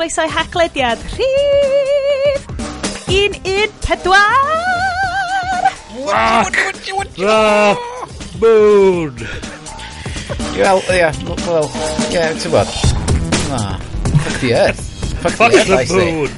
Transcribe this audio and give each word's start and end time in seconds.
chroeso 0.00 0.22
i 0.24 0.30
haclediad 0.32 0.98
rhif 1.12 2.46
un 3.08 3.34
un 3.44 3.72
pedwar. 3.84 4.32
Rock, 6.06 6.56
moon. 8.40 9.28
Wel, 10.56 10.82
ie, 10.88 11.10
wel, 11.44 11.68
ie, 12.08 12.24
ti'n 12.40 12.54
bod. 12.54 12.72
Na, 13.50 13.76
fuck 14.24 14.40
the 14.40 14.54
earth. 14.54 14.80
Fuck 15.20 15.36
the 15.36 15.44
earth, 15.44 15.70
I 15.70 15.84
say. 15.84 16.12
Moon. 16.12 16.28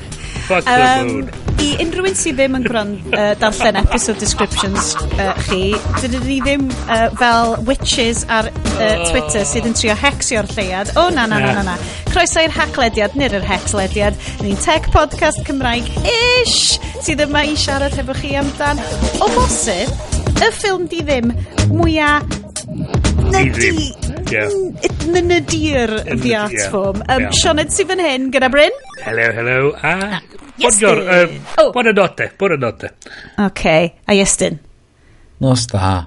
Fuck 0.49 0.65
the 0.65 1.05
moon 1.07 1.42
i 1.63 1.69
unrhyw 1.83 2.09
un 2.09 2.17
sydd 2.19 2.39
ddim 2.39 2.57
yn 2.59 2.65
gwrand, 2.67 3.05
uh, 3.15 3.33
darllen 3.39 3.79
episode 3.79 4.19
descriptions 4.19 4.93
uh, 5.21 5.31
chi, 5.47 5.73
dydyn 6.01 6.25
ni 6.27 6.39
ddim 6.43 6.65
uh, 6.91 7.07
fel 7.21 7.55
witches 7.69 8.25
ar 8.33 8.49
uh, 8.51 9.05
Twitter 9.11 9.47
sydd 9.47 9.69
yn 9.71 9.77
trio 9.79 9.95
hexio'r 9.99 10.49
lleiad. 10.57 10.91
O, 10.97 11.07
oh, 11.07 11.13
na, 11.15 11.29
na, 11.31 11.39
na, 11.43 11.53
na, 11.59 11.65
na. 11.71 11.77
Croeso 12.11 12.43
i'r 12.43 12.55
haclediad, 12.57 13.15
nid 13.19 13.37
yr 13.39 13.47
hexlediad. 13.47 14.19
Ni'n 14.43 14.59
tech 14.65 14.91
podcast 14.95 15.45
Cymraeg 15.47 15.87
ish 16.11 16.81
sydd 17.05 17.23
yma 17.29 17.45
i 17.47 17.55
siarad 17.59 17.95
hefo 17.99 18.17
chi 18.19 18.35
amdan. 18.41 18.83
O 19.23 19.31
bosib, 19.37 19.93
y 20.35 20.53
ffilm 20.59 20.89
di 20.91 21.05
ddim 21.07 21.31
mwyaf... 21.77 22.41
Di 23.33 23.43
Yn 23.43 24.01
Yeah. 24.33 24.49
Nynydir 25.13 25.91
ddiat 26.09 26.55
ffwm. 26.71 27.03
Um, 27.05 27.27
yeah. 27.27 27.35
Sioned 27.37 27.75
sydd 27.75 27.91
fan 27.93 28.01
hyn 28.01 28.31
gyda 28.33 28.49
Bryn. 28.53 28.79
Hello, 29.05 29.29
hello. 29.37 29.59
A 29.85 30.23
Bodgor, 30.61 30.99
um, 30.99 31.39
oh. 31.59 31.73
buona 31.73 31.93
notte, 31.93 32.31
buona. 32.39 32.73
OK, 33.39 33.65
a 34.07 34.15
Iestyn? 34.15 34.59
Nos 35.41 35.67
da. 35.67 36.07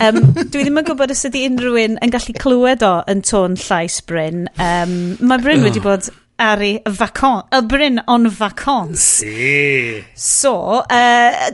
um, 0.00 0.20
dwi 0.34 0.62
ddim 0.62 0.78
yn 0.80 0.86
gwybod 0.86 1.12
os 1.12 1.24
ydy 1.28 1.44
unrhyw 1.48 1.80
un 1.82 1.96
yn 2.04 2.14
gallu 2.14 2.34
clywed 2.38 2.84
o 2.86 2.94
yn 3.10 3.24
tôn 3.26 3.58
llais 3.60 3.98
Bryn. 4.06 4.46
Um, 4.54 4.94
mae 5.20 5.42
Bryn 5.42 5.66
wedi 5.66 5.82
oh. 5.82 5.88
bod 5.90 6.10
Ari, 6.36 6.80
vacon, 6.84 7.44
y 7.54 7.60
bryn 7.62 8.00
on 8.08 8.26
vacons. 8.26 8.98
Si. 8.98 10.04
So, 10.18 10.82
uh, 10.82 11.50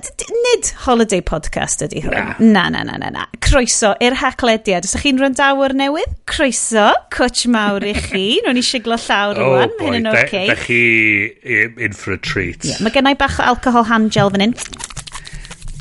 nid 0.46 0.70
holiday 0.86 1.20
podcast 1.20 1.84
ydy 1.84 2.00
hwn. 2.06 2.40
Na. 2.40 2.70
na, 2.72 2.80
na, 2.84 2.96
na, 2.96 3.10
na, 3.12 3.26
Croeso 3.44 3.90
i'r 4.00 4.16
haclediad. 4.22 4.88
Os 4.88 4.94
ydych 4.94 5.04
chi'n 5.04 5.20
randawr 5.20 5.74
newydd, 5.76 6.14
croeso, 6.24 6.86
cwtch 7.12 7.44
mawr 7.52 7.84
i 7.84 7.92
chi. 7.92 8.24
Nw'n 8.46 8.62
i 8.62 8.64
siglo 8.64 8.96
llawr 9.04 9.36
oh, 9.36 9.50
rwan, 9.50 9.76
mae 9.76 9.90
hyn 9.90 10.00
yn 10.00 10.08
o'r 10.14 10.22
okay. 10.22 10.48
Da, 10.48 10.56
da 10.56 10.64
chi 10.64 11.68
in 11.84 11.92
for 11.92 12.16
a 12.16 12.18
treat. 12.18 12.64
Yeah, 12.64 12.80
mae 12.80 12.96
gennau 12.96 13.20
bach 13.20 13.36
o 13.36 13.50
alcohol 13.52 13.84
hand 13.92 14.16
gel 14.16 14.32
fan 14.32 14.48
hyn. 14.48 14.56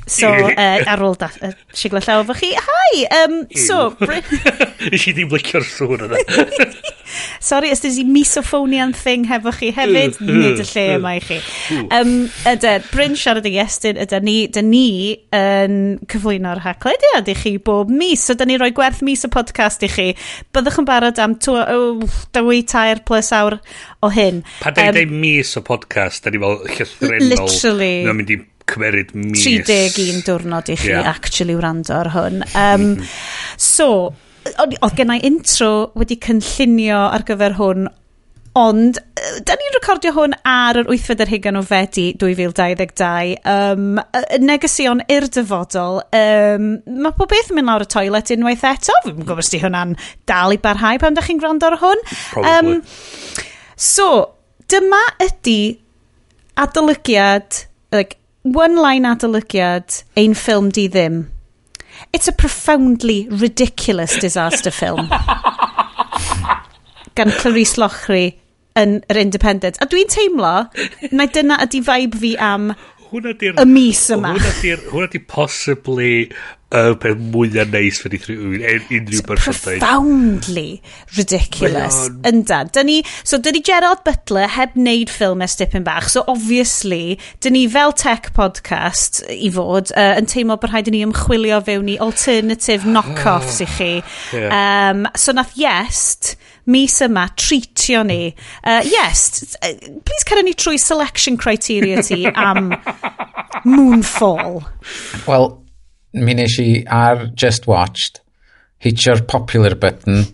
So, 0.10 0.28
uh, 0.28 0.84
ar 0.90 1.08
ôl 1.08 1.16
da, 1.22 1.32
uh, 1.46 1.56
siglo 1.72 2.04
llaw 2.04 2.28
fo 2.28 2.36
chi. 2.36 2.52
Hi! 2.68 3.04
Um, 3.24 3.46
so... 3.56 3.94
Nes 4.04 5.06
i 5.08 5.16
ddim 5.16 5.32
licio'r 5.32 5.64
sŵn 5.64 6.10
yna. 6.10 6.20
Sorry, 7.44 7.72
os 7.74 7.82
dysi 7.84 8.06
misophonian 8.08 8.94
thing 8.98 9.28
hefo 9.30 9.54
chi 9.56 9.72
hefyd, 9.76 10.20
mm, 10.20 10.30
nid 10.30 10.60
mm, 10.60 10.64
y 10.64 10.68
lle 10.70 10.86
yma 10.98 11.14
i 11.18 11.24
chi. 11.24 11.40
Um, 11.96 12.14
ydy, 12.50 12.76
Bryn 12.92 13.18
siarad 13.20 13.48
i 13.50 13.56
Iestyn, 13.58 14.00
ydy 14.06 14.22
ni, 14.26 14.36
dy 14.54 14.64
ni 14.66 14.86
yn 15.36 15.80
cyflwyno'r 16.12 16.64
haclediad 16.66 17.32
i 17.32 17.38
chi 17.40 17.56
bob 17.66 17.92
mis, 17.94 18.26
so 18.26 18.38
dy 18.38 18.50
ni 18.50 18.60
roi 18.62 18.72
gwerth 18.76 19.02
mis 19.06 19.26
y 19.28 19.32
podcast 19.34 19.86
i 19.88 19.92
chi. 19.92 20.08
Byddwch 20.56 20.82
yn 20.84 20.90
barod 20.90 21.22
am 21.24 21.38
dwy 21.40 22.62
tair 22.70 23.04
plus 23.08 23.34
awr 23.36 23.60
o 24.06 24.12
hyn. 24.14 24.44
Pa 24.62 24.74
da 24.76 24.90
um, 24.92 25.18
mis 25.22 25.56
o 25.60 25.66
podcast, 25.66 26.24
da 26.26 26.34
ni 26.34 26.42
fel 26.42 26.62
llythrenol. 26.68 27.28
Literally. 27.34 27.94
Mae'n 28.08 28.22
mynd 28.22 28.34
i 28.36 28.40
cymeryd 28.70 29.14
mis. 29.18 29.44
31 29.46 30.24
diwrnod 30.28 30.72
i 30.72 30.78
chi 30.80 30.92
yeah. 30.94 31.10
actually 31.10 31.58
wrando 31.58 31.96
ar 31.98 32.12
hwn. 32.14 32.44
Um, 32.54 32.92
so, 33.76 33.90
oedd 34.58 34.98
gen 34.98 35.14
i 35.14 35.20
intro 35.28 35.90
wedi 36.00 36.18
cynllunio 36.24 37.00
ar 37.10 37.26
gyfer 37.28 37.56
hwn, 37.60 37.88
ond 38.60 38.98
da 39.46 39.56
ni'n 39.56 39.76
recordio 39.76 40.12
hwn 40.16 40.34
ar 40.48 40.80
yr 40.82 40.90
8fed 40.90 41.24
ar 41.24 41.32
hugan 41.32 41.60
o 41.60 41.64
Fedi 41.66 42.08
2022. 42.20 43.38
Um, 43.54 44.00
negesion 44.44 45.04
i'r 45.12 45.28
dyfodol, 45.32 46.02
um, 46.20 46.70
mae 47.06 47.16
pob 47.18 47.32
beth 47.32 47.52
yn 47.54 47.60
mynd 47.60 47.72
lawr 47.72 47.86
y 47.86 47.90
toilet 47.94 48.34
unwaith 48.36 48.66
eto. 48.72 48.96
Fi'n 49.06 49.22
gwybod 49.22 49.44
os 49.44 49.54
di 49.54 49.62
hwnna'n 49.64 49.96
dal 50.30 50.56
i 50.56 50.60
barhau 50.62 51.02
pan 51.02 51.18
da 51.18 51.26
chi'n 51.26 51.42
gwrando 51.42 51.70
ar 51.70 51.80
hwn. 51.84 52.06
Probably. 52.34 52.78
Um, 52.80 53.74
so, 53.76 54.10
dyma 54.72 55.02
ydy 55.30 55.60
adolygiad, 56.60 57.66
like, 57.96 58.18
one-line 58.44 59.08
adolygiad 59.08 60.02
ein 60.20 60.36
ffilm 60.38 60.72
di 60.76 60.88
ddim 60.92 61.28
It's 62.14 62.28
a 62.28 62.32
profoundly 62.34 63.28
ridiculous 63.30 64.18
disaster 64.20 64.72
film. 64.72 65.10
gan 67.20 67.32
Clarice 67.36 67.76
Lochry 67.82 68.40
yn 68.80 69.00
yr 69.12 69.20
Independent. 69.20 69.80
A 69.84 69.88
dwi'n 69.90 70.08
teimlo 70.12 70.54
na 71.12 71.28
dyna 71.28 71.60
ydy 71.66 71.82
vibe 71.84 72.20
fi 72.22 72.36
am 72.40 72.72
hwnna 73.12 73.36
di'r... 73.40 73.60
Y 73.60 73.68
mis 73.70 74.06
yma. 74.14 74.36
Hwnna 74.38 74.56
di'r, 74.64 74.88
hwnna 74.94 75.12
di 75.14 75.22
possibly 75.30 76.14
y 76.70 76.78
uh, 76.78 76.94
pen 77.02 77.22
mwyaf 77.34 77.72
neis 77.74 77.98
fe 77.98 78.12
unrhyw 78.14 79.24
person 79.26 79.56
dweud. 79.56 79.80
profoundly 79.82 80.82
ridiculous. 81.18 81.98
Ynda. 82.30 82.60
Dyn 82.70 82.86
ni, 82.86 82.98
so 83.26 83.40
dyn 83.42 83.58
ni 83.58 83.64
Gerard 83.66 84.04
Butler 84.06 84.52
heb 84.54 84.78
wneud 84.78 85.10
ffilm 85.10 85.42
ers 85.42 85.58
dipyn 85.58 85.88
bach, 85.88 86.12
so 86.14 86.22
obviously, 86.30 87.18
dyn 87.42 87.58
ni 87.58 87.64
fel 87.74 87.96
tech 87.98 88.30
podcast 88.38 89.24
i 89.34 89.50
fod 89.56 89.90
uh, 89.96 90.14
yn 90.20 90.30
teimlo 90.30 90.60
bod 90.62 90.70
rhaid 90.70 90.92
i 90.92 90.94
ni 90.94 91.02
ymchwilio 91.08 91.58
fewn 91.66 91.90
i 91.90 91.98
alternative 92.06 92.86
knock-offs 92.86 93.64
i 93.66 93.70
chi. 93.74 93.92
Yeah. 94.38 94.54
Um, 94.54 95.08
so 95.18 95.34
nath 95.34 95.58
Yes 95.58 96.36
mis 96.70 97.00
yma 97.06 97.28
treatio 97.40 98.04
ni. 98.06 98.34
Uh, 98.64 98.82
yes, 98.86 99.56
uh, 99.64 99.74
please 100.06 100.26
cyrra 100.28 100.44
ni 100.46 100.54
trwy 100.54 100.80
selection 100.82 101.38
criteria 101.38 102.04
ti 102.06 102.26
am 102.30 102.72
Moonfall. 103.70 104.62
Wel, 105.28 105.48
mi 106.14 106.36
nes 106.38 106.58
i 106.62 106.70
ar 106.86 107.28
Just 107.36 107.68
Watched, 107.70 108.22
hitio'r 108.86 109.26
popular 109.30 109.76
button, 109.76 110.28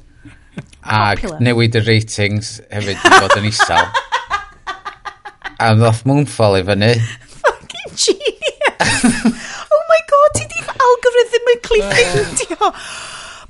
ag 0.84 1.22
popular. 1.24 1.40
newid 1.48 1.80
y 1.80 1.86
ratings 1.88 2.58
hefyd 2.72 3.00
i 3.00 3.14
fod 3.16 3.38
yn 3.40 3.50
isel. 3.52 3.88
a 5.56 5.72
ddoth 5.80 6.04
Moonfall 6.10 6.60
i 6.60 6.64
fyny. 6.68 6.92
Fucking 7.40 7.96
genius! 7.96 9.06
oh 9.76 9.84
my 9.92 10.02
god, 10.12 10.36
ti 10.36 10.48
di 10.52 10.66
algorithmically 10.76 11.82
yn! 11.88 12.76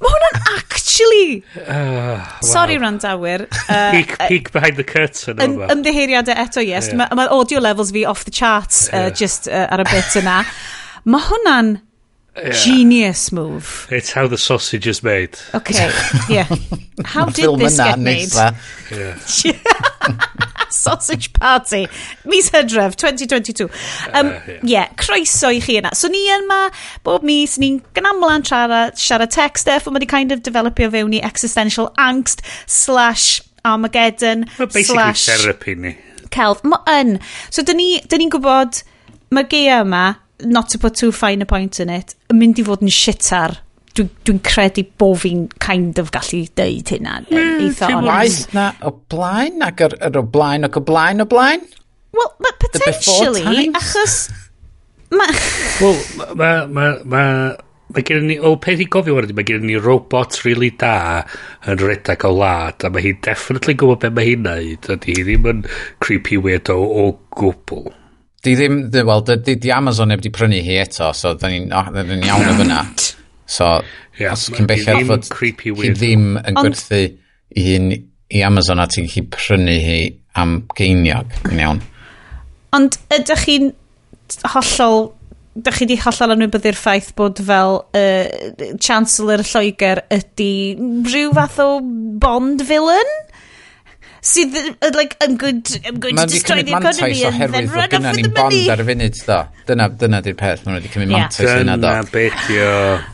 Mae 0.01 0.11
hwnna'n 0.11 0.41
actually... 0.57 1.43
Uh, 1.61 1.93
wow. 1.95 2.25
Sorry, 2.43 2.77
randawyr. 2.81 3.47
Uh, 3.65 3.91
peek, 3.91 4.11
uh, 4.19 4.27
peek 4.27 4.51
behind 4.53 4.77
the 4.77 4.83
curtain. 4.85 5.39
Yn 5.41 5.55
ymddeheiriadau 5.73 6.35
eto, 6.37 6.61
yes. 6.61 6.91
Yeah. 6.91 6.99
Mae 7.01 7.17
ma 7.17 7.25
audio 7.33 7.59
levels 7.63 7.89
fi 7.95 8.03
off 8.05 8.23
the 8.27 8.31
charts, 8.31 8.85
uh, 8.91 9.07
yeah. 9.07 9.09
just 9.09 9.49
uh, 9.49 9.65
ar 9.73 9.81
y 9.81 9.87
bit 9.89 10.17
yna. 10.21 10.43
Mae 11.09 11.25
hwnna'n 11.25 11.71
yeah. 12.35 12.51
genius 12.51 13.31
move. 13.31 13.87
It's 13.89 14.11
how 14.11 14.27
the 14.27 14.37
sausage 14.37 14.87
is 14.87 15.01
made. 15.03 15.37
Okay, 15.53 15.89
yeah. 16.29 16.47
How 17.05 17.25
did 17.25 17.57
this 17.59 17.77
get 17.77 17.99
made? 17.99 18.33
Yeah. 18.33 19.17
Sausage 20.83 21.31
Party. 21.33 21.87
Mis 22.25 22.49
Hydref, 22.49 22.95
2022. 22.95 23.69
Um, 24.13 24.33
yeah. 24.63 24.89
croeso 24.95 25.51
i 25.53 25.61
chi 25.63 25.77
yna. 25.79 25.93
So 25.95 26.09
ni 26.11 26.25
yma 26.33 26.69
bob 27.07 27.25
mis, 27.27 27.57
ni'n 27.61 27.81
gynamlan 27.97 28.45
siarad, 28.47 28.99
siarad 28.99 29.33
tech 29.35 29.59
stuff, 29.61 29.87
ond 29.87 29.97
mae 29.97 30.03
di 30.03 30.09
kind 30.09 30.35
of 30.35 30.43
developio 30.45 30.91
fewn 30.93 31.15
i 31.17 31.21
existential 31.25 31.91
angst 32.01 32.43
slash 32.67 33.41
Armageddon 33.65 34.45
Mae 34.59 34.67
basically 34.67 35.01
slash... 35.01 35.25
therapy 35.25 35.75
ni. 35.75 35.95
Celf. 36.35 36.61
Mae 36.67 36.99
yn. 36.99 37.17
So 37.49 37.65
dyn 37.65 37.79
ni'n 37.81 37.99
ni, 37.99 38.07
dyn 38.11 38.33
gwybod, 38.33 38.83
mae 39.33 39.49
gea 39.49 39.81
yma, 39.83 40.07
not 40.45 40.69
to 40.69 40.79
put 40.79 40.95
too 40.95 41.11
fine 41.15 41.41
a 41.41 41.47
point 41.49 41.79
in 41.79 41.89
it, 41.89 42.17
yn 42.29 42.41
mynd 42.41 42.59
i 42.59 42.65
fod 42.67 42.83
yn 42.83 42.91
shitar 42.91 43.61
dwi'n 43.95 44.11
dwi 44.27 44.37
credu 44.45 44.85
bod 44.99 45.19
fi'n 45.23 45.45
kind 45.63 45.99
of 46.01 46.11
gallu 46.15 46.43
deud 46.59 46.93
hynna. 46.93 47.19
Mm, 47.29 47.67
eitha 47.67 47.91
honest. 47.95 48.53
Na 48.55 48.71
o 48.85 48.95
blaen 49.11 49.63
ac 49.65 49.85
yr, 49.87 49.97
yr 50.09 50.21
o 50.21 50.25
blaen 50.35 50.67
ac 50.67 50.79
o 50.79 50.83
blaen 50.85 51.23
o 51.23 51.27
blaen? 51.29 51.63
Well, 52.15 52.31
Wel, 52.39 52.57
potentially, 52.59 53.69
achos... 53.75 54.29
Ma... 55.11 55.27
Wel, 55.81 56.01
mae... 56.35 56.65
Ma, 56.67 56.89
ma, 57.03 57.23
Mae 57.93 58.01
gen 58.01 58.25
ni, 58.27 58.35
o 58.41 58.55
peth 58.59 58.81
i 58.81 58.87
gofio 58.89 59.13
wedi, 59.15 59.35
mae 59.37 59.45
gen 59.45 59.67
ni 59.69 59.75
robot 59.77 60.39
really 60.41 60.71
da 60.81 61.21
yn 61.69 61.77
redag 61.79 62.25
o 62.25 62.31
lad, 62.33 62.81
a 62.81 62.89
mae 62.89 63.03
hi'n 63.05 63.19
definitely 63.23 63.75
gwybod 63.77 64.01
beth 64.01 64.15
mae 64.17 64.25
hi'n 64.31 64.41
neud, 64.43 64.89
a 64.89 64.97
di 65.03 65.13
hi 65.13 65.25
ddim 65.27 65.45
yn 65.51 65.61
creepy 66.03 66.39
weirdo 66.41 66.79
o, 66.81 67.05
gwbl. 67.37 67.91
Di 68.43 68.55
ddim, 68.57 68.81
wel, 68.89 69.23
di, 69.29 69.55
di, 69.61 69.71
Amazon 69.73 70.11
heb 70.11 70.25
di 70.25 70.33
prynu 70.33 70.63
hi 70.65 70.79
eto, 70.81 71.11
so 71.13 71.35
da 71.37 71.51
ni'n 71.53 71.69
oh, 71.77 71.93
ni 71.93 72.19
iawn 72.25 72.49
o 72.49 72.57
fyna. 72.57 72.81
So, 73.45 73.81
yeah, 74.17 74.33
os 74.33 74.47
chi'n 74.49 74.67
bellach 74.69 75.03
fod 75.09 75.27
creepy 75.33 75.73
hi 75.77 75.91
ddim 75.93 76.35
yn 76.41 76.57
gwerthu 76.57 77.01
i 77.55 77.65
hun 77.69 77.91
i 77.95 78.41
Amazon 78.45 78.81
a 78.81 78.87
ti'n 78.89 79.05
gallu 79.11 79.27
prynu 79.35 79.75
hi 79.83 79.99
am 80.35 80.57
geiniog, 80.75 81.35
yn 81.51 81.61
iawn. 81.61 81.83
Ond 82.75 82.97
ydych 83.13 83.45
chi'n 83.45 83.69
hollol 84.55 85.11
dych 85.55 85.77
chi 85.79 85.85
di 85.87 85.95
hollol 86.01 86.33
anwybyddu'r 86.35 86.75
ffaith 86.75 87.13
bod 87.15 87.39
fel 87.47 87.77
uh, 87.95 88.73
Chancellor 88.81 89.45
Lloegr 89.45 90.01
ydy 90.11 90.49
rhyw 91.05 91.31
fath 91.37 91.61
o 91.63 91.69
Bond 92.25 92.65
villain? 92.67 93.13
Sydd, 94.25 94.57
uh, 94.57 94.89
like, 94.97 95.15
I'm 95.21 95.37
going 95.37 95.61
to, 95.69 95.79
I'm 95.85 95.99
going 96.01 96.17
to 96.17 96.25
destroy 96.25 96.63
the 96.63 96.75
economy 96.75 97.23
and 97.23 97.53
then 97.53 97.69
run 97.69 97.93
off 97.93 98.15
with 98.17 98.25
the 98.25 98.33
money. 98.33 98.33
Mae'n 98.33 98.33
cymryd 98.33 98.33
mantais 98.33 98.65
oherwydd 98.65 98.65
bod 98.65 98.65
gynna 98.65 98.65
ni 98.65 98.65
Bond 98.65 98.71
ar 98.73 98.81
y 98.81 98.87
funud, 98.89 99.19
do. 99.29 99.41
Dyna, 99.69 99.89
dyna 100.01 100.21
di'r 100.25 100.39
peth, 100.39 100.65
mae'n 100.65 100.79
wedi 100.79 100.95
cymryd 100.95 101.13
yeah. 101.13 101.27
mantais 101.29 101.59
yna, 101.61 101.77
do. 101.77 101.91
Dyna 101.91 102.15
beth 102.15 102.49
yw... 102.55 103.13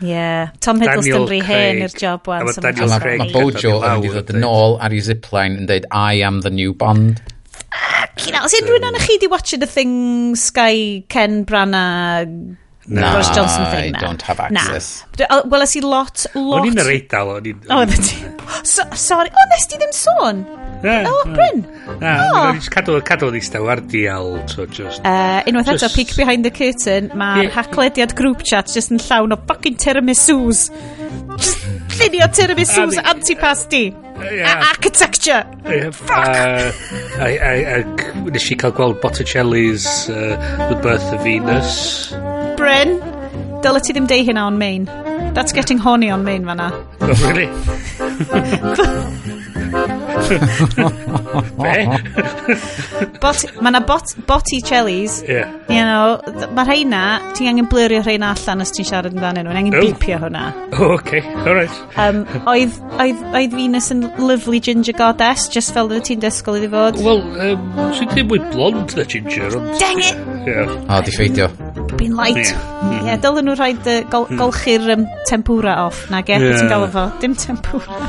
Yeah. 0.00 0.52
Tom 0.64 0.80
Hiddleston 0.80 1.26
rhi 1.28 1.42
hen 1.44 1.82
i'r 1.84 1.96
job 1.96 2.28
wan. 2.30 2.48
So 2.52 2.64
Daniel 2.64 2.94
Craig. 3.02 3.20
Mae 3.20 3.34
Bojo 3.34 3.76
yn 3.80 4.00
mynd 4.00 4.08
i 4.08 4.14
ddod 4.14 4.32
yn 4.36 4.46
ôl 4.48 4.78
ar 4.80 4.96
ei 4.96 5.02
zipline 5.04 5.60
yn 5.60 5.68
dweud 5.68 5.86
I 5.90 6.24
am 6.26 6.40
the 6.46 6.52
new 6.54 6.72
Bond. 6.72 7.20
Cyn 8.20 8.40
os 8.40 8.56
unrhyw 8.58 8.80
na 8.82 8.98
chi 9.00 9.20
di 9.20 9.28
watch 9.30 9.54
the 9.60 9.68
thing 9.68 10.34
Sky 10.36 11.04
Ken 11.08 11.44
Brana 11.44 11.84
Na, 12.90 13.12
Boris 13.12 13.28
Johnson 13.30 13.66
thing 13.70 13.92
na. 13.92 13.98
I 13.98 14.02
don't 14.02 14.22
have 14.22 14.40
access. 14.40 15.04
Na. 15.18 15.42
Wel, 15.44 15.62
i 15.62 15.80
lot, 15.84 16.24
lot... 16.34 16.58
O'n 16.58 16.66
i'n 16.72 16.80
yr 16.82 16.90
eidal, 16.96 17.36
o'n 17.36 17.46
i'n... 17.46 17.60
O, 17.70 17.84
sorry. 18.66 19.30
O, 19.30 19.44
nes 19.52 19.68
ti 19.70 19.78
ddim 19.78 19.92
sôn? 19.94 20.40
O, 20.82 21.24
Bryn. 21.28 21.64
Na, 22.00 22.54
cadw, 22.72 23.00
cadw 23.04 23.30
ni 23.34 23.40
staw 23.44 23.68
ar 23.68 23.80
dial. 23.80 24.30
So 24.48 24.66
just, 24.66 25.04
uh, 25.04 25.42
unwaith 25.46 25.72
eto, 25.74 25.90
peek 25.94 26.14
behind 26.16 26.44
the 26.44 26.50
curtain, 26.50 27.10
mae'r 27.12 27.48
yeah. 27.48 27.56
haclediad 27.56 28.14
group 28.16 28.42
chat 28.42 28.70
just 28.72 28.92
yn 28.94 29.02
llawn 29.04 29.36
o 29.36 29.40
fucking 29.50 29.76
tiramisus. 29.80 30.68
Just 31.36 31.66
llunio 31.98 32.30
tiramisus 32.32 32.96
antipasti. 33.12 33.84
Yeah. 34.20 34.64
Architecture. 34.68 35.44
Yeah. 35.64 35.90
Fuck. 35.90 36.28
Uh, 36.28 36.72
nes 38.30 38.50
i 38.52 38.56
cael 38.60 38.74
gweld 38.76 39.00
Botticelli's 39.00 39.86
uh, 40.12 40.36
The 40.68 40.76
Birth 40.82 41.12
of 41.12 41.24
Venus. 41.24 42.12
Bryn, 42.60 42.98
dylai 43.64 43.84
ti 43.84 43.96
ddim 43.96 44.08
deu 44.10 44.24
hynna 44.28 44.48
on 44.50 44.60
main. 44.60 44.84
That's 45.34 45.52
getting 45.52 45.78
horny 45.78 46.10
on 46.10 46.24
main 46.24 46.44
fanna. 46.44 46.72
Oh, 47.00 47.14
really? 47.24 47.48
Be? 51.60 51.74
bot, 53.22 53.44
mae 53.60 53.70
yna 53.70 53.80
bot, 53.86 54.14
Botticellis. 54.28 55.20
Ie. 55.24 55.34
Yeah. 55.34 55.52
You 55.70 55.84
know, 55.86 56.48
mae 56.56 56.66
rheina, 56.68 57.02
ti'n 57.36 57.52
angen 57.52 57.68
blyrio 57.70 58.02
rheina 58.04 58.32
allan 58.34 58.64
os 58.64 58.72
ti'n 58.76 58.88
siarad 58.88 59.14
amdanyn 59.14 59.46
nhw. 59.48 59.56
angen 59.60 59.78
oh. 59.78 59.84
beepio 59.84 60.20
hwnna. 60.24 60.44
Oh, 60.80 60.94
okay. 60.96 61.22
All 61.44 61.54
right. 61.54 61.76
Um, 62.00 62.22
oedd, 62.50 62.78
oedd, 62.98 63.20
oedd 63.34 63.56
Venus 63.56 63.90
yn 63.94 64.06
lovely 64.18 64.60
ginger 64.64 64.96
goddess, 64.96 65.48
just 65.52 65.74
fel 65.76 65.90
ti'n 65.90 66.22
dysgol 66.22 66.60
iddi 66.60 66.70
fod. 66.72 67.00
Wel, 67.04 67.22
um, 67.50 67.70
sy'n 67.96 68.10
ddim 68.14 68.32
wyd 68.32 68.48
blond 68.54 68.96
na 68.98 69.06
ginger. 69.08 69.60
Ond... 69.60 69.72
Dang 69.82 70.02
it! 70.02 70.26
Yeah. 70.48 70.76
O, 70.88 71.00
di 71.04 71.14
ffeidio. 71.14 71.50
Been 71.96 72.16
light. 72.16 72.36
Ie, 72.36 72.42
yeah. 72.42 72.80
Mm-hmm. 72.80 73.06
yeah, 73.06 73.20
dylen 73.20 73.44
nhw 73.48 73.54
rhaid 73.58 73.86
uh, 73.86 73.90
gol 74.12 74.24
mm-hmm. 74.26 74.38
golchi'r 74.40 74.86
um, 74.94 75.02
tempura 75.28 75.74
off. 75.86 75.98
Na 76.12 76.18
ge, 76.26 76.34
yeah. 76.38 76.58
ti'n 76.58 76.68
galw 76.70 76.86
fo? 76.94 77.04
Dim 77.22 77.34
tempura. 77.38 77.98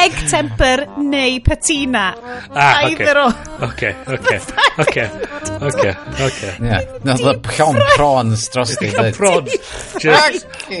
Egg 0.00 0.14
temper 0.30 0.78
neu 1.00 1.40
patina. 1.44 2.06
Ah, 2.54 2.84
okay. 2.84 2.92
Either 2.92 3.16
o. 3.20 3.22
Oce, 3.66 3.90
oce, 4.14 4.36
oce, 4.80 5.04
oce, 5.60 5.90
oce. 6.26 6.50
Ie, 6.64 6.78
nath 7.04 7.24
o 7.24 7.26
llon 7.56 7.78
prawns 7.94 8.42
dros 8.54 8.72
di. 8.80 8.88
Llon 8.94 9.12
prawns. 9.16 9.52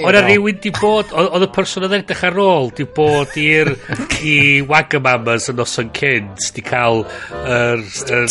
Oedd 0.00 0.18
y 0.20 0.22
rhywun 0.24 0.58
di 0.62 0.70
bod, 0.76 1.06
oedd 1.12 1.44
y 1.44 1.46
person 1.54 1.82
oedd 1.86 1.96
edrych 2.00 2.24
ar 2.30 2.36
ôl 2.40 2.66
di 2.76 2.84
bod 2.96 3.30
i'r 3.40 3.70
i 4.32 4.34
Wagamamas 4.68 5.44
yn 5.52 5.56
noson 5.60 5.88
cynt 5.96 6.38
di 6.56 6.62
cael 6.64 6.98
yr 7.40 7.82
er, 7.82 8.24
er, 8.24 8.26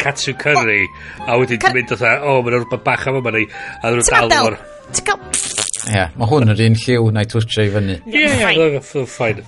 Katsu 0.00 0.32
Curry 0.38 0.84
a 1.26 1.38
wedi 1.40 1.53
wedyn 1.54 1.64
ti'n 1.64 1.78
mynd 1.78 1.94
fatha, 1.94 2.14
o, 2.20 2.38
mae'n 2.44 2.58
rhywbeth 2.58 2.84
bach 2.86 3.08
am 3.10 3.20
yma 3.20 3.34
ni, 3.34 3.44
a 3.80 3.90
ddyn 3.90 4.02
nhw'n 4.02 4.32
dal 4.34 4.50
o'r... 4.50 4.58
Ti'n 4.94 5.08
cael... 5.08 5.52
Ie, 5.84 6.04
mae 6.16 6.28
hwn 6.30 6.52
yr 6.54 6.60
un 6.64 6.76
lliw 6.80 7.08
na'i 7.12 7.28
twtio 7.28 7.64
i 7.66 7.72
fyny. 7.72 7.96
Ie, 8.08 8.28
ie, 8.56 8.82
ffain. 8.84 9.42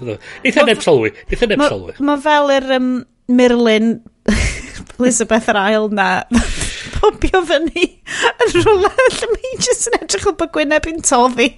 Eitha 0.45 0.67
neb 0.69 0.83
sylwi, 0.85 1.13
eitha 1.31 1.49
neb 1.49 1.63
sylwi. 1.65 1.97
Mae 2.05 2.21
fel 2.25 2.53
yr 2.59 2.67
um, 2.77 2.91
Merlin 3.33 3.95
Elizabeth 4.99 5.49
yr 5.53 5.61
ail 5.61 5.89
na 5.97 6.09
popio 6.97 7.43
fyny 7.49 7.85
yn 7.85 8.53
rhywle 8.55 8.91
lle 8.91 9.31
mae 9.33 9.55
jyst 9.61 9.91
yn 9.91 9.99
edrych 10.01 10.29
o 10.31 10.35
bod 10.39 10.53
gwyneb 10.55 10.89
yn 10.91 11.03
toddi. 11.05 11.51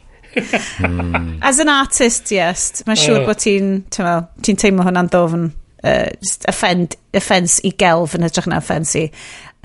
Hmm. 0.79 1.39
As 1.43 1.59
an 1.63 1.71
artist, 1.73 2.31
yes. 2.35 2.85
Mae'n 2.87 3.01
siŵr 3.01 3.23
oh. 3.23 3.29
bod 3.31 3.41
ti'n 3.43 3.79
ti'n 3.89 4.61
teimlo 4.61 4.87
hwnna'n 4.87 5.11
ddofn 5.11 5.49
uh, 5.85 6.11
just 6.23 6.47
offend, 6.51 6.97
offense 7.17 7.63
i 7.67 7.73
gelf 7.79 8.17
yn 8.19 8.27
hytrach 8.27 8.49
na 8.51 8.61
offense 8.63 8.99
i 8.99 9.07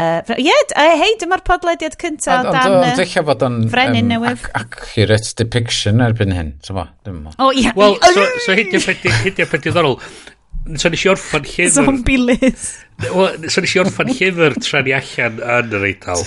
Uh, 0.02 0.26
Ie, 0.42 0.50
yeah, 0.50 0.96
hei, 0.98 1.12
dyma'r 1.22 1.44
podlediad 1.46 1.94
cyntaf 2.02 2.48
dan... 2.48 2.56
Ond 2.80 2.98
dwi'n 2.98 3.12
lle 3.12 3.24
fod 3.28 3.44
o'n... 3.46 3.58
Frenin 3.70 4.08
newydd. 4.10 4.48
Accurate 4.58 5.36
depiction 5.38 6.02
erbyn 6.02 6.34
hyn, 6.34 6.50
so 6.66 6.74
fo, 6.80 6.88
dwi'n 7.06 7.20
mo. 7.28 7.34
O, 7.38 7.52
ie. 7.54 7.70
Wel, 7.78 8.00
so, 8.02 8.24
so 8.48 8.56
hyn 8.58 8.72
di'r 8.74 9.52
peth 9.52 9.68
diddorol. 9.68 10.00
So 10.80 10.90
nes 10.90 11.04
i 11.06 11.12
orffan 11.12 11.46
llyfr... 11.46 11.76
Zombie 11.78 12.18
Liz. 12.18 12.72
Wel, 13.04 13.46
so 13.54 13.62
nes 13.62 13.76
i 13.76 13.84
orffan 13.84 14.10
llyfr 14.16 14.58
tra 14.64 14.82
ni 14.82 14.96
allan 14.98 15.38
yn 15.60 15.78
yr 15.78 15.88
eidl. 15.92 16.26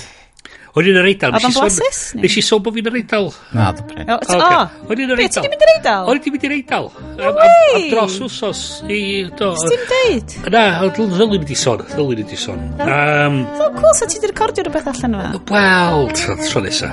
O'n 0.76 0.84
i'n 0.84 0.98
yr 1.00 1.06
eidl. 1.08 1.32
Oedd 1.32 1.44
o'n 1.48 1.54
blasus? 1.56 1.98
Nes 2.20 2.34
i 2.36 2.42
sôn 2.44 2.60
bod 2.64 2.74
fi'n 2.76 2.88
yr 2.90 2.98
eidl. 2.98 3.30
Na, 3.56 3.70
dwi'n 3.72 3.86
bryd. 3.88 4.10
O, 4.12 4.48
o'n 4.92 5.00
i'n 5.00 5.12
yr 5.14 5.22
eidl. 5.24 5.38
Be, 5.38 5.40
ti'n 5.40 5.52
mynd 5.54 5.64
yr 5.64 5.72
eidl? 5.72 6.10
O'n 6.12 6.20
i'n 6.20 6.34
mynd 6.34 6.44
yr 6.48 6.54
eidl. 6.58 6.88
No 7.16 7.30
way! 7.38 7.70
Am 7.78 7.86
dros 7.94 8.18
wsos 8.26 8.60
i... 8.84 9.00
Sdim 9.62 9.86
deud? 9.92 10.36
Na, 10.52 10.64
ddylwn 10.98 11.32
i 11.32 11.40
wedi 11.40 11.56
sôn. 11.56 11.80
Ddylwn 11.94 12.20
i 12.20 12.26
wedi 12.26 12.40
sôn. 12.42 12.60
Ddol 12.76 13.72
cool, 13.78 13.94
sa 13.96 14.04
ti 14.04 14.20
wedi 14.20 14.32
recordio 14.34 14.66
rhywbeth 14.66 14.90
allan 14.92 15.16
yma? 15.16 15.30
Wel, 15.48 16.10
tro 16.44 16.64
nesa. 16.66 16.92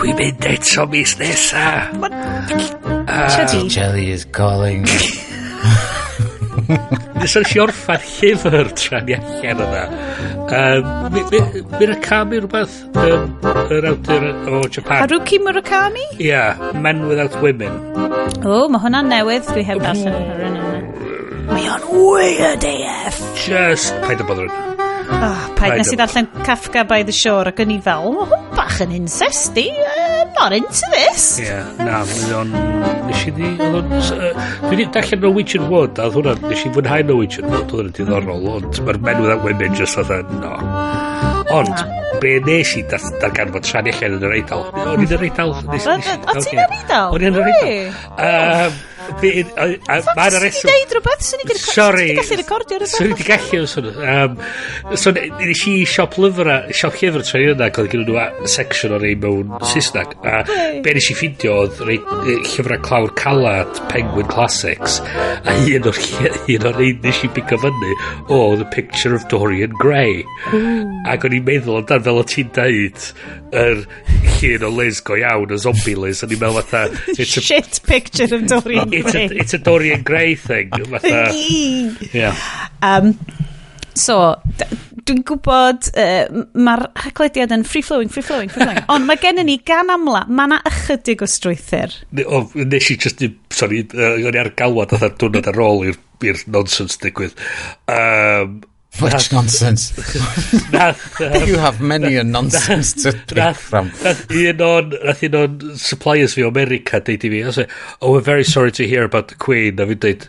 Dwi'n 0.00 0.16
mynd 0.16 0.48
eto 0.48 0.88
mis 0.96 1.18
nesa. 1.20 1.66
Chaddy. 3.36 3.66
Chaddy 3.68 4.08
is 4.16 4.24
calling. 4.32 4.88
Nes 7.22 7.36
o'n 7.38 7.46
si 7.46 7.60
orffan 7.62 8.02
llyfr 8.16 8.72
tra'n 8.78 9.10
i 9.10 9.16
allan 9.18 9.62
yna. 9.66 9.82
Um, 10.52 11.18
Mirakami 11.78 12.42
rhywbeth, 12.42 12.74
um, 13.02 13.36
yr 13.76 13.88
awdur 13.92 14.26
o 14.50 14.64
Japan. 14.66 15.04
Haruki 15.04 15.40
Murakami? 15.42 16.04
Ia, 16.18 16.26
yeah, 16.26 16.72
Men 16.82 17.06
Without 17.08 17.38
Women. 17.44 17.78
O, 18.42 18.64
oh, 18.64 18.66
mae 18.72 18.82
hwnna'n 18.82 19.10
newydd, 19.12 19.48
dwi 19.52 19.64
heb 19.68 19.80
darllen 19.84 20.18
yr 20.18 20.44
un 20.50 20.60
yna. 20.60 20.82
Mae 21.52 21.72
o'n 21.76 21.88
weird 21.94 22.68
AF. 22.68 23.24
Just, 23.46 23.96
paid 24.06 24.22
o 24.22 24.28
bodd 24.28 24.71
Oh, 25.12 25.42
paid 25.58 25.76
nes 25.78 25.92
i 25.92 25.98
ddarllen 25.98 26.28
Kafka 26.46 26.84
by 26.88 27.02
the 27.06 27.14
Shore 27.14 27.52
ac 27.52 27.62
yn 27.62 27.74
i 27.74 27.78
fel, 27.84 28.08
hwn 28.16 28.46
bach 28.56 28.80
yn 28.84 28.94
incesty, 28.96 29.68
uh, 29.70 30.24
not 30.38 30.54
into 30.56 30.88
this. 30.94 31.26
Ie, 31.40 31.46
yeah, 31.46 31.68
na, 31.80 32.02
fydd 32.08 32.34
o'n, 32.40 32.52
nes 33.08 33.24
i 33.28 33.34
ddi, 33.36 33.50
oedd 33.68 33.78
o'n, 33.80 33.90
dwi 33.92 34.70
wedi 34.72 34.86
darllen 34.96 35.24
Norwegian 35.26 35.66
Wood, 35.72 35.98
a 36.00 36.08
oedd 36.08 36.20
hwnna, 36.20 36.36
nes 36.48 36.62
i 36.66 36.72
fwynhau 36.74 37.08
Norwegian 37.10 37.50
Wood, 37.50 37.66
oedd 37.66 37.74
hwnna'n 37.78 37.96
diddorol, 37.98 38.46
ond 38.56 38.80
mae'r 38.86 39.02
men 39.08 39.24
without 39.26 39.44
women 39.48 39.76
just 39.78 40.00
oedd 40.02 40.14
yn, 40.18 40.32
no. 40.42 40.54
Ond, 41.52 41.84
be 42.22 42.38
nes 42.46 42.76
i 42.78 42.84
darganfod 42.88 43.66
Sian 43.68 43.90
Ellen 43.90 44.16
yn 44.18 44.24
yr 44.28 44.38
Eidal? 44.38 44.64
O'n 44.86 45.04
i'n 45.04 45.14
yr 45.18 45.26
Eidal? 45.28 45.52
O, 45.58 45.62
ti'n 46.38 46.62
yr 46.62 46.78
Eidal? 46.78 47.12
O'n 47.12 47.28
i'n 47.28 47.38
yr 47.42 47.52
Eidal. 47.52 48.80
Mae'n 49.22 50.36
reswm... 50.42 50.68
Swn 50.68 50.70
i 50.70 50.84
ddeud 50.86 50.94
rhywbeth? 50.96 51.24
Swn 51.26 51.42
i 51.42 51.48
wedi 51.48 52.16
gallu 52.18 52.38
recordio 52.40 52.78
rhywbeth? 52.78 52.94
Swn 52.94 53.06
i 53.06 53.12
wedi 53.12 53.26
gallu. 53.28 53.62
So, 55.02 55.12
nes 55.14 55.64
i 55.70 55.74
siop 55.88 56.18
lyfr 56.22 56.50
a 56.52 56.56
siop 56.70 56.98
llyfr 57.00 57.26
troi 57.26 57.42
yna, 57.52 57.70
cael 57.74 57.90
gen 57.92 58.04
nhw 58.06 58.48
section 58.50 58.94
o'r 58.96 59.06
ei 59.08 59.16
mewn 59.22 59.52
Saesneg. 59.72 60.14
A 60.22 60.42
be 60.84 60.94
nes 60.96 61.10
i 61.12 61.16
ffidio 61.18 61.58
oedd 61.64 61.82
rei 61.88 61.98
llyfrau 62.02 62.82
clawr 62.86 63.14
calad, 63.18 63.82
Penguin 63.92 64.30
Classics, 64.30 65.00
a 65.42 65.56
un 65.62 65.90
o'r 65.90 66.02
un 66.56 66.68
o'r 66.70 66.82
un 66.88 67.02
nes 67.06 67.22
i 67.26 67.32
bigo 67.36 67.58
fyny 67.62 67.94
o 68.28 68.40
The 68.60 68.68
Picture 68.74 69.14
of 69.18 69.26
Dorian 69.32 69.74
Gray. 69.82 70.22
Ac 71.10 71.26
o'n 71.26 71.38
i'n 71.38 71.46
meddwl, 71.46 71.80
ond 71.82 71.92
fel 71.92 72.20
o 72.20 72.26
ti'n 72.26 72.52
deud, 72.56 73.06
yr 73.52 73.84
llun 74.42 74.66
o 74.66 74.72
Liz 74.78 75.02
go 75.04 75.16
iawn, 75.18 75.52
y 75.52 75.60
zombie 75.62 75.96
Liz, 75.98 76.22
o'n 76.24 76.34
i'n 76.34 76.42
meddwl 76.42 76.62
fatha... 76.62 76.86
Shit 77.32 77.80
picture 77.86 78.28
of 78.36 78.46
Dorian 78.50 78.91
it's, 78.92 79.14
a, 79.14 79.24
it's 79.36 79.54
a 79.54 79.58
Dorian 79.58 80.02
Gray 80.02 80.34
thing. 80.34 80.70
Fatha. 80.92 81.32
yeah. 82.12 82.36
Um, 82.82 83.18
so, 83.94 84.18
dwi'n 85.02 85.22
gwybod, 85.28 85.90
uh, 85.98 86.42
mae'r 86.54 86.84
haglediad 87.04 87.54
yn 87.54 87.64
free-flowing, 87.68 88.10
free-flowing, 88.12 88.52
free-flowing. 88.52 88.84
Ond 88.92 89.08
mae 89.08 89.20
gennym 89.22 89.48
ni 89.50 89.58
gan 89.66 89.90
amla, 89.92 90.24
mae 90.30 90.50
yna 90.50 90.60
ychydig 90.70 91.24
o 91.24 91.28
strwythyr. 91.30 91.96
O, 92.24 92.44
nes 92.62 92.90
i 92.92 92.98
just, 93.00 93.24
sorry, 93.54 93.84
o'n 93.92 94.32
i 94.32 94.42
ar 94.42 94.52
galwad 94.58 94.94
oedd 94.96 95.08
ar 95.08 95.16
dwrnod 95.20 95.50
ar 95.52 95.62
ôl 95.64 95.86
i'r 95.90 96.44
nonsense 96.54 97.00
digwydd. 97.02 97.34
Um, 97.90 98.60
Which 99.00 99.32
nonsense. 99.32 99.90
nath, 100.72 101.20
um, 101.20 101.48
You 101.48 101.56
have 101.58 101.80
many 101.80 102.16
a 102.16 102.22
nonsense 102.24 102.92
to 103.02 103.12
pick 103.12 103.36
nath, 103.36 103.58
from. 103.58 103.88
nath 104.04 104.30
un 104.30 104.60
o'n, 104.60 104.90
nath 105.04 105.22
un 105.24 105.34
o'n 105.34 105.76
suppliers 105.78 106.34
fi 106.34 106.42
o 106.44 106.48
America 106.48 107.00
deud 107.00 107.24
i 107.24 107.30
fi, 107.32 107.42
I 107.42 107.46
was 107.46 107.58
oh, 108.02 108.12
we're 108.12 108.20
very 108.20 108.44
sorry 108.44 108.70
to 108.72 108.86
hear 108.86 109.04
about 109.04 109.28
the 109.28 109.34
Queen. 109.34 109.80
A 109.80 109.86
fi 109.86 109.94
deud, 109.94 110.28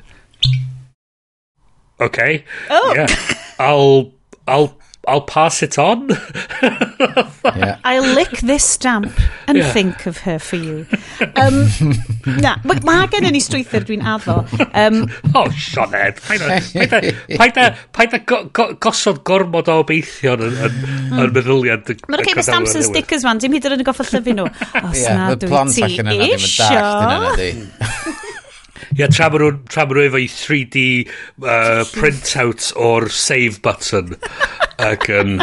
okay, 2.00 2.46
Oh. 2.70 2.94
yeah, 2.96 3.08
I'll, 3.60 4.12
I'll 4.48 4.78
I'll 5.06 5.22
pass 5.22 5.62
it 5.62 5.78
on. 5.78 6.08
yeah. 6.62 7.78
I'll 7.84 8.16
lick 8.16 8.40
this 8.40 8.64
stamp 8.64 9.12
and 9.48 9.58
yeah. 9.58 9.72
think 9.72 10.06
of 10.06 10.20
her 10.20 10.40
for 10.40 10.56
you. 10.56 10.86
Um, 11.36 11.68
na, 12.40 12.56
mae 12.64 12.80
ma 12.88 12.96
gen 13.12 13.28
i 13.28 13.34
ni 13.36 13.42
strwythyr 13.44 13.84
dwi'n 13.90 14.06
addo. 14.08 14.38
Um, 14.72 15.04
oh, 15.36 15.50
Sioned. 15.52 16.24
Paid 16.24 18.14
a 18.16 18.20
go, 18.20 18.46
go, 18.46 18.70
gosod 18.76 19.24
gormod 19.28 19.68
o 19.68 19.82
obeithion 19.84 20.48
yn, 20.48 20.56
yn, 20.70 20.80
hmm. 20.80 21.20
yn 21.20 21.36
meddyliad. 21.36 21.92
Mae'n 21.92 22.16
Mae'r 22.16 22.28
cael 22.30 22.48
stamps 22.48 22.80
and 22.80 22.88
stickers 22.88 23.28
fan, 23.28 23.44
dim 23.44 23.60
hyd 23.60 23.68
yn 23.68 23.80
yn 23.82 23.88
goffa 23.90 24.08
llyfu 24.08 24.38
nhw. 24.40 24.48
Os 24.88 25.04
yeah, 25.04 25.20
na, 25.20 25.34
dwi 25.36 25.66
ti 25.76 25.84
isio. 26.32 26.72
Ia, 26.80 28.22
Ie, 28.94 29.08
tra 29.10 29.28
maen 29.34 29.42
nhw'n 29.42 29.90
nhw 29.90 30.04
efo 30.06 30.20
i 30.22 30.28
3D 30.30 30.82
uh, 31.44 31.84
printout 31.96 32.72
o'r 32.78 33.08
save 33.12 33.60
button 33.66 34.16
ac 34.82 35.10
yn 35.14 35.38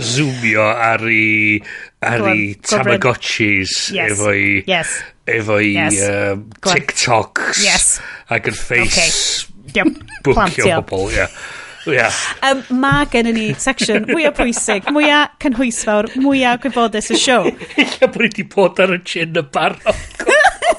zoomio 0.00 0.64
ar 0.72 1.04
i 1.12 1.60
ar 2.00 2.26
i 2.32 2.54
Tamagotchis 2.64 3.90
yes. 3.94 4.12
efo 4.12 4.32
i 4.32 4.50
yes. 4.68 4.98
efo 5.28 5.60
i 5.60 5.72
yes. 5.74 6.00
Um, 6.08 6.44
TikToks 6.64 7.64
yes. 7.64 7.88
ac 8.32 8.48
yn 8.50 8.56
face 8.56 9.08
okay. 9.48 9.80
yep. 9.80 10.04
bookio 10.24 10.80
pobl 10.80 11.10
yeah. 11.14 11.40
Yeah. 11.88 12.12
Um, 12.44 12.60
mae 12.76 13.06
gen 13.08 13.30
i 13.30 13.32
ni 13.32 13.46
section 13.56 14.04
mwyaf 14.10 14.36
pwysig, 14.36 14.84
mwyaf 14.92 15.38
cynhwysfawr, 15.40 16.10
mwyaf 16.20 16.60
gwybodus 16.60 17.08
y 17.14 17.16
siow. 17.18 17.48
Illa 17.80 18.04
bod 18.04 18.20
wedi 18.20 18.44
bod 18.52 18.82
ar 18.84 18.92
y 18.92 19.00
chin 19.08 19.40
y 19.40 19.44
barod. 19.54 19.88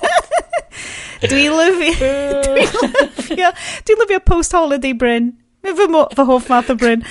dwi 1.31 1.47
lyfio, 1.49 2.11
dwi 2.45 2.67
lyfio, 2.67 3.49
dwi 3.89 3.97
lyfio 4.03 4.21
post-holiday 4.29 4.93
Bryn. 4.93 5.33
Mae 5.61 5.77
fy, 5.77 5.87
mo, 5.93 6.07
fy 6.17 6.25
hoff 6.25 6.49
math 6.49 6.71
o 6.73 6.75
Bryn. 6.75 7.05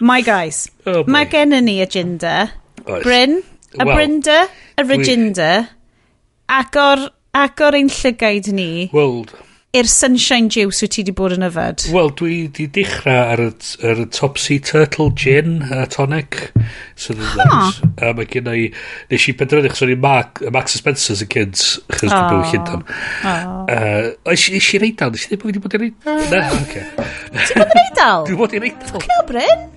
My 0.00 0.20
guys, 0.24 0.66
oh 0.84 1.02
boy. 1.02 1.12
mae 1.12 1.28
i 1.32 1.60
ni 1.64 1.80
agenda. 1.80 2.52
Oes. 2.84 3.02
Bryn, 3.02 3.40
y 3.74 3.84
well, 3.84 3.96
Brynda, 3.96 4.38
y 4.76 4.84
Reginda, 4.84 5.50
agor, 6.48 7.08
agor 7.32 7.74
ein 7.74 7.88
llygaid 7.88 8.52
ni. 8.52 8.90
World 8.92 9.34
i'r 9.76 9.88
Sunshine 9.90 10.48
Juice 10.48 10.84
wyt 10.84 10.94
ti 10.94 11.02
wedi 11.02 11.12
bod 11.16 11.34
yn 11.36 11.44
yfed? 11.46 11.86
Wel, 11.92 12.12
dwi 12.16 12.36
wedi 12.46 12.66
dechrau 12.72 13.32
ar 13.34 13.42
y, 13.44 13.48
ar 13.84 14.00
y 14.00 14.06
Topsy 14.14 14.56
Turtle 14.64 15.10
Gin 15.18 15.58
a 15.74 15.84
Tonic 15.92 16.46
sydd 16.96 17.20
yn 17.20 17.32
ddaws. 17.36 17.80
A 18.02 18.12
mae 18.16 18.28
gen 18.30 18.50
i, 18.52 18.68
nes 19.12 19.28
i 19.28 19.36
penderfynu, 19.36 19.72
chos 19.72 19.84
o'n 19.86 19.92
i 19.92 19.98
Mark, 20.00 20.42
Max 20.54 20.78
Spencer's 20.80 20.96
Spencer 20.96 21.26
yn 21.26 21.32
cynt, 21.32 21.64
chos 21.92 22.10
dwi'n 22.10 22.30
byw 22.32 22.42
Llundain. 22.52 22.84
Nes 24.26 24.48
eh, 24.48 24.56
i 24.56 24.82
reidal, 24.82 25.12
nes 25.12 25.26
i 25.26 25.32
ddim 25.32 25.42
bod 25.42 25.52
wedi 25.52 25.62
bod 25.66 25.76
i 25.76 25.82
reidal. 25.84 26.24
Na, 26.32 26.42
ah. 26.42 26.56
oce. 26.62 26.86
Ti'n 27.36 27.60
bod 27.60 27.68
i'n 27.68 27.78
reidal? 27.80 28.26
Dwi'n 28.30 28.42
bod 28.42 28.56
i 28.56 28.64
reidal. 28.66 28.90
Ffocin 28.90 29.24
Bryn. 29.30 29.70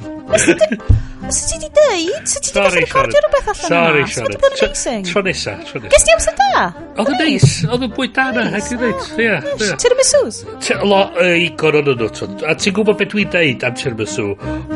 Os 1.30 1.46
ti 1.46 1.58
wedi 1.58 1.70
dweud, 1.76 2.24
os 2.26 2.34
ti 2.34 2.40
wedi 2.40 2.54
gallu 2.56 2.80
recordio 2.80 3.22
rhywbeth 3.22 3.50
allan 3.52 3.70
Sorry, 3.70 4.02
yna. 4.02 4.08
Sorry, 4.14 4.76
Sharon. 4.76 5.04
Tro 5.04 5.22
nesa, 5.22 5.54
tro 5.68 5.82
nesa. 5.82 5.92
Ges 5.94 6.06
ti 6.08 6.14
amser 6.16 6.38
da? 6.40 6.64
Oedd 7.02 7.12
yn 7.14 7.20
neis, 7.22 7.48
oedd 7.68 7.86
yn 7.86 7.94
bwyd 7.98 8.14
dana, 8.16 8.46
hag 8.56 8.72
i 8.74 8.80
ddweud. 8.80 9.10
Ie, 9.20 9.70
Tiramisus? 9.84 10.42
Lo, 10.90 11.02
i 11.22 11.46
igon 11.50 11.80
o'n 11.82 11.92
nhw. 11.92 12.10
A 12.50 12.56
ti'n 12.58 12.78
gwybod 12.78 12.98
beth 13.02 13.14
dwi'n 13.14 13.34
dweud 13.36 13.68
am 13.68 13.78
tiramisu? 13.78 14.28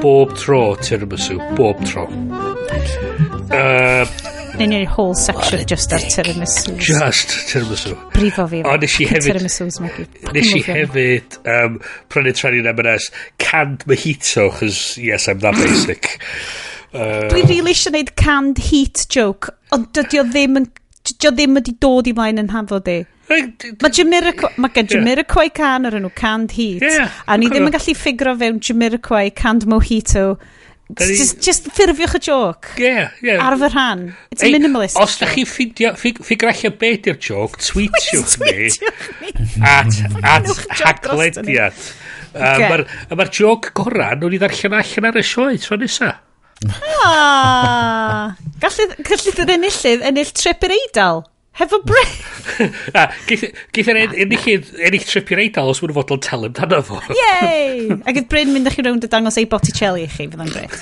Bob 0.03 0.35
tro 0.39 0.61
tiramisu, 0.83 1.39
bob 1.57 1.81
tro. 1.89 2.05
Uh, 3.53 4.05
Neu 4.57 4.67
ni'n 4.69 4.85
whole 4.85 5.15
section 5.17 5.63
just 5.65 5.93
ar 5.93 6.03
tiramisu. 6.13 6.75
Just 6.77 7.31
tiramisu. 7.49 7.95
Brifo 8.13 8.45
fi. 8.49 8.61
O, 8.65 8.75
nes 8.77 8.97
i 9.01 9.07
hefyd... 9.09 9.25
Tiramisus, 9.31 9.79
Maggie. 9.81 10.05
Nes 10.35 10.51
i 10.53 10.61
hefyd 10.67 11.37
um, 11.49 11.79
prynu 12.13 12.33
trani 12.37 12.61
yn 12.61 12.69
M&S 12.73 13.09
canned 13.41 13.85
mojito, 13.89 14.51
chos 14.59 14.83
yes, 15.01 15.27
I'm 15.27 15.41
that 15.45 15.57
basic. 15.57 16.19
uh, 16.93 17.25
Dwi 17.33 17.41
really 17.49 17.73
eisiau 17.73 17.95
gwneud 17.95 18.13
canned 18.19 18.61
heat 18.69 19.07
joke, 19.09 19.53
ond 19.73 19.89
dydy 19.97 20.21
o 20.21 20.27
ddim 20.29 20.61
yn 20.61 20.69
dydy 21.09 21.31
o 21.31 21.33
ddim 21.33 21.57
wedi 21.57 21.73
dod 21.81 22.09
i 22.09 22.13
mlaen 22.17 22.41
yn 22.43 22.53
hanfod 22.53 22.85
di. 22.89 22.99
Mae 23.33 23.93
Jamiroquai, 23.95 24.51
mae 24.61 24.73
gen 24.75 24.91
Jamiroquai 24.91 25.47
can 25.55 25.89
ar 25.89 25.97
enw 25.97 26.13
canned 26.13 26.53
heat, 26.53 26.85
yeah, 26.85 27.09
a 27.25 27.39
ni 27.39 27.49
ddim 27.49 27.71
yn 27.71 27.73
gallu 27.73 27.97
ffigro 27.97 28.35
fewn 28.37 28.61
Jamiroquai 28.61 29.31
canned 29.33 29.65
mojito 29.65 30.35
Ni... 30.99 31.15
Just, 31.17 31.41
just 31.41 31.69
ffurfiwch 31.73 32.17
y 32.17 32.21
joc. 32.27 32.67
Yeah. 32.77 33.13
Yeah. 33.25 33.41
Ar 33.41 33.57
fy 33.57 33.69
rhan. 33.71 34.03
It's 34.29 34.45
Ei, 34.45 34.51
minimalist. 34.53 34.99
Os 35.01 35.15
da 35.17 35.29
chi'n 35.31 35.47
ffidio, 35.49 35.93
ffigur 35.97 36.51
allan 36.51 36.75
beth 36.81 37.09
i'r 37.09 37.17
joc, 37.17 37.57
tweetiwch 37.63 38.35
ni 38.43 38.67
at, 39.65 40.03
at 40.21 40.51
haglediad. 40.83 41.81
Mae'r 42.33 42.85
ma 43.17 43.27
joc 43.29 43.71
gorau, 43.77 44.19
nhw'n 44.21 44.37
i 44.37 44.41
ddarllen 44.41 44.77
allan 44.83 45.09
ar 45.09 45.19
y 45.21 45.25
sioe, 45.25 45.57
tro 45.63 45.79
nesa. 45.81 46.13
Ah, 47.03 48.35
gallu 48.61 48.89
gallid 49.03 49.41
yr 49.43 49.53
enillydd 49.57 50.05
ennill 50.09 50.33
trip 50.37 50.63
i'r 50.67 50.77
eidl. 50.77 51.23
Hefo 51.53 51.77
break! 51.85 52.13
a, 52.59 52.67
ah, 53.03 53.11
geith 53.29 53.89
yn 53.91 53.99
ennill 54.01 54.47
ennill 54.57 55.03
trip 55.05 55.29
i'r 55.35 55.41
eidl 55.43 55.69
os 55.69 55.83
mwyn 55.83 55.93
fodlon 55.93 56.21
tel 56.25 56.47
amdano 56.47 56.79
fo. 56.87 56.97
Yey! 57.13 57.91
Ac 58.09 58.17
ydd 58.23 58.29
Bryn 58.31 58.49
mynd 58.55 58.71
â 58.71 58.73
chi 58.73 58.81
rownd 58.85 59.05
y 59.05 59.09
dangos 59.11 59.37
ei 59.37 59.45
Botticelli 59.51 60.07
i 60.07 60.09
chi, 60.09 60.25
fydd 60.31 60.41
o'n 60.41 60.49
gret. 60.49 60.73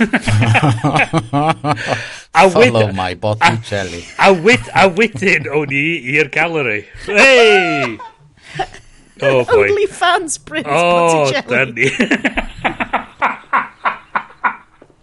Follow 2.56 2.94
my 2.96 3.18
Botticelli. 3.20 4.06
A, 4.16 4.32
wyd, 4.32 4.72
a 4.72 4.88
wedyn 4.96 5.52
o'n 5.52 5.76
i 5.76 5.84
i'r 6.16 6.32
gallery. 6.32 6.86
Hey! 7.10 7.98
Oh, 9.22 9.46
boy. 9.46 9.70
Only 9.70 9.86
fans 9.86 10.40
Bryn's 10.40 10.66
oh, 10.66 11.30
Botticelli. 11.30 11.92
Oh, 11.94 13.68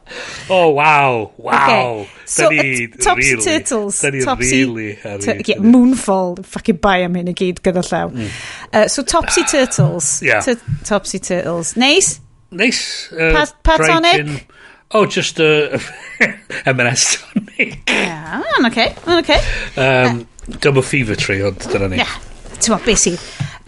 Oh, 0.50 0.70
wow, 0.70 1.32
wow. 1.36 2.00
Okay. 2.00 2.08
So, 2.24 2.46
uh, 2.46 2.50
ni, 2.50 2.86
Topsy 2.88 3.34
really, 3.34 3.44
Turtles. 3.44 4.00
Da 4.00 4.10
ni 4.10 4.20
Topsy, 4.24 4.64
really 4.64 4.98
ar 5.04 5.18
yeah, 5.20 5.60
Moonfall, 5.60 6.38
fucking 6.44 6.80
bai 6.80 7.02
am 7.04 7.18
hyn 7.18 7.28
i 7.28 7.34
gyd 7.36 7.60
gyda 7.64 7.82
llaw. 7.84 8.12
Mm. 8.14 8.30
Uh, 8.72 8.86
so, 8.88 9.02
Topsy 9.02 9.44
Turtles. 9.44 10.22
yeah. 10.28 10.40
Topsy 10.88 11.20
Turtles. 11.20 11.76
Neis? 11.76 12.20
Neis. 12.50 12.80
Uh, 13.12 13.32
pa 13.34 13.44
Patonic? 13.62 14.48
Oh, 14.90 15.04
just 15.04 15.38
uh, 15.38 15.78
a 16.20 16.68
M&S 16.68 17.18
tonic. 17.20 17.82
Yeah, 17.88 18.40
ma'n 18.56 18.70
okay, 18.70 18.94
ma'n 19.04 19.20
okay. 19.20 19.36
Um, 19.76 20.22
uh, 20.24 20.56
Dyma 20.56 20.82
fever 20.82 21.14
tree, 21.14 21.42
ond 21.44 21.60
dyna 21.60 21.90
ni. 21.92 21.98
Yeah, 22.00 22.14
ti'n 22.56 22.72
ma, 22.72 22.78
busy. 22.86 23.12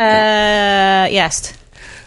Uh, 0.00 1.04
yes. 1.12 1.52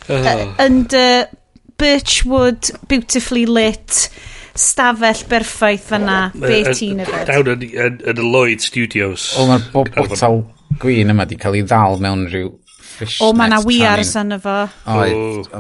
Uh, 0.10 0.14
uh, 0.18 0.56
and 0.58 0.94
uh, 0.98 1.28
Birchwood, 1.78 2.72
beautifully 2.88 3.46
lit, 3.46 4.10
stafell 4.56 5.24
berffaith 5.30 5.88
fanna, 5.92 6.18
be 6.38 6.64
ti'n 6.70 7.02
yfed? 7.04 7.30
Down 7.30 7.54
yn 7.56 7.64
yn, 7.70 8.02
yn 8.12 8.20
y 8.22 8.26
Lloyd 8.26 8.64
Studios. 8.64 9.32
O, 9.40 9.48
mae'r 9.50 9.70
bob 9.74 9.90
bwtal 9.96 10.44
gwyn 10.82 11.14
yma 11.14 11.26
di 11.30 11.38
cael 11.40 11.58
ei 11.60 11.66
ddal 11.68 12.00
mewn 12.04 12.28
rhyw 12.32 12.52
fishnet. 12.94 13.24
O, 13.26 13.32
mae 13.38 13.52
na 13.52 13.60
wiars 13.66 14.14
yn 14.20 14.36
efo. 14.38 14.58
O, 14.86 15.00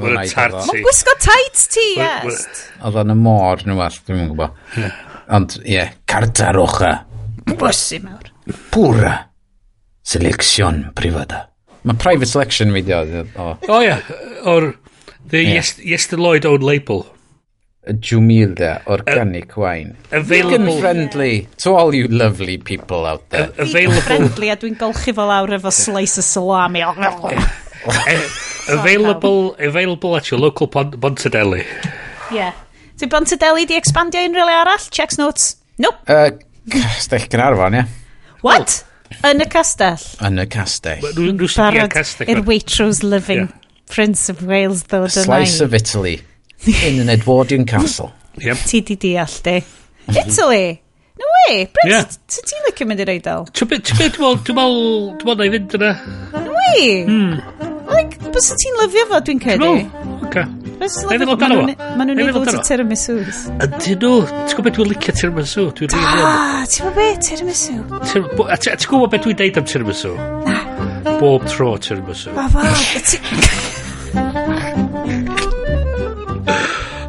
mae'n 0.04 0.30
tarti. 0.32 0.68
Mae'n 0.70 0.86
gwisgo 0.86 1.16
tight 1.24 1.66
ti, 1.74 1.88
yes. 2.00 2.46
Oedd 2.84 3.00
o'n 3.04 3.16
y 3.16 3.18
môr, 3.20 3.66
nhw 3.68 3.82
all, 3.86 3.98
dwi'n 4.06 4.22
mwyn 4.22 4.32
gwybod. 4.34 4.92
Ond, 5.34 5.58
ie, 5.64 5.78
yeah, 5.78 5.96
carta 6.10 6.52
rocha. 6.56 6.94
E. 7.44 7.58
Bwysi 7.58 8.00
mawr. 8.04 8.30
Pura. 8.72 9.16
Selection 10.04 10.86
privada. 10.96 11.46
E. 11.48 11.50
Mae 11.88 12.00
private 12.00 12.30
selection 12.30 12.72
fi 12.76 12.84
di 12.86 12.94
oedd. 12.96 13.34
O, 13.40 13.80
ie. 13.84 13.96
O'r 14.52 14.70
The 15.34 15.42
yeah. 15.42 15.54
yes, 15.54 15.80
yes, 15.80 16.06
the 16.08 16.18
Lloyd 16.18 16.46
own 16.46 16.62
label. 16.62 17.08
Jumilda 17.88 18.86
Organic 18.86 19.58
uh, 19.58 19.62
Wine. 19.62 19.98
Available. 20.12 20.60
Vegan 20.60 20.80
friendly 20.80 21.48
to 21.58 21.74
all 21.74 21.96
you 21.96 22.08
lovely 22.08 22.60
people 22.60 23.08
out 23.08 23.28
there. 23.32 23.50
Uh, 23.50 23.64
available. 23.64 24.02
friendly 24.02 24.52
a 24.54 24.58
dwi'n 24.62 24.78
golchi 24.78 25.10
fel 25.18 25.34
awr 25.34 25.56
efo 25.58 25.72
slice 25.74 26.22
of 26.22 26.28
salami. 26.28 26.84
Eh, 26.86 28.22
available, 28.70 29.56
available 29.56 30.16
at 30.16 30.30
your 30.30 30.40
local 30.40 30.68
Bont 30.68 31.00
Bontadelli. 31.02 31.66
Yeah. 32.30 32.54
Dwi'n 33.02 33.10
Bontadeli 33.16 33.66
di 33.66 33.82
expandio 33.82 34.22
unrhyw 34.30 34.46
le 34.46 34.60
arall? 34.60 34.86
Checks 34.94 35.18
notes? 35.18 35.56
Nope. 35.82 35.98
Uh, 36.06 36.30
Stell 37.02 37.26
Gynarfon, 37.26 37.74
ie. 37.74 37.82
Yeah. 37.82 38.38
What? 38.46 38.78
Oh. 38.86 39.34
Yn 39.34 39.42
y 39.42 39.50
castell? 39.50 40.08
Yn 40.22 40.46
y 40.46 40.46
castell. 40.46 41.02
Barod 41.02 42.00
i'r 42.30 42.46
Waitrose 42.46 43.02
living. 43.02 43.48
Yeah. 43.50 43.63
Prince 43.94 44.30
of 44.34 44.42
Wales 44.42 44.84
ddod 44.90 45.12
yna. 45.12 45.26
Slice 45.28 45.62
of 45.62 45.74
Italy 45.78 46.16
in 46.66 47.00
an 47.00 47.10
Edwardian 47.14 47.66
castle. 47.66 48.12
Yep. 48.42 48.58
Ti 48.66 48.80
di 48.82 48.96
deall 48.98 49.30
di. 49.46 49.60
Mhm. 50.08 50.16
Italy! 50.18 50.82
No 51.20 51.26
way! 51.36 51.66
Brent, 51.66 51.86
yeah. 51.86 52.08
ti'n 52.26 52.48
ti 52.50 52.62
licio 52.66 52.88
mynd 52.90 53.04
i'r 53.04 53.12
eidl? 53.14 53.44
Ti'n 53.54 53.70
beth, 53.70 53.84
ti'n 53.86 54.00
beth, 54.00 54.16
dwi'n 54.18 54.58
meddwl, 54.58 55.12
dwi'n 55.22 55.28
meddwl 55.30 55.38
na 55.38 55.46
i 55.46 55.52
fynd 55.54 55.76
yna. 55.78 55.92
No 56.34 56.56
way! 56.56 56.88
Hmm. 57.06 57.36
Like, 57.92 58.18
bys 58.34 58.48
ti'n 58.58 58.80
lyfio 58.82 59.04
fo, 59.12 59.20
dwi'n 59.28 59.44
credu? 59.44 59.70
No, 59.70 60.08
oce. 60.26 60.48
Bys 60.82 60.98
ti'n 60.98 61.14
lyfio 61.14 61.30
fo, 61.30 61.52
maen 61.54 62.10
nhw'n 62.10 62.20
neud 62.24 62.40
lot 62.40 62.52
o 62.56 62.66
tiramisus. 62.72 63.44
Ydyn 63.68 64.02
nhw, 64.02 64.16
ti'n 64.26 64.58
gwybod 64.58 64.68
beth 64.72 64.80
dwi'n 64.80 64.92
licio 64.96 65.18
tiramisu? 65.22 65.68
Dwi'n 65.78 65.94
rili 65.94 66.10
ah, 66.10 66.26
Da, 66.26 66.66
ti'n 66.74 66.90
gwybod 66.90 67.00
beth, 67.04 67.24
tiramisu? 67.30 67.78
Ti'n 68.10 68.28
gwybod 68.90 69.14
beth 69.14 69.30
dwi'n 69.30 69.40
deud 69.46 69.62
am 69.62 69.70
tiramisu? 69.76 70.18
Bob 71.22 71.48
tro 71.54 71.76
tiramisu. 71.78 72.34
Ba, 72.34 72.50
ba, 72.58 72.66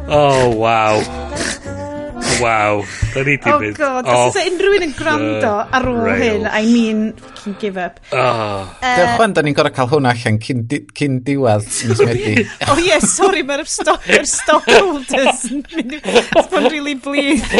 Oh, 0.07 0.49
wow. 0.57 0.97
Waw. 2.41 2.83
Da 3.13 3.21
ni 3.23 3.37
di 3.37 3.51
mynd. 3.51 3.77
Oh, 3.77 3.77
God. 3.77 4.05
Os 4.09 4.35
oes 4.35 4.37
e 4.41 4.43
unrhyw 4.49 4.73
un 4.77 4.85
yn 4.87 4.93
gwrando 4.97 5.51
ar 5.77 5.85
ôl 5.89 6.07
hyn, 6.19 6.47
I 6.49 6.63
mean, 6.65 7.03
fucking 7.13 7.55
give 7.61 7.77
up. 7.77 7.99
Ah. 8.09 8.17
Eh, 8.17 8.25
oh. 8.25 8.63
Uh, 8.81 8.95
Dewch 8.97 9.13
fan, 9.21 9.35
da 9.37 9.41
ni'n 9.45 9.57
gorau 9.57 9.73
cael 9.75 9.91
hwn 9.91 10.09
allan 10.09 10.39
cyn, 10.43 10.65
di, 10.71 10.81
cyn 10.97 11.21
diwedd 11.27 11.65
mis 11.65 12.01
Medi. 12.01 12.33
oh, 12.71 12.79
yes, 12.81 12.87
yeah, 12.89 13.01
sorry, 13.05 13.43
mae'r 13.45 13.65
stock, 13.69 14.01
stockholders 14.35 15.45
yn 15.51 15.61
mynd 15.75 15.91
i... 15.99 16.01
It's 16.01 16.49
been 16.51 16.67
really 16.73 16.97
bleed. 16.97 17.45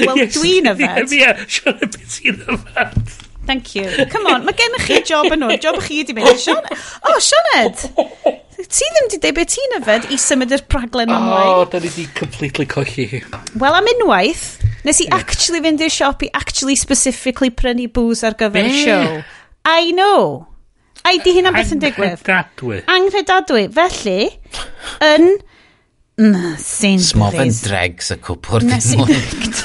Wel, 0.00 0.16
yes, 0.16 0.36
dwi'n 0.36 0.70
yfed. 0.74 1.12
Ie, 1.12 1.18
yeah, 1.24 1.42
siwr 1.48 1.76
y 1.76 1.90
beth 1.96 2.14
sy'n 2.18 2.46
yfed 2.56 3.29
thank 3.50 3.74
you. 3.74 4.06
Come 4.12 4.30
on, 4.30 4.46
mae 4.46 4.54
gennych 4.58 4.86
chi 4.86 5.00
job 5.06 5.30
yn 5.34 5.42
hwn. 5.46 5.58
Job 5.62 5.80
chi 5.82 6.00
wedi 6.00 6.14
mynd. 6.16 6.38
Sean... 6.38 6.62
Oh, 7.08 7.18
Sioned! 7.18 7.82
Ti 8.60 8.86
ddim 8.86 9.06
wedi 9.08 9.18
dweud 9.22 9.38
beth 9.38 9.54
ti'n 9.54 9.76
yfed 9.80 10.06
i 10.14 10.18
symud 10.20 10.52
yr 10.54 10.62
praglen 10.70 11.10
ymlaen. 11.10 11.48
O, 11.48 11.62
oh, 11.62 11.64
da 11.72 11.80
ni 11.82 11.90
di 11.94 12.06
completely 12.16 12.68
colli. 12.70 13.08
Wel, 13.58 13.78
am 13.78 13.90
unwaith, 13.94 14.44
nes 14.86 15.00
i 15.02 15.08
yeah. 15.08 15.18
actually 15.18 15.62
fynd 15.64 15.82
i'r 15.82 15.94
siop 15.94 16.22
i 16.26 16.30
actually 16.36 16.76
specifically 16.78 17.50
prynu 17.50 17.88
booze 17.96 18.26
ar 18.28 18.36
gyfer 18.38 18.68
y 18.68 18.76
siow. 18.84 19.20
I 19.66 19.90
know. 19.96 20.46
Ai, 21.08 21.16
di 21.24 21.32
hynna'n 21.38 21.56
beth 21.56 21.72
yn 21.74 21.80
digwydd? 21.82 22.20
Angredadwy. 22.20 22.82
Anghredadwy. 22.92 23.64
Felly, 23.72 24.18
yn 25.08 25.30
Na, 26.20 26.54
sy'n 26.60 27.00
Smofen 27.00 27.48
dregs 27.64 28.10
y 28.12 28.16
cwpwr 28.20 28.64
Na, 28.66 28.76
dim 28.76 28.82
sy'n- 28.84 29.04
ond. 29.06 29.60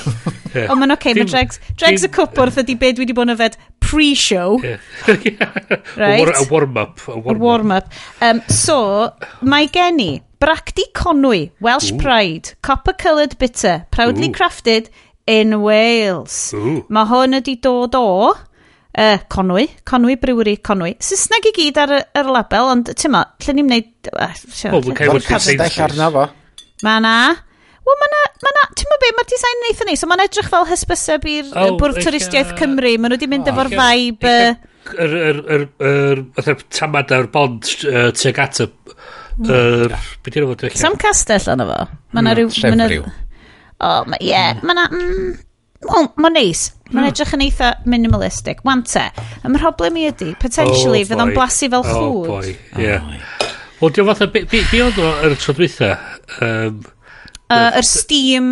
Mae'n 0.56 0.94
oce, 0.96 1.12
mae 1.18 1.28
dregs... 1.28 1.58
Dregs 1.76 2.06
y 2.08 2.10
cwpwrdd 2.16 2.62
ydy 2.62 2.78
beth 2.80 3.02
wedi 3.02 3.16
bod 3.18 3.28
yn 3.28 3.34
yfed 3.34 3.58
pre-show. 3.84 4.56
Right. 4.64 6.32
A 6.32 6.46
warm-up. 6.48 7.02
A 7.10 7.18
warm-up. 7.18 7.42
warm-up. 7.44 7.90
Um, 8.24 8.40
so, 8.48 8.78
mae 9.44 9.68
gen 9.74 10.00
i 10.00 10.10
Bracdi 10.40 10.86
Conwy, 10.96 11.50
Welsh 11.60 11.92
Pride, 12.00 12.56
copper-coloured 12.64 13.36
bitter, 13.42 13.86
proudly 13.92 14.30
Ooh. 14.30 14.38
crafted 14.38 14.90
in 15.28 15.60
Wales. 15.62 16.54
Ooh. 16.56 16.86
Mae 16.88 17.12
hwn 17.12 17.36
wedi 17.40 17.58
dod 17.60 18.00
o 18.00 18.06
uh, 18.32 19.18
Conwy, 19.28 19.68
Conwy 19.84 20.16
Brewery 20.22 20.56
Conwy. 20.64 20.96
Saesneg 21.04 21.52
i 21.52 21.56
gyd 21.60 21.84
ar 21.84 21.98
y, 22.00 22.02
ar 22.16 22.32
y 22.32 22.40
label, 22.40 22.72
ond 22.78 22.96
ti'n 22.96 23.16
ma, 23.18 23.26
lle 23.44 23.60
ni'n 23.60 23.70
wneud... 23.74 23.94
Uh, 24.16 24.32
Wel, 24.72 24.88
dwi'n 24.88 25.00
cael 25.04 25.16
Wel, 25.18 25.24
Wel, 25.28 25.60
Wel, 25.60 25.96
Wel, 26.00 26.18
Wel, 26.22 26.34
Mae 26.84 27.04
na... 27.04 27.16
Wel, 27.86 27.98
mae 28.02 28.12
na... 28.12 28.22
Ma 28.44 28.54
na 28.58 28.64
Ti'n 28.76 28.92
mynd 28.92 29.04
be, 29.04 29.12
mae'r 29.18 29.30
design 29.32 29.60
yn 29.62 29.68
eitha 29.70 29.88
ni. 29.88 29.98
So 30.00 30.10
mae'n 30.12 30.26
edrych 30.26 30.52
fel 30.52 30.68
hysbyseb 30.70 31.28
i'r 31.32 31.52
oh, 31.54 31.76
bwrdd 31.80 32.02
twristiaeth 32.04 32.54
uh, 32.56 32.60
Cymru. 32.60 32.96
Mae 32.98 33.12
nhw 33.12 33.20
wedi 33.20 33.32
mynd 33.32 33.50
oh, 33.50 33.54
efo'r 33.54 33.72
vibe... 33.76 34.38
Yr 34.86 35.16
yr, 35.18 35.38
yr, 35.50 35.64
yr, 35.82 36.20
yr, 36.44 36.60
tamad 36.78 37.14
a'r 37.16 37.30
bond 37.34 37.72
uh, 37.90 38.10
tuag 38.16 38.42
at 38.44 38.62
y... 38.66 38.70
Hmm. 39.36 39.50
yr, 39.52 39.96
beth 40.24 40.38
yw'n 40.40 40.54
Er, 40.70 40.76
Sam 40.80 40.94
Castell 41.00 41.50
yna 41.56 41.66
fo. 41.68 41.80
Mae 42.16 42.24
na 42.26 42.36
hmm, 42.36 42.38
rhyw... 42.40 42.54
Trefriw. 42.56 43.10
O, 43.80 43.96
ie. 44.20 44.32
Hmm. 44.36 44.64
Mae 44.66 44.78
na... 44.78 44.88
Mm, 44.92 45.36
Wel, 45.86 46.08
mae'n 46.22 46.36
neis. 46.38 46.68
Mae'n 46.94 47.10
edrych 47.10 47.34
yn 47.36 47.44
eitha 47.46 47.72
minimalistic. 47.90 48.62
Wante, 48.66 49.08
te, 49.12 49.26
y 49.46 49.52
mhroblem 49.54 49.98
i 50.00 50.08
ydy, 50.10 50.32
oh, 50.34 50.40
potentially, 50.42 51.02
oh, 51.04 51.10
fydd 51.10 51.24
o'n 51.24 51.34
blasu 51.36 51.70
fel 51.74 51.84
oh, 51.84 51.90
chwd. 51.90 52.30
Oh, 52.30 52.30
boy, 52.30 52.54
yeah. 52.82 53.06
Oh, 53.06 53.45
Wel, 53.80 53.92
diolch 53.92 54.08
fatha, 54.08 54.28
be, 54.32 54.46
be, 54.48 54.62
be 54.72 54.84
oedd 54.86 55.00
o'r 55.04 55.34
tro 55.40 55.56
dwytha? 55.58 55.96
Um, 56.40 56.78
uh, 57.52 57.74
yr 57.76 57.84
Steam 57.84 58.46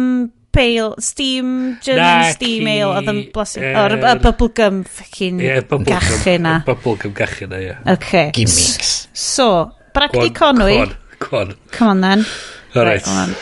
Pale, 0.54 1.00
Steam, 1.02 1.78
German 1.82 2.04
na, 2.04 2.34
Steam 2.36 2.68
Ale, 2.68 2.90
oedd 2.92 3.08
yn 3.10 3.22
blasio, 3.34 3.70
o'r 3.80 3.96
bubblegum 4.22 4.84
ffocin 4.86 5.40
gachu 5.88 6.36
na. 6.44 6.58
Bubblegum 6.68 7.16
gachu 7.18 7.48
na, 7.50 7.62
ie. 7.64 7.78
OK. 7.96 8.12
Gimmicks. 8.36 9.08
So, 9.16 9.72
Bragdi 9.96 10.30
Conwy. 10.36 10.78
Come 11.24 11.40
on, 11.40 11.56
come 11.72 11.90
on. 11.90 12.02
then. 12.02 12.26
All 12.76 12.84
right. 12.84 13.06
right 13.08 13.36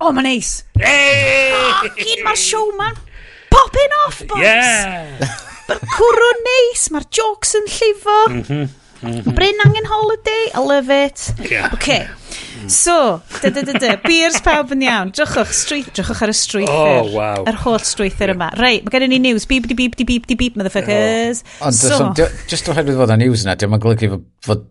O, 0.00 0.08
oh, 0.08 0.12
mae'n 0.12 0.26
neis. 0.26 0.48
Hey! 0.76 1.52
Oh, 1.54 1.84
gyd 1.96 2.24
mae'r 2.26 2.36
show, 2.36 2.64
man 2.80 2.96
popping 3.54 3.98
off, 4.04 4.22
boys! 4.30 4.44
Yeah! 4.44 5.34
Mae'r 5.64 5.84
cwrw 5.94 6.32
neis, 6.44 6.88
mae'r 6.92 7.06
jokes 7.14 7.54
yn 7.60 7.70
llifo. 7.70 8.18
Mm 8.30 8.42
-hmm. 8.42 8.72
Mm 9.04 9.14
-hmm. 9.20 9.34
Bryn 9.36 9.64
angen 9.64 9.88
holiday, 9.88 10.44
I 10.54 10.60
love 10.64 10.90
it. 10.90 11.32
Yeah. 11.50 11.72
Okay. 11.74 12.06
So, 12.66 13.20
dy 13.42 13.50
dy 13.52 13.64
dy 13.68 13.74
dy, 13.80 13.90
beers 14.04 14.38
pawb 14.44 14.72
yn 14.72 14.84
iawn. 14.86 15.10
Drychwch, 15.12 15.52
strwyth, 15.52 15.90
drychwch 15.96 16.22
ar 16.24 16.32
y 16.32 16.36
strwythyr. 16.38 17.00
Oh, 17.02 17.10
wow. 17.12 17.42
Yr 17.50 17.58
holl 17.64 17.82
strwythyr 17.84 18.32
yma. 18.32 18.48
Rei, 18.60 18.80
mae 18.84 18.94
gen 18.94 19.04
i 19.04 19.10
ni 19.12 19.18
news. 19.26 19.44
Beep, 19.50 19.68
di, 19.68 19.76
beep, 19.76 19.98
di, 20.00 20.06
beep, 20.08 20.28
di, 20.30 20.38
beep, 20.40 20.56
motherfuckers. 20.56 21.44
Oh. 21.58 21.68
Ond, 21.68 21.76
so, 21.76 22.30
just 22.48 22.70
oherwydd 22.72 22.96
fod 23.02 23.12
y 23.12 23.18
news 23.26 23.44
yna, 23.44 23.58
diolch 23.60 23.76
yn 23.76 23.84
golygu 23.84 24.22
fod 24.46 24.64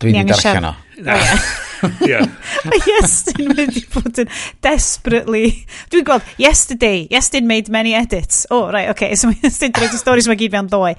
dwi'n 0.00 0.32
darllen 0.32 0.70
o. 0.70 0.74
Oh, 1.04 1.36
yeah. 2.10 2.26
Mae 2.68 2.94
Iestyn 2.96 3.54
wedi 3.58 3.84
bod 3.92 4.20
yn 4.24 4.30
desperately... 4.64 5.46
Dwi'n 5.92 6.06
gweld, 6.08 6.28
yesterday, 6.40 7.06
Iestyn 7.12 7.48
made 7.50 7.72
many 7.72 7.94
edits. 7.98 8.44
O, 8.50 8.64
oh, 8.64 8.72
right, 8.74 8.90
okay, 8.94 9.14
so 9.18 9.30
mae 9.30 9.40
Iestyn 9.44 9.74
dreid 9.74 9.94
y 9.94 10.00
storys 10.00 10.28
mae 10.30 10.38
gyd 10.40 10.54
fewn 10.54 10.70
ddoe. 10.72 10.94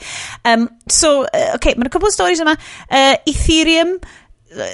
Um, 0.48 0.68
so, 0.92 1.22
uh, 1.26 1.54
okay, 1.58 1.76
mae'n 1.78 1.92
cwbl 1.94 2.12
o 2.12 2.16
storys 2.16 2.44
yma. 2.44 2.58
Uh, 2.90 3.16
Ethereum, 3.30 3.96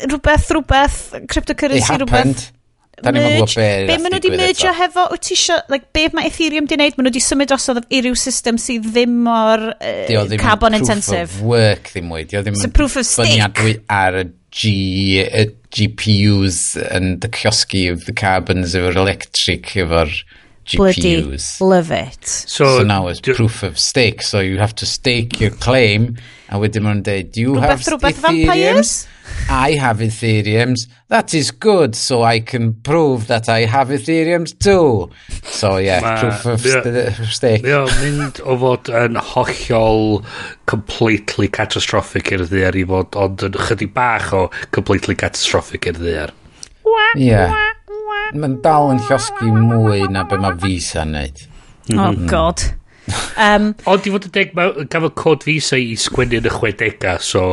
rhywbeth, 0.08 0.50
rhywbeth, 0.56 1.04
cryptocurrency, 1.32 2.02
rhywbeth. 2.02 2.50
Da 3.02 3.10
ni'n 3.13 3.24
gwybod 3.26 3.54
be... 3.58 3.67
Be 3.88 3.95
maen 3.97 4.13
nhw 4.13 4.19
wedi 4.19 4.32
mergio 4.38 4.71
hefo, 4.78 5.08
wyt 5.13 5.24
ti 5.26 5.34
isio, 5.34 5.58
like, 5.74 5.88
be 5.95 6.04
mae 6.13 6.30
Ethereum 6.30 6.67
di 6.69 6.78
wneud, 6.78 6.97
maen 6.97 7.08
nhw 7.08 7.13
wedi 7.13 7.24
symud 7.24 7.50
drosodd 7.50 7.82
i 7.89 8.02
ryw 8.06 8.17
system 8.19 8.60
sydd 8.62 8.91
ddim 8.91 9.15
mor 9.26 9.63
uh, 9.74 10.36
carbon 10.41 10.78
intensive. 10.78 11.32
Dio 11.32 11.39
ddim 11.39 11.41
proof 11.41 11.41
of 11.41 11.50
work 11.50 11.89
ddim 11.95 12.13
wedi, 12.13 12.30
dio 12.36 12.43
ddim 12.45 12.60
so 12.60 12.69
proof 12.76 13.00
of 13.02 13.08
stake. 13.08 13.32
Byniadwy 13.32 13.76
ar 13.89 14.19
y 14.21 14.28
G, 14.51 15.23
GPUs 15.71 16.75
yn 16.91 17.19
the 17.23 17.29
kiosgi 17.29 17.89
of 17.91 18.05
the 18.05 18.13
carbons 18.13 18.75
efo'r 18.75 18.97
electric 18.99 19.71
efo'r 19.79 20.11
GPUs. 20.67 20.77
Bloody 20.77 21.65
love 21.65 21.91
it. 21.91 22.27
So, 22.27 22.77
so 22.77 22.83
now 22.83 23.07
it's 23.07 23.21
proof 23.21 23.63
of 23.63 23.79
stake. 23.79 24.21
So 24.21 24.39
you 24.39 24.57
have 24.59 24.75
to 24.75 24.85
stake 24.85 25.39
your 25.39 25.51
claim 25.51 26.17
a 26.51 26.59
wedyn 26.59 26.83
mae'n 26.83 27.01
dweud, 27.07 27.31
do 27.31 27.41
you 27.41 27.55
rhywbeth, 27.55 27.69
have 27.69 27.87
rhywbeth 27.95 28.19
Ethereum? 28.19 28.45
Vampires? 28.45 29.07
I 29.49 29.73
have 29.73 29.97
Ethereums. 29.97 30.87
That 31.09 31.33
is 31.33 31.51
good, 31.51 31.95
so 31.95 32.23
I 32.23 32.39
can 32.39 32.73
prove 32.73 33.27
that 33.27 33.49
I 33.49 33.65
have 33.65 33.89
Ethereums 33.89 34.57
too. 34.57 35.11
So 35.43 35.77
yeah, 35.77 35.99
Ma, 35.99 36.19
proof 36.19 36.45
of 36.45 36.61
st 36.61 36.85
uh, 36.87 37.25
stake. 37.27 37.63
Mae 37.65 37.75
o'n 37.81 37.91
mynd 37.99 38.41
o 38.47 38.55
fod 38.61 38.91
yn 38.95 39.19
hollol 39.31 40.21
completely 40.71 41.49
catastrophic 41.51 42.31
i'r 42.31 42.45
ddiar 42.47 42.77
i 42.79 42.85
fod, 42.87 43.17
ond 43.19 43.43
yn 43.49 43.57
chydig 43.67 43.91
bach 43.95 44.31
o 44.37 44.45
completely 44.71 45.17
catastrophic 45.19 45.89
i'r 45.91 45.99
ddeir. 45.99 46.35
Yeah. 47.19 47.55
Mae'n 48.31 48.61
dal 48.63 48.93
yn 48.93 49.01
llosgu 49.09 49.51
mwy 49.51 50.05
na 50.11 50.23
be 50.29 50.39
mae 50.39 50.55
visa 50.61 51.03
yn 51.03 51.17
neud. 51.17 51.43
Mm. 51.91 51.99
Oh 51.99 52.29
god. 52.31 52.63
Um, 53.35 53.73
ond 53.91 54.07
i 54.07 54.13
fod 54.13 54.29
yn 54.29 54.35
deg, 54.37 54.55
gafodd 54.55 55.17
cod 55.19 55.43
visa 55.47 55.79
i 55.79 55.97
sgwennu 55.99 56.39
yn 56.39 56.47
y 56.47 56.55
60 56.55 57.27
so 57.27 57.43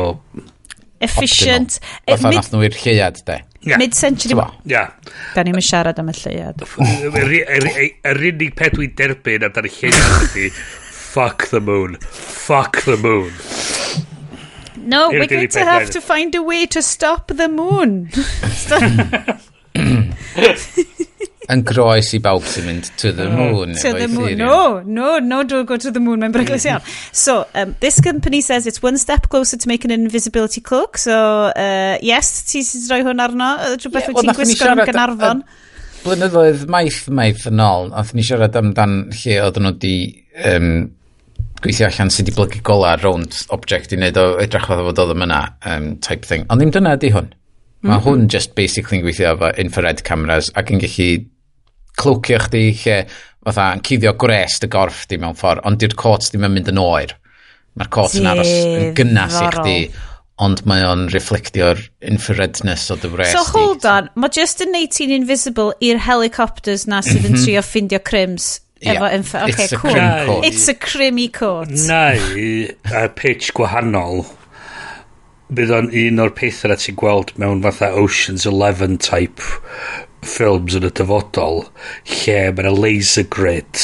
efficient. 1.01 1.79
Fatha 2.07 2.33
nath 2.33 2.51
nhw 2.53 2.65
i'r 2.67 2.77
lleiad, 2.83 3.21
de. 3.27 3.39
Yeah. 3.61 3.79
Mid-century. 3.81 4.37
Yeah. 4.69 4.93
Da 5.35 5.43
ni'n 5.43 5.59
siarad 5.63 5.99
am 5.99 6.11
y 6.11 6.15
lleiad. 6.19 6.63
Yr 6.63 8.21
unig 8.31 8.55
peth 8.59 8.77
dwi'n 8.77 8.95
derbyn 8.99 9.47
am 9.47 9.55
dan 9.55 9.67
y 9.67 9.73
lleiad 9.79 10.29
ydy, 10.29 10.49
fuck 10.53 11.49
the 11.51 11.59
moon. 11.59 11.97
Fuck 12.09 12.83
the 12.85 12.97
moon. 12.97 13.33
No, 14.89 15.09
we're 15.09 15.27
going 15.27 15.49
to 15.49 15.65
have 15.65 15.89
to 15.91 16.01
find 16.01 16.33
a 16.33 16.41
way 16.41 16.65
to 16.65 16.81
stop 16.81 17.27
the 17.27 17.47
moon. 17.47 18.09
yn 21.49 21.63
groes 21.65 22.11
i 22.13 22.19
bawb 22.21 22.45
sy'n 22.45 22.67
mynd 22.67 22.89
to 23.01 23.11
the 23.15 23.25
mm. 23.25 23.39
moon. 23.39 23.73
to 23.81 23.93
the 23.93 24.07
moon. 24.07 24.37
No, 24.37 24.81
no, 24.85 25.17
no, 25.19 25.41
don't 25.43 25.65
go 25.65 25.77
to 25.77 25.91
the 25.91 25.99
moon. 25.99 26.21
Mae'n 26.21 26.35
bryglis 26.35 26.67
mm. 26.67 26.75
iawn. 26.75 26.83
So, 27.11 27.45
um, 27.55 27.75
this 27.79 27.99
company 28.01 28.41
says 28.41 28.67
it's 28.67 28.83
one 28.83 28.97
step 28.97 29.29
closer 29.29 29.57
to 29.57 29.67
making 29.67 29.91
an 29.91 30.05
invisibility 30.05 30.61
cloak. 30.61 30.97
So, 30.97 31.15
uh, 31.55 31.97
yes, 32.01 32.43
ti 32.51 32.61
sy'n 32.65 32.85
rhoi 32.91 33.01
hwn 33.07 33.25
arno? 33.25 33.49
Rhywbeth 33.73 34.05
yeah, 34.05 34.13
wyt 34.13 34.29
ti'n 34.29 34.37
gwisgo 34.37 34.69
yn 34.75 34.83
Gynarfon? 34.91 35.43
Blynyddoedd 36.03 36.69
maith 36.71 37.01
maith 37.11 37.43
yn 37.49 37.59
ôl, 37.59 37.89
oedd 37.91 38.13
ni 38.15 38.23
siarad 38.23 38.55
amdan 38.55 39.01
lle 39.11 39.41
oedd 39.43 39.57
nhw 39.59 39.73
wedi 39.73 39.95
um, 40.47 40.69
gweithio 41.63 41.89
allan 41.89 42.13
sydd 42.13 42.29
wedi 42.29 42.37
blygu 42.37 42.61
gola 42.69 42.93
rownd 43.01 43.41
object 43.55 43.91
i 43.91 43.99
wneud 43.99 44.21
o 44.21 44.29
edrych 44.39 44.69
oedd 44.71 44.85
fod 44.87 45.01
oedd 45.03 45.25
yna 45.25 45.41
um, 45.67 45.91
type 46.05 46.29
thing. 46.29 46.45
Ond 46.47 46.63
ddim 46.63 46.71
dyna 46.77 46.95
ydy 46.95 47.11
hwn. 47.15 47.33
Mae 47.81 47.95
mm 47.95 47.97
-hmm. 47.97 48.05
hwn 48.05 48.31
just 48.31 48.55
basically 48.55 48.99
yn 48.99 49.05
gweithio 49.05 49.33
efo 49.33 49.51
infrared 49.63 50.03
cameras 50.07 50.49
ac 50.59 50.71
yn 50.75 50.81
gallu 50.83 51.09
clwcio 51.99 52.41
chdi 52.45 52.65
lle 52.83 52.99
fatha 53.45 53.71
yn 53.75 53.81
cuddio 53.85 54.13
gres 54.19 54.59
dy 54.61 54.69
gorff 54.71 55.05
di 55.09 55.17
mewn 55.21 55.37
ffordd, 55.39 55.63
ond 55.67 55.79
di'r 55.81 55.95
cots 55.99 56.31
ddim 56.31 56.45
yn 56.47 56.55
mynd 56.57 56.71
yn 56.73 56.81
oer. 56.81 57.15
Mae'r 57.79 57.91
cots 57.93 58.17
yn 58.19 58.27
aros 58.29 58.49
yn 58.49 58.95
gynnas 58.97 59.37
i 59.39 59.49
chdi, 59.55 59.75
ond 60.43 60.63
mae 60.69 60.83
o'n 60.87 61.07
reflectio'r 61.13 61.81
infraredness 62.11 62.87
o 62.93 62.97
dy 62.99 63.11
wres 63.13 63.35
So 63.35 63.43
hold 63.51 63.85
on, 63.87 64.09
mae 64.19 64.31
just 64.35 64.63
yn 64.63 64.73
neud 64.75 64.93
ti'n 64.95 65.13
invisible 65.15 65.75
i'r 65.83 66.01
helicopters 66.05 66.87
na 66.89 67.03
sydd 67.05 67.25
yn 67.25 67.37
mhm. 67.37 67.45
trio 67.45 67.63
ffindio 67.65 68.01
crims. 68.03 68.57
Efo 68.79 69.09
yeah. 69.09 69.43
Okay, 69.43 69.65
it's 69.65 69.75
cool. 69.75 69.91
A 69.91 69.93
crim 69.93 70.27
coat. 70.27 70.45
It's 70.45 70.67
a 70.71 70.73
crimmy 70.73 71.27
coat. 71.33 71.67
Neu, 71.67 72.69
uh, 72.95 73.07
pitch 73.11 73.51
gwahanol 73.57 74.23
bydd 75.57 75.71
o'n 75.73 75.87
un 75.97 76.21
o'r 76.21 76.31
pethau 76.37 76.69
na 76.69 76.75
ti'n 76.77 76.97
gweld 77.01 77.31
mewn 77.41 77.63
fatha 77.65 77.87
Ocean's 77.97 78.43
Eleven 78.49 78.99
type 79.01 79.41
ffilms 80.21 80.75
yn 80.77 80.85
y 80.85 80.91
dyfodol 80.99 81.63
lle 82.11 82.35
mae 82.51 82.65
yna 82.65 82.73
laser 82.75 83.25
grid 83.35 83.81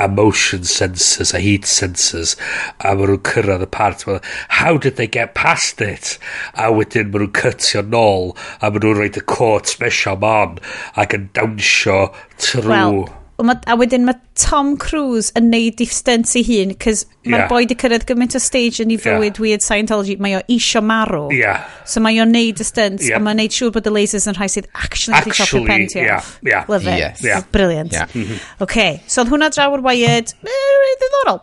a 0.00 0.06
motion 0.08 0.64
sensors 0.70 1.34
a 1.36 1.42
heat 1.42 1.68
sensors 1.68 2.32
a 2.78 2.94
maen 2.94 3.12
nhw'n 3.12 3.22
cyrraedd 3.28 3.66
y 3.66 3.68
part 3.76 4.06
ma, 4.08 4.16
how 4.62 4.78
did 4.78 4.96
they 4.96 5.10
get 5.18 5.34
past 5.36 5.84
it? 5.84 6.14
A 6.54 6.70
wedyn 6.72 7.10
maen 7.10 7.26
nhw'n 7.26 7.36
cytio 7.42 7.84
nôl 7.90 8.32
a 8.62 8.70
maen 8.70 8.86
nhw'n 8.86 9.00
rhoi 9.02 9.10
y 9.12 9.26
court 9.36 9.68
special 9.68 10.16
man 10.24 10.56
ac 11.04 11.18
yn 11.18 11.28
dawnsio 11.36 12.00
trwy 12.40 12.72
well 12.72 13.25
ma, 13.44 13.56
a 13.68 13.76
wedyn 13.76 14.06
mae 14.06 14.16
Tom 14.40 14.74
Cruise 14.80 15.32
yn 15.36 15.50
neud 15.52 15.80
i 15.82 15.86
stunts 15.90 16.32
i 16.38 16.42
hun, 16.46 16.72
cys 16.80 17.04
yeah. 17.04 17.34
mae'r 17.34 17.48
boi 17.50 17.66
di 17.68 17.76
cyrraedd 17.78 18.06
gymaint 18.08 18.36
o 18.38 18.40
stage 18.40 18.80
yn 18.84 18.94
ei 18.94 19.00
fywyd 19.00 19.36
yeah. 19.36 19.42
weird 19.42 19.64
Scientology, 19.64 20.16
mae 20.22 20.38
o 20.38 20.42
isio 20.52 20.82
marw. 20.84 21.26
Yeah. 21.34 21.66
So 21.88 22.00
mae 22.04 22.20
o'n 22.22 22.32
neud 22.32 22.62
y 22.62 22.66
stunts, 22.68 23.08
yeah. 23.08 23.20
a 23.20 23.22
mae'n 23.24 23.42
neud 23.42 23.56
siŵr 23.56 23.74
bod 23.76 23.90
y 23.90 23.94
lasers 23.98 24.28
yn 24.30 24.38
rhai 24.38 24.48
sydd 24.52 24.70
actually, 24.72 25.18
wedi 25.18 25.36
chopio 25.36 25.64
pen 25.68 25.86
ti 25.92 26.00
yeah, 26.00 26.32
yeah. 26.46 26.64
Love 26.72 26.88
it. 26.88 27.00
Yes. 27.02 27.24
Yeah. 27.24 27.44
Brilliant. 27.52 27.92
Yeah. 27.92 28.08
Mm 28.14 28.24
-hmm. 28.24 28.42
OK, 28.64 28.88
so 29.06 29.22
oedd 29.22 29.32
hwnna 29.34 29.52
draw 29.52 29.68
o'r 29.76 29.84
wired. 29.84 30.32
Ddiddorol. 30.46 31.40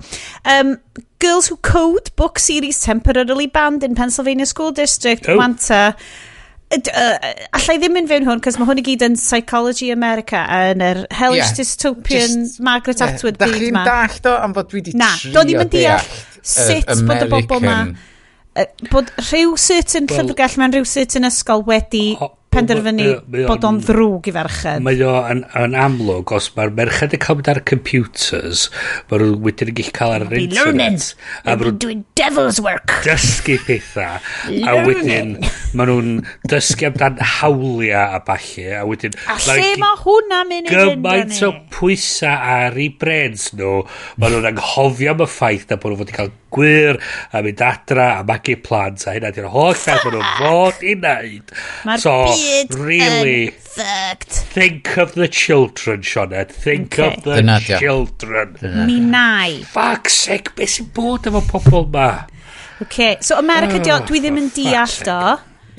Um, 0.50 0.78
Girls 1.24 1.48
Who 1.52 1.58
Code 1.62 2.12
book 2.16 2.40
series 2.40 2.82
temporarily 2.82 3.48
banned 3.48 3.84
in 3.84 3.96
Pennsylvania 3.96 4.46
School 4.46 4.72
District, 4.72 5.30
oh. 5.30 5.38
Manta 5.38 5.96
allai 6.74 7.76
ddim 7.82 7.94
mynd 7.98 8.10
fewn 8.10 8.26
hwn, 8.28 8.42
cos 8.44 8.58
mae 8.60 8.70
hwn 8.70 8.82
i 8.82 8.86
gyd 8.86 9.06
yn 9.08 9.18
Psychology 9.20 9.92
America 9.94 10.44
yn 10.72 10.84
yr 10.86 11.04
hellish 11.14 11.52
yeah, 11.52 11.58
dystopian 11.60 12.40
just, 12.40 12.62
Margaret 12.66 13.04
Atwood 13.06 13.38
yeah, 13.38 13.52
byd 13.52 13.76
ma. 13.76 13.84
Da 13.86 13.98
chi'n 14.00 14.16
dallt 14.16 14.32
o 14.32 14.38
am 14.48 14.56
fod 14.58 14.72
dwi 14.72 14.82
wedi 14.82 14.96
Na, 14.98 15.12
do'n 15.36 15.50
ddim 15.50 15.66
yn 15.66 15.74
deall 15.74 16.10
sut 16.42 17.06
bod 17.08 17.28
y 17.28 17.30
bobl 17.36 17.68
ma... 17.68 17.78
Bod 18.92 19.08
rhyw 19.18 19.56
certain 19.58 20.06
llyfrgell 20.12 20.60
mewn 20.62 20.76
rhyw 20.76 20.86
certain 20.86 21.26
ysgol 21.26 21.64
wedi 21.66 22.06
penderfynu 22.54 23.10
bod 23.48 23.68
o'n 23.68 23.80
ddrwg 23.84 24.30
i 24.30 24.34
ferched. 24.36 24.84
Mae 24.86 25.02
o 25.06 25.14
yn, 25.32 25.44
yn 25.60 25.78
amlwg, 25.80 26.34
os 26.38 26.50
mae'r 26.58 26.74
merched 26.78 27.16
yn 27.18 27.24
cael 27.24 27.40
mynd 27.40 27.52
ar 27.54 27.62
computers, 27.70 28.68
mae 29.10 29.22
nhw 29.22 29.40
wedyn 29.48 29.72
yn 29.74 29.78
gallu 29.80 29.96
cael 29.98 30.16
ar 30.18 30.28
yr 30.28 30.38
internet. 30.40 31.10
A 31.44 31.56
mae 31.56 31.64
nhw'n 31.64 31.82
doing 31.84 32.04
devil's 32.20 32.62
work. 32.64 33.00
Dysgu 33.08 33.58
pethau. 33.68 34.22
a 34.64 34.78
wedyn 34.88 35.36
mae 35.74 35.90
nhw'n 35.90 36.22
dysgu 36.52 36.90
amdan 36.90 37.20
hawliau 37.40 38.18
a 38.18 38.22
falle. 38.28 38.70
A 38.80 38.86
wedyn... 38.90 39.18
A 39.32 39.38
lle 39.42 39.74
mae 39.82 40.00
hwnna 40.04 40.44
mynd 40.50 40.70
i 40.70 40.76
fynd 40.78 40.94
Gymaint 40.94 41.42
o 41.48 41.52
pwysau 41.74 42.54
ar 42.58 42.78
ei 42.80 42.90
brens 43.00 43.50
nhw. 43.58 43.82
Mae 44.22 44.34
nhw'n 44.34 44.50
anghofio 44.54 45.14
am 45.14 45.26
y 45.26 45.30
ffaith 45.30 45.68
na 45.70 45.80
bod 45.82 45.94
nhw 45.94 46.02
fod 46.04 46.14
i 46.14 46.18
cael 46.18 46.34
gwir 46.54 47.00
a 47.34 47.42
mynd 47.46 47.64
adra 47.66 48.08
a 48.20 48.26
magu 48.28 48.56
plant 48.62 49.08
a 49.08 49.16
hynna 49.16 49.32
di'r 49.34 49.50
holl 49.54 49.74
beth 49.74 50.06
maen 50.06 50.18
nhw'n 50.20 50.34
fod 50.40 50.86
i 50.86 50.96
wneud. 51.00 51.54
Mae'r 51.88 52.04
so, 52.04 52.16
gyd 52.44 52.76
really. 52.78 53.48
yn 53.48 53.54
fucked. 53.74 54.44
Think 54.54 54.98
of 54.98 55.14
the 55.14 55.28
children, 55.28 56.04
Sioned. 56.04 56.52
Think 56.52 57.00
okay. 57.00 57.16
of 57.16 57.24
the 57.24 57.36
Dyna, 57.42 57.60
children. 57.60 58.58
Mi 58.86 59.00
nai. 59.00 59.64
Fuck 59.64 60.12
sec, 60.12 60.54
beth 60.58 60.76
sy'n 60.76 60.92
bod 60.94 61.30
efo 61.32 61.42
pobl 61.50 61.88
ma? 61.94 62.12
Okay, 62.84 63.18
so 63.22 63.38
America, 63.40 63.80
oh, 63.80 63.86
dio, 63.86 63.98
dwi 64.10 64.22
ddim 64.22 64.42
yn 64.42 64.52
deall 64.54 65.00
do. 65.08 65.18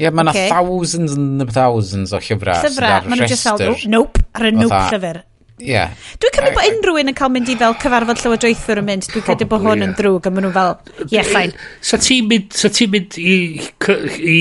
Ie, 0.00 0.10
mae 0.10 0.24
yna 0.24 0.32
okay. 0.32 0.48
thousands 0.50 1.14
and 1.14 1.44
thousands 1.54 2.14
o 2.16 2.18
llyfrau. 2.18 2.64
Llyfrau, 2.64 3.06
maen 3.06 3.20
nhw 3.20 3.30
just 3.30 3.46
fel, 3.46 3.76
nope, 3.92 4.24
ar 4.34 4.48
y 4.48 4.52
nope 4.56 4.80
llyfr. 4.90 5.20
Ie. 5.62 5.84
Dwi'n 6.18 6.34
cymryd 6.34 6.56
bod 6.56 6.66
unrhyw 6.66 6.96
un 6.98 7.12
yn 7.12 7.16
cael 7.18 7.30
mynd 7.30 7.52
i 7.52 7.54
fel 7.60 7.76
cyfarfod 7.78 8.18
llywodraethwr 8.24 8.80
yn 8.80 8.88
mynd, 8.88 9.06
dwi'n 9.12 9.26
credu 9.28 9.46
bod 9.52 9.62
hwn 9.62 9.86
yn 9.86 9.94
drwg, 9.94 10.26
a 10.26 10.34
maen 10.34 10.48
nhw 10.48 10.54
fel, 10.56 10.72
ie, 11.04 11.06
yeah, 11.12 11.28
ffain. 11.28 11.54
Sa 11.78 12.00
ti'n 12.02 12.26
mynd, 12.32 12.56
sa 12.58 12.72
ti'n 12.74 12.90
mynd 12.90 13.18
i, 13.22 13.36
i 14.18 14.40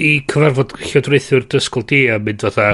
i 0.00 0.10
cyfarfod 0.30 0.72
llywodraethwr 0.80 1.44
dysgol 1.52 1.84
di 1.88 2.00
a 2.12 2.18
mynd 2.22 2.42
fatha, 2.46 2.68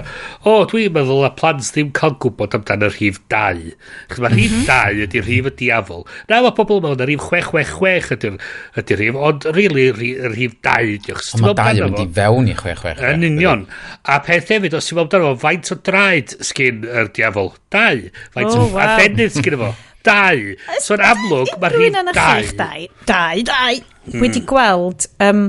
o, 0.45 0.53
oh, 0.53 0.67
dwi'n 0.71 0.93
meddwl 0.95 1.27
a 1.27 1.33
plans 1.39 1.73
ddim 1.75 1.91
cael 1.97 2.15
gwybod 2.23 2.55
amdan 2.59 2.87
y 2.87 2.91
rhif 2.93 3.19
2. 3.33 3.73
Chos 4.13 4.23
mae 4.23 4.33
rhif 4.35 4.55
mhm. 4.55 4.69
2 4.69 5.03
ydy'r 5.07 5.27
rhif 5.27 5.51
y 5.51 5.55
diafol. 5.63 6.07
Na, 6.31 6.41
mae 6.45 6.55
pobl 6.57 6.83
mewn, 6.85 7.03
y 7.03 7.09
rhif 7.11 7.27
666 7.27 8.15
ydy'r 8.15 8.39
ydy 8.83 9.01
rhif, 9.01 9.21
ond 9.29 9.49
rili 9.57 9.89
really, 9.91 10.13
rhif 10.35 10.57
2 10.67 10.95
ydy. 10.95 11.17
Ond 11.19 11.45
mae 11.45 11.59
2 11.59 11.83
yn 11.83 11.85
mynd 11.89 12.03
i 12.05 12.09
fewn 12.21 12.49
i 12.49 12.57
666. 12.59 13.05
Yn 13.13 13.29
union. 13.33 13.67
A 14.07 14.21
peth 14.25 14.55
hefyd, 14.55 14.79
os 14.79 14.89
ti'n 14.89 15.01
meddwl 15.01 15.21
amdano, 15.21 15.37
faint 15.43 15.75
o 15.75 15.79
draed 15.89 16.39
sgyn 16.39 16.83
yr 16.87 17.13
diafol? 17.17 17.55
2. 17.75 18.11
Faint 18.37 18.51
oh, 18.55 18.65
o 18.65 18.73
wow. 18.75 18.97
adenydd 18.97 19.37
sgyn 19.37 19.59
efo? 19.59 19.73
2. 20.09 20.59
So 20.85 20.97
yn 20.97 21.07
amlwg, 21.09 21.55
mae'r 21.63 21.81
rhif 21.83 22.53
2. 22.59 22.91
2, 23.09 23.49
2. 23.51 24.21
Wedi 24.23 24.45
gweld... 24.49 25.11
Um, 25.25 25.49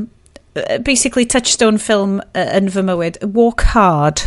basically 0.83 1.25
touchstone 1.25 1.77
film 1.77 2.19
uh, 2.33 2.49
yn 2.57 2.69
fy 2.73 2.83
mywyd. 2.85 3.21
Walk 3.35 3.63
Hard. 3.73 4.23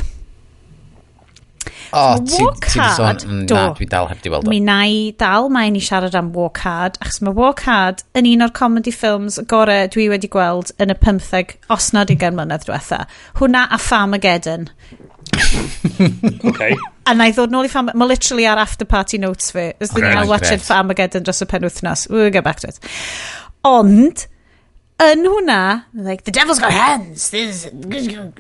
O, 1.93 2.17
so, 2.17 2.25
ti, 2.25 2.45
Walk 2.45 2.67
ti 2.67 2.79
Hard. 2.81 3.25
Mm, 3.27 3.43
sôn, 3.45 3.49
na, 3.51 3.65
dwi 3.77 3.89
dal 3.91 4.09
heb 4.09 4.23
di 4.25 4.33
weld 4.33 4.49
o. 4.49 4.53
Mi 4.53 4.61
na 4.65 4.79
i 4.89 5.11
dal 5.21 5.51
mae 5.53 5.71
ni 5.75 5.83
siarad 5.85 6.17
am 6.19 6.33
Walk 6.37 6.63
Hard, 6.65 6.97
achos 7.05 7.21
mae 7.25 7.37
Walk 7.37 7.65
Hard 7.69 8.05
yn 8.19 8.29
un 8.31 8.47
o'r 8.47 8.55
comedy 8.57 8.95
films 8.95 9.39
gore 9.51 9.83
dwi 9.93 10.09
wedi 10.13 10.31
gweld 10.33 10.73
yn 10.83 10.95
y 10.95 10.99
15, 11.03 11.59
osnod 11.75 12.13
i 12.13 12.17
gan 12.19 12.39
mlynedd 12.39 12.65
diwetha. 12.69 13.05
Hwna 13.41 13.67
a 13.69 13.81
Farmageddon. 13.83 14.71
okay. 16.49 16.77
A 17.07 17.15
na 17.17 17.29
i 17.29 17.35
ddod 17.37 17.53
nôl 17.53 17.69
i 17.69 17.71
ffam... 17.73 17.91
Mae 17.93 18.09
literally 18.09 18.47
ar 18.49 18.61
after 18.63 18.89
party 18.89 19.21
notes 19.21 19.53
fi. 19.55 19.71
Os 19.83 19.93
dyn 19.93 20.09
ni'n 20.09 20.31
watch 20.31 20.53
it 20.55 20.65
Farmageddon 20.65 21.27
dros 21.27 21.45
y 21.45 21.49
penwythnos. 21.51 22.09
We'll 22.09 22.33
get 22.33 22.45
back 22.45 22.61
to 22.65 22.73
it. 22.73 22.81
Ond, 23.69 24.27
yn 25.01 25.25
hwnna, 25.27 25.85
like, 25.95 26.25
the 26.25 26.31
devil's 26.31 26.59
got 26.59 26.73
hands, 26.73 27.31
This, 27.31 27.69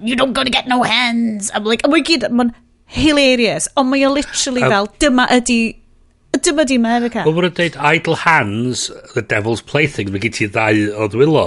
you 0.00 0.16
don't 0.16 0.32
gonna 0.32 0.50
get 0.50 0.68
no 0.68 0.82
hands. 0.82 1.50
I'm 1.54 1.64
like, 1.64 1.84
a 1.84 1.90
mwy 1.90 2.04
gyd, 2.06 2.28
mae'n 2.30 2.52
hilarious, 2.92 3.68
ond 3.76 3.90
mae 3.90 4.04
o 4.06 4.12
literally 4.12 4.62
um, 4.62 4.70
fel, 4.74 4.88
dyma 5.02 5.26
ydi, 5.32 5.60
dyma 6.38 6.66
di 6.68 6.76
America. 6.80 7.24
Wel, 7.26 7.36
mae'n 7.38 7.56
dweud 7.56 7.78
idle 7.92 8.18
hands, 8.24 8.90
the 9.14 9.22
devil's 9.22 9.62
plaything, 9.62 10.12
mae 10.12 10.22
gen 10.22 10.36
ti 10.36 10.50
ddau 10.52 10.84
o 10.92 11.08
ddwylo. 11.12 11.46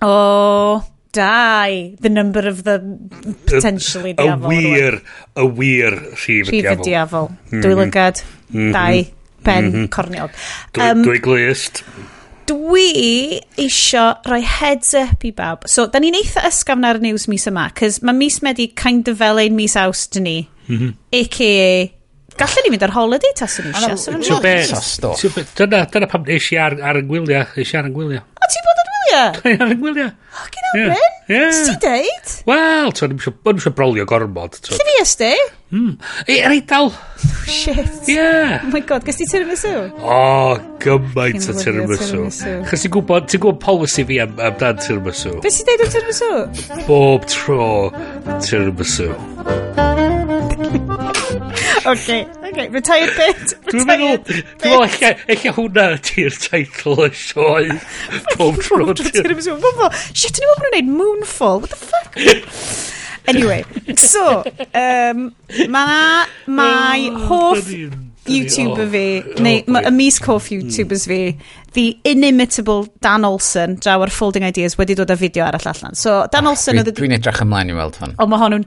O, 0.00 0.08
oh, 0.08 0.82
dau, 1.12 1.96
the 2.00 2.08
number 2.08 2.46
of 2.48 2.64
the 2.64 2.78
potentially 3.46 4.12
a, 4.12 4.14
diafol. 4.14 4.44
A 4.44 4.48
wir, 4.48 5.02
a 5.36 5.46
wir 5.46 5.90
rhif 6.16 6.48
y 6.48 6.62
diafol. 6.62 6.70
Rhif 6.70 6.86
y 6.86 6.90
diafol, 6.90 7.28
mm 7.28 7.50
-hmm. 7.50 7.62
dwylygad, 7.66 8.22
mm 8.48 8.60
-hmm. 8.60 8.72
dau, 8.72 9.04
ben, 9.44 9.64
mm 9.64 9.74
-hmm. 9.74 9.88
corniog. 9.88 10.30
Um, 10.78 11.02
Dwy, 11.02 11.20
glist 11.20 11.84
dwi 12.50 13.38
eisio 13.60 14.04
rhoi 14.26 14.42
heads 14.46 14.92
up 14.98 15.24
i 15.26 15.32
bawb. 15.36 15.68
So, 15.70 15.86
da 15.92 16.02
ni'n 16.02 16.18
eitha 16.18 16.42
ysgafn 16.48 16.86
ar 16.88 17.00
y 17.00 17.06
news 17.08 17.28
mis 17.30 17.46
yma, 17.50 17.68
cys 17.78 18.00
mae 18.06 18.16
mis 18.16 18.40
Medi 18.46 18.70
kind 18.78 19.08
of 19.10 19.20
fel 19.22 19.40
ein 19.42 19.56
mis 19.58 19.76
awst 19.78 20.20
ni. 20.20 20.42
Mhm. 20.68 20.94
A.k.a. 21.20 21.72
Gallen 22.40 22.64
ni 22.64 22.72
fynd 22.72 22.84
ar 22.86 22.94
holiday 22.94 23.32
tas 23.36 23.58
yn 23.60 23.70
eisiau. 23.70 23.98
So, 24.00 25.32
be, 25.34 25.44
dyna, 25.58 25.84
dyna 25.92 26.08
pam 26.10 26.24
eisiau 26.24 26.62
ar, 26.66 26.78
ar 26.90 27.00
yngwyliau. 27.02 27.50
Eisiau 27.60 27.82
ar 27.82 27.90
yngwyliau. 27.90 28.24
O, 28.40 28.48
ti 28.50 28.62
bod 28.66 28.79
gwyliau? 29.00 29.32
Cau 29.40 29.54
ar 29.66 29.72
y 29.74 29.78
gwyliau. 29.80 30.10
O, 30.30 30.44
hell, 30.46 30.68
Ie. 30.70 30.84
Bryn. 30.86 31.16
Ie. 31.30 31.46
Ti'n 31.66 31.78
deud? 31.82 32.34
Wel, 32.46 32.92
ti'n 32.94 33.06
o'n 33.08 33.16
eisiau 33.18 33.74
brolio 33.76 34.04
gormod. 34.10 34.58
So. 34.60 34.76
Lle 34.76 34.86
fi 34.86 34.94
ysdi? 35.02 35.30
Mm. 35.74 35.92
E, 36.26 36.36
yr 36.40 36.54
eidl. 36.56 36.90
Oh, 36.90 37.32
shit. 37.50 38.08
Ie. 38.10 38.18
Oh 38.58 38.70
my 38.74 38.82
god, 38.86 39.04
gys 39.06 39.18
ti 39.20 39.26
tiramisu? 39.30 39.72
O, 40.02 40.20
gymaint 40.82 41.42
o 41.42 41.52
Fucking 41.52 41.58
lyfio 41.58 41.64
tiramisu. 41.64 42.10
tiramisu. 42.10 42.54
Chos 42.70 42.86
ti'n 42.86 42.94
gwybod, 42.96 43.28
ti'n 43.30 43.44
gwybod 43.44 43.60
policy 43.62 44.06
fi 44.10 44.20
am, 44.26 44.34
am 44.42 44.58
dan 44.62 44.78
tiramisu. 44.82 45.36
Be 45.44 45.54
si 45.54 45.66
deud 45.68 45.86
o 45.86 45.90
tiramisu? 45.94 46.32
Bob 46.90 47.26
tro 47.30 47.70
tiramisu 48.46 49.10
okay, 51.90 52.26
okay, 52.48 52.68
retired 52.68 53.12
bit. 53.16 53.54
Dwi'n 53.70 53.88
meddwl, 53.88 54.20
dwi'n 54.62 54.78
meddwl, 54.84 55.24
eich 55.34 55.46
hwnna 55.56 55.86
ydy'r 55.98 56.38
teitl 56.44 57.04
y 57.06 57.10
sioe. 57.16 57.78
Bob 58.36 58.60
tro. 58.64 58.92
Shit, 58.94 59.12
ti'n 59.18 59.30
meddwl 59.34 59.60
bod 59.64 59.98
nhw'n 60.14 60.64
gwneud 60.66 60.94
Moonfall? 60.94 61.64
What 61.64 61.74
the 61.74 61.82
fuck? 61.90 62.16
Anyway, 63.28 63.64
so, 63.96 64.42
um, 64.74 65.34
mae 65.68 65.86
na, 65.86 66.26
mae 66.50 67.10
oh, 67.12 67.18
hoff 67.28 67.68
YouTuber 68.26 68.88
fi, 68.90 69.02
oh, 69.20 69.34
oh 69.36 69.44
neu 69.44 69.60
y 69.60 69.92
mis 69.94 70.18
hoff 70.24 70.48
hmm. 70.48 70.64
YouTubers 70.64 71.04
fi, 71.06 71.20
the 71.76 71.98
inimitable 72.04 72.88
Dan 73.04 73.24
Olsen, 73.28 73.76
draw 73.76 74.02
ar 74.02 74.10
Folding 74.10 74.48
Ideas, 74.48 74.74
wedi 74.80 74.96
dod 74.98 75.12
â 75.12 75.18
fideo 75.20 75.44
arall 75.46 75.68
allan. 75.70 75.94
So, 75.94 76.24
Dan 76.32 76.48
ah, 76.48 76.54
Olsen... 76.54 76.80
Dwi'n 76.90 77.18
edrych 77.20 77.44
ymlaen 77.44 77.70
i 77.70 77.76
weld 77.76 78.00
hwn. 78.00 78.16
O, 78.18 78.26
mae 78.30 78.42
hon 78.42 78.58
yn 78.60 78.66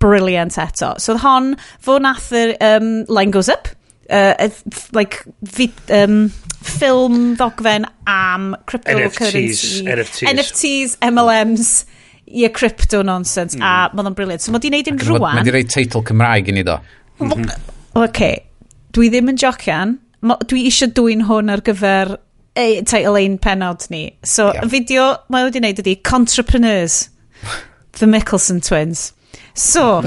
brilliant 0.00 0.56
eto. 0.58 0.94
So 1.00 1.16
hon, 1.20 1.54
fo 1.78 1.98
nath 2.02 2.32
yr 2.34 2.56
um, 2.64 2.90
line 3.12 3.30
goes 3.30 3.48
up, 3.52 3.68
uh, 4.10 4.48
like, 4.96 5.22
fi, 5.46 5.70
um, 5.94 6.30
ffilm 6.66 7.36
ddogfen 7.38 7.86
am 8.10 8.54
cryptocurrency. 8.66 9.84
NFTs. 9.86 10.26
NFTs, 10.32 10.96
MLMs, 11.12 11.72
ie, 12.26 12.48
crypto 12.48 13.02
nonsense. 13.02 13.56
Mm. 13.56 13.64
A 13.64 13.90
mae 13.94 14.10
o'n 14.10 14.16
briliant. 14.16 14.44
So 14.44 14.54
mae 14.54 14.62
di 14.62 14.72
wneud 14.72 14.90
un 14.92 15.02
rwan. 15.04 15.38
Mae 15.38 15.46
di 15.46 15.54
rei 15.54 15.66
teitl 15.68 16.04
Cymraeg 16.06 16.50
i 16.50 16.56
ni 16.56 16.64
do. 16.66 16.78
Mm 17.20 17.30
-hmm. 17.30 17.54
Oce, 17.92 18.08
okay. 18.08 18.42
dwi 18.96 19.10
ddim 19.12 19.32
yn 19.32 19.38
jocian. 19.40 19.98
Dwi 20.20 20.66
eisiau 20.68 20.92
dwy'n 20.96 21.24
hwn 21.28 21.52
ar 21.52 21.62
gyfer 21.64 22.16
e, 22.54 22.82
teitl 22.82 23.16
ein 23.18 23.38
penod 23.38 23.86
ni. 23.90 24.10
So, 24.24 24.50
yeah. 24.52 24.68
fideo 24.68 25.06
mae 25.28 25.48
wedi 25.48 25.62
wneud 25.62 25.80
ydi 25.82 25.96
Contrapreneurs, 26.04 27.08
The 27.98 28.06
Mickelson 28.06 28.60
Twins. 28.60 29.10
So, 29.60 30.00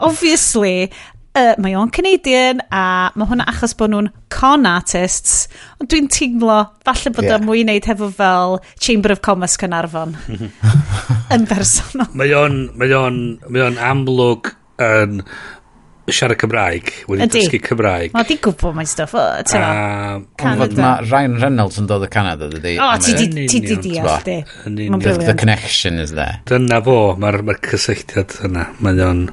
obviously, 0.00 0.88
uh, 1.36 1.54
mae 1.60 1.74
o'n 1.76 1.90
Canadian 1.92 2.62
a 2.72 3.10
mae 3.12 3.28
hwnna 3.28 3.46
achos 3.50 3.74
bod 3.76 3.92
nhw'n 3.92 4.08
con 4.32 4.68
artists 4.70 5.48
ond 5.82 5.90
dwi'n 5.92 6.08
teimlo 6.12 6.60
falle 6.86 7.12
bod 7.14 7.26
yeah. 7.26 7.36
o'n 7.36 7.46
mwy 7.48 7.64
wneud 7.64 7.88
hefo 7.90 8.08
fel 8.14 8.56
Chamber 8.80 9.12
of 9.14 9.22
Commerce 9.26 9.60
Cynarfon 9.60 10.16
yn 11.34 11.48
bersonol 11.50 12.08
mae 12.16 12.32
o'n 12.38 12.60
mae 12.80 12.94
o'n 12.96 13.20
mae 13.48 13.66
o'n 13.66 13.80
amlwg 13.90 14.54
yn 14.84 15.20
siarad 16.12 16.36
Cymraeg, 16.36 16.90
wedi 17.08 17.22
Ydy. 17.24 17.32
dysgu 17.38 17.58
Cymraeg. 17.64 18.10
Mae 18.12 18.26
di 18.28 18.36
gwybod 18.44 18.74
mae'n 18.76 18.88
stuff, 18.90 19.14
o, 19.16 19.22
ti'n 19.48 19.62
Ond 19.64 20.26
Canada. 20.36 20.82
mae 20.82 21.06
Ryan 21.08 21.36
Reynolds 21.40 21.78
yn 21.80 21.86
dod 21.88 22.04
o 22.04 22.08
Canada, 22.12 22.48
dydy. 22.52 22.74
O, 22.76 22.88
ti 23.00 23.14
mae- 23.14 23.28
di- 23.32 23.46
ti 23.48 23.60
di 23.64 23.72
Yn 23.72 23.78
union, 23.80 24.04
deall, 24.04 24.20
di. 24.26 24.36
Yn 24.66 24.74
Mae'n 24.74 24.78
union. 24.78 24.98
The, 25.00 25.08
the 25.08 25.14
brilliant. 25.16 25.40
connection 25.40 25.98
is 26.02 26.12
there. 26.12 26.40
Dyna 26.50 26.82
fo, 26.84 26.96
mae'r 27.16 27.40
ma 27.48 27.56
cysylltiad 27.64 28.36
yna, 28.50 28.66
mae 28.84 29.00
o'n 29.06 29.24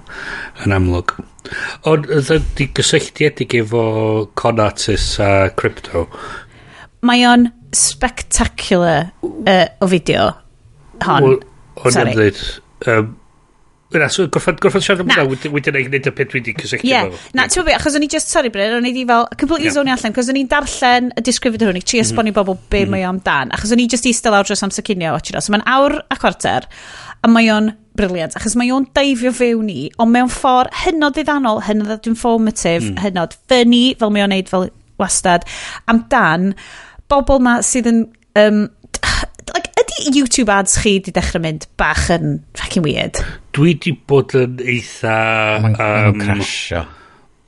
yn 0.66 0.76
amlwg. 0.78 1.16
Ond 1.92 2.08
ydy 2.22 2.70
gysylltiedig 2.78 3.58
efo 3.64 3.84
con 4.40 4.60
artists 4.64 5.20
a 5.20 5.50
crypto. 5.58 6.06
Mae 7.04 7.26
o'n 7.26 7.50
spectacular 7.76 9.12
uh, 9.26 9.66
o 9.82 9.88
fideo 9.92 10.30
hon. 11.04 11.24
Wel, 11.26 11.40
O'n 11.82 11.96
i'n 11.98 12.12
dweud, 12.14 12.40
um, 12.92 13.08
Na, 13.92 14.08
so 14.08 14.28
gorffan, 14.32 14.56
gorffan 14.62 14.84
siarad 14.84 15.04
am 15.04 15.10
hwnna, 15.12 15.52
wedyn 15.52 15.78
ei 15.80 15.88
wneud 15.90 16.08
y 16.08 16.14
peth 16.16 16.30
dwi 16.32 16.40
wedi 16.40 16.54
cysylltu. 16.56 16.88
Ie, 16.88 17.20
na, 17.36 17.48
ti'n 17.52 17.66
fi, 17.68 17.74
achos 17.76 17.98
o'n 17.98 18.06
i 18.06 18.10
just, 18.12 18.32
sorry 18.32 18.52
Bryn, 18.54 18.78
o'n 18.78 18.88
i 18.88 18.94
di 18.96 19.04
fel, 19.10 19.28
completely 19.36 19.68
yeah. 19.68 19.76
zonio 19.76 19.96
allan, 19.98 20.16
cos 20.16 20.32
o'n 20.32 20.40
i'n 20.40 20.50
darllen 20.52 21.10
y 21.20 21.24
disgrifiad 21.28 21.66
hwn, 21.68 21.80
i 21.82 21.84
tri 21.84 22.00
mhm. 22.00 22.08
esbonio 22.08 22.36
bobl 22.38 22.56
be 22.72 22.86
mm 22.86 22.96
mae 22.96 23.04
o 23.04 23.12
amdan, 23.12 23.52
achos 23.56 23.74
o'n 23.76 23.84
i 23.84 23.88
just 23.92 24.08
eistedd 24.08 24.36
lawr 24.36 24.48
dros 24.48 24.64
amser 24.64 24.86
cynio, 24.88 25.12
watch 25.16 25.36
so 25.36 25.54
mae'n 25.54 25.68
awr 25.68 25.98
a 26.08 26.18
cwarter, 26.20 26.68
a 27.20 27.32
mae 27.32 27.52
o'n 27.52 27.72
briliant, 28.00 28.36
achos 28.40 28.56
mae 28.60 28.72
o'n 28.72 28.88
daifio 28.96 29.34
fewn 29.36 29.70
i, 29.72 29.90
ond 30.00 30.16
mewn 30.16 30.32
ffordd 30.32 30.72
hynod 30.86 31.18
ddiddannol, 31.18 31.64
hynod 31.68 32.08
informative, 32.12 32.94
mm. 32.94 33.00
hynod 33.06 33.36
funny, 33.52 33.84
fel 34.00 34.16
mae 34.16 34.26
o'n 34.26 34.36
neud 34.36 34.52
fel 34.52 34.70
wastad, 35.02 35.48
amdan 35.92 36.54
bobl 37.12 37.44
ma 37.44 37.60
sydd 37.66 37.92
yn 37.92 38.06
um, 38.40 38.66
ydy 40.00 40.22
YouTube 40.22 40.52
ads 40.54 40.78
chi 40.82 40.98
di 41.04 41.14
dechrau 41.16 41.44
mynd 41.44 41.68
bach 41.80 42.10
yn 42.14 42.40
fucking 42.58 42.86
weird? 42.86 43.20
Dwi 43.56 43.76
di 43.82 43.94
bod 44.08 44.36
yn 44.40 44.60
eitha... 44.64 45.16
Mae'n 45.66 45.80
um, 45.80 46.22
crasio. 46.22 46.86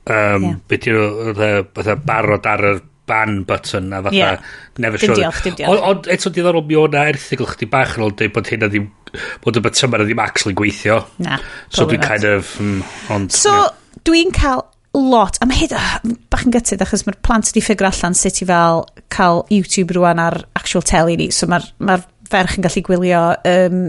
Um, 0.04 0.48
yeah. 0.48 0.58
Be 0.68 0.80
di'r 0.84 1.40
e, 1.40 1.96
barod 2.04 2.50
ar 2.50 2.66
y 2.68 2.74
ban 3.04 3.42
button 3.44 3.92
a 3.92 4.02
fatha 4.02 4.16
yeah. 4.16 4.42
never 4.78 4.98
sure. 4.98 5.14
Dim 5.14 5.22
diolch, 5.22 5.40
dim 5.44 5.56
diolch. 5.58 5.86
Ond 5.90 6.10
eto 6.12 6.32
diddorol 6.32 6.64
mi 6.68 6.76
o'na 6.80 7.06
erthigol 7.12 7.50
chdi 7.52 7.68
bach 7.70 7.96
yn 7.98 8.06
ôl 8.06 8.14
dweud 8.16 8.34
bod 8.36 8.52
hynna 8.52 8.70
ddim, 8.72 8.90
bod 9.44 9.60
y 9.60 9.64
button 9.64 9.96
ddim 10.04 10.22
actually 10.24 10.56
gweithio. 10.56 11.02
Na, 11.24 11.40
So 11.68 11.88
dwi'n 11.88 12.04
kind 12.04 12.28
of, 12.28 12.54
mm, 12.60 12.94
ond... 13.14 13.34
So, 13.34 13.52
yeah. 13.52 14.00
dwi'n 14.08 14.32
cael 14.36 14.64
lot, 14.94 15.38
a 15.42 15.48
mae 15.50 15.58
hyd, 15.64 15.74
uh, 15.74 16.16
bach 16.30 16.44
yn 16.46 16.54
gytid 16.54 16.82
achos 16.84 17.04
mae'r 17.06 17.18
plant 17.26 17.48
wedi 17.50 17.64
ffigur 17.64 17.88
allan 17.90 18.16
sut 18.16 18.40
i 18.44 18.48
fel 18.48 18.84
cael 19.12 19.42
YouTube 19.52 19.96
rwan 19.96 20.22
ar 20.22 20.44
actual 20.56 20.84
telly 20.86 21.18
ni, 21.18 21.30
so 21.34 21.48
mae'r 21.50 21.66
ma 21.84 21.98
ferch 22.34 22.58
yn 22.58 22.66
gallu 22.66 22.84
gwylio 22.86 23.24
um, 23.46 23.80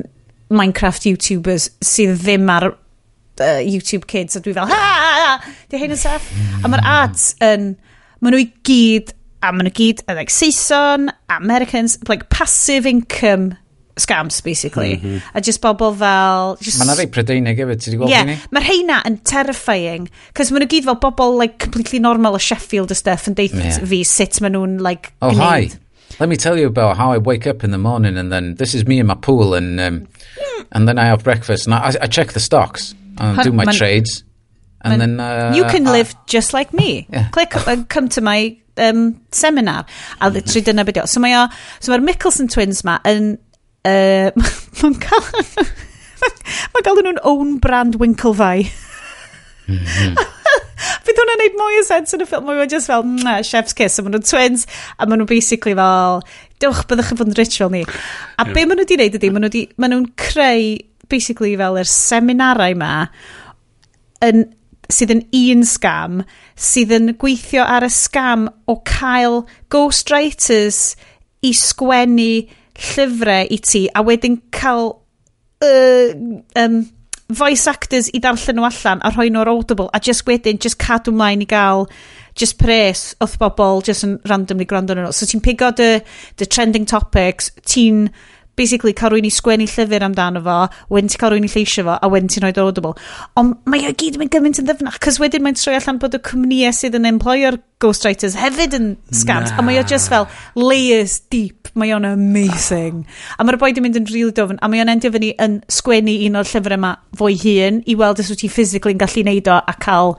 Minecraft 0.54 1.10
YouTubers 1.10 1.72
sydd 1.84 2.20
ddim 2.22 2.50
ar 2.54 2.70
uh, 2.70 3.60
YouTube 3.66 4.06
Kids 4.12 4.38
a 4.38 4.44
dwi 4.46 4.54
fel 4.56 4.70
ha 4.70 4.80
ha 4.86 5.12
ha 5.26 5.36
di 5.72 5.82
hyn 5.82 5.96
yn 5.96 6.02
saff 6.02 6.30
a 6.62 6.70
mae'r 6.70 6.86
ads 6.96 7.34
yn 7.44 7.74
maen 8.22 8.36
nhw 8.36 8.46
i 8.46 8.50
gyd 8.68 9.14
a 9.42 9.52
maen 9.52 9.70
nhw 9.70 9.76
gyd 9.78 10.04
yn 10.06 10.20
like 10.20 10.34
Saeson 10.34 11.12
Americans 11.34 11.98
like 12.10 12.30
passive 12.34 12.90
income 12.90 13.56
scams 13.96 14.42
basically 14.44 14.98
mm 14.98 15.02
-hmm. 15.02 15.22
a 15.34 15.42
just 15.42 15.62
bobl 15.64 15.96
fel 15.96 16.58
just... 16.60 16.82
mae'n 16.82 16.98
rei 17.00 17.08
prydeinig 17.08 17.62
efo 17.64 17.78
ti 17.80 17.90
wedi 17.90 18.00
gweld 18.02 18.12
yeah, 18.12 18.44
mae'r 18.52 18.68
heina 18.68 19.00
yn 19.08 19.18
terrifying 19.24 20.10
cos 20.36 20.52
maen 20.52 20.66
nhw 20.66 20.72
gyd 20.76 20.90
fel 20.90 21.00
bobl 21.08 21.40
like 21.40 21.58
completely 21.64 22.02
normal 22.04 22.36
o 22.36 22.42
Sheffield 22.50 22.92
a 22.92 23.00
stuff 23.00 23.30
yn 23.32 23.38
deith 23.40 23.56
yeah. 23.56 23.80
fi 23.94 24.04
sut 24.04 24.42
maen 24.44 24.58
nhw'n 24.58 24.78
like 24.84 25.14
oh, 25.22 25.32
gwneud 25.32 25.74
hi 25.74 25.85
let 26.20 26.30
me 26.30 26.36
tell 26.36 26.58
you 26.58 26.68
about 26.68 26.98
how 26.98 27.12
I 27.12 27.18
wake 27.18 27.46
up 27.48 27.64
in 27.64 27.72
the 27.72 27.78
morning 27.78 28.18
and 28.18 28.32
then 28.32 28.56
this 28.56 28.74
is 28.74 28.86
me 28.86 29.00
in 29.00 29.08
my 29.08 29.16
pool 29.16 29.54
and 29.54 29.80
um, 29.80 30.08
and 30.72 30.88
then 30.88 30.98
I 30.98 31.06
have 31.06 31.24
breakfast 31.24 31.66
and 31.66 31.74
I, 31.76 31.94
I 32.02 32.08
check 32.08 32.34
the 32.34 32.40
stocks 32.40 32.94
and 33.18 33.36
Hun, 33.36 33.46
do 33.46 33.52
my 33.52 33.66
man, 33.66 33.76
trades 33.76 34.24
and 34.82 34.98
man, 34.98 35.18
then 35.18 35.20
uh, 35.20 35.54
you 35.56 35.66
can 35.66 35.88
I, 35.88 35.92
live 35.92 36.16
just 36.28 36.54
like 36.54 36.74
me. 36.74 37.08
Yeah. 37.16 37.30
Click 37.30 37.56
and 37.68 37.82
uh, 37.82 37.86
come 37.88 38.10
to 38.10 38.22
my 38.22 38.58
um, 38.78 39.22
seminar 39.32 39.86
a 40.22 40.30
literally 40.30 40.62
dyna 40.62 40.86
beth 40.86 40.98
o. 40.98 41.06
So 41.06 41.20
mae'r 41.20 41.46
uh, 41.46 41.56
so 41.80 41.92
mae 41.96 42.14
Mickelson 42.14 42.50
twins 42.52 42.84
ma 42.84 42.98
yn 43.08 43.38
uh, 43.86 44.32
mae'n 44.82 44.98
cael 45.04 45.30
mae'n 46.74 46.84
cael 46.84 47.02
nhw'n 47.02 47.24
own 47.24 47.58
brand 47.64 48.00
Winklevi. 48.02 48.70
Mm-hmm. 49.68 50.18
Bydd 51.06 51.20
hwnna'n 51.22 51.40
neud 51.42 51.56
mwy 51.60 51.80
o 51.80 51.86
sens 51.88 52.16
yn 52.16 52.26
y 52.26 52.28
ffilm. 52.30 52.50
Mae'n 52.50 52.72
just 52.72 52.90
fel, 52.90 53.06
mmm, 53.06 53.46
chef's 53.48 53.78
kiss. 53.78 54.00
A 54.00 54.06
maen 54.06 54.18
nhw'n 54.18 54.28
twins. 54.28 54.66
A 54.98 55.06
maen 55.06 55.22
nhw'n 55.22 55.30
basically 55.30 55.76
fel, 55.78 56.22
dewch 56.64 56.84
byddwch 56.90 57.14
yn 57.14 57.22
fod 57.22 57.32
yn 57.32 57.40
rich 57.40 57.58
fel 57.62 57.72
ni. 57.74 57.86
A 58.42 58.48
be 58.50 58.66
maen 58.66 58.80
nhw 58.80 58.86
wedi 58.86 59.00
neud 59.00 59.18
ydy, 59.20 59.32
maen 59.34 59.48
nhw'n 59.48 59.74
ma 59.82 59.92
nhw 59.92 60.04
creu 60.20 60.76
basically 61.12 61.54
fel 61.60 61.80
yr 61.80 61.90
seminarau 61.90 62.78
ma 62.80 62.94
yn, 64.26 64.46
sydd 64.92 65.14
yn 65.16 65.24
un 65.38 65.64
scam, 65.68 66.22
sydd 66.56 66.94
yn 66.96 67.14
gweithio 67.22 67.66
ar 67.66 67.86
y 67.86 67.92
scam 67.94 68.48
o 68.70 68.78
cael 68.88 69.44
ghostwriters 69.74 70.96
i 71.46 71.54
sgwennu 71.58 72.30
llyfrau 72.76 73.50
i 73.52 73.60
ti 73.64 73.86
a 73.94 74.04
wedyn 74.06 74.40
cael 74.56 74.92
uh, 75.64 76.10
um, 76.62 76.82
voice 77.30 77.68
actors 77.68 78.10
i 78.14 78.22
darllen 78.22 78.60
nhw 78.60 78.68
allan 78.68 79.02
a 79.02 79.12
rhoi 79.14 79.32
nhw'r 79.34 79.50
audible 79.50 79.90
a 79.94 80.00
just 80.00 80.28
wedyn, 80.28 80.60
just 80.62 80.78
cadw 80.82 81.14
mlaen 81.14 81.42
i 81.42 81.48
gael 81.50 81.88
just 82.38 82.60
pres 82.60 83.16
wrth 83.24 83.40
bobl 83.42 83.82
just 83.86 84.06
yn 84.06 84.20
randomly 84.30 84.68
gwrando 84.70 84.94
nhw. 84.98 85.12
So 85.16 85.26
ti'n 85.30 85.44
pigo 85.46 85.72
dy, 85.76 85.90
dy 86.38 86.46
trending 86.46 86.86
topics, 86.86 87.50
ti'n 87.66 88.10
basically 88.60 88.94
cael 88.96 89.14
rwy'n 89.14 89.28
i 89.28 89.32
sgwennu 89.34 89.68
llyfr 89.70 90.06
amdano 90.08 90.42
fo, 90.46 90.58
wedyn 90.94 91.12
ti'n 91.12 91.22
cael 91.22 91.34
rwy'n 91.36 91.48
i 91.48 91.52
lleisio 91.52 91.86
fo, 91.88 91.98
a 92.00 92.10
wedyn 92.12 92.32
ti'n 92.32 92.46
rhoi 92.46 92.54
audible. 92.64 92.96
Ond 93.40 93.58
mae 93.70 93.88
o 93.90 93.94
gyd 93.98 94.20
yn 94.20 94.32
gymaint 94.32 94.62
yn 94.62 94.70
ddyfnach, 94.70 95.00
cos 95.04 95.20
wedyn 95.22 95.46
mae'n 95.46 95.60
troi 95.60 95.76
allan 95.80 96.00
bod 96.02 96.18
y 96.18 96.22
cwmnïau 96.30 96.76
sydd 96.76 96.98
yn 97.00 97.10
employer 97.10 97.60
ghostwriters 97.84 98.38
hefyd 98.40 98.78
yn 98.78 98.90
scams, 99.12 99.52
nah. 99.52 99.60
a 99.60 99.66
mae 99.68 99.80
o 99.82 99.84
just 99.88 100.10
fel 100.12 100.30
layers 100.56 101.20
deep, 101.34 101.70
mae 101.76 101.92
o'n 101.96 102.08
amazing. 102.08 103.04
A 103.36 103.44
mae'r 103.44 103.60
boi 103.62 103.74
di 103.76 103.84
mynd 103.84 104.00
yn 104.00 104.08
rili 104.08 104.24
really 104.24 104.38
dofn, 104.40 104.62
a 104.64 104.72
mae 104.72 104.84
o'n 104.84 104.94
endio 104.96 105.12
fyny 105.14 105.34
yn 105.44 105.60
sgwennu 105.68 106.16
un 106.30 106.40
o'r 106.40 106.50
llyfr 106.50 106.78
yma 106.78 106.96
fwy 107.20 107.38
hun, 107.44 107.84
i 107.84 107.98
weld 108.00 108.24
os 108.24 108.32
wyt 108.32 108.46
ti 108.46 108.52
physically 108.52 108.96
yn 108.96 109.04
gallu 109.04 109.26
neud 109.28 109.52
o 109.52 109.60
a 109.60 109.76
cael 109.84 110.16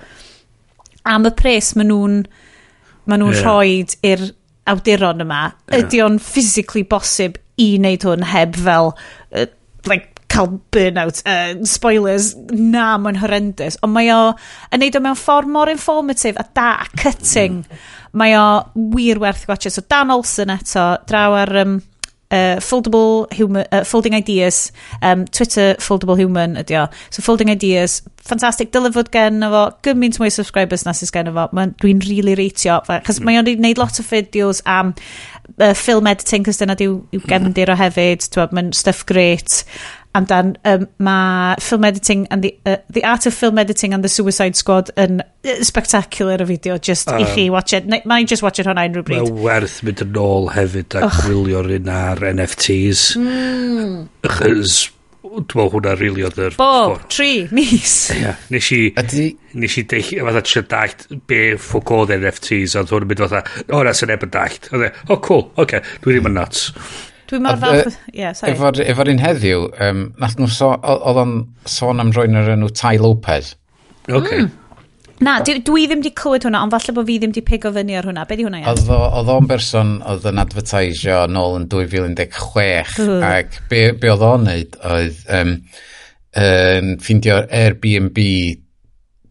am 1.06 1.28
y 1.28 1.32
pres 1.38 1.72
maen 1.78 1.90
nhw'n 1.92 2.20
ma 3.06 3.18
nhw 3.18 3.30
yeah. 3.32 3.42
rhoi 3.44 3.70
i'r 4.10 4.26
awduron 4.70 5.24
yma, 5.24 5.42
yeah. 5.70 5.80
ydy 5.80 6.02
o'n 6.04 6.20
physically 6.22 6.84
bosib 6.86 7.40
i 7.62 7.72
wneud 7.78 8.04
hwn 8.06 8.26
heb 8.32 8.58
fel, 8.66 8.92
uh, 9.32 9.46
like, 9.88 10.12
cael 10.32 10.50
burnout, 10.74 11.22
uh, 11.28 11.54
spoilers, 11.68 12.32
na, 12.50 12.96
mae'n 13.00 13.20
horrendous, 13.22 13.78
ond 13.86 13.94
mae 13.94 14.10
o 14.12 14.20
yn 14.74 14.82
neud 14.82 14.98
o 14.98 15.02
mewn 15.04 15.18
ffordd 15.18 15.52
mor 15.52 15.70
informative 15.72 16.40
a 16.42 16.46
da 16.56 16.72
a 16.84 16.88
cutting. 16.98 17.62
Mm. 17.62 17.84
Mae 18.16 18.34
o 18.38 18.46
wir 18.96 19.20
werth 19.20 19.44
gwachio. 19.48 19.72
So 19.72 19.84
Dan 19.88 20.12
Olsen 20.14 20.52
eto, 20.54 20.86
draw 21.08 21.36
ar 21.36 21.52
um, 21.62 21.78
uh, 22.30 22.56
foldable 22.60 23.26
human, 23.32 23.66
uh, 23.72 23.84
folding 23.84 24.14
ideas, 24.14 24.72
um, 25.02 25.24
Twitter 25.26 25.74
foldable 25.78 26.18
human 26.18 26.56
ydi 26.60 26.78
o. 26.80 26.86
So 27.10 27.22
folding 27.22 27.50
ideas, 27.52 28.00
ffantastig 28.26 28.72
dylifod 28.74 29.10
gen 29.14 29.44
efo 29.46 29.66
gymaint 29.86 30.18
mwy 30.20 30.32
subscribers 30.34 30.86
na 30.86 30.94
sy'n 30.96 31.12
gen 31.14 31.32
fo. 31.36 31.48
Dwi'n 31.82 32.02
really 32.08 32.36
reitio, 32.38 32.80
achos 32.82 33.20
mm. 33.20 33.28
mae 33.28 33.40
o'n 33.40 33.50
gwneud 33.52 33.82
lot 33.82 34.00
o 34.00 34.06
fideos 34.06 34.62
am 34.66 34.94
uh, 35.60 35.72
film 35.78 36.10
editing, 36.10 36.46
cos 36.46 36.60
dyna 36.62 36.76
diw, 36.78 36.98
yw 37.14 37.26
gefndir 37.30 37.72
o 37.72 37.78
hefyd, 37.78 38.26
mae'n 38.56 38.72
stuff 38.76 39.06
great 39.08 39.62
amdan 40.16 40.54
um, 40.64 40.86
mae 40.98 41.54
film 41.62 41.86
editing 41.88 42.26
and 42.30 42.46
the, 42.46 42.54
uh, 42.66 42.76
the 42.90 43.04
art 43.04 43.26
of 43.26 43.34
film 43.34 43.58
editing 43.58 43.94
and 43.94 44.04
the 44.04 44.12
Suicide 44.12 44.56
Squad 44.56 44.90
yn 44.96 45.20
uh, 45.20 45.56
spectacular 45.66 46.42
y 46.42 46.48
fideo 46.54 46.80
just 46.80 47.12
um, 47.12 47.20
i 47.22 47.28
chi 47.34 47.48
watch 47.52 47.76
it 47.76 47.86
Na, 47.86 48.00
mae 48.08 48.26
just 48.28 48.44
watch 48.46 48.62
it 48.62 48.68
hwnna 48.68 48.88
unrhyw 48.88 49.06
bryd 49.06 49.24
mae 49.28 49.46
werth 49.46 49.78
mynd 49.86 50.04
yn 50.06 50.20
ôl 50.24 50.50
hefyd 50.56 50.98
a 50.98 51.06
gwylio'r 51.20 51.72
un 51.78 51.94
ar 51.94 52.26
NFTs 52.32 53.08
mm. 53.20 53.96
achos 54.26 54.84
dwi'n 55.36 55.58
meddwl 55.58 55.72
hwnna 55.74 55.94
rili 55.98 56.24
oedd 56.24 56.38
yr... 56.40 56.54
Bob, 56.58 57.02
tri, 57.12 57.46
mis. 57.54 57.94
Ia, 58.14 58.32
nes 58.52 58.70
i... 58.72 58.80
Ydy... 59.02 59.26
Nes 59.56 59.76
i 59.80 59.84
deich, 59.88 60.10
fatha 60.20 60.42
trio 60.44 60.62
dallt 60.68 61.06
be 61.28 61.40
ffwc 61.56 61.92
oedd 61.96 62.14
NFTs, 62.16 62.76
ond 62.80 62.92
hwn 62.92 63.06
yn 63.06 63.10
mynd 63.12 63.22
fatha, 63.24 63.42
o, 63.72 63.82
na 63.84 63.94
sy'n 63.96 64.12
ebyn 64.12 64.32
dallt. 64.32 64.68
E, 64.72 64.90
o, 65.08 65.18
cool, 65.24 65.46
oce, 65.56 65.62
okay, 65.64 65.98
dwi 66.04 66.16
ddim 66.16 66.30
yn 66.30 66.36
nuts. 66.36 66.66
Dwi'n 67.30 67.42
mor 67.46 67.58
falch... 67.62 67.96
Ie, 68.12 68.28
sorry. 68.38 68.54
Efo'r 68.54 68.82
efo 68.86 69.06
un 69.10 69.22
heddiw, 69.22 69.64
um, 69.86 70.04
nath 70.22 70.36
nhw 70.38 70.50
so, 70.52 70.74
oedd 70.76 71.22
o'n 71.22 71.34
sôn 71.70 72.02
am 72.02 72.12
rwy'n 72.14 72.38
yr 72.42 72.52
enw 72.54 72.70
Tai 72.76 72.94
Lopez. 73.02 73.54
Okay. 74.06 74.44
Mm. 74.44 74.54
Na, 75.24 75.38
dwi, 75.40 75.62
dwi 75.64 75.86
ddim 75.88 76.02
wedi 76.02 76.12
clywed 76.12 76.44
hwnna, 76.44 76.60
ond 76.66 76.74
falle 76.74 76.92
bod 76.98 77.06
fi 77.08 77.16
ddim 77.18 77.32
wedi 77.32 77.42
pigo 77.46 77.72
fyny 77.72 77.94
ar 77.96 78.06
hwnna. 78.06 78.26
Be 78.28 78.36
di 78.36 78.44
hwnna 78.44 78.60
iawn? 78.60 78.82
Oedd 79.06 79.32
o'n 79.32 79.48
berson 79.48 79.94
oedd 80.04 80.28
yn 80.28 80.42
advertisio 80.42 81.22
nôl 81.32 81.56
yn 81.62 81.66
2016, 81.72 83.00
uh. 83.06 83.24
ac 83.24 83.56
be, 83.70 83.88
be 83.96 84.12
oedd 84.12 84.26
o'n 84.26 84.44
neud 84.50 84.76
oedd 84.84 85.22
um, 85.38 85.56
um, 86.36 86.92
ffindio 87.00 87.40
Airbnb 87.48 88.20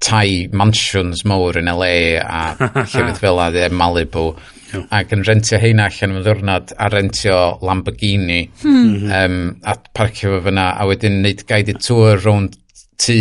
tai 0.05 0.49
mansions 0.53 1.23
mowr 1.29 1.61
yn 1.61 1.69
LA 1.71 1.93
a 2.21 2.41
llefydd 2.91 3.21
fel 3.21 3.41
a 3.41 3.69
Malibu 3.69 4.31
Iawn. 4.75 4.85
ac 4.99 5.15
yn 5.15 5.25
rentio 5.27 5.59
heina 5.61 5.87
allan 5.89 6.17
yn 6.19 6.25
ddwrnod 6.25 6.75
a 6.77 6.89
rentio 6.93 7.39
Lamborghini. 7.65 8.41
Hmm. 8.61 9.09
um, 9.21 9.39
a 9.63 9.77
parcio 9.95 10.35
fo 10.35 10.43
fyna 10.49 10.69
a 10.75 10.87
wedyn 10.89 11.21
wneud 11.21 11.45
guided 11.49 11.81
tour 11.85 12.19
rownd 12.21 12.59
tŷ 13.01 13.17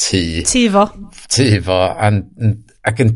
tŷ. 0.00 0.22
Tŷ 0.48 0.64
fo. 0.76 0.86
Tŷ 1.28 1.48
fo 1.66 1.80
ac 2.88 3.02
yn 3.02 3.10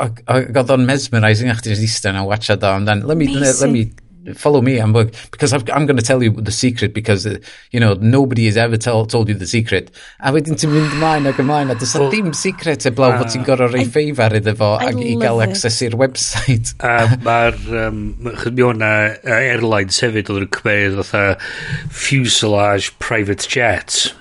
ac 0.00 0.22
oedd 0.30 0.70
o'n 0.72 0.86
mesmerising 0.88 1.50
a 1.52 1.56
chdi'n 1.58 1.82
eistedd 1.84 2.16
a 2.16 2.24
watcha 2.26 2.56
do 2.60 2.70
amdan. 2.70 3.04
Let 3.08 3.18
me, 3.20 3.28
let, 3.34 3.58
let 3.60 3.72
me 3.72 3.90
follow 4.34 4.60
me 4.60 4.78
i'm 4.78 4.92
work 4.92 5.12
because 5.30 5.52
I've, 5.52 5.68
i'm 5.70 5.86
going 5.86 5.96
to 5.96 6.02
tell 6.02 6.22
you 6.22 6.30
the 6.30 6.52
secret 6.52 6.94
because 6.94 7.26
uh, 7.26 7.38
you 7.70 7.80
know 7.80 7.94
nobody 7.94 8.46
has 8.46 8.56
ever 8.56 8.76
tell, 8.76 9.06
told 9.06 9.28
you 9.28 9.34
the 9.34 9.46
secret. 9.46 9.90
A 10.20 10.32
wedyn 10.34 10.58
ti'n 10.58 10.70
mynd 10.72 10.94
ymlaen 10.96 11.28
ac 11.30 11.40
ymlaen 11.42 11.72
a 11.72 11.76
dysa 11.78 12.00
well, 12.00 12.12
dim 12.12 12.32
secret 12.36 12.86
eblaw 12.88 13.16
bod 13.18 13.32
ti'n 13.32 13.42
uh, 13.42 13.48
gorau 13.48 13.72
rei 13.72 13.84
ffeifar 13.88 14.36
iddo 14.38 14.54
fo 14.58 14.72
ac 14.78 15.00
i 15.02 15.16
gael 15.20 15.42
access 15.44 15.80
i'r 15.86 15.96
website. 15.98 16.74
A 16.92 17.18
mae'r 17.24 17.58
um, 17.86 18.00
mi 18.22 18.66
o'na 18.66 18.92
airlines 19.38 20.00
hefyd 20.04 20.32
oedd 20.32 20.46
yn 20.46 20.52
cymryd 20.58 20.98
fatha 21.00 21.24
fuselage 22.02 22.92
private 23.02 23.48
jets. 23.48 24.12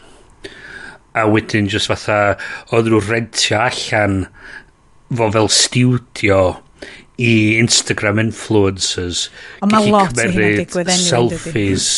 A 1.17 1.27
wedyn 1.29 1.69
just 1.71 1.91
fatha 1.91 2.37
oedd 2.71 2.89
nhw 2.89 3.03
rentio 3.05 3.61
allan 3.67 4.25
fo 5.11 5.31
fel 5.35 5.51
studio 5.51 6.41
i 7.19 7.33
Instagram 7.61 8.21
influencers 8.23 9.27
ond 9.61 9.73
mae 9.73 9.91
lot 9.91 10.15
o 10.15 10.29
hynna'n 10.29 10.61
digwydd 10.61 10.93
anyway, 10.93 11.09
selfies 11.09 11.89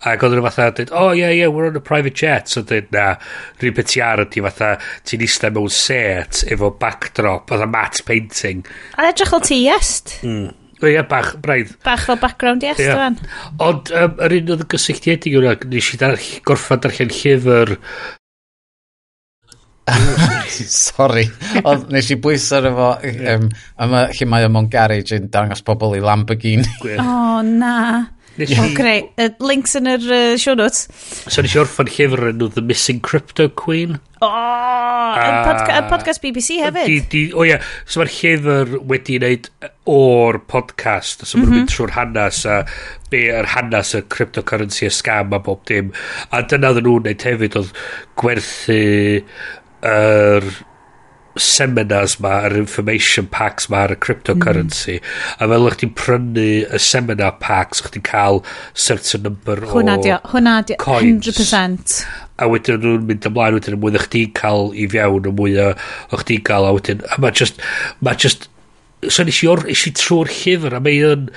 ac 0.00 0.22
oedd 0.24 0.32
nhw 0.32 0.44
fatha 0.46 0.70
dweud, 0.72 0.92
oh 0.96 1.10
yeah, 1.12 1.28
yeah, 1.28 1.50
we're 1.52 1.68
on 1.68 1.76
a 1.76 1.82
private 1.84 2.16
jet. 2.16 2.48
So 2.48 2.62
dweud, 2.64 2.88
na, 2.94 3.18
rhywun 3.60 3.76
beth 3.76 3.90
ti 3.92 4.00
ar 4.04 4.22
ydi 4.24 4.40
fatha, 4.46 4.70
ti'n 5.08 5.26
eistedd 5.26 5.56
mewn 5.56 5.74
set 5.74 6.40
efo 6.48 6.70
backdrop, 6.80 7.52
oedd 7.52 7.66
a 7.66 7.68
matte 7.68 8.06
painting. 8.08 8.64
A 8.96 9.10
edrych 9.10 9.34
fel 9.34 9.44
ti 9.44 9.60
est. 9.68 10.16
Mm. 10.24 10.48
Ie, 10.80 11.02
bach, 11.04 11.34
braidd. 11.44 11.74
Bach 11.84 12.06
fel 12.08 12.16
background 12.22 12.64
yes, 12.64 12.80
yeah. 12.80 12.96
dwi'n. 12.96 13.18
Ond 13.66 13.92
um, 13.92 14.16
yr 14.24 14.36
un 14.38 14.54
oedd 14.54 14.64
y 14.64 14.68
gysylltiedig 14.72 15.36
yw'n 15.36 15.68
nes 15.74 15.92
i 15.92 16.00
dar, 16.00 16.16
gorffa 16.48 16.80
darllen 16.80 17.12
llyfr 17.12 17.76
Sorry. 20.70 21.26
Ond 21.64 21.90
nes 21.94 22.12
i 22.12 22.18
bwysau 22.20 22.60
ar 22.60 22.70
efo, 22.70 22.92
um, 23.34 23.50
yma 23.86 24.06
lle 24.14 24.30
mae 24.30 24.48
o'n 24.48 24.70
garage 24.72 25.18
yn 25.18 25.28
dangos 25.32 25.64
pobl 25.66 25.98
i 25.98 26.04
Lamborghini. 26.04 26.66
O, 26.84 26.96
oh, 27.04 27.38
na. 27.46 27.76
Nes 28.40 28.52
o, 28.56 28.68
greu. 28.76 29.08
Links 29.42 29.74
yn 29.78 29.90
yr 29.90 30.06
uh, 30.06 30.36
show 30.40 30.54
notes. 30.58 30.86
So 31.26 31.42
nes 31.42 31.56
i 31.56 31.60
orffan 31.60 31.90
llyfr 31.90 32.30
yn 32.30 32.46
The 32.54 32.62
Missing 32.64 33.02
Crypto 33.04 33.48
Queen. 33.48 33.98
O, 34.20 34.28
oh, 34.28 35.16
uh, 35.16 35.42
podca 35.46 35.80
podcast 35.88 36.20
BBC 36.22 36.60
hefyd. 36.60 37.08
Di, 37.12 37.22
o 37.32 37.40
oh, 37.40 37.44
ia, 37.46 37.56
yeah. 37.56 37.68
so 37.88 38.02
mae'r 38.02 38.12
llyfr 38.12 38.74
wedi 38.90 39.16
wneud 39.18 39.48
e, 39.48 39.70
o'r 39.90 40.40
podcast. 40.50 41.24
So 41.24 41.38
mae'n 41.38 41.46
mm 41.46 41.50
-hmm. 41.50 41.56
mynd 41.56 41.66
mhm. 41.66 41.74
trwy'r 41.74 41.94
hanes 41.96 42.42
a 42.46 42.58
be 43.10 43.24
yr 43.34 43.48
hanes 43.56 43.94
y 43.98 44.02
cryptocurrency, 44.14 44.86
y 44.86 44.94
scam 44.94 45.34
a 45.34 45.40
bob 45.42 45.64
dim. 45.68 45.90
A 46.30 46.44
dyna 46.44 46.70
oedden 46.70 46.86
nhw'n 46.86 47.08
wneud 47.08 47.26
hefyd 47.26 47.58
oedd 47.60 47.72
gwerthu 48.20 48.80
yr 49.86 50.50
seminars 51.40 52.16
ma, 52.20 52.32
yr 52.48 52.56
information 52.58 53.28
packs 53.30 53.68
ma 53.70 53.84
ar 53.86 53.94
y 53.94 53.98
cryptocurrency. 54.02 54.98
Mm. 54.98 55.36
a 55.38 55.48
fel 55.52 55.68
o'ch 55.68 55.78
ti'n 55.80 55.92
prynu 55.98 56.46
y 56.66 56.80
seminar 56.82 57.36
packs 57.42 57.84
o'ch 57.84 57.92
ti'n 57.94 58.04
cael 58.06 58.42
certain 58.74 59.24
number 59.28 59.62
hwna 59.70 59.96
o 59.98 60.04
dio, 60.04 60.18
hwna 60.32 60.56
dio, 60.66 60.78
coins. 60.82 61.28
100% 61.30 62.00
a 62.40 62.48
wedyn 62.50 62.82
nhw'n 62.82 63.06
mynd 63.08 63.28
ymlaen 63.30 63.58
wedyn 63.58 63.78
y 63.78 63.80
mwy 63.80 63.96
o'ch 64.00 64.08
ti'n 64.12 64.34
cael 64.40 64.72
i 64.74 64.88
fewn 64.90 65.30
y 65.30 65.34
mwy 65.38 65.56
o'ch 65.68 66.26
ti'n 66.28 66.44
cael 66.50 66.68
a 66.68 66.74
wedyn 66.76 67.06
a 67.06 67.20
ma 67.22 67.32
just 67.42 67.62
ma 68.00 68.16
just 68.16 68.48
so 69.08 69.24
nes 69.24 69.40
i, 69.44 69.48
or, 69.48 69.62
nes 69.68 69.86
i 69.88 69.94
trwy'r 69.96 70.34
llyfr 70.34 70.76
a 70.76 70.82
mae 70.84 70.98
yn 71.12 71.30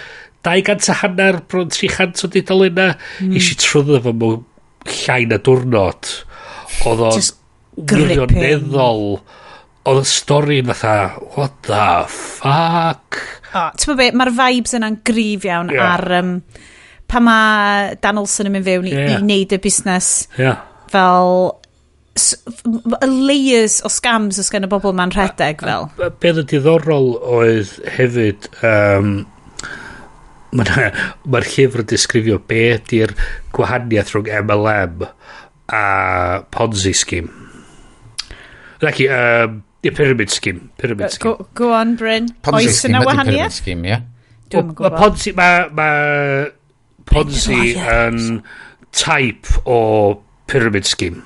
200 0.43 0.89
a 0.91 0.97
hanner 0.99 1.39
bron 1.47 1.71
300 1.71 2.25
o 2.25 2.32
dudalena 2.34 2.89
mm. 2.97 3.32
nes 3.32 3.53
i 3.53 3.60
trwyddo 3.62 4.01
fo 4.03 4.15
mewn 4.17 4.41
llai 4.84 5.23
na 5.29 5.39
diwrnod. 5.39 6.10
Oedd 6.84 7.06
o'n 7.08 7.15
Just 7.15 7.38
wirioneddol 7.78 9.08
oedd 9.84 10.04
y 10.04 10.08
stori 10.08 10.60
fatha, 10.66 10.96
what 11.36 11.58
the 11.68 11.88
fuck? 12.08 13.20
O, 13.54 13.66
ti'n 13.76 13.92
meddwl 13.92 14.00
be, 14.00 14.12
mae'r 14.20 14.32
vibes 14.38 14.78
yna'n 14.78 15.02
grif 15.06 15.48
iawn 15.50 15.74
yeah. 15.74 15.96
ar 15.96 16.16
um, 16.22 16.38
pa 17.10 17.20
mae 17.22 17.98
Dan 18.02 18.22
Olsen 18.22 18.50
yn 18.50 18.56
mynd 18.56 18.70
fewn 18.70 18.88
i, 18.88 18.96
yeah. 18.96 19.12
i 19.12 19.20
wneud 19.22 19.58
y 19.58 19.60
busnes 19.64 20.14
yeah. 20.40 20.64
fel 20.94 21.60
y 22.14 23.10
layers 23.10 23.80
o 23.84 23.90
scams 23.90 24.40
os 24.42 24.52
gen 24.54 24.68
y 24.68 24.72
bobl 24.72 24.96
ma'n 24.96 25.14
rhedeg 25.14 25.62
fel. 25.66 25.90
A, 25.90 26.08
a, 26.08 26.10
a 26.10 26.24
beth 26.24 26.42
y 26.44 26.48
diddorol 26.54 27.14
oedd 27.20 27.76
hefyd, 27.98 28.50
um, 28.70 29.16
mae'r 30.54 31.00
ma 31.28 31.42
llyfr 31.44 31.84
yn 31.84 31.90
disgrifio 31.90 32.40
be 32.48 32.68
ydy'r 32.78 33.16
gwahaniaeth 33.58 34.14
rhwng 34.14 34.30
MLM 34.44 35.08
a 35.74 35.86
Ponzi 36.54 36.94
scheme. 36.98 37.44
Nac 38.84 39.00
i, 39.00 39.08
um, 39.08 39.62
yeah, 39.84 39.96
pyramid 39.96 40.30
scheme. 40.30 40.72
Pyramid 40.78 41.12
scheme. 41.12 41.38
Go, 41.38 41.48
go 41.54 41.74
on, 41.74 41.96
Bryn. 41.96 42.30
Ponzi 42.43 42.67
Oes 42.67 42.84
yna 42.89 43.04
wahaniaeth? 43.08 43.60
Scheme, 43.62 43.88
yeah. 43.88 44.08
Dwi'n 44.52 44.74
gwybod. 44.76 44.93
Mae 44.93 45.04
Ponzi, 45.04 45.36
mae 45.38 45.67
ma 45.78 45.89
Ponzi 47.10 47.60
yn 47.80 48.41
type 48.93 49.62
o 49.65 49.78
pyramid 50.52 50.88
scheme. 50.89 51.24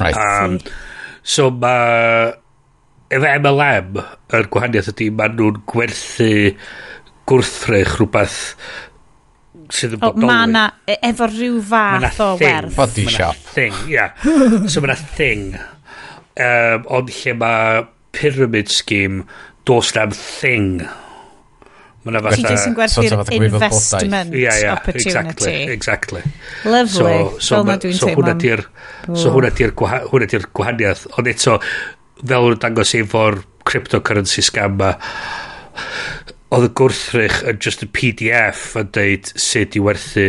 Right. 0.00 0.16
Um, 0.16 0.58
so 1.22 1.50
mae 1.52 2.32
efo 3.12 3.34
MLM 3.42 4.00
yr 4.32 4.48
gwahaniaeth 4.52 4.94
ydy 4.94 5.10
maen 5.12 5.36
nhw'n 5.36 5.60
gwerthu 5.68 6.30
gwrthrych 7.28 7.98
rhywbeth 7.98 8.38
sydd 9.72 9.98
yn 9.98 10.02
bodoli. 10.02 10.28
Mae 10.28 10.48
na, 10.50 10.64
e-, 10.88 10.98
efo 11.10 11.28
rhyw 11.28 11.60
fath 11.68 12.20
o 12.24 12.32
werth. 12.40 12.76
Body 12.76 13.06
shop. 13.12 13.36
thing, 13.52 13.76
ia. 13.88 14.10
Yeah. 14.10 14.66
so 14.72 14.80
mae 14.80 14.92
na 14.94 14.98
thing 14.98 15.52
Um, 16.40 16.86
ond 16.96 17.10
lle 17.12 17.34
mae 17.36 17.82
pyramid 18.16 18.72
scheme, 18.72 19.26
dos 19.68 19.92
na'n 19.96 20.14
thing. 20.16 20.82
Mae'n 22.02 22.18
fatha... 22.18 22.34
Ti 22.34 22.46
jyst 22.48 22.68
yn 22.70 22.76
gwerthu'r 22.76 23.44
investment 23.46 24.34
yeah, 24.34 24.56
yeah, 24.58 24.72
opportunity. 24.74 25.12
Exactly, 25.12 25.56
exactly. 25.70 26.22
Lovely, 26.64 26.90
so, 26.90 27.38
so 27.38 27.56
fel 27.56 27.68
na 27.68 27.76
dwi'n 27.78 27.98
so 27.98 28.08
teimlo. 28.08 28.24
Hwnna 28.24 28.34
di'r, 28.42 28.64
so 29.14 29.34
hwnna 29.34 29.52
di'r 29.58 29.74
hwnna 30.10 30.30
di'r 30.32 30.48
gwahaniaeth. 30.58 31.04
Ond 31.20 31.30
eto, 31.30 31.58
fel 32.22 32.48
yn 32.50 32.62
dangos 32.64 32.94
efo'r 32.98 33.38
cryptocurrency 33.70 34.42
scam 34.42 34.80
ma, 34.80 34.96
oedd 36.52 36.66
y 36.66 36.72
gwrthrych 36.80 37.38
yn 37.52 37.60
just 37.62 37.86
y 37.86 37.90
PDF 37.94 38.72
yn 38.80 38.90
deud 38.96 39.30
sut 39.40 39.78
i 39.78 39.84
werthu 39.86 40.26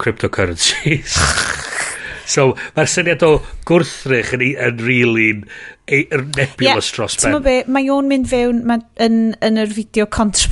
cryptocurrencies. 0.00 1.20
So 2.30 2.52
mae'r 2.76 2.90
syniad 2.90 3.24
o 3.26 3.32
gwrthrych 3.68 4.34
yn, 4.36 4.44
yn 4.54 4.82
really'n 4.86 5.42
nebulous 5.90 6.90
yeah, 6.90 6.94
dros 6.94 7.16
ben. 7.22 7.38
Be, 7.42 7.56
mae 7.72 7.90
o'n 7.90 8.06
mynd 8.10 8.28
fewn 8.30 8.62
ma, 8.68 8.78
yn, 9.02 9.18
yn 9.42 9.58
yr 9.64 9.72
fideo 9.74 10.06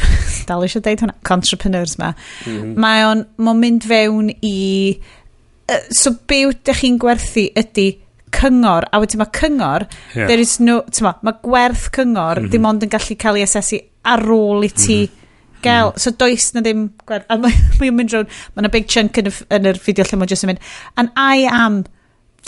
dal 0.49 0.65
eisiau 0.67 0.83
deud 0.85 1.05
hwnna, 1.05 1.15
contrapreneurs 1.29 1.99
ma. 2.01 2.15
Mm 2.47 2.59
-hmm. 2.59 2.75
Mae 2.83 3.07
o'n 3.07 3.25
ma 3.45 3.55
mynd 3.55 3.87
fewn 3.89 4.33
i... 4.43 4.59
Uh, 5.69 5.83
so 5.93 6.15
be 6.27 6.47
ydych 6.49 6.81
chi'n 6.81 6.97
gwerthu 6.99 7.45
ydy 7.61 7.91
cyngor, 8.33 8.87
a 8.89 9.01
wedyn 9.01 9.21
mae 9.21 9.31
cyngor, 9.37 9.85
yeah. 10.15 10.27
there 10.27 10.41
is 10.41 10.59
no, 10.61 10.81
ma, 11.05 11.15
mae 11.23 11.37
gwerth 11.45 11.91
cyngor 11.93 12.41
mm 12.41 12.47
-hmm. 12.47 12.53
dim 12.53 12.69
ond 12.69 12.85
yn 12.87 12.93
gallu 12.93 13.17
cael 13.21 13.39
ei 13.41 13.45
asesu 13.45 13.81
ar 14.09 14.25
ôl 14.25 14.65
i 14.65 14.73
ti 14.73 14.99
mm 15.03 15.07
-hmm 15.07 15.18
gael, 15.65 15.93
mm. 15.93 15.99
so 15.99 16.11
does 16.11 16.51
na 16.55 16.63
ddim 16.65 16.89
gwerth. 17.09 17.27
A 17.29 17.39
mae'n 17.41 17.97
mynd 17.99 18.17
rown, 18.17 18.29
mae 18.55 18.65
yna 18.65 18.73
big 18.75 18.89
chunk 18.91 19.21
yn 19.21 19.31
y, 19.31 19.35
yn 19.59 19.71
y 19.71 19.77
fideo 19.83 20.07
lle 20.09 20.21
mae'n 20.21 20.33
just 20.33 20.47
yn 20.47 20.53
mynd, 20.53 20.65
and 20.97 21.13
I 21.17 21.47
am 21.51 21.85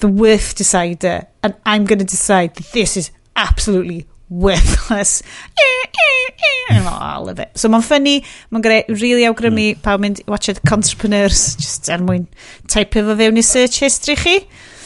the 0.00 0.08
worth 0.08 0.54
decider, 0.56 1.26
and 1.42 1.56
I'm 1.66 1.84
going 1.84 2.00
to 2.00 2.08
decide 2.08 2.54
that 2.56 2.72
this 2.72 2.96
is 2.96 3.10
absolutely 3.36 4.06
worthless. 4.28 5.22
Eh, 5.60 5.86
eh, 5.86 6.76
eh, 6.76 6.84
oh, 6.86 6.98
I 7.00 7.18
love 7.18 7.40
it. 7.42 7.50
So 7.58 7.68
mae'n 7.68 7.82
ffynnu, 7.84 8.14
mae'n 8.54 8.62
greu, 8.64 8.82
really 8.94 9.26
awgrymu 9.28 9.64
mm. 9.74 9.80
pawb 9.84 10.04
mynd 10.04 10.22
i 10.22 10.30
watch 10.30 10.48
it, 10.48 10.60
Contrapreneurs, 10.68 11.56
just 11.60 11.90
er 11.92 12.00
mwyn 12.04 12.28
type 12.70 12.96
efo 13.00 13.16
fewn 13.18 13.40
i 13.40 13.44
search 13.44 13.80
history 13.84 14.16
chi. 14.20 14.36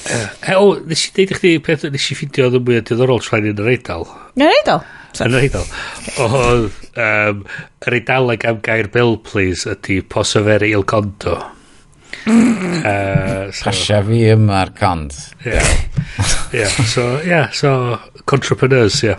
Uh, 0.04 0.56
o, 0.58 0.72
nes 0.88 1.06
i 1.06 1.12
ddeud 1.16 1.34
i 1.34 1.38
chdi 1.38 1.52
peth 1.64 1.86
nes 1.92 2.08
i 2.10 2.16
ffidio 2.18 2.48
oedd 2.48 2.58
yn 2.58 2.64
mwy 2.66 2.80
diddorol 2.88 3.22
tra'n 3.24 3.50
yn 3.52 3.62
yr 3.62 3.70
eidl. 3.76 4.08
Yn 4.34 4.46
yr 4.48 4.56
eidl? 4.58 4.82
Yn 5.24 5.36
yr 5.38 5.46
eidl. 5.46 5.68
Oedd 6.24 6.80
um, 6.97 7.45
yr 7.86 7.99
Eidaleg 7.99 8.47
am 8.49 8.61
gair 8.64 8.88
bill, 8.92 9.16
please, 9.18 9.68
ydy 9.70 10.01
posoferi 10.09 10.72
il 10.74 10.84
conto. 10.84 11.36
uh, 12.26 13.51
so, 13.53 13.64
Pasha 13.66 14.01
fi 14.07 14.22
yma'r 14.32 14.72
cont. 14.78 15.12
Yeah. 15.45 15.66
yeah. 16.53 16.68
So, 16.88 17.20
yeah, 17.20 17.51
so, 17.53 17.99
entrepreneurs. 18.32 19.03
Yeah. 19.03 19.18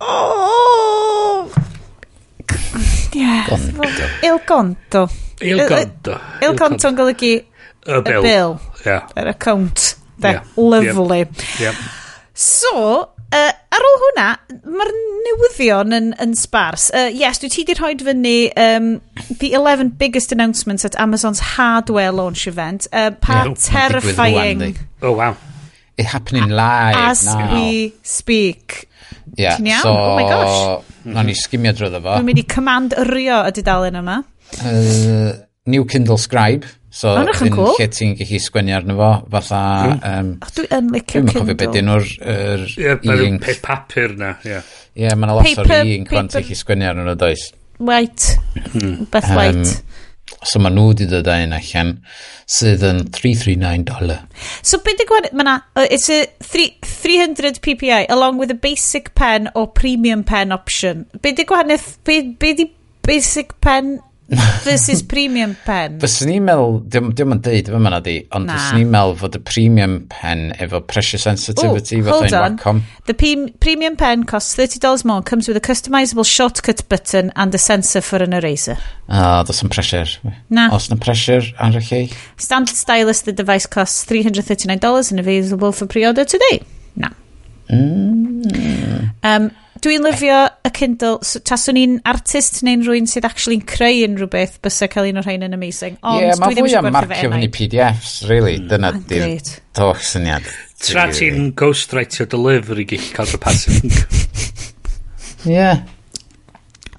Oh! 0.00 1.50
Yeah. 3.12 3.46
Gonto. 3.48 4.08
Il 4.22 4.40
conto. 4.46 5.08
Il 5.40 5.66
conto. 5.68 6.20
Il 6.42 6.56
conto'n 6.58 6.96
golygu 6.96 7.34
y 7.86 8.00
bill. 8.02 8.18
Y 8.18 8.22
bill. 8.22 8.56
Yeah. 8.84 9.06
Yr 9.16 9.28
account. 9.28 9.96
De, 10.16 10.28
yeah. 10.28 10.44
Lovely. 10.56 11.26
Yeah. 11.60 11.74
So, 12.34 13.13
uh, 13.32 13.52
ar 13.74 13.86
ôl 13.88 13.98
hwnna, 14.02 14.26
mae'r 14.64 14.92
newyddion 15.24 15.96
yn, 15.96 16.12
yn 16.22 16.34
sbars. 16.38 16.90
Uh, 16.94 17.08
yes, 17.14 17.40
dwi 17.42 17.50
ti 17.52 17.64
di 17.68 17.76
rhoi 17.78 17.94
fyny 18.02 18.36
um, 18.60 19.00
the 19.40 19.54
11 19.54 19.94
biggest 20.00 20.32
announcements 20.32 20.84
at 20.84 20.98
Amazon's 21.00 21.40
hardware 21.54 22.12
launch 22.12 22.46
event. 22.46 22.86
Uh, 22.92 23.10
pa 23.10 23.44
no, 23.44 23.54
terrifying. 23.54 24.76
Oh, 25.02 25.12
wow. 25.12 25.36
It 25.96 26.06
happening 26.06 26.48
live 26.50 26.96
As 26.96 27.24
now. 27.26 27.54
we 27.54 27.94
speak. 28.02 28.88
Yeah, 29.36 29.56
Ti'n 29.56 29.68
iawn? 29.70 29.82
So, 29.82 29.94
oh 29.94 30.16
my 30.16 30.26
gosh. 30.28 30.84
Mm 31.04 31.20
ni 31.26 31.34
i 31.34 31.36
sgimio 31.36 31.74
drwy 31.76 31.90
fo. 31.92 32.14
Dwi'n 32.16 32.24
mynd 32.24 32.40
i 32.40 32.44
command 32.48 32.94
yrio 32.96 33.42
y 33.44 33.50
dudalen 33.52 33.98
yma. 34.00 34.22
Uh, 34.64 35.34
new 35.68 35.84
Kindle 35.84 36.16
Scribe. 36.20 36.64
So, 36.94 37.10
ddim 37.18 37.50
cool. 37.56 37.72
lle 37.74 37.88
ti'n 37.90 38.12
gallu 38.20 38.38
sgwennu 38.38 38.74
arno 38.76 38.94
fo, 39.00 39.10
fatha... 39.32 39.62
Mm. 39.88 40.04
Um, 40.10 40.28
dwi 40.54 40.66
yn 40.76 40.92
licio 40.94 41.08
Kindle. 41.10 41.32
Dwi'n 41.32 41.40
cofio 41.40 41.56
beth 41.58 41.72
dyn 41.74 41.88
nhw'r 41.90 42.12
er, 42.34 42.62
yeah, 42.78 43.08
e-ink. 43.16 43.48
Ie, 43.50 43.56
papur 43.64 44.14
na, 44.20 44.36
ie. 44.44 44.52
Yeah. 44.52 44.68
Ie, 44.94 45.02
yeah, 45.08 45.18
mae'n 45.18 45.34
lot 45.34 45.64
o'r 45.64 45.72
e-ink 45.80 46.14
fan 46.14 46.30
ti'n 46.30 46.46
gallu 46.46 46.58
sgwennu 46.60 46.86
arno 46.92 47.08
nhw, 47.08 47.16
does. 47.18 47.48
White. 47.82 48.36
Hmm. 48.76 49.08
Beth 49.10 49.26
um, 49.32 49.40
white. 49.40 49.74
So 50.46 50.62
mae 50.62 50.70
nhw 50.76 50.86
wedi 50.92 51.10
dod 51.10 51.26
â 51.28 51.34
allan 51.42 51.92
sydd 52.46 52.86
yn 52.86 53.02
339 53.10 53.84
dollar. 53.90 54.22
So 54.62 54.78
beth 54.84 55.02
di 55.02 55.10
gwahanol, 55.10 55.34
mae 55.40 55.58
Uh, 55.74 55.88
it's 55.90 56.08
a 56.14 56.22
3, 56.46 56.78
300 56.86 57.58
ppi 57.64 58.06
along 58.08 58.38
with 58.38 58.54
a 58.54 58.58
basic 58.70 59.16
pen 59.18 59.50
or 59.56 59.66
premium 59.66 60.22
pen 60.22 60.52
option. 60.52 61.06
Beth 61.18 61.42
di 61.42 61.44
gwahanol, 61.44 61.82
beth 62.06 62.58
di 62.62 62.70
basic 63.02 63.58
pen 63.60 63.98
This 64.64 64.88
is 64.88 65.02
premium 65.02 65.52
pen. 65.66 65.98
Fyswn 66.00 66.30
ni'n 66.32 66.44
meddwl, 66.46 66.78
diwm, 66.88 67.10
diwm 67.16 67.34
yn 67.34 67.40
deud, 67.44 67.66
fe 67.68 67.76
yna 67.76 67.98
di, 68.04 68.14
ond 68.32 68.48
nah. 68.48 68.56
fyswn 68.56 68.80
ni'n 68.80 68.92
meddwl 68.94 69.16
fod 69.20 69.36
y 69.36 69.40
premium 69.44 69.96
pen 70.08 70.46
efo 70.64 70.80
pressure 70.88 71.20
sensitivity. 71.20 71.98
Ooh, 72.00 72.08
hold 72.08 72.32
on. 72.32 72.56
Wacom. 72.56 72.80
The 73.04 73.14
premium 73.60 73.98
pen 74.00 74.24
costs 74.24 74.56
$30 74.56 75.04
more, 75.04 75.20
comes 75.20 75.46
with 75.46 75.58
a 75.58 75.60
customizable 75.60 76.24
shortcut 76.24 76.80
button 76.88 77.32
and 77.36 77.54
a 77.54 77.60
sensor 77.60 78.00
for 78.00 78.22
an 78.24 78.32
eraser. 78.32 78.78
Ah, 79.10 79.42
oh, 79.42 79.44
does 79.44 79.58
some 79.60 79.68
pressure. 79.68 80.06
Na. 80.48 80.70
Os 80.72 80.88
na 80.88 80.96
pressure 80.96 81.42
ar 81.58 81.76
y 81.76 81.84
chi? 81.84 82.08
Standard 82.38 82.76
stylus, 82.76 83.20
the 83.22 83.32
device 83.32 83.66
costs 83.66 84.06
$339 84.06 85.10
and 85.10 85.20
available 85.20 85.72
for 85.72 85.86
pre-order 85.86 86.24
today. 86.24 86.62
Na. 86.96 87.10
Mm. 87.68 89.12
Um, 89.22 89.50
dwi'n 89.84 90.04
lyfio 90.04 90.38
y 90.64 90.70
Kindle. 90.74 91.18
So, 91.26 91.40
taswn 91.44 91.78
i'n 91.80 91.96
artist 92.08 92.62
neu'n 92.66 92.84
rhywun 92.86 93.08
sydd 93.10 93.26
actually'n 93.28 93.64
creu 93.68 94.04
unrhyw 94.06 94.30
beth 94.32 94.58
bysa 94.64 94.88
cael 94.92 95.10
un 95.10 95.20
o'r 95.20 95.28
rhain 95.28 95.44
yn 95.46 95.56
amazing. 95.56 95.98
Ond 96.02 96.24
yeah, 96.24 96.38
dwi 96.40 96.56
ddim 96.56 96.68
eisiau 96.68 96.86
gwerthu 96.86 97.10
fe 97.12 97.18
enau. 97.28 97.44
Ie, 97.44 97.50
PDFs, 97.54 98.14
really. 98.30 98.56
Mm. 98.60 98.70
Dyna 98.72 98.92
di'r 99.10 99.50
toch 99.76 100.04
syniad. 100.04 100.48
Tra 100.84 101.08
ti'n 101.12 101.50
ghostwriter 101.58 102.28
delivery 102.32 102.86
gallu 102.88 103.10
cael 103.16 103.34
rhywbeth. 103.34 103.66
Ie. 105.44 105.52
yeah. 105.56 105.84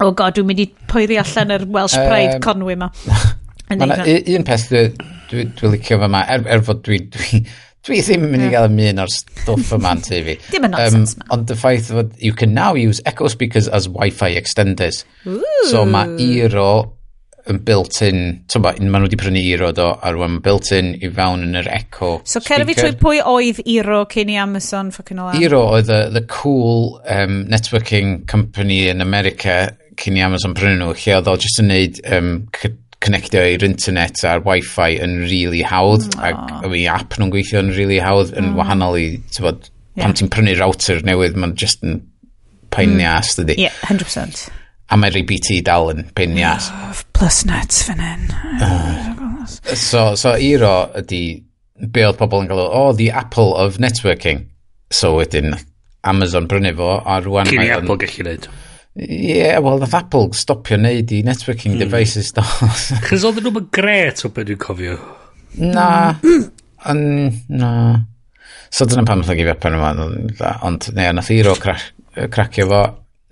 Oh 0.04 0.12
god, 0.12 0.36
dwi'n 0.36 0.50
mynd 0.50 0.60
i 0.60 0.68
poeri 0.90 1.18
allan 1.20 1.54
yr 1.56 1.66
Welsh 1.72 1.96
Pride 1.96 2.36
um, 2.36 2.42
Conwy 2.44 2.78
ma. 2.78 2.90
Mae 3.66 3.82
yna 3.82 4.02
un 4.36 4.44
peth 4.46 4.68
dwi'n 4.70 4.92
dwi, 5.30 5.46
dwi 5.58 5.70
licio 5.72 5.98
fe 5.98 6.08
ma, 6.12 6.20
er, 6.30 6.44
er 6.54 6.60
fod 6.62 6.84
dwi'n 6.86 7.08
dwi, 7.16 7.40
Dwi 7.86 8.00
ddim 8.02 8.24
yn 8.26 8.32
mynd 8.32 8.48
i 8.48 8.50
gael 8.50 8.66
ym 8.66 8.98
o'r 9.04 9.12
stwff 9.14 9.70
yma 9.76 9.92
yn 9.94 10.02
TV. 10.02 10.34
Dim 10.52 10.66
yn 10.66 10.74
nonsense 10.74 11.14
um, 11.14 11.22
ma. 11.22 11.30
Ond 11.36 11.54
y 11.54 11.56
ffaith 11.60 11.92
fod 11.94 12.12
you 12.18 12.34
can 12.34 12.54
now 12.56 12.74
use 12.74 13.00
Echo 13.06 13.30
speakers 13.30 13.68
as 13.68 13.86
Wi-Fi 13.88 14.34
extenders. 14.40 15.04
Ooh. 15.26 15.42
So 15.70 15.84
mae 15.86 16.16
Eero 16.18 16.96
yn 17.46 17.60
built-in, 17.62 18.20
so 18.50 18.58
ma, 18.58 18.72
maen 18.74 18.90
nhw 18.90 19.06
wedi 19.06 19.18
prynu 19.20 19.38
Eero 19.38 19.70
do, 19.74 19.86
a 20.02 20.10
rwan 20.16 20.40
built-in 20.42 20.96
i 20.98 21.10
fewn 21.14 21.44
yn 21.46 21.60
yr 21.60 21.68
Echo 21.70 22.16
So 22.26 22.42
cer 22.42 22.64
fi 22.66 22.74
trwy 22.74 22.96
pwy 22.98 23.20
oedd 23.22 23.60
Eero 23.62 24.00
cyn 24.10 24.32
i 24.34 24.38
Amazon 24.42 24.90
ffocin 24.94 25.22
o 25.22 25.28
lan? 25.28 25.38
Eero 25.38 25.62
oedd 25.76 25.86
the, 25.86 26.00
the 26.16 26.24
cool 26.32 26.98
um, 27.06 27.44
networking 27.52 28.18
company 28.26 28.88
in 28.90 29.04
America 29.04 29.76
cyn 30.00 30.18
i 30.18 30.26
Amazon 30.26 30.58
prynu 30.58 30.80
nhw, 30.80 30.96
lle 30.98 31.14
oedd 31.20 31.30
o 31.30 31.36
jyst 31.38 31.62
yn 31.62 31.70
neud 31.70 32.02
um, 32.18 32.32
connectio 33.04 33.42
i'r 33.54 33.64
internet 33.66 34.22
a'r 34.26 34.44
wifi 34.46 34.98
yn 35.04 35.18
really 35.26 35.62
hawdd 35.66 36.08
oh. 36.16 36.26
ac 36.28 36.68
i 36.72 36.84
app 36.90 37.18
nhw'n 37.18 37.32
gweithio 37.34 37.62
yn 37.64 37.72
really 37.76 38.00
hawdd 38.02 38.32
yn 38.34 38.52
mm. 38.52 38.60
wahanol 38.60 38.98
i 38.98 39.08
tyfod, 39.34 39.70
yeah. 39.94 40.04
pan 40.04 40.16
ti'n 40.16 40.32
prynu 40.32 40.56
router 40.60 41.02
newydd 41.06 41.36
mae'n 41.38 41.56
just 41.60 41.84
yn 41.86 42.00
pain 42.74 42.96
mm. 42.96 43.04
ias 43.04 43.36
dydi? 43.38 43.58
Yeah, 43.66 43.76
100% 43.88 44.48
a 44.86 44.96
mae 44.98 45.10
rei 45.10 45.24
BT 45.26 45.60
dal 45.66 45.90
yn 45.90 46.04
pain 46.14 46.36
oh, 46.46 47.00
plus 47.16 47.40
net 47.48 47.74
fan 47.88 48.02
hyn. 48.02 48.28
Ah. 48.62 49.46
So, 49.74 50.14
so 50.14 50.34
Eero 50.34 50.90
ydi 51.00 51.22
be 51.92 52.04
oedd 52.06 52.18
pobl 52.20 52.44
yn 52.44 52.50
galw 52.50 52.66
oh 52.66 52.92
the 52.96 53.10
apple 53.10 53.54
of 53.56 53.80
networking. 53.82 54.46
So 54.90 55.16
wedyn 55.18 55.56
Amazon 56.06 56.46
brynu 56.46 56.72
fo 56.78 57.00
a 57.02 57.18
rwan 57.24 57.50
Cyn 57.50 57.64
i 57.64 57.72
Apple 57.74 57.98
gallu 58.02 58.28
neud. 58.28 58.48
Ie, 58.96 59.36
yeah, 59.36 59.60
wel, 59.60 59.82
nath 59.82 59.94
Apple 59.98 60.30
stopio 60.32 60.78
neud 60.80 61.10
i 61.12 61.20
networking 61.26 61.74
mm. 61.74 61.80
devices 61.84 62.32
do. 62.36 62.44
Chos 63.06 63.26
oedd 63.28 63.42
nhw'n 63.44 63.70
gret 63.74 64.22
o 64.24 64.30
beth 64.32 64.48
dwi'n 64.48 64.60
cofio. 64.62 64.96
Na, 65.60 65.88
mm. 66.22 67.42
na. 67.52 67.72
So 68.72 68.88
dyna 68.88 69.04
pam 69.08 69.24
ddod 69.24 69.42
i 69.42 69.44
fepen 69.50 69.76
yma, 69.76 69.90
ond 70.64 70.88
ne, 70.96 71.10
nath 71.18 71.28
Eero 71.34 71.52
cracio 71.60 72.68
fo, 72.70 72.80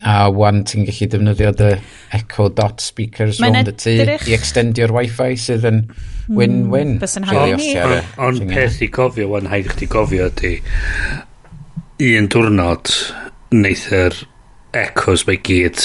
a 0.05 0.29
wan 0.37 0.61
ti'n 0.69 0.85
gallu 0.85 1.09
defnyddio 1.15 1.55
dy 1.57 1.71
Echo 2.19 2.51
Dot 2.53 2.85
speakers 2.85 3.41
rownd 3.41 3.73
y 3.73 3.75
tŷ 3.81 3.95
i 4.29 4.37
extendio'r 4.37 4.93
wifi 4.93 5.33
sydd 5.41 5.65
yn 5.71 5.81
win-win. 6.29 6.99
Ond 7.01 8.45
peth 8.53 8.83
i 8.85 8.91
cofio, 8.93 9.31
wan 9.33 9.49
haid 9.49 9.71
i 9.71 9.73
chdi 9.73 9.89
cofio 9.97 10.29
di, 10.43 10.59
un 12.12 12.29
diwrnod 12.29 12.93
neith'r 13.57 14.21
Echoes 14.75 15.27
mae 15.29 15.41
gyd. 15.45 15.81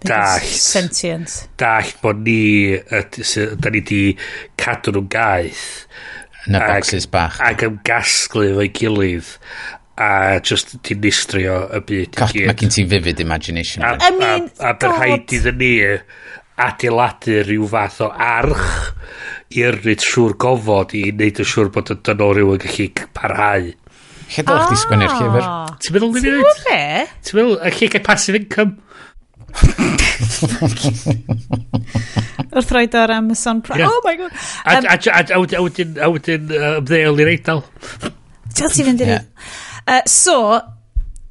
Dallt. 0.00 0.46
sentient. 0.56 1.34
Dallt 1.60 1.98
bod 2.00 2.22
ni 2.24 2.76
da 2.80 3.72
ni 3.72 3.82
di 3.84 4.02
cadw 4.60 4.94
nhw'n 4.96 5.10
gaeth. 5.12 5.66
Yn 6.48 6.56
y 6.56 6.62
boxes 6.64 7.06
bach. 7.12 7.36
ac 7.44 7.66
yn 7.66 7.76
gasglu 7.84 8.46
efo'i 8.54 8.70
gilydd 8.72 9.34
a 10.00 10.40
just 10.40 10.78
di 10.86 10.96
nistrio 10.96 11.66
y 11.76 11.80
byd 11.84 12.16
God, 12.16 12.36
mae 12.48 12.56
gen 12.56 12.72
ti 12.72 12.86
vivid 12.88 13.20
imagination 13.20 13.84
a, 13.84 13.98
I 14.00 14.10
mean, 14.16 14.46
a, 14.56 14.70
a, 14.70 14.70
a 14.70 14.78
byrhaid 14.80 15.34
iddyn 15.36 15.58
ni 15.60 15.74
adeiladu 16.60 17.42
rhyw 17.44 17.68
fath 17.68 18.00
o 18.06 18.08
arch 18.08 18.64
i'r 19.60 19.76
rhaid 19.82 20.04
siŵr 20.06 20.38
gofod 20.40 20.96
i 20.96 21.04
wneud 21.10 21.42
yn 21.44 21.50
siŵr 21.52 21.72
bod 21.74 21.92
y 21.92 21.98
dynol 22.08 22.34
rhyw 22.38 22.56
yn 22.56 22.64
gallu 22.64 22.88
parhau. 23.18 23.68
Lle 24.30 24.42
dylech 24.46 24.66
chdi 24.68 24.76
sgwennu'r 24.84 25.14
llyfr? 25.16 25.42
Ah. 25.42 25.66
Ti'n 25.82 25.92
meddwl 25.96 26.12
ni 26.14 26.20
wneud? 26.22 26.46
Ti'n 26.60 26.70
meddwl? 26.70 27.10
Ti'n 27.26 27.34
meddwl, 27.40 27.56
a 27.58 27.60
lle 27.74 27.86
gael 27.94 28.04
passive 28.06 28.38
income? 28.38 28.72
Wrth 32.50 32.72
roed 32.74 32.94
o'r 32.98 33.12
Amazon 33.14 33.60
Prime. 33.66 33.80
Yeah. 33.82 33.90
Oh 33.90 34.00
my 34.04 34.14
god. 34.20 34.32
Um, 34.64 34.84
a, 34.84 34.86
a, 34.94 34.96
a, 35.22 35.24
a 35.38 35.40
wedyn 36.14 36.42
ymddeol 36.50 37.22
i'r 37.24 37.30
eidl. 37.34 37.60
Ti'n 38.54 38.70
ti 38.74 38.82
fynd 38.86 39.00
i'r 39.04 39.12
eidl? 39.16 39.26
So, 40.10 40.36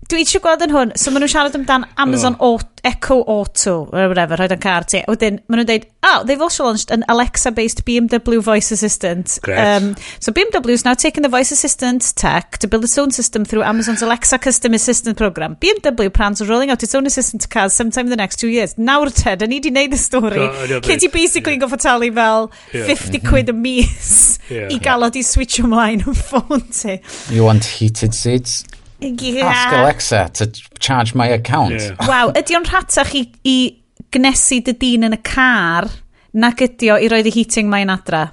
dwi 0.10 0.24
eisiau 0.24 0.42
gweld 0.42 0.64
yn 0.66 0.74
hwn, 0.74 0.92
so 0.98 1.12
maen 1.14 1.24
nhw'n 1.24 1.32
siarad 1.32 1.56
amdan 1.58 1.86
Amazon 2.02 2.36
oh. 2.40 2.56
Auto, 2.56 2.68
Echo 2.84 3.20
Auto, 3.28 3.90
or 3.92 4.08
whatever, 4.08 4.38
rhaid 4.40 4.54
yn 4.56 4.62
car 4.64 4.86
ti. 4.88 5.02
Wedyn, 5.10 5.38
maen 5.48 5.62
nhw'n 5.62 5.68
dweud, 5.70 5.86
oh, 6.08 6.24
they've 6.26 6.42
also 6.42 6.66
launched 6.66 6.94
an 6.96 7.04
Alexa-based 7.12 7.84
BMW 7.86 8.42
voice 8.42 8.72
assistant. 8.72 9.38
Great. 9.44 9.60
Um, 9.60 9.96
so 10.20 10.32
BMW's 10.32 10.86
now 10.86 10.94
taking 10.94 11.22
the 11.22 11.30
voice 11.30 11.52
assistant 11.52 12.16
tech 12.16 12.58
to 12.60 12.68
build 12.68 12.84
its 12.84 12.98
own 12.98 13.12
system 13.12 13.46
through 13.46 13.64
Amazon's 13.64 14.02
Alexa 14.02 14.40
Custom 14.40 14.74
Assistant 14.74 15.18
program. 15.18 15.58
BMW 15.58 16.12
plans 16.12 16.42
on 16.42 16.48
rolling 16.48 16.72
out 16.72 16.82
its 16.84 16.96
own 16.96 17.06
assistant 17.06 17.44
to 17.44 17.48
cars 17.48 17.74
sometime 17.74 18.08
in 18.08 18.10
the 18.10 18.18
next 18.18 18.38
two 18.38 18.50
years. 18.50 18.76
Nawr 18.76 19.14
Ted, 19.14 19.44
o'n 19.46 19.54
i 19.54 19.62
di 19.62 19.74
wneud 19.74 19.94
y 19.94 20.00
stori. 20.00 20.48
Lle 20.72 20.98
ti 20.98 21.12
basically 21.14 21.58
yn 21.58 21.60
yeah. 21.60 21.68
goffa 21.68 21.82
talu 21.86 22.10
fel 22.16 22.50
yeah. 22.74 22.88
50 22.88 23.20
mm-hmm. 23.20 23.30
quid 23.30 23.54
y 23.54 23.58
mis 23.60 24.40
yeah. 24.50 24.72
i 24.74 24.80
gael 24.82 25.06
o 25.06 25.12
di 25.14 25.24
switch 25.26 25.60
ymlaen 25.62 26.06
yn 26.06 26.18
ffôn 26.18 26.66
ti. 26.74 27.00
You 27.36 27.46
want 27.46 27.68
heated 27.78 28.18
seats? 28.18 28.64
Yeah. 29.02 29.46
Ask 29.46 29.76
Alexa 29.76 30.30
to 30.36 30.48
charge 30.80 31.16
my 31.16 31.28
account. 31.28 31.80
Yeah. 31.80 32.08
Waw, 32.08 32.34
ydy 32.36 32.58
o'n 32.60 32.68
rhatach 32.68 33.14
i, 33.16 33.24
i 33.48 33.58
gnesu 34.12 34.60
dy 34.66 34.76
dyn 34.76 35.08
yn 35.08 35.16
y 35.16 35.22
car 35.24 35.88
nac 36.34 36.62
ydy 36.66 36.92
o 36.92 37.00
i 37.00 37.08
roed 37.12 37.30
y 37.30 37.34
heating 37.34 37.72
mae'n 37.72 37.94
adra? 37.94 38.30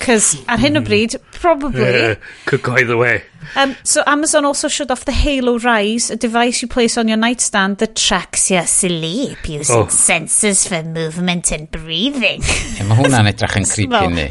Cos 0.00 0.34
ar 0.50 0.58
hyn 0.58 0.78
o 0.78 0.80
hmm. 0.80 0.88
bryd, 0.88 1.14
probably... 1.36 1.82
Yeah, 1.82 2.14
could 2.46 2.62
go 2.62 2.74
either 2.76 2.96
way. 2.96 3.22
Um, 3.56 3.76
so 3.84 4.02
Amazon 4.06 4.44
also 4.44 4.68
showed 4.68 4.90
off 4.90 5.04
the 5.04 5.12
Halo 5.12 5.58
Rise, 5.58 6.10
a 6.10 6.16
device 6.16 6.62
you 6.62 6.68
place 6.68 6.98
on 6.98 7.06
your 7.06 7.16
nightstand 7.16 7.78
that 7.78 7.94
tracks 7.94 8.50
your 8.50 8.66
sleep 8.66 9.48
using 9.48 9.76
oh. 9.76 9.86
sensors 9.86 10.66
for 10.66 10.82
movement 10.82 11.52
and 11.52 11.70
breathing. 11.70 12.42
Mae 12.88 12.98
hwnna'n 12.98 13.30
edrych 13.30 13.58
yn 13.60 13.68
creepy, 13.70 14.06
ni. 14.14 14.26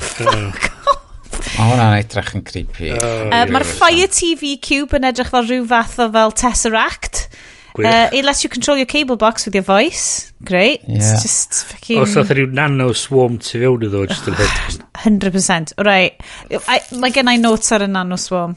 O, 1.44 1.66
hwnna'n 1.70 1.98
edrych 2.00 2.34
yn 2.38 2.44
creepy. 2.48 2.92
Oh, 2.96 3.28
uh, 3.30 3.44
Mae'r 3.52 3.66
Fire 3.68 4.10
TV 4.12 4.56
Cube 4.64 4.98
yn 5.00 5.10
edrych 5.10 5.32
fel 5.34 5.48
rhyw 5.50 5.66
fath 5.70 6.00
o 6.02 6.08
fel 6.14 6.34
Tesseract. 6.40 7.28
Gwych. 7.74 7.88
Uh, 7.90 8.10
it 8.14 8.26
lets 8.26 8.44
you 8.44 8.50
control 8.54 8.78
your 8.78 8.86
cable 8.86 9.18
box 9.18 9.46
with 9.46 9.56
your 9.56 9.64
voice. 9.64 10.32
Great. 10.46 10.82
Yeah. 10.88 10.98
It's 10.98 11.24
just 11.24 11.64
fucking... 11.72 12.04
Os 12.04 12.14
oedd 12.20 12.30
rhyw 12.38 12.52
nano 12.54 12.92
swarm 12.98 13.40
tu 13.42 13.62
fewn 13.64 13.88
iddo, 13.88 14.04
just 14.10 14.30
yn 14.30 14.38
hyd. 14.38 14.84
100%. 15.06 15.74
Right. 15.84 16.22
I, 16.54 16.78
mae 17.02 17.14
gen 17.16 17.32
i 17.32 17.40
notes 17.42 17.74
ar 17.74 17.86
y 17.86 17.90
nano 17.90 18.20
swarm. 18.22 18.54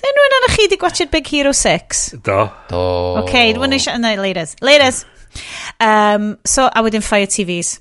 Dyn 0.00 0.16
nhw'n 0.16 0.36
anna 0.38 0.52
chi 0.54 0.68
di 0.70 0.78
gwachod 0.80 1.10
Big 1.12 1.26
Hero 1.28 1.52
6? 1.52 2.04
Do. 2.24 2.40
Do. 2.70 2.84
OK, 3.24 3.34
dwi'n 3.58 3.76
eisiau 3.76 3.98
No, 4.00 4.14
ladies. 4.22 4.54
Ladies. 4.64 5.04
Um, 5.82 6.36
so, 6.46 6.70
a 6.70 6.82
wedyn 6.86 7.04
Fire 7.04 7.28
TVs. 7.28 7.80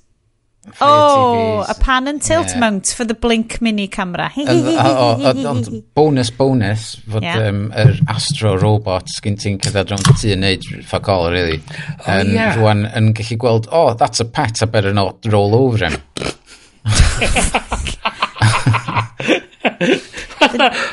Oh, 0.81 1.65
a 1.67 1.73
pan 1.73 2.07
and 2.07 2.21
tilt 2.21 2.49
yeah. 2.49 2.59
mount 2.59 2.87
for 2.87 3.05
the 3.05 3.13
blink 3.13 3.61
mini 3.61 3.87
camera. 3.87 4.31
Ond 4.35 5.83
bonus, 5.95 6.29
bonus, 6.29 6.95
fod 7.09 7.23
yeah. 7.23 7.47
um, 7.47 7.71
yr 7.71 7.93
er 7.95 8.01
astro 8.11 8.55
robot 8.59 9.07
sgyn 9.15 9.37
ti'n 9.39 9.57
cyrraedd 9.63 9.93
rhwng 9.93 10.19
ti 10.19 10.33
yn 10.35 10.43
neud 10.43 10.67
ffac 10.85 11.09
all, 11.09 11.31
really. 11.33 11.59
Oh, 12.05 12.19
um, 12.19 12.33
yeah. 12.35 12.59
Rwan 12.59 12.85
yn 12.91 13.13
gallu 13.17 13.39
gweld, 13.41 13.65
oh, 13.71 13.93
that's 13.95 14.19
a 14.19 14.27
pet, 14.27 14.61
I 14.61 14.65
better 14.69 14.93
not 14.93 15.25
roll 15.31 15.55
over 15.55 15.87
him. 15.87 15.97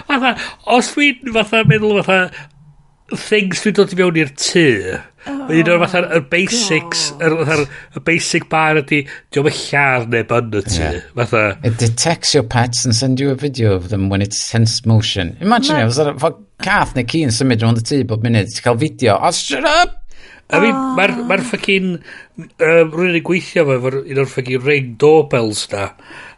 fatha, 0.07 0.37
os 0.77 0.93
dwi'n 0.95 1.33
fatha 1.35 1.65
meddwl 1.69 2.03
fatha, 2.07 2.31
things 3.15 3.63
dwi'n 3.63 3.77
dod 3.77 3.93
i 3.95 3.99
mewn 4.01 4.19
i'r 4.23 4.33
tŷ. 4.35 4.65
Oh, 5.27 5.51
un 5.51 5.69
o'r 5.73 5.81
fatha'r 5.83 6.07
er 6.17 6.25
basics, 6.31 7.09
yr 7.23 7.35
er, 7.43 7.63
basic 8.07 8.49
bar 8.51 8.79
ydi, 8.83 9.03
diolch 9.35 9.51
yn 9.51 9.61
lladd 9.73 10.09
neb 10.15 10.35
yn 10.35 10.51
y 10.55 10.63
tŷ. 10.67 10.81
Yeah. 10.81 10.99
Fatha. 11.19 11.45
It 11.67 11.79
detects 11.83 12.35
your 12.35 12.47
pets 12.47 12.85
and 12.85 12.95
send 12.95 13.23
you 13.23 13.31
a 13.31 13.39
video 13.39 13.75
of 13.75 13.91
them 13.91 14.09
when 14.09 14.23
it 14.23 14.35
sense 14.35 14.85
motion. 14.87 15.37
Imagine 15.41 15.83
it, 15.83 16.19
fod 16.23 16.43
cath 16.63 16.97
neu 16.97 17.07
ci 17.07 17.23
yn 17.27 17.35
symud 17.35 17.63
rhwng 17.63 17.79
y 17.83 17.87
tŷ 17.91 18.03
bob 18.11 18.27
munud, 18.27 18.51
ti'n 18.51 18.67
cael 18.67 18.81
fideo, 18.83 19.19
oh 19.21 19.35
shut 19.35 19.67
up! 19.67 20.03
I 20.47 20.61
mean, 20.63 20.77
ah. 20.77 20.95
mae'r 20.95 21.13
ma 21.27 21.37
ffocin... 21.43 21.97
Um, 22.37 22.91
rwy'n 22.93 23.17
ei 23.19 23.23
gweithio 23.27 23.65
fo, 23.67 23.77
efo'r 23.81 23.97
un 24.05 24.21
o'r 24.23 24.29
ffocin 24.31 24.63
ring 24.63 24.93
doorbells 25.01 25.65
na, 25.73 25.89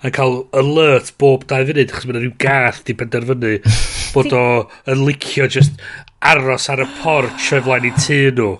yn 0.07 0.15
cael 0.17 0.39
alert 0.57 1.11
bob 1.21 1.45
dau 1.51 1.67
funud, 1.69 1.93
achos 1.93 2.07
mae'n 2.09 2.21
rhyw 2.23 2.37
gath 2.41 2.85
di 2.87 2.97
penderfynu 2.97 3.57
bod 4.15 4.37
o 4.39 4.45
yn 4.89 5.03
licio 5.05 5.49
just 5.53 5.83
aros 6.25 6.71
ar 6.73 6.85
y 6.85 6.89
porch 7.03 7.51
o'i 7.53 7.65
flaen 7.67 7.91
i 7.91 7.93
tŷ 7.99 8.21
nhw. 8.39 8.55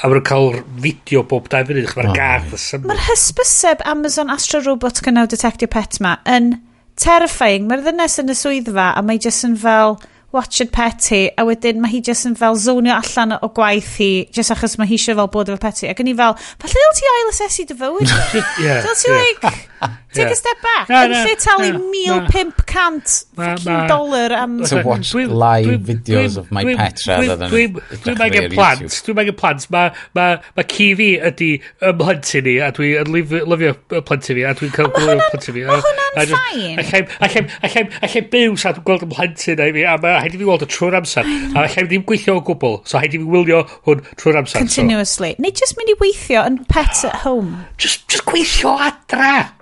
A 0.00 0.10
mae'n 0.10 0.26
cael 0.26 0.58
fideo 0.82 1.22
bob 1.30 1.46
dau 1.52 1.68
funud, 1.68 1.86
achos 1.86 2.00
mae'r 2.00 2.16
gath 2.16 2.56
y 2.56 2.62
symud. 2.64 2.90
Mae'r 2.90 3.06
hysbyseb 3.12 3.86
Amazon 3.92 4.34
Astro 4.34 4.64
Robot 4.66 5.04
gynnal 5.06 5.30
Detective 5.30 5.70
Pet 5.70 6.00
ma 6.02 6.16
yn 6.26 6.56
terrifying. 7.00 7.70
Mae'r 7.70 7.84
ddynes 7.86 8.18
yn 8.24 8.34
y 8.34 8.36
swyddfa 8.40 8.90
a 8.96 9.04
mae 9.06 9.22
jyst 9.22 9.46
yn 9.46 9.54
fel 9.60 10.00
watchad 10.34 10.70
peti, 10.74 11.22
a 11.36 11.46
wedyn 11.46 11.80
mae 11.82 11.94
hi 11.94 12.02
jyst 12.06 12.28
yn 12.28 12.36
fel 12.38 12.58
zonio 12.60 12.94
allan 12.96 13.36
o 13.40 13.50
gwaith 13.56 13.96
hi, 13.98 14.10
jyst 14.34 14.54
achos 14.54 14.78
mae 14.78 14.90
hi 14.90 14.98
eisiau 14.98 15.18
fel 15.18 15.32
bod 15.34 15.50
efo 15.50 15.62
peti. 15.62 15.88
Ac 15.90 16.02
yn 16.04 16.12
i 16.12 16.16
fel, 16.18 16.38
falle 16.62 16.84
dal 16.84 16.96
ti 16.98 17.10
ail 17.14 17.32
asesu 17.32 17.66
dy 17.70 17.78
fywyd? 17.82 18.14
yeah, 18.64 18.80
Dal 18.86 18.96
ti 18.98 19.10
yeah. 19.10 19.26
like... 19.26 19.69
Take 20.12 20.26
yeah. 20.26 20.32
a 20.32 20.36
step 20.36 20.60
back. 20.60 20.88
Na, 20.90 21.04
yn 21.06 21.12
lle 21.14 21.36
talu 21.38 21.78
1,500 21.78 23.86
dollar 23.88 24.32
am... 24.34 24.58
To 24.66 24.82
watch 24.84 25.12
dwi, 25.14 25.26
live 25.30 25.66
dwi, 25.68 25.78
videos 25.86 26.34
dwi, 26.34 26.40
of 26.42 26.50
my 26.50 26.64
dwi, 26.66 26.74
pet 26.76 27.06
rather 27.06 27.36
than... 27.36 27.50
Dwi'n 27.52 28.18
magen 28.18 28.50
plant. 28.52 28.90
Dwi'n 29.06 29.16
magen 29.20 29.36
plant. 29.38 29.70
Mae 29.70 29.92
ma, 30.18 30.24
ma 30.56 30.62
ci 30.68 30.94
fi 30.98 31.06
ydi 31.30 31.62
ym 31.86 31.94
mhlentyn 32.00 32.44
ni 32.48 32.54
a 32.58 32.72
dwi'n 32.74 33.06
lyfio 33.14 34.02
plentyn 34.08 34.34
fi 34.40 34.44
a 34.50 34.52
dwi'n 34.58 34.72
cael 34.74 34.90
gwylio 34.96 35.28
plentyn 35.30 35.54
fi. 35.56 35.62
Mae 35.68 35.78
hwnna'n 35.86 36.34
ffain. 36.34 37.86
Alla 38.00 38.10
i 38.10 38.12
byw 38.34 38.52
sa 38.60 38.68
dwi'n 38.74 38.86
gweld 38.90 39.06
ym 39.06 39.12
mhlentyn 39.14 39.62
a 39.62 39.64
fi 39.78 39.86
a 39.86 39.94
haid 40.24 40.34
i 40.34 40.42
fi 40.42 40.46
weld 40.50 40.66
y 40.66 40.68
trwy'r 40.74 40.98
amser. 41.00 41.24
A 41.54 41.56
alla 41.62 41.86
ddim 41.86 42.02
gweithio 42.10 42.34
o 42.40 42.42
gwbl. 42.50 42.74
So 42.82 42.98
haid 42.98 43.14
i 43.14 43.22
fi 43.22 43.26
wylio 43.36 43.60
hwn 43.86 44.02
trwy'r 44.16 44.42
amser. 44.42 44.58
Continuously. 44.66 45.30
Neu 45.38 45.54
just 45.62 45.78
mynd 45.78 45.94
i 45.94 45.96
weithio 46.02 46.42
yn 46.50 46.56
pet 46.68 47.06
at 47.06 47.22
home. 47.22 47.62
Just, 47.78 48.10
just 48.10 48.26
gweithio 48.28 48.74
adra. 48.90 49.54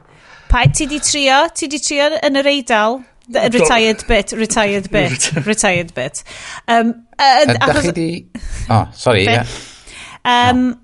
Pa, 0.49 0.65
ti 0.73 0.87
di 0.87 0.99
trio? 1.01 1.47
Ti 1.53 1.69
di 1.69 1.79
trio 1.79 2.09
yn 2.25 2.41
yr 2.41 2.49
eidl? 2.49 3.03
Retired 3.29 4.07
bit, 4.09 4.33
retired 4.33 4.91
bit, 4.95 5.31
retired 5.45 5.93
bit. 5.95 6.23
Um, 6.67 6.95
uh, 7.19 7.45
Ydych 7.45 7.83
chi 7.85 7.93
di... 7.93 8.09
Oh, 8.73 8.89
sorry, 8.97 9.27
ie. 9.29 9.43
Um, 10.25 10.81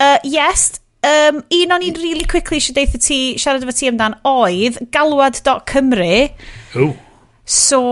uh, 0.00 0.18
yes, 0.24 0.80
um, 1.04 1.42
un 1.52 1.76
o'n 1.76 1.84
i'n 1.84 2.00
really 2.00 2.24
quickly 2.24 2.62
eisiau 2.62 2.78
deitha 2.78 3.00
ti, 3.00 3.18
siarad 3.40 3.66
efo 3.66 3.76
ti 3.76 3.90
amdan, 3.92 4.16
oedd 4.28 4.80
galwad.cymru. 4.94 6.14
Ooh. 6.80 6.94
So 7.44 7.82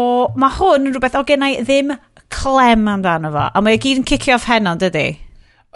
mae 0.40 0.56
hwn 0.56 0.88
yn 0.88 0.96
rhywbeth 0.96 1.18
o 1.20 1.26
gennau 1.28 1.60
ddim 1.60 1.92
clem 2.32 2.88
amdano 2.88 3.34
fo, 3.34 3.50
a 3.52 3.60
mae 3.64 3.80
gyd 3.80 4.00
yn 4.00 4.08
cicio 4.08 4.38
off 4.38 4.48
heno, 4.48 4.72
dydy? 4.80 5.10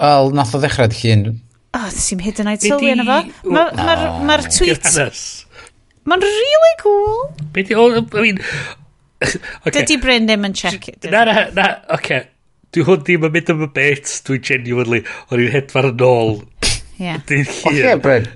Wel, 0.00 0.32
nath 0.36 0.56
o 0.56 0.60
ddechrau 0.62 0.88
dy 0.92 1.02
hun 1.02 1.28
Oh, 1.76 1.88
ddim 1.92 2.22
hyd 2.24 2.38
yn 2.40 2.48
oed 2.52 2.62
sylwi 2.64 2.92
yna 2.94 3.04
fo. 3.04 3.18
Mae'r 3.52 3.74
ma, 3.76 3.90
ma, 3.98 4.06
ma 4.30 4.36
tweet... 4.46 4.86
Mae'n 6.06 6.22
really 6.22 6.74
cool. 6.80 7.34
Be 7.52 7.64
di... 7.66 7.76
Oh, 7.76 7.92
I 8.00 8.22
mean... 8.22 8.40
Okay. 9.66 9.80
Dydy 9.80 9.96
Bryn 9.96 10.26
ddim 10.28 10.44
yn 10.44 10.52
check 10.54 10.90
it. 10.90 11.06
Na, 11.10 11.22
na, 11.24 11.46
na, 11.56 11.64
oce. 11.88 11.94
Okay. 11.96 12.18
Dwi 12.76 12.84
hwn 12.84 13.00
ddim 13.00 13.24
yn 13.24 13.32
mynd 13.32 13.52
am 13.54 13.62
y 13.64 13.68
bet, 13.72 14.10
dwi 14.26 14.36
genuinely, 14.44 15.00
o'n 15.32 15.40
i'n 15.40 15.52
hedfar 15.54 15.88
yn 15.88 16.04
ôl. 16.04 16.34
yeah. 17.00 17.22
Dydd 17.26 17.48
hir. 17.48 17.80
Oce, 17.80 17.94
Bryn. 18.04 18.28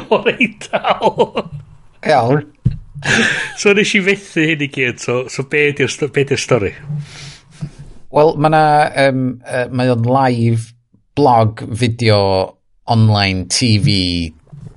O'r 0.14 0.30
eidal. 0.36 1.50
Iawn. 2.06 2.46
So 3.58 3.74
nes 3.74 3.94
i 3.98 4.04
fethu 4.06 4.46
hyn 4.52 4.62
i 4.64 4.70
gyd, 4.70 5.02
so, 5.02 5.24
so 5.32 5.44
be 5.50 5.66
di'r 5.74 6.40
stori? 6.40 6.72
Wel, 8.14 8.36
mae 8.38 8.52
yna, 8.54 8.64
um, 9.08 9.24
uh, 9.42 9.66
mae 9.74 9.90
o'n 9.92 10.06
live 10.06 10.70
blog 11.20 11.60
fideo 11.76 12.20
online 12.86 13.44
TV 13.52 13.88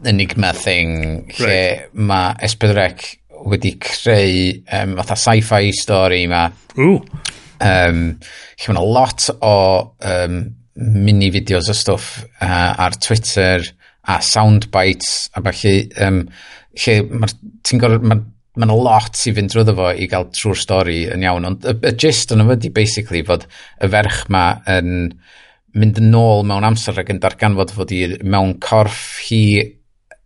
enigma 0.04 0.52
thing 0.54 1.24
lle 1.38 1.48
right. 1.48 1.94
mae 1.96 2.34
Esbydrec 2.44 3.06
wedi 3.48 3.74
creu 3.80 4.50
um, 4.76 4.98
fatha 5.00 5.16
sci-fi 5.20 5.72
stori 5.76 6.26
ma. 6.32 6.44
Ooh. 6.80 7.00
Um, 7.64 8.02
lle 8.60 8.76
mae 8.76 8.92
lot 8.98 9.30
o 9.40 9.56
um, 10.10 10.38
mini 10.76 11.32
videos 11.32 11.72
o 11.72 11.78
stwff 11.78 12.26
uh, 12.42 12.74
ar 12.84 13.00
Twitter 13.00 13.64
a 14.12 14.20
soundbites 14.20 15.30
a 15.32 15.44
falle 15.46 15.76
um, 16.04 16.26
lle 16.84 16.98
ti'n 17.64 17.80
gorfod 17.80 18.08
ma, 18.10 18.20
ma 18.60 18.68
lot 18.76 19.22
i 19.30 19.36
fynd 19.38 19.54
drwyddo 19.54 19.78
fo 19.80 19.94
i 19.96 20.10
gael 20.12 20.28
trwy'r 20.36 20.60
stori 20.60 21.04
yn 21.14 21.24
iawn 21.24 21.48
ond 21.54 21.70
y, 21.72 21.78
y 21.88 21.96
gist 22.04 22.36
yn 22.36 22.44
yma 22.44 22.60
basically 22.76 23.24
fod 23.24 23.48
y 23.80 23.92
ferch 23.96 24.26
ma 24.34 24.50
yn 24.76 25.14
mynd 25.80 26.00
yn 26.02 26.18
ôl 26.18 26.44
mewn 26.48 26.66
amser 26.68 27.00
ac 27.02 27.10
yn 27.10 27.22
darganfod 27.24 27.74
fod 27.74 27.94
i 27.96 28.04
mewn 28.22 28.58
corff 28.62 29.18
hi 29.26 29.44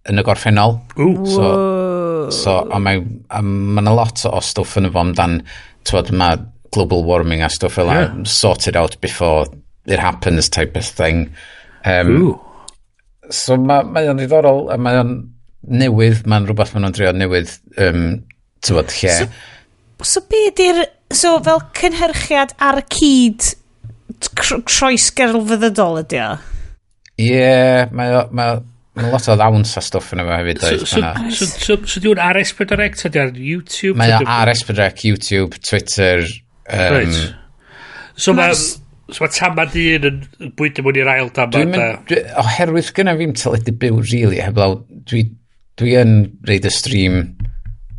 yn 0.08 0.20
y 0.20 0.24
gorffennol. 0.26 0.78
Ooh. 1.00 1.28
So, 1.28 1.52
so 2.36 2.58
a 2.72 2.80
mae 2.80 3.02
yna 3.39 3.93
lot 3.95 4.24
o 4.28 4.41
stwff 4.43 4.78
yn 4.80 4.89
y 4.89 4.91
fo 4.93 5.04
amdan, 5.04 5.39
twod, 5.88 6.12
mae 6.16 6.41
global 6.76 7.06
warming 7.08 7.43
a 7.43 7.52
stwff 7.52 7.78
fel 7.80 7.91
yeah. 7.91 8.12
sorted 8.28 8.76
out 8.76 9.00
before 9.02 9.48
it 9.86 10.00
happens 10.00 10.50
type 10.50 10.76
of 10.76 10.86
thing. 10.86 11.30
Um, 11.86 12.12
Ooh. 12.22 12.36
So 13.32 13.58
mae 13.60 13.88
ma 13.88 14.04
o'n 14.08 14.20
ddiddorol, 14.20 14.68
a 14.72 14.78
mae 14.80 15.00
o'n 15.00 15.14
newydd, 15.68 16.26
mae'n 16.28 16.48
rhywbeth 16.48 16.74
maen 16.76 16.88
nhw'n 16.88 16.95
drio 16.95 17.14
newydd, 17.16 17.54
um, 17.84 18.04
tywod, 18.64 18.91
lle. 19.00 19.16
So, 19.16 20.12
so 20.12 20.24
be 20.32 20.43
di'r, 20.56 20.84
so 21.12 21.38
fel 21.43 21.64
cynhyrchiad 21.76 22.56
ar 22.64 22.84
y 22.84 22.86
cyd 22.95 23.50
croes 24.38 25.12
gerlfyddydol 25.18 26.01
ydy 26.03 26.24
o. 26.24 26.32
Ie, 27.18 27.30
yeah, 27.30 27.93
mae 27.95 28.16
o... 28.16 28.26
Mae 28.32 28.60
Mae 28.97 29.12
lot 29.14 29.28
o 29.30 29.36
ddawns 29.38 29.76
a 29.78 29.82
stwff 29.86 30.16
yn 30.16 30.24
fe 30.26 30.38
hefyd. 30.39 30.64
So, 30.64 30.86
so, 30.89 31.01
so, 31.30 31.47
so, 31.51 31.76
so 31.86 32.01
diwn 32.01 32.18
RS4Rec, 32.18 32.97
ta 32.97 33.12
di 33.14 33.22
ar 33.22 33.36
YouTube? 33.38 33.93
Mae 33.99 34.16
o 34.16 34.24
RS4Rec, 34.26 35.03
YouTube, 35.05 35.60
Twitter. 35.62 36.24
Um, 36.66 36.95
right. 36.95 37.20
So 38.18 38.34
mae 38.34 38.55
so 38.58 39.22
ma 39.22 39.30
tamad 39.30 39.70
dyn 39.76 40.08
yn 40.10 40.53
bwyta 40.58 40.82
mwyn 40.86 40.97
i'r 41.03 41.12
ail 41.14 41.30
damad. 41.36 41.78
Oherwydd 42.41 42.89
gyda 42.97 43.14
fi'n 43.20 43.38
teledu 43.38 43.76
byw, 43.84 44.01
really, 44.10 44.41
heblaw, 44.41 44.80
dwi, 45.12 45.28
dwi 45.78 45.93
yn 46.01 46.18
reid 46.49 46.66
y 46.66 46.74
stream 46.74 47.22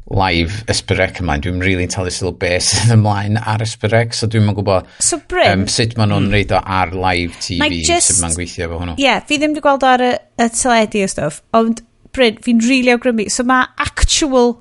live 0.09 0.63
ysbrec 0.73 1.21
ymlaen. 1.23 1.43
Dwi'n 1.45 1.59
rili'n 1.61 1.67
really 1.67 1.91
talu 1.93 2.13
sylw 2.13 2.33
beth 2.41 2.71
sydd 2.71 2.95
ymlaen 2.97 3.37
ar 3.41 3.65
ysbrec, 3.65 4.15
so 4.17 4.29
dwi'n 4.31 4.47
mynd 4.47 4.59
gwybod 4.59 4.89
so 5.05 5.21
Bryn, 5.29 5.65
um, 5.65 5.67
sut 5.73 5.97
maen 5.99 6.13
nhw'n 6.13 6.29
mm. 6.29 6.37
reid 6.37 6.55
o 6.57 6.61
ar 6.63 6.95
live 6.97 7.37
TV, 7.45 7.83
just, 7.85 8.15
sut 8.15 8.23
maen 8.25 8.37
gweithio 8.39 8.69
efo 8.69 8.81
hwnnw. 8.81 8.97
Ie, 8.97 9.05
yeah, 9.05 9.21
fi 9.29 9.41
ddim 9.41 9.53
wedi 9.57 9.65
gweld 9.67 9.85
ar 9.89 10.05
y, 10.05 10.15
y 10.41 10.49
teledu 10.57 11.05
o 11.05 11.11
stwff, 11.13 11.43
ond 11.59 11.85
Bryn, 12.17 12.41
fi'n 12.45 12.63
rili 12.65 12.81
really 12.81 12.95
awgrymu. 12.97 13.29
So 13.31 13.45
mae 13.47 13.69
actual 13.85 14.57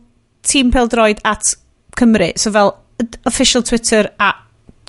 tîm 0.47 0.73
peldroed 0.73 1.23
at 1.25 1.55
Cymru, 1.97 2.33
so 2.37 2.51
fel 2.51 2.75
official 3.25 3.63
Twitter 3.63 4.09
at 4.19 4.35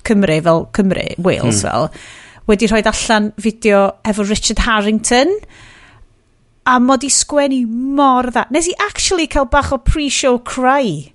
Cymru, 0.03 0.41
fel 0.43 0.65
Cymru, 0.75 1.07
Wales 1.17 1.61
hmm. 1.61 1.67
fel, 1.67 1.89
wedi 2.49 2.69
rhoi 2.69 2.83
allan 2.91 3.31
fideo 3.41 3.85
efo 4.07 4.27
Richard 4.27 4.59
Harrington, 4.65 5.33
a 6.69 6.77
mod 6.83 7.03
i 7.05 7.09
sgwennu 7.13 7.63
mor 7.97 8.29
dda. 8.29 8.45
Nes 8.53 8.69
i 8.69 8.75
actually 8.85 9.27
cael 9.31 9.49
bach 9.49 9.71
o 9.73 9.79
pre-show 9.81 10.39
cry 10.45 11.09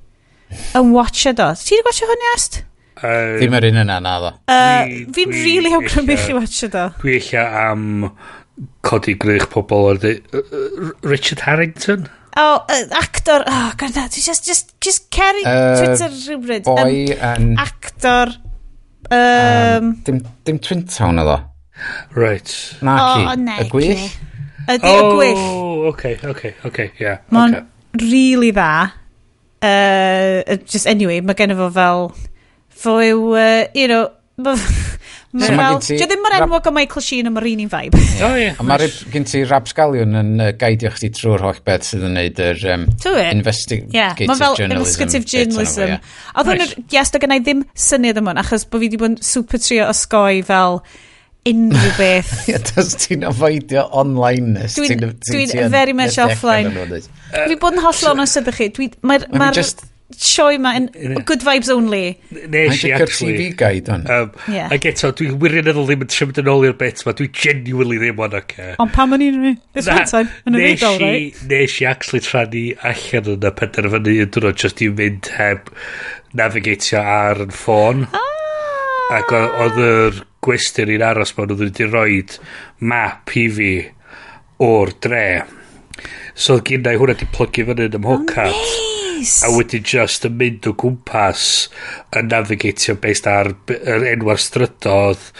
yn 0.79 0.95
watch 0.95 1.27
do. 1.39 1.51
Ti'n 1.59 1.85
gwachio 1.87 2.09
hwn 2.11 2.25
iast? 2.31 2.63
Uh, 2.95 3.37
Ddim 3.41 3.57
yr 3.59 3.69
un 3.71 3.81
yna, 3.85 3.99
na 4.03 4.15
ddo. 4.23 4.33
Uh, 4.51 4.95
fi'n 5.15 5.35
rili 5.35 5.45
really 5.45 5.75
awgrymu 5.79 6.19
chi 6.25 6.37
watch 6.37 6.65
do. 6.73 6.89
Dwi 7.03 7.19
eich 7.21 7.33
am 7.39 7.87
codi 8.87 9.17
grych 9.21 9.49
pobl 9.53 9.91
ar 9.93 10.03
dy... 10.03 10.17
Richard 11.03 11.43
Harrington? 11.47 12.09
O, 12.35 12.45
oh, 12.45 12.61
uh, 12.67 12.85
actor... 12.99 13.45
Oh, 13.47 13.73
god 13.79 13.95
na, 13.99 14.09
just, 14.11 14.47
just, 14.47 14.75
just 14.83 15.11
ceri 15.15 15.43
uh, 15.47 15.79
Twitter 15.79 16.11
rhywbryd. 16.11 16.67
Boi 16.67 17.15
um. 17.15 17.55
Actor... 17.63 18.39
Um, 19.05 19.19
um, 19.21 19.91
dim, 20.07 20.23
dim 20.47 20.59
Twin 20.65 20.87
Town 20.89 21.21
o 21.21 21.27
ddo. 21.27 21.41
Right. 22.17 22.55
Na 22.83 22.95
oh, 22.97 23.35
ci. 23.35 23.59
Y 23.61 23.69
gwych? 23.75 24.07
Ydy 24.65 24.91
oh, 24.91 24.97
y 24.97 25.13
gwyll. 25.13 25.41
Oh, 25.45 25.87
oce, 25.93 26.17
oce, 26.31 26.55
oce, 26.65 26.91
yeah. 27.01 27.23
Mae'n 27.35 27.61
okay. 27.61 28.05
really 28.05 28.53
dda. 28.57 28.73
Uh, 29.65 30.59
just 30.65 30.89
anyway, 30.91 31.21
mae 31.21 31.37
gen 31.39 31.57
fo 31.59 31.71
fel... 31.75 32.11
Fo 32.75 32.99
yw, 33.05 33.33
uh, 33.39 33.65
you 33.77 33.89
know... 33.89 34.09
Mae 35.35 35.49
so 35.51 35.55
fel, 35.59 35.77
ti 35.83 35.97
ddim 35.99 36.21
mor 36.23 36.35
enwog 36.37 36.67
o 36.67 36.73
Michael 36.75 37.03
Sheen 37.03 37.27
am 37.27 37.39
yr 37.41 37.47
un 37.51 37.61
un 37.65 37.71
vibe. 37.71 37.99
Oh, 38.23 38.35
yeah. 38.39 38.59
A 38.59 38.67
mae 38.67 38.87
gen 39.11 39.25
ti 39.27 39.41
Rapsgalion 39.47 40.15
yn 40.21 40.31
uh, 40.39 40.51
gaidio 40.59 40.93
chdi 40.95 41.11
trwy'r 41.15 41.43
holl 41.43 41.59
beth 41.67 41.89
sydd 41.89 42.05
yn 42.07 42.15
neud 42.19 42.39
yr 42.43 42.61
um, 42.75 42.85
investigative 43.33 43.95
yeah. 43.95 44.15
journalism. 44.15 44.77
investigative 44.77 45.27
journalism. 45.31 45.97
Oedd 46.39 46.53
hwn, 46.53 46.87
yes, 46.95 47.11
do 47.15 47.23
gennau 47.23 47.43
ddim 47.43 47.65
syniad 47.75 48.21
am 48.23 48.31
hwn, 48.31 48.43
achos 48.45 48.67
bod 48.67 48.85
fi 48.85 48.89
wedi 48.89 49.01
bod 49.01 49.11
yn 49.11 49.19
super 49.27 49.63
trio 49.63 49.89
osgoi 49.91 50.45
fel 50.47 50.79
unrhyw 51.49 51.97
beth. 52.01 52.35
Ie, 52.51 52.61
dos 52.71 52.95
ti'n 53.05 53.27
avoidio 53.29 53.89
online-ness. 54.03 54.79
Dwi'n 54.79 55.03
dwi 55.29 55.49
dwi 55.51 55.67
very 55.73 55.97
much 55.97 56.21
offline. 56.23 56.71
Dwi'n 56.75 57.59
bod 57.61 57.79
yn 57.79 57.85
hollol 57.85 58.25
ond 58.25 58.39
ydych 58.45 58.63
chi. 58.63 58.93
Mae'r 59.05 59.29
ma 59.35 59.51
sioe 60.15 60.59
ma 60.61 60.75
yn 60.77 60.89
good 61.27 61.43
vibes 61.45 61.71
only. 61.73 62.19
Nes 62.31 62.83
i, 62.85 62.93
actually. 62.93 63.35
TV 63.35 63.57
guide 63.59 63.89
on. 63.93 64.05
Um, 64.11 64.33
yeah. 64.53 64.73
Ac 64.75 64.87
eto, 64.91 65.11
dwi 65.17 65.31
wirioneddol 65.41 65.89
ddim 65.89 66.05
yn 66.07 66.13
siarad 66.13 66.41
yn 66.43 66.51
ôl 66.53 66.67
i'r 66.69 66.77
bit 66.81 67.03
ma, 67.07 67.15
dwi 67.17 67.31
genuinely 67.35 68.01
ddim 68.03 68.21
ond 68.25 68.37
oce. 68.39 68.45
Okay. 68.45 68.77
Ond 68.83 68.93
pam 68.95 69.17
o'n 69.17 69.25
i'n 69.25 69.41
rhi? 69.41 69.55
This 69.77 69.89
one 69.91 70.05
time, 70.11 70.31
yn 70.47 70.59
y 70.59 70.67
fideo, 70.69 70.93
right? 71.03 71.41
Nes 71.51 71.79
i 71.81 71.89
actually 71.89 72.23
trannu 72.25 72.67
allan 72.93 73.33
yn 73.35 73.49
y 73.49 73.55
penderfynu 73.63 74.19
yn 74.27 74.35
dwrnod 74.37 74.61
just 74.61 74.85
i 74.85 74.91
mynd 74.93 75.33
heb 75.39 75.73
navigatio 76.37 77.03
ar 77.17 77.45
yn 77.47 77.57
ffôn. 77.57 78.07
Ah! 78.13 78.31
Ac 79.15 79.35
oedd 79.37 79.81
yr 79.85 80.23
gwestiwn 80.45 80.95
i'n 80.95 81.05
aros 81.09 81.35
bod 81.37 81.53
nhw 81.53 81.65
wedi 81.65 81.89
rhoi 81.89 82.23
map 82.91 83.35
i 83.41 83.47
fi 83.59 83.71
o'r 84.65 84.95
dre. 85.03 85.27
So 86.35 86.59
gyda 86.67 86.95
i 86.95 86.99
hwnna 87.01 87.17
di 87.19 87.29
plygu 87.31 87.67
fyny 87.71 87.89
yn 87.89 88.01
ymhocat. 88.01 88.57
Nice. 89.15 89.45
A 89.47 89.51
wedi 89.55 89.79
just 89.81 90.27
yn 90.27 90.35
mynd 90.41 90.67
o 90.69 90.75
gwmpas 90.79 91.45
yn 92.19 92.29
navigatio 92.33 92.97
based 93.01 93.29
ar 93.31 93.53
yr 93.77 94.09
enwa'r 94.11 94.43
strydodd 94.43 95.31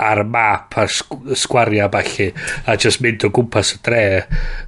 ar 0.00 0.22
y 0.22 0.26
map 0.32 0.76
a'r 0.80 0.90
sgwariau 0.90 1.86
a 1.86 1.92
falle 1.92 2.30
a 2.66 2.76
just 2.80 3.02
mynd 3.04 3.24
o 3.26 3.30
gwmpas 3.36 3.74
y 3.76 3.80
dre 3.86 4.04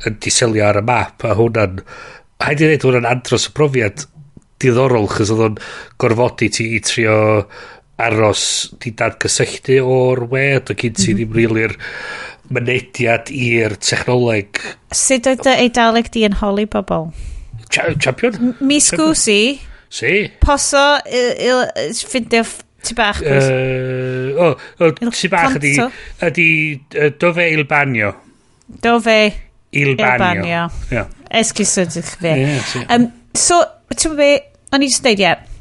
yn 0.09 0.19
diselio 0.23 0.69
ar 0.69 0.81
y 0.81 0.85
map 0.89 1.27
a 1.27 1.35
hwnna'n 1.39 1.83
haid 2.45 2.63
i 2.63 2.69
ddweud 2.69 2.87
hwnna'n 2.89 3.11
andros 3.11 3.49
y 3.51 3.55
profiad 3.57 4.07
diddorol 4.63 5.09
chys 5.11 5.33
oedd 5.35 5.47
o'n 5.49 5.61
gorfodi 6.01 6.51
ti 6.55 6.69
i 6.77 6.83
trio 6.85 7.17
aros 8.07 8.45
di 8.83 8.93
dadgysylltu 8.99 9.79
o'r 9.83 10.25
we, 10.33 10.47
o 10.59 10.63
gyd 10.75 10.99
ti 10.99 11.13
mhm. 11.13 11.19
ddim 11.19 11.37
rili'r 11.39 11.77
mynediad 12.53 13.31
i'r 13.33 13.77
technoleg. 13.81 14.61
Sut 14.93 15.29
oedd 15.31 15.45
dy 15.47 15.55
eidaleg 15.67 16.11
di 16.13 16.27
yn 16.29 16.37
holi 16.43 16.67
bobl? 16.71 17.11
Cha 17.73 17.89
champion? 17.97 18.55
Mi 18.61 18.81
sgwsi. 18.83 19.41
Si. 19.93 20.13
Poso, 20.41 20.83
ffindio 21.05 22.45
ti 22.83 22.95
bach, 22.97 23.19
please. 23.21 23.49
Uh, 23.49 24.41
o, 24.41 24.47
oh, 24.81 24.87
oh, 24.89 25.11
ti 25.13 25.29
bach 25.29 25.57
ydi, 25.59 25.75
ydi 26.25 26.47
uh, 26.97 27.11
dofe 27.21 27.49
il 27.53 27.67
banio. 27.69 28.15
Dofe 28.67 29.19
il 29.77 29.95
banio. 29.97 30.69
Il 30.91 31.05
esgus 31.33 31.77
ydych 31.81 31.97
Esgusodwch 31.97 32.17
fi. 32.21 32.35
Yeah, 32.41 32.97
um, 32.97 33.09
so, 33.35 33.63
ti'n 33.95 34.17
be, 34.19 34.31
o'n 34.73 34.85
i 34.85 34.89
just 34.91 35.05
dweud, 35.05 35.21
ie, 35.21 35.29
yeah, 35.29 35.52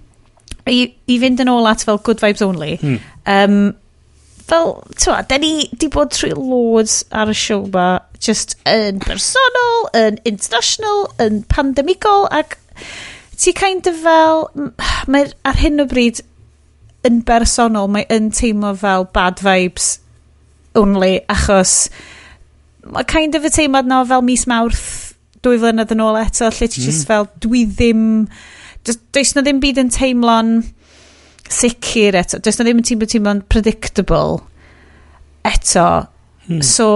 i, 0.69 0.91
i 1.07 1.19
fynd 1.21 1.41
yn 1.43 1.51
ôl 1.51 1.69
at 1.69 1.85
fel 1.87 2.01
good 2.05 2.21
vibes 2.21 2.43
only, 2.45 2.75
hmm. 2.81 2.99
um, 3.25 3.73
fel, 4.51 4.73
ti'n 4.99 5.27
da 5.29 5.39
ni 5.41 5.69
di 5.79 5.89
bod 5.91 6.13
trwy 6.13 6.33
loads 6.35 7.01
ar 7.15 7.31
y 7.31 7.37
siow 7.37 7.65
ma, 7.73 7.87
just 8.21 8.57
yn 8.69 9.01
personol, 9.03 9.87
yn 9.97 10.19
international, 10.29 11.07
yn 11.23 11.41
pandemigol, 11.51 12.27
ac 12.29 12.57
ti 13.41 13.55
kind 13.57 13.87
of 13.89 13.97
fel, 14.03 14.45
mae 15.09 15.31
ar 15.47 15.57
hyn 15.61 15.81
o 15.81 15.87
bryd 15.89 16.21
yn 17.07 17.23
bersonol, 17.25 17.89
mae 17.89 18.05
yn 18.13 18.29
teimlo 18.35 18.75
fel 18.77 19.07
bad 19.15 19.41
vibes 19.41 19.95
only, 20.77 21.19
achos 21.31 21.89
mae 22.91 23.05
kind 23.09 23.37
of 23.37 23.45
y 23.45 23.51
teimlad 23.53 23.89
na 23.89 24.03
fel 24.09 24.23
mis 24.25 24.45
mawrth 24.49 24.85
dwy 25.45 25.57
flynedd 25.61 25.93
yn 25.95 26.03
ôl 26.05 26.19
eto, 26.21 26.49
lle 26.49 26.67
ti 26.69 26.81
mm. 26.81 26.85
just 26.85 27.07
fel, 27.09 27.27
dwi 27.41 27.65
ddim 27.69 28.03
does 28.87 29.35
na 29.35 29.43
ddim 29.45 29.61
byd 29.63 29.81
yn 29.83 29.91
teimlo'n 29.93 30.55
sicr 31.51 32.17
eto. 32.21 32.39
Does 32.43 32.59
na 32.59 32.65
ddim 32.67 32.81
yn 32.81 32.87
teimlo 32.87 33.09
teimlo'n 33.09 33.45
predictable 33.51 34.41
eto. 35.47 35.87
Hmm. 36.47 36.61
So, 36.65 36.87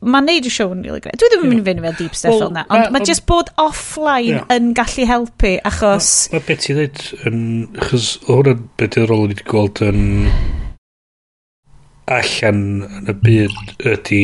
mae'n 0.00 0.28
neud 0.28 0.46
y 0.48 0.52
siow 0.52 0.72
yn 0.74 0.84
really 0.86 1.02
great. 1.04 1.18
Dwi 1.20 1.30
ddim 1.32 1.44
yn 1.46 1.52
mynd 1.52 1.62
i 1.62 1.66
fynd 1.66 1.82
i 1.82 1.86
fel 1.86 1.98
deep 1.98 2.18
stuff 2.18 2.34
well, 2.34 2.44
fel 2.46 2.54
na, 2.54 2.64
ond 2.74 2.92
mae 2.94 3.06
just 3.06 3.26
bod 3.28 3.50
offline 3.60 4.38
yeah. 4.38 4.46
yn 4.54 4.70
gallu 4.78 5.06
helpu, 5.08 5.56
achos... 5.68 6.12
Mae 6.32 6.40
ma 6.40 6.48
beth 6.48 6.68
i 6.68 6.76
ddweud, 6.76 7.02
yn, 7.30 7.42
achos 7.82 8.12
hwnna'n 8.28 8.64
beth 8.80 9.00
i'r 9.00 9.10
rôl 9.10 9.26
wedi 9.26 9.48
gweld 9.48 9.82
yn 9.88 10.04
allan 12.08 12.62
yn 12.86 13.10
y 13.12 13.16
byd 13.24 13.74
ydy 13.92 14.22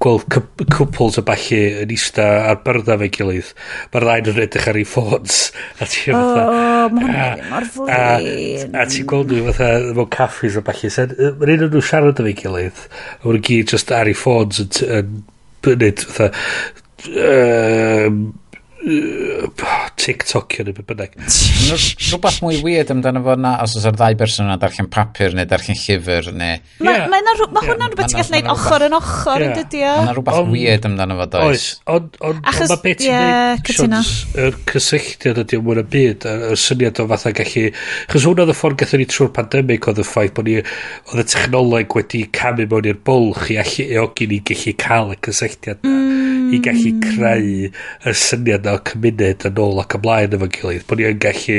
gweld 0.00 0.24
cwpls 0.72 1.18
a 1.20 1.24
balli 1.28 1.60
yn 1.82 1.92
eista 1.92 2.26
ar 2.48 2.60
byrddau 2.64 3.02
fe 3.02 3.08
gilydd. 3.16 3.52
Mae'r 3.92 4.06
ddain 4.06 4.30
yn 4.32 4.42
edrych 4.46 4.68
ar 4.70 4.78
ei 4.80 4.86
ffôns. 4.88 5.40
A 5.76 5.88
ti 5.90 6.14
oh, 6.14 6.16
fatha... 6.16 6.44
O, 6.46 6.54
oh, 6.88 7.90
a, 7.92 7.98
a, 7.98 8.80
a 8.80 8.86
ti'n 8.88 9.08
gweld 9.10 9.34
nhw 9.34 9.46
fatha 9.50 9.70
mewn 9.92 10.10
caffis 10.16 10.56
a 10.56 10.64
balli. 10.64 10.90
Mae'n 10.90 11.54
un 11.56 11.66
o'n 11.66 11.74
nhw 11.76 11.84
siarad 11.84 12.22
am 12.22 12.30
fe 12.30 12.36
gilydd. 12.40 12.84
A 13.20 13.22
mae'n 13.26 13.46
gyd 13.50 13.74
just 13.76 13.92
ar 13.96 14.08
ei 14.08 14.16
ffôns 14.16 14.62
yn, 14.64 14.70
yn, 15.00 15.16
yn, 15.76 16.04
fatha... 16.06 16.30
Um, 17.10 18.22
uh, 18.84 19.48
TikTokio 20.00 20.64
neu 20.64 20.74
beth 20.76 20.86
bynnag. 20.88 21.16
Rhywbeth 21.20 22.38
mwy 22.44 22.60
weird 22.64 22.90
amdano 22.94 23.22
fo 23.24 23.36
na, 23.38 23.52
os 23.64 23.76
oes 23.78 23.86
yr 23.88 23.96
ddau 23.96 24.16
berson 24.20 24.48
yna 24.48 24.56
darllen 24.60 24.88
papur 24.92 25.34
neu 25.36 25.48
darllen 25.48 25.78
llyfr 25.78 26.30
neu... 26.32 26.60
Mae 26.80 26.96
yeah. 26.96 27.08
ma, 27.12 27.20
ma, 27.26 27.48
ma 27.56 27.64
hwnna'n 27.66 27.92
rhywbeth 27.92 28.10
ti'n 28.12 28.20
gallu 28.20 28.34
neud 28.36 28.50
ochr 28.54 28.86
yn 28.86 28.96
ochr 28.98 29.44
yn 29.46 29.54
dydi 29.58 29.82
o. 29.84 29.94
Mae 30.06 30.16
rhywbeth 30.16 30.52
weird 30.54 30.88
amdano 30.88 31.18
fo 31.20 31.28
does. 31.34 31.48
Oes, 31.50 31.66
ond 31.96 32.18
on, 32.30 32.40
mae 32.46 32.80
beth 32.86 33.04
i'n 33.06 33.94
neud 33.94 34.44
yr 34.46 34.58
cysylltiad 34.72 35.42
ydy 35.44 35.60
o 35.60 35.64
mwyn 35.66 35.82
y 35.82 35.86
byd, 35.96 36.28
y 36.50 36.58
syniad 36.64 37.02
o 37.02 37.08
fatha 37.12 37.34
gallu... 37.36 37.66
Chos 38.10 38.28
hwnna 38.28 38.46
oedd 38.46 38.54
y 38.54 38.58
ffordd 38.58 38.80
gathen 38.80 39.02
ni 39.02 39.08
trwy'r 39.10 39.34
pandemig 39.36 39.90
oedd 39.90 40.00
y 40.00 40.06
ffaith 40.08 40.34
bod 40.38 40.48
ni... 40.48 40.58
oedd 41.12 41.24
y 41.24 41.28
technoleg 41.34 41.98
wedi 42.00 42.24
camu 42.40 42.68
mewn 42.70 42.90
i'r 42.94 43.04
bwlch 43.10 43.52
i 43.52 43.60
allu 43.60 43.88
eogi 44.00 44.30
ni 44.30 44.40
gallu 44.50 44.76
cael 44.80 45.14
y 45.14 45.20
cysylltiad. 45.28 45.84
Mm 45.84 46.29
i 46.50 46.60
gallu 46.64 46.92
creu 47.04 47.48
y 48.10 48.14
syniad 48.22 48.68
o 48.70 48.76
cymuned 48.90 49.46
yn 49.48 49.60
ôl 49.64 49.80
ac 49.82 49.96
ymlaen 49.98 50.36
efo'n 50.36 50.52
gilydd. 50.56 50.86
Bod 50.88 51.00
ni 51.00 51.08
yn 51.10 51.20
gallu 51.22 51.58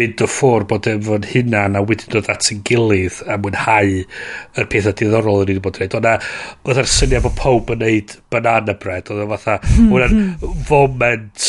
mynd 0.00 0.24
o 0.24 0.30
ffwr 0.30 0.66
bod 0.70 0.90
efo'n 0.92 1.28
hunan 1.32 1.78
a 1.78 1.84
wedyn 1.84 2.14
dod 2.14 2.30
at 2.32 2.50
yn 2.54 2.64
gilydd 2.68 3.22
a 3.28 3.38
mwynhau 3.40 3.94
yr 3.98 4.70
pethau 4.72 4.96
diddorol 4.98 5.44
yn 5.44 5.54
ei 5.54 5.62
bod 5.64 5.78
yn 5.78 5.88
gwneud. 5.88 5.98
O'na 6.00 6.16
oedd 6.64 6.82
yr 6.84 6.92
syniad 6.98 7.26
bod 7.26 7.38
pawb 7.38 7.74
yn 7.76 7.82
gwneud 7.84 8.18
banana 8.34 8.76
bread. 8.78 9.08
Oedd 9.12 9.24
o'n 9.24 9.32
fatha, 9.36 9.58
hmm, 9.68 9.94
o'n 9.94 10.18
hmm. 10.18 10.60
foment 10.68 11.48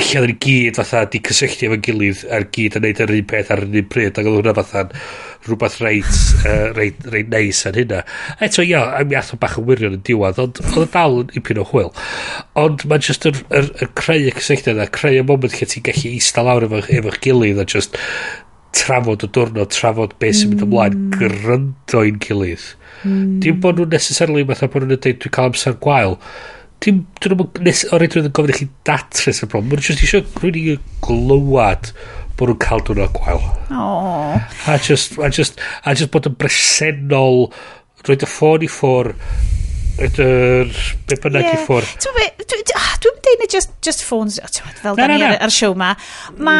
lle 0.00 0.20
oedden 0.20 0.30
ni 0.30 0.36
gyd 0.40 0.78
fatha 0.78 1.02
di 1.10 1.20
cysylltu 1.26 1.66
efo'n 1.68 1.82
gilydd 1.84 2.22
a'r 2.32 2.46
gyd 2.54 2.78
yn 2.78 2.86
neud 2.86 3.02
yr 3.04 3.12
un 3.16 3.26
peth 3.32 3.50
ar 3.52 3.64
yr 3.64 3.80
un 3.80 3.88
pryd 3.92 4.20
ac 4.20 4.28
oedd 4.28 4.38
hwnna 4.38 4.54
fatha'n 4.56 4.94
rhywbeth 5.46 5.78
reit, 5.80 6.10
uh, 6.44 6.68
reit, 6.76 7.00
reit 7.12 7.30
neis 7.32 7.62
yn 7.68 7.78
hynna. 7.78 8.02
Eto, 8.44 8.64
ia, 8.66 8.82
a 8.98 9.04
mi 9.08 9.16
atho 9.18 9.38
bach 9.40 9.56
yn 9.60 9.66
wirion 9.68 9.96
yn 9.96 10.04
diwedd, 10.06 10.40
ond 10.42 10.60
oedd 10.66 10.84
y 10.84 10.90
dal 10.92 11.18
yn 11.22 11.32
ipyn 11.40 11.62
o 11.62 11.64
hwyl. 11.70 11.90
Ond 12.60 12.84
mae'n 12.90 13.06
just 13.06 13.24
yr, 13.30 13.40
yr, 13.48 13.70
yr 13.80 13.92
creu 13.98 14.28
y 14.28 14.34
cysylltiad 14.36 14.76
yna, 14.76 14.90
creu 14.92 15.22
y 15.22 15.24
moment 15.26 15.56
lle 15.56 15.70
ti'n 15.70 15.86
gallu 15.88 16.12
eistedd 16.12 16.48
lawr 16.48 16.68
efo, 16.68 16.82
efo'ch 17.00 17.20
gilydd 17.24 17.62
a 17.62 17.66
just 17.68 17.96
trafod 18.76 19.24
y 19.26 19.30
diwrnod, 19.34 19.72
trafod 19.74 20.14
beth 20.22 20.38
sy'n 20.40 20.52
mynd 20.52 20.64
ymlaen, 20.68 20.96
mm. 20.96 21.10
gryndoi'n 21.16 22.20
gilydd. 22.22 22.70
Mm. 23.02 23.40
Dim 23.42 23.60
bod 23.64 23.80
nhw'n 23.80 23.92
necessarily 23.96 24.46
fatha 24.48 24.70
bod 24.70 24.86
nhw'n 24.86 25.00
dweud 25.00 25.20
dwi'n 25.24 25.36
cael 25.36 25.50
amser 25.50 25.76
gwael. 25.82 26.18
Dim, 26.84 27.02
dwi'n 27.20 27.42
nes, 27.66 27.82
o 27.90 27.98
reid 28.00 28.16
yn 28.20 28.30
gofyn 28.36 28.54
i 28.54 28.58
chi 28.60 28.68
datrys 28.88 29.42
y 29.44 29.48
problem. 29.50 29.72
Mae'n 29.72 29.84
jyst 29.88 30.04
eisiau 30.06 30.24
rwy'n 30.40 30.60
i 30.60 30.78
glywad 31.04 31.90
bod 32.40 32.52
nhw'n 32.52 32.62
cael 32.64 32.82
dwi'n 32.88 33.12
gwael. 33.16 33.44
Oh. 33.70 34.34
A 34.66 34.78
just, 34.80 35.18
a 35.20 35.30
just, 35.30 35.60
a 35.84 35.94
just 35.94 36.12
bod 36.14 36.28
yn 36.30 36.36
bresennol, 36.40 37.50
roed 38.08 38.24
y 38.24 38.28
ffôn 38.30 38.64
i 38.64 38.70
ffwr, 38.70 39.12
yr 40.00 40.72
be 41.08 41.18
bynnag 41.20 41.44
yeah. 41.44 41.58
i 41.58 41.66
ffwr. 41.66 41.86
Dwi'n 42.00 42.74
ah, 42.80 42.90
deud 43.04 43.42
na 43.42 43.48
just, 43.52 43.72
just 43.84 44.04
phones, 44.06 44.40
fel 44.80 44.98
da 44.98 45.08
ni 45.10 45.20
ar, 45.26 45.38
y 45.44 45.52
siw 45.54 45.76
ma. 45.78 45.92
Ma, 46.40 46.56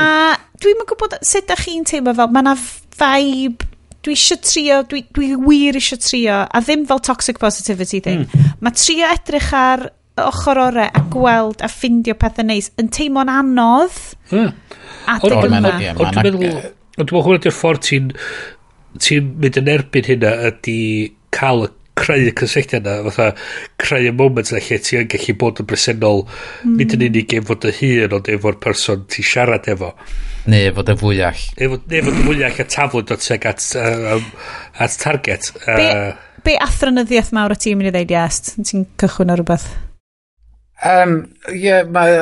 dwi'n 0.60 0.84
yn 0.84 0.88
gwybod 0.88 1.18
sut 1.26 1.48
da 1.48 1.56
chi'n 1.58 1.86
teimlo 1.88 2.14
fel, 2.18 2.32
mae 2.34 2.46
na 2.46 2.56
vibe 2.56 3.68
dwi 4.04 4.16
eisiau 4.16 4.40
trio, 4.40 4.82
dwi, 4.88 5.02
dwi 5.16 5.34
wir 5.36 5.76
eisiau 5.76 6.00
trio, 6.00 6.42
a 6.44 6.62
ddim 6.64 6.86
fel 6.88 7.02
toxic 7.04 7.40
positivity 7.40 8.00
thing. 8.04 8.24
Mm. 8.28 8.52
Mae 8.64 8.76
trio 8.76 9.08
edrych 9.12 9.50
ar 9.56 9.88
ochr 10.26 10.60
orau 10.66 10.86
a 10.86 11.02
gweld 11.12 11.64
a 11.64 11.70
ffindio 11.72 12.16
pethau 12.20 12.46
neis 12.46 12.70
yn 12.80 12.90
teimlo'n 12.92 13.32
anodd 13.32 13.98
yeah. 14.32 14.54
adeg 15.16 15.48
yma. 15.48 15.60
Ond 15.96 16.16
dwi'n 16.16 16.24
meddwl, 16.24 16.62
ond 17.00 17.10
dwi'n 17.10 17.20
meddwl 17.20 17.38
ydy'r 17.40 17.56
ffordd 17.56 17.84
ti'n 17.88 18.14
ti 18.98 19.20
mynd 19.20 19.60
yn 19.60 19.70
erbyn 19.70 20.08
hynna 20.10 20.32
ydy 20.50 20.80
cael 21.34 21.68
y 21.68 21.70
creu 22.00 22.30
y 22.30 22.32
cysylltiad 22.36 22.86
yna, 22.86 23.10
fatha 23.10 23.26
creu 23.80 24.08
y 24.08 24.14
moment 24.16 24.50
yna 24.52 24.62
lle 24.64 24.78
ti 24.84 24.96
yn 25.00 25.10
gallu 25.10 25.34
bod 25.40 25.60
yn 25.60 25.68
bresennol, 25.68 26.24
mm. 26.64 26.78
nid 26.78 26.96
yn 26.96 27.04
unig 27.10 27.34
efo 27.36 27.56
dy 27.60 27.74
hun, 27.76 28.16
ond 28.16 28.30
efo'r 28.32 28.58
person 28.62 29.04
ti 29.10 29.24
siarad 29.26 29.68
efo. 29.70 29.92
Neu 30.50 30.70
efo 30.70 30.84
dy 30.86 30.96
fwyall. 31.02 31.44
Efo, 31.60 31.80
neu 31.90 32.00
efo 32.00 32.16
dy 32.16 32.24
fwyall 32.24 32.64
a 32.64 32.66
taflwyd 32.76 33.10
dod 33.10 33.26
seg 33.26 33.46
at, 33.50 33.66
uh, 33.76 34.16
at 34.80 34.98
target. 35.02 35.52
Be, 35.66 35.76
Uh, 35.90 36.08
be, 36.40 36.48
be 36.48 36.56
athronyddiaeth 36.64 37.34
mawr 37.36 37.54
o 37.54 37.60
ti'n 37.60 37.78
mynd 37.78 37.92
i 37.92 37.94
ddeud, 37.98 38.16
yes, 38.16 38.56
ti'n 38.56 38.88
cychwyn 39.00 39.34
o 39.34 39.38
rhywbeth? 39.40 39.68
Um, 40.86 41.16
Ie, 41.52 41.82
mae 41.90 42.16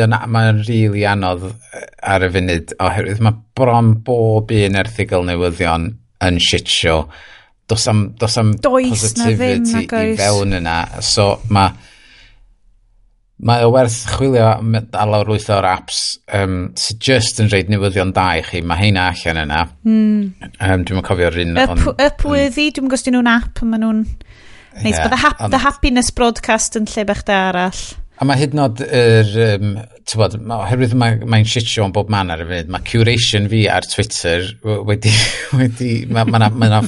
o'n 0.00 0.14
mae 0.32 0.48
o'n 0.48 0.62
rili 0.64 1.04
anodd 1.08 1.44
e, 1.50 1.82
ar 2.08 2.24
y 2.24 2.30
funud 2.32 2.72
oherwydd 2.80 3.20
mae 3.24 3.36
bron 3.58 3.92
bob 4.06 4.54
un 4.56 4.78
erthigol 4.80 5.26
newyddion 5.28 5.90
yn 6.24 6.40
shit 6.40 6.70
show. 6.70 7.06
Does 7.68 7.86
am, 7.88 8.12
dos 8.20 8.36
am 8.40 8.54
Does 8.56 8.90
positivity 8.90 9.86
ddim, 9.86 10.12
i 10.12 10.16
fewn 10.18 10.56
yna. 10.58 10.78
So 11.04 11.34
mae 11.52 11.72
mae 13.42 13.64
o 13.66 13.72
werth 13.74 14.04
chwilio 14.14 14.48
a 14.54 15.04
lawr 15.08 15.32
wyth 15.32 15.48
o'r 15.50 15.66
apps 15.66 16.02
um, 16.38 16.70
sydd 16.78 17.00
just 17.02 17.40
yn 17.42 17.50
rhaid 17.50 17.72
newyddion 17.72 18.12
da 18.14 18.28
i 18.38 18.44
chi. 18.46 18.62
Mae 18.62 18.84
heina 18.84 19.08
allan 19.10 19.40
yna. 19.42 19.62
Mm. 19.88 20.52
Um, 20.62 20.84
dwi'n 20.86 21.06
cofio'r 21.06 21.40
un... 21.42 21.56
Up, 21.58 21.74
on, 21.74 21.88
Upworthy, 21.96 22.68
dwi'n 22.70 22.86
gwybod 22.92 23.16
nhw'n 23.16 23.32
app, 23.32 23.64
maen 23.66 23.82
nhw'n... 23.82 24.04
Neis, 24.80 24.96
yeah, 24.96 25.08
bod 25.08 25.18
the, 25.18 25.48
the 25.56 25.60
happiness 25.60 26.10
broadcast 26.10 26.78
yn 26.78 26.88
lle 26.88 27.04
bach 27.08 27.24
da 27.28 27.40
arall. 27.50 27.82
A 28.22 28.26
mae 28.28 28.38
hyd 28.38 28.52
yn 28.54 28.62
oed 28.62 28.80
yr, 28.86 29.30
um, 29.56 29.72
bod, 30.20 30.36
oherwydd 30.56 30.94
mae'n 30.98 31.24
mae 31.28 31.46
shit 31.48 31.66
show 31.66 31.86
yn 31.88 31.94
bob 31.96 32.12
man 32.12 32.30
ar 32.30 32.44
y 32.44 32.46
fyd, 32.48 32.70
mae 32.70 32.84
curation 32.86 33.48
fi 33.50 33.64
ar 33.72 33.88
Twitter 33.88 34.46
wedi, 34.62 35.12
wedi 35.58 35.90
mae 36.06 36.28
ma 36.28 36.42
na, 36.44 36.50
ma 36.54 36.70
na, 36.70 36.82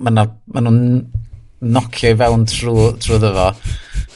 ma 0.00 0.14
ma 0.50 0.64
nhw'n 0.64 0.82
nocio 1.76 2.10
i 2.10 2.18
fewn 2.18 2.48
trwy, 2.50 2.88
trwy 3.04 3.20
ddyfo. 3.22 3.46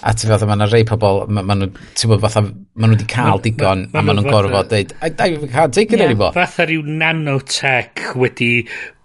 A 0.05 0.13
ti 0.13 0.29
fath, 0.29 0.45
mae 0.49 0.59
yna 0.59 0.69
rei 0.73 0.85
pobl, 0.89 1.23
mae 1.33 1.47
ma 1.47 1.57
nhw, 1.57 1.71
ti'n 1.97 2.11
bod 2.11 2.25
fatha, 2.25 2.43
mae 2.45 2.91
nhw 2.91 2.99
wedi 2.99 3.09
cael 3.13 3.41
digon, 3.45 3.87
a 3.93 4.03
mae 4.03 4.19
nhw'n 4.19 4.33
gorfod 4.33 4.73
dweud, 4.73 4.97
I, 5.01 5.13
I 5.13 5.31
can't 5.47 5.73
take 5.73 5.93
it 5.93 6.01
yeah, 6.01 6.11
anymore. 6.11 6.35
Fatha 6.37 6.67
rhyw 6.69 6.85
nanotech 7.05 8.17
wedi 8.21 8.51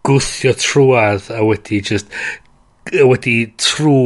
gwthio 0.08 0.56
trwad 0.58 1.30
a 1.36 1.44
wedi 1.46 1.84
just 1.86 2.10
wedi 2.94 3.38
trw 3.60 4.00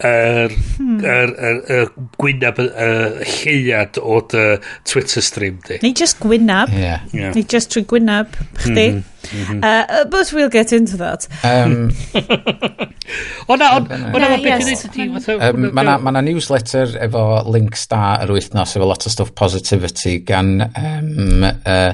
yr 0.00 0.48
er, 0.48 0.52
hmm. 0.78 1.00
er, 1.04 1.32
er, 1.36 1.58
er 1.68 1.90
gwynab 2.16 2.60
y 2.62 2.66
er, 2.72 3.18
lleiad 3.20 3.98
o 4.00 4.22
dy 4.32 4.44
Twitter 4.88 5.24
stream 5.24 5.58
di. 5.66 5.76
Neu 5.84 5.92
just 5.92 6.22
gwynab. 6.22 6.72
Yeah. 6.72 7.04
yeah. 7.12 7.34
Neu 7.36 7.44
just 7.44 7.74
trwy 7.74 7.84
gwynab 7.90 8.32
chdi. 8.62 8.90
Mm 8.96 9.08
uh, 9.62 10.04
but 10.06 10.32
we'll 10.32 10.48
get 10.48 10.72
into 10.72 10.96
that. 10.96 11.28
Um, 11.44 11.90
o 13.48 13.56
na, 13.56 13.76
o 13.76 14.18
na, 14.18 14.36
beth 14.40 14.68
i 14.70 14.76
ddweud 14.80 15.72
Mae 15.76 16.14
na 16.14 16.22
newsletter 16.24 16.96
efo 17.04 17.24
links 17.50 17.86
da 17.90 18.16
yr 18.24 18.32
wythnos 18.34 18.76
efo 18.76 18.88
lot 18.88 19.06
o 19.06 19.12
stuff 19.12 19.34
positivity 19.38 20.18
gan 20.26 20.56
um, 20.68 21.44
uh, 21.44 21.92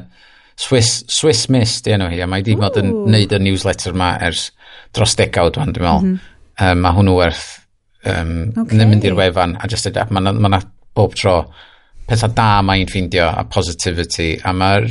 Swiss, 0.56 1.02
Swiss 1.12 1.50
Mist, 1.52 1.88
enw 1.92 2.08
hi 2.08 2.22
a 2.24 2.28
mae 2.30 2.44
di 2.44 2.54
mod 2.56 2.78
yn 2.80 2.94
neud 3.12 3.34
y 3.36 3.40
newsletter 3.42 3.96
ma 3.96 4.14
ers 4.24 4.48
dros 4.96 5.16
degawd 5.18 5.54
dwi'n 5.56 5.76
dwi'n 5.76 5.86
meddwl. 5.86 6.08
Mm 6.08 6.16
-hmm. 6.16 6.72
um, 6.72 6.82
mae 6.84 6.98
hwnnw 6.98 7.16
werth 7.20 7.46
um, 8.04 8.34
okay. 8.52 8.72
ddim 8.74 8.92
mynd 8.94 9.06
i'r 9.06 9.18
wefan 9.18 9.56
a 9.60 9.70
just 9.70 9.88
adapt. 9.90 10.12
Mae 10.14 10.24
yna 10.24 10.32
ma, 10.32 10.40
na, 10.40 10.48
ma 10.48 10.54
na 10.56 10.62
bob 10.96 11.14
tro 11.14 11.40
pethau 12.06 12.32
da 12.36 12.50
mae'n 12.62 12.88
ffeindio 12.90 13.26
a 13.28 13.42
positivity 13.50 14.36
a 14.44 14.52
mae'r 14.54 14.86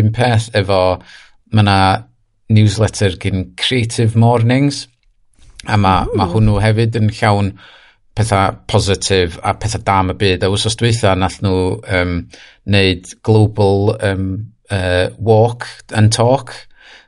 un 0.00 0.12
peth 0.14 0.48
efo 0.60 0.80
mae 1.50 1.64
yna 1.64 1.80
newsletter 2.50 3.16
gyn 3.22 3.50
Creative 3.58 4.18
Mornings 4.18 4.84
a 5.66 5.76
mae 5.80 6.06
ma 6.16 6.28
hwnnw 6.30 6.60
hefyd 6.62 6.98
yn 7.00 7.10
llawn 7.18 7.52
pethau 8.16 8.56
positif 8.70 9.38
a 9.46 9.54
pethau 9.58 9.82
da 9.86 9.98
am 10.02 10.14
y 10.14 10.18
byd 10.22 10.46
a 10.46 10.50
wrth 10.52 10.78
dweitha 10.80 11.14
nath 11.18 11.40
nhw 11.44 11.60
um, 11.98 12.16
wneud 12.68 13.14
global 13.26 13.94
um, 13.98 14.26
uh, 14.70 15.10
walk 15.18 15.66
and 15.94 16.14
talk 16.14 16.54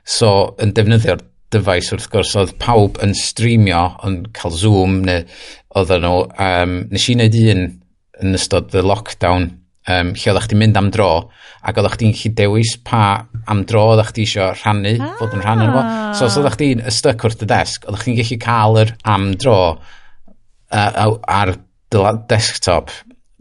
so 0.03 0.55
yn 0.63 0.75
defnyddio'r 0.75 1.23
dyfais 1.53 1.91
wrth 1.93 2.09
gwrs, 2.11 2.35
oedd 2.39 2.55
pawb 2.61 2.99
yn 3.03 3.15
streamio, 3.17 3.85
yn 4.07 4.23
cael 4.35 4.55
Zoom, 4.57 5.01
neu 5.07 5.23
oedd 5.79 5.93
nhw. 6.03 6.23
Um, 6.41 6.79
nes 6.91 7.09
i 7.09 7.17
wneud 7.17 7.37
un 7.53 7.67
yn 8.23 8.37
ystod 8.37 8.73
y 8.77 8.83
lockdown, 8.85 9.49
um, 9.89 10.11
lle 10.13 10.31
oeddech 10.31 10.47
chdi'n 10.49 10.61
mynd 10.61 10.79
am 10.79 10.91
dro, 10.93 11.09
ac 11.63 11.79
oeddech 11.79 11.97
chdi'n 11.97 12.15
chi 12.17 12.31
dewis 12.37 12.75
pa 12.85 13.03
am 13.51 13.63
dro 13.69 13.87
oeddech 13.93 14.13
chdi 14.13 14.27
eisiau 14.27 14.53
rhannu, 14.59 14.95
ah. 14.99 15.15
fod 15.19 15.35
yn 15.37 15.43
rhan 15.43 15.65
fo. 15.73 15.83
So 16.19 16.29
os 16.29 16.37
oeddech 16.39 16.59
chdi'n 16.59 16.85
ystod 16.91 17.27
wrth 17.27 17.45
y 17.45 17.49
desg, 17.49 17.87
oeddech 17.87 18.07
chi'n 18.07 18.19
gallu 18.21 18.39
cael 18.43 18.81
yr 18.83 18.93
am 19.15 19.31
dro 19.39 19.57
uh, 19.73 21.17
ar 21.39 21.55
desktop 22.29 22.93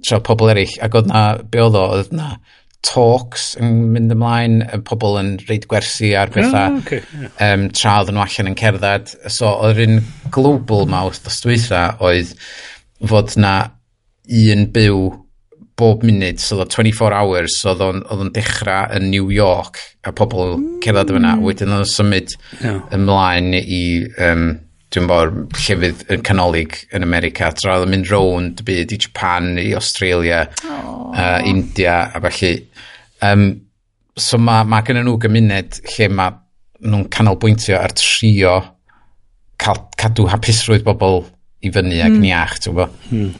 tra 0.02 0.18
pobl 0.24 0.50
eraill, 0.50 0.74
ac 0.82 0.96
oedd 0.98 1.08
na, 1.10 1.22
be 1.48 1.62
oedd 1.62 1.78
o, 1.78 1.84
oedd 1.98 2.10
na 2.16 2.34
talks 2.87 3.53
yn 3.62 3.93
mynd 3.95 4.12
ymlaen, 4.14 4.61
y 4.66 4.80
pobl 4.87 5.18
yn 5.20 5.33
reid 5.49 5.68
gwersi 5.70 6.12
ar 6.18 6.33
bethau, 6.35 6.51
oh, 6.53 6.76
ah, 6.76 6.78
okay, 6.80 7.03
yeah. 7.14 7.35
um, 7.47 7.68
tra 7.74 8.01
oedd 8.03 8.12
nhw 8.12 8.24
allan 8.24 8.51
yn 8.53 8.59
cerdded. 8.59 9.14
So, 9.30 9.51
oedd 9.68 9.80
un 9.85 10.01
global 10.35 10.89
ma 10.91 11.05
wrth 11.07 11.28
oedd 11.30 12.35
fod 13.11 13.37
na 13.43 13.55
un 14.30 14.66
byw 14.74 14.99
bob 15.78 16.05
munud, 16.07 16.43
so 16.43 16.59
oedd 16.61 16.74
24 16.74 17.16
hours, 17.16 17.57
so 17.62 17.72
oedd 17.72 18.11
o'n 18.12 18.35
dechrau 18.35 18.91
yn 18.99 19.09
New 19.11 19.30
York, 19.35 19.80
a 20.07 20.12
pobl 20.14 20.59
cerdded 20.85 21.14
mm. 21.14 21.22
yna, 21.22 21.37
wedyn 21.43 21.72
oedd 21.72 21.87
o'n 21.87 21.95
symud 21.95 22.35
yeah. 22.61 22.83
ymlaen 22.95 23.55
i 23.62 23.83
um, 24.28 24.51
dwi'n 24.93 25.09
bod 25.09 25.57
llefydd 25.57 26.05
yn 26.12 26.24
canolig 26.26 26.76
yn 26.93 27.07
America 27.07 27.51
tra 27.57 27.78
oedd 27.78 27.86
yn 27.86 27.95
mynd 27.95 28.11
rownd 28.12 28.62
y 28.62 28.66
byd 28.68 28.95
i 28.95 29.01
Japan, 29.07 29.55
i 29.61 29.70
Australia, 29.78 30.45
uh, 30.68 31.40
India 31.49 32.11
a 32.12 32.20
felly. 32.26 32.55
Um, 33.24 33.47
so 34.18 34.38
mae 34.38 34.66
ma 34.68 34.82
gen 34.84 35.01
nhw 35.01 35.16
gymuned 35.22 35.80
lle 35.95 36.09
mae 36.12 36.36
nhw'n 36.82 37.09
canolbwyntio 37.14 37.78
ar 37.78 37.95
trio 37.97 38.59
cael, 39.62 39.82
cadw 40.01 40.26
hapusrwydd 40.32 40.84
bobl 40.86 41.22
i 41.62 41.70
fyny 41.72 42.01
ag 42.03 42.16
mm. 42.16 42.22
niach, 42.24 42.57
ti'n 42.62 42.76
bo? 42.76 42.88
Mm. 43.11 43.34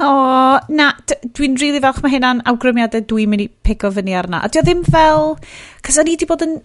O, 0.00 0.06
oh, 0.08 0.56
na, 0.72 0.94
dwi'n 1.04 1.58
rili 1.58 1.74
really 1.74 1.82
falch 1.84 1.98
mae 2.00 2.14
hynna'n 2.14 2.40
awgrymiadau 2.48 3.04
dwi'n 3.10 3.28
mynd 3.28 3.44
i 3.44 3.48
pigo 3.66 3.90
fyny 3.92 4.14
arna. 4.16 4.40
A 4.40 4.48
dio 4.48 4.62
ddim 4.64 4.80
fel... 4.86 5.34
Cos 5.84 5.98
o'n 6.00 6.08
i 6.08 6.14
wedi 6.14 6.28
bod 6.30 6.44
yn 6.46 6.56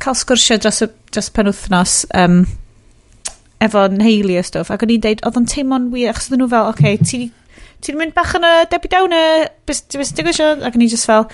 cael 0.00 0.16
sgwrsio 0.16 0.56
dros, 0.62 0.80
dros 1.12 1.28
penwthnos 1.36 1.98
um, 2.16 2.40
efo 3.64 3.84
nheulu 3.90 4.38
a 4.38 4.44
stwff, 4.46 4.72
ac 4.74 4.84
o'n 4.86 4.94
i'n 4.94 5.04
deud, 5.04 5.24
oedd 5.26 5.38
o'n 5.40 5.48
teimlo'n 5.50 5.90
wir, 5.94 6.12
achos 6.12 6.28
oedden 6.28 6.44
nhw 6.44 6.50
fel, 6.52 6.70
oce, 6.70 6.78
okay, 6.78 6.98
ti 7.02 7.20
ti'n 7.84 7.98
mynd 7.98 8.14
bach 8.16 8.34
yn 8.34 8.46
y 8.46 8.52
debu 8.72 8.90
dawn 8.90 9.14
y 9.14 9.24
bys 9.68 9.84
ti'n 9.86 10.26
gwybod 10.26 10.64
ac 10.66 10.74
o'n 10.76 10.82
i 10.82 10.88
just 10.90 11.06
fel 11.06 11.28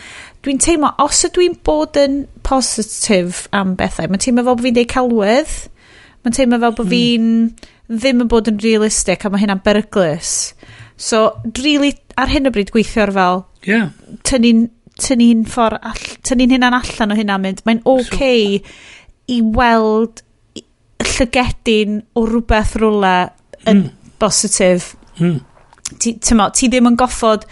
dwi'n 0.44 0.60
teimlo 0.60 0.90
os 1.00 1.22
ydw 1.28 1.44
i'n 1.46 1.56
bod 1.64 1.96
yn 2.00 2.18
positif 2.44 3.46
am 3.56 3.72
bethau 3.80 4.10
mae'n 4.10 4.20
teimlo 4.20 4.44
fel 4.44 4.58
bod 4.58 4.66
fi'n 4.66 4.76
deud 4.76 4.90
celwydd, 4.92 5.54
mae'n 6.24 6.36
teimlo 6.36 6.60
fel 6.60 6.76
bod 6.76 6.90
hmm. 6.90 6.92
fi'n 6.92 7.98
ddim 8.02 8.24
yn 8.24 8.32
bod 8.32 8.50
yn 8.52 8.60
realistic 8.60 9.24
a 9.24 9.32
mae 9.32 9.42
hynna'n 9.42 9.62
beryglus. 9.64 10.52
So 11.00 11.26
really 11.60 11.94
ar 12.20 12.30
hyn 12.32 12.48
o 12.48 12.52
bryd 12.54 12.72
gweithio 12.74 13.06
ar 13.06 13.14
fel 13.16 13.40
yeah. 13.68 13.88
tynnu'n 14.28 14.66
tynnu'n 15.00 15.46
ffordd 15.50 15.80
all, 15.80 16.04
tynnu'n 16.28 16.54
hynna'n 16.54 16.76
allan 16.76 17.14
o 17.14 17.18
hynna'n 17.18 17.42
mynd 17.42 17.64
mae'n 17.66 17.82
oce 17.88 18.12
okay 18.12 18.60
so, 18.60 18.76
i 19.32 19.40
weld 19.56 20.20
llygedyn 21.14 22.00
o 22.18 22.26
rhywbeth 22.28 22.74
rwla 22.82 23.14
yn 23.64 23.84
mm. 23.84 24.10
bositif. 24.22 24.92
Mm. 25.20 25.38
Ti, 26.00 26.16
tymo, 26.24 26.50
ti 26.56 26.68
ddim 26.72 26.90
yn 26.90 26.98
goffod 26.98 27.46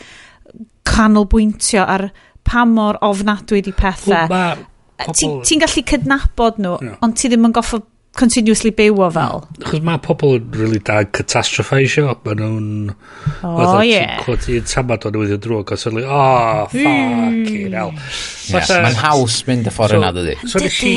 canolbwyntio 0.88 1.86
ar 1.86 2.08
pa 2.42 2.66
mor 2.66 2.98
ofnadwy 3.06 3.62
di 3.62 3.74
pethau. 3.76 4.28
Well, 4.30 4.68
Ti'n 5.02 5.40
ti 5.42 5.56
gallu 5.58 5.82
cydnabod 5.88 6.60
nhw, 6.62 6.76
no. 6.86 6.92
ond 7.02 7.16
ti 7.18 7.30
ddim 7.30 7.48
yn 7.48 7.54
goffod 7.56 7.88
continuously 8.18 8.70
byw 8.76 9.00
o 9.00 9.08
fel. 9.10 9.40
Hmm. 9.48 9.64
Chos 9.64 9.84
mae 9.86 10.00
pobl 10.04 10.36
yn 10.36 10.50
really 10.56 10.80
da 10.84 11.00
catastrophesio. 11.08 12.12
Mae 12.26 12.38
nhw'n... 12.38 12.68
O, 12.92 13.50
oh, 13.50 13.78
ie. 13.80 13.94
Yeah. 13.94 14.20
Ti'n 14.26 14.58
i'n 14.58 14.68
tamad 14.68 15.06
o'n 15.08 15.16
newyddion 15.16 15.42
drwg. 15.42 15.72
Os 15.76 15.88
ydyn, 15.88 16.04
oh, 16.04 16.66
hmm. 16.74 17.46
fucking 17.46 17.76
hell. 17.78 17.94
Yes, 18.52 18.70
Mae'n 18.84 18.98
haws 19.00 19.36
mynd 19.48 19.68
y 19.68 19.72
ffordd 19.72 19.96
yna, 19.98 20.10
dydy. 20.16 20.34
So, 20.44 20.60
nes 20.62 20.78
i... 20.86 20.94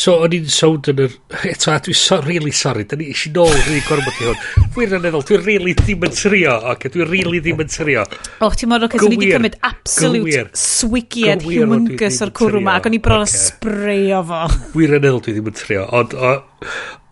So, 0.00 0.14
o'n 0.24 0.34
i'n 0.36 0.46
sownd 0.52 0.90
yn 0.92 1.02
yr... 1.04 1.16
Eto, 1.52 1.72
a 1.74 1.78
dwi'n 1.84 1.98
so, 1.98 2.20
really 2.24 2.52
sorry. 2.56 2.86
Da 2.88 2.98
ni 2.98 3.10
eisiau 3.12 3.34
nôl 3.36 3.52
rhywun 3.54 3.84
gormod 3.88 4.20
i 4.20 4.28
hwn. 4.28 4.40
Dwi'n 4.76 4.92
rhaneddol, 4.94 5.26
dwi'n 5.28 5.44
really 5.46 5.74
ddim 5.78 6.06
yn 6.08 6.16
trio. 6.16 6.56
Ok, 6.72 6.88
dwi'n 6.94 7.10
really 7.10 7.42
ddim 7.44 7.62
yn 7.64 7.72
trio. 7.72 8.06
O, 8.06 8.48
oh, 8.48 8.56
ti'n 8.56 8.72
modd, 8.72 8.86
ocê, 8.88 9.02
so 9.02 9.10
ni 9.10 9.20
wedi 9.20 9.34
cymryd 9.34 9.58
absolute 9.70 10.46
swigiad 10.64 11.44
humongous 11.46 12.22
o'r 12.26 12.34
cwrw 12.40 12.64
ma, 12.64 12.78
ac 12.80 12.88
o'n 12.90 12.96
i 12.96 13.02
bron 13.02 13.26
okay. 13.26 13.44
sbreo 13.44 14.24
fo. 14.30 14.42
Dwi'n 14.74 14.94
rhaneddol, 14.94 15.22
dwi 15.26 15.36
ddim 15.36 15.52
yn 15.52 15.60
trio. 15.60 15.86
Ond, 16.00 16.16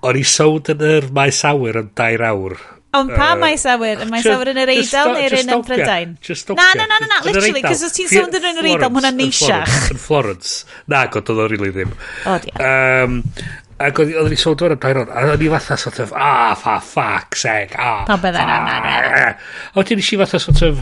o'n 0.08 0.18
i 0.18 0.26
sownd 0.36 0.72
yn 0.74 0.88
yr 0.94 1.12
maes 1.14 1.44
awyr 1.48 1.82
am 1.82 1.94
dair 1.98 2.26
awr. 2.30 2.58
Ond 2.98 3.14
pa 3.14 3.30
uh, 3.34 3.38
maes 3.40 3.64
awyr? 3.70 4.02
Y 4.04 4.08
maes 4.10 4.26
awyr 4.32 4.52
yn 4.52 4.60
yr 4.64 4.72
Eidal 4.74 5.12
neu'r 5.14 5.38
un 5.38 5.54
yn 5.54 5.64
Prydain? 5.68 6.16
Just 6.24 6.52
Na, 6.58 6.68
na, 6.78 6.88
na, 6.90 6.98
na, 7.04 7.22
literally, 7.26 7.62
cos 7.64 7.84
os 7.86 7.96
ti'n 7.96 8.10
sôn 8.10 8.34
yn 8.34 8.60
yr 8.62 8.70
Eidal, 8.74 8.92
mwna 8.94 9.14
neisiach. 9.14 9.78
Yn 9.94 10.02
Florence. 10.02 10.66
Na, 10.90 11.06
god, 11.12 11.30
oedd 11.32 11.44
o 11.44 11.48
rili 11.52 11.72
ddim. 11.74 11.94
O, 12.26 12.36
diolch. 12.44 13.48
Ac 13.78 14.00
oedd 14.02 14.32
ni 14.32 14.36
sôn 14.38 14.56
dwi'n 14.58 14.74
rhaid 14.74 14.98
a 15.06 15.20
oedd 15.28 15.42
ni 15.44 15.50
fatha 15.52 15.76
sort 15.78 16.00
of, 16.02 16.10
ah, 16.18 16.50
fa, 16.58 16.80
fuck, 16.82 17.36
seg, 17.38 17.76
ah, 17.78 18.00
fa, 18.08 18.32
na. 18.34 18.56
a 19.30 19.76
wedyn 19.78 20.02
eisiau 20.02 20.18
fatha 20.24 20.40
sort 20.42 20.64
of, 20.66 20.80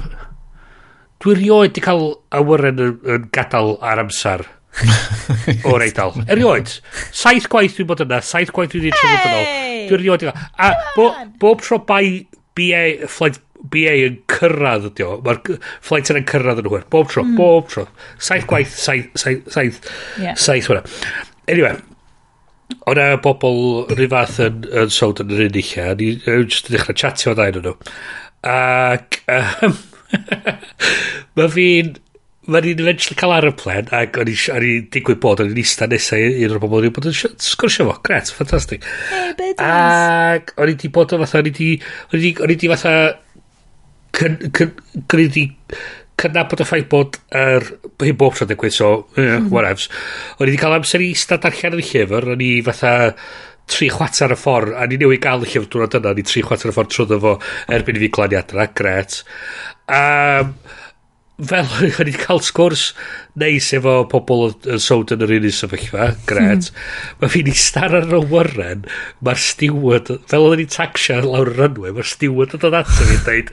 dwi 1.20 1.36
rioed 1.36 1.74
di 1.76 1.84
cael 1.84 2.06
awyren 2.40 2.80
yn 2.80 3.28
gadael 3.36 3.76
ar 3.84 4.00
amser. 4.00 4.46
o'r 5.70 5.86
eidl. 5.86 6.20
Erioed, 6.26 6.76
saith 7.14 7.48
gwaith 7.52 7.78
dwi'n 7.78 7.90
bod 7.90 8.04
yna, 8.04 8.20
saith 8.24 8.52
gwaith 8.54 8.74
dwi 8.74 8.84
wedi 8.84 8.94
trafod 8.94 9.26
yn 9.30 9.38
ôl. 9.38 9.50
Dwi'n 9.88 9.98
erioed 10.00 10.26
yna. 10.26 10.46
A 10.60 10.70
bo, 10.96 11.10
bob 11.42 11.64
tro 11.64 11.80
bai 11.88 12.06
BA, 12.56 12.84
flight 13.12 13.40
BA 13.72 13.96
yn 14.06 14.20
cyrraedd 14.30 14.90
ydi 14.90 15.06
o, 15.06 15.16
mae'r 15.24 15.40
flight 15.84 16.12
yna'n 16.12 16.28
cyrraedd 16.28 16.62
yn 16.62 16.70
hwyr. 16.70 16.86
Bob 16.92 17.10
tro, 17.12 17.24
mm. 17.24 17.36
bob 17.40 17.68
tro. 17.72 17.86
Saith 18.18 18.44
hmm. 18.44 18.50
gwaith, 18.52 18.78
saith, 18.78 19.10
saith, 19.18 19.50
saith, 19.52 19.92
yeah. 20.22 20.36
saith 20.38 20.68
hwnna. 20.70 20.84
Anyway, 21.50 21.74
O'na 22.90 23.16
bobl 23.22 23.86
rhyw 23.94 24.08
fath 24.10 24.38
yn, 24.42 24.64
yn 24.74 24.90
sôn 24.94 25.14
yn 25.22 25.32
yr 25.34 25.44
un 25.44 25.58
eich 25.60 25.74
a 25.78 25.92
ni 25.98 26.08
jyst 26.24 26.70
yn 26.70 26.76
dechrau 26.76 26.98
chatio 26.98 27.32
o 27.32 27.36
ddain 27.38 27.60
nhw. 27.62 27.74
Ac 28.50 29.20
um, 29.30 29.76
mae 31.38 31.50
fi'n 31.54 31.92
Mae 32.46 32.62
ni'n 32.62 32.80
eventually 32.84 33.18
cael 33.18 33.34
aeroplan 33.34 33.90
ac 33.96 34.18
o'n 34.22 34.30
i 34.30 34.72
digwydd 34.94 35.20
bod 35.22 35.42
o'n 35.42 35.50
i'n 35.50 35.60
eista 35.62 35.88
nesau 35.90 36.28
i'r 36.44 36.56
bobl 36.62 36.78
o'n 36.80 36.88
i'n 36.88 36.94
bod 36.94 37.08
yn 37.10 37.16
sgwrsio 37.16 37.88
fo. 37.88 37.98
Gret, 38.06 38.30
ffantastig. 38.30 38.86
Ac 39.62 40.52
o'n 40.54 40.72
i 40.72 40.76
di 40.78 40.90
bod 40.94 41.14
o 41.16 41.20
fatha, 41.24 41.42
o'n 41.42 41.50
i 41.50 41.54
di, 41.56 41.70
o'n 42.14 42.52
i 42.54 42.58
di 42.60 42.70
fatha, 42.70 42.96
o'n 44.22 45.24
i 45.24 45.28
di 45.34 45.46
cydnabod 46.16 46.62
y 46.62 46.66
ffaith 46.68 46.88
bod 46.92 47.18
yr 47.36 47.66
hyn 48.04 48.16
bob 48.20 48.36
tro'n 48.36 48.48
digwydd, 48.50 48.74
so, 48.76 48.92
yeah, 49.18 49.42
whatevs. 49.52 49.90
O'n 50.38 50.46
i 50.46 50.52
wedi 50.52 50.62
cael 50.62 50.78
amser 50.78 51.04
i 51.04 51.10
stad 51.18 51.44
darllen 51.44 51.76
yn 51.76 51.82
y 51.82 51.88
llyfr, 51.90 52.30
o'n 52.32 52.44
i 52.46 52.52
fatha 52.64 52.94
tri 53.66 53.90
chwater 53.90 54.32
y 54.32 54.38
ffordd, 54.38 54.74
a 54.78 54.86
ni 54.88 54.98
newid 55.00 55.20
gael 55.24 55.44
y 55.44 55.50
llyfr 55.50 55.68
dwi'n 55.72 55.98
yna, 56.00 56.14
ni 56.16 56.24
tri 56.26 56.44
chwater 56.46 56.72
y 56.72 56.74
ffordd 56.76 56.94
trwy 56.94 57.20
fo 57.22 57.36
erbyn 57.76 57.98
i 57.98 58.04
fi 58.04 58.10
glani 58.14 58.38
adra, 58.38 58.68
gret. 58.78 59.20
Um, 59.92 60.54
fel 61.36 61.68
o'n 62.00 62.08
i'n 62.08 62.16
cael 62.16 62.40
sgwrs 62.44 62.86
neis 63.36 63.68
efo 63.76 63.98
pobl 64.08 64.46
yn 64.48 64.80
sowd 64.80 65.12
yn 65.12 65.24
yr 65.26 65.34
un 65.36 65.48
sefyllfa, 65.52 66.08
gred, 66.28 66.70
hmm. 66.70 67.18
mae 67.20 67.32
fi'n 67.34 67.50
istar 67.52 67.96
ar 67.98 68.08
y 68.16 68.22
wyren, 68.30 68.86
mae'r 69.20 69.42
steward, 69.42 70.12
fel 70.30 70.48
o'n 70.48 70.64
i'n 70.64 70.72
taxia 70.72 71.20
lawr 71.24 71.52
y 71.52 71.58
runway, 71.58 71.92
mae'r 71.96 72.08
steward 72.08 72.56
yn 72.56 72.64
dod 72.64 72.78
ato 72.80 73.02
fi'n 73.02 73.24
dweud, 73.26 73.52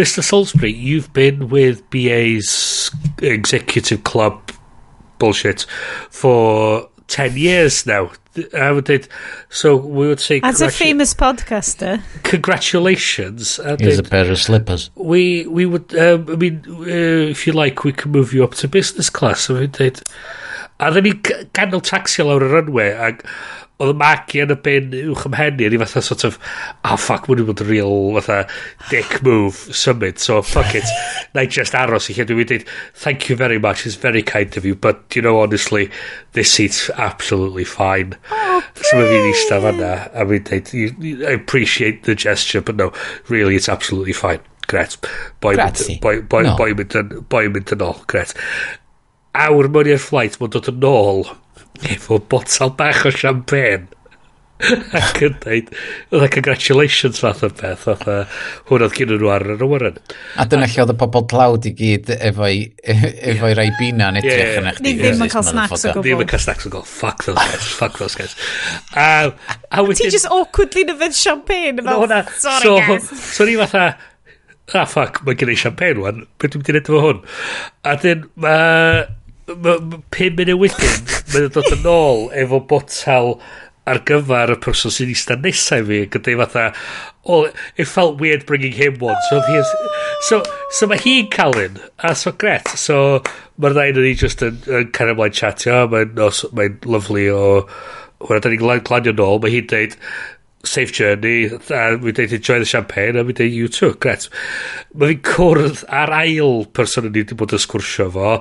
Mr 0.00 0.24
Salisbury, 0.24 0.72
you've 0.72 1.12
been 1.12 1.48
with 1.52 1.84
BA's 1.94 2.90
executive 3.22 4.02
club 4.08 4.54
bullshit 5.22 5.66
for 6.10 6.88
10 7.12 7.36
years 7.36 7.86
now. 7.86 8.10
I 8.58 8.72
would 8.72 8.86
did, 8.86 9.08
so 9.50 9.76
we 9.76 10.08
would 10.08 10.18
say... 10.18 10.40
As 10.42 10.62
a 10.62 10.70
famous 10.70 11.12
podcaster. 11.12 12.00
Congratulations. 12.22 13.60
I 13.60 13.76
Here's 13.78 13.96
did, 13.96 14.06
a 14.06 14.08
pair 14.08 14.30
of 14.30 14.38
slippers. 14.38 14.90
We, 14.94 15.46
we 15.46 15.66
would, 15.66 15.94
um, 15.94 16.26
I 16.30 16.36
mean, 16.36 16.64
uh, 16.66 17.28
if 17.28 17.46
you 17.46 17.52
like, 17.52 17.84
we 17.84 17.92
can 17.92 18.10
move 18.10 18.32
you 18.32 18.42
up 18.42 18.54
to 18.54 18.68
business 18.68 19.10
class. 19.10 19.50
I 19.50 19.60
mean, 19.60 19.70
did, 19.70 20.00
a 20.80 20.90
ddyn 20.90 21.04
ni 21.04 21.12
ganol 21.54 21.82
taxi 21.84 22.24
lawr 22.24 22.42
y 22.42 22.48
runway 22.56 22.88
ac 23.08 23.20
oedd 23.82 23.92
y 23.92 23.96
magi 23.98 24.42
yn 24.44 24.52
y 24.54 24.56
ben 24.64 24.92
uwch 25.12 25.24
ymhenni 25.28 25.68
ni 25.72 25.80
fatha 25.82 26.02
sort 26.04 26.24
of 26.28 26.38
ah 26.84 26.94
oh, 26.94 26.98
fuck 27.00 27.26
mwyn 27.28 27.42
i 27.42 27.46
bod 27.48 27.62
yn 27.64 27.68
real 27.70 27.96
fatha 28.18 28.38
dick 28.90 29.16
move 29.26 29.76
summit 29.82 30.22
so 30.22 30.40
fuck 30.46 30.76
it. 30.78 30.86
Na 31.34 31.44
i 31.46 31.50
just 31.58 31.76
aros 31.78 32.08
i 32.10 32.16
lle 32.16 32.26
dwi'n 32.28 32.48
dweud 32.50 32.66
thank 33.04 33.28
you 33.28 33.36
very 33.36 33.58
much 33.58 33.86
it's 33.86 33.98
very 34.04 34.22
kind 34.22 34.56
of 34.56 34.68
you 34.68 34.76
but 34.76 35.16
you 35.16 35.22
know 35.24 35.40
honestly 35.40 35.88
this 36.38 36.52
seat's 36.52 36.88
absolutely 36.96 37.64
fine. 37.64 38.14
Oh, 38.30 38.62
so 38.80 39.00
mae 39.00 39.10
fi'n 39.10 39.28
eista 39.32 39.60
fanna 39.66 39.92
a 40.12 40.28
fi'n 40.30 40.46
dweud 40.50 41.26
I 41.26 41.34
appreciate 41.40 42.04
the 42.08 42.14
gesture 42.14 42.62
but 42.62 42.76
no 42.76 42.92
really 43.28 43.56
it's 43.56 43.68
absolutely 43.68 44.16
fine. 44.16 44.40
Gret 44.70 44.96
boi 45.42 45.56
mynd 47.52 47.74
yn 47.74 47.84
ôl. 47.84 47.98
Gret 48.08 48.36
awr 49.32 49.68
mewn 49.72 49.88
i'r 49.88 50.00
flight 50.00 50.38
mae'n 50.38 50.52
dod 50.52 50.68
yn 50.72 50.84
ôl 50.86 51.24
efo 51.80 52.20
botel 52.30 52.76
bach 52.78 53.06
o 53.08 53.14
champagne. 53.14 53.88
Ac 54.98 55.18
yn 55.26 55.34
dweud 55.42 55.70
oedd 56.14 56.28
congratulations 56.34 57.20
fath 57.22 57.42
o 57.46 57.48
beth 57.58 57.86
oedd 57.90 58.04
hwn 58.68 58.84
oedd 58.86 58.94
gyn 58.94 59.10
nhw 59.10 59.30
ar 59.34 59.44
yr 59.56 59.64
awyren 59.66 59.96
a 60.38 60.46
dyna 60.46 60.68
lle 60.70 60.84
oedd 60.84 60.92
y 60.94 60.96
pobl 61.00 61.24
tlawd 61.32 61.66
i 61.66 61.72
gyd 61.78 62.12
efo'i 62.14 62.60
efo'i 63.32 63.56
rai 63.58 63.66
bina 63.80 64.12
yn 64.12 64.20
edrych 64.20 64.60
yn 64.60 64.68
eich 64.70 64.78
ni 64.84 64.94
ddim 65.00 65.24
yn 65.26 65.32
cael 65.32 65.46
snacks 65.48 65.74
o 65.74 65.96
gofod 65.96 66.06
ddim 66.06 66.22
yn 66.22 66.30
cael 66.30 66.44
snacks 66.44 66.68
o 66.68 66.72
gofod 66.76 66.92
fuck 66.92 67.26
those 67.26 67.40
guys 67.40 67.72
fuck 67.80 67.98
those 67.98 68.18
guys. 68.18 68.36
A, 68.94 69.32
a 69.72 69.86
ti 69.98 70.12
just 70.14 70.30
awkwardly 70.30 70.86
na 70.86 71.10
champagne 71.10 71.82
no, 71.82 71.98
hwnna, 72.04 72.22
sorry 72.38 72.68
so, 72.68 72.76
guys. 72.78 73.10
so 73.32 73.48
ni 73.48 73.58
fatha 73.58 73.88
ah 74.78 74.86
fuck 74.86 75.24
mae 75.26 75.40
gen 75.40 75.50
i 75.50 75.58
champagne 75.58 76.06
wan 76.06 76.22
beth 76.38 76.54
dwi'n 76.54 76.62
mynd 76.62 76.70
i 76.70 76.76
wneud 76.76 76.92
efo 76.92 77.02
hwn? 77.08 77.26
A 77.82 77.98
dyn 78.04 78.28
mae 78.46 79.02
pum 79.46 80.38
munud 80.38 80.58
wedyn, 80.60 81.04
mae'n 81.32 81.52
dod 81.54 81.70
yn 81.76 81.88
ôl 81.90 82.26
efo 82.44 82.60
botel 82.70 83.36
ar 83.90 83.98
gyfer 84.06 84.52
y 84.54 84.58
person 84.62 84.94
sy'n 84.94 85.10
eistedd 85.10 85.42
nesaf 85.42 85.82
i 85.82 85.86
fi, 85.88 86.00
gyda'i 86.14 86.36
fatha, 86.38 86.66
oh, 87.26 87.48
it 87.76 87.90
felt 87.90 88.20
weird 88.20 88.46
bringing 88.46 88.76
him 88.76 89.00
one, 89.02 89.18
so 89.28 89.40
he's, 89.48 89.72
so, 90.28 90.38
so 90.70 90.86
mae 90.90 91.02
hi'n 91.02 91.26
cael 91.34 91.58
un, 91.64 91.80
a 91.98 92.14
so 92.18 92.30
gret, 92.44 92.70
so 92.78 93.00
mae'r 93.58 93.74
ddain 93.74 93.98
yn 93.98 94.06
ni 94.06 94.14
just 94.20 94.44
yn, 94.46 94.62
yn 94.70 94.92
cario 94.94 95.18
mlaen 95.18 95.34
chatio, 95.34 95.82
mae'n 95.90 96.14
mae, 96.14 96.22
nos, 96.22 96.44
lovely 96.86 97.26
o, 97.32 97.42
Wel, 98.22 98.38
da 98.38 98.52
ni'n 98.52 98.84
glanio 98.86 99.10
nôl, 99.18 99.40
mae 99.42 99.50
hi'n 99.50 99.64
deud, 99.66 99.96
Safe 100.64 100.92
Journey, 100.92 101.46
a 101.46 101.96
mi 101.98 102.12
dweud 102.14 102.32
Enjoy 102.32 102.58
the 102.58 102.68
Champagne, 102.68 103.16
a 103.16 103.24
mi 103.24 103.34
dweud 103.34 103.52
You 103.52 103.68
Too, 103.68 103.94
gret. 104.02 104.28
Mae 104.94 105.14
fi'n 105.14 105.24
cwrdd 105.26 105.82
ar 105.90 106.12
ail 106.22 106.64
person 106.76 107.08
yn 107.08 107.14
ni 107.16 107.24
wedi 107.24 107.38
bod 107.38 107.54
yn 107.56 107.62
sgwrsio 107.62 108.10
fo 108.14 108.36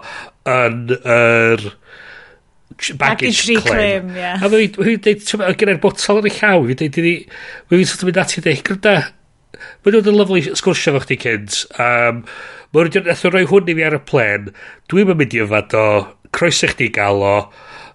yn 0.49 0.83
yr... 0.97 1.65
Er, 1.65 2.95
baggage 2.97 3.43
claim. 3.45 3.65
claim 3.65 4.13
yeah. 4.15 4.37
A 4.37 4.51
mae 4.51 4.69
fi'n 4.69 5.01
dweud, 5.01 5.25
gyda'r 5.59 5.81
botol 5.81 6.21
yn 6.21 6.29
ei 6.29 6.37
llaw, 6.37 6.63
fi'n 6.69 6.81
dweud, 6.83 7.35
mae 7.67 7.81
fi'n 7.81 7.89
sort 7.89 8.05
of 8.05 8.11
mynd 8.11 8.21
ati 8.21 8.45
dweud, 8.45 8.63
gyda, 8.69 8.95
mae 9.81 10.01
yn 10.01 10.17
lyflu 10.21 10.43
sgwrsio 10.61 10.95
fo 10.95 11.05
chdi 11.07 11.19
cynt. 11.25 11.63
Um, 11.81 12.25
Mae'n 12.71 12.87
rhaid 12.87 13.09
i'n 13.11 13.33
rhoi 13.33 13.47
hwn 13.49 13.67
i 13.67 13.73
fi 13.75 13.83
ar 13.83 13.97
y 13.97 14.05
plen, 14.07 14.45
dwi'n 14.91 15.09
mynd 15.11 15.33
i 15.35 15.41
yfad 15.43 15.73
o, 15.75 15.87
croeso 16.31 16.69
chdi 16.71 16.87
gael 16.95 17.25
o, 17.27 17.35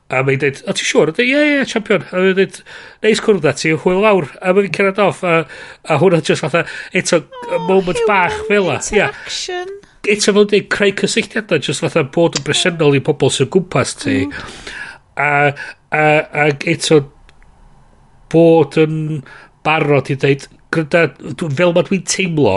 A 0.07 0.21
mae'n 0.23 0.39
dweud, 0.39 0.61
o 0.71 0.75
ti'n 0.77 0.87
siwr? 0.87 1.11
Ie, 1.19 1.25
ie, 1.27 1.47
ie, 1.57 1.63
champion. 1.67 2.05
A 2.13 2.21
mae'n 2.23 2.37
dweud, 2.39 2.61
neis 3.03 3.23
cwrdd 3.25 3.49
â 3.51 3.53
ti, 3.59 3.73
hwyl 3.83 4.05
lawr. 4.05 4.29
A 4.39 4.53
mae'n 4.55 4.71
cerdded 4.75 5.01
off. 5.03 5.25
A, 5.27 5.41
a 5.83 5.99
hwnna 5.99 6.21
just 6.23 6.45
fatha, 6.45 6.63
eto, 6.95 7.25
oh, 7.49 7.59
moment 7.67 7.99
bach 8.07 8.37
fel 8.47 8.69
la. 8.69 8.79
Interaction. 8.79 9.73
Yeah. 9.73 9.93
Eto 10.15 10.35
fel 10.37 10.47
dweud, 10.47 10.69
creu 10.71 10.95
cysylltiadau, 11.01 11.59
just 11.59 11.83
fatha 11.83 12.05
bod 12.15 12.39
yn 12.39 12.47
bresennol 12.47 12.95
i 12.95 13.03
pobl 13.03 13.33
sy'n 13.35 13.51
gwmpas 13.51 13.97
ti. 14.05 14.21
Mm. 14.29 14.61
A, 15.19 15.31
a, 15.91 16.05
a 16.45 16.47
eto, 16.71 17.01
bod 18.31 18.79
yn 18.79 19.25
barod 19.67 20.13
i 20.15 20.19
dweud, 20.23 20.47
gryda, 20.71 21.09
fel 21.43 21.75
mae 21.75 21.89
dwi'n 21.91 22.07
teimlo, 22.07 22.55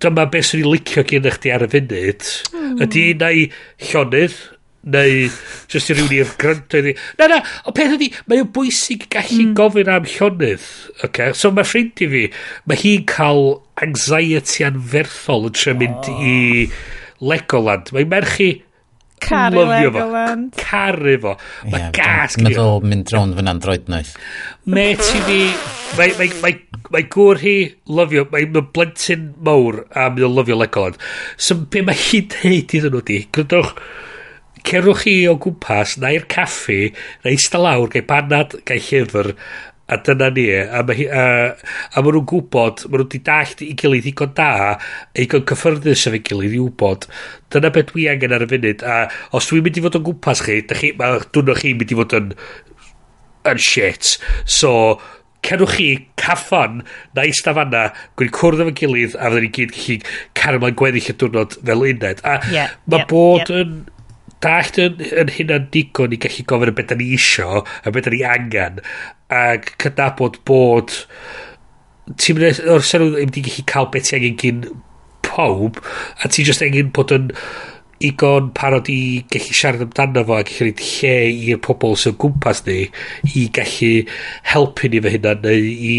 dyma 0.00 0.24
beth 0.32 0.48
sy'n 0.48 0.64
ei 0.64 0.72
licio 0.72 1.04
gen 1.04 1.28
eich 1.28 1.38
di 1.44 1.52
ar 1.52 1.68
y 1.68 1.70
funud, 1.76 2.32
mm. 2.56 2.74
ydy 2.86 3.06
na 3.20 3.28
i 3.36 3.46
llonydd, 3.90 4.40
neu 4.82 5.28
jyst 5.70 5.92
i 5.92 5.96
rywun 5.96 6.16
i'r 6.16 6.32
gryndo 6.40 6.80
iddi. 6.80 6.96
Na, 7.20 7.28
na, 7.30 7.38
o 7.68 7.74
peth 7.76 7.94
ydi, 7.98 8.10
mae 8.26 8.42
o'n 8.42 8.50
bwysig 8.54 9.06
gallu 9.12 9.46
mm. 9.48 9.54
gofyn 9.58 9.92
am 9.92 10.08
llonydd. 10.08 10.66
Okay? 11.06 11.36
So 11.38 11.52
mae 11.54 11.68
ffrind 11.68 12.02
i 12.02 12.10
fi, 12.10 12.24
mae 12.66 12.82
hi'n 12.82 13.06
cael 13.10 13.44
anxiety 13.82 14.66
anferthol 14.66 15.48
yn 15.50 15.56
tre 15.58 15.76
mynd 15.78 16.10
oh. 16.10 16.26
i 16.26 16.68
Legoland. 17.22 17.94
Mae'n 17.94 18.10
merch 18.10 18.38
i 18.42 18.52
Caru 19.22 19.62
Legoland. 19.68 20.56
Caru 20.58 21.14
fo. 21.22 21.36
Mae 21.70 21.78
yeah, 21.78 21.90
gas 21.94 22.36
gyda. 22.36 22.48
Meddwl 22.48 22.86
mynd 22.90 23.06
drawn 23.10 23.34
fy'n 23.38 23.50
android 23.52 23.90
noeth. 23.92 24.16
Met 24.66 25.02
i 25.02 25.20
fi, 25.28 25.40
mae, 25.98 26.14
mae, 26.18 26.30
mae, 26.42 26.86
mae 26.90 27.06
gŵr 27.12 27.42
hi 27.42 27.56
lyfio, 27.86 28.26
mae 28.32 28.48
mae'n 28.48 28.70
blentyn 28.74 29.28
mawr 29.46 29.84
a 29.94 30.08
mynd 30.10 30.26
o 30.26 30.32
lyfio 30.32 30.58
Legoland. 30.58 30.98
So 31.38 31.60
be 31.62 31.84
mae 31.86 31.98
hi'n 31.98 32.32
neud 32.42 32.74
iddyn 32.80 32.90
nhw 32.90 33.04
di, 33.12 33.20
gwrndwch, 33.36 33.76
cerwch 34.68 35.04
chi 35.04 35.18
o 35.30 35.36
gwmpas, 35.42 35.98
na 36.02 36.12
i'r 36.14 36.28
caffi, 36.30 36.92
na 37.24 37.32
eista 37.32 37.60
lawr, 37.60 37.90
gael 37.92 38.08
banad, 38.08 38.56
gael 38.68 38.82
llyfr, 38.88 39.32
a 39.92 39.98
dyna 39.98 40.30
ni. 40.30 40.46
A, 40.52 40.82
ma, 40.86 40.94
a, 40.94 41.24
a 41.92 42.02
maen 42.02 42.16
nhw'n 42.16 42.28
gwybod, 42.30 42.84
maen 42.88 43.02
nhw 43.02 43.06
wedi 43.06 43.22
dallt 43.26 43.62
i 43.66 43.72
gilydd 43.78 44.10
igon 44.12 44.34
da, 44.38 44.50
i 45.14 45.26
igon 45.26 45.46
cyffyrddus 45.48 46.06
efo'i 46.10 46.22
gilydd 46.28 46.58
i 46.58 46.60
wybod. 46.62 47.08
Dyna 47.52 47.72
beth 47.74 47.90
dwi 47.92 48.08
angen 48.12 48.36
ar 48.36 48.46
y 48.46 48.50
funud. 48.52 48.84
A 48.86 49.00
os 49.36 49.50
dwi'n 49.50 49.66
mynd 49.66 49.80
i 49.80 49.86
fod 49.86 49.98
o'n 50.00 50.06
gwmpas 50.08 50.44
chi, 50.46 50.60
da 50.68 50.78
chi, 50.78 50.92
mae 50.98 51.24
dwi'n 51.34 51.58
chi 51.58 51.74
mynd 51.76 51.92
i 51.92 51.98
fod 51.98 52.16
yn, 52.20 52.30
yn 53.52 53.66
shit. 53.70 54.16
So, 54.46 54.72
cerwch 55.42 55.74
chi 55.76 55.88
caffon 56.20 56.82
na 57.16 57.24
eista 57.26 57.54
fanna 57.56 57.88
gwyn 58.18 58.30
cwrdd 58.34 58.62
efo'n 58.62 58.76
gilydd 58.78 59.16
a 59.18 59.26
fydden 59.26 59.48
ni 59.48 59.50
gyd 59.56 59.72
gallu 59.74 59.96
cario 60.38 60.62
mlaen 60.62 60.76
gweddill 60.78 61.08
y 61.10 61.16
diwrnod 61.18 61.56
fel 61.58 61.82
uned 61.88 62.22
a 62.22 62.36
yeah, 62.52 62.76
mae 62.86 63.02
yeah, 63.02 63.08
bod 63.10 63.50
yeah. 63.50 63.64
yn 63.64 63.72
dallt 64.42 64.78
yn, 64.82 65.00
yn 65.22 65.32
hynna'n 65.36 65.68
digon 65.74 66.14
i 66.14 66.20
gallu 66.22 66.46
gofyn 66.50 66.72
y 66.72 66.76
beth 66.78 66.92
da 66.92 66.98
ni 66.98 67.10
isio 67.16 67.62
a 67.62 67.94
beth 67.94 68.08
da 68.08 68.14
ni 68.14 68.22
angen 68.26 68.80
ac 69.32 69.74
cydnabod 69.82 70.40
bod 70.48 70.94
ti'n 72.18 72.38
mynd 72.38 72.64
o'r 72.74 72.86
sylw 72.86 73.12
ddim 73.12 73.28
wedi 73.30 73.44
gallu 73.48 73.68
cael 73.74 73.92
beth 73.94 74.08
ti 74.08 74.18
angen 74.18 74.40
gyn 74.42 74.64
pob 75.26 75.78
a 76.22 76.28
ti 76.28 76.46
just 76.48 76.64
angen 76.66 76.90
bod 76.96 77.14
yn 77.14 77.30
igon 78.02 78.50
parod 78.58 78.88
i 78.90 79.00
gallu 79.32 79.56
siarad 79.58 79.84
amdano 79.86 80.24
fo 80.28 80.38
a 80.38 80.46
gallu 80.48 80.66
rhaid 80.66 80.82
lle 80.86 81.14
i'r 81.52 81.60
pobl 81.66 81.94
sy'n 82.02 82.18
gwmpas 82.24 82.64
ni 82.66 82.78
i 83.42 83.44
gallu 83.58 83.92
helpu 84.54 84.90
ni 84.90 85.02
fy 85.04 85.14
hynna 85.16 85.36
neu 85.44 85.70
i 85.92 85.94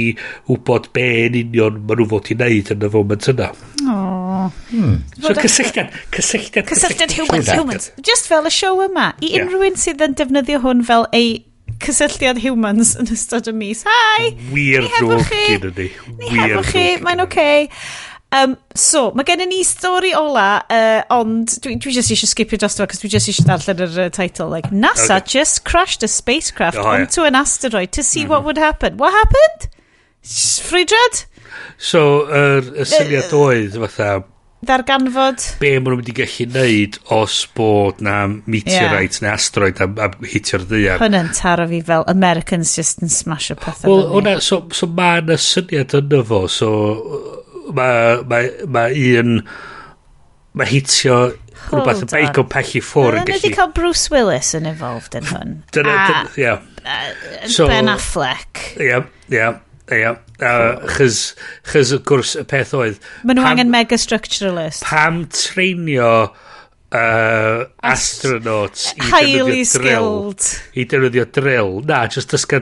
wybod 0.52 0.92
be 0.98 1.08
yn 1.30 1.40
union 1.46 1.80
maen 1.80 2.04
nhw 2.04 2.12
fod 2.16 2.34
i 2.36 2.40
wneud 2.40 2.76
yn 2.76 2.88
y 2.90 2.94
foment 2.98 3.32
yna. 3.36 3.50
Oh. 3.88 4.23
Hmm. 4.70 5.00
So 5.20 5.34
cysylltiad, 5.38 5.96
cysylltiad, 6.12 6.70
cysylltiad 6.70 7.16
humans, 7.18 7.52
humans. 7.52 7.90
Just 8.02 8.30
fel 8.32 8.50
y 8.50 8.54
show 8.54 8.84
yma, 8.86 9.12
i 9.24 9.34
unrhyw 9.40 9.68
un 9.70 9.80
sydd 9.80 10.04
yn 10.06 10.16
defnyddio 10.20 10.62
hwn 10.64 10.86
fel 10.88 11.08
ei 11.16 11.44
cysylltiad 11.84 12.40
humans 12.44 12.96
yn 13.00 13.12
ystod 13.14 13.50
y 13.52 13.54
mis. 13.58 13.84
Hi! 13.88 14.34
Wir 14.54 14.88
drwg 15.00 15.30
gyda 15.34 15.76
ni. 15.78 15.92
Ni 16.20 16.34
hefo 16.38 16.66
chi, 16.72 16.88
mae'n 17.04 17.24
oce. 17.26 17.52
Um, 18.34 18.56
so, 18.74 19.12
mae 19.14 19.28
gen 19.28 19.44
i 19.44 19.46
ni 19.46 19.60
stori 19.68 20.10
ola, 20.18 20.64
uh, 20.66 21.04
ond 21.14 21.52
dwi, 21.62 21.76
dwi 21.78 21.92
just 21.94 22.10
eisiau 22.16 22.32
skipio 22.32 22.58
dros 22.58 22.80
dwi, 22.80 22.88
cos 22.90 23.04
dwi 23.04 23.12
just 23.14 23.30
eisiau 23.30 23.46
darllen 23.46 23.84
yr 23.86 24.00
uh, 24.08 24.10
title. 24.14 24.48
Like, 24.50 24.72
NASA 24.74 25.20
okay. 25.20 25.36
just 25.36 25.62
crashed 25.70 26.02
a 26.02 26.10
spacecraft 26.10 26.82
oh, 26.82 26.96
onto 26.96 27.22
yeah. 27.22 27.30
an 27.30 27.38
asteroid 27.38 27.94
to 27.94 28.02
see 28.02 28.24
mm 28.24 28.26
-hmm. 28.26 28.30
what 28.32 28.40
mhm. 28.40 28.46
would 28.46 28.58
happen. 28.58 28.98
What 28.98 29.14
happened? 29.14 29.70
Ffridred? 30.24 31.26
So, 31.78 32.26
yr 32.26 32.64
er, 32.64 32.74
er 32.82 32.90
syniad 32.90 33.34
oedd, 33.38 33.78
fatha, 33.86 34.24
ddarganfod... 34.68 35.46
Be 35.62 35.74
maen 35.76 35.86
nhw'n 35.86 36.00
mynd 36.02 36.12
i 36.12 36.16
gallu 36.18 36.48
neud 36.54 36.98
os 37.16 37.38
bod 37.58 38.02
na 38.06 38.16
meteorite 38.30 39.20
yeah. 39.20 39.26
neu 39.26 39.32
asteroid 39.34 39.82
am, 39.84 39.96
am 40.02 40.18
hitio'r 40.28 40.66
ddear. 40.70 41.02
Hwna'n 41.04 41.32
taro 41.38 41.68
fi 41.72 41.82
fel 41.86 42.08
Americans 42.12 42.74
just 42.78 43.04
yn 43.06 43.12
smash 43.14 43.52
o 43.54 43.58
pethau. 43.60 43.92
Wel, 43.92 44.04
hwnna, 44.16 44.38
so, 44.44 44.64
so 44.76 44.90
mae 44.90 45.22
yna 45.24 45.38
syniad 45.42 45.96
yna 46.00 46.24
fo, 46.30 46.44
so 46.52 46.74
mae 47.74 48.22
ma, 48.30 48.44
ma 48.76 48.88
un, 48.92 49.40
mae 50.54 50.72
hitio 50.72 51.20
Hold 51.64 51.80
rhywbeth 51.80 52.02
yn 52.04 52.10
beic 52.12 52.40
o'n 52.42 52.50
pechu 52.52 52.82
ffwr 52.84 53.20
yn 53.22 53.28
gallu... 53.30 53.52
Cael 53.56 53.70
Bruce 53.76 54.12
Willis 54.12 54.54
yn 54.58 54.68
involved 54.70 55.16
yn 55.18 55.30
hwn. 55.30 55.54
Dyna, 55.76 56.00
yeah. 56.40 56.64
Uh, 56.84 57.46
so, 57.48 57.70
ben 57.72 57.92
Affleck. 57.92 58.66
Ia, 58.76 58.84
yeah, 58.88 59.08
ie. 59.30 59.38
Yeah. 59.38 59.62
Ia, 59.92 60.14
chys, 60.96 61.34
chys 61.68 61.92
y 61.92 62.00
gwrs 62.08 62.38
y 62.40 62.46
peth 62.48 62.72
oedd... 62.78 63.02
Maen 63.28 63.42
nhw 63.42 63.50
angen 63.50 63.74
mega 63.74 64.00
structuralist. 64.00 64.86
Pam 64.88 65.26
treinio 65.34 66.14
uh, 66.94 67.66
astronauts 67.84 68.94
i 68.98 69.08
highly 69.10 69.64
skilled 69.68 70.46
i 70.78 70.86
defnyddio 70.90 71.26
drill 71.36 71.76
na 71.90 72.04
just 72.14 72.34
dysgu 72.34 72.62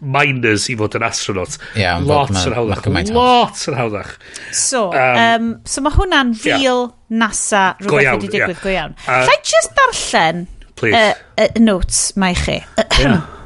miners 0.00 0.68
i 0.72 0.76
fod 0.78 0.96
yn 0.98 1.06
astronaut 1.06 1.58
yeah, 1.78 1.98
lot 1.98 2.32
yn 2.32 2.56
hawddach 2.56 2.88
lot 3.14 3.64
yn 3.70 3.78
hawddach 3.78 4.14
so 4.54 4.86
um, 4.92 5.20
um, 5.24 5.52
so 5.68 5.84
mae 5.84 5.96
hwnna'n 5.98 6.34
real 6.44 6.84
yeah. 6.86 6.92
NASA 7.24 7.64
rhywbeth 7.80 8.06
iawn, 8.06 8.20
wedi 8.20 8.32
digwydd 8.36 8.56
yeah. 8.56 8.64
go 8.64 8.74
iawn 8.74 8.98
uh, 9.06 9.22
llai 9.28 9.38
just 9.42 9.74
darllen 9.78 10.46
Please. 10.74 10.98
Uh, 10.98 11.14
uh, 11.38 11.50
notes 11.62 12.06
mae 12.18 12.36
chi 12.38 12.60
yeah. 13.00 13.24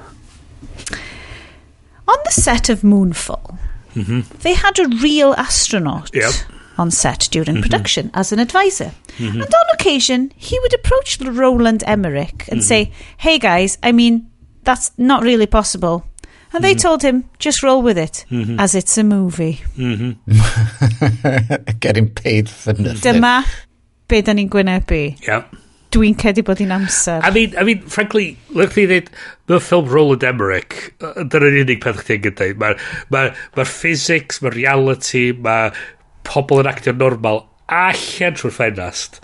On 2.08 2.18
the 2.24 2.32
set 2.32 2.68
of 2.68 2.80
Moonfall, 2.80 3.58
mm-hmm. 3.94 4.20
they 4.40 4.54
had 4.54 4.78
a 4.78 4.88
real 5.02 5.34
astronaut 5.34 6.10
Yep. 6.14 6.32
on 6.78 6.90
set 6.90 7.28
during 7.30 7.56
mm-hmm. 7.56 7.62
production 7.62 8.10
as 8.14 8.32
an 8.32 8.38
advisor. 8.38 8.92
Mm-hmm. 9.18 9.42
And 9.42 9.54
on 9.54 9.74
occasion, 9.74 10.32
he 10.36 10.58
would 10.60 10.74
approach 10.74 11.20
Roland 11.20 11.84
Emmerich 11.86 12.48
and 12.48 12.64
say, 12.64 12.92
Hey 13.18 13.38
guys, 13.38 13.78
I 13.82 13.92
mean, 13.92 14.30
that's 14.64 14.90
not 14.96 15.22
really 15.22 15.46
possible. 15.46 16.04
And 16.52 16.64
they 16.64 16.74
told 16.74 17.02
him, 17.02 17.28
just 17.38 17.62
roll 17.62 17.82
with 17.82 17.98
it, 17.98 18.24
as 18.58 18.74
it's 18.74 18.96
a 18.96 19.04
movie. 19.04 19.60
Getting 21.80 22.08
paid 22.08 22.48
for 22.48 22.72
nothing. 22.72 23.20
Dyma 23.20 23.44
be 24.08 24.22
da 24.22 24.32
ni'n 24.32 24.48
gwynebu. 24.48 25.20
yeah. 25.26 25.44
Dwi'n 25.94 26.16
cedi 26.20 26.42
bod 26.44 26.60
hi'n 26.60 26.72
amser. 26.74 27.22
I 27.24 27.30
mean, 27.32 27.54
I 27.56 27.64
mean, 27.64 27.84
frankly, 27.88 28.32
lwch 28.52 28.74
chi 28.74 28.84
ddweud, 28.88 29.06
mae'r 29.48 29.62
ffilm 29.64 29.86
Roland 29.88 30.26
Emmerich, 30.28 30.76
dyna'r 31.00 31.60
unig 31.62 31.80
peth 31.84 32.02
chdi'n 32.04 32.24
gyda'i. 32.26 32.56
Mae'r 32.60 32.82
ma, 33.14 33.22
ma 33.56 33.66
physics, 33.68 34.42
mae'r 34.44 34.58
reality, 34.58 35.30
mae 35.46 35.70
pobl 36.28 36.60
yn 36.60 36.68
actio 36.68 36.92
normal 36.92 37.46
allan 37.72 38.36
trwy'r 38.36 38.56
ffenast. 38.58 39.22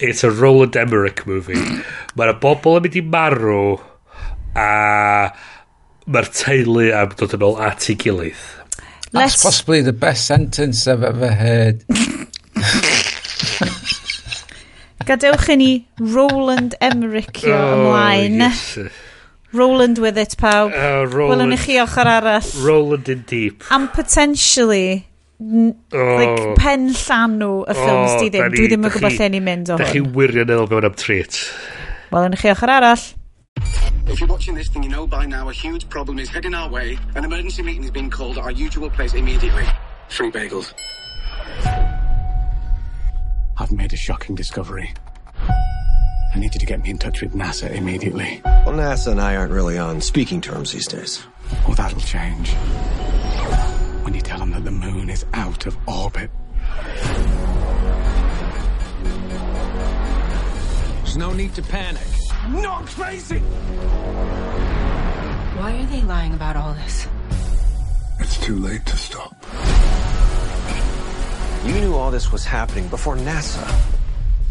It's 0.00 0.24
a 0.24 0.30
Roland 0.30 0.76
Emmerich 0.76 1.26
movie. 1.26 1.60
Mae'r 2.16 2.38
bobl 2.40 2.78
yn 2.78 2.86
mynd 2.86 2.98
i 3.00 3.02
marw 3.04 3.76
a 4.56 4.68
mae'r 6.06 6.30
teulu 6.32 6.88
am 6.96 7.12
dod 7.18 7.36
yn 7.36 7.44
ôl 7.48 7.60
at 7.60 7.90
ei 7.92 7.98
gilydd. 8.00 8.44
Let's... 9.12 9.36
That's 9.36 9.42
possibly 9.42 9.82
the 9.82 9.92
best 9.92 10.26
sentence 10.26 10.86
I've 10.86 11.04
ever 11.04 11.32
heard. 11.32 11.84
Gadewch 15.06 15.48
i 15.52 15.56
ni 15.56 15.72
Roland 16.00 16.74
Emmerichio 16.82 17.54
oh, 17.54 17.74
ymlaen. 17.76 18.40
Yes. 18.42 18.78
Roland 19.52 19.98
with 19.98 20.18
it, 20.18 20.34
pawb. 20.36 20.72
Uh, 20.74 21.06
Roland, 21.06 21.40
Welwn 21.40 21.54
i 21.54 21.58
chi 21.62 21.76
ochr 21.78 22.08
arall. 22.10 22.48
Roland 22.64 23.08
in 23.08 23.22
deep. 23.22 23.62
Am 23.70 23.86
potentially, 23.88 25.06
N 25.38 25.76
oh. 25.92 26.16
like, 26.18 26.56
pen 26.58 26.88
llanw 26.90 27.52
y 27.62 27.70
oh, 27.70 27.76
ffilms 27.78 28.16
oh, 28.16 28.24
di 28.24 28.32
ddim. 28.34 28.50
Dwi 28.56 28.66
ddim 28.72 28.88
yn 28.88 28.94
gwybod 28.96 29.14
lle 29.20 29.28
ni'n 29.36 29.46
mynd 29.46 29.70
o 29.70 29.76
hwn. 29.78 29.84
Da 29.84 29.92
chi 29.92 30.02
wirioneddol 30.18 30.70
mewn 30.72 30.88
am 30.90 30.98
treat. 30.98 31.38
Wel, 32.10 32.26
yn 32.26 32.38
chi 32.40 32.50
ochr 32.50 32.74
arall. 32.78 33.06
If 34.10 34.20
you're 34.20 34.30
watching 34.30 34.58
this, 34.58 34.68
then 34.70 34.82
you 34.82 34.90
know 34.90 35.06
by 35.06 35.24
now 35.26 35.48
a 35.48 35.52
huge 35.52 35.88
problem 35.88 36.18
is 36.18 36.28
heading 36.28 36.54
our 36.54 36.70
way. 36.70 36.98
An 37.14 37.24
emergency 37.24 37.62
meeting 37.62 37.84
is 37.84 37.90
being 37.90 38.10
called 38.10 38.38
at 38.38 38.44
our 38.44 38.52
usual 38.52 38.90
place 38.90 39.14
immediately. 39.14 39.66
Free 40.08 40.30
bagels. 40.30 40.74
I've 43.58 43.72
made 43.72 43.92
a 43.92 43.96
shocking 43.96 44.34
discovery. 44.34 44.92
I 45.38 46.38
need 46.38 46.52
you 46.52 46.60
to 46.60 46.66
get 46.66 46.82
me 46.82 46.90
in 46.90 46.98
touch 46.98 47.22
with 47.22 47.32
NASA 47.32 47.70
immediately. 47.70 48.42
Well, 48.44 48.74
NASA 48.74 49.12
and 49.12 49.20
I 49.20 49.36
aren't 49.36 49.52
really 49.52 49.78
on 49.78 50.02
speaking 50.02 50.42
terms 50.42 50.72
these 50.72 50.86
days. 50.86 51.24
Oh, 51.66 51.72
that'll 51.74 52.00
change. 52.00 52.50
When 54.02 54.12
you 54.12 54.20
tell 54.20 54.38
them 54.40 54.50
that 54.50 54.64
the 54.64 54.70
moon 54.70 55.08
is 55.08 55.24
out 55.32 55.64
of 55.64 55.76
orbit. 55.88 56.30
There's 60.98 61.16
no 61.16 61.32
need 61.32 61.54
to 61.54 61.62
panic. 61.62 62.06
I'm 62.32 62.60
not 62.60 62.84
crazy! 62.86 63.38
Why 65.58 65.78
are 65.80 65.86
they 65.86 66.02
lying 66.02 66.34
about 66.34 66.56
all 66.56 66.74
this? 66.74 67.08
It's 68.18 68.38
too 68.38 68.56
late 68.56 68.84
to 68.84 68.96
stop. 68.98 69.34
You 71.66 71.80
knew 71.80 71.94
all 71.94 72.12
this 72.12 72.30
was 72.30 72.44
happening 72.44 72.86
before 72.86 73.16
NASA. 73.16 73.68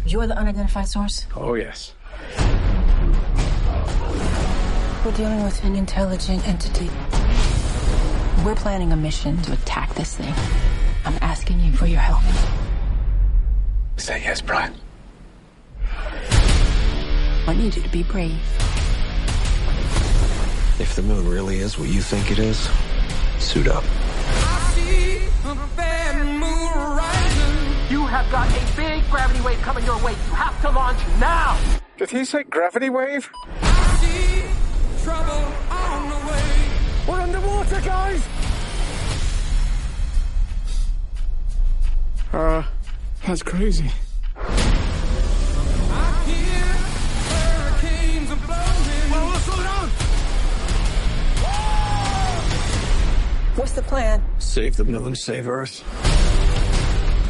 You're 0.05 0.27
the 0.27 0.37
unidentified 0.37 0.89
source? 0.89 1.25
Oh, 1.33 1.53
yes. 1.53 1.93
We're 5.05 5.13
dealing 5.13 5.43
with 5.43 5.63
an 5.63 5.77
intelligent 5.77 6.45
entity. 6.45 6.89
We're 8.43 8.55
planning 8.55 8.91
a 8.91 8.97
mission 8.97 9.41
to 9.43 9.53
attack 9.53 9.95
this 9.95 10.17
thing. 10.17 10.33
I'm 11.05 11.17
asking 11.21 11.61
you 11.61 11.71
for 11.71 11.85
your 11.85 12.01
help. 12.01 12.21
Say 13.95 14.21
yes, 14.21 14.41
Brian. 14.41 14.75
I 17.47 17.53
need 17.55 17.77
you 17.77 17.81
to 17.81 17.89
be 17.89 18.03
brave. 18.03 18.37
If 20.81 20.95
the 20.97 21.01
moon 21.01 21.29
really 21.29 21.59
is 21.59 21.79
what 21.79 21.87
you 21.87 22.01
think 22.01 22.29
it 22.29 22.39
is, 22.39 22.69
suit 23.39 23.69
up. 23.69 23.85
You 25.45 25.53
have 28.07 28.31
got 28.31 28.49
a 28.49 28.75
big 28.75 29.07
gravity 29.11 29.41
wave 29.41 29.61
coming 29.61 29.85
your 29.85 30.03
way. 30.03 30.13
You 30.13 30.33
have 30.33 30.59
to 30.61 30.71
launch 30.71 30.97
now. 31.19 31.55
Did 31.97 32.09
he 32.09 32.25
say 32.25 32.41
gravity 32.43 32.89
wave? 32.89 33.29
On. 35.69 36.09
We're 37.07 37.21
underwater, 37.21 37.79
guys! 37.81 38.27
Uh, 42.33 42.63
that's 43.27 43.43
crazy. 43.43 43.91
What's 53.55 53.71
the 53.71 53.81
plan? 53.83 54.21
Save 54.37 54.75
the 54.75 54.83
moon, 54.83 55.15
save 55.15 55.47
Earth. 55.47 55.81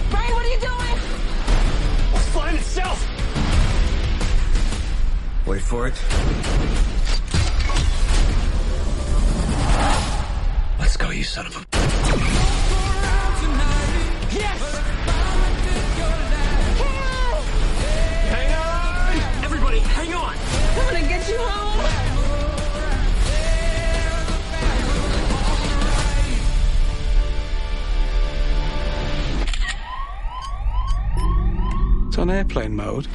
Brian, 0.10 0.34
what 0.34 0.44
are 0.44 0.50
you 0.50 0.60
doing? 0.60 1.00
It's 2.16 2.28
flying 2.30 2.56
itself! 2.56 3.08
Wait 5.46 5.62
for 5.62 5.88
it. 5.88 5.94
Let's 10.80 10.98
go, 10.98 11.12
you 11.12 11.24
son 11.24 11.46
of 11.46 11.56
a. 11.58 11.60
Yes! 14.34 14.78
Hang 18.34 18.52
on! 18.56 19.44
Everybody, 19.46 19.80
hang 19.80 20.14
on! 20.16 20.36
I'm 20.36 20.94
gonna 20.94 21.08
get 21.08 21.30
you 21.30 21.38
home. 21.38 22.05
It's 32.16 32.22
on 32.22 32.30
airplane 32.30 32.78
mode. 32.78 33.10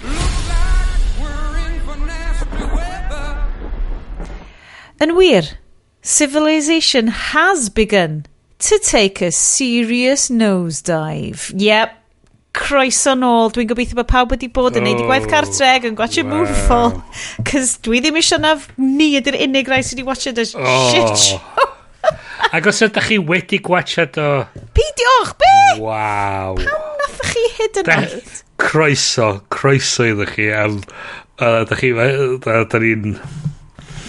Yn 5.00 5.14
wir, 5.16 5.46
civilization 6.02 7.06
has 7.06 7.70
begun 7.70 8.26
to 8.58 8.78
take 8.78 9.22
a 9.22 9.32
serious 9.32 10.28
nosedive. 10.28 11.48
Yep, 11.56 11.94
croeso 12.52 13.14
nôl. 13.16 13.48
Dwi'n 13.56 13.70
gobeithio 13.72 13.96
bod 14.02 14.10
pawb 14.12 14.36
wedi 14.36 14.50
bod 14.52 14.76
yn 14.76 14.84
neud 14.84 15.00
i 15.00 15.08
gwaith 15.08 15.30
oh, 15.30 15.32
cartreg 15.32 15.88
yn 15.88 15.96
gwachio 15.96 16.26
wow. 16.26 16.34
Moonfall. 16.34 17.00
Cys 17.48 17.78
dwi 17.80 18.02
ddim 18.04 18.20
eisiau 18.20 18.44
na 18.44 18.52
ni 18.76 19.14
ydy'r 19.22 19.40
unig 19.46 19.72
rai 19.72 19.80
sydd 19.80 20.02
wedi 20.02 20.10
watched 20.10 20.36
the 20.36 20.44
oh. 20.60 20.76
shit 20.92 21.24
show. 21.24 21.40
Ac 22.52 22.68
os 22.68 22.84
ydych 22.84 23.08
chi 23.08 23.22
wedi 23.32 23.64
gwachio 23.64 24.04
do... 24.12 24.28
Pidiwch, 24.76 25.32
be? 25.40 25.56
Waw. 25.88 26.60
Pam 26.60 26.86
nath 27.00 27.26
chi 27.32 27.48
hyd 27.56 27.84
yn 27.86 27.92
oed? 27.96 28.40
croeso, 28.60 29.30
croeso 29.48 30.06
iddo 30.06 30.28
chi 30.28 30.50
am... 30.54 30.80
Uh, 31.40 31.64
da 31.64 31.76
chi, 31.76 31.92
da, 32.44 32.64
da 32.68 32.80
ni'n... 32.82 33.16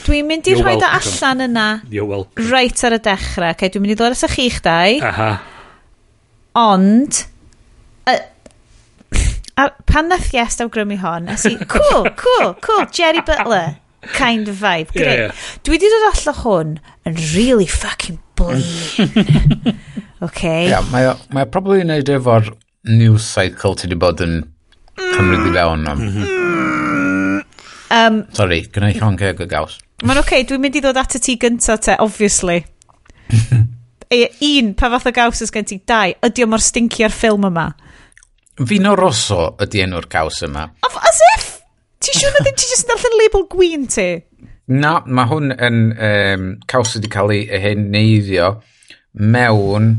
Dwi'n 0.02 0.26
mynd 0.28 0.47
i 0.49 0.56
rhoi 0.58 0.76
da 0.82 0.95
allan 0.97 1.43
yna 1.45 1.66
reit 2.49 2.82
ar 2.88 2.97
y 2.97 2.99
dechrau. 3.06 3.54
Okay, 3.54 3.70
dwi'n 3.72 3.86
mynd 3.86 3.93
i 3.93 3.97
ddod 3.99 4.16
at 4.18 4.26
y 4.28 4.32
chi'ch 4.34 4.60
dau. 4.66 4.97
Aha. 5.08 5.30
Ond, 6.60 7.22
uh, 8.10 8.18
a, 9.62 9.70
pan 9.88 10.10
nath 10.12 10.34
yes 10.36 10.60
awgrymu 10.66 10.97
hon, 10.99 11.30
a 11.32 11.38
i, 11.47 11.54
cool, 11.70 12.10
cool, 12.20 12.56
cool, 12.66 12.84
Jerry 12.91 13.24
Butler 13.24 13.78
kind 14.18 14.47
of 14.49 14.56
vibe. 14.56 14.91
Great. 14.91 15.06
Yeah, 15.06 15.14
yeah. 15.14 15.45
Dwi 15.64 15.78
wedi 15.78 15.91
dod 15.93 16.08
allan 16.10 16.39
hwn 16.41 16.74
yn 17.08 17.22
really 17.36 17.70
fucking 17.70 18.20
blin. 18.36 18.66
okay. 20.28 20.68
Yeah, 20.70 20.84
mae 20.91 21.12
o, 21.14 21.16
mae 21.32 21.45
o 21.45 21.54
probably 21.54 21.86
yn 21.86 21.93
neud 21.93 22.10
efo'r 22.18 22.52
news 22.84 23.26
cycle 23.26 23.76
ti 23.78 23.88
wedi 23.88 24.00
bod 24.00 24.22
yn 24.26 24.40
cymryd 24.98 25.48
i 25.50 25.54
fewn 25.54 25.88
am. 25.90 26.02
Mhm. 26.08 26.40
Um, 27.92 28.22
Sorry, 28.34 28.62
gyda 28.72 28.90
i 28.94 28.98
llon 28.98 29.18
ceg 29.20 29.42
o 29.44 29.48
gaws. 29.52 29.78
Mae'n 30.02 30.18
oce, 30.18 30.26
okay, 30.26 30.46
dwi'n 30.48 30.62
mynd 30.64 30.78
i 30.80 30.82
ddod 30.82 30.98
at 30.98 31.18
y 31.18 31.22
ti 31.22 31.36
gynta 31.38 31.76
te, 31.78 31.98
obviously. 32.00 32.62
e, 34.16 34.22
un, 34.48 34.74
pa 34.80 34.90
fath 34.94 35.10
o 35.12 35.14
gaws 35.16 35.44
ys 35.44 35.52
gen 35.54 35.68
ti? 35.68 35.82
Dau, 35.88 36.16
ydy 36.26 36.46
o 36.46 36.50
mor 36.50 36.64
stinky 36.64 37.06
ar 37.06 37.14
ffilm 37.14 37.50
yma? 37.52 37.68
Fino 38.68 38.96
Rosso 38.98 39.52
ydy 39.62 39.84
enw'r 39.86 40.08
gaws 40.12 40.42
yma. 40.48 40.70
Of, 40.88 40.98
as 41.04 41.22
if! 41.36 41.50
Ti'n 42.02 42.18
siŵr 42.18 42.34
na 42.34 42.46
ddim 42.46 42.58
ti 42.58 42.70
jyst 42.72 42.88
yn 42.88 42.94
darllen 42.96 43.20
label 43.20 43.46
gwyn 43.52 43.86
ti? 43.92 44.08
Na, 44.72 44.94
mae 45.06 45.28
hwn 45.30 45.52
yn 45.54 45.82
um, 45.92 46.48
caws 46.72 46.96
wedi 46.96 47.12
cael 47.12 47.34
ei 47.36 47.60
heneiddio 47.62 48.54
mewn 49.20 49.92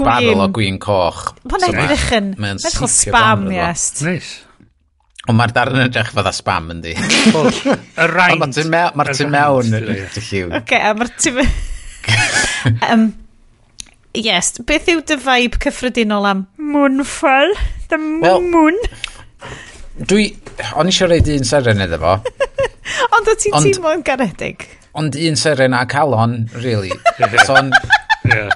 gwin. 0.00 0.10
Barrel 0.10 0.44
o 0.44 0.48
gwyn 0.56 0.78
coch. 0.82 1.22
Mae'n 1.46 1.64
so 1.64 1.72
edrych 1.72 2.06
yn... 2.18 2.30
Mae'n 2.40 2.60
edrych 2.60 2.86
o 2.86 2.90
spam, 2.90 3.46
yes. 3.54 3.86
Nice. 4.06 4.32
Ond 5.28 5.36
mae'r 5.38 5.52
darn 5.54 5.76
yn 5.76 5.86
edrych 5.86 6.12
fydda 6.16 6.32
spam 6.34 6.70
yndi. 6.74 6.96
Y 8.00 8.06
rhaint. 8.10 8.60
Mae'r 8.72 9.12
tu 9.14 9.28
mewn 9.30 9.74
yn 9.76 9.90
edrych 9.94 10.30
lliw. 10.32 10.54
Oce, 10.60 10.78
a 10.80 10.94
mae'r 10.96 11.12
tu 11.20 11.34
mewn... 11.38 13.10
Yes, 14.18 14.56
beth 14.66 14.88
yw 14.90 15.04
dy 15.06 15.14
vibe 15.22 15.60
cyffredinol 15.62 16.24
am 16.26 16.40
mwynffal? 16.58 17.52
Dy 17.92 17.98
mwyn? 18.02 18.80
Dwi, 20.10 20.24
o'n 20.80 20.90
eisiau 20.90 21.06
reid 21.12 21.28
un 21.30 21.46
seren 21.46 21.82
iddo 21.84 22.00
fo. 22.02 22.16
Ond 23.16 23.30
o 23.30 23.34
ti'n 23.38 23.54
teimlo'n 23.54 24.02
garedig? 24.06 24.66
Ond 24.98 25.14
un 25.14 25.38
seren 25.38 25.76
a 25.78 25.84
calon, 25.86 26.48
really. 26.64 26.90
so, 27.46 27.54
on, 27.54 27.70
yeah. 28.26 28.50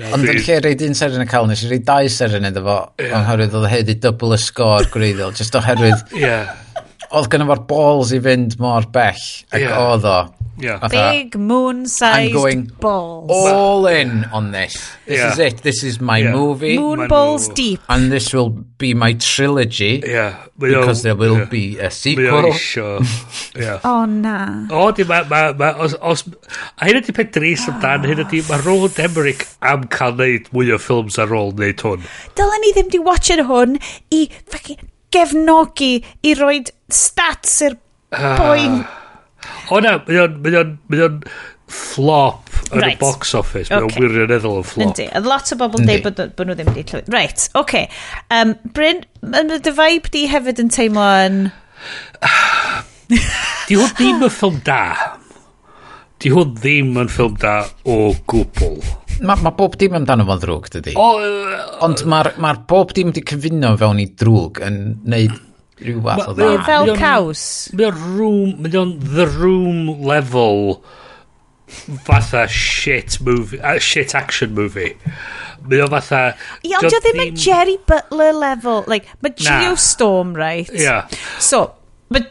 Ond 0.00 0.24
yn 0.24 0.38
lle 0.40 0.58
reid 0.64 0.82
un 0.86 0.94
seren 0.96 1.20
y 1.20 1.28
cael, 1.28 1.48
nes 1.50 1.62
i 1.66 1.68
reid 1.68 1.84
dau 1.84 2.08
seren 2.08 2.48
iddo 2.48 2.62
fo, 2.64 2.76
yeah. 3.02 3.18
oherwydd 3.18 3.56
oedd 3.58 3.68
hyd 3.68 3.92
i 3.92 3.96
double 4.00 4.38
y 4.38 4.40
sgôr 4.40 4.88
gwreiddiol, 4.92 5.34
just 5.36 5.56
oherwydd 5.58 6.14
yeah 6.16 6.54
oedd 7.12 7.28
gynnu 7.32 7.48
fo'r 7.50 7.66
balls 7.68 8.12
i 8.16 8.20
fynd 8.24 8.56
mor 8.62 8.88
bell. 8.92 9.26
Ac 9.52 9.60
yeah. 9.60 9.80
oedd 9.80 10.08
o. 10.08 10.20
Yeah. 10.62 10.86
Big 10.88 11.36
moon-sized 11.36 12.78
balls. 12.78 13.30
all 13.30 13.86
in 13.86 14.24
on 14.26 14.52
this. 14.52 14.74
This 15.06 15.18
yeah. 15.18 15.32
is 15.32 15.38
it. 15.38 15.62
This 15.62 15.82
is 15.82 16.00
my 16.00 16.18
yeah. 16.18 16.32
movie. 16.32 16.78
Moon 16.78 16.98
my 16.98 17.06
balls 17.08 17.48
movie. 17.48 17.62
deep. 17.62 17.80
And 17.88 18.12
this 18.12 18.32
will 18.34 18.50
be 18.50 18.92
my 18.94 19.14
trilogy. 19.14 20.02
Yeah. 20.06 20.36
Mae 20.58 20.68
because 20.68 21.02
there 21.02 21.16
will 21.16 21.38
yeah. 21.38 21.44
be 21.46 21.78
a 21.78 21.90
sequel. 21.90 22.52
Isio. 22.52 23.00
Yeah. 23.52 23.80
oh, 23.84 24.06
na. 24.06 24.66
O, 24.70 24.92
di, 24.92 25.04
ma, 25.04 25.24
ma, 25.28 25.52
ma, 25.52 25.74
os, 25.76 25.92
os, 26.00 26.22
a 26.80 26.86
hyn 26.88 27.02
ydi 27.02 27.12
peth 27.12 27.34
dris 27.34 27.66
amdan, 27.68 28.06
ah. 28.06 28.08
hyn 28.08 28.22
ydi, 28.24 28.40
mae 28.48 28.62
Roland 28.64 28.96
Emmerich 29.02 29.44
am 29.60 29.84
cael 29.92 30.16
neud 30.16 30.48
mwy 30.56 30.72
o 30.72 30.78
ffilms 30.80 31.18
ar 31.20 31.34
ôl 31.36 31.52
neud 31.58 31.84
hwn. 31.84 32.06
Dylen 32.38 32.64
ni 32.64 32.72
ddim 32.72 32.88
di 32.94 33.02
watcher 33.04 33.44
hwn 33.50 33.76
i 34.08 34.22
fucking 34.48 34.80
gefnogi 35.14 35.94
i 36.26 36.34
roed 36.38 36.72
stats 36.92 37.60
i'r 37.68 37.78
ah. 38.16 38.36
boi'n... 38.40 38.82
O 39.74 39.80
na, 39.82 39.96
mae 40.06 40.20
o'n, 40.22 40.38
mae 40.44 40.58
o'n, 40.60 40.76
mae 40.92 41.02
o'n 41.02 41.18
flop 41.72 42.50
yn 42.72 42.80
right. 42.80 42.96
y 42.96 43.00
box 43.00 43.34
office. 43.34 43.70
Mae 43.70 43.86
okay. 43.86 43.96
o'n 43.98 44.06
wirioneddol 44.06 44.60
yn 44.60 44.68
flop. 44.68 44.84
Yndi, 44.86 45.08
a 45.12 45.22
lot 45.24 45.52
o 45.52 45.58
bobl 45.60 45.82
dweud 45.82 46.04
bod, 46.06 46.22
bod 46.38 46.48
nhw 46.48 46.56
ddim 46.58 46.70
wedi 46.72 46.84
clywed. 46.88 47.10
Right, 47.12 47.48
oce. 47.48 47.58
Okay. 47.62 47.88
Um, 48.34 48.54
Bryn, 48.76 49.02
yn 49.26 49.56
y 49.56 49.58
dy 49.64 49.74
vibe 49.76 50.12
di 50.14 50.24
hefyd 50.30 50.62
yn 50.62 50.72
teimlo 50.72 51.08
yn... 51.26 51.42
di 53.68 53.76
hwn 53.76 53.92
ddim 53.98 54.24
yn 54.28 54.32
ffilm 54.32 54.60
da. 54.66 54.82
Di 56.22 56.32
hwn 56.32 56.56
ddim 56.60 56.96
yn 57.02 57.12
ffilm 57.12 57.38
da 57.42 57.56
o 57.82 58.12
gwbl. 58.30 58.78
Mae 59.20 59.44
ma 59.44 59.52
bob 59.56 59.76
dim 59.80 59.96
amdano 59.98 60.26
fo'n 60.28 60.40
ddrwg, 60.42 60.68
dydy. 60.76 60.96
O, 60.98 61.08
Ond 61.86 62.04
mae'r 62.08 62.32
ma 62.42 62.54
bob 62.68 62.94
dim 62.96 63.12
wedi 63.12 63.24
cyfuno 63.28 63.74
fewn 63.80 64.02
i 64.02 64.08
drwg 64.18 64.62
yn 64.66 64.80
neud 65.12 65.36
rhyw 65.82 66.02
fath 66.06 66.26
o 66.30 66.34
dda. 66.36 66.48
Mae 66.48 66.66
fel 66.66 66.90
caws. 66.98 67.44
Mae 67.76 67.88
o'n 67.90 68.02
room, 68.16 68.58
mae 68.64 68.76
o'n 68.80 68.96
the 69.02 69.28
room 69.36 70.02
level 70.06 70.82
fatha 72.06 72.46
shit 72.48 73.18
movie, 73.24 73.60
uh, 73.60 73.78
shit 73.78 74.14
action 74.14 74.54
movie. 74.54 74.94
Mae 75.66 75.82
o 75.84 75.88
fatha... 75.92 76.22
Ie, 76.66 76.76
ond 76.78 76.90
ddim 76.92 77.24
yn 77.26 77.38
Jerry 77.38 77.78
Butler 77.88 78.34
level. 78.36 78.84
Like, 78.90 79.10
mae 79.24 79.34
Geostorm, 79.38 80.36
right? 80.38 80.70
Yeah. 80.74 81.08
So, 81.38 81.70
but 82.12 82.30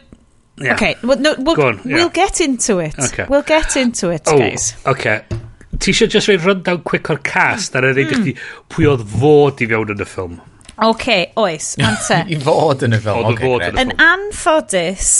Yeah. 0.60 0.74
Okay, 0.74 0.96
well, 1.02 1.18
no, 1.18 1.34
we'll, 1.38 1.60
on, 1.60 1.80
yeah. 1.84 1.96
we'll 1.96 2.10
get 2.10 2.40
into 2.40 2.78
it. 2.78 2.94
Okay. 2.98 3.26
We'll 3.28 3.42
get 3.42 3.74
into 3.76 4.10
it, 4.10 4.22
oh, 4.26 4.38
guys. 4.38 4.76
Okay 4.86 5.24
ti 5.82 5.92
eisiau 5.92 6.10
just 6.10 6.30
rhaid 6.30 6.46
rundown 6.46 6.82
quick 6.86 7.10
o'r 7.12 7.20
cast 7.26 7.76
ar 7.78 7.86
y 7.88 7.92
reid 7.96 8.12
mm. 8.12 8.22
chdi 8.22 8.34
pwy 8.72 8.88
oedd 8.92 9.04
fod 9.16 9.62
i 9.64 9.68
fewn 9.72 9.94
yn 9.94 10.02
y 10.04 10.08
ffilm. 10.08 10.38
Oce, 10.72 10.88
okay, 10.88 11.26
oes, 11.38 11.72
mante. 11.80 12.22
I 12.32 12.38
fod 12.42 12.84
yn 12.86 12.96
y 12.96 13.00
ffilm. 13.02 13.26
Oedd 13.26 13.36
okay, 13.36 13.48
fod 13.48 13.66
yn 13.66 13.80
y. 13.80 13.84
Yn 13.84 13.94
anffodus, 14.06 15.10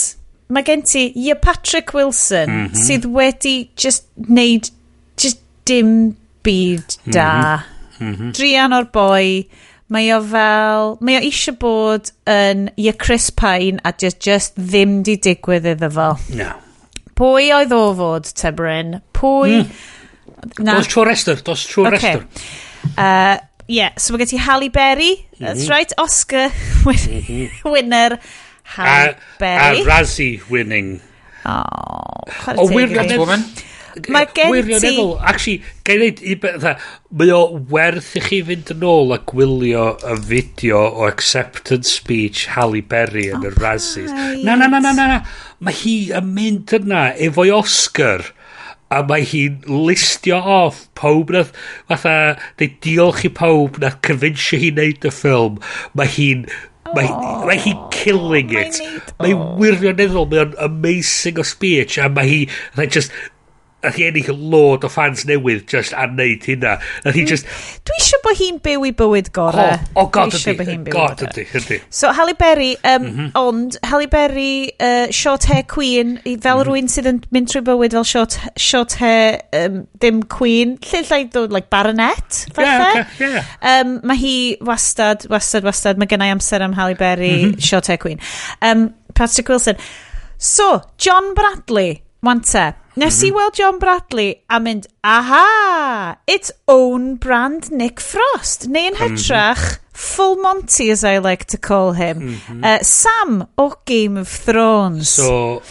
mae 0.53 0.67
gen 0.67 0.85
ti 0.87 1.05
Ie 1.19 1.35
Patrick 1.39 1.93
Wilson 1.95 2.49
mm 2.49 2.63
-hmm. 2.65 2.87
sydd 2.87 3.09
wedi 3.17 3.57
just 3.79 4.07
neud 4.29 4.71
just 5.19 5.43
dim 5.69 6.15
byd 6.43 6.97
da. 7.05 7.29
Mm 7.35 7.53
-hmm. 7.53 8.09
Mm 8.09 8.15
-hmm. 8.15 8.33
Drian 8.35 8.75
o'r 8.75 8.89
boi, 8.91 9.45
mae 9.93 10.09
o 10.15 10.19
fel, 10.25 10.97
mae 10.99 11.19
o 11.19 11.23
eisiau 11.23 11.55
bod 11.59 12.11
yn 12.27 12.69
your 12.75 12.97
Chris 12.97 13.29
Pine 13.29 13.79
a 13.83 13.93
just, 13.93 14.19
just 14.25 14.57
ddim 14.57 15.01
di 15.03 15.15
digwydd 15.17 15.69
iddo 15.75 15.89
fo. 15.93 16.11
No. 16.33 16.53
Pwy 17.13 17.51
oedd 17.53 17.75
o 17.75 17.89
fod, 17.99 18.31
Tebrin? 18.39 19.01
Pwy... 19.13 19.59
Mm 19.61 19.91
Na. 20.59 20.77
Dos 20.77 20.91
trwy'r 20.91 21.11
rester, 21.13 21.41
dos 21.45 21.65
trwy'r 21.71 21.97
okay. 21.97 22.19
rester. 22.19 22.47
Uh, 22.97 23.37
yeah, 23.71 23.95
so 23.97 24.13
mae 24.13 24.23
gen 24.23 24.33
ti 24.33 24.39
Halle 24.43 24.69
Berry, 24.73 25.13
mm 25.15 25.23
-hmm. 25.23 25.45
that's 25.45 25.65
mhm. 25.65 25.75
right, 25.75 25.93
Oscar 25.97 26.49
win 26.85 27.03
mhm. 27.09 27.71
winner 27.71 28.19
Halle 28.63 29.15
a, 29.15 29.39
Berry. 29.39 29.81
A 29.81 29.85
Razzie 29.85 30.41
winning. 30.49 31.01
Oh, 31.45 32.23
o 32.55 32.67
wirioneddol. 32.71 33.27
Mae 34.09 34.25
gen 34.33 34.47
ti... 34.47 34.51
Wirioneddol, 34.55 35.11
actually, 35.21 35.61
gael 35.85 36.01
neud 36.01 36.21
i 36.25 36.35
beth, 36.41 36.63
mae 37.13 37.33
o 37.35 37.41
werth 37.69 38.13
i 38.17 38.23
chi 38.23 38.39
fynd 38.47 38.71
yn 38.73 38.85
ôl 38.89 39.13
a 39.13 39.19
gwylio 39.29 39.89
y 40.01 40.15
fideo 40.29 40.81
o 40.81 41.05
acceptance 41.05 41.91
speech 41.99 42.47
Halle 42.55 42.81
Berry 42.81 43.27
yn 43.29 43.43
oh, 43.43 43.51
y 43.51 43.53
Razzies. 43.53 44.13
Na, 44.41 44.55
na, 44.55 44.69
na, 44.71 44.79
na, 44.81 44.95
na, 44.97 45.19
mae 45.61 45.77
hi 45.83 45.97
yn 46.15 46.31
mynd 46.33 46.73
yna 46.79 47.11
efo'i 47.27 47.53
Oscar 47.53 48.25
a 48.97 49.01
mae 49.07 49.25
hi'n 49.27 49.63
listio 49.69 50.39
off. 50.57 50.85
Pob 50.99 51.33
nath 51.33 51.55
fatha 51.89 52.35
neu 52.61 52.75
diolch 52.85 53.25
i 53.27 53.33
pawb 53.41 53.81
nath 53.83 53.99
cyfinsio 54.05 54.61
hi 54.61 54.71
wneud 54.75 55.09
y 55.09 55.13
ffilm. 55.13 55.59
Mae 55.97 56.15
hi'n 56.17 56.47
Mae 56.93 57.07
oh, 57.09 57.45
mae 57.47 57.57
hi 57.57 57.71
killing 57.95 58.51
it. 58.59 58.77
Mae'n 59.17 59.39
oh. 59.39 59.53
wirioneddol, 59.57 60.27
mae 60.29 60.43
o'n 60.43 60.57
amazing 60.61 61.39
o 61.41 61.45
speech, 61.47 61.95
a 61.97 62.09
mae 62.11 62.29
hi, 62.29 62.41
mae 62.77 62.91
just 62.91 63.15
nath 63.83 63.99
i 63.99 64.07
ennill 64.07 64.39
lod 64.53 64.85
o 64.87 64.89
fans 64.91 65.25
newydd 65.29 65.65
just 65.69 65.93
a 65.93 66.07
neud 66.07 66.45
hynna. 66.47 66.77
Nath 67.05 67.17
i 67.17 67.23
mm. 67.23 67.29
just... 67.29 67.49
Dwi 67.87 67.97
eisiau 67.99 68.21
bod 68.25 68.39
hi'n 68.39 68.59
byw 68.63 68.87
i 68.87 68.93
bywyd 68.99 69.31
gorau. 69.35 69.75
O, 69.75 69.77
oh, 69.95 70.05
oh, 70.05 70.09
god 70.13 70.37
ydy, 70.37 70.77
god 70.89 71.23
ydy, 71.27 71.45
ydy. 71.59 71.79
So, 71.93 72.13
Halle 72.15 72.35
Berry, 72.39 72.73
um, 72.81 73.03
mm 73.03 73.11
-hmm. 73.17 73.29
ond 73.39 73.77
Halle 73.89 74.07
Berry, 74.11 74.71
uh, 74.79 75.11
short 75.11 75.47
hair 75.51 75.63
queen, 75.63 76.17
fel 76.23 76.59
mm 76.59 76.63
rwy'n 76.63 76.87
sydd 76.87 77.09
yn 77.09 77.19
mynd 77.35 77.51
trwy 77.51 77.63
bywyd 77.67 77.95
fel 77.97 78.07
short, 78.07 78.37
short 78.57 78.95
hair, 79.01 79.41
um, 79.57 79.83
dim 79.99 80.23
queen, 80.23 80.77
lle 80.91 81.03
llai 81.09 81.23
dod, 81.33 81.51
like 81.51 81.69
baronet, 81.73 82.45
falle. 82.55 82.69
Yeah, 82.69 83.05
okay, 83.15 83.31
yeah. 83.33 83.51
um, 83.73 83.99
mae 84.07 84.17
hi 84.17 84.35
wastad, 84.63 85.27
wastad, 85.33 85.67
wastad, 85.67 85.99
mae 85.99 86.07
gennau 86.07 86.31
amser 86.31 86.63
am 86.63 86.77
Halle 86.79 86.95
Berry, 86.95 87.35
mm 87.35 87.51
-hmm. 87.51 87.61
short 87.61 87.87
hair 87.91 87.97
queen. 87.97 88.19
Um, 88.61 88.93
Patrick 89.13 89.49
Wilson. 89.49 89.75
So, 90.37 90.81
John 90.97 91.33
Bradley, 91.33 92.03
Wante, 92.23 92.71
nes 92.95 93.17
i 93.19 93.29
mhm. 93.29 93.35
weld 93.35 93.57
John 93.59 93.79
Bradley 93.81 94.29
a 94.47 94.59
mynd, 94.63 94.87
aha, 95.03 96.17
it's 96.25 96.53
own 96.71 97.15
brand 97.19 97.71
Nick 97.71 97.99
Frost. 97.99 98.69
Neu 98.71 98.87
yn 98.91 98.95
mhm. 98.95 99.17
hytrach, 99.17 99.65
Full 99.93 100.37
Monty 100.37 100.89
as 100.89 101.03
I 101.03 101.19
like 101.19 101.45
to 101.45 101.57
call 101.57 101.93
him. 101.93 102.41
Uh, 102.63 102.79
Sam 102.81 103.47
o 103.57 103.75
Game 103.85 104.17
of 104.17 104.27
Thrones. 104.27 105.09
So, 105.09 105.61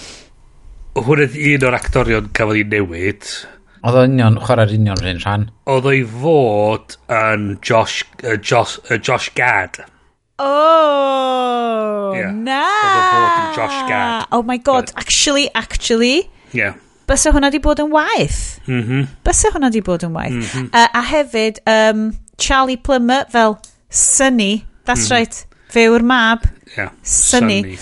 hwn 0.95 1.25
ydy 1.25 1.55
un 1.57 1.67
o'r 1.67 1.77
actorion 1.77 2.29
cafodd 2.37 2.61
ei 2.61 2.69
newid. 2.71 3.27
Oedd 3.83 3.99
o'n 3.99 4.15
union, 4.15 4.39
chwarae'r 4.45 4.75
union 4.77 5.01
rhan 5.03 5.19
rhan. 5.25 5.49
Oedd 5.73 5.89
o'i 5.91 6.05
fod 6.07 6.95
yn 7.11 7.49
Josh, 7.67 8.05
uh, 8.23 8.37
Josh, 8.39 8.79
uh, 8.87 9.01
Josh 9.01 9.33
Gad. 9.35 9.81
Oh, 10.39 12.13
yeah. 12.15 12.31
na. 12.31 12.63
Oedd 12.63 12.95
o'i 12.95 13.09
fod 13.11 13.41
yn 13.41 13.51
Josh 13.59 13.81
Gad. 13.91 14.31
Oh 14.31 14.45
my 14.47 14.61
god, 14.63 14.95
actually, 15.03 15.49
actually, 15.59 16.29
Yeah. 16.53 16.75
Bysa 17.09 17.33
hwnna 17.35 17.51
di 17.51 17.61
bod 17.61 17.81
yn 17.83 17.91
waith. 17.93 18.61
Mm 18.67 18.83
-hmm. 18.83 19.09
Bysa 19.27 19.51
hwnna 19.53 19.71
di 19.73 19.83
bod 19.83 20.05
yn 20.07 20.15
waith. 20.17 20.33
Mm 20.33 20.43
-hmm. 20.43 20.69
uh, 20.73 20.89
a 20.93 21.03
hefyd, 21.03 21.61
um, 21.67 22.13
Charlie 22.39 22.77
Plummer 22.77 23.27
fel 23.31 23.59
Sunny. 23.91 24.65
That's 24.85 25.09
mm 25.09 25.17
-hmm. 25.17 25.19
right. 25.19 25.47
Fe 25.69 25.89
yw'r 25.89 26.05
mab. 26.05 26.47
Yeah. 26.77 26.91
Sunny. 27.03 27.63
Sunny. 27.63 27.79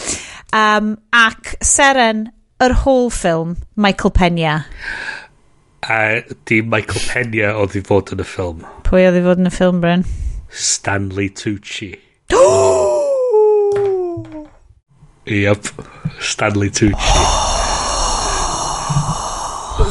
Um, 0.53 0.97
ac 1.13 1.55
Seren, 1.63 2.33
yr 2.61 2.75
whole 2.85 3.11
film, 3.11 3.57
Michael 3.77 4.11
Pena. 4.11 4.67
A 5.83 6.23
di 6.45 6.63
Michael 6.63 7.01
Pena 7.07 7.53
oedd 7.57 7.77
i 7.79 7.83
fod 7.87 8.11
yn 8.15 8.25
y 8.25 8.27
ffilm. 8.27 8.65
Pwy 8.89 9.07
oedd 9.07 9.21
i 9.21 9.23
fod 9.25 9.43
yn 9.43 9.51
y 9.51 9.55
ffilm, 9.55 9.79
Bryn? 9.85 10.05
Stanley 10.51 11.31
Tucci. 11.31 11.95
Yep, 15.31 15.69
Stanley 16.19 16.71
Tucci. 16.75 17.47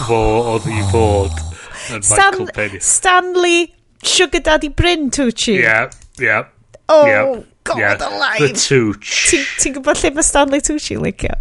fo 0.09 0.21
oedd 0.55 0.69
i 0.71 0.79
fod 0.91 1.35
yn 1.93 2.05
Stan 2.05 2.37
Michael 2.37 2.49
Penny. 2.55 2.79
Stanley 2.81 3.59
Sugar 4.03 4.41
Daddy 4.41 4.69
Bryn 4.69 5.09
Tucci. 5.11 5.57
Ie, 5.57 5.61
yeah, 5.61 5.89
ie. 6.19 6.25
Yeah, 6.25 6.47
oh, 6.89 7.05
yeah, 7.05 7.43
god 7.63 7.77
yeah. 7.79 8.07
alive. 8.07 8.39
The 8.39 8.49
Tucci. 8.53 9.29
Ti'n 9.29 9.45
ti 9.59 9.73
gwybod 9.75 10.01
lle 10.01 10.13
mae 10.15 10.25
Stanley 10.25 10.65
Tucci 10.65 10.97
licio? 10.99 11.37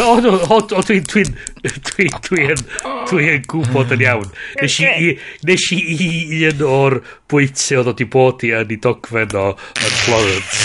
O, 0.00 0.14
no, 0.24 0.38
o, 0.40 0.56
o 0.56 0.82
dwi'n 0.88 1.04
dwi'n 1.04 1.34
dwi'n 1.68 2.14
dwi'n 2.24 2.62
dwi'n 3.10 3.42
gwybod 3.50 3.92
yn 3.92 4.04
iawn. 4.06 4.30
Nes 4.62 4.78
i, 4.80 5.10
nes 5.44 5.66
i 5.76 6.40
un 6.48 6.62
o'r 6.64 6.96
bwyty 7.28 7.76
oedd 7.76 7.90
wedi 7.92 8.06
bod 8.16 8.46
i 8.48 8.54
yn 8.56 8.72
ei 8.72 8.80
dogfen 8.86 9.36
o 9.36 9.50
yn 9.52 9.98
Florence. 10.06 10.62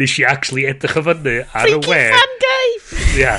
Nes 0.00 0.16
i 0.18 0.24
actually 0.26 0.64
edrych 0.70 0.96
y 0.96 1.04
fyny 1.10 1.36
ar 1.52 1.68
y 1.68 1.76
we. 1.76 1.84
Freaky 1.84 2.16
Fan 2.16 2.34
Dave! 2.46 3.10
Ia. 3.20 3.36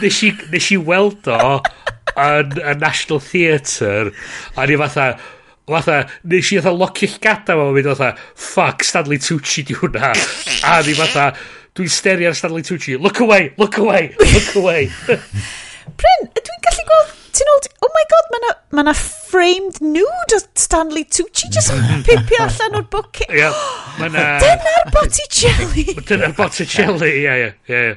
Nes 0.00 0.22
i, 0.24 0.32
Nes 0.50 0.70
i 0.72 0.80
weld 0.80 1.28
o 1.28 1.58
yn 2.20 2.54
y 2.60 2.74
National 2.80 3.22
Theatre 3.22 4.12
a 4.56 4.66
ni 4.68 4.78
fatha 4.80 5.08
fatha 5.66 5.98
nes 6.30 6.52
i 6.52 6.60
fatha 6.60 6.74
locio 6.76 7.08
llgada 7.10 7.58
fo 7.58 7.68
mynd 7.74 7.90
fatha 7.92 8.12
fuck 8.34 8.84
Stanley 8.86 9.20
Tucci 9.22 9.64
di 9.66 9.76
hwnna. 9.78 10.12
A 10.70 10.80
ni 10.86 10.96
fatha 10.98 11.30
dwi'n 11.74 11.90
steri 11.90 12.28
ar 12.28 12.38
Stanley 12.38 12.66
Tucci. 12.66 12.98
Look 13.00 13.20
away 13.24 13.52
look 13.58 13.78
away 13.78 14.14
look 14.20 14.56
away. 14.60 14.90
Bryn, 16.00 16.30
ti'n 17.34 17.50
old, 17.54 17.66
oh 17.82 17.90
my 17.94 18.04
god, 18.12 18.28
mae 18.32 18.42
na, 18.44 18.52
ma 18.76 18.84
na 18.88 18.94
framed 18.98 19.80
nude 19.82 20.36
o 20.36 20.40
Stanley 20.58 21.04
Tucci 21.04 21.50
just 21.54 21.72
mm. 21.74 22.02
pipio 22.06 22.44
allan 22.44 22.78
o'r 22.80 22.86
bwcyn. 22.92 23.32
Ia, 23.38 23.50
mae 24.00 24.12
na... 24.14 24.26
Dyna'r 24.42 24.92
Botticelli. 24.94 25.86
Dyna'r 26.10 26.36
Botticelli, 26.38 27.10
ie, 27.22 27.34
ie, 27.46 27.50
ia. 27.72 27.96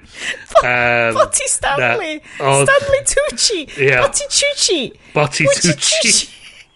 Botti 1.18 1.52
Stanley. 1.52 2.18
Na, 2.40 2.56
Stanley 2.64 3.06
Tucci. 3.14 3.62
Yeah. 3.78 4.02
Botti 4.06 4.26
Tucci. 4.32 4.82
Botti 5.14 5.48
Tucci. 5.62 6.16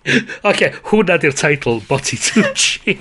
Oce, 0.50 0.72
hwnna 0.90 1.20
di'r 1.22 1.36
teitl, 1.38 1.82
Botti 1.90 2.18
Tucci. 2.18 2.98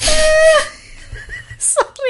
Ha 0.00 0.18
ah 0.18 0.69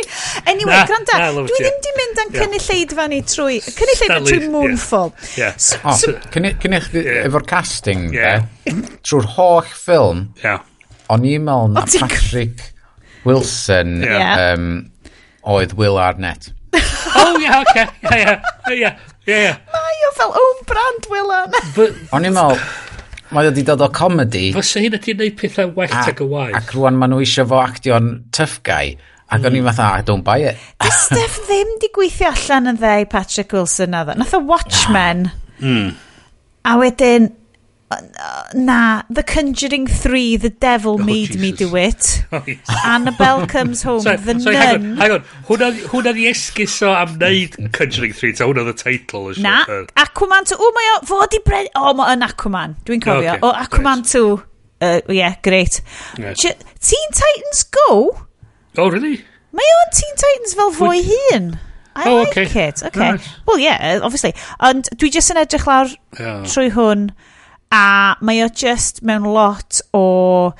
sorry. 0.09 0.47
Anyway, 0.47 0.73
na, 0.73 0.87
granda, 0.89 1.19
na, 1.19 1.31
dwi 1.37 1.61
ddim 1.61 1.79
di 1.85 1.95
mynd 1.99 2.21
yn 2.23 2.33
yeah. 2.33 2.43
cynulleidfa 2.45 3.07
ni 3.13 3.21
trwy, 3.27 3.61
cynulleidfa 3.65 4.19
trwy 4.27 4.51
Moonfall. 4.53 5.13
Yeah. 5.37 5.55
Oh, 5.85 5.95
yeah. 5.95 5.97
So, 5.97 6.15
oh, 6.17 7.25
efo'r 7.27 7.47
casting, 7.49 8.11
yeah. 8.15 8.47
trwy'r 9.07 9.29
holl 9.37 9.63
ffilm, 9.69 10.27
yeah. 10.45 10.65
o'n 11.11 11.27
i'n 11.27 11.47
meddwl 11.47 11.75
na 11.75 11.85
Patrick 11.89 12.71
Wilson 13.25 14.01
yeah. 14.05 14.55
um, 14.55 14.69
oedd 15.43 15.75
Will 15.79 15.99
Arnett. 16.01 16.53
oh, 16.75 17.39
yeah, 17.41 17.63
okay. 17.63 17.87
Yeah, 18.03 18.43
yeah, 18.69 18.75
yeah. 18.75 18.99
yeah. 19.27 19.59
Mae 19.75 20.07
o 20.09 20.13
fel 20.19 20.37
own 20.45 20.63
brand 20.69 21.11
Will 21.11 21.35
Arnett. 21.35 21.83
O'n 22.15 22.29
i'n 22.29 22.37
meddwl, 22.37 22.63
mae 23.35 23.47
o 23.47 23.53
wedi 23.53 23.65
dod 23.67 23.83
o 23.85 23.91
comedy. 23.95 24.49
Fysa 24.57 24.83
hyn 24.83 24.97
ydy'n 24.99 25.21
neud 25.21 25.37
pethau 25.39 25.75
well 25.77 25.91
ac, 25.91 26.15
ac 26.15 26.23
y 26.25 26.29
waith. 26.31 26.57
Ac 26.59 26.75
rwan 26.77 26.99
maen 26.99 27.15
nhw 27.15 27.25
eisiau 27.25 27.49
fo 27.51 27.61
actio'n 27.63 28.13
tough 28.35 28.61
guy. 28.67 28.95
Ac 29.31 29.45
o'n 29.47 29.55
i'n 29.55 29.63
mm. 29.63 29.71
fatha, 29.71 29.91
I 30.01 30.07
don't 30.07 30.27
buy 30.27 30.39
it. 30.51 30.63
Di 30.83 30.91
Steph 30.95 31.41
ddim 31.47 31.77
di 31.83 31.91
gweithio 31.95 32.33
allan 32.35 32.73
yn 32.73 32.81
ddau 32.81 33.05
Patrick 33.11 33.53
Wilson 33.55 33.95
na 33.95 34.05
dda. 34.07 34.19
Nath 34.19 34.35
o 34.35 34.41
Watchmen. 34.43 35.29
Mm. 35.61 35.93
A 36.67 36.75
wedyn, 36.81 37.31
na, 38.55 39.03
The 39.11 39.23
Conjuring 39.23 39.87
3, 39.87 40.37
The 40.37 40.51
Devil 40.51 40.95
oh, 40.95 40.99
Made 40.99 41.33
Jesus. 41.33 41.41
Me 41.41 41.53
Do 41.53 41.77
It. 41.77 42.25
Oh, 42.33 42.45
yes. 42.47 42.59
Annabelle 42.85 43.47
Comes 43.49 43.83
Home, 43.83 44.01
sorry, 44.03 44.17
The 44.19 44.39
sorry, 44.39 44.57
Nun. 44.57 44.97
Hang 44.97 45.11
on, 45.11 45.21
hang 45.23 45.63
on. 45.63 45.75
hwnna 45.91 46.13
ni 46.15 46.29
esguso 46.31 46.93
am 46.95 47.17
wneud 47.19 47.57
Conjuring 47.75 48.13
3, 48.13 48.33
ta 48.39 48.47
hwnna 48.47 48.65
the 48.69 48.75
title. 48.75 49.31
Is 49.31 49.39
Na, 49.43 49.65
Aquaman 49.99 50.47
2, 50.47 50.55
o 50.55 50.71
mae 50.77 50.93
o, 50.93 51.01
fo 51.11 51.25
di 51.31 51.43
bren... 51.47 51.67
O, 51.75 51.91
mae 51.99 52.15
yn 52.15 52.23
Aquaman, 52.27 52.77
dwi'n 52.87 53.03
cofio. 53.03 53.35
Okay, 53.35 53.43
o, 53.43 53.51
Aquaman 53.65 54.05
right. 54.05 54.15
2, 54.15 54.39
uh, 54.87 55.01
yeah, 55.11 55.35
great. 55.43 55.83
Yes. 56.19 56.47
Teen 56.79 57.11
Titans 57.11 57.65
Go? 57.75 58.30
Oh, 58.81 58.89
really? 58.89 59.21
Mae 59.57 59.75
o'n 59.81 59.93
Teen 59.93 60.17
Titans 60.21 60.55
fel 60.57 60.73
fwy 60.77 61.03
hun. 61.05 61.53
I 61.97 62.09
oh, 62.09 62.23
like 62.23 62.37
okay. 62.39 62.69
it. 62.69 62.83
Okay. 62.83 63.13
Nice. 63.13 63.29
Well, 63.47 63.59
yeah, 63.59 63.99
obviously. 64.03 64.33
Ond 64.63 64.89
dwi 64.97 65.11
jyst 65.13 65.33
yn 65.35 65.41
edrych 65.43 65.67
lawr 65.69 65.91
yeah. 66.19 66.45
trwy 66.49 66.71
hwn, 66.73 67.09
a 67.75 68.17
mae 68.25 68.45
o 68.45 68.49
just 68.49 69.03
mewn 69.07 69.27
lot 69.27 69.81
o 69.95 70.55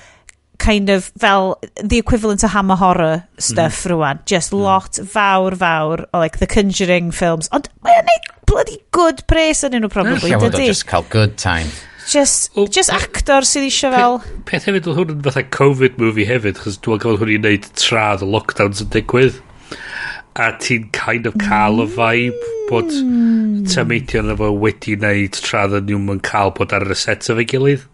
kind 0.61 0.91
of 0.93 1.11
fel 1.19 1.57
the 1.83 1.99
equivalent 1.99 2.45
of 2.45 2.51
Hammer 2.51 2.77
Horror 2.77 3.25
stuff 3.39 3.79
mm-hmm. 3.79 3.95
mm. 3.95 3.97
rwan. 3.97 4.25
Just 4.27 4.53
lot 4.53 5.01
fawr 5.15 5.57
fawr 5.57 6.05
o 6.13 6.19
like 6.19 6.39
the 6.39 6.51
Conjuring 6.51 7.11
films. 7.11 7.49
Ond 7.57 7.71
mae 7.87 7.97
o'n 8.03 8.11
neud 8.11 8.29
bloody 8.51 8.83
good 8.93 9.25
pres 9.31 9.65
yn 9.65 9.79
unrhyw 9.79 9.95
probably, 9.95 10.35
dydy? 10.35 10.67
Yeah, 10.67 10.75
just 10.75 10.87
cael 10.91 11.07
good 11.09 11.39
time. 11.39 11.71
Just, 12.11 12.51
o, 12.59 12.65
just 12.67 12.91
actor 12.91 13.47
sydd 13.47 13.69
eisiau 13.69 13.93
fel... 13.95 14.17
Peth 14.49 14.65
hefyd, 14.67 14.89
oedd 14.91 14.99
hwn 14.99 15.13
yn 15.15 15.21
fatha 15.23 15.45
Covid 15.55 16.01
movie 16.03 16.27
hefyd, 16.27 16.59
chos 16.59 16.81
dwi'n 16.83 17.03
cael 17.03 17.21
hwn 17.21 17.31
i'n 17.37 17.45
neud 17.47 17.69
tra 17.79 18.09
the 18.19 18.27
lockdowns 18.27 18.83
yn 18.83 18.91
digwydd. 18.91 19.39
A 20.41 20.49
ti'n 20.59 20.89
kind 20.97 21.29
of 21.31 21.37
cael 21.39 21.85
y 21.85 21.87
vibe 21.95 22.51
bod 22.71 22.91
mm. 22.91 23.69
tameidion 23.71 24.33
efo 24.35 24.51
wedi 24.63 24.97
wneud 24.99 25.39
tra 25.39 25.69
ddyn 25.71 25.87
nhw'n 25.91 26.17
yn 26.17 26.23
cael 26.27 26.51
bod 26.57 26.75
ar 26.75 26.87
y 26.91 26.99
set 26.99 27.31
efo'i 27.31 27.47
gilydd. 27.51 27.87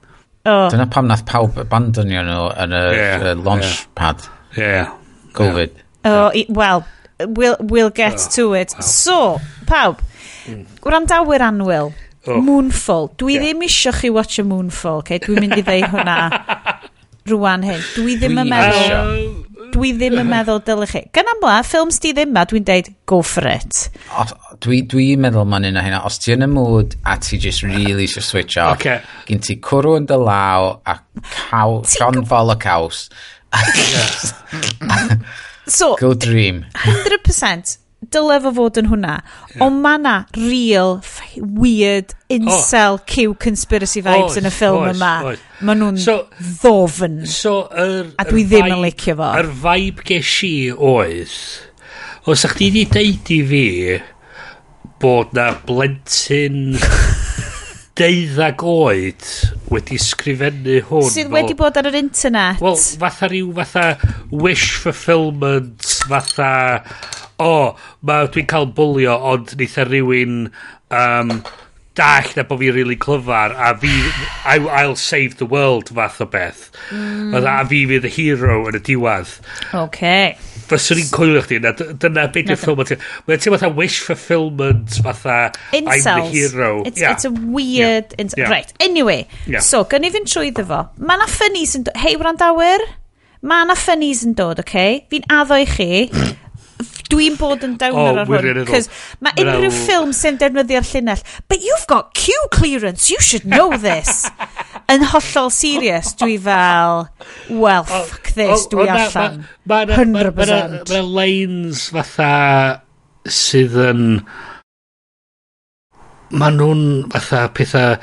Oh. 0.46 0.68
Dyna 0.70 0.86
pam 0.88 1.08
nath 1.10 1.26
pawb 1.28 1.56
abandonio 1.60 2.24
nhw 2.24 2.48
yn 2.64 2.74
y 2.76 2.82
yeah, 2.96 3.28
launch 3.34 3.66
yeah. 3.66 3.84
pad. 3.98 4.26
Yeah. 4.56 4.92
Covid. 5.36 5.76
Yeah. 6.04 6.30
Oh, 6.30 6.30
Wel, 6.48 6.84
we'll, 7.18 7.28
we'll 7.34 7.56
we'll 7.60 7.90
get 7.90 8.14
oh, 8.14 8.30
to 8.36 8.52
it. 8.54 8.72
Wow. 8.76 8.86
So, 8.86 9.16
pawb, 9.66 10.00
mm. 10.46 10.64
gwrandawyr 10.84 11.44
anwyl, 11.50 11.90
Oh. 12.26 12.40
Moonfall. 12.42 13.10
Dwi 13.20 13.36
yeah. 13.36 13.44
ddim 13.44 13.64
isio 13.66 13.92
chi 13.94 14.10
watch 14.10 14.40
a 14.42 14.44
Moonfall, 14.44 15.02
okay? 15.04 15.20
Dwi'n 15.22 15.44
mynd 15.44 15.60
i 15.60 15.64
ddeu 15.66 15.86
hwnna 15.92 16.16
rwan 17.30 17.66
hyn. 17.66 17.82
Dwi 17.96 18.16
ddim 18.20 18.40
yn 18.42 18.50
meddwl... 18.50 19.44
Dwi 19.76 19.90
ddim 19.96 20.14
yn 20.22 20.28
meddwl 20.30 20.60
dylech 20.64 20.94
chi. 20.94 21.02
Gan 21.14 21.28
amla, 21.34 21.58
ffilms 21.66 21.98
di 22.00 22.12
ddim 22.16 22.30
ma, 22.32 22.46
dwi'n 22.48 22.64
deud, 22.66 22.90
go 23.10 23.20
for 23.26 23.48
it. 23.50 23.86
Os, 24.16 24.32
dwi, 24.64 24.80
dwi'n 24.88 25.20
meddwl 25.24 25.48
ma'n 25.50 25.66
un 25.68 25.80
o 25.80 25.84
hynna. 25.84 26.02
Os 26.08 26.20
ti 26.22 26.32
yn 26.32 26.46
y 26.46 26.50
mood 26.50 26.96
a 27.04 27.18
ti 27.20 27.38
just 27.42 27.66
really 27.66 28.06
eisiau 28.06 28.24
switch 28.24 28.56
off, 28.62 28.78
okay. 28.78 29.02
gyn 29.28 29.42
ti 29.44 29.58
cwrw 29.62 29.98
yn 30.00 30.06
dy 30.08 30.18
law 30.22 30.76
a 30.86 30.96
caw, 31.32 31.80
gonfol 31.98 32.54
y 32.54 32.58
caws. 32.62 33.02
so, 35.66 35.94
go 36.00 36.14
dream. 36.26 36.64
100% 36.86 37.76
dyle 38.04 38.38
fo 38.44 38.52
fod 38.56 38.80
yn 38.80 38.90
hwnna. 38.90 39.16
Yeah. 39.54 39.62
Ond 39.66 39.80
ma' 39.84 39.96
na 40.00 40.14
real, 40.36 41.00
weird, 41.36 42.14
incel, 42.32 42.98
oh. 43.00 43.04
Q 43.08 43.34
conspiracy 43.42 44.02
vibes 44.04 44.34
oes, 44.34 44.40
yn 44.40 44.48
y 44.50 44.52
ffilm 44.54 44.84
oes, 44.84 44.96
yma. 44.96 45.12
Oes. 45.32 45.46
Ma' 45.66 45.76
nhw'n 45.78 46.00
so, 46.02 46.18
ddofn. 46.60 47.22
So, 47.30 47.56
er, 47.72 48.12
a 48.20 48.28
dwi 48.28 48.44
ddim 48.48 48.68
yn 48.76 48.84
licio 48.84 49.16
fo. 49.18 49.32
Yr 49.40 49.50
vibe 49.64 50.06
ges 50.12 50.34
i 50.46 50.54
oedd, 50.74 51.40
os 52.26 52.46
ych 52.48 52.58
chi 52.58 52.70
wedi 52.70 52.86
deud 52.92 53.32
i 53.34 53.40
fi 53.50 53.66
bod 55.02 55.34
na 55.36 55.50
blentyn 55.66 56.76
deuddag 57.96 58.62
oed 58.64 59.26
wedi 59.72 59.98
sgrifennu 60.00 60.80
hwn. 60.88 61.10
Sydd 61.12 61.32
wedi 61.32 61.56
bod 61.58 61.78
ar 61.80 61.88
yr 61.90 61.98
internet. 61.98 62.60
Wel, 62.64 62.76
fatha 63.00 63.30
rhyw, 63.32 63.52
fatha 63.56 63.86
wish 64.30 64.76
fulfillment, 64.84 65.86
fatha 66.08 66.50
o, 67.42 67.52
oh, 67.52 68.26
dwi'n 68.32 68.48
cael 68.48 68.70
bwlio, 68.76 69.16
ond 69.32 69.54
neitha 69.60 69.84
e 69.84 69.88
rhywun 69.90 70.36
um, 70.94 71.32
dall 71.96 72.28
na 72.36 72.44
bod 72.44 72.60
fi'n 72.60 72.74
really 72.76 72.96
clyfar, 73.00 73.54
a 73.56 73.72
fi, 73.80 73.92
I, 74.44 74.58
I'll 74.80 74.96
save 74.96 75.38
the 75.38 75.46
world 75.46 75.88
fath 75.88 76.20
o 76.20 76.26
beth. 76.26 76.70
Mm. 76.90 77.32
E, 77.34 77.42
a 77.44 77.64
fi 77.68 77.82
fydd 77.88 78.08
y 78.08 78.12
hero 78.12 78.60
yn 78.70 78.78
y 78.78 78.82
diwedd. 78.88 79.32
Okay. 79.76 80.36
Fyswn 80.66 81.00
i'n 81.00 81.12
coelio 81.12 81.44
chdi, 81.44 81.60
na, 81.64 81.72
dyna 81.76 82.26
beth 82.32 82.52
yw'r 82.52 82.60
ffilm. 82.60 82.82
Mae'n 83.28 83.42
teimlo 83.42 83.60
fatha 83.60 83.72
wish 83.76 84.00
fulfillment 84.04 85.00
fatha 85.04 85.38
I'm 85.72 85.88
the 85.88 86.18
hero. 86.32 86.82
It's, 86.84 87.00
yeah. 87.00 87.16
it's 87.16 87.24
a 87.24 87.32
weird... 87.32 88.14
Yeah. 88.18 88.32
Yeah. 88.36 88.50
Right, 88.50 88.72
anyway. 88.80 89.26
Yeah. 89.46 89.64
So, 89.64 89.84
gynnu 89.88 90.12
fynd 90.14 90.28
trwy 90.32 90.52
ddefo. 90.56 90.86
Mae 91.00 91.20
na 91.20 91.28
ffynnis 91.30 91.76
yn... 91.78 91.88
Hei, 92.00 92.16
wrandawyr. 92.20 92.84
Mae 93.46 93.68
na 93.68 93.76
ffynnis 93.78 94.24
yn 94.26 94.36
dod, 94.36 94.60
oce? 94.60 94.68
Okay? 94.68 94.98
Fi'n 95.12 95.28
addo 95.32 95.60
i 95.62 95.68
chi. 95.70 95.90
Dwi'n 97.12 97.36
bod 97.38 97.62
yn 97.66 97.76
downer 97.78 98.22
oh, 98.22 98.22
ar 98.24 98.30
hwn. 98.30 98.64
Cos 98.66 98.88
mae 99.22 99.36
unrhyw 99.42 99.72
ffilm 99.74 100.14
sy'n 100.16 100.40
defnyddio'r 100.40 100.88
llinell. 100.90 101.22
But 101.48 101.62
you've 101.62 101.86
got 101.90 102.14
Q 102.18 102.34
clearance, 102.50 103.10
you 103.10 103.20
should 103.20 103.46
know 103.46 103.76
this. 103.76 104.26
yn 104.92 105.04
hollol 105.10 105.50
serious, 105.50 106.12
dwi 106.18 106.36
fel, 106.42 107.06
well, 107.50 107.86
oh, 107.88 108.04
fuck 108.06 108.32
this, 108.36 108.66
oh, 108.66 108.68
dwi 108.70 108.86
oh, 108.86 108.98
allan. 109.00 109.40
Mae 109.66 109.88
yna 109.90 110.30
ma, 110.30 110.52
ma, 110.86 111.00
lanes 111.02 111.88
fatha 111.94 112.30
sydd 113.26 113.74
yn... 113.88 114.04
Mae 116.36 116.54
nhw'n 116.54 116.86
fatha 117.14 117.46
pethau 117.54 117.98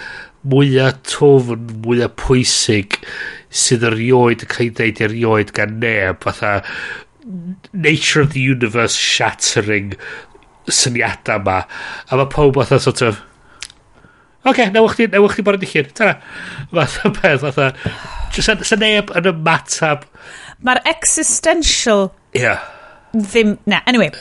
mwyaf 0.47 0.99
tofn, 1.07 1.71
mwyaf 1.83 2.15
pwysig 2.19 2.99
sydd 3.53 3.83
erioed 3.87 4.43
yn 4.43 4.51
cael 4.51 4.67
ei 4.67 4.73
ddeud 4.75 5.01
erioed 5.07 5.51
gan 5.55 5.77
neb. 5.79 6.19
Fatha, 6.23 6.57
nature 7.73 8.21
of 8.21 8.33
the 8.33 8.39
universe 8.39 8.95
shattering 8.95 9.93
syniadau 10.67 11.39
yma 11.39 11.59
a 12.09 12.19
mae 12.19 12.29
pob 12.31 12.55
fatha 12.59 12.79
sort 12.79 13.01
of 13.01 13.21
Oce, 14.43 14.59
okay, 14.59 14.71
nawch 14.71 14.97
chi, 14.97 15.05
nawch 15.07 15.37
chi 15.37 15.43
bod 15.47 15.55
yn 15.55 15.61
dichyn. 15.61 15.91
Tara. 15.95 16.17
Fatha 16.67 17.11
peth, 17.15 17.45
fatha... 17.45 17.69
Sa'n 18.35 18.81
neb 18.81 19.13
yn 19.15 19.29
ymatab... 19.29 20.03
Mae'r 20.67 20.81
existential... 20.91 22.09
Ia. 22.35 22.41
Yeah. 22.41 22.65
Ddim... 23.15 23.53
Na, 23.71 23.79
anyway. 23.87 24.11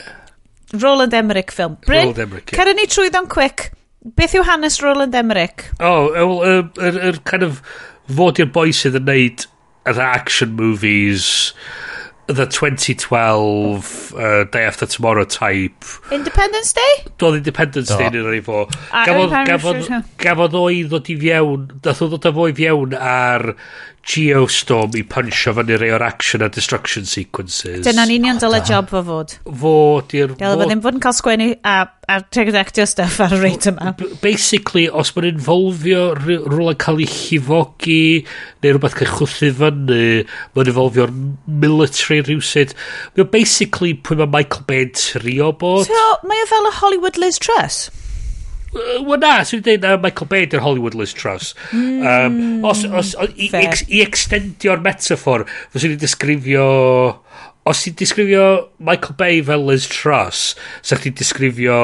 Roland 0.79 1.13
Emmerich 1.13 1.51
film. 1.51 1.75
Bryn, 1.83 2.07
Roland 2.07 2.23
Emmerich, 2.23 2.53
yeah. 2.53 2.61
Ceren 2.61 2.79
ni 2.79 2.87
trwy 2.87 3.11
ddo'n 3.11 3.27
quick. 3.27 3.73
Beth 4.15 4.37
yw 4.39 4.47
hanes 4.47 4.79
Roland 4.83 5.19
Emmerich? 5.19 5.67
O, 5.83 5.91
oh, 5.91 6.39
yr 6.39 6.53
er, 6.53 6.63
er, 6.87 7.01
er, 7.09 7.19
kind 7.27 7.43
of... 7.43 7.59
Fod 8.07 8.39
i'r 8.39 8.51
boi 8.55 8.69
sydd 8.75 8.95
yn 9.01 9.09
neud 9.11 9.47
yr 9.91 10.05
action 10.07 10.55
movies 10.55 11.51
the 12.27 12.45
2012 12.45 14.13
uh, 14.15 14.43
Day 14.45 14.63
After 14.63 14.85
Tomorrow 14.85 15.25
type 15.25 15.83
Independence 16.11 16.73
Day? 16.73 16.93
Doedd 17.17 17.41
Independence 17.41 17.89
Do. 17.89 17.97
Day 17.99 18.11
yn 18.11 18.19
yr 18.21 18.37
efo 18.39 18.63
gafodd, 18.91 19.33
gafodd, 19.49 19.89
gafodd 20.23 20.55
o'i 20.59 20.83
ddod 20.87 21.11
i 21.11 21.17
fiewn 21.19 21.65
dath 21.83 22.03
o 22.05 22.09
ddod 22.11 22.29
â 22.29 22.33
fo 22.37 22.47
i 22.47 22.55
fiewn 22.57 22.95
ar 22.95 23.53
Geostorm 24.03 24.97
i 24.99 25.03
punchio 25.07 25.53
fyny 25.55 25.77
rei 25.79 25.93
o'r 25.95 26.03
action 26.03 26.43
a 26.43 26.49
destruction 26.51 27.05
sequences. 27.07 27.85
Dyna'n 27.85 28.11
union 28.11 28.41
dyle 28.41 28.59
job 28.67 28.89
fo 28.91 28.99
fod. 29.07 29.35
Fo, 29.47 29.75
di'r... 30.11 30.33
Dyle 30.39 30.57
fo 30.59 30.67
ddim 30.67 30.81
fod 30.83 30.97
yn 30.97 31.03
cael 31.05 31.15
sgwennu 31.15 31.47
a, 31.63 31.75
a 32.11 32.17
tegdectio 32.35 32.83
stuff 32.89 33.21
ar 33.23 33.37
y 33.37 33.39
reit 33.39 33.69
yma. 33.71 33.93
Basically, 34.19 34.89
os 34.91 35.13
mae'n 35.15 35.29
involfio 35.31 36.03
rhywle 36.19 36.75
cael 36.83 36.99
ei 37.05 37.07
chifogi 37.07 38.03
neu 38.65 38.75
rhywbeth 38.75 38.99
cael 38.99 39.13
chwthu 39.15 39.53
fyny, 39.61 40.03
mae'n 40.51 40.73
involfio'r 40.73 41.15
military 41.47 42.19
rhywsyd. 42.27 42.75
Mae'n 43.15 43.31
basically 43.31 43.95
pwy 43.95 44.19
mae 44.19 44.33
Michael 44.35 44.67
Bay 44.67 44.89
yn 44.89 44.95
trio 44.99 45.53
bod. 45.63 45.87
So, 45.87 46.07
mae 46.27 46.43
o 46.43 46.51
fel 46.51 46.67
y 46.67 46.77
Hollywood 46.81 47.23
Liz 47.23 47.39
Truss? 47.39 47.85
Wel 48.73 49.19
na, 49.21 49.33
swn 49.45 49.59
i'n 49.59 49.65
dweud 49.67 49.83
na 49.85 49.95
Michael 50.01 50.29
Bay 50.31 50.47
dy'r 50.49 50.63
Hollywood 50.65 50.97
Liz 50.97 51.13
Truss. 51.17 51.53
Um, 51.73 52.63
os, 52.65 52.83
os, 52.87 53.13
os, 53.15 53.33
i, 53.37 53.49
ex, 53.59 53.83
i 53.89 54.01
extendio'r 54.05 54.83
metafor, 54.83 55.47
fyswn 55.73 55.95
i'n 55.95 56.01
disgrifio... 56.01 56.67
Os 57.63 57.79
ti'n 57.85 57.95
disgrifio 57.95 58.47
Michael 58.83 59.15
Bay 59.19 59.37
fel 59.47 59.61
Liz 59.69 59.85
Truss, 59.87 60.49
sa 60.83 60.97
chdi'n 60.99 61.15
disgrifio 61.15 61.77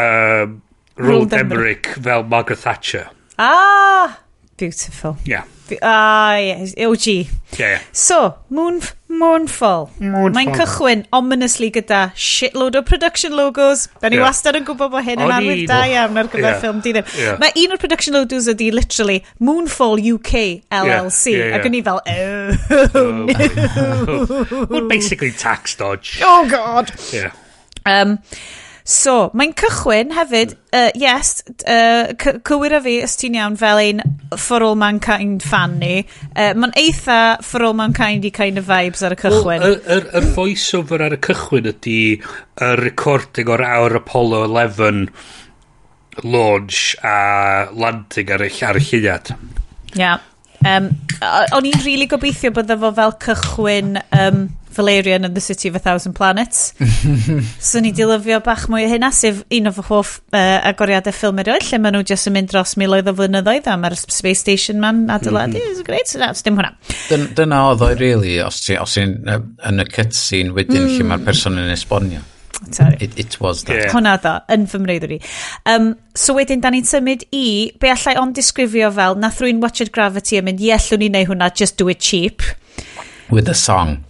um, 0.00 0.60
Roland 0.96 1.34
Emmerich 1.36 1.90
fel 1.98 2.24
Margaret 2.30 2.62
Thatcher. 2.62 3.10
Ah! 3.36 4.23
Beautiful. 4.56 5.16
Yeah. 5.24 5.44
Be 5.68 5.78
ah, 5.82 6.36
yes. 6.36 6.74
OG. 6.78 7.06
Yeah, 7.06 7.26
yeah. 7.58 7.82
So, 7.92 8.38
moon, 8.50 8.80
Moonfall. 9.14 9.88
Mournfall. 9.98 10.34
Mae'n 10.34 10.50
cychwyn 10.58 11.04
ominously 11.14 11.70
gyda 11.74 12.00
shitload 12.18 12.76
o 12.78 12.82
production 12.82 13.34
logos. 13.38 13.86
Da 14.02 14.10
ni 14.10 14.18
yeah. 14.18 14.26
wastad 14.26 14.58
yn 14.58 14.66
gwybod 14.68 14.92
bod 14.92 15.06
hyn 15.06 15.22
yn 15.24 15.32
arwydd 15.34 15.64
da 15.70 15.80
iawn 15.90 16.18
ar 16.20 16.30
gyfer 16.32 16.48
yeah. 16.48 16.58
ffilm 16.60 16.82
di 16.84 16.94
ddim. 16.96 17.08
Yeah. 17.18 17.38
Mae 17.42 17.54
un 17.64 17.76
o'r 17.76 17.82
production 17.82 18.18
logos 18.18 18.48
ydi 18.52 18.70
literally 18.74 19.20
Moonfall 19.40 20.02
UK 20.14 20.34
LLC. 20.68 21.34
Yeah. 21.34 21.38
Yeah, 21.38 21.46
yeah. 21.46 21.56
Ac 21.58 21.70
yn 21.70 21.78
i 21.78 21.84
fel, 21.86 22.02
oh, 22.04 22.50
oh 23.00 23.08
no. 23.30 24.66
Well, 24.68 24.88
basically 24.90 25.32
tax 25.32 25.78
dodge. 25.80 26.18
Oh, 26.24 26.44
God. 26.50 26.92
Yeah. 27.12 27.32
Um, 27.86 28.18
So, 28.84 29.30
mae'n 29.32 29.54
cychwyn 29.56 30.10
hefyd, 30.12 30.50
uh, 30.76 30.90
yes, 31.00 31.38
uh, 31.64 32.12
cywir 32.20 32.74
a 32.76 32.80
fi, 32.84 32.98
os 33.06 33.14
ti'n 33.16 33.38
iawn 33.38 33.54
fel 33.56 33.80
ein 33.80 34.02
For 34.36 34.60
All 34.66 34.76
Mankind 34.76 35.40
fan 35.40 35.78
ni. 35.80 36.02
Uh, 36.34 36.50
mae'n 36.52 36.74
eitha 36.76 37.20
For 37.40 37.64
All 37.64 37.72
Mankind 37.78 38.28
i 38.28 38.32
kind 38.34 38.60
of 38.60 38.68
vibes 38.68 39.00
ar 39.00 39.16
y 39.16 39.18
cychwyn. 39.22 39.64
Well, 39.64 39.78
yr, 39.88 40.10
yr 40.20 40.28
voiceover 40.36 41.06
ar 41.06 41.16
y 41.16 41.20
cychwyn 41.24 41.70
ydy 41.72 41.96
y 42.20 42.70
recording 42.82 43.54
o'r 43.56 43.64
awr 43.70 43.96
Apollo 44.02 44.44
11 44.50 45.08
launch 46.28 46.92
a 47.00 47.72
landing 47.72 48.36
ar 48.36 48.44
y, 48.44 48.52
ar 48.68 48.82
y 48.82 48.84
lliad. 48.90 49.32
Yeah. 49.96 50.20
Um, 50.64 50.90
o'n 51.24 51.66
i'n 51.68 51.78
rili 51.78 51.84
really 51.84 52.10
gobeithio 52.10 52.52
bydde 52.54 52.76
fo 52.80 52.90
fel 52.96 53.16
cychwyn 53.24 53.98
um, 54.16 54.46
Valerian 54.74 55.24
and 55.24 55.34
the 55.34 55.40
City 55.40 55.68
of 55.68 55.76
a 55.76 55.78
Thousand 55.78 56.14
Planets. 56.14 56.74
so 57.60 57.80
ni 57.80 57.92
dilyfio 57.92 58.40
bach 58.44 58.66
mwy 58.72 58.86
o 58.88 58.90
hynna, 58.90 59.12
sef 59.14 59.44
un 59.54 59.70
o 59.70 59.74
fy 59.76 59.86
hoff 59.88 60.16
uh, 60.34 60.58
agoriadau 60.70 61.14
ffilm 61.14 61.40
erioed, 61.44 61.64
lle 61.68 61.80
maen 61.80 61.98
nhw 61.98 62.04
jyst 62.10 62.30
yn 62.30 62.36
mynd 62.36 62.50
dros 62.52 62.74
miloedd 62.80 63.12
o 63.12 63.16
flynyddoedd 63.20 63.70
am 63.70 63.84
mae'r 63.84 63.96
Space 64.02 64.42
Station 64.42 64.82
ma'n 64.82 65.06
adeiladu. 65.14 65.60
Mm. 65.60 65.72
It's 65.72 65.86
great, 65.86 66.10
so 66.10 66.20
that's 66.22 66.42
dim 66.44 66.58
hwnna. 66.58 66.74
Dyna 67.38 67.64
oedd 67.70 67.86
o'i 67.86 67.98
really, 68.00 68.36
os 68.44 68.64
ti'n 68.66 68.82
os 68.82 68.98
yn 68.98 69.84
y 69.84 69.90
cutscene 69.94 70.54
wedyn 70.56 70.88
mm. 70.88 70.94
lle 70.96 71.10
mae'r 71.12 71.26
person 71.30 71.60
yn 71.62 71.74
esbonio. 71.74 72.24
Sorry. 72.70 72.96
It, 73.00 73.18
it 73.18 73.40
was 73.40 73.64
that. 73.64 73.76
Yeah. 73.76 73.92
Hwna 73.92 74.14
ddo, 74.22 74.34
yn 74.54 74.66
fy 74.70 74.98
i. 75.16 75.20
Um, 75.70 75.94
so 76.14 76.34
wedyn, 76.38 76.62
da 76.62 76.70
ni'n 76.72 76.86
symud 76.88 77.26
i, 77.34 77.72
be 77.80 77.92
allai 77.92 78.16
ond 78.20 78.36
disgrifio 78.36 78.90
fel, 78.94 79.18
nath 79.20 79.40
rwy'n 79.42 79.62
Watched 79.62 79.92
Gravity 79.94 80.40
yn 80.40 80.48
mynd, 80.48 80.62
ie, 80.64 80.74
llwn 80.74 81.04
ni 81.04 81.10
neu 81.12 81.28
hwnna, 81.30 81.50
just 81.54 81.76
do 81.80 81.88
it 81.92 82.00
cheap. 82.00 82.42
With 83.30 83.48
a 83.48 83.54
song. 83.54 84.04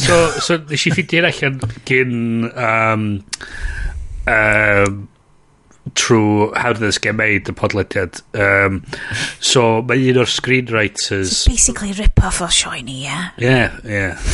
So, 0.00 0.16
so 0.40 0.56
nes 0.70 0.86
i 0.88 0.92
ffidio'n 0.94 1.28
allan 1.28 1.58
gyn 1.88 2.14
um, 2.54 3.04
um, 4.26 5.02
trwy 5.98 6.50
How 6.56 6.72
Did 6.72 6.82
This 6.82 6.98
Get 7.02 7.14
Made, 7.14 7.50
y 7.50 7.54
podlediad. 7.56 8.20
Um, 8.34 8.82
so 9.40 9.80
mae 9.86 10.10
un 10.10 10.20
o'r 10.22 10.30
screenwriters... 10.30 11.32
It's 11.32 11.48
basically 11.48 11.94
rip-off 11.96 12.40
o 12.44 12.48
Shiny, 12.52 13.00
ie. 13.00 13.08
yeah? 13.08 13.30
Yeah, 13.40 13.80
yeah. 13.84 14.30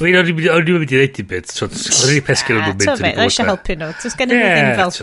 O'n 0.00 0.10
i'n 0.10 0.32
mynd 0.34 0.86
i 0.86 0.90
ddeud 0.90 1.22
i 1.22 1.26
bit. 1.28 1.54
O'n 1.64 1.72
i'n 2.16 2.26
pesgyn 2.26 2.60
yn 2.60 2.68
mynd 2.68 2.84
i'n 2.84 2.92
bod. 2.92 3.22
eisiau 3.26 3.50
helpu 3.52 3.78
nhw. 3.78 3.90
Dwi'n 4.02 4.18
gen 4.20 4.34
i 4.34 4.42
ddim 4.42 4.70
fel 4.82 4.94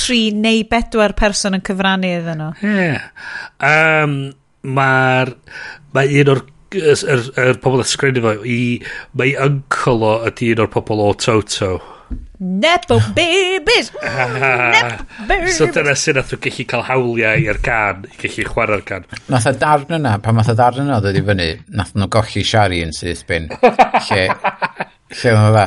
tri 0.00 0.20
neu 0.34 0.66
bedwar 0.70 1.16
person 1.18 1.58
yn 1.58 1.64
cyfrannu 1.66 2.12
iddyn 2.18 2.42
nhw. 2.42 2.52
Yeah. 2.64 3.08
Um, 3.60 4.18
Mae'r... 4.66 5.36
Mae 5.96 6.20
un 6.20 6.30
o'r 6.32 6.40
yr, 6.42 6.80
er, 6.82 7.02
er, 7.14 7.28
er 7.40 7.60
pobl 7.62 7.82
a 7.82 7.86
sgrennu 7.86 8.22
fo 8.24 8.32
i... 8.42 8.60
Mae 9.18 9.36
uncle 9.46 10.00
o 10.02 10.16
ydy 10.28 10.54
un 10.54 10.64
o'r 10.66 10.72
pobl 10.72 11.04
o 11.04 11.12
Toto. 11.20 11.76
Nepo 12.38 12.98
babies! 13.14 13.90
Nepo 14.02 15.04
babies! 15.28 15.56
So 15.56 15.68
dyna 15.72 15.94
sy'n 15.96 16.18
nath 16.20 16.34
o 16.36 16.38
gallu 16.42 16.66
cael 16.68 16.84
hawliau 16.90 17.46
i'r 17.48 17.60
can, 17.64 18.04
i 18.10 18.20
gallu 18.20 18.46
chwarae'r 18.50 18.84
can. 18.86 19.08
Nath 19.32 19.48
y 19.50 19.54
darn 19.62 19.98
yna, 19.98 20.16
pan 20.24 20.38
nath 20.38 20.52
y 20.52 20.56
darn 20.58 20.84
yna 20.84 21.00
ddod 21.00 21.18
i 21.18 21.24
fyny, 21.30 21.48
nath 21.78 21.94
nhw 21.96 22.10
golli 22.12 22.44
siari 22.46 22.82
yn 22.84 22.94
syth 22.96 23.24
bin. 23.30 23.48
Lle, 23.50 24.22
lle 25.16 25.34
oedd 25.34 25.56
dda. 25.56 25.66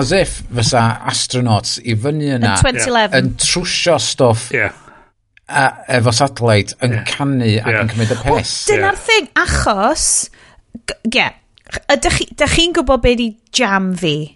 As 0.00 0.14
if 0.14 0.40
fysa 0.54 0.88
astronauts 1.12 1.78
i 1.82 1.98
fyny 1.98 2.32
yna... 2.38 2.56
Yn 2.56 2.64
2011. 2.64 3.20
Yn 3.20 3.32
trwsio 3.42 4.00
stoff... 4.02 4.50
Yeah 4.54 4.82
a, 5.46 5.66
efo 5.98 6.10
satellite 6.14 6.74
yn 6.82 6.96
yeah. 6.96 7.04
canu 7.06 7.50
ac 7.60 7.70
yeah. 7.70 7.82
yn 7.82 7.90
cymryd 7.92 8.14
y 8.14 8.18
pes. 8.18 8.26
Well, 8.32 8.48
dyna'r 8.70 8.96
yeah. 8.96 9.04
thing, 9.06 9.28
achos... 9.38 10.06
Ie, 10.86 11.18
yeah, 11.18 11.36
ydych 11.90 12.20
chi'n 12.54 12.74
gwybod 12.76 13.02
beth 13.04 13.22
i 13.22 13.30
jam 13.54 13.92
fi? 13.98 14.35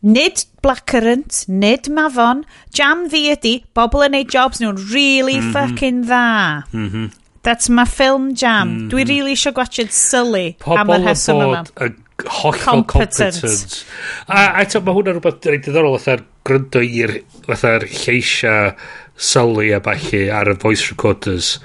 Nid 0.00 0.44
blackcurrant, 0.64 1.44
nid 1.48 1.88
mafon. 1.92 2.44
Jam 2.72 3.08
fi 3.12 3.26
ydi, 3.34 3.54
bobl 3.76 4.06
yn 4.06 4.14
neud 4.16 4.30
jobs 4.32 4.60
nhw'n 4.62 4.78
really 4.92 5.36
mm 5.40 5.48
-hmm. 5.48 5.52
fucking 5.52 6.04
dda. 6.08 6.64
Mm 6.72 6.88
-hmm. 6.88 7.10
That's 7.42 7.68
my 7.68 7.84
film 7.84 8.34
jam. 8.34 8.68
Mm 8.68 8.76
-hmm. 8.76 8.88
Dwi 8.90 9.02
mhm. 9.04 9.08
really 9.08 9.32
eisiau 9.32 9.52
gwachod 9.52 9.92
Sully 9.92 10.56
Pobl 10.58 10.78
am 10.78 10.88
y 10.88 10.98
rheswm 11.04 11.42
yma. 11.44 11.64
Pobl 11.64 11.86
yn 11.86 11.96
hollol 12.28 12.84
competent. 12.84 13.40
competent. 13.40 13.84
A 14.28 14.60
eto, 14.62 14.80
mae 14.80 14.94
hwnna'n 14.94 15.16
rhywbeth 15.16 15.48
reit 15.48 15.64
diddorol 15.64 15.96
fatha'r 15.98 16.24
gryndo 16.44 16.82
i'r 16.84 17.14
fatha'r 17.46 17.86
lleisia 17.88 18.76
Sully 19.16 19.72
a 19.76 19.80
falle 19.84 20.22
ar 20.32 20.48
y 20.52 20.56
voice 20.62 20.88
recorders. 20.90 21.58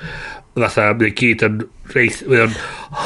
Fatha, 0.56 0.94
mae'n 0.94 1.16
gyd 1.16 1.44
yn 1.48 1.64
reith... 1.96 2.24
Mae'n 2.28 2.56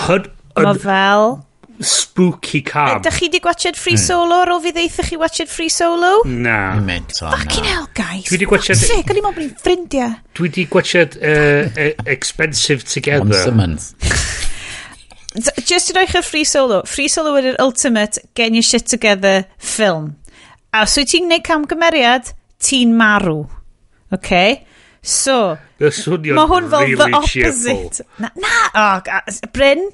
hyn... 0.07 0.30
Mae 0.60 0.81
fel 0.81 1.38
spooky 1.80 2.61
calm. 2.61 2.99
Ydych 2.99 3.18
chi 3.19 3.27
wedi 3.30 3.39
gwachod 3.43 3.77
Free 3.80 3.95
hmm. 3.95 4.03
Solo 4.03 4.39
ar 4.43 4.51
ôl 4.53 4.61
fi 4.64 4.73
ddeithio 4.76 5.06
chi 5.07 5.19
wachod 5.19 5.51
Free 5.51 5.72
Solo? 5.72 6.22
Na. 6.27 6.76
Mento, 6.84 7.30
Fucking 7.31 7.68
hell, 7.68 7.88
guys. 7.95 8.27
Dwi 8.27 8.38
wedi 8.38 8.49
gwachod... 8.49 8.80
Se, 8.80 8.99
gan 9.07 9.19
i 9.19 9.23
mewn 9.23 9.38
bod 9.38 9.53
ffrindiau. 9.64 10.15
Dwi 10.35 10.49
wedi 10.49 10.65
gwachod 10.72 11.19
uh, 11.22 11.91
Expensive 12.10 12.84
Together. 12.84 13.23
Once 13.23 13.45
a 13.47 13.56
month. 13.56 13.93
Just 15.65 15.93
i 15.93 15.99
roi 15.99 16.07
chi 16.10 16.23
Free 16.26 16.47
Solo. 16.47 16.81
Free 16.89 17.07
Solo 17.11 17.38
ydy'r 17.39 17.60
ultimate 17.64 18.19
get 18.35 18.51
your 18.56 18.65
shit 18.65 18.89
together 18.89 19.45
film. 19.57 20.18
A 20.73 20.84
os 20.85 20.97
wyt 20.99 21.14
ti'n 21.14 21.30
gwneud 21.30 21.45
camgymeriad, 21.47 22.34
ti'n 22.61 22.91
marw. 22.97 23.45
Okay? 24.14 24.65
So, 25.01 25.56
mae 25.80 25.89
hwn 25.95 26.68
fel 26.68 26.84
really 26.84 26.95
the 26.99 27.07
opposite. 27.15 28.01
Na, 28.19 28.30
na, 28.35 28.56
oh, 28.76 29.22
Bryn, 29.56 29.85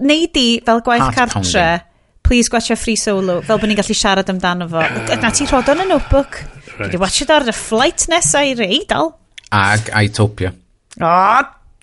neud 0.00 0.38
i 0.40 0.46
fel 0.64 0.80
gwaith 0.86 1.02
Heart 1.04 1.16
cartre, 1.18 1.40
pounding. 1.42 1.88
please 2.22 2.48
gwachio 2.52 2.76
Free 2.78 2.96
Solo, 2.96 3.40
fel 3.44 3.58
bod 3.60 3.68
ni'n 3.70 3.78
gallu 3.80 3.96
siarad 3.98 4.30
amdano 4.32 4.68
fo. 4.70 4.80
Ah. 4.80 5.16
Na 5.20 5.30
ti 5.34 5.46
rhod 5.50 5.68
o'n 5.68 5.84
y 5.84 5.88
notebook. 5.90 6.40
Right. 6.78 6.90
Di 6.94 7.00
watch 7.00 7.20
it 7.22 7.30
ar 7.30 7.44
y 7.44 7.52
flight 7.56 8.06
nesa 8.08 8.44
i'r 8.48 8.62
eidl. 8.64 9.12
Ag 9.52 9.90
Aitopia. 10.00 10.54
O, 11.00 11.08
oh, 11.08 11.42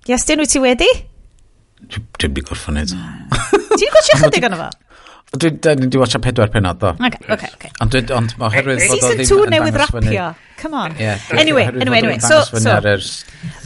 yes, 0.10 0.26
dyn 0.26 0.42
wyt 0.42 0.50
ti 0.56 0.62
wedi? 0.64 0.90
Dwi'n 1.90 2.34
di 2.36 2.42
gorffan 2.46 2.82
eto. 2.82 2.98
Ti'n 3.76 3.94
gwachio 3.94 4.18
chydig 4.24 4.50
yn 4.50 4.58
fo? 4.60 4.70
Dwi 5.30 5.52
wedi 5.62 5.98
watcha 6.02 6.20
pedwar 6.20 6.50
penod, 6.50 6.80
do. 6.80 6.90
Okay, 6.90 7.22
okay, 7.30 7.50
okay. 7.54 7.70
Ond, 7.84 7.92
dwi, 7.94 8.02
ond 8.18 8.32
oherwydd 8.42 8.80
bod 8.82 9.04
o 9.04 9.12
ddim... 9.12 9.20
Season 9.22 9.44
2 9.46 9.52
newydd 9.54 9.78
rapio. 9.78 10.32
Come 10.58 10.74
on. 10.74 10.96
Yeah, 10.98 11.22
anyway, 11.38 11.68
anyway, 11.70 12.00
anyway. 12.00 12.18
So, 12.18 12.42
so, 12.50 12.72
ar 12.74 12.88
yr 12.90 13.06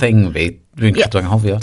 thing 0.01 0.25
fi, 0.35 0.49
dwi'n 0.75 0.97
cadw 0.97 1.21
anghofio. 1.21 1.61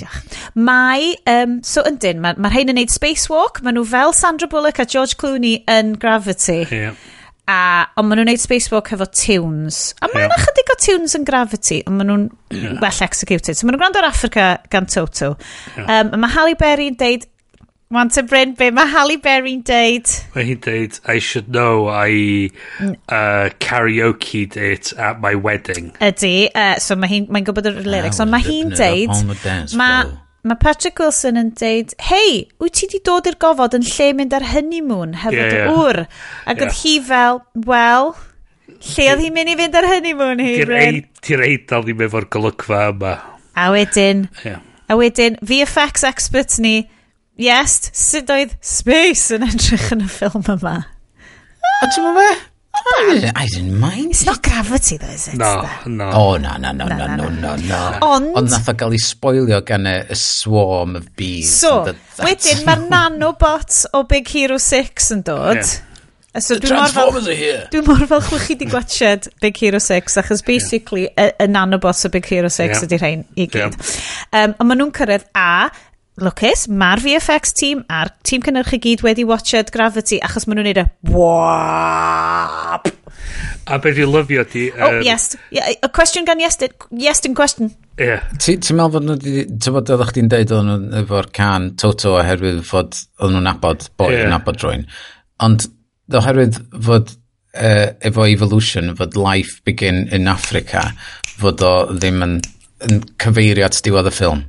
Mae, 0.57 1.13
um, 1.29 1.59
so 1.67 1.85
yndyn, 1.85 2.23
mae 2.25 2.41
ma 2.41 2.49
rhain 2.49 2.73
yn 2.73 2.81
neud 2.81 2.93
spacewalk, 2.95 3.61
maen 3.67 3.77
nhw 3.77 3.85
fel 3.93 4.17
Sandra 4.17 4.49
Bullock 4.49 4.81
a 4.81 4.87
George 4.89 5.19
Clooney 5.21 5.61
yn 5.69 5.93
Gravity. 6.01 6.63
Yeah. 6.65 6.97
A, 7.51 7.59
ond 8.01 8.09
maen 8.09 8.23
nhw'n 8.23 8.31
neud 8.33 8.41
spacewalk 8.41 8.89
efo 8.97 9.05
tunes. 9.13 9.83
A 10.01 10.09
mae'n 10.15 10.31
yeah. 10.31 10.47
chydig 10.47 10.73
o 10.73 10.79
tunes 10.81 11.19
yn 11.19 11.29
Gravity, 11.29 11.83
ond 11.85 12.01
maen 12.01 12.15
nhw'n 12.15 12.81
well 12.81 13.05
executed. 13.05 13.53
So 13.53 13.69
maen 13.69 13.77
nhw'n 13.77 13.85
gwrando 13.85 14.01
ar 14.01 14.09
Africa 14.09 14.49
gan 14.73 14.89
Toto. 14.89 15.35
Um, 15.77 16.17
mae 16.17 16.33
Halle 16.39 16.57
Berry'n 16.57 16.97
deud, 17.01 17.29
Want 17.91 18.13
to 18.15 18.23
Bryn, 18.23 18.55
be 18.55 18.71
mae 18.71 18.87
Halle 18.87 19.17
Berry'n 19.19 19.65
deud? 19.67 20.07
Mae 20.37 20.45
hi'n 20.47 20.59
deud, 20.63 20.99
I 21.11 21.19
should 21.19 21.49
know 21.51 21.89
I 21.91 22.53
uh, 23.11 23.51
karaoke'd 23.59 24.55
it 24.55 24.93
at 24.95 25.19
my 25.19 25.35
wedding. 25.35 25.89
Ydy, 25.99 26.53
uh, 26.55 26.77
so 26.79 26.95
mae 26.95 27.11
hi'n 27.11 27.27
mae 27.35 27.43
gwybod 27.49 27.67
yr 27.67 27.81
lyrics, 27.83 28.21
ond 28.23 28.31
mae 28.31 28.47
hi'n 28.47 28.71
deud, 28.79 29.11
mae 29.75 30.05
ma 30.47 30.57
Patrick 30.63 31.03
Wilson 31.03 31.41
yn 31.41 31.51
deud, 31.59 31.97
hei, 32.07 32.45
wyt 32.63 32.79
ti 32.79 32.87
di 32.95 33.01
dod 33.11 33.27
i'r 33.27 33.41
gofod 33.43 33.75
yn 33.81 33.89
lle 33.89 34.09
mynd 34.21 34.39
ar 34.39 34.47
honeymoon 34.53 35.19
hefo 35.25 35.41
yeah, 35.41 35.57
yeah. 35.59 35.75
wr? 35.75 36.05
Ac 36.47 36.63
yeah. 36.63 36.63
oedd 36.69 36.79
hi 36.85 36.95
fel, 37.11 37.43
well, 37.67 38.15
lle 38.71 39.09
oedd 39.17 39.25
hi'n 39.27 39.37
mynd 39.41 39.51
i 39.51 39.59
fynd 39.65 39.81
ar 39.83 39.91
honeymoon 39.97 40.45
hi, 40.47 40.55
Bryn? 40.63 41.03
Ti'r 41.27 41.43
eidl 41.49 41.91
ni'n 41.91 42.01
mefo'r 42.05 42.31
golygfa 42.39 42.87
yma. 42.95 43.19
A 43.59 43.67
wedyn, 43.75 44.29
yeah. 44.47 44.63
a 44.87 45.03
wedyn, 45.03 45.43
VFX 45.43 46.07
experts 46.07 46.63
ni, 46.63 46.79
yes, 47.41 47.91
sut 47.97 48.31
oedd 48.33 48.55
space 48.65 49.35
yn 49.37 49.49
edrych 49.49 49.91
yn 49.97 50.07
y 50.07 50.13
ffilm 50.13 50.47
yma? 50.59 50.77
A 51.81 51.91
ti'n 51.91 52.07
mwyn 52.07 52.25
e? 52.29 52.31
I 53.35 53.47
didn't 53.47 53.79
mind. 53.79 54.11
It's 54.11 54.25
not 54.25 54.43
gravity 54.43 54.97
though, 54.97 55.09
is 55.09 55.29
it? 55.29 55.37
No, 55.37 55.69
no. 55.87 56.11
Oh, 56.13 56.37
no, 56.37 56.57
no, 56.57 56.73
no, 56.73 56.87
no, 56.87 57.07
no, 57.17 57.29
no, 57.29 57.57
no. 57.57 57.99
Ond... 58.03 58.33
Ond 58.37 58.51
nath 58.51 58.71
o 58.71 58.75
gael 58.79 58.97
ei 58.97 59.03
spoilio 59.03 59.61
gan 59.67 59.89
y 59.91 59.99
swarm 60.17 60.97
of 61.01 61.11
bees. 61.19 61.51
So, 61.61 61.83
wedyn 62.23 62.65
mae'r 62.67 62.87
nanobot 62.91 63.85
o 63.97 64.05
Big 64.11 64.31
Hero 64.33 64.59
6 64.61 65.15
yn 65.17 65.25
dod. 65.27 65.63
So 66.39 66.55
The 66.55 66.69
Transformers 66.69 67.25
fel, 67.25 67.33
are 67.33 67.37
here. 67.37 67.63
Dwi'n 67.73 67.87
mor 67.89 68.05
fel 68.07 68.21
chwch 68.23 68.45
chi 68.47 68.55
wedi 68.55 68.71
gwachod 68.71 69.27
Big 69.43 69.57
Hero 69.59 69.81
6, 69.83 70.21
achos 70.23 70.45
basically 70.47 71.09
y 71.09 71.27
yeah. 71.27 71.49
nanobots 71.51 72.05
o 72.07 72.11
Big 72.15 72.29
Hero 72.31 72.49
6 72.49 72.71
yeah. 72.71 72.85
ydy 72.87 73.01
rhain 73.03 73.25
i 73.35 73.49
gyd. 73.51 73.75
Yeah. 73.75 74.45
Um, 74.45 74.55
a 74.55 74.67
maen 74.69 74.79
nhw'n 74.79 74.93
cyrraedd 74.95 75.27
A, 75.35 75.71
lwcus, 76.25 76.67
mae'r 76.69 77.03
VFX 77.05 77.55
team 77.57 77.83
a'r 77.93 78.13
tîm 78.27 78.45
cynnyrchu 78.45 78.81
gyd 78.83 79.05
wedi 79.07 79.27
watched 79.29 79.73
Gravity 79.75 80.21
achos 80.25 80.47
maen 80.49 80.61
nhw'n 80.61 80.71
neud 80.71 80.81
y 80.83 80.87
wap. 81.15 82.91
A 83.71 83.79
beth 83.79 83.97
dwi'n 83.97 84.11
lyfio 84.11 84.45
di... 84.51 84.67
Um, 84.73 84.83
oh, 84.83 85.05
yes. 85.05 85.37
Yeah, 85.55 85.71
a 85.83 85.89
question 85.89 86.27
gan 86.27 86.41
yes, 86.43 86.59
yes 86.91 87.25
in 87.29 87.37
question. 87.39 87.71
Yeah. 88.01 88.25
Ti'n 88.41 88.61
meddwl 88.77 88.97
bod 88.97 89.07
nhw 89.07 89.17
wedi... 89.19 89.47
Ti'n 89.51 89.77
bod 89.77 89.93
oeddech 89.95 90.13
chdi'n 90.15 90.31
deud 90.33 90.55
o'n 90.57 90.71
nhw 90.71 91.03
efo'r 91.05 91.31
can 91.37 91.71
Toto 91.81 92.17
oherwydd 92.19 92.63
fod 92.67 92.99
o'n 93.21 93.37
nhw'n 93.37 93.47
nabod 93.47 93.87
boi, 94.01 94.13
yn 94.19 94.33
nabod 94.35 94.61
rwy'n. 94.65 94.87
Ond 95.47 95.69
oherwydd 96.19 96.59
fod 96.83 97.15
uh, 97.55 97.91
efo 98.11 98.27
evolution, 98.29 98.95
fod 98.99 99.19
life 99.19 99.61
begin 99.65 100.07
in 100.13 100.29
Africa, 100.29 100.89
fod 101.41 101.63
o 101.65 101.75
ddim 101.93 102.25
yn, 102.27 102.39
yn 102.89 103.05
cyfeiriad 103.23 103.79
diwedd 103.85 104.11
y 104.11 104.15
ffilm. 104.17 104.47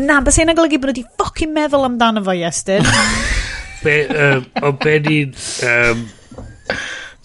Na, 0.00 0.20
bys 0.24 0.38
hynna'n 0.40 0.58
golygu 0.58 0.80
bod 0.80 0.92
wedi 0.92 1.04
ffocin 1.06 1.52
meddwl 1.54 1.86
amdano 1.88 2.22
fo, 2.24 2.34
Iestyn. 2.36 2.86
be, 3.84 3.96
um, 4.10 4.46
o 4.62 4.72
be 4.80 4.96
ni'n... 5.06 5.34
Um, 5.66 6.06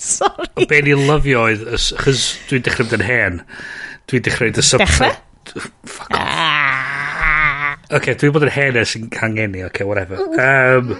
Sorry. 0.01 0.49
O 0.59 0.67
be 0.69 0.81
ni'n 0.85 1.05
lyfio 1.07 1.45
oedd, 1.47 1.65
chys 1.79 2.25
dwi'n 2.49 2.65
dechrau 2.65 2.87
mynd 2.87 2.97
yn 2.99 3.05
hen, 3.07 3.41
dwi'n 4.11 4.25
dechrau 4.27 4.49
mynd 4.49 4.61
sub... 4.65 4.83
Dechrau? 4.83 5.13
Fuck 5.85 6.09
off. 6.09 6.19
Ah. 6.19 7.75
Ok, 7.93 8.11
dwi'n 8.17 8.33
bod 8.33 8.47
yn 8.47 8.55
hen 8.55 8.79
ers 8.81 8.95
yn 8.97 9.11
cangeni, 9.13 9.61
ok, 9.67 9.83
whatever. 9.87 10.17
Um, 10.41 10.97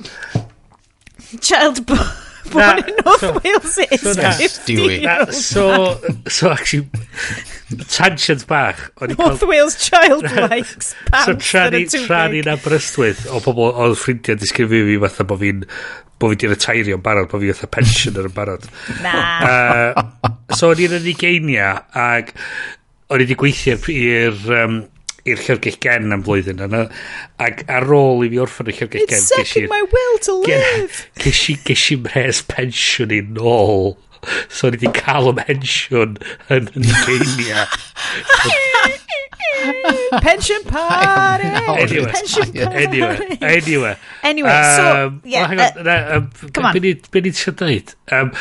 Childbirth 1.41 2.24
born 2.51 2.79
in 2.79 2.95
North 3.05 3.19
so, 3.19 3.39
Wales 3.43 3.77
it 3.77 3.99
so 3.99 4.09
is 4.09 4.15
so 4.15 4.31
15 4.31 5.03
that, 5.03 5.33
So, 5.33 6.01
so 6.27 6.51
actually, 6.51 6.89
tangent 7.87 8.47
bach. 8.47 8.91
North 9.01 9.39
call, 9.39 9.49
Wales 9.49 9.75
child 9.77 10.23
likes 10.49 10.95
pants 11.11 11.25
So 11.25 11.35
trani, 11.35 11.85
trani 11.89 12.41
ni'n 12.45 12.63
brystwyth 12.63 13.25
o 13.29 13.41
bobl 13.43 13.71
oedd 13.73 13.97
ffrindiau 13.99 14.39
disgrifio 14.39 14.87
fi 14.89 14.97
fatha 15.05 15.27
bod 15.27 15.43
fi'n 15.43 15.63
bod 16.19 16.31
fi 16.31 16.39
di 16.39 16.49
retirio 16.51 16.97
yn 16.97 17.03
barod, 17.05 17.29
bod 17.31 17.43
fi 17.43 17.53
fatha 17.53 17.71
pension 17.75 18.19
yn 18.21 18.33
barod. 18.35 18.67
Na. 19.03 19.13
Uh, 19.49 20.33
so, 20.55 20.71
o'n 20.71 20.83
i'n 20.85 20.99
yn 20.99 21.09
Ugeinia, 21.11 21.71
ac 21.91 22.35
o'n 23.11 23.21
i 23.21 23.25
wedi 23.25 23.37
gweithio 23.37 23.77
i'r 23.93 24.53
um, 24.63 24.79
i'r 25.25 25.41
llyfrgell 25.41 25.77
gen 25.81 26.13
am 26.13 26.23
flwyddyn 26.25 26.61
yna. 26.67 26.85
Ac 27.41 27.63
ar 27.71 27.87
ôl 27.97 28.25
i 28.25 28.31
fi 28.33 28.41
orffen 28.43 28.69
y 28.69 28.75
llyfrgell 28.75 29.07
gen... 29.09 29.21
It's 29.23 29.31
sucking 29.33 29.69
my 29.71 29.81
will 29.93 30.17
to 30.27 30.39
live! 30.45 31.05
Ges 31.21 31.43
i, 31.49 31.57
ges 31.65 31.85
i 31.95 31.97
mres 32.03 32.43
pensiwn 32.51 33.15
i 33.15 33.21
nôl. 33.25 33.95
So 34.49 34.69
ni 34.69 34.77
wedi 34.77 34.93
cael 34.93 35.31
y 35.31 35.37
pensiwn 35.41 36.19
yn 36.53 36.69
yn 36.77 36.91
Kenya. 37.05 37.65
pension 40.21 40.63
party! 40.69 41.45
Anyway, 41.45 42.11
pension 42.11 42.51
party! 42.53 42.85
Anyway, 42.85 43.37
anyway. 43.41 43.97
Anyway, 44.23 44.61
so... 44.75 45.07
um, 45.07 45.21
yeah. 45.25 45.39
Well, 45.39 45.47
hang 45.47 45.59
on, 45.59 45.87
uh, 45.87 46.17
um, 46.17 46.51
come 46.53 46.65
on. 46.65 46.73
Be 46.73 47.21
ni 47.21 47.33
ti'n 47.33 47.57
dweud? 47.61 47.95
Um, 48.13 48.31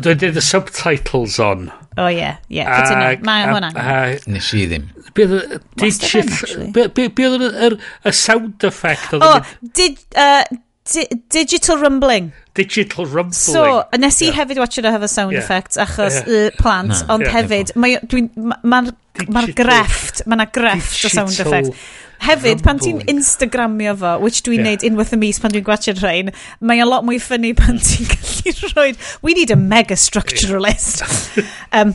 Dwi'n 0.00 0.20
dweud 0.20 0.40
y 0.40 0.44
subtitles 0.44 1.40
on. 1.40 1.70
Oh, 1.96 2.06
o 2.06 2.10
ie, 2.10 2.32
ie, 2.50 2.64
cytuno. 2.64 3.08
Mae 3.26 3.46
hwnna'n. 3.50 3.80
Nes 4.34 4.50
i 4.56 4.66
ddim. 4.70 4.90
Did 5.14 6.02
shift... 6.02 6.56
Be 6.74 7.28
oedd 7.28 7.78
y 7.78 8.14
sound 8.14 8.66
effect? 8.66 9.16
O, 9.16 9.22
oh, 9.22 9.56
did... 9.76 10.00
Uh, 10.14 10.42
di 10.92 11.06
digital 11.30 11.78
rumbling. 11.78 12.32
Digital 12.52 13.06
rumbling. 13.06 13.32
So, 13.32 13.84
nes 13.96 14.20
i 14.20 14.26
yeah. 14.28 14.36
hefyd 14.36 14.58
watcher 14.60 14.84
have 14.84 15.00
hefo 15.00 15.08
sound 15.08 15.32
yeah. 15.32 15.40
effects 15.40 15.80
achos 15.80 16.18
yeah. 16.20 16.48
Uh, 16.48 16.50
plant, 16.60 16.92
ond 17.08 17.24
yeah. 17.24 17.32
hefyd, 17.38 17.72
mae'r 17.80 18.04
ma, 18.36 18.82
ma, 19.32 19.44
grefft, 19.56 20.26
mae'na 20.28 20.50
grefft 20.52 21.06
o 21.08 21.12
sound 21.14 21.32
effects. 21.32 21.86
Hefyd, 22.24 22.62
pan 22.64 22.80
ti'n 22.80 23.02
Instagramio 23.10 23.94
fo, 24.00 24.14
which 24.22 24.42
dwi'n 24.46 24.62
yeah. 24.62 24.72
neud 24.72 24.86
unwaith 24.88 25.12
y 25.16 25.18
mis 25.20 25.40
pan 25.42 25.52
dwi'n 25.52 25.66
gwachio'r 25.66 26.00
rhain, 26.00 26.32
mae 26.64 26.80
a 26.80 26.86
lot 26.88 27.04
mwy 27.06 27.20
ffynnu 27.22 27.52
pan 27.58 27.80
ti'n 27.82 28.08
gallu 28.12 28.54
rhoi... 28.72 28.88
We 29.22 29.36
need 29.36 29.52
a 29.52 29.58
mega 29.60 29.96
structuralist. 30.00 31.04
um, 31.72 31.94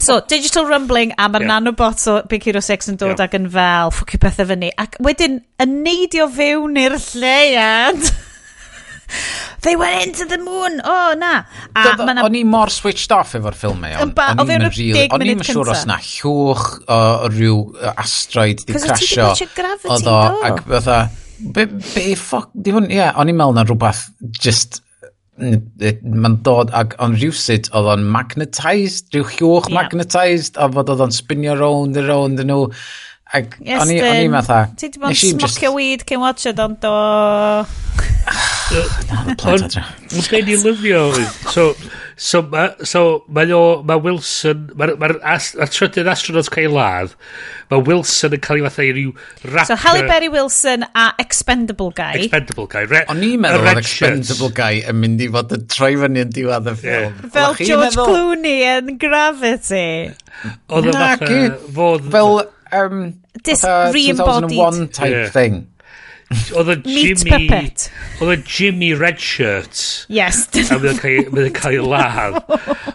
so, 0.00 0.20
digital 0.30 0.66
rumbling 0.66 1.14
a 1.16 1.28
mae'r 1.28 1.46
yeah. 1.46 1.54
nanobots 1.54 2.08
o 2.10 2.18
Big 2.30 2.48
Hero 2.48 2.64
6 2.64 2.92
yn 2.94 3.00
dod 3.00 3.14
yeah. 3.14 3.24
ac 3.28 3.38
yn 3.38 3.48
fel 3.54 3.94
ffwcio 3.94 4.22
pethau 4.22 4.50
fyny. 4.50 4.72
Ac 4.82 4.98
wedyn, 5.04 5.40
yn 5.62 5.80
neidio 5.86 6.28
fewn 6.32 6.82
i'r 6.82 6.98
lleiad... 7.12 8.02
They 9.62 9.76
went 9.76 10.06
into 10.06 10.26
the 10.26 10.38
moon! 10.38 10.80
O, 10.82 10.92
oh, 10.92 11.14
na! 11.18 11.44
A 11.76 11.96
Do, 11.96 12.06
na... 12.08 12.24
O'n 12.26 12.36
i 12.38 12.42
mor 12.48 12.72
switched 12.72 13.14
off 13.14 13.36
efo'r 13.38 13.56
ffilmau. 13.58 13.94
E, 13.94 14.06
o'n 14.42 14.52
i'n 14.56 14.66
really, 14.68 15.06
o'n 15.14 15.26
i'n 15.26 15.44
siŵr 15.46 15.72
os 15.74 15.84
na 15.88 15.98
llwch 16.02 16.68
o 16.90 17.00
rhyw 17.30 17.58
asteroid 17.92 18.64
di 18.66 18.78
crasio. 18.78 19.32
Oedd 19.86 20.08
o, 20.10 20.16
ac 20.48 20.64
fatha, 20.66 21.02
be, 21.42 21.68
be, 21.70 22.06
ffoc, 22.18 22.50
di 22.54 22.74
hwn, 22.74 22.90
ie, 22.90 23.04
o'n 23.12 23.30
i'n 23.30 23.38
meddwl 23.38 23.60
na 23.60 23.66
rhywbeth 23.68 24.08
just 24.42 24.82
mae'n 25.42 26.36
dod 26.44 26.70
ac 26.76 26.94
o'n 27.02 27.14
rhywsyd 27.16 27.70
oedd 27.72 27.88
o'n 27.94 28.04
magnetised, 28.14 29.08
rhyw 29.14 29.24
llwch 29.30 29.70
yeah. 29.70 29.78
magnetised 29.78 30.58
a 30.60 30.68
fod 30.74 30.92
oedd 30.92 31.06
o'n 31.06 31.14
spinio 31.14 31.56
round 31.56 31.96
and 31.96 32.10
round 32.10 32.42
yn 32.42 32.52
nhw 32.52 32.66
Ac 33.32 33.54
yes, 33.64 33.80
o'n 33.80 33.94
i'n 33.94 34.28
um, 34.28 34.34
fatha... 34.42 34.60
Ti 34.76 34.90
di 34.92 35.00
bod 35.00 35.14
yn 35.14 35.38
smocio 35.38 35.72
weed 35.72 36.04
cyn 36.08 36.20
watch 36.20 36.44
it 36.50 36.60
ond 36.60 36.84
o... 36.84 36.96
Ond 39.52 40.28
be 40.30 40.40
ni 40.46 40.54
lyfio 40.56 41.00
So, 41.50 41.74
so, 42.16 42.42
ma, 42.42 42.68
so 42.84 43.24
mae 43.32 43.52
o, 43.56 43.82
mae 43.88 44.00
Wilson, 44.04 44.68
mae'r 44.78 44.94
ma 45.00 45.10
as, 45.34 45.52
ma 45.58 45.66
trydydd 45.68 46.10
astronaut 46.12 46.48
cael 46.52 46.68
ei 46.68 46.72
ladd, 46.72 47.16
mae 47.72 47.82
Wilson 47.88 48.36
yn 48.36 48.44
cael 48.44 48.60
ei 48.60 48.64
fatha 48.68 48.86
i 48.86 48.92
ryw 48.96 49.12
rapper. 49.48 49.66
So 49.72 49.80
Halle 49.82 50.06
Berry 50.08 50.30
Wilson 50.32 50.86
a 50.92 51.08
Expendable 51.22 51.90
Guy. 51.96 52.22
Expendable 52.22 52.68
Guy. 52.72 52.86
Re, 52.92 53.04
O'n 53.12 53.24
i'n 53.26 53.42
meddwl 53.42 53.66
oedd 53.66 53.82
Expendable 53.82 54.52
Guy 54.56 54.82
yn 54.92 55.00
mynd 55.02 55.24
i 55.24 55.28
fod 55.36 55.56
yn 55.58 55.68
troi 55.72 55.92
fyny 56.04 56.24
yn 56.26 56.32
diwedd 56.36 56.72
y 56.72 56.78
ffilm. 56.80 57.12
Yeah. 57.20 57.30
Fel 57.36 57.60
George 57.60 57.84
meddwl... 57.86 58.10
Clooney 58.12 58.66
yn 58.76 58.96
Gravity. 59.02 59.86
Oedd 60.72 60.88
e 60.88 60.92
y 60.92 60.98
fatha 61.00 61.46
fod... 61.76 62.12
Fel 62.12 62.44
um, 62.72 63.20
Dis 63.42 63.64
re-embodied. 63.64 64.92
type 64.92 65.10
yeah. 65.10 65.28
thing. 65.28 65.66
Oedd 66.56 66.68
y 66.68 66.76
Jimmy... 66.84 67.30
puppet. 67.30 67.90
Oedd 68.20 68.32
y 68.32 68.42
Jimmy 68.48 68.92
Redshirt. 68.96 70.06
Yes. 70.08 70.46
a 70.72 70.78
mae'n 70.80 71.00
cael, 71.00 71.28
mae 71.34 71.50
cael 71.54 71.76
ei 71.76 71.82
ladd. 71.84 72.38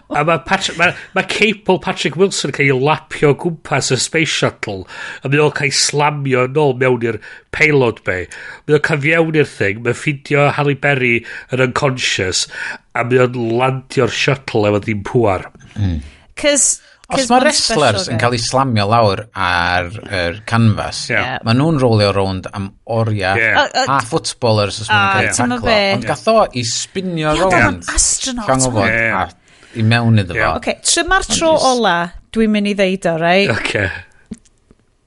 A 0.08 0.24
mae 0.26 0.40
Patrick, 0.46 0.78
Mae 0.80 0.94
ma 1.14 1.24
Capel 1.30 1.78
Patrick 1.84 2.18
Wilson 2.18 2.50
yn 2.50 2.56
cael 2.56 2.72
ei 2.72 2.80
lapio 2.88 3.34
gwmpas 3.38 3.92
y 3.94 4.00
Space 4.00 4.34
Shuttle. 4.34 4.82
A 5.22 5.30
mae 5.30 5.42
o'n 5.44 5.54
cael 5.54 5.70
ei 5.70 5.78
slamio 5.78 6.46
yn 6.48 6.58
ôl 6.62 6.74
mewn 6.80 7.06
i'r 7.12 7.20
payload 7.54 8.02
bay. 8.08 8.26
Mae 8.66 8.78
o'n 8.80 8.84
cael 8.88 9.02
fiewn 9.06 9.40
i'r 9.42 9.50
thing. 9.52 9.82
Mae'n 9.86 10.00
ffidio 10.00 10.48
Halle 10.58 10.78
Berry 10.82 11.14
yn 11.54 11.64
unconscious. 11.68 12.46
A 12.98 13.06
mae 13.06 13.22
o'n 13.28 13.38
landio'r 13.60 14.14
shuttle 14.14 14.66
efo 14.72 14.82
ddim 14.82 15.06
pwar. 15.06 15.46
Mm. 15.76 16.00
Cys 16.38 16.70
Os 17.08 17.24
mae 17.30 17.40
wrestlers 17.40 18.10
yn 18.12 18.18
cael 18.20 18.34
eu 18.36 18.42
slamio 18.44 18.84
lawr 18.84 19.22
ar 19.32 19.86
yr 20.12 20.42
canfas, 20.48 21.06
yeah. 21.08 21.38
maen 21.46 21.56
nhw'n 21.56 21.78
rolio 21.80 22.10
rownd 22.12 22.50
am 22.52 22.66
oriau 22.92 23.40
yeah. 23.40 23.64
a 23.88 23.96
footballers 24.04 24.82
os 24.82 24.90
maen 24.92 25.00
nhw'n 25.00 25.14
cael 25.14 25.28
eu 25.30 25.38
taclo. 25.38 25.76
Ond 25.94 26.08
gath 26.10 26.26
o 26.28 26.36
i 26.52 26.64
spinio 26.68 27.32
yeah, 27.32 27.46
rownd 27.46 27.88
llongofod 28.44 28.92
yeah. 28.92 29.22
a 29.22 29.78
i 29.80 29.86
mewn 29.88 30.20
iddo 30.20 30.36
fo. 30.36 30.50
Okay, 30.60 30.76
tryma'r 30.84 31.24
tro 31.32 31.54
ola 31.70 31.96
dwi'n 32.34 32.52
mynd 32.52 32.72
i 32.74 32.76
ddeud 32.76 33.08
o, 33.08 33.16
rei? 33.24 33.48
Okay. 33.56 33.88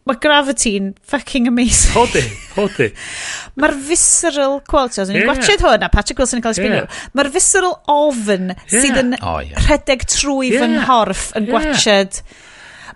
Mae 0.09 0.17
Gravity'n 0.17 0.95
fucking 1.05 1.47
amazing. 1.51 1.93
Hodi, 1.93 2.23
hodi. 2.55 2.87
Mae'r 3.61 3.75
visceral 3.85 4.55
quality, 4.65 5.03
os 5.03 5.11
ni'n 5.11 5.19
yeah. 5.21 5.27
gwachod 5.29 5.61
hwn, 5.61 5.85
a 5.85 5.89
Patrick 5.93 6.21
Wilson 6.21 6.39
yn 6.39 6.45
cael 6.45 6.55
ei 6.55 6.57
sbinio, 6.57 6.79
yeah. 6.87 7.03
mae'r 7.17 7.29
visceral 7.35 7.75
ofn 7.91 8.49
yeah. 8.55 8.63
sydd 8.71 8.97
yn 9.03 9.13
oh, 9.19 9.37
yeah. 9.45 9.61
rhedeg 9.67 10.07
trwy 10.09 10.49
yeah. 10.49 10.63
fy 10.63 10.71
nghorff 10.73 11.27
yn 11.37 11.45
yeah. 11.45 11.53
gwachod. 11.53 12.17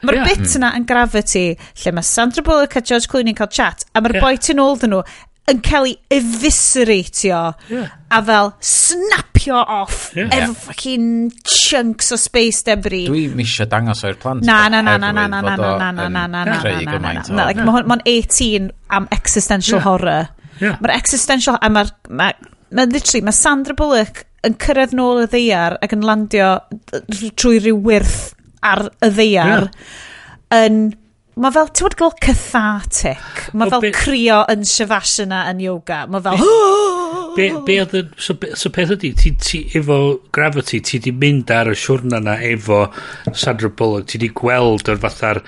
Mae'r 0.02 0.18
yeah. 0.18 0.32
bit 0.32 0.58
yna 0.58 0.74
yn 0.80 0.90
Gravity, 0.90 1.46
lle 1.84 1.94
mae 1.94 2.10
Sandra 2.10 2.46
Bullock 2.48 2.80
a 2.80 2.82
George 2.82 3.12
Clooney 3.12 3.36
yn 3.36 3.38
cael 3.38 3.54
chat, 3.54 3.86
a 3.94 4.02
mae'r 4.02 4.18
yeah. 4.18 4.26
boi 4.26 4.42
tu 4.42 4.58
nôl 4.58 4.82
dyn 4.82 4.96
nhw 4.98 5.04
yn 5.52 5.62
cael 5.66 5.90
ei 5.92 5.96
evisceratio 6.18 7.40
yeah. 7.70 7.92
a 8.10 8.22
fel 8.26 8.52
snapio 8.66 9.60
off 9.62 10.10
yeah. 10.18 10.32
efo 10.34 10.52
er 10.52 10.56
fucking 10.64 11.10
chunks 11.46 12.12
o 12.16 12.18
space 12.18 12.66
debris. 12.66 13.06
Dwi 13.10 13.28
misio 13.38 13.68
dangos 13.70 14.02
o'r 14.08 14.18
plant. 14.22 14.46
Na, 14.48 14.66
na, 14.74 14.82
na, 14.86 14.98
na, 14.98 15.12
na, 15.14 15.28
na, 15.28 15.42
na, 15.42 15.58
na, 15.58 15.92
na, 15.92 15.92
na, 15.92 16.08
na, 16.10 16.18
na, 16.26 16.46
na, 16.46 17.14
na, 17.54 17.86
Mae'n 17.86 18.02
18 18.10 18.72
am 18.90 19.08
existential 19.14 19.78
yeah. 19.78 19.86
horror. 19.86 20.30
Yeah. 20.62 20.80
Mae'r 20.82 20.96
existential, 20.96 21.60
a 21.62 21.70
mae'r, 21.70 21.92
ma, 22.10 22.32
ma, 22.72 22.88
literally, 22.90 23.22
mae 23.28 23.36
Sandra 23.36 23.76
Bullock 23.78 24.26
yn 24.46 24.58
cyrraedd 24.62 24.94
nôl 24.98 25.24
y 25.24 25.30
ddeiar 25.30 25.78
ac 25.84 25.94
yn 25.96 26.06
landio 26.06 26.52
trwy 27.38 27.60
rhyw 27.62 27.80
wyrth 27.86 28.20
ar 28.66 28.88
y 29.04 29.10
ddeiar 29.14 29.68
yeah. 29.68 29.98
yn 30.64 30.86
Mae 31.36 31.52
fel, 31.52 31.68
ti'n 31.76 31.84
bod 31.84 31.96
gael 32.00 32.14
cathartic. 32.24 33.40
Mae 33.60 33.72
fel 33.74 33.82
be... 33.84 33.92
crio 33.96 34.38
yn 34.54 34.62
shavasana 34.70 35.42
yn 35.52 35.60
yoga. 35.66 36.06
Mae 36.08 36.24
fel... 36.24 36.44
Be, 37.36 37.50
be 37.68 37.76
oedd 37.84 37.96
yn... 38.00 38.14
So, 38.16 38.38
be, 38.40 38.54
so 38.56 38.72
peth 38.72 38.94
ydy, 38.96 39.12
ti, 39.20 39.34
ti 39.44 39.62
efo 39.76 40.00
Gravity, 40.36 40.80
ti 40.80 41.02
di 41.04 41.12
mynd 41.12 41.52
ar 41.52 41.74
y 41.74 41.76
siwrna 41.80 42.22
na 42.24 42.38
efo 42.40 42.86
Sandra 43.34 43.68
Bullock, 43.68 44.08
ti 44.14 44.22
di 44.22 44.32
gweld 44.32 44.88
yr 44.94 45.02
fatha'r 45.04 45.42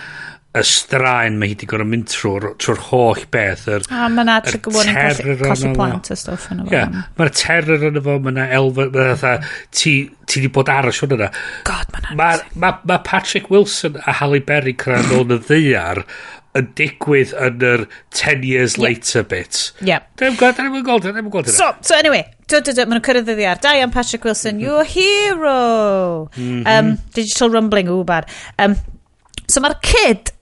y 0.59 0.67
straen 0.67 1.37
mae 1.39 1.51
hi 1.51 1.55
wedi 1.55 1.69
gorau 1.69 1.89
mynd 1.89 2.07
trwy'r 2.11 2.47
trwy 2.61 2.77
holl 2.89 3.25
beth. 3.33 3.65
Yr, 3.73 3.87
a 3.89 4.07
mae 4.13 4.25
yna 4.25 4.37
atrych 4.41 4.63
gwybod 4.67 4.91
yn 4.91 5.41
cosi 5.43 5.73
plant 5.75 6.11
a 6.13 6.19
stwff 6.19 6.49
yn 6.53 6.63
efo. 6.63 6.73
Yeah, 6.73 7.03
mae'r 7.19 7.33
terror 7.37 7.87
yn 7.89 8.01
efo, 8.01 8.17
mae 8.23 8.35
yna 8.35 8.47
elfa, 8.59 8.87
mae 8.93 9.11
yna 9.15 9.35
ti, 9.71 9.95
ti 10.29 10.43
di 10.43 10.51
bod 10.53 10.71
aros 10.73 11.03
hwn 11.03 11.17
yna. 11.17 11.29
God, 11.67 11.93
mae'n 11.95 12.09
ma, 12.19 12.31
ma, 12.55 12.73
ma 12.87 12.99
Patrick 13.05 13.51
Wilson 13.53 14.01
a 14.03 14.17
Halle 14.21 14.41
Berry 14.45 14.75
cyrra'n 14.77 15.13
ôl 15.17 15.37
y 15.37 15.41
ddeiar 15.47 16.03
yn 16.57 16.69
digwydd 16.77 17.33
yn 17.37 17.63
yr 17.65 17.83
10 18.15 18.45
years 18.47 18.77
later 18.81 19.21
yep. 19.21 19.29
bit. 19.31 19.59
Yep. 19.85 20.07
Dwi'n 20.21 20.37
gweld, 20.39 20.59
dwi'n 20.59 20.85
gweld, 20.85 21.05
dwi'n 21.05 21.31
gweld 21.33 21.51
So, 21.53 21.69
so 21.85 21.97
anyway, 21.97 22.23
dwi, 22.47 22.61
dwi, 22.61 22.73
dwi, 22.73 22.85
maen 22.85 22.97
nhw'n 22.97 23.05
cyrraedd 23.07 23.31
y 23.33 23.37
ddiar. 23.37 23.61
Da 23.63 23.75
iawn 23.77 23.93
Patrick 23.93 24.25
Wilson, 24.27 24.57
mhm. 24.57 24.65
your 24.65 24.87
hero! 24.87 25.59
Mm 26.35 26.63
-hmm. 26.63 26.63
um, 26.73 26.95
digital 27.13 27.53
rumbling, 27.53 27.91
ww 27.93 28.05
bad. 28.07 28.31
Um, 28.57 28.77
so 29.47 29.63
mae'r 29.63 29.77
kid 29.85 30.33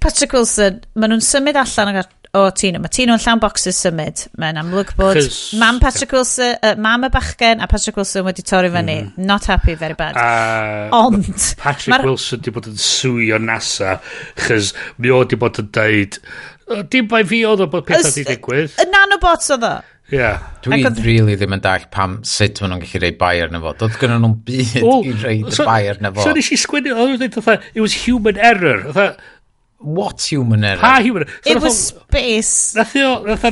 Patrick 0.00 0.32
Wilson, 0.36 0.80
maen 0.94 1.14
nhw'n 1.14 1.24
symud 1.24 1.58
allan 1.58 2.00
o 2.36 2.42
Tino. 2.54 2.80
Mae 2.82 2.92
Tino 2.92 3.16
yn 3.16 3.22
llawn 3.22 3.40
boxes 3.42 3.78
symud. 3.82 4.26
Mae'n 4.38 4.60
amlwg 4.60 4.92
bod 4.98 5.18
mam 5.58 5.80
Patrick 5.82 6.12
Wilson, 6.14 6.54
uh, 6.62 6.74
mam 6.78 7.06
y 7.08 7.10
bachgen 7.14 7.64
a 7.64 7.68
Patrick 7.70 7.96
Wilson 7.98 8.26
wedi 8.28 8.44
torri 8.46 8.70
fyny. 8.74 8.98
Mm. 9.06 9.26
Not 9.30 9.48
happy, 9.50 9.74
very 9.80 9.96
bad. 9.98 10.16
Uh, 10.16 10.94
Ond... 10.96 11.32
Patrick 11.58 11.96
mar... 11.96 12.06
Wilson 12.06 12.44
di 12.44 12.54
bod 12.54 12.70
yn 12.70 12.78
swio 12.82 13.40
NASA, 13.42 13.98
chys 14.44 14.74
mi 14.98 15.12
o 15.14 15.22
di 15.24 15.40
bod 15.40 15.60
yn 15.64 15.70
deud, 15.74 16.18
dim 16.92 17.08
bai 17.10 17.24
fi 17.28 17.44
oedd 17.48 17.64
o 17.64 17.70
bod 17.72 17.88
pethau 17.88 18.12
di 18.14 18.26
digwydd. 18.28 18.76
Y 18.78 18.90
nanobots 18.92 19.56
oedd 19.56 19.66
o. 19.68 19.76
Yeah. 20.08 20.40
Dwi 20.64 20.78
Ac 20.88 21.02
really 21.04 21.34
ddim 21.36 21.52
yn 21.52 21.60
dall 21.64 21.82
pam 21.92 22.14
sut 22.24 22.62
maen 22.62 22.72
nhw'n 22.72 22.84
gallu 22.84 23.00
rei 23.02 23.10
bai 23.20 23.34
arno 23.44 23.60
fo. 23.60 23.74
Doedd 23.76 23.98
gynnu 24.00 24.16
nhw'n 24.22 24.36
byd 24.46 24.78
well, 24.80 25.02
i 25.04 25.12
rei 25.20 25.42
so, 25.52 25.66
bai 25.68 25.82
arno 25.90 26.12
fo. 26.16 26.24
So 26.24 26.32
nes 26.36 26.48
i 26.54 26.56
sgwini, 26.60 26.94
oedd 26.94 27.18
nhw'n 27.18 27.34
dweud, 27.34 27.66
it 27.74 27.82
was 27.84 27.96
human 28.06 28.40
error. 28.40 28.86
Oedd 28.88 29.18
What 29.78 30.20
human 30.22 30.64
error? 30.64 30.80
Pa 30.80 31.00
human 31.00 31.22
error? 31.22 31.32
So 31.44 31.50
It 31.50 31.62
was 31.62 31.78
space. 31.88 32.74
Nath 32.74 32.96
o, 32.96 33.22
nath 33.22 33.44
o 33.44 33.50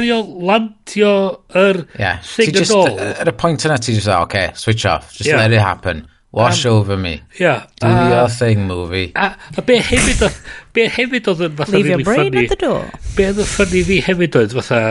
lantio 0.51 1.12
yr 1.55 1.86
yeah. 1.98 2.19
thing 2.20 2.53
so 2.53 2.59
just, 2.59 2.70
at 2.73 2.77
all. 2.77 2.98
Uh, 2.98 3.15
at 3.20 3.28
a 3.28 3.32
point 3.32 3.62
yna 3.62 3.78
ti 3.78 3.94
just, 3.94 4.09
okay, 4.09 4.51
switch 4.55 4.86
off. 4.86 5.12
Just 5.12 5.31
yeah. 5.31 5.36
let 5.36 5.53
it 5.53 5.61
happen. 5.61 6.09
Wash 6.32 6.66
um, 6.66 6.73
over 6.73 6.97
me. 6.97 7.23
Yeah. 7.39 7.66
Do 7.81 7.86
uh, 7.86 8.09
your 8.11 8.28
thing, 8.28 8.66
movie. 8.66 9.12
A, 9.15 9.36
a 9.57 9.62
be 9.62 9.78
hefyd 9.78 10.27
oedd, 10.27 10.40
be 10.77 10.89
hefyd 10.93 11.31
oedd 11.31 11.44
yn 11.47 11.55
fatha 11.57 11.78
Leave 11.78 11.93
your 11.94 12.03
brain 12.05 12.32
funny, 12.32 12.44
at 12.44 12.53
the 12.53 12.59
door. 12.61 12.82
Be 13.16 13.31
oedd 13.31 13.40
yn 13.40 13.48
ffynnu 13.48 13.85
fi 13.89 14.01
hefyd 14.05 14.36
oedd 14.43 14.57
fatha, 14.59 14.82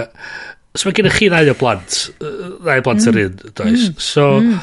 so 0.74 0.90
mae 0.90 0.96
gennych 0.98 1.20
chi 1.20 1.30
ddau 1.30 1.52
o 1.52 1.58
blant, 1.60 2.00
ddau 2.24 2.80
o 2.80 2.86
blant 2.88 3.06
yr 3.12 3.20
mm. 3.20 3.28
un, 3.28 3.54
does? 3.60 3.84
Mm. 3.92 4.02
So, 4.08 4.26
mm 4.40 4.58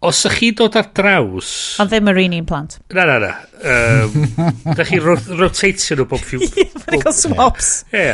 os 0.00 0.20
ych 0.28 0.38
chi 0.38 0.50
dod 0.54 0.76
ar 0.78 0.90
draws... 0.94 1.50
Ond 1.82 1.90
ddim 1.90 2.10
yr 2.12 2.20
un 2.22 2.36
un 2.38 2.48
plant. 2.48 2.78
Na, 2.94 3.04
na, 3.08 3.18
na. 3.22 3.32
Um, 3.58 4.74
da 4.78 4.86
chi 4.86 5.00
ro 5.02 5.16
rotatio 5.18 5.98
nhw 5.98 6.08
bob 6.10 6.22
few... 6.22 6.42
Ie, 6.46 6.68
mae'n 6.84 7.02
cael 7.02 7.16
swaps. 7.18 7.72
Ie. 7.96 8.12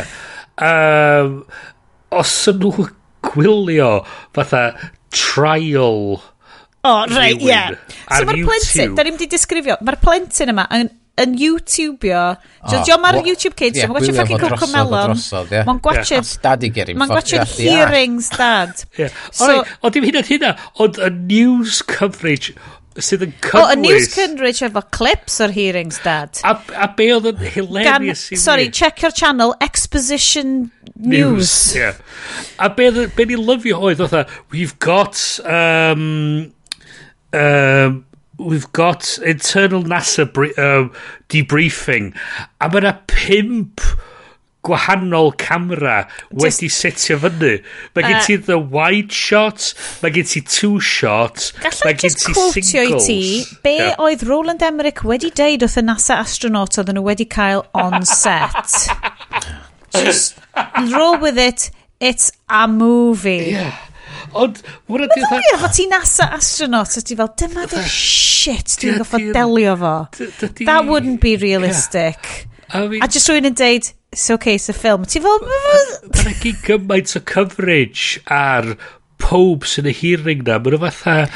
Um, 0.64 1.40
os 2.14 2.34
yn 2.52 2.60
nhw 2.62 2.88
gwylio 3.30 3.90
fatha 4.36 4.66
trial... 5.12 6.16
O, 6.84 6.90
oh, 6.90 7.04
reit, 7.08 7.40
ie. 7.40 7.48
Yeah. 7.48 7.76
So 8.12 8.26
mae'r 8.28 8.44
plentyn, 8.44 8.96
da 8.96 9.04
ni'n 9.06 9.16
di 9.20 9.28
disgrifio, 9.32 9.78
mae'r 9.80 9.96
plentyn 10.02 10.52
yma 10.52 10.66
yn 10.76 10.90
yn 11.20 11.34
YouTubio. 11.38 12.22
Oh, 12.34 12.70
Diolch 12.70 13.00
ma'r 13.02 13.20
YouTube 13.22 13.54
kids, 13.58 13.78
yeah, 13.78 13.90
mae'n 13.90 14.02
gwachio 14.02 14.14
fucking 14.18 14.40
Coco 14.42 14.68
Melon. 14.72 15.18
Mae'n 15.68 15.82
gwachio... 15.84 16.22
Mae'n 16.98 17.12
gwachio 17.12 17.44
hearings, 17.54 18.30
dad. 18.34 18.72
yeah. 19.00 19.12
so, 19.30 19.60
o, 19.62 19.92
dim 19.94 20.06
hyn 20.08 20.18
at 20.20 20.30
hynna. 20.32 20.54
Ond 20.82 20.98
y 20.98 21.10
news 21.14 21.82
coverage 21.86 22.56
sydd 23.02 23.24
yn 23.26 23.34
cynnwys... 23.42 23.58
O, 23.58 23.74
y 23.74 23.78
news 23.80 24.08
coverage 24.14 24.66
efo 24.66 24.82
clips 24.94 25.38
o'r 25.44 25.54
hearings, 25.54 26.00
dad. 26.02 26.38
A, 26.46 26.56
a 26.78 26.88
be 26.98 27.08
oedd 27.14 27.30
yn 27.32 27.44
hilarious 27.56 28.26
Gan, 28.30 28.42
Sorry, 28.42 28.68
check 28.70 29.02
your 29.02 29.14
channel, 29.14 29.54
Exposition 29.62 30.72
News. 30.94 31.14
news 31.14 31.54
yeah. 31.74 31.98
A 32.62 32.70
be, 32.70 32.90
be 33.14 33.26
ni 33.30 33.38
lyfio 33.38 33.78
oedd, 33.86 34.02
oedd 34.08 34.34
we've 34.54 34.78
got... 34.82 35.18
Um, 35.46 36.52
um, 37.34 38.02
we've 38.38 38.70
got 38.72 39.18
internal 39.24 39.82
NASA 39.82 40.26
um, 40.58 40.90
debriefing 41.28 42.12
a 42.60 42.68
mae 42.68 42.82
yna 42.82 42.94
pimp 43.10 43.84
gwahanol 44.64 45.30
camera 45.36 46.08
wedi 46.32 46.70
setio 46.72 47.18
fyny. 47.20 47.58
Mae 47.94 48.06
gen 48.06 48.16
uh. 48.16 48.24
ti 48.26 48.36
the 48.48 48.58
wide 48.58 49.12
shot, 49.12 49.72
mae 50.02 50.12
gen 50.14 50.28
ti 50.30 50.40
two 50.40 50.80
shot, 50.80 51.52
mae 51.84 51.94
gen 52.00 52.16
ti 52.16 52.34
singles. 52.34 52.80
i 52.80 53.00
ti, 53.06 53.20
be 53.66 53.76
yeah. 53.76 54.00
oedd 54.02 54.24
Roland 54.28 54.64
Emmerich 54.64 55.04
wedi 55.04 55.30
deud 55.30 55.66
wrth 55.66 55.78
y 55.80 55.84
NASA 55.86 56.18
astronaut 56.24 56.80
oedden 56.80 56.98
nhw 56.98 57.06
wedi 57.10 57.28
cael 57.36 57.66
on 57.76 58.08
set. 58.08 58.78
Just 59.94 60.40
roll 60.90 61.20
with 61.22 61.38
it, 61.38 61.70
it's 62.00 62.32
a 62.48 62.66
movie. 62.66 63.52
Yeah. 63.54 63.76
Ond, 64.32 64.60
wna 64.90 65.08
ydy... 65.08 65.22
Mae'n 65.28 65.44
dda, 65.44 65.58
bod 65.62 65.76
ti'n 65.76 65.92
NASA 65.92 66.28
astronaut, 66.36 66.96
a 66.96 67.04
ti 67.04 67.18
fel, 67.18 67.30
dyma 67.40 67.66
dy 67.70 67.84
shit 67.90 68.78
dwi'n 68.80 68.98
goffo 69.02 69.20
delio 69.34 69.76
fo. 69.80 69.94
That 70.64 70.88
wouldn't 70.88 71.20
be 71.22 71.36
realistic. 71.36 72.48
I 72.70 72.88
mean, 72.88 73.04
a 73.04 73.08
just 73.08 73.30
rwy'n 73.30 73.50
yn 73.50 73.56
deud, 73.58 73.90
it's 74.14 74.28
okay, 74.34 74.56
it's 74.58 74.68
a 74.72 74.76
film. 74.76 75.04
Ti 75.06 75.22
fel... 75.24 75.40
Mae'n 75.44 76.40
gyn 76.42 76.60
gymaint 76.64 77.14
o 77.18 77.22
coverage 77.28 78.22
ar 78.30 78.74
pob 79.22 79.68
sy'n 79.68 79.88
y 79.88 79.94
hearing 79.94 80.42
na. 80.46 80.58
Mae'n 80.62 80.80
fatha... 80.88 81.28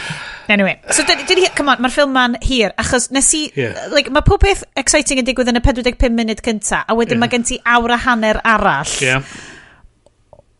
Anyway, 0.48 0.78
so 0.94 1.04
dyn 1.04 1.20
ni, 1.36 1.44
come 1.52 1.74
on, 1.74 1.82
mae'r 1.84 1.92
ffilm 1.92 2.14
ma'n 2.16 2.38
hir, 2.40 2.72
achos 2.80 3.10
nes 3.12 3.28
i, 3.36 3.44
yeah. 3.58 3.84
like, 3.92 4.08
mae 4.14 4.24
pob 4.24 4.40
peth 4.40 4.64
exciting 4.80 5.20
yn 5.20 5.28
digwydd 5.28 5.52
yn 5.52 5.60
y 5.60 5.64
45 5.64 6.16
munud 6.16 6.40
cynta, 6.44 6.86
a 6.88 6.96
wedyn 6.96 7.18
yeah. 7.18 7.22
mae 7.26 7.34
gen 7.36 7.44
ti 7.50 7.60
awr 7.68 7.92
a 7.92 8.02
hanner 8.06 8.40
arall. 8.56 8.96
Yeah 9.04 9.38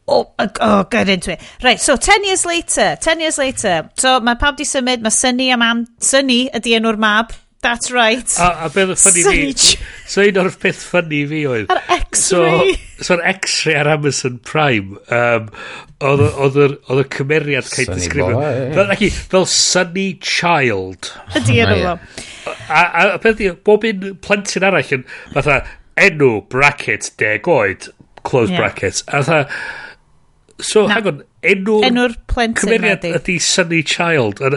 oh, 0.08 0.32
oh, 0.60 0.84
get 0.84 1.08
into 1.08 1.32
it. 1.32 1.40
Right, 1.62 1.80
so 1.80 1.96
10 1.96 2.24
years 2.24 2.46
later, 2.46 2.96
10 3.00 3.20
years 3.20 3.38
later. 3.38 3.90
So 3.96 4.18
mae 4.20 4.38
pawb 4.40 4.56
di 4.56 4.66
symud, 4.68 5.04
mae 5.04 5.14
Sunny 5.14 5.50
a 5.50 5.58
Mam, 5.60 5.86
Sunny 6.00 6.46
ydi 6.54 6.78
enw'r 6.78 6.98
mab. 6.98 7.36
That's 7.60 7.90
right. 7.90 8.28
A, 8.38 8.66
a 8.66 8.68
beth 8.70 8.92
oedd 8.92 9.00
ffynnu 9.02 9.22
fi... 9.26 9.78
So 10.06 10.22
un 10.22 10.36
o'r 10.38 10.52
peth 10.62 10.78
ffynnu 10.78 11.24
fi 11.26 11.40
oedd... 11.50 11.72
Ar 11.74 11.80
X-ray. 11.96 12.76
So, 12.78 13.08
so'r 13.08 13.22
X-ray 13.32 13.74
ar 13.80 13.90
Amazon 13.96 14.36
Prime, 14.46 15.00
um, 15.14 15.48
oedd 15.98 16.60
y 16.62 17.06
cymeriad 17.16 17.66
cael 17.72 17.90
disgrifio. 17.96 18.38
Fel, 18.76 18.94
ac, 18.94 19.02
fel 19.32 19.48
Sunny 19.50 20.06
Child. 20.22 21.10
Ydi 21.40 21.58
enw 21.64 21.80
fo. 21.82 21.96
A, 22.54 22.78
a, 22.78 23.02
a 23.16 23.18
beth 23.24 23.42
oedd 23.42 23.58
bob 23.66 23.86
un 23.90 24.06
plentyn 24.22 24.68
arall 24.68 24.94
yn 25.00 25.04
fatha 25.34 25.58
enw 25.98 26.32
bracket 26.52 27.10
deg 27.18 27.50
oed, 27.50 27.90
close 28.22 28.54
yeah. 28.54 28.62
bracket. 28.62 29.02
A 29.08 29.24
fatha 29.24 29.42
So, 30.60 30.86
Na. 30.86 30.94
hang 30.94 31.06
on, 31.06 31.18
enw... 31.46 31.78
Enw'r 31.86 32.14
plentyn 32.30 32.66
Cymeriad 32.66 33.04
ydy. 33.06 33.14
ydy 33.20 33.36
Sunny 33.42 33.82
Child. 33.86 34.42
A 34.42 34.50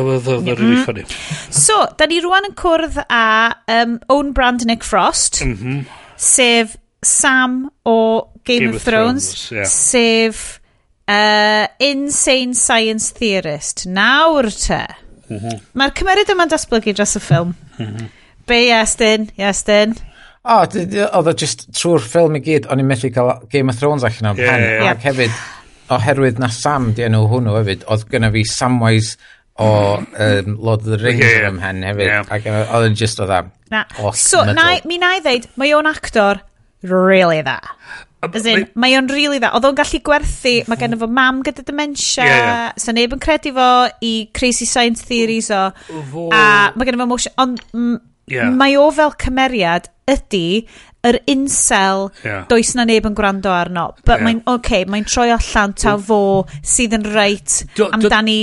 oedd 0.00 0.30
o'n 0.32 0.46
mm-hmm. 0.46 0.56
rili 0.56 0.78
ffynnu. 0.80 1.04
So, 1.52 1.82
da 1.98 2.08
ni 2.08 2.22
rwan 2.24 2.48
yn 2.48 2.56
cwrdd 2.56 3.02
â 3.04 3.24
um, 3.76 3.98
Own 4.12 4.32
Brand 4.36 4.64
Nick 4.68 4.86
Frost, 4.86 5.42
mm 5.44 5.56
-hmm. 5.60 5.82
sef 6.16 6.78
Sam 7.04 7.66
o 7.84 7.98
Game, 8.44 8.58
Game 8.60 8.70
of, 8.70 8.80
of 8.80 8.84
Thrones, 8.88 9.28
Thrones 9.28 9.52
yeah. 9.52 9.68
sef 9.68 10.60
uh, 11.08 11.66
Insane 11.84 12.54
Science 12.54 13.12
Theorist. 13.12 13.86
Nawr 13.86 14.50
te. 14.50 14.86
Mm 15.28 15.38
-hmm. 15.38 15.60
Mae'r 15.74 15.92
cymeriad 15.98 16.32
yma'n 16.32 16.48
datblygu 16.48 16.96
dros 16.96 17.16
y 17.16 17.20
ffilm. 17.20 17.54
Mm 17.78 17.86
-hmm. 17.86 18.08
Be, 18.46 18.60
Iestyn? 18.70 19.28
Iestyn? 19.36 19.96
O, 20.46 20.56
oedd 20.62 21.30
o 21.30 21.34
just 21.34 21.66
trwy'r 21.74 22.04
ffilm 22.04 22.36
i 22.38 22.42
gyd, 22.44 22.68
o'n 22.70 22.82
i'n 22.82 22.86
methu 22.86 23.10
cael 23.14 23.32
Game 23.50 23.72
of 23.72 23.78
Thrones 23.80 24.06
allan 24.06 24.30
o'r 24.30 24.42
yeah, 24.42 24.52
pen. 24.52 24.66
Yeah. 24.66 24.90
Ac 24.92 25.06
hefyd, 25.08 25.40
oherwydd 25.96 26.42
na 26.42 26.50
Sam 26.54 26.92
di 26.94 27.06
enw 27.06 27.24
hwnnw 27.32 27.56
hefyd, 27.58 27.86
oedd 27.90 28.06
gyna 28.12 28.30
fi 28.34 28.44
Samwise 28.50 29.16
o 29.58 29.68
um, 29.98 30.56
Lord 30.60 30.84
of 30.84 30.92
the 30.92 30.98
Rings 31.02 31.24
yeah. 31.24 31.48
ym 31.50 31.58
hen 31.62 31.82
hefyd. 31.86 32.10
Yeah. 32.12 32.30
Ac 32.30 32.46
oedd 32.52 32.90
yn 32.92 32.98
just 32.98 33.22
oedd 33.22 33.32
dda. 33.32 33.42
Na. 33.72 33.84
So, 34.14 34.44
na, 34.46 34.68
mi 34.86 35.00
na 35.02 35.16
i 35.18 35.22
ddeud, 35.24 35.50
mae 35.58 35.74
o'n 35.74 35.90
actor 35.90 36.42
really 36.86 37.42
dda. 37.42 37.58
As 38.26 38.46
in, 38.48 38.66
mae 38.78 38.94
o'n 38.98 39.10
really 39.10 39.40
dda. 39.42 39.52
Oedd 39.56 39.66
o'n 39.68 39.78
gallu 39.78 40.02
gwerthu, 40.06 40.58
mae 40.70 40.78
gen 40.80 40.98
fo 41.00 41.08
mam 41.10 41.42
gyda 41.46 41.64
dementia, 41.66 42.24
yeah, 42.24 42.36
yeah. 42.36 42.68
so 42.80 42.94
neb 42.94 43.14
yn 43.16 43.22
credu 43.22 43.54
fo 43.56 43.70
i 44.04 44.12
crazy 44.36 44.68
science 44.68 45.06
theories 45.06 45.50
o. 45.54 45.68
Fo... 46.12 46.28
A 46.34 46.70
mae 46.76 46.88
gen 46.88 47.02
fo 47.02 47.08
motion, 47.10 47.34
ond 47.42 47.64
yeah. 48.30 48.50
mae 48.50 48.76
o 48.80 48.88
fel 48.94 49.14
cymeriad 49.22 49.90
ydy 50.10 50.66
yr 51.06 51.18
incel 51.30 52.08
yeah. 52.24 52.46
does 52.50 52.74
na 52.78 52.86
neb 52.88 53.06
yn 53.08 53.16
gwrando 53.18 53.52
arno 53.54 53.90
but 54.04 54.16
yeah. 54.16 54.26
mae'n 54.26 54.42
okay, 54.50 54.86
mae'n 54.90 55.06
troi 55.08 55.28
allan 55.34 55.76
ta 55.78 55.96
fo 55.98 56.20
sydd 56.62 56.96
yn 56.98 57.06
reit 57.14 57.62
amdani 57.90 58.40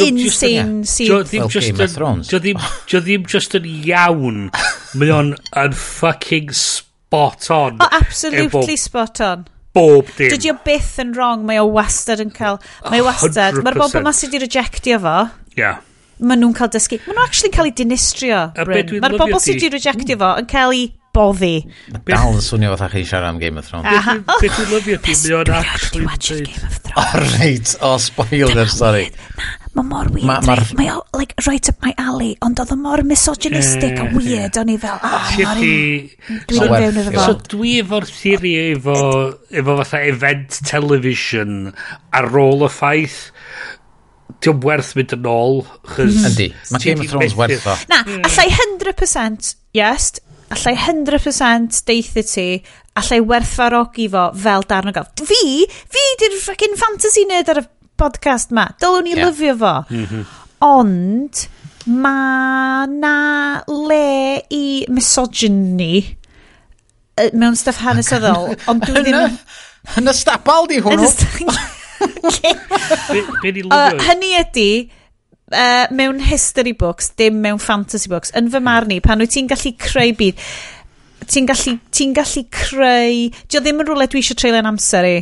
insane 0.00 0.84
sydd 0.88 1.28
ddim 1.28 1.48
just 1.52 1.72
yn 1.72 2.24
dio 2.30 3.00
ddim 3.04 3.28
just 3.28 3.56
yn 3.58 3.70
iawn 3.70 4.44
mae 5.00 5.14
o'n 5.16 5.32
yn 5.64 5.78
fucking 5.84 6.52
spot 6.56 7.50
on 7.54 7.80
oh, 7.80 7.90
absolutely 8.00 8.78
spot 8.80 9.20
on 9.24 9.48
bob 9.74 10.08
dim. 10.16 10.32
Dydy 10.32 10.50
o 10.50 10.56
byth 10.64 10.96
yn 11.02 11.12
wrong, 11.14 11.44
mae 11.46 11.60
o 11.62 11.68
wastad 11.70 12.22
yn 12.24 12.32
cael... 12.34 12.58
Mae 12.90 13.02
o 13.02 13.06
wastad... 13.06 13.60
Mae'r 13.62 13.78
bobl 13.78 14.00
yma 14.00 14.12
sydd 14.16 14.34
wedi 14.34 14.48
rejectio 14.48 14.98
fo. 15.02 15.16
Yeah 15.58 15.78
maen 16.20 16.42
nhw'n 16.44 16.56
cael 16.56 16.72
dysgu. 16.76 17.00
Maen 17.06 17.16
nhw'n 17.18 17.26
actually 17.26 17.52
cael 17.56 17.70
ei 17.70 17.76
dinistrio. 17.82 18.40
Bryn. 18.60 18.96
Mae'r 19.02 19.18
bobl 19.20 19.40
sydd 19.42 19.60
wedi 19.60 19.74
rejectio 19.76 20.18
fo 20.20 20.32
yn 20.40 20.50
cael 20.50 20.76
ei 20.76 20.88
boddi. 21.14 21.54
Mae 21.90 22.02
dal 22.06 22.36
yn 22.36 22.44
swnio 22.44 22.74
fatha 22.76 22.90
chi 22.92 23.04
siarad 23.06 23.34
am 23.34 23.40
Game 23.42 23.60
of 23.60 23.68
Thrones. 23.68 23.88
Aha. 23.90 24.18
Beth 24.30 24.58
dwi'n 24.58 24.74
lyfio 24.74 25.00
ti, 25.02 25.16
Mae 25.24 25.38
o'n 25.40 25.54
actually 25.56 26.06
dweud. 26.06 26.52
O 27.00 27.02
reit, 27.38 27.76
o 27.86 27.92
spoiler, 28.02 28.66
sorry. 28.70 29.04
Mae 29.78 29.86
mor 29.86 30.08
weird. 30.10 30.72
Mae 30.74 30.88
o, 30.90 30.96
like, 31.14 31.36
right 31.46 31.68
up 31.70 31.78
my 31.84 31.92
alley, 32.02 32.32
ond 32.42 32.58
oedd 32.58 32.72
o 32.74 32.78
mor 32.78 33.02
misogynistic 33.06 34.00
a 34.02 34.08
weird, 34.10 34.58
o'n 34.58 34.72
i 34.72 34.76
fel, 34.82 34.98
o, 34.98 35.20
mori, 35.38 35.76
dwi'n 36.50 36.74
fewn 36.74 36.98
efo 37.04 37.12
fo. 37.14 37.26
So 37.28 37.36
dwi 37.54 37.76
efo'r 37.84 38.08
theori 38.10 38.54
efo, 38.72 38.96
efo 39.62 39.78
fatha 39.84 40.02
event 40.10 40.58
television 40.66 41.70
ar 42.18 42.30
ôl 42.42 42.66
y 42.66 42.72
ffaith 42.74 43.20
diolch 44.42 44.64
werth 44.66 44.92
mynd 44.98 45.14
yn 45.16 45.28
ôl. 45.30 45.62
Mhm. 45.90 46.26
Yndi, 46.30 46.48
mae 46.70 46.84
Game 46.84 47.04
of 47.04 47.12
Thrones 47.12 47.36
werth 47.38 47.66
o. 47.66 47.76
Na, 47.90 48.02
hmm. 48.04 48.24
allai 48.28 48.48
100% 48.56 49.54
yes, 49.76 50.12
allai 50.50 50.74
100% 50.76 51.82
deithi 51.88 52.24
ti, 52.26 52.48
allai 53.00 53.20
werthfarogi 53.32 54.08
fo 54.12 54.28
fel 54.34 54.66
darn 54.70 54.90
o 54.90 54.94
gael. 54.96 55.08
Fi, 55.30 55.42
fi 55.66 56.04
di'r 56.22 56.38
fucking 56.44 56.76
fantasy 56.80 57.26
nerd 57.28 57.52
ar 57.54 57.62
y 57.62 57.66
podcast 58.00 58.54
ma. 58.56 58.68
Dylwn 58.80 59.08
ni 59.08 59.16
yeah. 59.16 59.26
lyfio 59.26 59.56
fo. 59.60 59.74
Mhm. 59.90 60.24
Ond, 60.66 61.44
mae 61.88 62.86
na 62.92 63.16
le 63.66 64.42
i 64.52 64.64
misogyny 64.92 66.16
mewn 67.32 67.56
stuff 67.58 67.80
hanesyddol, 67.84 68.54
ond 68.70 68.86
dwi 68.86 69.04
ddim... 69.04 69.36
Yn 69.96 70.12
y 70.12 70.12
stabal 70.12 70.68
di 70.68 70.80
hwnnw. 70.84 71.08
Be 72.00 73.52
ni 73.52 73.62
lyfio? 73.62 73.76
Uh, 73.76 73.96
hynny 74.08 74.34
ydy, 74.40 74.68
uh, 75.52 75.86
mewn 75.94 76.20
history 76.24 76.72
books, 76.72 77.10
dim 77.18 77.40
mewn 77.44 77.60
fantasy 77.62 78.10
books, 78.12 78.34
yn 78.38 78.50
fy 78.52 78.62
marn 78.64 78.94
i, 78.94 79.00
pan 79.04 79.22
wyt 79.22 79.34
ti'n 79.36 79.50
gallu 79.50 79.74
creu 79.80 80.14
byd, 80.18 80.46
ti'n 81.30 81.50
gallu, 81.50 81.76
ti 81.92 82.08
gallu 82.16 82.46
creu... 82.54 83.28
Dio 83.50 83.62
ddim 83.62 83.82
yn 83.82 83.90
rhywle 83.90 84.08
dwi 84.10 84.24
eisiau 84.24 84.40
treulio'n 84.40 84.70
amser 84.72 85.08
i. 85.08 85.18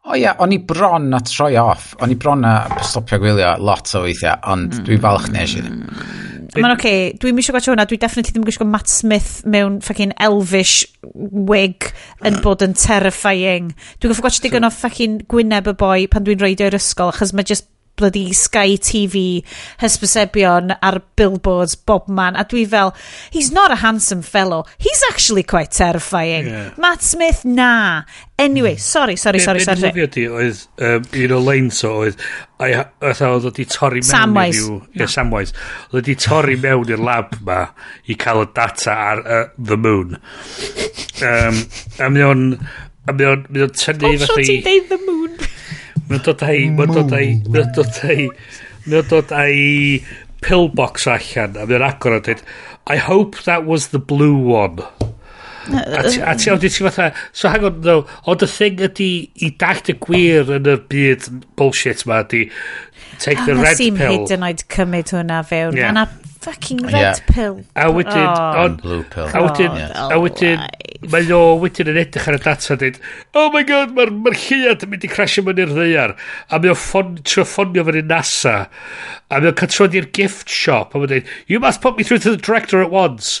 O 0.00 0.14
oh, 0.14 0.16
ia, 0.16 0.30
yeah, 0.30 0.38
o'n 0.40 0.54
i 0.56 0.58
bron 0.64 1.10
a 1.12 1.20
troi 1.20 1.52
off. 1.60 1.90
O'n 2.00 2.14
i 2.14 2.16
bron 2.16 2.46
a 2.48 2.54
stopio 2.88 3.18
gwylio 3.20 3.50
lot 3.60 3.90
o 3.98 4.06
weithiau, 4.06 4.38
ond 4.48 4.78
mm. 4.80 5.02
falch 5.02 5.28
nes 5.34 5.58
i 5.58 5.64
ddim. 5.66 5.82
Mae'n 6.56 6.74
oce. 6.74 6.78
Okay. 6.80 7.10
Dwi'n 7.22 7.36
mysio 7.36 7.54
gwachio 7.54 7.74
hwnna. 7.74 7.86
Dwi 7.88 7.98
definitely 8.00 8.34
ddim 8.34 8.44
yn 8.44 8.48
gwisgo 8.48 8.66
Matt 8.68 8.90
Smith 8.90 9.40
mewn 9.46 9.80
fucking 9.84 10.14
elfish 10.18 10.86
wig 11.50 11.90
yn 12.26 12.40
bod 12.44 12.64
yn 12.66 12.74
terrifying. 12.78 13.70
Dwi'n 13.98 14.12
goffi 14.12 14.24
gwachio 14.26 14.46
digon 14.46 14.68
o 14.68 14.72
fucking 14.74 15.20
gwyneb 15.30 15.70
y 15.70 15.76
boi 15.78 16.08
pan 16.10 16.26
dwi'n 16.26 16.42
reidio 16.42 16.70
i'r 16.70 16.78
ysgol 16.80 17.12
achos 17.14 17.34
mae 17.36 17.46
just 17.46 17.68
bloody 17.96 18.32
Sky 18.32 18.76
TV 18.76 19.42
hysbysebion 19.80 20.76
ar 20.82 21.00
billboards 21.16 21.74
bob 21.74 22.08
man. 22.08 22.36
A 22.36 22.44
dwi 22.44 22.66
fel 22.68 22.94
he's 23.30 23.52
not 23.52 23.70
a 23.70 23.76
handsome 23.76 24.22
fellow. 24.22 24.64
He's 24.78 25.02
actually 25.10 25.42
quite 25.42 25.70
terrifying. 25.70 26.46
Yeah. 26.46 26.74
Matt 26.78 27.02
Smith 27.02 27.44
na. 27.44 28.02
Anyway 28.38 28.74
hmm. 28.74 28.78
sorry 28.78 29.16
sorry 29.16 29.38
be, 29.38 29.44
sorry 29.44 29.58
be 29.58 29.64
sorry 29.64 29.92
be 29.92 30.06
di 30.06 30.26
oedd 30.28 30.64
um, 30.80 31.04
un 31.24 31.36
o 31.36 31.40
leins 31.44 31.82
o 31.84 31.94
oedd 32.04 32.16
oedd 32.60 33.22
oedd 33.26 33.48
wedi 33.50 33.66
torri 33.68 34.00
mewn 34.00 34.12
Samwise. 34.12 34.64
yeah, 34.64 34.88
yeah. 35.02 35.12
Samwise. 35.14 35.56
Oedd 35.90 36.00
wedi 36.00 36.16
torri 36.20 36.56
mewn 36.60 36.92
i'r 36.94 37.04
lab 37.04 37.36
ma 37.46 37.62
i 38.08 38.16
cael 38.20 38.44
y 38.44 38.50
data 38.56 38.96
ar 39.10 39.24
uh, 39.24 39.42
the 39.58 39.76
moon. 39.76 40.16
Um, 41.20 41.64
a 42.00 42.08
mi 42.12 42.24
o'n 42.24 42.46
a 43.08 43.12
mi 43.16 43.26
o'n 43.28 43.46
mi 43.50 43.64
o'n 43.64 43.72
tynnu 43.76 44.14
oh, 44.14 44.20
fatha 44.24 44.44
i... 44.44 44.60
deud 44.64 44.88
the 44.92 45.00
moon. 45.06 45.36
Mae'n 46.10 46.24
dod 46.26 46.42
a'i... 46.42 46.66
Mae'n 46.74 46.96
dod 46.96 47.14
a'i... 47.14 47.36
Mae'n 47.46 47.70
dod 47.76 48.02
a'i... 48.08 48.26
Mae'n 48.86 49.08
dod 49.10 49.34
a'i 49.36 49.68
pillbox 50.42 51.06
allan 51.12 51.58
a 51.60 51.66
mae'n 51.68 51.84
agor 51.84 52.16
a 52.16 52.20
dweud 52.24 52.42
I 52.90 52.96
hope 52.96 53.42
that 53.44 53.66
was 53.68 53.88
the 53.88 54.00
blue 54.00 54.38
one. 54.50 54.80
A 55.70 56.34
ti 56.34 56.50
awd 56.50 56.64
i 56.64 56.70
ti 56.72 56.82
fatha, 56.86 57.10
so 57.36 57.50
hang 57.52 57.66
on, 57.68 57.82
no, 57.84 58.00
ond 58.26 58.42
y 58.42 58.48
thing 58.50 58.80
ydi... 58.88 59.10
i 59.44 59.52
dallt 59.60 59.92
y 59.92 59.94
gwir 60.02 60.50
yn 60.56 60.66
y 60.72 60.78
byd 60.90 61.28
bullshit 61.60 62.02
ma, 62.10 62.24
ydi... 62.24 62.48
take 63.20 63.44
the 63.44 63.54
red 63.54 63.76
pill. 63.76 63.94
A 63.94 63.98
nes 64.00 64.16
hyd 64.16 64.34
yn 64.38 64.48
oed 64.48 64.66
cymryd 64.72 65.14
hwnna 65.14 65.44
fewn. 65.46 65.78
Yeah. 65.78 66.08
Fucking 66.40 66.78
red 66.78 66.92
yeah. 66.92 67.14
pill. 67.28 67.64
A 67.76 67.90
wedyn... 67.92 68.16
Oh, 68.16 68.64
on, 68.64 68.76
blue 68.76 69.02
pill. 69.04 69.26
A 69.28 69.42
wedyn... 69.44 69.74
Yeah. 69.76 69.92
A 69.92 70.14
oh, 70.14 70.22
wedyn... 70.24 70.62
Mae 71.12 71.28
o 71.32 71.54
wedyn 71.60 71.88
yn 71.92 71.98
edrych 72.00 72.26
ar 72.28 72.36
y 72.36 72.38
data 72.44 72.74
dweud, 72.76 72.98
oh 73.32 73.46
my 73.52 73.62
god, 73.64 73.92
mae'r 73.96 74.10
ma 74.12 74.32
lliad 74.36 74.82
yn 74.84 74.90
mynd 74.92 75.04
i 75.04 75.08
crasio 75.08 75.44
mewn 75.44 75.60
i'r 75.62 75.70
ddeiar. 75.72 76.12
A 76.52 76.58
mae 76.60 76.72
o 76.72 76.74
ffon, 76.76 77.14
trio 77.24 77.44
ffonio 77.48 77.84
fyny 77.88 78.02
NASA. 78.08 78.54
A 79.32 79.40
mae 79.40 79.48
o 79.48 79.54
catrod 79.56 79.96
i'r 79.96 80.08
gift 80.16 80.52
shop. 80.52 80.92
A 80.92 81.00
mae 81.00 81.08
dweud, 81.12 81.30
you 81.48 81.60
must 81.60 81.80
put 81.84 81.96
me 81.96 82.04
through 82.04 82.20
to 82.24 82.32
the 82.32 82.40
director 82.40 82.82
at 82.84 82.92
once. 82.92 83.40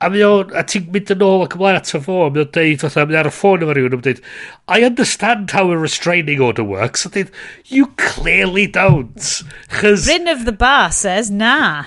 A 0.00 0.08
mae 0.12 0.24
o... 0.24 0.42
A 0.56 0.64
ti'n 0.64 0.88
mynd 0.92 1.12
yn 1.12 1.24
ôl 1.24 1.46
ac 1.46 1.56
ymlaen 1.56 1.80
ato 1.80 2.00
fo. 2.04 2.18
A 2.26 2.32
mae 2.32 2.44
o'n 2.44 2.52
dweud, 2.56 2.84
fatha, 2.84 3.06
mae 3.08 3.20
ar 3.20 3.28
y 3.28 3.34
ffôn 3.36 3.64
efo 3.64 3.76
rhywun. 3.76 3.96
A 3.96 4.00
mae 4.00 4.08
dweud, 4.08 4.22
I 4.68 4.84
understand 4.88 5.56
how 5.56 5.68
a 5.72 5.80
restraining 5.80 6.40
order 6.44 6.64
works. 6.64 7.04
A 7.08 7.12
dweud, 7.16 7.32
you 7.68 7.92
clearly 8.00 8.66
don't. 8.68 9.32
Rin 9.80 10.28
of 10.28 10.44
the 10.44 10.56
bar 10.56 10.92
says, 10.92 11.30
na. 11.30 11.84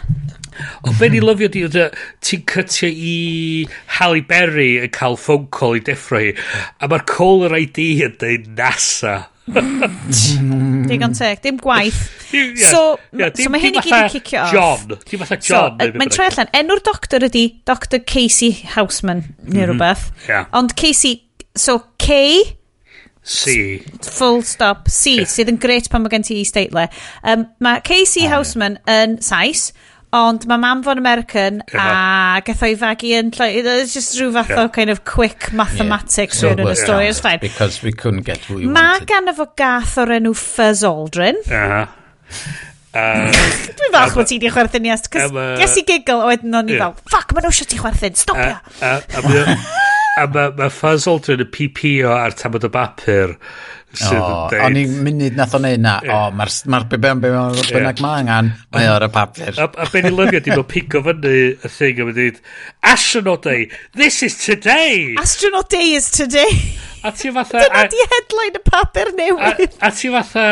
O, 0.83 0.93
be 0.99 1.09
ni 1.11 1.21
lyfio 1.23 1.49
di, 1.51 1.65
ti'n 2.23 2.47
cytio 2.49 2.89
i 2.89 3.17
Halle 3.99 4.23
Berry 4.29 4.71
yn 4.83 4.93
cael 4.95 5.19
phone 5.19 5.49
call 5.53 5.79
i 5.79 5.83
deffro 5.85 6.21
hi, 6.21 6.33
a 6.79 6.89
mae'r 6.89 7.05
caller 7.09 7.55
ID 7.59 7.85
yn 8.07 8.17
dweud 8.21 8.49
NASA. 8.57 9.19
Digon 10.87 11.15
teg, 11.17 11.41
dim 11.43 11.57
gwaith. 11.59 11.99
Yeah, 12.33 12.71
so, 12.71 12.81
yeah, 13.11 13.29
dim, 13.35 13.51
mae 13.51 13.61
hyn 13.61 13.75
i 13.75 13.83
gyd 13.83 13.97
i 13.97 14.11
cicio 14.15 14.39
off. 14.45 14.53
John, 14.55 14.97
dim 15.09 15.21
fatha 15.21 15.37
John. 15.37 15.75
So, 15.77 15.91
mae'n 15.99 16.13
troi 16.13 16.27
allan, 16.29 16.51
enw'r 16.55 16.81
doctor 16.85 17.25
ydi 17.27 17.43
Dr 17.67 18.01
Casey 18.07 18.55
Houseman, 18.75 19.25
neu 19.43 19.65
mhm. 19.65 19.73
rhywbeth. 19.73 20.09
Yeah. 20.29 20.47
Ond 20.55 20.75
Casey, 20.79 21.17
so 21.55 21.81
K... 22.01 22.19
C. 23.23 23.79
Full 24.01 24.41
stop, 24.43 24.89
C, 24.91 25.19
yeah. 25.21 25.29
sydd 25.31 25.51
yn 25.53 25.59
gret 25.63 25.87
pan 25.91 26.03
mae 26.03 26.11
gen 26.11 26.25
ti 26.27 26.41
i 26.41 26.47
steitle. 26.47 26.89
Um, 27.23 27.45
mae 27.63 27.83
Casey 27.87 28.27
Houseman 28.31 28.79
yn 28.89 29.19
Sais, 29.23 29.69
Ond 30.13 30.43
mae 30.49 30.61
mam 30.61 30.83
fo'n 30.85 30.99
American 31.01 31.61
yeah. 31.73 32.37
a 32.37 32.41
gatho 32.45 32.69
i 32.69 32.75
fagu 32.77 33.13
yn 33.17 33.31
lle. 33.33 33.47
It's 33.63 33.95
just 33.95 34.13
rhyw 34.19 34.33
fath 34.35 34.51
yeah. 34.53 34.65
o 34.65 34.73
kind 34.73 34.93
of 34.93 35.03
quick 35.09 35.49
mathematics 35.53 36.37
yeah. 36.37 36.41
so, 36.41 36.51
well, 36.51 36.67
yn 36.67 36.75
y 36.75 36.77
stori 36.77 37.07
Yeah. 37.07 37.13
It's 37.13 37.23
fine. 37.23 37.39
Because 37.41 37.81
we 37.81 37.91
couldn't 37.91 38.27
get 38.27 38.45
what 38.49 38.59
we 38.59 38.67
ma 38.67 38.93
wanted. 38.93 39.07
Mae 39.07 39.09
gan 39.09 39.31
efo 39.33 39.49
gath 39.57 39.97
o'r 40.03 40.13
enw 40.19 40.35
Fuzz 40.37 40.85
Aldrin. 40.87 41.41
Uh. 41.49 41.87
Uh, 42.93 43.25
Dwi'n 43.73 43.89
falch 43.89 44.11
bod 44.13 44.27
ti 44.29 44.35
di 44.37 44.51
chwerthin 44.53 44.85
yes, 44.85 45.07
cos 45.09 45.31
um, 45.31 45.37
yes 45.57 45.71
i 45.79 45.81
giggle 45.81 46.19
a 46.21 46.27
wedyn 46.29 46.53
o'n 46.59 46.67
i 46.69 46.75
fel, 46.77 46.91
fuck 47.09 47.31
maen 47.33 47.47
nhw 47.47 47.49
eisiau 47.49 47.69
ti 47.71 47.79
chwerthin, 47.79 48.13
stopio 48.13 48.51
A, 48.53 48.59
a, 48.85 48.91
a, 49.17 49.23
a, 49.41 49.55
a 50.21 50.27
mae 50.29 50.51
ma 50.59 50.67
Fuzz 50.69 51.07
Aldrin 51.09 51.41
yn 51.41 51.49
o 52.05 52.11
ar 52.13 52.37
tamod 52.37 52.67
o 52.67 52.69
bapur 52.69 53.33
sydd 53.97 54.55
O'n 54.63 54.77
i'n 54.79 54.93
munud 55.05 55.35
nath 55.37 55.55
o'n 55.57 55.65
neud 55.67 55.83
na, 55.83 55.95
o, 56.03 56.19
mae'r 56.35 56.53
ma 56.73 56.79
be 56.89 56.99
bynnag 57.01 58.01
ma 58.03 58.13
mae 58.13 58.21
angen, 58.21 58.51
mae 58.73 58.89
o'r 58.91 59.07
y 59.07 59.09
papur. 59.13 59.57
A, 59.57 59.67
a 59.69 59.89
ben 59.93 60.09
i 60.09 60.13
lyfio, 60.13 60.41
dim 60.45 60.61
o'n 60.61 60.69
pigo 60.69 61.03
fyny 61.05 61.33
y 61.53 61.73
thing 61.75 62.01
o'n 62.03 62.15
dweud, 62.15 62.39
Astronaut 62.93 63.45
Day, 63.45 63.67
this 63.97 64.21
is 64.25 64.39
today! 64.41 65.13
Astronaut 65.21 65.69
Day 65.69 65.93
is 65.97 66.09
today! 66.11 66.49
A 67.03 67.11
ti 67.11 67.31
fatha... 67.35 67.59
Dyna 67.67 67.85
di 67.91 68.07
headline 68.15 68.57
y 68.57 68.63
papur 68.71 69.13
newydd! 69.19 69.77
A, 69.77 69.89
a 69.89 69.93
ti 69.93 70.11
fatha... 70.13 70.47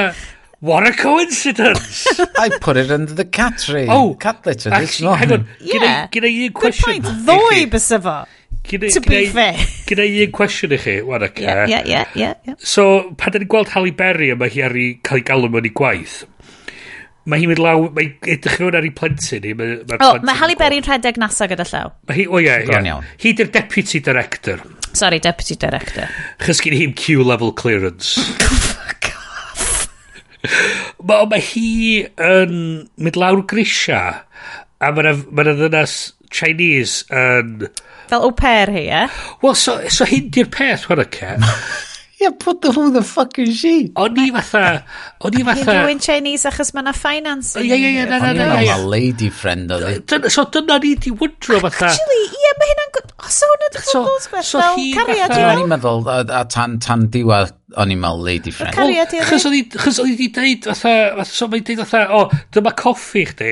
What 0.62 0.86
a 0.86 0.92
coincidence! 0.92 2.06
I 2.38 2.50
put 2.62 2.78
it 2.78 2.92
under 2.92 3.14
the 3.14 3.26
cat 3.26 3.58
tree. 3.58 3.88
Oh, 3.90 4.14
cat 4.14 4.46
litter, 4.46 4.70
this 4.70 5.02
not. 5.02 5.18
Hang 5.18 5.32
on, 5.34 5.48
yeah. 5.60 6.06
gyda 6.14 6.30
un 6.30 6.54
cwestiwn. 6.54 7.02
Good 7.02 7.10
point, 7.10 7.26
ddwy 7.26 7.66
bys 7.72 7.90
efo 7.98 8.14
gyda, 8.68 8.92
To 8.96 9.04
be 9.06 9.22
gyda, 9.26 9.32
fair. 9.36 9.64
Gyda 9.90 10.08
i 10.08 10.20
un 10.26 10.36
cwestiwn 10.36 10.76
i 10.76 10.82
chi, 10.82 10.98
wana 11.08 11.32
ca. 11.34 11.46
Yeah, 11.46 11.64
yeah, 11.70 11.88
yeah, 11.88 12.18
yeah, 12.18 12.36
yeah. 12.48 12.60
So, 12.60 13.14
pan 13.18 13.36
da 13.36 13.42
ni'n 13.42 13.52
gweld 13.52 13.74
Halle 13.76 13.96
Berry 13.96 14.32
a 14.34 14.38
mae 14.40 14.54
hi 14.54 14.66
ar 14.68 14.78
ei 14.78 14.94
cael 15.06 15.24
ei 15.24 15.28
galw 15.32 15.50
mewn 15.52 15.70
i 15.70 15.74
gwaith, 15.76 16.22
Mae 17.30 17.38
hi'n 17.38 17.52
mynd 17.52 17.60
law, 17.62 17.84
mae 17.94 18.08
edrych 18.34 18.56
yn 18.66 18.74
ar 18.74 18.86
ei 18.88 18.94
plentyn 18.98 19.44
hi. 19.46 19.52
Ma, 19.54 19.66
ma 19.86 19.98
o, 20.00 20.08
oh, 20.08 20.22
mae 20.26 20.40
Halle 20.40 20.56
Berry'n 20.58 20.86
rhedeg 20.88 21.20
nasa 21.22 21.46
gyda 21.50 21.68
llaw. 21.70 21.92
Mae 22.10 22.18
hi, 22.18 22.24
o 22.26 22.40
oh, 22.40 22.42
ie, 22.42 22.56
ie. 22.66 22.96
Hi 23.22 23.34
di'r 23.38 23.52
deputy 23.54 24.02
director. 24.02 24.64
Sorry, 24.98 25.22
deputy 25.22 25.56
director. 25.56 26.10
Chys 26.42 26.64
gen 26.66 26.76
hi'n 26.80 26.96
Q-level 26.98 27.54
clearance. 27.54 28.18
Oh, 28.42 28.58
fuck 28.66 29.06
off. 29.14 29.86
Mae 31.12 31.30
ma 31.30 31.38
hi 31.46 31.70
yn 32.26 32.58
mynd 32.98 33.22
lawr 33.22 33.46
grisia, 33.54 34.02
a 34.82 34.92
mae'n 34.98 35.24
ma 35.30 35.46
ddynas 35.46 35.96
Chinese 36.34 37.06
yn... 37.14 37.70
Fel 38.12 38.26
au 38.28 38.34
pair 38.36 38.68
hi, 38.76 38.90
e? 38.92 39.06
Wel, 39.40 39.56
so, 39.56 39.78
so 39.88 40.04
hyn 40.10 40.28
di'r 40.36 40.50
peth, 40.52 40.90
wrth 40.92 41.06
y 41.06 41.88
yeah, 42.22 42.32
put 42.38 42.62
the, 42.62 42.72
who 42.72 42.92
the 42.92 43.02
fuck 43.02 43.40
is 43.40 43.56
she? 43.58 43.92
O'n 43.98 44.20
i 44.22 44.30
fatha, 44.36 44.84
o'n 45.26 45.38
i 45.40 45.44
fatha... 45.48 45.78
Rwy'n 45.82 46.02
Chinese 46.04 46.46
achos 46.50 46.70
mae 46.76 46.84
yna 46.86 46.94
finance. 46.96 47.56
Ie, 47.58 47.72
ie, 47.74 47.96
ie, 47.96 48.06
na, 48.10 48.20
na, 48.22 48.32
na. 48.38 48.50
O'n 48.60 48.68
i'n 48.68 48.86
lady 48.92 49.32
friend 49.34 49.74
o 49.74 49.80
fi. 49.82 50.30
So 50.30 50.46
dyna 50.54 50.78
ni 50.84 50.94
di 51.02 51.12
wydro 51.12 51.60
fatha. 51.66 51.90
Actually, 51.90 52.28
ie, 52.38 52.54
mae 52.62 52.70
hynna'n... 52.72 52.94
O, 53.22 53.30
so 53.30 53.50
hwnna 53.50 53.72
di 53.74 53.82
so, 53.86 54.04
so 54.42 54.62
fel 54.62 54.80
cariad 54.98 55.34
i 55.36 55.42
O'n 55.48 55.64
i'n 55.64 55.74
meddwl, 55.74 56.08
a 56.10 56.44
tan, 56.50 56.78
tan 56.82 57.08
diwedd, 57.14 57.52
o'n 57.82 57.92
i'n 57.94 58.02
meddwl 58.02 58.26
lady 58.30 58.54
friend. 58.56 58.74
Cariad 58.78 59.14
i 59.18 59.20
fi. 59.22 59.28
Chos 59.82 60.00
o'n 60.02 60.14
i 60.14 60.16
di 60.20 60.30
deud 60.34 60.70
fatha, 60.72 61.26
so 61.30 61.50
mae'n 61.52 61.68
deud 61.68 61.84
fatha, 61.84 62.06
o, 62.18 62.24
dyma 62.54 62.74
coffi 62.78 63.28
chdi. 63.34 63.52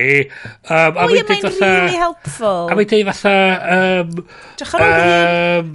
Um, 0.69 0.97
o, 0.97 1.09
ie, 1.13 1.25
mae'n 1.25 1.45
really 1.49 1.99
helpful. 1.99 2.69
A 2.69 2.77
mae'n 2.79 2.89
deud 2.95 3.13
fatha... 3.13 3.37
Um, 3.75 4.17
Drach 4.61 4.75
ar 4.77 4.89
ôl 4.89 5.69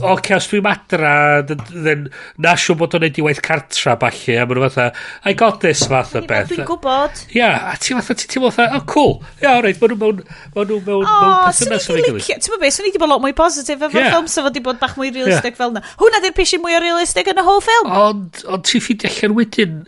o, 0.00 0.12
okay, 0.14 0.36
os 0.36 0.46
dwi'n 0.48 0.66
adra, 0.68 1.12
then, 1.46 2.06
na 2.40 2.54
siw 2.60 2.76
bod 2.78 2.94
o'n 2.96 3.02
neud 3.04 3.18
i 3.20 3.24
waith 3.24 3.42
cartra, 3.44 3.96
falle, 4.00 4.36
a 4.36 4.46
maen 4.48 4.58
nhw 4.58 4.68
fatha, 4.68 4.86
I 5.28 5.34
got 5.36 5.60
this, 5.64 5.84
fath 5.90 6.14
o 6.16 6.22
beth. 6.24 6.50
Dwi'n 6.52 6.66
gwybod. 6.68 7.22
Ia, 7.36 7.50
a 7.72 7.74
ti 7.80 7.96
fatha, 7.96 8.16
ti'n 8.16 8.32
ti 8.32 8.42
fatha, 8.42 8.68
oh, 8.76 8.82
cool. 8.88 9.14
Ia, 9.20 9.42
yeah, 9.42 9.58
alright, 9.58 9.80
maen 9.82 9.92
nhw 9.94 10.00
mewn, 10.02 10.22
maen 10.56 10.70
nhw 10.70 10.80
mewn, 10.80 11.04
mewn 11.04 11.36
perthynas 11.44 11.88
o'n 11.92 12.00
ei 12.00 12.06
gilydd. 12.08 12.28
Ti'n 12.28 12.56
meddwl, 12.56 12.74
swn 12.76 12.88
i 12.88 12.90
wedi 12.90 13.02
bod 13.04 13.12
lot 13.12 13.24
mwy 13.24 13.36
positif 13.36 13.80
efo'r 13.80 14.00
yeah. 14.00 14.12
ffilm, 14.14 14.30
so 14.32 14.46
wedi 14.46 14.64
bod 14.64 14.80
bach 14.82 14.96
mwy 15.00 15.12
realistig 15.12 15.52
yeah. 15.52 15.60
fel 15.60 15.74
yna. 15.74 15.84
Hwna 16.00 16.22
di'r 16.24 16.36
pysyn 16.36 16.64
mwy 16.64 16.76
o 16.78 16.82
realistig 16.84 17.32
yn 17.32 17.42
y 17.42 17.46
whole 17.46 17.64
ffilm. 17.64 17.92
Ond, 18.00 18.44
ond 18.48 18.68
ti'n 18.68 18.84
ffeindio 18.84 19.12
allan 19.12 19.38
wedyn, 19.40 19.80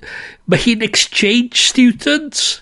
mae 0.49 0.65
hi'n 0.65 0.85
exchange 0.85 1.69
students 1.69 2.59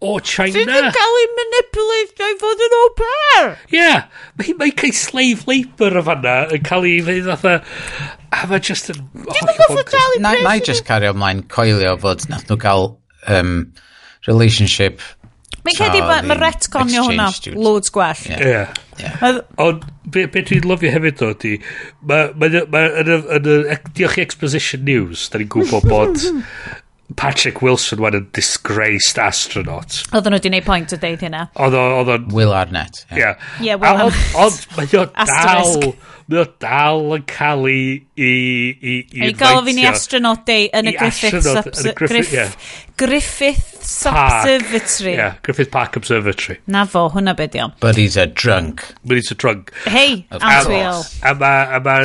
o 0.00 0.16
China. 0.24 0.56
Dyn 0.56 0.70
ni'n 0.72 0.90
cael 0.96 1.18
ei 1.20 1.28
manipulate 1.36 2.22
na'i 2.22 2.36
fod 2.40 2.64
yn 2.66 2.76
au 2.78 2.90
pair. 3.00 3.52
Ie, 3.68 3.76
yeah, 3.76 4.08
mae'n 4.40 4.74
cael 4.80 4.96
slave 4.96 5.46
labour 5.50 6.00
o 6.00 6.04
fanna 6.08 6.36
yn 6.56 6.66
cael 6.66 6.88
ei 6.88 7.04
fydd 7.06 7.30
fatha... 7.34 7.60
A 8.30 8.44
mae 8.46 8.62
just 8.62 8.92
yn... 8.92 9.00
Dwi'n 9.26 9.52
yn 9.52 9.56
goffa 9.58 9.86
dal 9.90 10.16
i 10.16 10.20
Na 10.22 10.56
i 10.56 10.64
just 10.64 10.86
cario 10.88 11.12
ymlaen 11.16 11.44
coelio 11.50 11.96
fod 12.00 12.28
nath 12.30 12.46
nhw 12.48 12.60
gael 12.62 12.92
um, 13.28 13.56
relationship 14.28 15.02
Mae'n 15.60 15.76
cedi 15.76 16.00
mae 16.00 16.24
ma 16.24 16.36
retconio 16.38 17.02
hwnna 17.04 17.26
loads 17.58 17.92
gwell. 17.92 18.20
Yeah. 18.30 18.40
Yeah. 18.40 18.78
Yeah. 19.00 19.40
Ond 19.60 19.84
be, 20.12 20.24
be 20.32 20.42
dwi'n 20.46 20.64
lyfio 20.68 20.92
hefyd 20.94 21.22
o 21.24 21.30
di, 21.40 21.52
mae 22.08 22.30
ma, 22.32 22.48
ma, 22.48 22.62
ma, 22.72 22.82
yn 23.02 23.10
y 23.12 23.76
diolch 23.96 24.16
i 24.20 24.24
Exposition 24.24 24.84
News, 24.88 25.26
da 25.32 25.40
ni'n 25.40 25.50
gwybod 25.52 25.88
bod 25.88 26.20
Patrick 27.16 27.62
Wilson 27.62 28.00
wan 28.02 28.14
yn 28.14 28.28
disgraced 28.36 29.18
astronaut. 29.18 30.00
Oedden 30.12 30.34
nhw 30.34 30.38
wedi 30.38 30.50
gwneud 30.52 30.66
pwynt 30.68 30.94
o 30.94 31.00
deud 31.00 31.24
hynna. 31.24 31.46
Oedd 31.58 31.76
o'n... 31.76 32.28
Will 32.34 32.54
Arnett. 32.54 33.04
Ie. 33.10 33.18
Yeah. 33.18 33.50
Yeah, 33.58 33.80
Will 33.82 34.04
Arnett. 34.06 34.36
Ond 34.38 34.60
mae 34.76 34.86
o 34.92 35.06
dal 35.08 35.12
Asterisk 35.26 36.06
mae 36.30 36.44
o 36.44 36.46
dal 36.62 37.16
yn 37.16 37.24
cael 37.28 37.66
ei 37.66 37.80
i, 38.14 38.30
i, 38.30 38.94
i 39.02 39.24
ei 39.26 39.34
gofyn 39.34 39.80
i 39.82 39.86
day 40.46 40.68
yn 40.78 40.90
y 40.90 40.94
Griffith 40.94 41.96
Griff, 41.98 42.32
yeah. 42.32 42.52
Griffith 43.00 43.66
Observatory. 44.06 45.14
Yeah, 45.14 45.34
Griffith 45.42 45.70
Park 45.70 45.96
Observatory. 45.96 46.60
Na 46.70 46.84
fo 46.86 47.08
hwnna 47.10 47.34
beth 47.36 47.54
diolch. 47.56 47.74
but 47.80 47.96
he's 47.96 48.16
a 48.16 48.26
drunk. 48.26 48.84
But 49.04 49.16
he's 49.16 49.30
a 49.30 49.34
drunk. 49.34 49.72
Hei 49.86 50.26
Antwiel 50.30 51.02
a 51.24 51.34
mae 51.34 51.80
ma, 51.82 51.98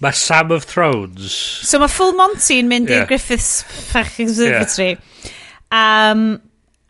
ma 0.00 0.10
Sam 0.10 0.52
of 0.52 0.64
Thrones. 0.64 1.32
So 1.66 1.82
mae 1.82 1.90
Full 1.90 2.14
Monty 2.20 2.60
yn 2.62 2.70
mynd 2.70 2.92
yeah. 2.92 3.02
i'r 3.02 3.10
Griffith 3.10 3.90
Park 3.92 4.20
Observatory. 4.22 4.94
Yeah. 4.94 6.12
um, 6.12 6.40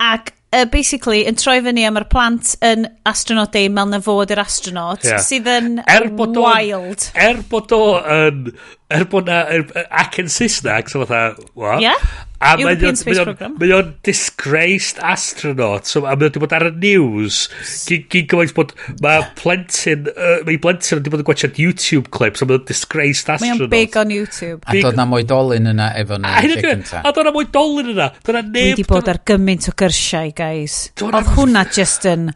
ac 0.01 0.35
uh, 0.55 0.65
basically 0.71 1.25
yn 1.29 1.39
troi 1.41 1.59
fyny 1.65 1.85
am 1.89 1.99
yr 2.01 2.07
plant 2.11 2.55
yn 2.65 2.87
astronaut 3.11 3.53
day 3.55 3.69
mewn 3.73 3.93
na 3.95 4.01
fod 4.05 4.33
yr 4.35 4.43
astronaut 4.45 5.05
yeah. 5.07 5.23
sydd 5.23 5.51
yn 5.51 5.81
er 5.85 6.09
bod 6.17 6.39
wild. 6.39 7.09
O, 7.11 7.27
er 7.27 7.43
bod 7.51 7.75
o 7.77 7.83
yn... 8.01 8.49
Er 8.95 9.07
bod 9.11 9.27
na... 9.27 9.41
Er, 9.51 9.65
ac 9.91 10.21
yn 10.23 10.31
Saesneg, 10.31 10.91
so 10.93 11.03
fatha... 11.03 11.35
What? 11.59 11.83
Yeah? 11.83 11.99
A 12.45 12.55
European 12.61 12.97
Space 13.01 13.23
Programme. 13.25 13.57
Mae 13.61 13.73
o'n 13.73 13.91
disgraced 14.05 15.01
astronaut, 15.01 15.89
so, 15.89 16.05
a 16.05 16.13
mae 16.21 16.29
o'n 16.29 16.43
bod 16.43 16.55
ar 16.57 16.67
y 16.69 16.73
news. 16.77 17.41
Gyn 17.89 18.29
gymaint 18.29 18.55
bod, 18.57 18.75
mae 19.01 19.25
plentyn, 19.39 20.11
uh, 20.13 20.37
mae 20.45 20.61
plentyn 20.61 21.01
wedi 21.01 21.13
bod 21.15 21.25
yn 21.25 21.29
gwachod 21.31 21.61
YouTube 21.63 22.13
clips, 22.15 22.45
a 22.45 22.49
mae 22.51 22.59
o'n 22.61 22.67
disgraced 22.69 23.33
astronaut. 23.33 23.65
Mae 23.65 23.69
o'n 23.69 23.73
big 23.73 23.99
on 24.01 24.13
YouTube. 24.13 24.61
A 24.69 24.77
dod 24.85 25.01
na 25.01 25.09
mwy 25.09 25.25
dolun 25.29 25.73
yna 25.73 25.91
efo 26.01 26.21
nhw. 26.21 26.81
A 27.01 27.15
dod 27.17 27.31
na 27.31 27.35
mwy 27.35 27.49
dolun 27.55 27.95
yna. 27.95 28.11
Dod 28.21 28.37
na 28.37 28.45
neb... 28.45 28.59
Dwi 28.59 28.73
wedi 28.75 28.89
bod 28.93 29.13
ar 29.13 29.23
gymaint 29.33 29.71
o 29.73 29.77
gyrsiau, 29.81 30.35
guys. 30.37 30.81
Oedd 31.01 31.33
hwnna 31.39 31.65
just 31.73 32.05
yn... 32.11 32.29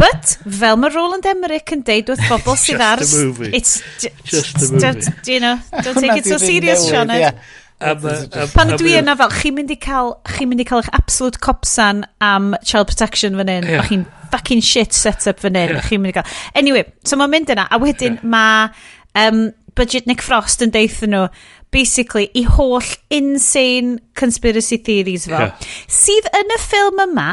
But, 0.00 0.38
fel 0.48 0.78
mae 0.80 0.88
Roland 0.94 1.26
Emmerich 1.28 1.74
yn 1.74 1.82
deud 1.84 2.08
wrth 2.14 2.28
bobl 2.30 2.56
sydd 2.62 2.80
ar... 2.80 3.02
Just 3.04 3.18
a 3.18 3.24
movie. 3.26 3.50
It's 3.52 3.74
just, 4.00 4.22
just 4.24 4.56
a 4.56 4.70
movie. 4.72 4.80
Don't, 4.80 5.28
you 5.28 5.40
know, 5.44 5.58
don't 5.84 6.00
take 6.00 6.22
it 6.22 6.24
so 6.24 6.38
serious, 6.40 6.86
Sianed. 6.88 7.20
Yeah. 7.20 7.36
Am, 7.80 8.06
am, 8.06 8.50
Pan 8.52 8.72
ydw 8.74 8.88
i 8.90 8.96
yna 8.98 9.14
fel, 9.16 9.30
chi'n 9.40 9.56
mynd 9.56 9.70
i 9.72 9.76
cael, 9.80 10.10
chi'n 10.28 10.50
mynd 10.50 10.60
i 10.60 10.66
cael 10.68 10.82
eich 10.82 10.90
absolute 10.96 11.40
copsan 11.40 12.02
am 12.24 12.52
child 12.60 12.90
protection 12.90 13.38
fan 13.40 13.52
hyn, 13.52 13.68
yeah. 13.68 13.86
chi'n 13.88 14.04
fucking 14.32 14.60
shit 14.64 14.92
set 14.96 15.24
up 15.30 15.40
fan 15.40 15.56
hyn, 15.56 15.76
yeah. 15.78 15.86
chi'n 15.88 16.02
mynd 16.02 16.12
i 16.12 16.18
cael. 16.18 16.34
Anyway, 16.60 16.84
so 17.08 17.16
mae'n 17.16 17.32
mynd 17.32 17.54
yna, 17.56 17.64
a 17.72 17.80
wedyn 17.80 18.18
yeah. 18.18 18.28
mae 18.34 19.28
um, 19.28 19.46
budget 19.78 20.10
Nick 20.10 20.24
Frost 20.26 20.60
yn 20.66 20.74
deithio 20.74 21.08
nhw, 21.08 21.26
basically, 21.72 22.28
i 22.36 22.44
holl 22.44 22.84
insane 23.14 23.96
conspiracy 24.18 24.80
theories 24.84 25.28
fo, 25.30 25.46
yeah. 25.46 25.70
sydd 25.88 26.28
yn 26.36 26.52
y 26.52 26.60
ffilm 26.60 27.00
yma 27.08 27.30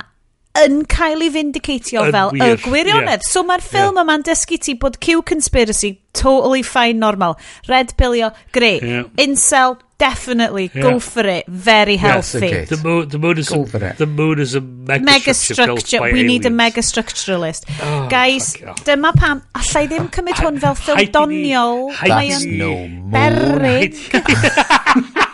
yn 0.58 0.80
cael 0.90 1.22
ei 1.22 1.32
vindicatio 1.34 2.08
fel 2.14 2.32
y 2.34 2.54
gwirionedd. 2.64 3.22
Yeah. 3.22 3.30
So 3.30 3.44
mae'r 3.46 3.64
ffilm 3.64 3.98
yeah. 3.98 4.06
yma'n 4.06 4.24
dysgu 4.26 4.60
ti 4.64 4.78
bod 4.80 5.00
Q 5.04 5.22
conspiracy 5.28 5.98
totally 6.18 6.64
fine 6.66 7.00
normal. 7.00 7.38
Red 7.70 7.94
pillio, 8.00 8.32
greu. 8.56 8.80
Yeah. 8.82 9.12
Incel, 9.22 9.78
definitely 9.98 10.72
yeah. 10.74 10.82
go 10.82 11.00
for 11.00 11.26
it. 11.26 11.46
Very 11.48 11.96
healthy. 11.98 12.48
Yes, 12.48 12.70
the, 12.70 12.78
moon, 12.78 13.10
the, 13.10 13.18
moon 13.20 13.38
is 13.38 13.50
go 13.50 13.62
a, 13.64 13.66
for 13.66 13.84
it. 13.84 13.98
the 13.98 14.06
moon 14.06 14.40
is 14.40 14.56
a 14.56 14.62
mega, 14.62 15.04
mega 15.04 15.34
structure. 15.34 15.78
structure. 15.80 16.02
We 16.02 16.10
aliens. 16.10 16.28
need 16.28 16.46
a 16.46 16.50
mega 16.50 16.82
structuralist. 16.82 17.66
Oh, 17.82 18.08
Guys, 18.10 18.56
dyma 18.88 19.14
pam, 19.16 19.42
allai 19.56 19.88
ddim 19.88 20.06
ah, 20.08 20.12
cymryd 20.18 20.38
hwn 20.44 20.60
fel 20.64 20.76
ffilm 20.80 21.12
doniol. 21.18 21.92
That's 22.02 22.46
no 22.46 22.74
moon. 22.88 23.12
Berig. 23.12 23.96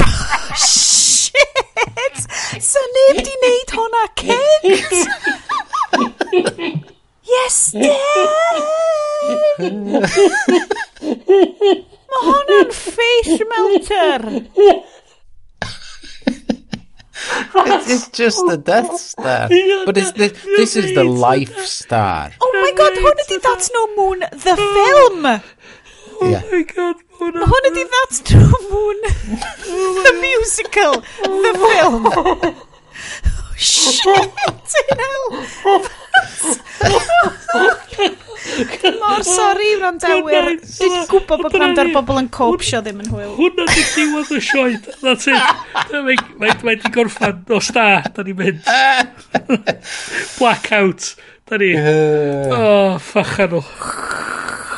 Shit! 0.56 2.20
So 2.60 2.78
neb 2.96 3.16
di 3.24 3.34
wneud 3.42 3.70
hwnna, 3.76 4.04
kids! 4.16 4.98
yes, 7.34 7.56
Dave 7.72 8.00
Mae 12.10 12.22
hwnna'n 12.28 12.72
face 12.76 13.40
melter. 13.50 14.22
It's, 17.54 17.90
it's 17.90 18.08
just 18.08 18.38
the 18.48 18.56
Death 18.56 18.96
Star. 18.98 19.48
But 19.86 19.96
it's 19.98 20.12
the, 20.12 20.28
this 20.56 20.76
is 20.76 20.94
the 20.94 21.04
Life 21.04 21.58
Star. 21.64 22.32
Oh 22.40 22.50
my 22.54 22.72
god, 22.76 22.92
hwn 23.04 23.22
ydi 23.24 23.40
That's 23.42 23.70
No 23.74 23.86
Moon, 23.96 24.20
the 24.20 24.56
film. 24.56 25.26
Oh 25.26 26.30
yeah. 26.30 26.42
Oh 26.44 26.50
my 26.52 26.62
god, 26.62 26.96
hwnna. 27.20 27.44
Hwn 27.52 27.68
ydi 27.70 27.84
That's 27.94 28.18
No 28.32 28.46
Moon, 28.72 28.98
oh 29.06 30.02
the 30.06 30.14
musical, 30.26 31.00
the 31.44 31.52
film. 31.66 32.56
Oh, 33.24 33.54
shit, 33.56 34.06
in 34.06 34.98
hell. 34.98 35.24
Oh 35.64 35.99
Mor 39.00 39.22
sori, 39.24 39.70
wrandawyr. 39.80 40.50
Dwi'n 40.60 41.06
gwybod 41.10 41.42
bod 41.44 41.54
gwranda'r 41.54 41.90
bobl 41.94 42.20
yn 42.20 42.28
copsio 42.34 42.80
ddim 42.84 43.00
yn 43.04 43.10
hwyl. 43.12 43.32
Hwna 43.38 43.66
di 43.70 43.84
diwedd 43.94 44.32
y 44.36 44.40
sioed. 44.44 44.88
That's 45.02 45.28
it. 45.30 46.24
Mae 46.36 46.78
di 46.80 46.92
gorffan 46.94 47.42
o 47.48 47.60
sta, 47.64 47.86
da 48.14 48.24
ni 48.26 48.34
mynd. 48.36 48.62
Blackout. 50.38 51.12
Da 51.50 51.60
ni. 51.60 51.72
O, 51.76 52.98
ffachan 53.02 53.58
o. 53.58 53.64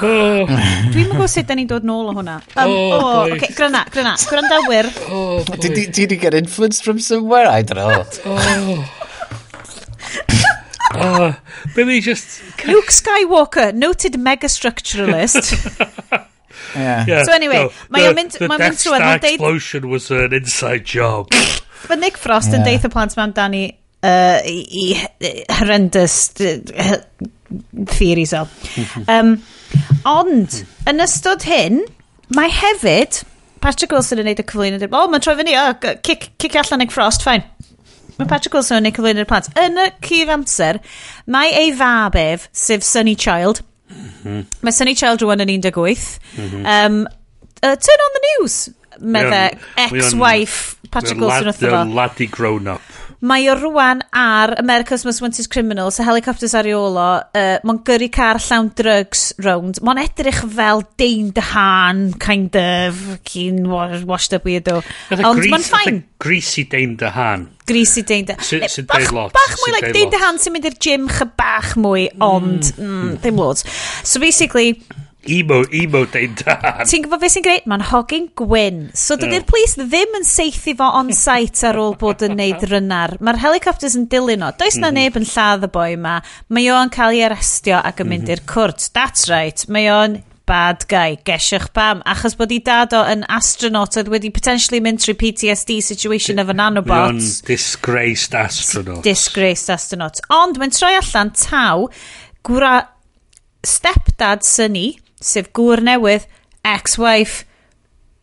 Dwi'n 0.03 0.49
mynd 0.51 1.13
gwybod 1.13 1.31
sut 1.31 1.47
da 1.47 1.55
ni'n 1.59 1.69
dod 1.71 1.85
nôl 1.87 2.11
o 2.11 2.17
hwnna. 2.17 2.41
Um, 2.57 2.73
oh, 2.73 2.97
oh, 2.97 3.21
okay, 3.37 3.53
gryna, 3.55 3.85
gryna, 3.95 4.17
gwrandawyr. 4.27 4.91
Oh, 5.15 5.45
Did 5.63 6.11
he 6.11 6.17
get 6.17 6.35
influence 6.35 6.81
from 6.83 6.99
somewhere? 6.99 7.47
I 7.47 7.63
don't 7.63 7.79
know. 7.79 8.03
Oh 8.27 9.02
oh, 11.03 11.37
Billy 11.75 12.01
just... 12.01 12.41
Luke 12.67 12.91
Skywalker, 12.91 13.75
noted 13.75 14.15
megastructuralist. 14.15 15.53
yeah. 16.77 17.05
yeah. 17.07 17.25
So 17.25 17.33
anyway, 17.33 17.65
no, 17.65 17.71
mae 17.91 18.09
o'n 18.09 18.17
mynd... 18.19 18.39
The 18.39 18.49
Death 18.49 18.79
Star 18.79 19.01
deud... 19.19 19.25
explosion 19.25 19.89
was 19.91 20.11
an 20.11 20.33
inside 20.33 20.85
job. 20.85 21.31
But 21.89 21.99
Nick 21.99 22.17
Frost 22.17 22.53
yeah. 22.53 22.61
yn 22.61 22.69
deith 22.69 22.87
y 22.87 22.93
plant 22.93 23.17
mewn 23.19 23.35
Danny 23.37 23.65
uh, 24.03 24.39
i, 24.47 24.95
i 25.21 25.33
horrendous 25.59 26.31
theories 27.97 28.33
o. 28.39 28.47
Um, 29.11 29.37
ond, 30.09 30.63
yn 30.89 31.05
ystod 31.05 31.49
hyn, 31.49 31.85
mae 32.37 32.51
hefyd... 32.63 33.25
Patrick 33.63 33.93
Wilson 33.95 34.19
yn 34.19 34.27
neud 34.27 34.41
y 34.43 34.45
cyflwyno. 34.51 34.79
O, 34.89 35.05
oh, 35.05 35.11
mae'n 35.11 35.23
troi 35.23 35.37
fyny, 35.39 35.53
o, 35.55 35.69
oh, 35.71 35.91
cic, 36.03 36.33
cic 36.43 36.57
allan 36.59 36.83
Nick 36.83 36.91
Frost, 36.91 37.23
fine. 37.23 37.47
Mae 38.19 38.29
Patrick 38.29 38.55
Wilson 38.55 38.83
yn 38.83 38.91
ei 38.91 38.95
cyflwyno'r 38.97 39.29
plant. 39.29 39.49
Yn 39.61 39.81
y 39.81 39.89
cyf 40.05 40.33
amser, 40.35 40.81
mae 41.31 41.53
ei 41.63 41.73
fab 41.77 42.19
ef, 42.19 42.49
sef 42.53 42.85
Sunny 42.87 43.17
Child. 43.17 43.63
Mm 43.93 44.13
-hmm. 44.23 44.45
Mae 44.63 44.77
Sunny 44.77 44.95
Child 44.99 45.25
rwan 45.25 45.45
yn 45.45 45.53
18. 45.57 46.19
Mm 46.37 46.49
-hmm. 46.49 46.67
um, 46.67 47.03
uh, 47.63 47.77
turn 47.77 48.07
on 48.07 48.17
the 48.19 48.25
news, 48.31 48.59
medde 49.01 49.43
ex-wife 49.77 50.77
Patrick 50.91 51.21
Wilson 51.21 51.49
wrtho 51.49 51.71
fo. 51.71 51.77
Lad, 51.77 51.95
lad 52.19 52.31
grown-up. 52.31 52.83
Mae 53.23 53.45
o 53.47 53.55
rwan 53.55 54.01
ar 54.19 54.51
America's 54.59 55.05
Most 55.07 55.23
Wanted 55.23 55.47
Criminals, 55.49 56.01
y 56.03 56.07
helicopters 56.07 56.57
ar 56.59 56.67
ariolo, 56.67 57.05
uh, 57.23 57.61
mae'n 57.63 57.79
gyrru 57.87 58.09
car 58.11 58.41
llawn 58.43 58.73
drugs 58.75 59.29
round. 59.47 59.79
Mae'n 59.87 60.01
edrych 60.03 60.41
fel 60.51 60.83
Dane 60.99 61.31
DeHaan, 61.37 62.01
kind 62.23 62.59
of, 62.59 62.99
cyn 63.31 63.69
washed 63.71 64.35
up 64.35 64.49
weirdo. 64.49 64.81
Ond 65.15 65.47
mae'n 65.47 65.67
ffain. 65.69 66.03
Greasy 66.23 66.67
Dane 66.67 66.99
DeHaan. 66.99 67.47
Greasy 67.71 68.03
Dane 68.03 68.33
DeHaan. 68.33 68.67
Sy'n 68.75 68.91
deud 68.91 69.15
lot. 69.15 69.37
Bach 69.39 69.55
mwy, 69.61 69.77
like 69.77 69.95
Dane 69.95 70.11
DeHaan 70.17 70.43
sy'n 70.43 70.57
mynd 70.57 70.67
i'r 70.73 70.81
gym 70.83 71.07
chy 71.13 71.29
bach 71.39 71.77
mwy, 71.79 72.09
ond 72.19 72.73
mm, 72.75 72.89
mm, 72.89 73.17
ddim 73.23 73.39
loads. 73.39 73.63
So 74.03 74.19
basically, 74.19 74.81
Emo, 75.29 75.61
emo 75.71 76.03
dein 76.11 76.35
dan. 76.41 76.83
Ti'n 76.89 77.05
gwybod 77.05 77.23
beth 77.23 77.35
sy'n 77.37 77.45
greit? 77.47 77.69
Mae'n 77.71 77.85
hogyn 77.93 78.27
gwyn. 78.39 78.81
So 78.99 79.19
dydy'r 79.21 79.45
plis 79.47 79.77
ddim 79.79 80.19
yn 80.19 80.27
seithi 80.27 80.75
fo 80.79 80.89
on-site 80.99 81.69
ar 81.69 81.79
ôl 81.79 81.95
bod 82.01 82.25
yn 82.27 82.35
neud 82.41 82.67
rynnar. 82.71 83.15
Mae'r 83.23 83.39
helicopters 83.45 83.95
yn 83.99 84.09
dilyn 84.11 84.43
o. 84.43 84.51
Does 84.59 84.81
na 84.81 84.91
mhm. 84.91 84.99
neb 84.99 85.21
yn 85.21 85.29
lladd 85.31 85.69
y 85.69 85.71
boi 85.73 85.93
yma. 85.95 86.19
Mae 86.51 86.73
o'n 86.75 86.91
cael 86.95 87.15
ei 87.15 87.25
arestio 87.29 87.79
ac 87.79 88.03
yn 88.03 88.11
mynd 88.11 88.35
i'r 88.35 88.43
cwrt. 88.51 88.91
That's 88.97 89.31
right. 89.31 89.63
Mae 89.71 89.91
o'n 89.95 90.19
bad 90.49 90.87
guy, 90.91 91.17
gesiwch 91.27 91.69
pam, 91.77 92.03
achos 92.09 92.35
bod 92.39 92.53
i 92.53 92.59
dad 92.65 92.95
o 92.97 93.03
yn 93.09 93.23
astronaut 93.31 93.95
oedd 93.99 94.11
wedi 94.11 94.33
potentially 94.35 94.83
mynd 94.83 95.03
trwy 95.03 95.15
PTSD 95.21 95.79
situation 95.87 96.43
efo 96.43 96.57
nanobot. 96.57 97.15
Mae'n 97.15 97.21
disgraced 97.47 98.35
astronaut. 98.37 99.05
Disgraced 99.07 99.71
astronaut. 99.73 100.19
Ond 100.35 100.59
mae'n 100.61 100.75
troi 100.75 100.97
allan 100.99 101.31
taw, 101.39 101.87
gwra 102.47 102.75
stepdad 103.63 104.43
syni, 104.47 104.97
sef 105.23 105.51
gŵr 105.57 105.83
newydd, 105.87 106.29
ex-wife 106.67 107.47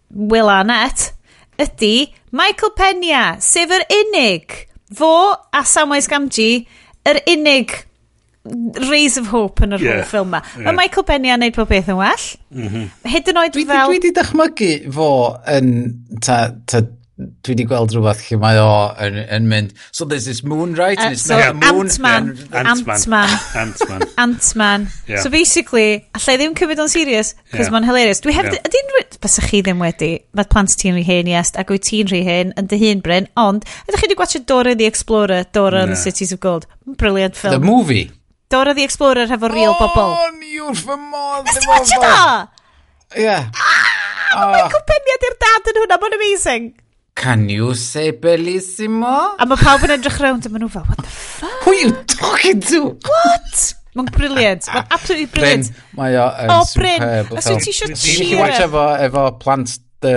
Will 0.09 0.49
Arnett, 0.49 1.11
ydy 1.59 2.09
Michael 2.35 2.73
Pena, 2.77 3.23
sef 3.43 3.71
yr 3.75 3.85
unig, 3.99 4.65
fo 4.95 5.13
a 5.53 5.63
Samwise 5.67 6.09
Gamgee, 6.11 6.65
yr 7.09 7.21
unig 7.29 7.75
rays 8.89 9.17
of 9.19 9.27
hope 9.33 9.63
yn 9.65 9.75
yr 9.75 9.83
yeah. 9.83 9.97
holl 9.99 10.07
ffilm 10.09 10.31
ma. 10.33 10.39
Yeah. 10.55 10.69
Mae 10.69 10.77
Michael 10.77 11.05
Benny 11.07 11.31
yn 11.33 11.43
neud 11.43 11.55
pob 11.57 11.69
beth 11.69 11.89
yn 11.91 11.99
well. 11.99 12.27
Mm 12.55 12.69
-hmm. 12.69 12.85
Hyd 13.11 13.31
yn 13.31 13.41
oed 13.41 13.55
dwi, 13.55 13.65
fel... 13.69 13.89
Dwi 13.89 13.97
wedi 13.97 14.13
dychmygu 14.15 14.71
fo 14.95 15.09
yn 15.57 15.73
ta, 16.25 16.39
ta 16.69 16.81
dwi 17.19 17.51
wedi 17.51 17.65
gweld 17.67 17.91
rhywbeth 17.91 18.21
lle 18.29 18.37
mae 18.39 18.59
o 18.63 18.67
yn, 19.03 19.17
yn 19.35 19.47
mynd. 19.51 19.73
So 19.91 20.05
there's 20.07 20.23
this 20.29 20.39
moon 20.43 20.73
right? 20.75 20.97
Uh, 20.97 21.09
and 21.09 21.13
it's 21.17 21.25
so 21.27 21.35
not 21.35 21.41
yeah. 21.41 21.71
moon 21.73 21.89
Ant-Man. 21.89 22.29
Ant-Man. 22.53 23.33
Ant-Man. 23.59 24.05
Ant-Man. 24.23 24.87
Yeah. 25.07 25.19
so 25.19 25.29
basically 25.33 26.07
allai 26.15 26.37
ddim 26.39 26.55
cymryd 26.55 26.79
o'n 26.79 26.91
serious 26.91 27.33
cos 27.51 27.65
yeah. 27.65 27.73
mae'n 27.75 27.87
hilarious. 27.89 28.23
Dwi 28.23 28.35
hefyd 28.37 28.55
yeah. 28.55 28.69
ydy'n 28.69 29.19
bys 29.19 29.35
chi 29.49 29.61
ddim 29.65 29.83
wedi 29.83 30.11
mae 30.39 30.47
plant 30.53 30.77
ti'n 30.79 30.95
rhy 30.95 31.03
hen 31.09 31.31
yes 31.31 31.51
ac 31.59 31.75
wyt 31.75 31.89
ti'n 31.89 32.07
rhy 32.11 32.23
hen 32.23 32.55
yn 32.59 32.71
dy 32.71 32.79
hun 32.85 33.03
Bryn 33.03 33.27
ond 33.43 33.67
ydych 33.67 33.99
chi 33.99 34.07
wedi 34.07 34.19
gwachio 34.21 34.43
Dora 34.47 34.75
the 34.79 34.87
Explorer 34.87 35.43
Dora 35.51 35.81
no. 35.81 35.83
and 35.83 35.97
the 35.97 35.99
Cities 35.99 36.31
of 36.31 36.39
Gold? 36.39 36.67
Brilliant 36.87 37.35
film. 37.35 37.59
the 37.59 37.59
movie? 37.59 38.11
Dora 38.49 38.73
the 38.73 38.87
Explorer 38.87 39.27
hefo 39.27 39.51
real 39.51 39.75
oh, 39.75 39.79
bobl 39.81 40.15
o 40.15 40.29
niw'r 40.39 40.83
fy 40.87 40.95
modd 41.03 41.51
ysdi 41.51 41.67
watch 41.67 41.91
it 41.91 42.05
o? 42.07 42.19
yeah 43.19 43.49
ah, 43.51 43.89
oh. 44.37 44.51
mae'n 44.53 44.63
ah. 44.63 44.71
cwmpeniad 44.77 45.27
i'r 45.27 45.41
dad 45.43 45.73
yn 45.73 45.81
hwnna 45.83 45.99
mae'n 45.99 46.21
amazing. 46.21 46.71
Can 47.15 47.49
you 47.49 47.73
say 47.75 48.11
bellissimo? 48.11 49.35
A 49.39 49.47
mae 49.49 49.59
pawb 49.59 49.83
yn 49.87 49.95
edrych 49.97 50.19
rownd 50.23 50.47
a 50.47 50.51
maen 50.53 50.63
nhw 50.65 50.71
fel, 50.71 50.85
what 50.87 51.01
the 51.03 51.11
fuck? 51.11 51.63
Who 51.65 51.73
are 51.73 51.79
you 51.81 51.91
talking 52.13 52.61
to? 52.69 52.81
What? 53.09 53.65
Mae'n 53.97 54.11
briliant. 54.15 54.69
Mae'n 54.69 54.85
ah. 54.85 54.95
absolutely 54.95 55.27
briliant. 55.33 55.71
Bryn, 55.73 55.97
mae 55.99 56.15
o 56.15 56.27
yn 56.45 56.53
oh, 56.55 56.63
superb. 56.69 57.03
Bryn, 57.03 57.41
a 57.41 57.43
swy 57.43 57.59
ti 57.65 57.73
eisiau 57.73 57.95
cheer? 57.95 58.23
Ti'n 58.23 58.43
watch 58.43 58.63
efo, 58.67 58.85
efo 59.09 59.25
plant 59.43 59.75
dy... 60.05 60.15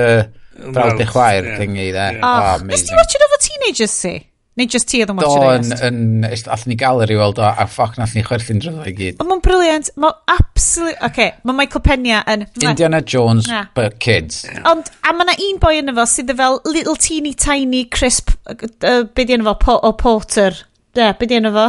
Fel 0.53 0.99
dy 0.99 1.07
chwaer, 1.09 1.47
yeah. 1.49 1.57
thingy, 1.59 1.89
dde. 1.91 2.09
Yeah. 2.19 2.27
Oh, 2.29 2.61
amazing. 2.61 2.69
Nes 2.71 2.85
ti 2.87 2.99
watch 2.99 3.17
it 3.17 3.25
over 3.27 3.41
teenagers, 3.41 3.95
si? 3.97 4.15
Neu 4.63 4.71
just 4.71 4.87
ti 4.91 5.01
oedd 5.03 5.11
yn 5.11 5.19
watch 5.19 5.35
it 5.35 5.43
Do, 5.43 5.87
yn, 5.89 5.97
yn, 6.23 6.27
allan 6.31 6.69
ni 6.71 6.77
galeri 6.79 7.17
weld 7.19 7.41
o, 7.43 7.47
a 7.47 7.67
ffoc 7.67 7.97
nath 7.99 8.15
ni 8.15 8.23
chwerthu'n 8.27 8.63
drwy 8.63 8.93
i 8.93 8.95
gyd. 8.95 9.19
Ond 9.23 9.31
mae'n 9.33 9.43
briliant, 9.43 9.91
mae'n 9.99 10.37
absolute, 10.37 10.95
oce, 11.01 11.09
okay, 11.09 11.33
mae 11.43 11.59
Michael 11.59 11.83
Pena 11.87 12.21
yn... 12.31 12.47
Indiana 12.63 13.03
Jones, 13.03 13.49
na. 13.51 13.65
but 13.75 13.99
kids. 14.03 14.45
Ond, 14.69 14.93
a 15.03 15.15
mae 15.17 15.27
yna 15.27 15.37
un 15.49 15.59
boi 15.63 15.75
yn 15.81 15.91
efo 15.91 16.07
sydd 16.07 16.31
fel 16.39 16.61
little 16.69 16.95
teeny 16.95 17.35
tiny 17.35 17.83
crisp, 17.91 18.31
uh, 18.47 19.03
be 19.03 19.27
di 19.27 19.35
efo, 19.41 19.57
po, 19.59 19.81
o 19.83 19.93
Porter. 19.99 20.63
De, 20.95 21.11
be 21.19 21.27
di 21.27 21.43
efo? 21.43 21.67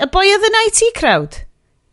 Y 0.00 0.10
boi 0.10 0.26
oedd 0.34 0.50
yn 0.50 0.60
IT 0.64 0.84
crowd. 0.98 1.40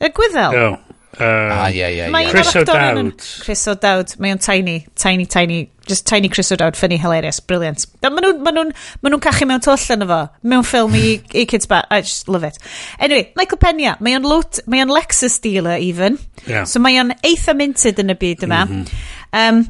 Y 0.01 0.09
gwyddel. 0.17 0.57
Yeah. 0.57 0.77
Ah, 1.19 1.69
ie, 1.69 1.81
ie, 1.81 2.05
ie. 2.07 2.29
Chris 2.31 2.55
O'Dowd. 2.55 3.25
Chris 3.41 3.67
O'Dowd. 3.67 4.13
Mae 4.21 4.35
o'n 4.35 4.41
tiny, 4.41 4.75
tiny, 4.95 5.25
tiny, 5.25 5.69
just 5.87 6.05
tiny 6.05 6.29
Chris 6.29 6.51
O'Dowd. 6.51 6.77
Funny, 6.77 6.97
hilarious, 6.97 7.39
brilliant. 7.39 7.85
Maen 8.03 8.19
nhw'n 8.21 8.43
ma 8.45 8.53
nhw, 8.53 8.65
ma 9.01 9.11
nhw 9.11 9.21
cachu 9.23 9.47
mewn 9.49 9.63
twll 9.65 9.87
yn 9.95 10.05
efo. 10.05 10.19
Mewn 10.45 10.67
ffilm 10.67 10.97
i, 10.97 11.05
i 11.33 11.47
kids 11.49 11.69
bat. 11.69 11.87
I 11.89 12.03
just 12.05 12.29
love 12.29 12.45
it. 12.47 12.59
Anyway, 12.99 13.31
Michael 13.39 13.61
Pena. 13.63 13.95
Mae 13.99 14.19
o'n 14.19 14.27
mae 14.67 14.83
o'n 14.85 14.93
Lexus 14.93 15.39
dealer, 15.41 15.79
even. 15.81 16.19
Yeah. 16.45 16.69
So 16.69 16.83
mae 16.83 16.99
o'n 17.01 17.15
eitha 17.25 17.57
minted 17.57 18.03
yn 18.03 18.13
y 18.13 18.19
byd 18.21 18.45
yma. 18.49 18.65
Mm 18.67 18.83
-hmm. 18.83 19.01
um, 19.41 19.65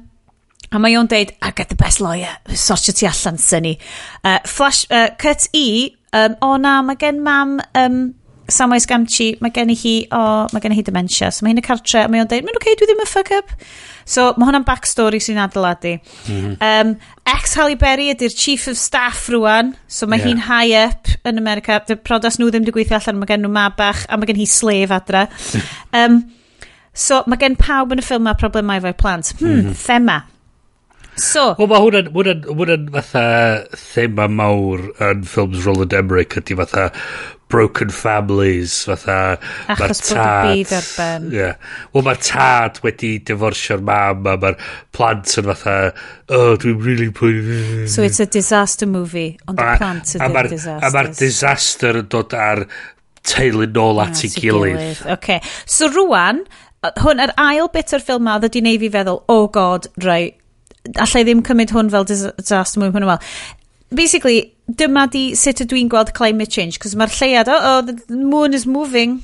A 0.72 0.80
mae 0.84 0.98
o'n 1.00 1.08
deud, 1.08 1.32
I 1.42 1.52
get 1.56 1.70
the 1.70 1.78
best 1.80 2.02
lawyer, 2.04 2.34
sortio 2.60 2.92
ti 2.92 3.08
allan, 3.08 3.38
syni. 3.40 3.78
Uh, 4.20 4.40
flash, 4.44 4.86
uh, 4.92 5.10
cut 5.18 5.48
E, 5.56 5.96
um, 6.12 6.36
o 6.44 6.58
na, 6.60 6.82
mae 6.84 7.00
gen 7.00 7.22
mam 7.24 7.62
um, 7.74 8.02
Samwise 8.48 8.88
Gamgee, 8.88 9.36
mae 9.44 9.52
gen 9.52 9.72
i 9.74 9.76
hi, 9.76 9.94
o, 10.08 10.20
oh, 10.20 10.48
mae 10.54 10.64
gen 10.64 10.72
i 10.72 10.78
hi 10.78 10.84
dementia, 10.88 11.30
so 11.36 11.44
mae 11.44 11.52
hi'n 11.52 11.60
y 11.60 11.66
cartre, 11.66 12.06
a 12.06 12.12
mae 12.12 12.22
o'n 12.24 12.30
dweud, 12.32 12.46
mae'n 12.48 12.60
okay, 12.60 12.78
dwi 12.80 12.88
ddim 12.88 13.04
yn 13.04 13.10
fuck 13.10 13.32
up. 13.36 13.52
So 14.08 14.30
mae 14.38 14.48
hwnna'n 14.48 14.66
backstory 14.68 15.20
sy'n 15.24 15.42
adeiladu. 15.44 15.98
Mm 16.30 16.38
-hmm. 16.38 16.54
um, 16.64 16.94
ex 17.34 17.58
Halle 17.60 17.76
Berry 17.82 18.08
ydy'r 18.14 18.32
chief 18.32 18.70
of 18.72 18.80
staff 18.80 19.28
rwan, 19.34 19.74
so 19.88 20.08
mae 20.08 20.22
yeah. 20.22 20.30
hi'n 20.30 20.46
high 20.48 20.86
up 20.86 21.12
yn 21.28 21.44
America, 21.44 21.82
dy 21.88 22.00
prodas 22.00 22.40
nhw 22.40 22.48
ddim 22.48 22.64
wedi 22.64 22.76
gweithio 22.78 23.02
allan, 23.02 23.20
mae 23.20 23.34
gen 23.34 23.44
nhw 23.44 23.52
mabach, 23.52 24.06
a 24.08 24.18
mae 24.18 24.32
gen 24.32 24.40
hi 24.40 24.48
slave 24.48 24.96
adra. 24.96 25.28
um, 26.00 26.22
so 26.96 27.24
mae 27.28 27.44
gen 27.44 27.60
pawb 27.60 27.92
yn 27.92 28.00
y 28.00 28.08
ffilm 28.08 28.32
a 28.32 28.38
problemau 28.40 28.80
efo'i 28.80 28.96
plant. 28.96 29.36
Hmm, 29.42 29.52
mm 29.52 29.62
-hmm. 29.66 29.80
thema. 29.84 30.22
So... 31.18 31.56
Wel, 31.58 31.70
mae 31.72 31.82
hwnna'n, 31.82 32.12
hwnna'n, 32.14 32.44
hwnna'n 32.52 32.92
fatha 32.94 33.24
thema 33.74 34.28
mawr 34.30 34.84
yn 35.02 35.26
ffilms 35.26 35.66
Roland 35.66 35.96
Emmerich 35.98 36.38
ydy 36.38 36.58
fatha 36.60 36.92
broken 37.50 37.90
families, 37.90 38.84
fatha... 38.86 39.38
Achos 39.72 40.04
bod 40.04 40.20
y 40.20 40.62
byd 40.62 40.74
ar 40.78 40.88
ben. 40.92 41.28
Yeah. 41.34 41.74
Wel, 41.94 42.06
mae'r 42.06 42.22
tad 42.22 42.82
wedi 42.84 43.16
divorcio'r 43.28 43.82
mam, 43.88 44.28
a 44.30 44.36
mae'r 44.42 44.60
plant 44.96 45.38
yn 45.42 45.50
fatha, 45.50 45.78
oh, 46.30 46.54
dwi'n 46.62 46.82
really 46.86 47.10
pwy 47.16 47.88
So 47.90 48.06
it's 48.06 48.22
a 48.22 48.28
disaster 48.30 48.90
movie, 48.90 49.38
ond 49.48 49.58
y 49.64 49.70
plant 49.80 50.18
ydy'r 50.20 50.52
disasters 50.54 50.86
A 50.86 50.94
mae'r 50.94 51.14
disaster 51.18 52.02
yn 52.04 52.10
dod 52.14 52.36
ar 52.38 52.66
teulu 53.28 53.68
nôl 53.74 54.04
at 54.04 54.22
ei 54.22 54.32
gilydd. 54.32 54.78
gilydd. 54.78 55.06
Okay. 55.18 55.42
So 55.66 55.90
rwan, 55.92 56.46
hwn, 57.02 57.24
yr 57.26 57.34
ail 57.42 57.72
bit 57.74 57.96
o'r 57.96 58.04
ffilm 58.04 58.28
ma, 58.28 58.38
ddod 58.44 58.60
i 58.60 58.68
neud 58.68 58.84
fi 58.84 58.92
feddwl, 59.00 59.24
oh 59.34 59.48
god, 59.56 59.90
rai, 60.04 60.12
right, 60.12 60.44
allai 60.96 61.24
ddim 61.26 61.44
cymryd 61.46 61.74
hwn 61.76 61.92
fel 61.94 62.08
disaster 62.08 62.82
mwy 62.82 62.92
hwnnw 62.94 63.12
fel. 63.14 63.34
Basically, 63.98 64.40
dyma 64.68 65.06
di 65.12 65.32
sut 65.40 65.64
ydw 65.64 65.78
i'n 65.80 65.92
gweld 65.92 66.14
climate 66.18 66.52
change, 66.52 66.80
cos 66.84 66.96
mae'r 67.00 67.14
lleiad, 67.16 67.52
oh, 67.52 67.68
oh, 67.72 67.82
the 67.88 68.18
moon 68.18 68.56
is 68.58 68.68
moving, 68.68 69.22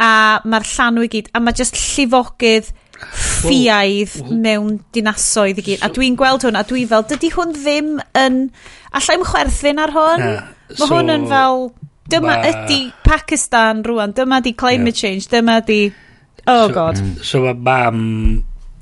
a 0.00 0.40
mae'r 0.48 0.68
llanw 0.70 1.04
i 1.04 1.10
gyd, 1.12 1.28
a 1.36 1.42
mae 1.42 1.56
just 1.56 1.76
llifogydd 1.76 2.72
ffiaidd 3.02 4.14
well, 4.14 4.28
well, 4.28 4.40
mewn 4.46 4.78
dinasoedd 4.94 5.60
i 5.60 5.66
gyd. 5.66 5.80
So, 5.80 5.88
a 5.88 5.92
dwi'n 5.96 6.16
gweld 6.18 6.46
hwn, 6.46 6.58
a 6.58 6.64
dwi 6.68 6.86
fel, 6.88 7.06
dydy 7.10 7.32
hwn 7.34 7.56
ddim 7.58 7.96
yn... 8.18 8.42
Allai'm 8.92 9.24
chwerthin 9.24 9.80
ar 9.80 9.92
hwn. 9.94 10.22
Na, 10.22 10.32
mae 10.72 10.80
so, 10.80 10.90
hwn 10.92 11.16
yn 11.16 11.28
fel... 11.30 11.66
Dyma 12.12 12.32
ma, 12.34 12.48
ydy 12.48 12.78
Pakistan 13.06 13.84
rwan, 13.86 14.12
dyma 14.16 14.40
di 14.42 14.52
climate 14.58 14.96
yeah. 14.98 15.02
change, 15.04 15.28
dyma 15.32 15.60
di... 15.64 15.84
Oh 16.50 16.66
so, 16.66 16.74
god. 16.74 16.98
So 17.22 17.44
mae 17.44 17.54
mam 17.54 18.00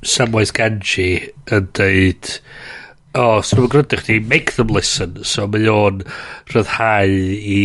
Samwise 0.06 0.54
Ganji 0.56 1.08
yn 1.52 1.70
dweud 1.76 2.34
o, 3.10 3.22
oh, 3.22 3.40
sy'n 3.42 3.58
nhw'n 3.58 3.72
gwrando 3.72 3.98
chdi, 3.98 4.20
make 4.30 4.54
them 4.54 4.70
listen. 4.70 5.18
So 5.26 5.48
mae 5.50 5.66
o'n 5.70 6.04
rhyddhau 6.52 7.10
i 7.10 7.64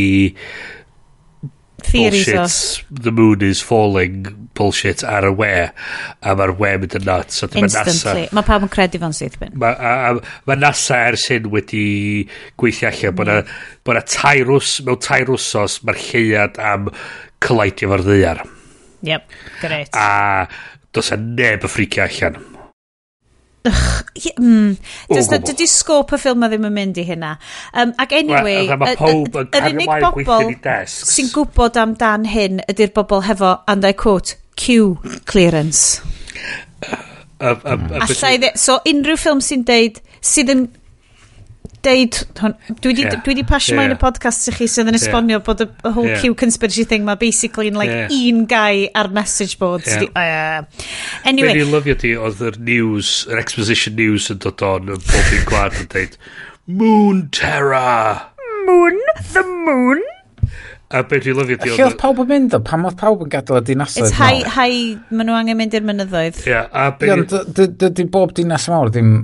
Theories 1.85 2.25
bullshit, 2.25 2.85
o. 2.91 3.01
the 3.03 3.11
moon 3.11 3.41
is 3.41 3.61
falling 3.61 4.49
bullshit 4.55 5.03
ar 5.03 5.27
y 5.27 5.31
we 5.37 5.51
a 5.51 6.33
mae'r 6.39 6.53
we 6.57 6.71
mynd 6.81 6.95
yn 6.97 7.05
nuts 7.07 7.41
so 7.41 7.49
instantly, 7.61 8.25
mae 8.35 8.47
pawb 8.47 8.65
yn 8.65 8.71
credu 8.73 9.01
fo'n 9.01 9.15
sydd 9.15 9.35
byn 9.41 9.53
mae 9.61 10.15
ma 10.47 10.57
NASA 10.57 11.01
ers 11.11 11.27
hyn 11.31 11.49
wedi 11.53 11.85
gweithio 12.61 12.89
allan 12.89 13.17
bod 13.19 13.31
mm. 13.35 13.53
na 13.97 14.05
tair 14.15 14.49
wws 14.49 14.77
mewn 14.87 15.01
tair 15.03 15.31
wsos 15.35 15.77
mae'r 15.85 16.01
lleiad 16.07 16.61
am 16.71 16.89
colaidio 17.43 17.91
fo'r 17.91 18.05
ddeiar 18.07 18.41
yep, 19.05 19.27
great 19.61 19.91
a 19.93 20.47
dos 20.95 21.11
a 21.11 21.19
neb 21.19 21.65
y 21.65 21.71
ffricio 21.71 22.05
allan. 22.05 22.37
Ych, 23.65 24.29
mm. 24.37 24.77
Does 25.09 25.29
na, 25.31 25.39
dydy 25.41 25.65
sgôp 25.69 26.13
y 26.13 26.19
ffilm 26.21 26.45
ddim 26.45 26.67
yn 26.69 26.75
mynd 26.75 26.99
i 27.01 27.05
hynna. 27.07 27.33
Um, 27.73 27.93
ac 28.01 28.13
anyway, 28.13 28.67
well, 28.69 28.85
y, 28.85 29.15
y, 29.41 29.45
yr 29.57 29.69
unig 29.71 29.93
bobl 30.03 30.53
sy'n 30.91 31.31
gwybod 31.33 31.79
amdan 31.81 32.27
hyn 32.29 32.61
ydy'r 32.69 32.93
bobl 32.95 33.25
hefo, 33.25 33.57
and 33.67 33.87
I 33.87 33.95
quote, 33.97 34.37
Q 34.55 34.99
clearance. 35.25 36.01
Uh, 36.85 36.95
uh, 37.41 37.55
uh, 37.65 37.75
Alla 37.75 38.05
Allai, 38.05 38.35
dde, 38.39 38.53
so 38.59 38.77
unrhyw 38.87 39.19
ffilm 39.19 39.41
sy'n 39.43 39.65
deud, 39.67 39.99
sydd 40.21 40.53
yn 40.53 40.67
deud, 41.85 42.17
hwn, 42.39 42.55
dwi 42.81 42.93
di, 42.97 43.03
yeah. 43.05 43.19
dwi 43.25 43.35
di 43.37 43.43
pasio 43.47 43.75
yeah. 43.75 43.81
mewn 43.83 43.95
y 43.95 43.99
podcast 44.01 44.49
i 44.49 44.55
chi 44.55 44.67
sydd 44.71 44.89
yn 44.91 44.97
esbonio 44.97 45.37
yeah. 45.37 45.43
bod 45.45 45.63
y 45.65 45.67
whole 45.91 46.09
yeah. 46.09 46.21
Q 46.23 46.35
conspiracy 46.39 46.85
thing 46.89 47.05
ma 47.07 47.17
basically 47.19 47.69
yn 47.71 47.77
like 47.79 47.93
yeah. 47.93 48.09
un 48.11 48.45
guy 48.49 48.87
ar 48.97 49.11
message 49.13 49.59
boards. 49.61 49.91
Yeah. 49.91 50.05
Di, 50.05 50.09
uh, 50.11 51.29
anyway. 51.29 51.53
Fe'n 51.53 51.63
i 51.63 51.69
lyfio 51.69 51.97
ti 52.01 52.15
oedd 52.17 52.41
yr 52.49 52.59
news, 52.71 53.13
yr 53.29 53.41
exposition 53.41 53.97
news 53.99 54.31
yn 54.33 54.41
dod 54.45 54.65
on 54.65 54.95
yn 54.95 55.05
bob 55.05 55.37
un 55.37 55.47
gwad 55.51 55.79
yn 55.83 55.91
deud, 55.93 56.19
Moon 56.65 57.23
Terror! 57.35 58.25
Moon? 58.65 58.99
The 59.33 59.45
Moon? 59.45 60.01
A 60.95 61.03
be 61.05 61.19
dwi'n 61.21 61.37
lyfio 61.37 61.61
di... 61.61 61.71
Lle 61.75 61.87
oedd 61.89 61.99
pawb 62.01 62.23
yn 62.23 62.29
mynd 62.29 62.57
o? 62.57 62.61
Pam 62.65 62.85
oedd 62.89 62.97
pawb 62.99 63.23
yn 63.25 63.31
gadael 63.33 63.61
y 63.61 63.67
dinasoedd 63.69 64.09
It's 64.09 64.17
high, 64.17 64.41
high, 64.57 64.97
maen 65.11 65.29
nhw 65.29 65.37
angen 65.37 65.59
mynd 65.61 65.77
i'r 65.77 65.85
mynyddoedd. 65.85 66.43
Ie, 66.45 66.51
yeah, 66.53 66.69
a 66.69 66.91
be... 66.97 67.13
Dydy 67.85 68.09
bob 68.09 68.33
dinas 68.37 68.69
mawr 68.71 68.93
ddim 68.93 69.15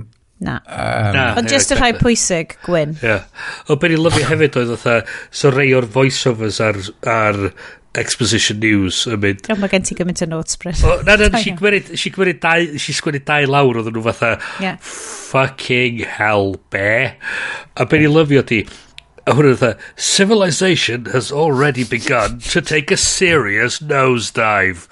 Na. 0.42 0.58
Um, 0.66 1.12
na 1.14 1.26
Ond 1.38 1.50
just 1.50 1.70
y 1.70 1.78
rhai 1.78 1.92
pwysig, 1.98 2.56
Gwyn. 2.66 2.96
Yeah. 3.02 3.28
O, 3.68 3.76
ben 3.78 3.94
i 3.94 4.00
lyfio 4.00 4.26
hefyd 4.26 4.58
oedd 4.58 4.74
otha, 4.74 4.98
so 5.30 5.52
rei 5.54 5.70
o'r 5.76 5.86
voiceovers 5.94 6.58
ar, 6.64 6.80
ar 7.06 7.38
Exposition 7.98 8.58
News 8.58 9.02
yn 9.10 9.20
mynd... 9.20 9.48
O, 9.52 9.56
mae 9.60 9.68
gen 9.68 9.84
ti 9.84 9.96
gymaint 9.96 10.22
o 10.24 10.28
notes, 10.30 10.56
Bryn. 10.60 10.76
O, 10.88 10.94
na, 11.04 11.18
na, 11.20 11.28
si 11.44 11.52
gwerid, 11.58 11.90
si 12.00 12.12
gwerid 12.14 12.40
dau, 12.40 12.78
si 12.80 12.94
sgwerid 12.96 13.26
dau 13.28 13.50
lawr 13.52 13.82
oedd 13.82 13.90
nhw 13.92 14.04
fatha, 14.06 14.32
yeah. 14.64 14.78
fucking 14.80 16.00
hell, 16.16 16.56
be? 16.72 17.12
A 17.76 17.86
ben 17.88 18.06
i 18.06 18.08
lyfio 18.08 18.44
ti, 18.48 18.62
a 19.26 19.36
hwnna 19.36 19.52
fatha, 19.60 19.92
civilization 20.00 21.12
has 21.12 21.28
already 21.30 21.84
begun 21.84 22.40
to 22.48 22.64
take 22.64 22.90
a 22.90 22.96
serious 22.96 23.82
nosedive. 23.84 24.88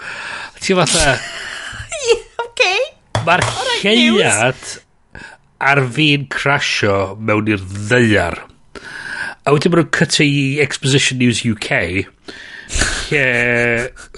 Ti 0.61 0.79
fatha... 0.83 1.17
yeah, 2.05 2.47
okay. 2.47 2.79
Mae'r 3.25 3.49
right, 3.49 4.77
ar 5.61 5.83
fi'n 5.95 6.27
crasio 6.33 7.17
mewn 7.21 7.51
i'r 7.53 7.65
ddeiar. 7.89 8.39
A 9.45 9.53
wedyn 9.55 9.73
maen 9.73 9.89
nhw'n 9.89 10.25
i 10.25 10.61
Exposition 10.63 11.21
News 11.21 11.43
UK, 11.49 12.07
lle 13.11 13.25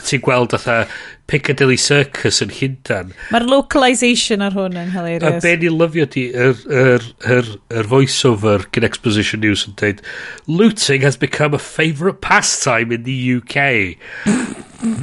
ti'n 0.03 0.23
gweld 0.23 0.55
atha 0.59 0.83
Piccadilly 1.31 1.79
Circus 1.81 2.43
yn 2.45 2.51
hyndan. 2.53 3.13
Mae'r 3.33 3.47
localisation 3.49 4.43
ar 4.45 4.53
hwn 4.57 4.77
yn 4.77 4.91
hilarious. 4.93 5.39
A 5.39 5.41
be 5.41 5.55
ni 5.63 5.71
lyfio 5.73 6.05
di, 6.13 6.27
yr, 6.35 6.59
yr, 6.69 7.07
yr, 7.37 7.51
yr 7.73 7.89
voiceover 7.89 8.67
gyn 8.75 8.87
Exposition 8.89 9.41
News 9.41 9.65
yn 9.69 9.77
dweud, 9.81 10.03
looting 10.47 11.07
has 11.07 11.17
become 11.17 11.55
a 11.57 11.63
favourite 11.63 12.21
pastime 12.21 12.93
in 12.93 13.07
the 13.09 13.17
UK. 13.39 13.97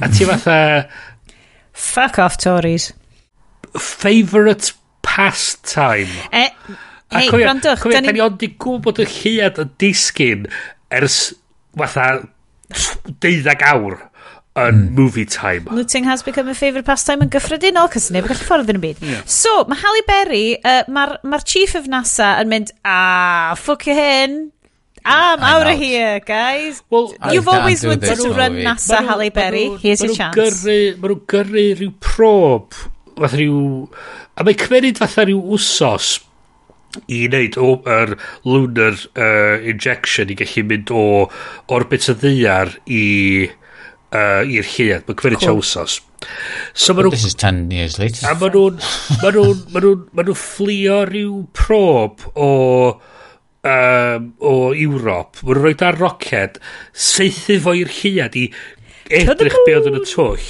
a 0.03 0.11
ti 0.13 0.27
fatha... 0.29 0.59
Fuck 1.73 2.19
off 2.19 2.37
Tories. 2.37 2.91
Favourite 3.79 4.73
pastime. 5.05 6.27
E, 6.31 6.47
hei, 7.15 7.29
gwrandwch. 7.29 7.83
Cofio, 7.83 8.01
da 8.01 8.13
ni 8.13 8.23
ond 8.23 8.43
i 8.45 8.51
gwybod 8.59 9.01
y 9.03 9.07
lliad 9.09 9.61
yn 9.63 9.73
disgyn 9.81 10.45
ers, 10.99 11.21
fatha, 11.77 12.11
12 12.69 13.65
awr 13.71 13.97
yn 14.59 14.75
mm. 14.75 14.91
movie 14.97 15.25
time. 15.25 15.67
Looting 15.71 16.03
has 16.03 16.23
become 16.23 16.49
a 16.49 16.53
favourite 16.53 16.85
pastime 16.85 17.25
yn 17.25 17.31
gyffredinol, 17.33 17.89
cos 17.93 18.09
neb 18.13 18.25
yn 18.25 18.33
gallu 18.33 18.45
ffordd 18.45 18.71
yn 18.73 18.79
y 18.79 18.83
byd. 18.83 19.01
Yeah. 19.05 19.25
So, 19.29 19.63
mae 19.69 19.79
Halle 19.81 20.05
Berry, 20.07 20.45
uh, 20.59 20.83
mae'r 20.91 21.17
ma 21.29 21.41
chief 21.45 21.75
of 21.79 21.89
NASA 21.91 22.35
yn 22.43 22.51
mynd, 22.51 22.73
ah, 22.87 23.55
ffwcio 23.59 23.95
hyn, 23.97 24.39
ah, 25.03 25.35
I'm, 25.35 25.39
I'm 25.39 25.43
out, 25.43 25.67
out 25.67 25.73
of 25.73 25.79
here, 25.79 26.19
guys. 26.19 26.83
Well, 26.89 27.13
You've 27.31 27.47
always 27.47 27.85
wanted 27.85 28.17
to 28.17 28.33
run 28.33 28.57
movie. 28.57 28.65
NASA, 28.65 29.03
Halle 29.05 29.29
Berry. 29.29 29.69
Here's 29.77 30.03
your 30.03 30.15
chance. 30.15 30.63
Mae 30.65 30.95
nhw'n 30.97 31.25
gyrru 31.29 31.67
rhyw 31.79 31.93
prob, 32.03 32.79
fath 33.19 33.37
rhyw 33.37 33.59
A 34.39 34.45
mae 34.47 34.55
cymerid 34.55 34.99
fatha 35.01 35.25
rhyw 35.27 35.39
wsos 35.55 36.17
i 37.11 37.25
wneud 37.27 37.57
o'r 37.61 38.15
lunar 38.47 38.95
uh, 39.13 39.59
injection 39.67 40.31
i 40.31 40.37
gallu 40.39 40.63
mynd 40.69 40.93
o 40.95 41.03
orbit 41.75 42.07
y 42.09 42.15
ddiar 42.21 42.71
i 42.87 43.03
uh, 43.49 44.41
i'r 44.47 44.69
lliad. 44.73 45.03
Mae 45.05 45.19
cymerid 45.19 45.43
cool. 45.43 45.59
wsos. 45.59 45.99
So 46.73 46.93
well, 46.93 47.11
this 47.11 47.25
is 47.25 47.35
10 47.35 47.71
years 47.71 47.99
later. 47.99 48.25
A 48.27 48.33
maen 48.39 48.55
nhw'n 48.55 48.79
ma 49.21 49.31
nhw'n 49.35 49.61
ma 49.75 49.83
nhw'n 49.83 50.01
ma 50.15 50.25
nhw'n 50.25 50.39
fflio 50.39 51.03
rhyw 51.07 51.35
prob 51.55 52.25
o 52.35 52.49
um, 52.95 54.31
o 54.39 54.55
Ewrop. 54.71 55.43
Maen 55.43 55.59
nhw'n 55.59 55.61
rhoi 55.61 55.75
ar 55.91 55.99
roced 55.99 56.59
seithi 57.09 57.59
fo 57.63 57.75
i'r 57.77 57.91
lliad 57.99 58.39
i 58.39 58.49
edrych 59.19 59.59
be 59.65 59.77
oedd 59.77 59.91
yn 59.91 59.99
y 59.99 60.03
twll. 60.07 60.49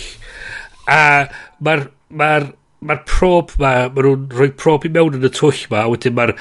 A 0.89 1.01
mae'r 1.65 1.89
ma 2.09 2.31
mae'r 2.79 3.03
prob 3.09 3.53
ma, 3.59 3.73
mae 3.91 4.05
nhw'n 4.05 4.27
rhoi 4.33 4.51
prob 4.55 4.85
i 4.87 4.91
mewn 4.93 5.17
yn 5.19 5.27
y 5.27 5.31
twll 5.35 5.65
ma, 5.71 5.83
a 5.83 5.91
wedyn 5.91 6.15
mae'r 6.15 6.35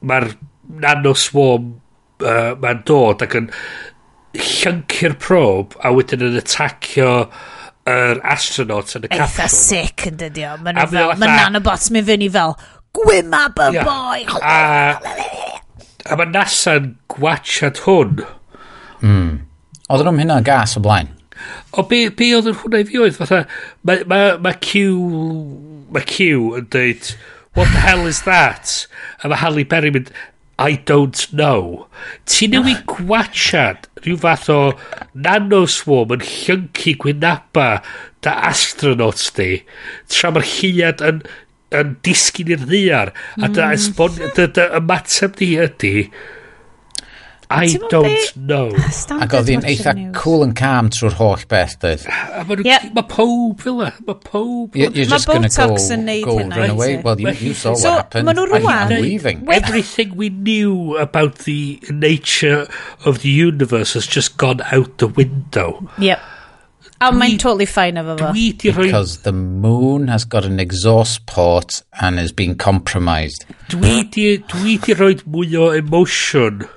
ma 0.00 0.20
nano 0.80 1.14
uh, 1.14 2.52
mae'n 2.60 2.82
dod 2.88 3.24
ac 3.24 3.36
yn 3.40 3.48
llyncu'r 4.36 5.16
prob 5.20 5.74
a 5.82 5.92
wedyn 5.94 6.26
yn 6.28 6.38
atacio 6.38 7.14
yr 7.90 8.20
astronauts 8.32 8.98
yn 8.98 9.06
y 9.06 9.10
capsule. 9.10 9.26
Eitha 9.26 9.48
sick 9.50 10.06
yn 10.10 10.18
dydi 10.20 10.44
o. 10.46 10.56
Mae 10.62 11.16
nanobots 11.16 11.90
mynd 11.94 12.06
fyny 12.06 12.28
fel, 12.32 12.54
gwyma 12.96 13.46
ab 13.48 13.62
y 13.64 13.70
yeah. 13.78 13.88
boi. 13.88 14.20
A, 14.38 14.58
a 16.06 16.18
mae 16.20 16.30
NASA'n 16.30 16.92
gwachad 17.10 17.82
hwn. 17.86 18.20
Mm. 19.00 19.32
Oedden 19.88 20.12
nhw'n 20.12 20.22
hynna 20.22 20.38
gas 20.46 20.76
o 20.78 20.84
blaen. 20.84 21.16
O 21.72 21.82
be, 21.88 22.04
be 22.14 22.30
oedd 22.36 22.50
yn 22.52 22.58
hwnna 22.60 22.82
i 22.82 22.86
fi 22.86 23.00
oedd? 23.00 23.16
Fatha, 23.16 23.42
mae 23.88 24.04
ma, 24.04 24.22
ma, 24.36 24.38
ma 24.44 24.54
Q 24.60 24.84
mae 25.94 26.06
Q 26.06 26.56
yn 26.58 26.68
dweud, 26.72 27.12
what 27.54 27.70
the 27.74 27.82
hell 27.84 28.06
is 28.06 28.22
that? 28.22 28.86
A 29.22 29.30
mae 29.30 29.40
Halle 29.40 29.64
Berry 29.64 29.90
mynd, 29.94 30.12
I 30.60 30.76
don't 30.76 31.20
know. 31.32 31.86
Ti 32.28 32.50
newid 32.52 32.82
gwachad 32.90 33.86
rhyw 34.04 34.18
fath 34.20 34.48
o 34.52 34.58
nanoswarm 35.14 36.12
yn 36.18 36.26
llyncu 36.26 36.96
gwynaba 37.00 37.68
da 38.24 38.34
astronauts 38.50 39.30
di. 39.38 39.62
Tra 40.12 40.32
mae'r 40.34 40.50
lliad 40.50 41.04
yn, 41.06 41.22
yn 41.80 41.94
disgyn 42.04 42.52
i'r 42.52 42.66
ddiar. 42.66 43.14
A 43.40 43.48
dy 43.48 43.64
mm. 43.64 43.78
esbon, 43.78 44.20
da, 44.36 44.50
da 44.58 44.68
ymateb 44.82 45.40
di 45.40 45.54
ydy 45.64 45.94
I 47.50 47.66
don't 47.90 48.04
be? 48.04 48.26
know. 48.36 48.68
Ac 48.70 49.08
oedd 49.10 49.48
hi'n 49.50 49.64
eitha 49.66 49.94
cool 50.14 50.44
and 50.46 50.54
calm 50.54 50.88
trwy'r 50.94 51.16
holl 51.18 51.42
beth, 51.50 51.74
dweud. 51.82 52.04
Yep. 52.64 52.84
Mae 52.94 53.06
pob 53.10 53.64
fel 53.64 53.80
Mae 54.06 54.14
pob... 54.14 54.76
You're 54.76 55.10
just 55.10 55.26
going 55.26 55.42
to 55.42 55.50
go, 55.50 55.74
go 55.74 55.74
hynna, 55.74 56.56
run 56.56 56.70
away. 56.70 57.02
Well, 57.02 57.20
you, 57.20 57.32
you 57.32 57.54
saw 57.54 57.74
so, 57.74 57.90
what 57.90 58.14
happened. 58.14 58.30
I'm, 58.30 58.66
I'm 58.66 59.02
leaving. 59.02 59.48
Everything 59.50 60.14
we 60.14 60.30
knew 60.30 60.96
about 60.96 61.38
the 61.50 61.82
nature 61.90 62.68
of 63.04 63.22
the 63.22 63.30
universe 63.30 63.94
has 63.94 64.06
just 64.06 64.36
gone 64.36 64.60
out 64.70 64.98
the 64.98 65.08
window. 65.08 65.90
Yep. 65.98 66.20
A 67.02 67.10
mae'n 67.16 67.38
totally 67.40 67.64
fine 67.64 67.96
efo 67.96 68.18
fo. 68.20 68.82
Because 68.82 69.22
the 69.22 69.32
moon 69.32 70.08
has 70.08 70.24
got 70.24 70.44
an 70.44 70.60
exhaust 70.60 71.24
port 71.26 71.82
and 72.00 72.18
has 72.18 72.30
been 72.30 72.54
compromised. 72.54 73.46
Dwi 73.72 74.04
di, 74.12 74.36
dwi 74.38 74.76
di 74.84 74.94
rhoi 74.94 75.14
mwy 75.24 75.56
o 75.56 75.70
emotion 75.72 76.68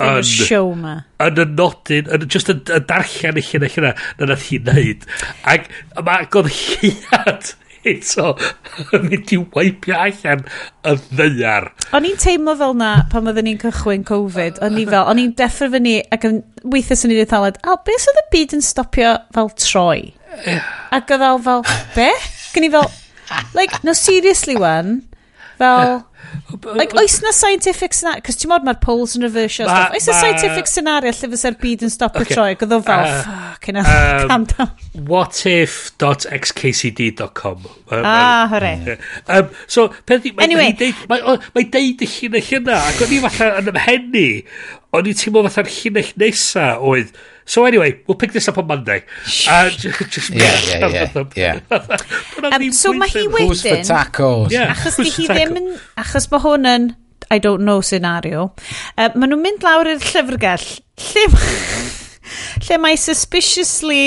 yn 0.00 0.20
y 0.20 0.26
siow 0.26 0.70
ma. 0.78 0.98
Yn 1.22 1.40
y 1.42 1.48
nodyn, 1.52 2.12
yn 2.16 2.28
just 2.32 2.52
y, 2.52 2.56
y 2.56 2.80
darllen 2.88 3.40
eich 3.40 3.50
llun 3.52 3.66
yna, 3.68 3.96
na 4.18 4.30
nath 4.30 4.46
hi 4.48 4.60
wneud. 4.62 5.04
Ac 5.52 5.68
mae 6.06 6.28
godd 6.32 6.48
lliad 6.52 7.52
eto 7.92 8.32
yn 8.94 9.06
mynd 9.10 9.32
i 9.34 9.38
waipio 9.42 9.98
allan 9.98 10.44
y 10.86 10.94
ddeiar. 11.10 11.68
O'n 11.96 12.06
i'n 12.06 12.18
teimlo 12.22 12.54
fel 12.60 12.76
na 12.78 12.92
pan 13.12 13.30
oedden 13.30 13.48
ni'n 13.48 13.60
cychwyn 13.62 14.06
Covid. 14.08 14.60
O'n 14.64 14.78
i 14.78 14.86
fel, 14.88 15.06
o'n 15.10 15.20
i'n 15.22 15.34
deffro 15.38 15.68
fyny 15.72 15.98
ac 16.14 16.26
yn 16.28 16.42
weithio 16.62 16.98
sy'n 16.98 17.14
i'n 17.14 17.30
thalad, 17.30 17.58
a 17.66 17.76
beth 17.86 18.08
oedd 18.10 18.22
y 18.22 18.26
byd 18.34 18.56
yn 18.58 18.66
stopio 18.66 19.16
fel 19.34 19.50
troi? 19.58 20.12
Ac 20.94 21.10
oedd 21.16 21.46
fel, 21.46 21.64
be? 21.96 22.10
Gyn 22.54 22.68
i 22.68 22.72
fel, 22.72 22.90
like, 23.56 23.82
no 23.82 23.96
seriously 23.96 24.56
one, 24.60 25.02
Fel... 25.62 26.02
like, 26.74 26.94
oes 26.98 27.22
na 27.22 27.30
scientific 27.32 27.94
scenario? 27.94 28.20
Cos 28.26 28.36
ti'n 28.40 28.50
modd 28.50 28.64
mae'r 28.66 28.80
polls 28.82 29.14
yn 29.18 29.22
reversio 29.26 29.64
ma, 29.68 29.72
stuff. 29.72 29.92
Oes 29.96 30.06
na 30.08 30.14
scientific 30.18 30.66
scenario 30.70 31.10
lle 31.14 31.28
fysa'r 31.34 31.56
byd 31.62 31.80
yn 31.86 31.92
stopio 31.92 32.22
okay. 32.24 32.34
troi? 32.34 32.52
Gwyddo 32.60 32.78
fel, 32.86 33.02
uh, 33.06 33.10
fuck, 33.26 33.62
yna, 33.72 33.82
um, 33.84 33.90
calm 34.30 34.44
down. 34.52 34.70
Whatif.xkcd.com 35.12 37.58
Ah, 37.92 38.42
hore. 38.50 38.72
Um, 39.28 39.46
so, 39.66 39.80
peth 40.08 40.26
i... 40.28 40.30
Anyway. 40.42 40.70
Mae 41.10 41.64
deud 41.76 41.98
y 42.02 42.06
llinell 42.16 42.52
yna, 42.62 42.76
ac 42.90 42.98
o'n 43.04 43.14
i 43.14 43.16
falle 43.26 43.46
yn 43.60 43.66
ymhenni, 43.74 44.30
o'n 44.96 45.08
i 45.08 45.12
teimlo 45.18 45.40
fatha'r 45.46 45.70
llinell 45.76 46.12
nesa 46.20 46.66
oedd 46.80 47.10
So 47.52 47.66
anyway, 47.66 48.00
we'll 48.06 48.16
pick 48.16 48.32
this 48.32 48.48
up 48.48 48.56
on 48.56 48.66
Monday. 48.66 49.04
Uh, 49.46 49.68
just 49.68 50.30
yeah, 50.30 50.58
yeah, 50.88 51.10
yeah, 51.12 51.24
yeah. 51.36 51.60
um, 52.50 52.72
so 52.72 52.94
mae 52.96 53.12
hi 53.12 53.26
wedyn... 53.28 53.50
Who's 53.50 53.60
for 53.60 53.82
tacos? 53.84 54.54
Yeah, 54.54 54.72
achos 54.72 54.96
di 54.96 55.10
hi 55.12 55.26
ddim 55.28 55.58
yn... 55.60 55.66
Achos 56.00 56.30
mae 56.32 56.40
hwn 56.46 56.68
yn... 56.70 56.86
I 57.28 57.36
don't 57.44 57.66
know 57.68 57.82
scenario. 57.84 58.46
Uh, 58.96 59.10
maen 59.12 59.34
nhw'n 59.34 59.44
mynd 59.44 59.66
lawr 59.68 59.90
i'r 59.92 60.00
llyfrgell. 60.00 60.64
Lle, 61.10 61.26
lle 62.70 62.78
mae 62.80 62.96
suspiciously 63.04 64.00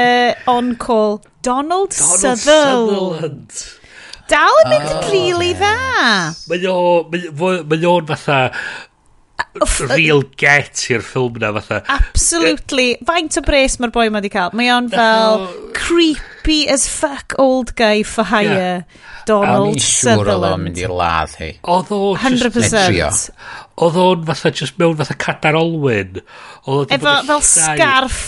uh, 0.00 0.32
on 0.48 0.72
call 0.80 1.20
Donald, 1.44 1.92
Donald 1.92 2.00
Sutherland. 2.00 3.52
Sutherland. 3.52 3.60
Dal 4.32 4.62
yn 4.64 4.72
mynd 4.72 4.88
ah, 4.88 4.96
oh, 4.96 5.12
really 5.12 5.52
yeah. 5.52 6.32
dda. 6.48 7.60
Mae 7.68 7.84
o'n 7.92 8.08
fatha 8.08 8.40
real 9.90 10.22
get 10.40 10.86
i'r 10.92 11.04
ffilm 11.04 11.40
na 11.42 11.52
fatha. 11.56 11.82
Absolutely. 11.92 12.88
Faint 13.08 13.38
o 13.40 13.42
bres 13.46 13.78
mae'r 13.80 13.92
boi 13.94 14.06
ma 14.10 14.20
wedi 14.20 14.32
cael. 14.32 14.54
Mae 14.56 14.70
o'n 14.74 14.88
fel 14.92 15.42
no. 15.44 15.50
creepy 15.76 16.62
as 16.72 16.86
fuck 16.88 17.36
old 17.42 17.74
guy 17.76 18.02
for 18.02 18.28
hire. 18.32 18.52
Yeah. 18.52 19.04
Donald 19.26 19.80
Sutherland. 19.82 20.22
O'n 20.22 20.22
siŵr 20.22 20.30
oedd 20.32 20.46
o'n 20.52 20.62
mynd 20.62 20.80
i'r 20.84 20.94
ladd 20.94 21.34
hi. 21.40 21.50
Oedd 21.74 21.92
o 21.96 22.00
just... 22.22 22.46
100%. 22.46 23.26
Oedd 23.82 24.00
o'n 24.04 24.24
fatha 24.28 24.52
just 24.62 24.78
mewn 24.80 24.96
fatha 25.00 25.18
cadar 25.26 25.58
olwyn. 25.58 26.22
Efo 26.64 27.18
fel 27.26 27.44
scarf 27.44 28.22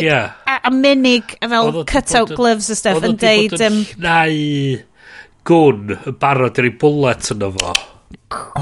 yeah. 0.00 0.32
a, 0.46 0.60
a 0.68 0.70
minig 0.70 1.34
a 1.42 1.48
fel 1.48 1.84
cut-out 1.84 2.34
gloves 2.36 2.70
a 2.70 2.76
stuff 2.78 3.02
yn 3.02 3.18
deud... 3.18 3.52
Oedd 3.52 3.66
o'n 3.66 3.80
yn 3.80 3.88
llnau 3.90 4.38
gwn 5.48 5.96
yn 5.96 6.20
barod 6.22 6.62
i'r 6.62 6.70
bullet 6.78 7.32
yn 7.34 7.48
fo 7.58 7.74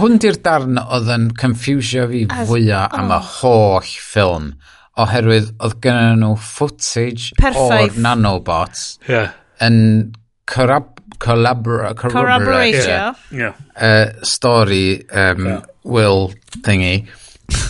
hwn 0.01 0.19
di'r 0.23 0.39
darn 0.45 0.81
oedd 0.83 1.11
yn 1.15 1.31
confusio 1.39 2.07
fi 2.11 2.25
fwyaf 2.49 2.95
am 2.99 3.13
y 3.15 3.21
holl 3.39 3.91
ffilm 3.91 4.53
oherwydd 5.01 5.53
oedd 5.59 5.77
gen 5.85 6.23
nhw 6.23 6.37
footage 6.37 7.35
Perffaith. 7.41 7.97
o'r 7.97 8.01
nanobots 8.07 8.87
yeah. 9.09 9.37
yn 9.63 10.11
corab 10.51 10.97
corroborate 11.21 12.81
yeah. 12.87 13.15
yeah. 13.31 13.53
uh, 13.77 14.13
story 14.23 15.05
um. 15.11 15.61
Will 15.83 16.33
thingy 16.63 17.07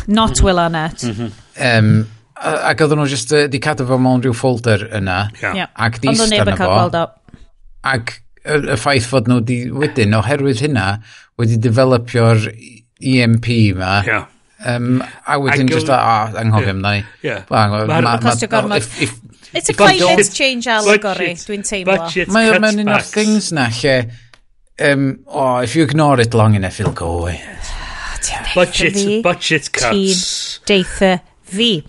not. 0.07 0.41
Will 0.43 0.59
Arnett 0.59 1.03
mm 1.03 1.13
-hmm. 1.13 1.31
um, 1.79 2.07
ac 2.35 2.81
oedden 2.81 2.99
nhw 2.99 3.07
just 3.07 3.33
uh, 3.33 3.47
di 3.47 3.59
cadw 3.59 3.87
fo 3.87 3.99
mewn 3.99 4.23
rhyw 4.25 4.35
folder 4.35 4.89
yna 4.99 5.31
yeah. 5.43 5.69
ac 5.75 6.01
di 6.01 6.15
stan 6.15 6.33
efo 6.33 7.07
ac 7.83 8.13
y 8.45 8.77
ffaith 8.77 9.07
fod 9.07 9.29
nhw 9.29 9.41
di 9.45 9.59
wedyn 9.71 10.17
oherwydd 10.17 10.63
hynna 10.65 10.87
wedi 11.41 11.59
developio'r 11.61 12.47
EMP 13.01 13.49
ma. 13.79 14.01
Yeah. 14.07 14.27
Um, 14.61 15.01
a 15.27 15.39
wedyn 15.41 15.71
just, 15.73 15.89
ah, 15.89 16.29
oh, 16.29 16.39
anghofio 16.39 16.67
yeah. 16.67 16.75
amdani. 16.75 17.05
Yeah. 17.23 17.45
Well, 17.49 17.87
ma, 17.87 18.01
ma, 18.01 18.17
ma, 18.21 18.35
gormod. 18.35 18.77
if, 18.77 19.03
if, 19.03 19.21
It's 19.53 19.69
a 19.69 19.75
climate 19.75 20.31
change 20.33 20.69
allegory, 20.69 21.33
dwi'n 21.35 21.65
teimlo. 21.67 21.97
Mae'n 22.31 22.61
ma 22.63 22.71
un 22.71 22.93
o'r 22.93 23.03
things 23.03 23.51
na 23.57 23.67
lle, 23.81 23.97
um, 24.79 25.25
oh, 25.27 25.59
if 25.59 25.75
you 25.75 25.83
ignore 25.83 26.21
it 26.21 26.35
long 26.35 26.55
enough, 26.55 26.79
it'll 26.79 26.93
go 26.93 27.11
away. 27.19 27.41
Ah, 27.43 28.53
budget, 28.55 29.23
budget 29.25 29.73
cuts. 29.73 30.61
Deitha 30.69 31.19
fi. 31.51 31.83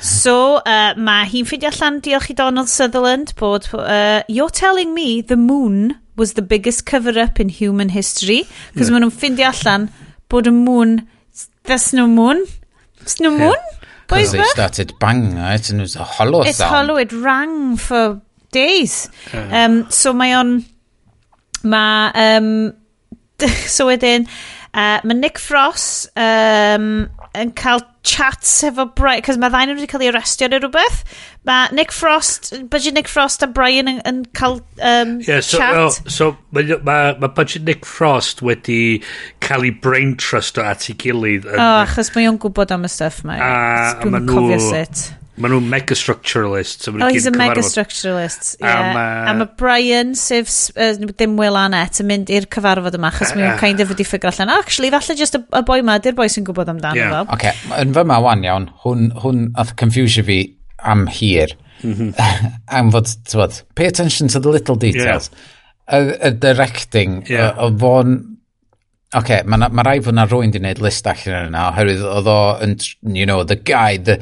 So, 0.00 0.62
uh, 0.64 0.94
mae 0.96 1.26
hi'n 1.28 1.48
ffeindio 1.48 1.72
allan, 1.74 2.00
diolch 2.04 2.30
i 2.32 2.38
Donald 2.38 2.70
Sutherland, 2.72 3.34
bod, 3.36 3.68
uh, 3.74 4.22
you're 4.28 4.50
telling 4.50 4.94
me 4.94 5.20
the 5.20 5.36
moon 5.36 5.98
was 6.16 6.34
the 6.34 6.42
biggest 6.42 6.86
cover-up 6.86 7.40
in 7.40 7.48
human 7.48 7.88
history. 7.88 8.42
Cos 8.76 8.88
yeah. 8.88 8.94
maen 8.94 9.06
nhw'n 9.06 9.14
ffindi 9.16 9.46
allan 9.48 9.88
bod 10.32 10.50
y 10.50 10.54
mŵn... 10.56 10.98
there's 11.64 11.92
no 11.92 12.06
moon. 12.06 12.44
there's 12.98 13.20
no 13.20 13.30
moon. 13.30 13.56
Yeah. 13.56 13.78
Because 14.08 14.32
they 14.32 14.44
started 14.44 14.92
banging 14.98 15.38
it 15.38 15.70
and 15.70 15.80
it 15.80 15.82
was 15.82 15.96
a 15.96 16.04
hollow 16.04 16.42
It's 16.42 16.58
sound. 16.58 16.74
hollow. 16.74 16.96
It 16.96 17.12
rang 17.12 17.76
for 17.76 18.20
days. 18.50 19.08
Um, 19.32 19.90
so 19.90 20.12
mae 20.12 20.34
o'n... 20.36 20.64
Mae... 21.64 22.12
Um, 22.14 22.74
so 23.66 23.88
wedyn... 23.88 24.28
Uh, 24.74 25.00
mae 25.04 25.14
Nick 25.14 25.38
Frost 25.38 26.08
um, 26.16 27.08
yn 27.36 27.50
cael 27.56 27.82
chats 28.02 28.50
efo 28.66 28.86
Brian, 28.98 29.22
cos 29.22 29.38
mae 29.38 29.52
ddain 29.52 29.70
nhw 29.70 29.78
wedi 29.78 29.88
cael 29.90 30.04
ei 30.04 30.10
arrestio 30.10 30.48
neu 30.50 30.60
rhywbeth. 30.62 31.02
Mae 31.48 31.70
Nick 31.76 31.94
Frost, 31.94 32.50
budget 32.70 32.96
Nick 32.98 33.10
Frost 33.10 33.46
a 33.46 33.48
Brian 33.50 33.90
yn, 33.90 34.02
yn 34.08 34.20
cael 34.36 34.58
um, 34.82 35.16
yeah, 35.26 35.40
so, 35.40 35.58
chat. 35.58 35.78
Oh, 35.78 36.10
so 36.10 36.30
mae 36.56 36.78
ma, 36.82 36.98
ma 37.22 37.30
budget 37.30 37.66
Nick 37.68 37.86
Frost 37.86 38.42
wedi 38.42 39.02
cael 39.44 39.68
ei 39.68 39.74
brain 39.86 40.16
trust 40.18 40.58
o 40.58 40.66
at 40.66 40.88
ei 40.90 40.98
gilydd. 40.98 41.46
Yn, 41.46 41.58
oh, 41.62 41.80
achos 41.86 42.12
mae 42.16 42.30
o'n 42.30 42.40
gwybod 42.42 42.74
am 42.74 42.88
y 42.88 42.92
stuff 42.92 43.22
mae. 43.28 43.38
A, 43.38 43.50
a, 43.50 43.98
a 44.02 44.14
ma 44.14 44.22
nhw... 44.22 44.46
Mae 45.40 45.48
nhw'n 45.48 45.64
mega 45.64 45.96
structuralist. 45.96 46.82
So 46.84 46.90
oh, 46.90 46.98
ma 46.98 47.06
oh, 47.06 47.12
he's 47.12 47.24
a 47.24 47.30
mega 47.32 47.54
megastructuralist. 47.54 48.56
Yeah. 48.60 48.90
A, 48.92 49.30
a 49.30 49.34
mae 49.38 49.48
Brian, 49.56 50.12
sef 50.18 50.50
uh, 50.76 50.92
dim 51.16 51.38
Will 51.40 51.56
Annett, 51.56 52.02
yn 52.02 52.10
mynd 52.10 52.32
i'r 52.32 52.48
cyfarfod 52.52 52.98
yma, 52.98 53.08
achos 53.08 53.30
uh, 53.30 53.38
ah. 53.38 53.40
mae'n 53.40 53.60
kind 53.62 53.80
of 53.80 53.94
wedi 53.94 54.04
ffigur 54.04 54.28
allan. 54.28 54.52
Actually, 54.52 54.90
falle 54.92 55.16
just 55.16 55.38
y, 55.38 55.40
y 55.40 55.62
boi 55.68 55.78
ma, 55.88 55.96
di'r 56.04 56.18
boi 56.18 56.28
sy'n 56.32 56.44
gwybod 56.48 56.74
amdano 56.74 57.00
yeah. 57.00 57.14
fo. 57.14 57.38
Oce, 57.38 57.54
okay. 57.54 57.80
yn 57.80 57.96
fy 57.96 58.04
ma 58.12 58.20
wan 58.26 58.44
iawn, 58.44 58.68
hwn, 58.84 59.08
hwn 59.24 59.46
oedd 59.62 59.72
confusio 59.80 60.26
fi 60.28 60.42
am 60.92 61.06
hir. 61.08 61.56
Mm 61.80 61.96
-hmm. 61.96 62.28
am 62.80 62.92
fod, 62.92 63.08
tywod, 63.30 63.62
pay 63.74 63.88
attention 63.88 64.28
to 64.28 64.40
the 64.40 64.52
little 64.52 64.76
details. 64.76 65.32
Y 65.88 65.96
yeah. 66.12 66.36
directing, 66.44 67.22
yeah. 67.26 67.56
o 67.56 67.72
fo'n 67.72 68.20
Oce, 69.12 69.26
okay, 69.26 69.42
mae 69.44 69.68
ma 69.68 69.82
rai 69.84 69.98
fod 70.00 70.16
na 70.16 70.22
rwy'n 70.24 70.54
di 70.54 70.60
wneud 70.60 70.78
list 70.80 71.04
allan 71.10 71.50
yna, 71.50 71.66
oherwydd 71.68 72.00
oedd 72.08 72.28
o, 72.32 72.36
you 73.12 73.26
know, 73.28 73.42
the 73.44 73.58
guy, 73.60 73.98
the, 74.00 74.14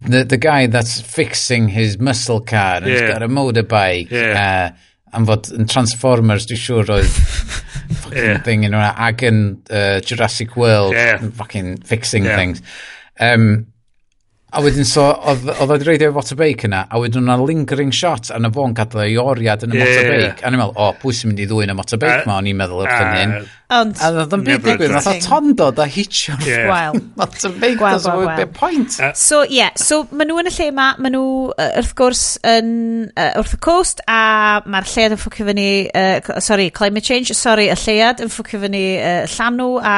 the 0.00 0.24
the 0.24 0.36
guy 0.36 0.66
that's 0.66 1.00
fixing 1.00 1.68
his 1.68 1.98
muscle 1.98 2.40
car 2.40 2.76
and 2.76 2.86
yeah. 2.86 2.92
he's 2.92 3.10
got 3.10 3.22
a 3.22 3.28
motorbike 3.28 4.10
yeah. 4.10 4.72
uh, 4.74 5.16
am 5.16 5.26
fod 5.26 5.48
yn 5.56 5.68
Transformers 5.70 6.48
dwi'n 6.50 6.60
siŵr 6.60 6.92
oedd 6.98 7.14
fucking 8.02 8.18
yeah. 8.18 8.42
thing 8.44 8.66
yn 8.66 8.76
hwnna 8.76 8.92
ag 9.08 9.24
yn 9.26 9.40
uh, 9.70 9.96
Jurassic 10.04 10.56
World 10.60 10.96
yeah. 10.96 11.22
fucking 11.38 11.78
fixing 11.86 12.28
yeah. 12.28 12.36
things 12.36 12.62
um, 13.20 13.66
a 14.52 14.62
wedyn 14.62 14.88
so 14.88 15.06
oedd 15.32 15.48
oedd 15.64 15.86
reidio 15.88 16.12
motorbike 16.14 16.66
e 16.66 16.70
yna 16.70 16.84
a 16.90 17.00
wedyn 17.00 17.24
yna 17.24 17.38
lingering 17.42 17.94
shot 17.94 18.30
a 18.34 18.40
na 18.42 18.52
fo'n 18.52 18.76
gadael 18.76 19.06
ei 19.06 19.16
oriad 19.22 19.64
yn 19.66 19.74
y 19.74 19.80
yeah. 19.80 19.94
motorbike 19.94 20.44
a 20.44 20.52
ni'n 20.52 20.62
meddwl 20.62 20.82
o 20.84 20.90
pwy 21.00 21.16
sy'n 21.16 21.32
mynd 21.32 21.44
i 21.44 21.48
ddwy'n 21.50 21.72
y 21.72 21.78
motorbike 21.80 22.22
uh, 22.22 22.28
ma 22.28 22.40
o'n 22.42 22.50
i'n 22.52 22.60
meddwl 22.60 22.84
wrth 22.84 22.98
uh, 22.98 23.08
hynny 23.14 23.46
Ond... 23.66 23.96
A 23.98 24.12
ddodd 24.14 24.34
yn 24.36 24.42
byd 24.46 24.60
digwydd, 24.62 24.92
nath 24.94 25.08
o 25.10 25.12
tondo 25.24 25.72
da 25.74 25.88
hitio'r 25.90 26.44
yeah. 26.46 26.68
Wel. 26.70 27.00
That's 27.18 27.42
a 27.48 27.50
big 27.50 27.80
well, 27.82 27.98
well, 28.04 28.28
well. 28.28 28.46
point. 28.54 28.94
So, 29.18 29.40
ie, 29.42 29.56
yeah, 29.58 29.72
so 29.74 30.04
maen 30.12 30.30
nhw 30.30 30.38
yn 30.44 30.50
y 30.50 30.52
lle 30.54 30.68
yma, 30.70 30.84
maen 31.02 31.16
nhw 31.16 31.24
uh, 31.50 31.66
wrth 31.80 31.90
gwrs 31.98 32.22
yn 32.46 32.68
uh, 33.10 33.32
wrth 33.40 33.56
y 33.56 33.60
coast, 33.66 34.04
a 34.06 34.62
mae'r 34.70 34.86
llead 34.92 35.16
yn 35.16 35.18
ffwcio 35.18 35.48
fyny, 35.50 35.66
uh, 35.90 36.38
sorry, 36.46 36.68
climate 36.70 37.10
change, 37.10 37.34
sorry, 37.34 37.66
y 37.72 37.74
llead 37.82 38.22
yn 38.22 38.30
ffwcio 38.30 38.62
fyny 38.62 38.84
uh, 39.00 39.26
llanw, 39.34 39.68
a 39.82 39.96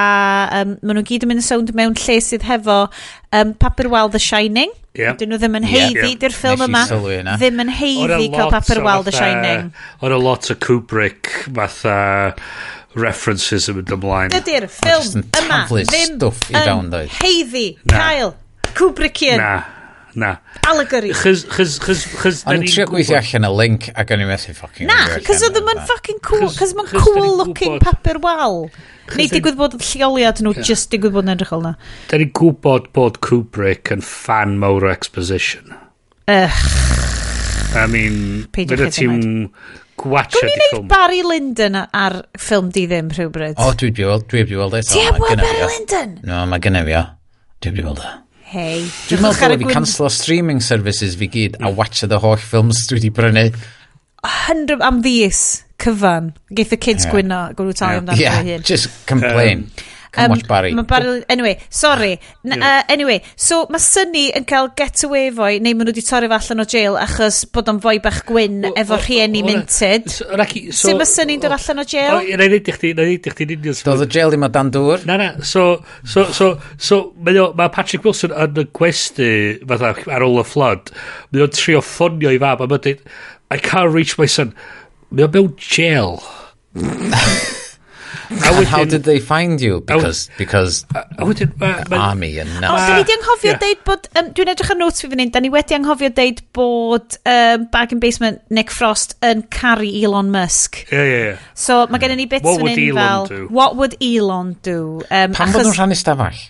um, 0.62 0.74
maen 0.81 1.03
nhw 1.03 1.05
gyd 1.12 1.28
yn 1.28 1.35
mynd 1.35 1.45
yn 1.45 1.49
sound 1.51 1.74
mewn 1.77 1.99
lle 2.07 2.19
sydd 2.24 2.49
hefo 2.49 2.78
um, 2.89 3.53
Papur 3.61 3.93
Wal 3.93 4.09
The 4.16 4.23
Shining. 4.31 4.73
Yeah. 4.97 5.12
Dyn 5.15 5.28
nhw 5.31 5.36
ddim 5.39 5.61
yn 5.61 5.69
heiddi, 5.69 6.01
yeah. 6.01 6.16
di'r 6.24 6.32
ffilm 6.35 6.65
yma, 6.65 6.86
ddim 6.89 7.61
yn 7.62 7.69
heiddi 7.70 8.32
cael 8.32 8.49
Papur 8.57 8.81
Wal 8.82 9.05
The 9.07 9.12
Shining. 9.15 9.69
Oedd 10.01 10.16
a 10.16 10.24
lot 10.24 10.49
o 10.57 10.57
Kubrick, 10.57 11.36
fatha... 11.53 12.01
Uh, 12.32 12.77
references 12.99 13.69
yn 13.70 13.79
mynd 13.79 13.95
ymlaen. 13.97 14.35
Dydy'r 14.35 14.69
ffilm 14.73 15.25
yma 15.41 15.65
ddim 15.70 16.20
yn 16.20 17.11
heiddi 17.19 17.66
Kyle, 17.89 18.35
Kubrickian. 18.79 19.41
Na, 19.41 19.55
na. 20.19 20.35
Allegory. 20.69 21.15
Chys, 21.16 21.45
chys, 21.49 21.79
chys, 21.83 22.05
chys... 22.20 22.43
Ond 22.51 22.66
trio 22.69 22.87
gweithio 22.91 23.19
allan 23.20 23.49
y 23.49 23.53
link 23.62 23.89
ac 23.95 24.12
o'n 24.15 24.23
i 24.25 24.29
methu 24.29 24.55
ffocin... 24.57 24.91
Na, 24.91 25.19
cys 25.25 25.47
oedd 25.49 25.59
yn 25.62 25.83
ffocin 25.89 26.23
cool, 26.27 26.47
cys 26.55 26.75
mae'n 26.79 26.93
cool 26.99 27.35
looking 27.41 27.79
papur 27.83 28.20
wal. 28.25 28.65
Neu 29.16 29.31
digwydd 29.33 29.57
bod 29.57 29.79
y 29.79 29.81
lleoliad 29.81 30.43
nhw, 30.45 30.53
just 30.61 30.91
digwydd 30.93 31.16
bod 31.16 31.27
yn 31.27 31.35
edrych 31.39 31.55
olna. 31.57 31.75
Da 32.11 32.20
ni'n 32.20 32.35
gwybod 32.37 32.91
bod 32.97 33.23
Kubrick 33.25 33.95
yn 33.95 34.05
fan 34.05 34.59
mawr 34.61 34.91
exposition. 34.93 35.73
Ych. 36.29 36.61
I 37.79 37.87
mean, 37.89 38.47
fydda 38.57 38.89
ti'n 38.93 39.49
gwacha 40.03 40.43
di 40.45 40.55
ffilm. 40.55 40.85
Gwni 40.85 40.93
Barry 40.93 41.20
Lyndon 41.27 41.77
ar 41.83 42.16
ffilm 42.39 42.70
di 42.75 42.87
ddim 42.91 43.11
rhywbryd. 43.15 43.59
O, 43.59 43.73
dwi 43.79 43.91
wedi 43.91 44.07
weld, 44.09 44.27
dwi 44.31 44.45
wedi 44.45 44.59
weld 44.59 44.79
eto. 44.81 44.95
Ti 44.95 45.05
heb 45.09 45.20
weld 45.23 45.43
Barry 45.43 45.69
Lyndon? 45.75 46.16
No, 46.29 46.41
mae 46.51 46.62
gynnu 46.65 46.85
fi 46.89 46.97
o. 47.01 47.05
Dwi 47.59 47.75
wedi 47.75 47.87
weld 47.89 48.03
o. 48.05 48.15
Hei. 48.49 48.81
Dwi'n 49.11 49.20
meddwl 49.20 49.53
bod 49.53 49.65
fi 49.66 49.75
cancel 49.77 50.07
o 50.09 50.12
streaming 50.12 50.62
services 50.65 51.19
fi 51.20 51.29
gyd 51.33 51.59
a 51.61 51.69
watcha 51.69 52.09
the 52.09 52.20
holl 52.23 52.39
ffilms 52.41 52.87
dwi 52.89 53.01
wedi 53.01 53.12
brynu. 53.19 53.49
100 54.25 54.83
am 54.85 55.03
ddys 55.05 55.43
cyfan. 55.83 56.33
Geith 56.55 56.75
y 56.75 56.81
kids 56.81 57.07
yeah. 57.07 57.15
gwyno, 57.15 57.43
gwrw 57.59 57.77
talu 57.77 57.93
yeah. 57.93 58.03
amdano 58.03 58.20
yeah, 58.23 58.43
hyn. 58.47 58.65
just 58.66 58.91
complain. 59.07 59.66
Um, 59.69 59.87
Come 60.13 60.25
um, 60.25 60.31
watch 60.31 60.49
Barry. 60.49 60.73
Ma 60.75 60.83
Barry. 60.83 61.25
Anyway, 61.29 61.59
sorry. 61.69 62.19
N 62.45 62.59
yeah. 62.59 62.81
uh, 62.81 62.83
anyway, 62.93 63.21
so 63.37 63.67
mae 63.69 63.83
Sunny 63.83 64.29
yn 64.37 64.47
cael 64.49 64.71
getaway 64.79 65.29
fo'i, 65.35 65.59
neu 65.61 65.77
maen 65.77 65.89
nhw 65.89 65.93
wedi 65.93 66.05
torri 66.07 66.31
fo 66.31 66.39
allan 66.39 66.65
o 66.65 66.67
jail 66.73 66.97
achos 67.01 67.43
bod 67.53 67.69
o'n 67.73 67.81
fwy 67.85 68.01
bach 68.05 68.23
gwyn 68.29 68.65
o, 68.71 68.73
efo 68.81 68.97
rhieni 69.03 69.43
minted. 69.45 70.09
So, 70.13 70.25
so, 70.33 70.73
Sut 70.81 71.01
mae 71.01 71.11
Sunny'n 71.11 71.45
dod 71.45 71.57
allan 71.59 71.85
o 71.85 71.87
jail? 71.93 72.17
Na 72.17 72.25
i 72.25 72.41
reidio 72.41 72.77
chdi, 72.79 72.95
na 72.97 73.05
i 73.05 73.13
reidio 73.13 73.35
chdi 73.35 73.59
union. 73.59 73.79
Doedd 73.91 74.07
y 74.07 74.11
jail 74.17 74.33
ddim 74.33 74.49
o 74.49 74.51
dan 74.57 74.73
dŵr. 74.75 75.07
Na, 75.11 75.19
na, 75.21 75.29
so, 75.45 75.69
so, 76.09 76.27
so, 76.33 76.51
so, 76.81 77.03
mae 77.21 77.69
Patrick 77.75 78.09
Wilson 78.09 78.33
yn 78.33 78.65
y 78.65 78.69
gwesti, 78.81 79.31
fatha, 79.69 79.93
ar 80.17 80.27
ôl 80.27 80.41
y 80.41 80.49
flood, 80.49 80.93
mae 81.33 81.45
o'n 81.45 81.55
trio 81.55 81.85
ffonio 81.85 82.33
i 82.33 82.41
fab, 82.41 82.65
a 82.65 82.71
mae'n 82.71 82.85
dweud, 82.89 83.07
I 83.51 83.57
can't 83.57 83.93
reach 83.93 84.19
my 84.19 84.27
son. 84.29 84.57
Mae 85.11 85.29
o'n 85.29 85.37
mewn 85.37 85.55
jail. 85.61 86.21
And 88.31 88.67
how 88.67 88.85
did 88.85 89.05
they 89.05 89.21
find 89.21 89.61
you? 89.61 89.81
Because, 89.81 90.29
because 90.37 90.85
a, 90.95 91.01
a 91.19 91.25
wedyn, 91.25 91.53
ma, 91.59 91.83
ma, 91.89 92.11
army 92.11 92.39
and 92.39 92.51
nuts. 92.61 92.73
O, 92.73 92.77
da 92.77 92.97
ni 92.99 93.05
di 93.09 93.15
anghofio 93.17 93.53
yeah. 93.53 93.63
deud 93.63 93.85
bod, 93.89 94.09
um, 94.19 94.29
dwi'n 94.37 94.53
edrych 94.53 94.73
ar 94.75 94.79
notes 94.81 95.05
fi 95.05 95.11
fan 95.13 95.23
hyn, 95.25 95.33
da 95.33 95.41
ni 95.41 95.53
wedi 95.55 95.77
anghofio 95.79 96.11
deud 96.15 96.43
bod 96.57 97.17
um, 97.25 97.65
Bag 97.73 97.95
in 97.97 98.03
Basement 98.05 98.43
Nick 98.51 98.75
Frost 98.75 99.17
yn 99.25 99.47
caru 99.55 99.89
Elon 99.89 100.33
Musk. 100.35 100.83
Ie, 100.93 101.01
ie, 101.01 101.25
ie. 101.31 101.33
So, 101.57 101.81
mae 101.89 102.05
gen 102.05 102.17
i 102.17 102.21
ni 102.21 102.29
bits 102.29 102.49
fan 102.49 102.69
hyn 102.69 103.01
fel, 103.01 103.27
do? 103.33 103.41
what 103.49 103.81
would 103.81 103.97
Elon 104.05 104.57
do? 104.67 105.01
Um, 105.09 105.33
Pan 105.33 105.55
bod 105.55 105.65
nhw'n 105.65 105.77
rhan 105.81 105.97
stafell? 105.99 106.47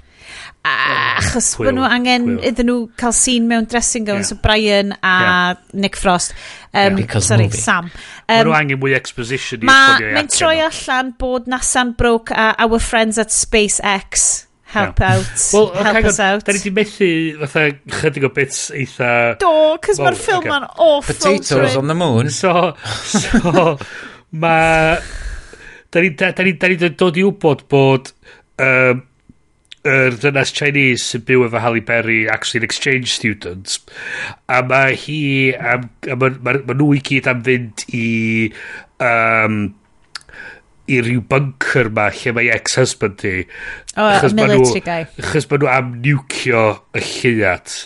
achos 0.65 1.53
bod 1.59 1.75
nhw 1.75 1.87
angen 1.87 2.25
Quill. 2.27 2.41
iddyn 2.51 2.69
nhw 2.71 2.79
cael 3.01 3.15
sîn 3.17 3.47
mewn 3.51 3.69
dressing 3.71 4.07
gown 4.09 4.23
yeah. 4.23 4.29
so 4.31 4.39
Brian 4.43 4.93
a 5.03 5.15
yeah. 5.15 5.55
Nick 5.73 5.97
Frost 5.97 6.35
um, 6.75 6.99
yeah, 6.99 7.19
sorry 7.19 7.49
movie. 7.49 7.63
Sam 7.63 7.91
um, 7.91 8.43
nhw 8.49 8.57
angen 8.59 8.81
mwy 8.83 8.97
exposition 8.99 9.65
mae'n 9.69 10.13
ma 10.17 10.27
troi 10.33 10.59
allan 10.67 11.15
bod 11.19 11.49
Nasan 11.51 11.95
Broke 11.99 12.35
a 12.35 12.53
Our 12.65 12.83
Friends 12.83 13.19
at 13.19 13.35
SpaceX 13.35 14.49
help 14.69 15.01
yeah. 15.01 15.17
out 15.17 15.45
well, 15.55 15.71
help 15.73 15.97
okay, 15.97 16.09
us 16.09 16.21
out 16.21 16.45
da 16.45 16.53
ni 16.53 16.61
di 16.65 16.75
methu 16.77 17.11
fatha 17.45 17.69
chydig 18.01 18.29
o 18.29 18.33
bits 18.37 18.67
eitha 18.77 19.13
do 19.41 19.53
cos 19.81 19.97
well, 19.97 20.11
mae'r 20.11 20.21
ffilm 20.21 20.43
okay. 20.43 20.53
ma'n 20.53 20.69
awful 20.75 21.15
potatoes 21.15 21.79
on 21.81 21.89
the 21.89 21.97
moon 21.97 22.29
so 22.29 22.55
so 23.09 23.79
mae 24.45 24.99
da 25.89 26.05
ni 26.05 26.13
da, 26.13 26.33
da 26.37 26.45
ni 26.45 26.59
da 26.61 26.69
ni 26.69 26.77
dod 26.77 27.17
i 27.17 27.25
wybod 27.25 27.65
bod 27.73 28.13
um, 28.61 29.08
yr 29.89 30.19
dynas 30.23 30.52
Chinese 30.55 31.05
sy'n 31.06 31.24
byw 31.28 31.47
efo 31.48 31.62
Halle 31.62 31.82
Berry 31.89 32.20
actually 32.28 32.62
an 32.62 32.69
exchange 32.69 33.15
student 33.15 33.78
a 34.48 34.62
mae 34.66 34.97
hi 34.98 35.20
am, 35.56 35.89
a 36.09 36.16
mae 36.16 36.39
ma, 36.39 36.56
ma 36.69 36.77
nhw 36.77 36.93
i 36.98 37.02
gyd 37.09 37.31
am 37.31 37.44
fynd 37.47 37.86
i 37.97 38.09
um, 39.05 39.60
i 40.89 41.01
ryw 41.05 41.24
bunker 41.31 41.90
ma 41.94 42.09
lle 42.15 42.35
mae 42.36 42.52
ex-husband 42.56 43.24
i 43.28 43.35
oh, 43.97 44.09
achos 44.09 44.36
ma 44.36 44.48
nhw 44.51 44.69
achos 44.85 45.48
ma 45.51 45.60
nhw 45.62 45.73
am 45.73 45.97
niwcio 46.05 46.69
y 46.97 47.05
lliat 47.09 47.81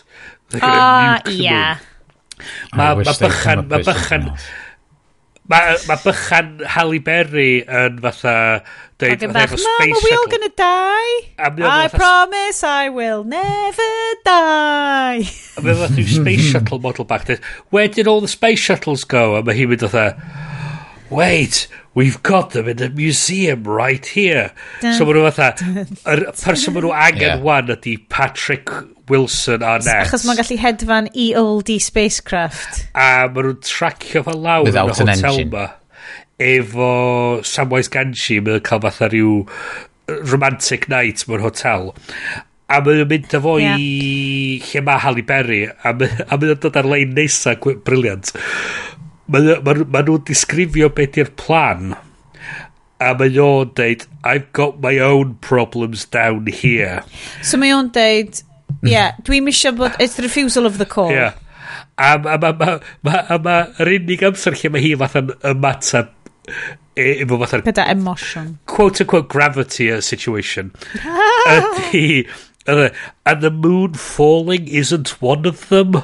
oh, 0.58 1.32
yeah. 1.32 1.78
Nhw. 1.78 1.88
Ma, 2.74 2.92
oh, 2.92 3.02
ma 3.06 3.14
bychan, 3.14 3.66
ma 3.70 3.78
bychan, 3.86 4.28
Mae 5.51 5.74
ma 5.89 5.97
bychan 5.98 6.60
Halle 6.77 7.01
Berry 7.02 7.64
yn 7.66 7.97
fatha... 8.05 8.62
Deud, 9.02 9.24
fatha 9.24 9.40
efo 9.48 9.59
space 9.59 9.97
are 9.97 10.05
we 10.05 10.12
all 10.14 10.28
gonna 10.31 10.51
die? 10.55 11.14
I 11.36 11.89
promise 11.90 12.62
I 12.62 12.89
will 12.94 13.24
never 13.24 13.90
die. 14.24 15.27
A 15.59 15.64
mae 15.66 15.74
fath 15.81 15.98
yw 15.98 16.06
space 16.06 16.47
shuttle 16.52 16.78
model 16.78 17.09
bach. 17.10 17.27
Where 17.74 17.89
did 17.89 18.06
all 18.06 18.20
the 18.23 18.31
space 18.31 18.62
shuttles 18.62 19.02
go? 19.02 19.35
A 19.35 19.43
mae 19.43 19.59
hi'n 19.59 19.74
mynd 19.74 19.82
fatha... 19.89 20.06
Wait, 21.10 21.66
we've 21.93 22.23
got 22.23 22.52
them 22.55 22.69
in 22.69 22.78
the 22.78 22.89
museum 22.89 23.64
right 23.64 24.06
here. 24.06 24.52
Dun, 24.81 24.94
so 24.94 25.05
maen 25.05 25.19
nhw 25.19 25.27
fatha... 25.32 25.74
Yr 26.06 26.23
person 26.39 26.78
maen 26.78 26.86
nhw 26.86 26.94
angen 27.02 27.27
yeah. 27.27 27.43
wan 27.43 27.74
ydi 27.74 27.98
Patrick 28.14 28.70
Wilson 29.12 29.62
a 29.66 29.76
net. 29.82 30.09
Achos 30.09 30.24
mae'n 30.28 30.40
gallu 30.40 30.59
hedfan 30.62 31.10
i 31.12 31.28
oldie 31.39 31.82
spacecraft. 31.82 32.82
A 32.97 33.28
maen 33.28 33.52
nhw'n 33.52 33.62
tracio 33.66 34.24
fel 34.26 34.43
lawr 34.47 34.72
yn 34.72 34.78
y 34.78 34.86
hotel 34.89 35.14
engine. 35.14 35.51
ma. 35.52 35.68
Efo 36.43 36.90
Samwise 37.47 37.93
Ganshi, 37.93 38.40
mae'n 38.43 38.64
cael 38.66 38.82
fatha 38.86 39.10
rhyw 39.12 39.43
romantic 40.32 40.89
night 40.89 41.26
mewn 41.28 41.44
hotel. 41.44 41.93
A 42.72 42.80
mae'n 42.80 43.05
mynd 43.10 43.34
â 43.36 43.40
fo 43.44 43.59
yeah. 43.60 43.76
i 43.76 44.60
lle 44.70 44.84
mae 44.86 45.02
Halle 45.05 45.24
Berry. 45.28 45.64
A 45.68 45.93
mae 45.93 46.30
mae'n 46.32 46.62
dod 46.62 46.78
ar 46.80 46.89
lein 46.89 47.12
nesa, 47.16 47.55
briliant. 47.60 48.32
Mae 49.32 49.59
ma, 49.64 49.76
ma 49.84 50.02
nhw'n 50.05 50.24
disgrifio 50.28 50.89
beth 50.97 51.18
di'r 51.18 51.34
plan. 51.39 51.93
A 53.02 53.12
mae 53.18 53.36
o'n 53.43 53.74
deud, 53.76 54.06
I've 54.24 54.48
got 54.56 54.80
my 54.80 54.98
own 55.02 55.36
problems 55.44 56.06
down 56.06 56.47
here. 56.47 57.02
So 57.43 57.60
mae 57.60 57.74
o'n 57.74 57.90
deud, 57.94 58.43
yeah, 58.82 59.16
dwi'n 59.27 59.47
misio 59.47 59.74
bod, 59.77 59.97
it's 60.01 60.16
the 60.16 60.27
refusal 60.27 60.66
of 60.66 60.78
the 60.78 60.86
call. 60.86 61.11
Yeah. 61.11 61.35
A 61.99 62.16
mae'r 62.19 62.40
ma, 62.40 62.53
ma, 62.53 62.78
ma, 63.03 63.16
ma, 63.28 63.39
ma, 63.39 63.57
unig 63.85 64.24
amser 64.27 64.57
lle 64.59 64.73
mae 64.73 64.85
hi 64.85 64.94
fatha'n 65.01 65.35
ymateb 65.53 66.15
efo 66.97 67.40
fatha'n... 67.43 67.66
Gyda 67.69 67.89
emotion. 67.93 68.57
Quote 68.66 69.05
unquote 69.05 69.28
gravity 69.32 69.89
a 69.89 70.01
situation. 70.03 70.73
Ydy... 71.59 72.24
And 72.65 73.43
the 73.43 73.51
moon 73.51 73.94
falling 73.94 74.69
isn't 74.69 75.20
one 75.20 75.47
of 75.47 75.69
them. 75.69 75.94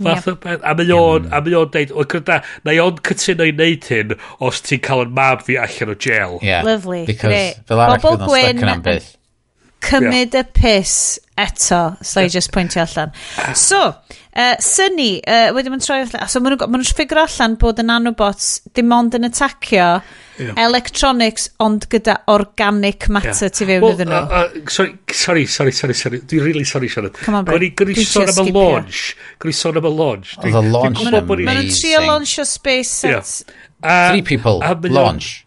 Fath 0.00 0.28
yep. 0.28 0.44
a 0.62 0.74
mae 0.78 0.92
o'n, 0.94 1.26
a 1.34 1.40
mae 1.42 1.56
o'n 1.58 1.70
deud, 1.74 1.90
o 1.90 2.04
gryda, 2.06 2.36
na 2.62 2.74
i 2.76 2.78
o'n 2.78 3.00
cytuno 3.02 3.48
i 3.48 3.50
wneud 3.50 3.88
hyn 3.90 4.14
os 4.46 4.60
ti'n 4.62 4.82
cael 4.84 5.02
yn 5.08 5.16
mab 5.16 5.42
fi 5.42 5.56
allan 5.58 5.90
o 5.90 5.96
jail. 5.98 6.38
Yeah. 6.38 6.62
Lovely. 6.62 7.02
Because 7.08 7.32
Great. 7.34 7.64
fel 7.66 7.82
arall 7.82 7.98
fydd 8.04 8.22
o'n 8.22 8.30
stuck 8.30 8.62
yn 8.62 8.70
am 8.76 8.84
cymryd 9.84 10.34
yeah. 10.34 10.44
y 10.44 10.52
piss 10.54 11.18
eto, 11.38 11.96
so 12.02 12.22
i 12.24 12.30
just 12.32 12.50
pwyntio 12.54 12.82
allan. 12.82 13.12
So, 13.54 13.78
uh, 14.34 14.56
Sunny, 14.62 15.20
uh, 15.22 15.52
wedi 15.54 15.70
ma'n 15.70 15.82
troi 15.82 16.00
allan, 16.02 16.26
so 16.30 16.42
maen 16.42 16.56
nhw'n 16.56 16.72
ma 16.72 16.80
nhw 16.80 16.88
ffigur 16.88 17.20
allan 17.22 17.54
bod 17.60 17.78
y 17.78 17.84
nanobots 17.86 18.48
dim 18.74 18.90
ond 18.94 19.14
yn 19.14 19.28
atacio 19.28 19.86
yeah. 20.40 20.58
electronics 20.64 21.48
ond 21.62 21.86
gyda 21.92 22.18
organic 22.34 23.06
matter 23.14 23.46
yeah. 23.46 23.54
tu 23.54 23.68
fewn 23.70 23.86
well, 23.86 23.94
iddyn 23.94 24.10
nhw. 24.10 24.20
Uh, 24.24 24.42
uh, 24.42 24.74
sorry, 24.74 24.98
sorry, 25.12 25.46
sorry, 25.46 25.76
sorry, 25.78 25.98
sorry. 26.02 26.22
Dwi'n 26.26 26.46
really 26.50 26.66
sorry, 26.66 26.90
Sianad. 26.90 27.14
Come 27.22 27.40
on, 27.40 27.48
Bryn. 27.48 27.70
Gwni 27.78 28.02
sôn 28.02 28.34
am 28.34 28.42
y 28.42 28.56
launch. 28.58 29.14
Gwni 29.38 29.56
sôn 29.62 29.78
am 29.78 29.88
y 29.88 29.94
launch. 29.94 30.34
Oedd 30.42 30.58
y 30.58 30.66
launch 30.74 31.06
yn 31.06 31.14
amazing. 31.22 31.46
Maen 31.46 31.62
nhw'n 31.62 31.74
trio 31.78 32.04
launchio 32.08 32.48
space 32.48 33.06
set. 33.06 33.14
Yeah. 33.14 33.64
Uh, 33.78 34.10
Three 34.10 34.26
people, 34.26 34.58
launch. 34.90 35.44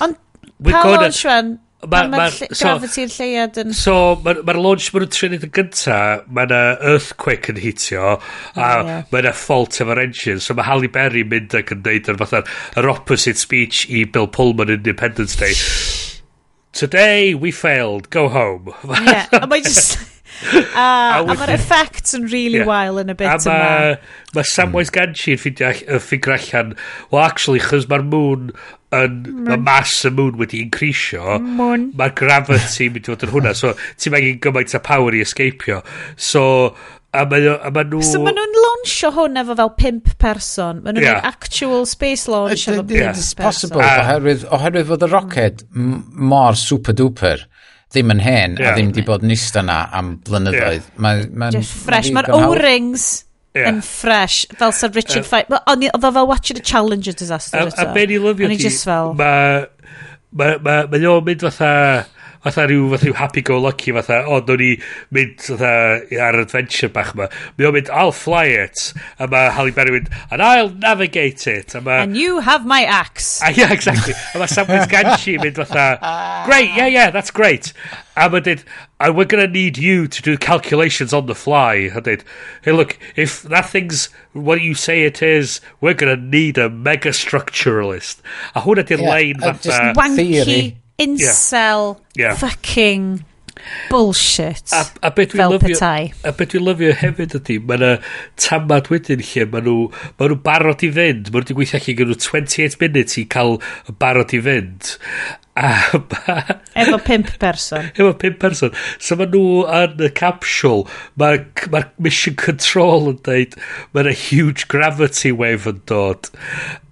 Ond 0.00 0.16
pa 0.64 0.84
launch, 0.88 1.24
Wen? 1.28 1.58
Mae'r 1.78 2.08
ma, 2.10 2.16
ma, 2.16 2.24
ma 2.26 2.30
so, 2.34 2.46
gravity'r 2.58 3.12
lleiad 3.14 3.58
yn... 3.62 3.74
So, 3.76 3.92
mae'r 4.24 4.40
ma 4.42 4.54
launch 4.56 4.88
maen 4.90 5.04
nhw'n 5.04 5.12
trin 5.14 5.36
yn 5.36 5.52
gynta, 5.54 5.98
mae 6.26 6.48
yna 6.48 6.58
earthquake 6.90 7.52
yn 7.52 7.60
hitio, 7.62 8.16
a 8.58 8.70
yeah. 8.82 9.04
mae 9.12 9.22
yna 9.22 9.32
fault 9.38 9.78
efo'r 9.78 10.02
engine. 10.02 10.42
So, 10.42 10.56
mae 10.58 10.66
Halle 10.66 10.90
Berry 10.90 11.22
mynd 11.22 11.54
ac 11.54 11.70
yn 11.76 11.84
deud 11.86 12.10
yr 12.10 12.18
fatha 12.18 12.42
yr 12.82 12.90
opposite 12.90 13.38
speech 13.38 13.84
i 13.94 14.02
Bill 14.10 14.26
Pullman 14.26 14.74
yn 14.74 14.80
Independence 14.80 15.38
Day. 15.38 15.54
Today 16.74 17.34
we 17.38 17.54
failed, 17.54 18.10
go 18.10 18.26
home. 18.28 18.74
yeah, 19.06 19.30
a 19.38 19.46
mae 19.46 19.62
just... 19.62 20.00
a, 20.74 20.82
a, 20.82 21.20
a 21.22 21.36
mae'r 21.36 21.54
effects 21.54 22.16
yn 22.18 22.26
really 22.30 22.60
yeah. 22.60 22.68
wael 22.68 23.00
yn 23.02 23.12
y 23.12 23.16
bit 23.18 23.46
yma. 23.48 23.54
Mae 23.58 23.94
ma 24.36 24.44
Samwise 24.46 24.92
hmm. 24.92 24.96
Ganshi 24.98 25.36
yn 25.36 25.40
ffeindio 25.42 25.70
y 25.74 26.02
ffigur 26.02 26.36
allan, 26.36 26.74
well 27.12 27.24
actually, 27.24 27.62
chys 27.64 27.88
mae'r 27.90 28.04
moon 28.08 28.52
yn, 28.96 29.16
mae 29.48 29.60
mas 29.60 29.96
y 30.08 30.12
mŵn 30.14 30.38
wedi 30.40 30.62
increasio, 30.64 31.38
mae'r 31.38 32.14
gravity 32.18 32.88
yn 32.88 32.94
mynd 32.96 33.08
i 33.08 33.14
fod 33.14 33.26
yn 33.26 33.34
hwnna, 33.34 33.56
so 33.58 33.74
ti'n 33.96 34.14
megin 34.14 34.38
gymaint 34.44 34.78
a 34.78 34.84
power 34.84 35.16
i 35.16 35.24
escapio. 35.26 35.82
So, 36.16 36.46
A 37.16 37.22
mae 37.24 37.40
ma 37.72 37.82
nhw... 37.88 38.02
So 38.04 38.18
maen 38.20 38.36
nhw'n 38.36 38.58
launchio 38.60 39.08
hwn 39.16 39.40
efo 39.40 39.54
fel 39.56 39.70
pimp 39.80 40.10
person. 40.20 40.82
Maen 40.84 40.98
nhw'n 40.98 41.06
yeah. 41.06 41.22
actual 41.24 41.86
space 41.88 42.28
launch 42.28 42.66
efo 42.68 42.82
pimp 42.82 43.00
person. 43.00 43.22
It's 43.24 43.32
possible, 43.38 43.80
oherwydd, 43.80 44.44
oherwydd 44.52 44.90
fod 44.90 45.06
y 45.06 45.08
rocket 45.14 45.64
mor 45.72 46.58
super 46.60 46.92
duper 46.92 47.46
ddim 47.94 48.12
yn 48.12 48.20
hen 48.20 48.58
yeah. 48.58 48.72
a 48.72 48.76
ddim 48.76 48.90
wedi 48.92 49.04
bod 49.06 49.24
yn 49.24 49.32
ista 49.32 49.62
na 49.64 49.78
am 49.96 50.18
blynyddoedd. 50.26 50.84
Yeah. 50.84 51.00
Ma, 51.04 51.14
ma, 51.32 51.48
Just 51.54 51.72
fresh. 51.86 52.12
Mae'r 52.12 52.28
O-rings 52.36 53.06
yeah. 53.56 53.70
yn 53.70 53.80
fresh. 53.84 54.44
Fel 54.60 54.74
Sir 54.76 54.92
Richard 54.96 55.24
uh, 55.24 55.30
Fife. 55.30 55.62
Oedd 55.72 55.88
o 55.96 56.12
fel 56.18 56.28
watching 56.28 56.60
a 56.60 56.64
Challenger 56.64 57.16
disaster. 57.16 57.64
A, 57.64 57.72
a, 57.72 57.88
a 57.88 57.96
be 57.96 58.06
ni 58.10 58.20
lyfio 58.20 58.52
ti, 58.52 58.70
mae 58.90 59.16
ma, 59.22 59.32
ma, 60.36 60.54
ma, 60.60 60.78
ma 60.92 61.18
mynd 61.24 61.48
fatha 61.48 61.72
fatha 62.44 62.66
rhyw, 62.68 62.90
fatha 62.92 63.08
rhyw 63.08 63.16
happy-go-lucky 63.18 63.92
fatha, 63.96 64.20
o, 64.26 64.40
dwi'n 64.44 64.62
ni 64.62 64.70
mynd 65.14 65.44
fatha 65.44 65.72
ar 66.28 66.38
adventure 66.42 66.90
bach 66.92 67.14
ma. 67.18 67.28
Mae 67.58 67.68
o'n 67.68 67.76
mynd, 67.78 67.90
I'll 67.90 68.14
fly 68.14 68.46
it. 68.64 68.92
A 69.18 69.28
mae 69.30 69.52
Halle 69.54 69.74
Berry 69.76 69.94
mynd, 69.96 70.10
and 70.30 70.42
I'll 70.42 70.70
navigate 70.70 71.46
it. 71.46 71.74
A 71.74 71.80
mae... 71.80 72.02
And 72.02 72.16
you 72.16 72.40
have 72.40 72.66
my 72.66 72.84
axe. 72.84 73.40
Ah, 73.42 73.52
yeah, 73.54 73.72
exactly. 73.72 74.14
A 74.34 74.42
mae 74.42 74.50
Samwise 74.50 74.88
Ganshi 74.94 75.38
yn 75.38 75.46
mynd 75.46 75.62
fatha, 75.62 75.88
great, 76.48 76.70
yeah, 76.76 76.86
yeah, 76.86 77.10
that's 77.10 77.30
great. 77.30 77.72
A 78.16 78.28
mae 78.30 78.40
dweud, 78.40 78.64
and 79.00 79.16
we're 79.16 79.30
going 79.30 79.44
to 79.44 79.52
need 79.52 79.78
you 79.78 80.08
to 80.08 80.22
do 80.22 80.36
calculations 80.36 81.12
on 81.12 81.26
the 81.26 81.34
fly. 81.34 81.90
A 81.94 82.00
dweud, 82.00 82.24
hey, 82.62 82.72
look, 82.72 82.98
if 83.16 83.42
that 83.42 83.68
thing's 83.68 84.08
what 84.32 84.60
you 84.60 84.74
say 84.74 85.04
it 85.04 85.22
is, 85.22 85.60
we're 85.80 85.94
going 85.94 86.14
to 86.14 86.22
need 86.22 86.58
a 86.58 86.68
mega 86.68 87.10
structuralist. 87.10 88.20
A 88.54 88.62
hwnna 88.62 88.84
di'r 88.86 89.02
Yeah, 89.02 89.10
lein 89.10 89.42
a 89.42 89.52
just. 89.54 89.80
Wanky, 89.98 90.16
theory. 90.16 90.78
incel 90.98 91.98
yeah. 92.14 92.28
Yeah. 92.28 92.36
fucking 92.36 93.24
bullshit 93.90 94.72
a, 94.72 94.84
a 95.02 95.10
beth 95.10 95.34
fel 95.36 95.52
lyfio, 95.54 95.74
petai. 95.74 96.12
A 96.26 96.32
beth 96.36 96.52
dwi'n 96.54 96.66
lyfio 96.66 96.94
hefyd 97.00 97.36
ydy, 97.38 97.58
mae 97.68 97.78
yna 97.78 97.90
tamad 98.40 98.90
wedyn 98.92 99.22
lle, 99.24 99.46
mae 99.52 99.64
nhw, 99.66 99.76
mae 100.18 100.30
nhw 100.30 100.38
barod 100.44 100.84
i 100.86 100.92
fynd, 100.94 101.30
mae 101.30 101.42
nhw 101.42 101.42
wedi 101.42 101.58
gweithio 101.58 101.80
allan 101.80 101.98
gen 102.00 102.12
nhw 102.12 102.18
28 102.28 102.78
minutes 102.82 103.18
i 103.20 103.26
cael 103.34 103.58
barod 104.02 104.34
i 104.36 104.42
fynd, 104.46 104.94
A 105.58 105.98
ma... 105.98 106.34
Efo 106.76 106.98
pimp 107.04 107.38
person. 107.40 107.90
Efo 107.96 108.12
pimp 108.18 108.38
person. 108.38 108.70
So 109.02 109.16
mae 109.18 109.26
nhw 109.32 109.64
yn 109.80 110.04
y 110.06 110.10
capsule, 110.14 110.84
mae 111.18 111.40
ma 111.72 111.82
mission 112.06 112.36
control 112.38 113.10
yn 113.10 113.18
deud, 113.26 113.56
mae 113.96 114.06
a 114.06 114.14
huge 114.14 114.68
gravity 114.70 115.32
wave 115.34 115.66
yn 115.70 115.80
dod. 115.90 116.30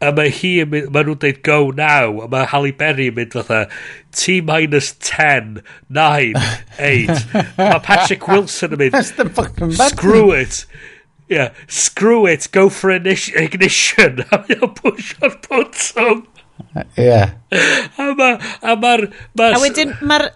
A 0.02 0.10
mae 0.16 0.32
hi, 0.34 0.52
mae 0.66 0.82
nhw'n 0.90 1.22
deud 1.22 1.40
go 1.47 1.60
now, 1.70 2.24
a 2.24 2.28
mae 2.32 2.51
Halle 2.51 2.74
Berry 2.80 3.06
yn 3.12 3.18
mynd 3.20 3.38
fatha, 3.38 3.62
T 4.16 4.40
minus 4.40 4.94
10, 5.05 5.62
9, 5.93 6.34
8. 6.80 7.24
mae 7.60 7.82
Patrick 7.86 8.26
Wilson 8.26 8.74
yn 8.74 8.82
mynd, 8.82 9.78
screw 9.78 10.32
it. 10.34 10.64
Yeah, 11.28 11.52
screw 11.66 12.26
it, 12.26 12.48
go 12.52 12.68
for 12.68 12.90
ignition. 12.90 14.24
A 14.32 14.43
mae'n 14.43 14.74
push 14.78 15.14
o'r 15.22 15.38
botwm. 15.47 16.26
Yeah. 16.97 17.37
A 17.53 18.11
ma... 18.15 18.33
A 18.62 18.74
ma'r... 18.77 19.07
Ma 19.37 19.53
a 19.57 19.62
wedyn 19.62 19.97
ma'r 20.03 20.31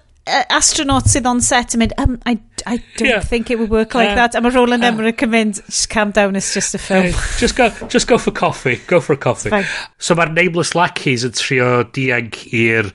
astronaut 0.52 1.08
sydd 1.10 1.26
on 1.26 1.40
set 1.42 1.72
yn 1.74 1.80
mynd, 1.82 1.94
um, 1.98 2.12
I, 2.28 2.36
I 2.68 2.76
don't 2.98 3.08
yeah. 3.08 3.22
think 3.24 3.50
it 3.50 3.58
would 3.58 3.70
work 3.72 3.96
like 3.96 4.10
uh, 4.12 4.14
that. 4.14 4.36
A 4.38 4.42
mae 4.44 4.52
Roland 4.54 4.84
uh, 4.84 4.90
Emmerich 4.92 5.24
yn 5.24 5.32
mynd, 5.32 5.62
just 5.64 5.88
calm 5.90 6.12
down, 6.14 6.36
it's 6.38 6.52
just 6.54 6.76
a 6.76 6.78
film. 6.78 7.08
Uh, 7.08 7.24
just, 7.40 7.56
go, 7.56 7.70
just 7.88 8.06
go 8.06 8.18
for 8.18 8.30
coffee, 8.30 8.76
go 8.86 9.00
for 9.00 9.14
a 9.14 9.18
coffee. 9.18 9.50
Right. 9.50 9.66
So 9.98 10.14
mae'r 10.14 10.30
nameless 10.36 10.76
lackeys 10.78 11.24
yn 11.26 11.34
trio 11.34 11.70
diag 11.96 12.36
i'r 12.52 12.92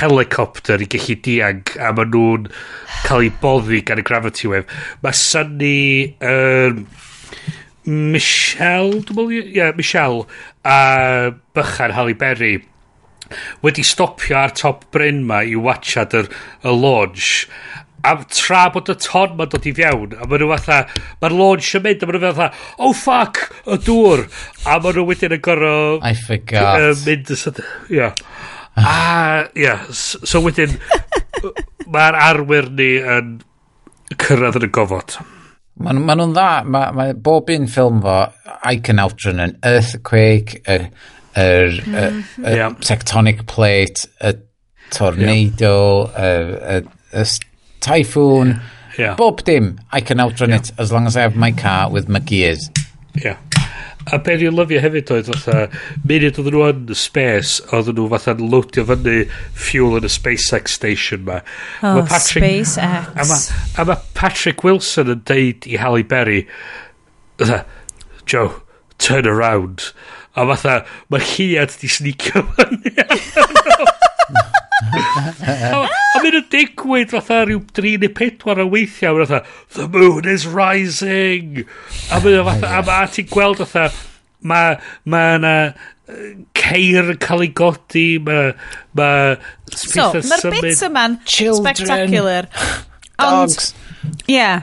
helicopter 0.00 0.80
i 0.80 0.88
gallu 0.88 1.18
diag, 1.26 1.74
a 1.76 1.92
maen 1.98 2.14
nhw'n 2.14 2.48
cael 3.04 3.26
eu 3.26 3.34
boddi 3.42 3.82
gan 3.84 4.00
y 4.00 4.06
gravity 4.06 4.48
wave. 4.54 4.80
Mae 5.04 5.18
Sunny... 5.18 6.16
Um, 6.22 6.86
Michelle, 7.88 9.00
dwi'n 9.00 9.16
meddwl, 9.16 9.36
ie, 9.38 9.44
yeah, 9.56 9.76
Michelle, 9.76 10.26
a 10.64 11.32
bychan 11.56 11.96
Halle 11.96 12.16
Berry 12.18 12.58
wedi 13.64 13.84
stopio 13.84 14.38
ar 14.42 14.54
top 14.56 14.86
bryn 14.94 15.24
ma 15.28 15.42
i 15.44 15.56
watchad 15.56 16.16
yr, 16.16 16.30
y 16.64 16.72
launch. 16.72 17.48
A 18.06 18.14
tra 18.30 18.68
bod 18.72 18.88
y 18.92 18.94
ton 19.02 19.34
ma'n 19.36 19.50
dod 19.50 19.66
i 19.66 19.72
fiewn 19.74 20.14
a 20.14 20.26
maen 20.28 20.44
nhw 20.44 20.52
fatha 20.52 20.76
mae'r 21.18 21.34
launch 21.34 21.72
yn 21.74 21.82
mynd 21.84 22.04
a 22.04 22.08
maen 22.08 22.20
nhw 22.20 22.30
fatha 22.30 22.76
oh 22.78 22.92
fuck 22.96 23.40
y 23.66 23.78
dŵr. 23.88 24.22
A 24.64 24.78
maen 24.78 25.00
nhw 25.00 25.06
wedyn 25.08 25.34
yn 25.34 25.42
gorro 25.44 25.74
I 25.98 26.14
forgot. 26.14 26.78
uh, 26.78 26.94
mynd 27.04 27.32
yeah. 27.90 28.14
a 28.78 29.48
yeah, 29.58 29.88
so 29.90 30.40
wedyn 30.44 30.78
mae'r 31.92 32.20
arwyr 32.22 32.70
ni 32.78 32.92
yn 33.16 33.34
cyrraedd 34.14 34.62
yn 34.62 34.70
y 34.70 34.72
gofod. 34.78 35.18
Ma, 35.78 35.92
ma 35.94 36.16
nhw'n 36.18 36.34
dda. 36.34 36.48
Mae 36.66 36.94
ma 36.96 37.06
bob 37.14 37.50
un 37.54 37.68
ffilm 37.70 38.02
fo, 38.04 38.18
Icon 38.72 39.02
Altron 39.02 39.42
yn 39.44 39.54
Earthquake, 39.66 40.62
yr 40.66 40.88
er, 41.38 41.78
er, 41.86 42.18
er, 42.42 42.56
yeah. 42.56 42.74
Tectonic 42.82 43.46
Plate, 43.50 44.08
y 44.20 44.34
Tornado, 44.94 46.10
y 46.16 46.82
yeah. 47.12 47.24
Typhoon. 47.80 48.60
Yeah. 48.98 49.14
Bob 49.14 49.44
dim, 49.44 49.78
I 49.92 50.00
can 50.00 50.18
outrun 50.18 50.50
yeah. 50.50 50.56
it 50.56 50.72
as 50.76 50.90
long 50.90 51.06
as 51.06 51.16
I 51.16 51.20
have 51.20 51.36
my 51.36 51.52
car 51.52 51.88
with 51.88 52.08
my 52.08 52.18
gears. 52.18 52.68
Yeah 53.14 53.36
a 54.12 54.18
be 54.24 54.36
ni'n 54.40 54.56
lyfio 54.56 54.80
hefyd 54.82 55.12
oedd 55.14 55.30
fatha, 55.32 55.64
munud 56.08 56.38
oedden 56.40 56.54
nhw 56.54 56.64
yn 56.70 56.98
space, 56.98 57.62
oedden 57.72 57.98
nhw 57.98 58.08
fatha 58.12 58.36
loadio 58.40 58.84
fyny 58.88 59.16
fuel 59.66 59.98
yn 59.98 60.08
y 60.08 60.12
SpaceX 60.12 60.78
station 60.78 61.26
ma. 61.28 61.40
Oh, 61.82 61.98
ma 62.00 62.06
Patrick, 62.08 62.46
SpaceX. 62.66 63.12
A 63.14 63.26
ma, 63.28 63.40
a 63.82 63.88
ma 63.90 63.98
Patrick 64.18 64.64
Wilson 64.66 65.12
yn 65.16 65.24
deud 65.28 65.68
i 65.68 65.80
Halle 65.82 66.06
Berry, 66.08 66.44
fatha, 67.40 67.64
Joe, 68.24 68.62
turn 68.98 69.28
around. 69.28 69.92
A 70.38 70.46
fatha, 70.52 70.80
mae 71.10 71.24
hiad 71.34 71.74
di 71.80 71.90
sneakio 71.90 72.46
fyny. 72.56 72.96
a 74.88 76.22
mynd 76.22 76.38
yn 76.40 76.48
digwydd 76.52 77.12
fatha 77.14 77.42
rhyw 77.44 77.62
3 77.78 77.94
neu 78.04 78.12
4 78.20 78.64
o 78.64 78.66
weithiau 78.72 79.20
fatha 79.22 79.42
the 79.76 79.88
moon 79.94 80.28
is 80.28 80.46
rising. 80.46 81.64
A 82.12 82.20
mynd 82.24 82.44
fatha 82.48 82.72
a, 82.80 82.82
a 83.02 83.06
ti'n 83.12 83.30
gweld 83.32 83.62
fatha 83.64 83.88
mae 84.40 84.76
ma 85.04 85.22
yna 85.36 85.54
ceir 86.56 87.10
yn 87.12 87.18
cael 87.20 87.44
ei 87.44 87.50
godi 87.60 88.06
mae 88.24 88.52
ma 88.96 89.10
so 89.74 90.10
mae'r 90.16 90.60
bits 90.60 90.84
yma'n 90.86 91.18
spectacular. 91.28 92.48
Ond 93.24 93.72
yeah 94.30 94.62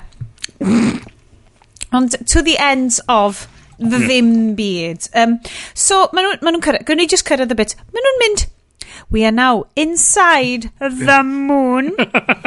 ond 1.95 2.15
to 2.27 2.41
the 2.41 2.57
ends 2.57 2.99
of 3.07 3.47
the 3.77 3.97
hmm. 3.97 4.07
ddim 4.07 4.56
byd. 4.56 5.07
Um, 5.14 5.39
so 5.73 6.06
maen 6.15 6.30
nhw'n 6.30 6.43
ma 6.45 6.53
nhw 6.56 6.64
cyrraedd 6.65 6.88
gwneud 6.88 7.11
just 7.11 7.27
cyrraedd 7.27 7.53
y 7.53 7.57
bit. 7.60 7.76
Maen 7.91 8.07
nhw'n 8.07 8.22
mynd 8.23 8.45
We 9.11 9.23
are 9.26 9.32
now 9.32 9.65
inside 9.76 10.72
the 10.80 11.23
moon. 11.23 11.95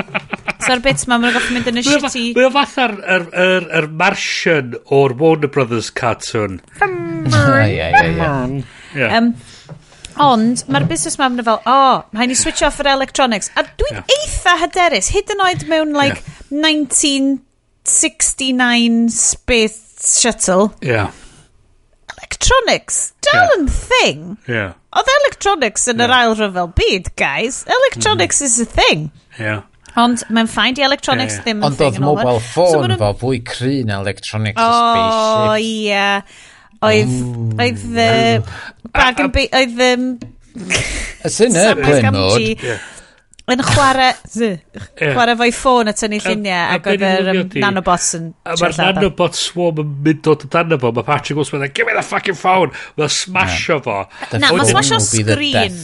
So'r 0.66 0.80
bits 0.82 1.06
ma, 1.06 1.18
mae'n 1.22 1.34
goffi 1.36 1.52
mynd 1.54 1.68
yn 1.70 1.78
y 1.80 1.82
shitty... 1.86 2.24
Mae'n 2.36 2.52
fatha'r 2.56 2.94
er, 2.98 3.22
er, 3.44 3.62
er 3.80 3.86
Martian 4.00 4.68
o'r 4.94 5.12
Warner 5.20 5.50
Brothers 5.54 5.88
cartoon. 5.94 6.54
The 6.80 6.88
moon. 6.90 7.30
yeah, 7.32 8.10
yeah, 8.10 8.62
yeah. 8.96 9.16
Um, 9.16 9.26
Ond 10.18 10.56
mae'r 10.66 10.86
busnes 10.90 11.14
ma, 11.20 11.28
yn 11.30 11.44
fel, 11.46 11.60
o, 11.62 11.64
oh, 11.70 12.02
mae 12.16 12.26
ni 12.26 12.34
switch 12.38 12.62
off 12.66 12.80
yr 12.82 12.88
electronics. 12.90 13.48
A 13.54 13.62
dwi'n 13.62 13.96
yeah. 14.00 14.08
eitha 14.16 14.52
hyderus, 14.64 15.08
hyd 15.14 15.30
yn 15.34 15.44
oed 15.46 15.62
mewn, 15.70 15.90
like, 15.94 16.18
yeah. 16.18 16.58
1969 16.66 19.14
space 19.14 20.18
shuttle. 20.18 20.74
Yeah 20.82 21.14
electronics, 22.28 23.14
dal 23.20 23.48
yn 23.58 23.68
thing. 23.68 24.36
Yeah. 24.46 24.74
Oedd 24.92 25.08
electronics 25.22 25.88
yn 25.88 26.02
yr 26.04 26.12
ail 26.12 26.34
rhyfel 26.36 26.70
byd, 26.76 27.10
guys. 27.16 27.64
Electronics 27.68 28.40
is 28.42 28.58
a 28.60 28.66
thing. 28.66 29.10
Yeah. 29.38 29.62
Ond 29.98 30.22
mae'n 30.30 30.48
ffain 30.50 30.76
i 30.78 30.84
electronics 30.84 31.38
yeah, 31.38 31.40
yeah. 31.40 31.46
ddim 31.46 31.62
yn 31.62 31.68
Ond 31.70 31.80
oedd 31.86 32.00
mobile 32.02 32.42
phone 32.44 32.92
so, 32.92 32.98
fo 33.00 33.12
fwy 33.22 33.40
cry 33.46 33.80
na 33.88 34.00
electronics 34.02 34.60
oh, 34.60 34.76
spaceship. 34.92 35.48
O, 35.48 35.56
ie. 35.64 36.04
Oedd, 36.88 37.14
mm. 37.16 37.56
oedd, 37.64 38.52
bag 38.94 39.24
and 39.24 39.40
oedd, 39.48 39.80
um, 39.88 40.10
It's 41.24 41.40
in 41.40 41.56
airplane 41.56 42.12
mode. 42.12 42.62
Yeah 42.62 42.78
yn 43.52 43.62
chwarae 43.64 44.10
chwarae 44.98 45.36
fo'i 45.40 45.52
ffôn 45.56 45.90
a 45.90 45.94
tynnu 45.96 46.20
lluniau 46.24 46.74
ac 46.76 46.88
oedd 46.92 47.04
yr 47.08 47.30
nanobots 47.62 48.10
yn 48.18 48.30
a 48.44 48.56
Mae'r 48.60 48.76
nanobot 48.80 49.38
swarm 49.38 49.82
yn 49.84 49.94
mynd 50.06 50.24
dod 50.26 50.44
dan 50.52 50.74
fo 50.82 50.92
mae 50.96 51.06
Patrick 51.06 51.38
Wilson 51.40 51.64
yn 51.66 51.72
give 51.74 51.88
me 51.88 51.96
the 51.96 52.04
fucking 52.04 52.38
phone! 52.38 52.74
Mae'n 52.98 53.14
smasho 53.14 53.78
fo. 53.84 54.00
Na 54.34 54.52
mae'n 54.52 54.72
smasho 54.72 55.00
screen. 55.04 55.78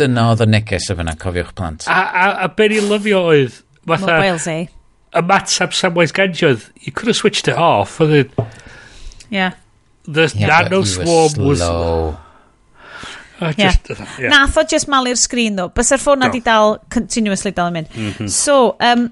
dyna 0.00 0.30
oedd 0.32 0.46
y 0.46 0.48
neges 0.54 0.88
o 0.92 0.98
fyna 1.00 1.16
cofiwch 1.20 1.52
plant. 1.58 1.88
A 1.92 2.00
a, 2.04 2.30
a 2.46 2.48
be 2.56 2.70
ni'n 2.72 2.88
lyfio 2.92 3.26
oedd 3.32 3.60
fatha 3.84 4.20
eh? 4.54 4.64
matab 5.22 5.74
Samwise 5.76 6.14
Ganjodd 6.14 6.70
you 6.80 6.92
could 6.92 7.06
have 7.06 7.16
switched 7.16 7.48
it 7.48 7.56
off 7.56 8.00
oedd 8.00 8.14
it... 8.24 8.30
yeah 9.30 9.52
the 10.04 10.32
yeah, 10.34 10.46
nano 10.46 10.82
swarm 10.82 11.32
was 11.38 11.58
slow. 11.58 12.16
Ah, 13.44 13.52
just, 13.58 13.90
yeah. 14.18 14.30
Nath 14.32 14.56
o 14.60 14.64
just 14.70 14.88
malu'r 14.90 15.18
sgrin 15.20 15.58
ddo. 15.58 15.68
Bys 15.74 15.92
yr 15.94 16.02
ffôn 16.02 16.22
na 16.24 16.30
di 16.32 16.40
dal, 16.44 16.78
continuously 16.94 17.52
dal 17.54 17.72
yn 17.72 17.78
mynd. 17.78 17.94
Mm 17.94 18.12
-hmm. 18.12 18.32
So, 18.32 18.76
um, 18.80 19.08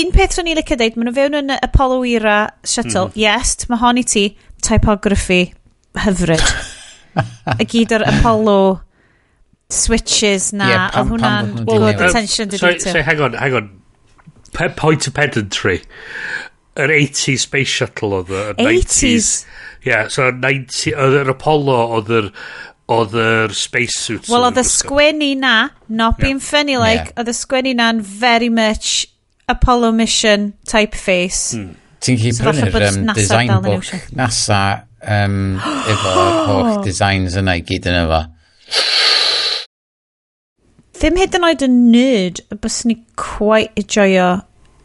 un 0.00 0.12
peth 0.14 0.38
rwy'n 0.38 0.50
i 0.52 0.56
licio 0.58 0.78
deud, 0.80 0.96
maen 0.96 1.10
nhw 1.10 1.16
fewn 1.16 1.38
yn 1.40 1.54
Apollo 1.56 2.02
era 2.04 2.38
shuttle. 2.64 3.08
Mm 3.08 3.12
-hmm. 3.12 3.22
Yes, 3.22 3.68
mae 3.68 3.82
hon 3.82 4.02
i 4.02 4.04
ti 4.04 4.26
typography 4.62 5.54
hyfryd. 6.04 6.44
y 7.62 7.68
gyd 7.70 7.94
o'r 7.96 8.04
Apollo 8.10 8.58
switches 9.72 10.52
na, 10.52 10.68
yeah, 10.70 10.90
pam, 10.94 11.10
oedd 11.10 11.14
hwnna'n 11.16 11.64
good 11.66 12.02
attention 12.08 12.50
to 12.50 12.58
detail. 12.58 12.92
Sorry, 12.92 13.02
hang 13.06 13.20
on, 13.20 13.38
hang 13.40 13.54
on. 13.54 13.70
Pe 14.54 14.68
point 14.68 15.06
of 15.06 15.14
pedantry. 15.14 15.80
Yr 16.76 16.92
80s 16.92 17.46
space 17.48 17.72
shuttle 17.72 18.20
oedd 18.20 18.30
y 18.30 18.44
90s. 18.60 19.30
Yeah, 19.86 20.08
so 20.12 20.30
90, 20.30 20.94
oedd 20.98 21.20
yr 21.22 21.32
Apollo 21.34 21.78
oedd 21.98 22.12
yr... 22.20 22.30
Er, 22.30 22.32
oedd 22.92 23.16
yr 23.18 23.54
space 23.56 23.98
suits... 23.98 24.30
Wel, 24.30 24.46
oedd 24.46 24.60
y 24.60 24.64
sgwennu 24.66 25.32
na, 25.40 25.56
not 25.88 26.20
being 26.22 26.40
funny 26.42 26.76
like, 26.78 27.10
yeah. 27.10 27.18
oedd 27.20 27.32
y 27.32 27.36
sgwennu 27.36 27.74
na'n 27.78 28.02
very 28.02 28.48
much 28.52 29.08
Apollo 29.50 29.92
mission 29.98 30.52
typeface. 30.68 31.56
Hmm. 31.56 31.74
Ti'n 32.04 32.20
gallu 32.20 32.36
so 32.36 32.46
prynu'r 32.46 32.88
um, 32.90 33.12
design 33.16 33.52
book 33.64 33.90
NASA 34.14 34.62
um, 35.02 35.56
efo'r 35.92 36.40
holl 36.46 36.82
designs 36.86 37.38
yna 37.38 37.58
i 37.58 37.64
gyd 37.66 37.88
yn 37.90 38.00
efo. 38.04 38.22
Ddim 40.96 41.18
hyd 41.20 41.34
yn 41.36 41.46
oed 41.50 41.64
yn 41.66 41.80
nerd 41.92 42.44
y 42.48 42.58
bys 42.62 42.84
ni 42.88 43.00
quite 43.20 43.74
enjoyo 43.76 44.36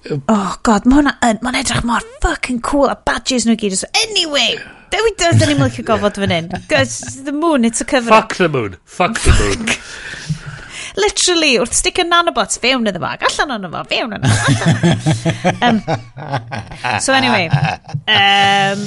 Oh 0.10 0.56
god, 0.66 0.88
mae 0.90 0.98
hwnna 0.98 1.12
yn, 1.28 1.38
mae'n 1.46 1.60
edrych 1.60 1.84
mor 1.86 2.02
fucking 2.24 2.58
cool 2.66 2.90
a 2.90 2.96
badges 2.98 3.46
nhw 3.46 3.54
gyd. 3.62 3.76
So 3.78 3.90
Anyway, 4.02 4.56
Dewi 4.92 5.14
does, 5.18 5.40
da 5.40 5.48
ni'n 5.48 5.62
licio 5.64 5.86
gofod 5.88 6.20
fan 6.20 6.34
hyn. 6.36 6.50
The 6.52 7.32
moon, 7.32 7.66
it's 7.66 7.82
a 7.82 7.86
cover. 7.86 8.10
Fuck 8.10 8.36
the 8.36 8.50
moon. 8.50 8.78
Fuck 8.84 9.20
the 9.20 9.32
moon. 9.40 9.70
Literally, 10.98 11.56
wrth 11.58 11.74
stick 11.74 12.02
y 12.02 12.04
nanobots 12.04 12.60
fewn 12.60 12.90
iddo 12.92 13.00
fo, 13.00 13.12
allan 13.28 13.54
o'n 13.56 13.72
fo, 13.72 13.84
fewn 13.88 14.16
o'n 14.18 14.26
um, 15.64 15.80
So 17.00 17.14
anyway. 17.14 17.48
Um, 18.08 18.84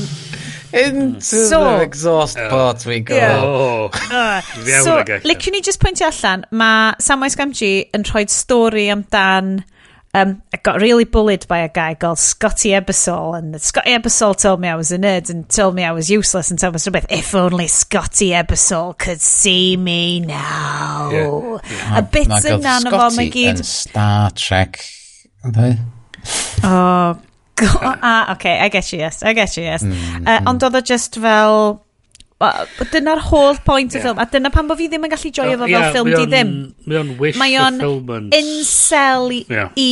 Into 0.74 1.22
so, 1.22 1.60
the 1.64 1.82
exhaust 1.82 2.36
oh. 2.36 2.51
port 2.51 2.85
we 2.85 3.01
go. 3.01 3.14
Yeah. 3.14 3.40
Oh, 3.43 3.90
uh, 4.10 4.40
so, 4.82 4.98
liciwn 5.24 5.55
ni 5.56 5.62
just 5.62 5.81
pwyntio 5.81 6.10
allan, 6.10 6.44
mae 6.51 6.97
Samwise 7.01 7.39
Gamgee 7.40 7.86
yn 7.94 8.05
rhoi 8.10 8.26
stori 8.32 8.89
amdan 8.93 9.62
Um, 10.15 10.43
I 10.53 10.59
got 10.59 10.81
really 10.81 11.03
bullied 11.05 11.49
by 11.49 11.59
a 11.59 11.69
guy 11.69 11.95
called 11.95 12.19
Scotty 12.20 12.70
Ebersol, 12.70 13.36
and 13.36 13.61
Scotty 13.61 13.91
Ebersol 13.91 14.36
told 14.41 14.61
me 14.61 14.69
I 14.69 14.77
was 14.77 14.93
a 14.93 14.99
nerd 14.99 15.28
and 15.28 15.49
told 15.49 15.74
me 15.74 15.82
I 15.82 15.91
was 15.91 16.09
useless 16.09 16.51
and 16.53 16.59
told 16.59 16.74
me 16.74 16.78
something. 16.78 17.05
If 17.11 17.35
only 17.35 17.66
Scotty 17.66 18.28
Ebersol 18.31 18.97
could 18.97 19.20
see 19.20 19.77
me 19.77 20.20
now. 20.20 21.11
Yeah, 21.12 21.99
A 21.99 22.03
bit 22.03 22.28
Nag 22.28 22.45
oedd 22.45 22.61
yna 22.62 22.77
na 22.85 22.91
Scotty 22.95 23.31
gyd. 23.35 23.59
yn 23.59 23.65
Star 23.65 24.31
Trek. 24.39 24.78
Ynddi? 25.45 25.73
Oh, 26.62 27.19
God. 27.57 27.99
Ah, 28.03 28.32
okay, 28.32 28.59
I 28.61 28.69
get 28.69 28.93
you, 28.93 28.99
yes. 29.01 29.23
I 29.23 29.32
get 29.35 29.57
you, 29.57 29.65
yes. 29.65 29.82
Mm, 29.82 30.27
Uh, 30.27 30.41
ond 30.47 30.62
oedd 30.62 30.78
o 30.78 30.81
just 30.81 31.19
fel... 31.20 31.84
Dyna'r 32.92 33.22
whole 33.30 33.56
point 33.64 33.92
yeah. 33.92 34.00
y 34.00 34.04
ffilm. 34.04 34.20
A 34.22 34.26
dyna 34.30 34.52
pan 34.54 34.68
bod 34.68 34.80
fi 34.80 34.90
ddim 34.90 35.06
yn 35.06 35.12
gallu 35.14 35.32
joio 35.34 35.56
fo 35.56 35.64
fel 35.64 35.72
yeah, 35.72 35.90
ffilm 35.94 36.12
di 36.12 36.26
ddim. 36.30 36.54
Mae 36.86 37.00
o'n 37.00 37.12
wish 37.20 37.40
mae 37.40 37.58
on 37.62 37.80
film. 37.82 38.04
Mae 38.08 38.22
o'n 38.22 38.30
incel 38.38 39.34
yeah. 39.42 39.70
i 39.76 39.90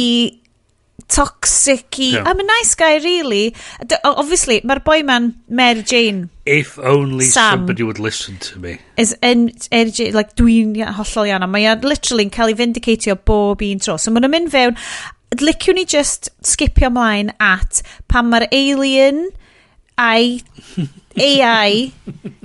toxic 1.12 1.98
i... 1.98 2.10
Yeah. 2.16 2.28
I'm 2.28 2.40
a 2.40 2.46
nice 2.50 2.74
guy, 2.78 2.96
really. 3.04 3.54
D 3.86 3.98
obviously, 4.08 4.60
mae'r 4.64 4.82
boy 4.84 5.02
man, 5.04 5.32
Mary 5.48 5.82
Jane. 5.82 6.28
If 6.46 6.78
only 6.78 7.26
Sam, 7.30 7.58
somebody 7.58 7.84
would 7.84 7.98
listen 7.98 8.38
to 8.48 8.58
me. 8.58 8.78
Is 8.96 9.16
in, 9.22 9.50
er, 9.72 9.90
like, 10.16 10.36
dwi'n 10.40 10.76
hollol 10.98 11.28
iawn. 11.28 11.48
Mae 11.52 11.66
o'n 11.72 11.84
literally 11.84 12.28
yn 12.28 12.32
cael 12.34 12.54
ei 12.54 12.56
vindicatio 12.58 13.18
bob 13.18 13.64
un 13.66 13.82
tro. 13.82 13.98
So 13.98 14.14
mae'n 14.14 14.26
nhw'n 14.26 14.36
mynd 14.36 14.54
fewn... 14.54 14.78
Liciwn 15.40 15.78
ni 15.78 15.86
just 15.88 16.28
skipio 16.44 16.90
ymlaen 16.90 17.30
at 17.40 17.78
pan 18.12 18.26
mae'r 18.28 18.44
alien 18.52 19.22
a'i 19.96 20.34
AI 21.20 21.92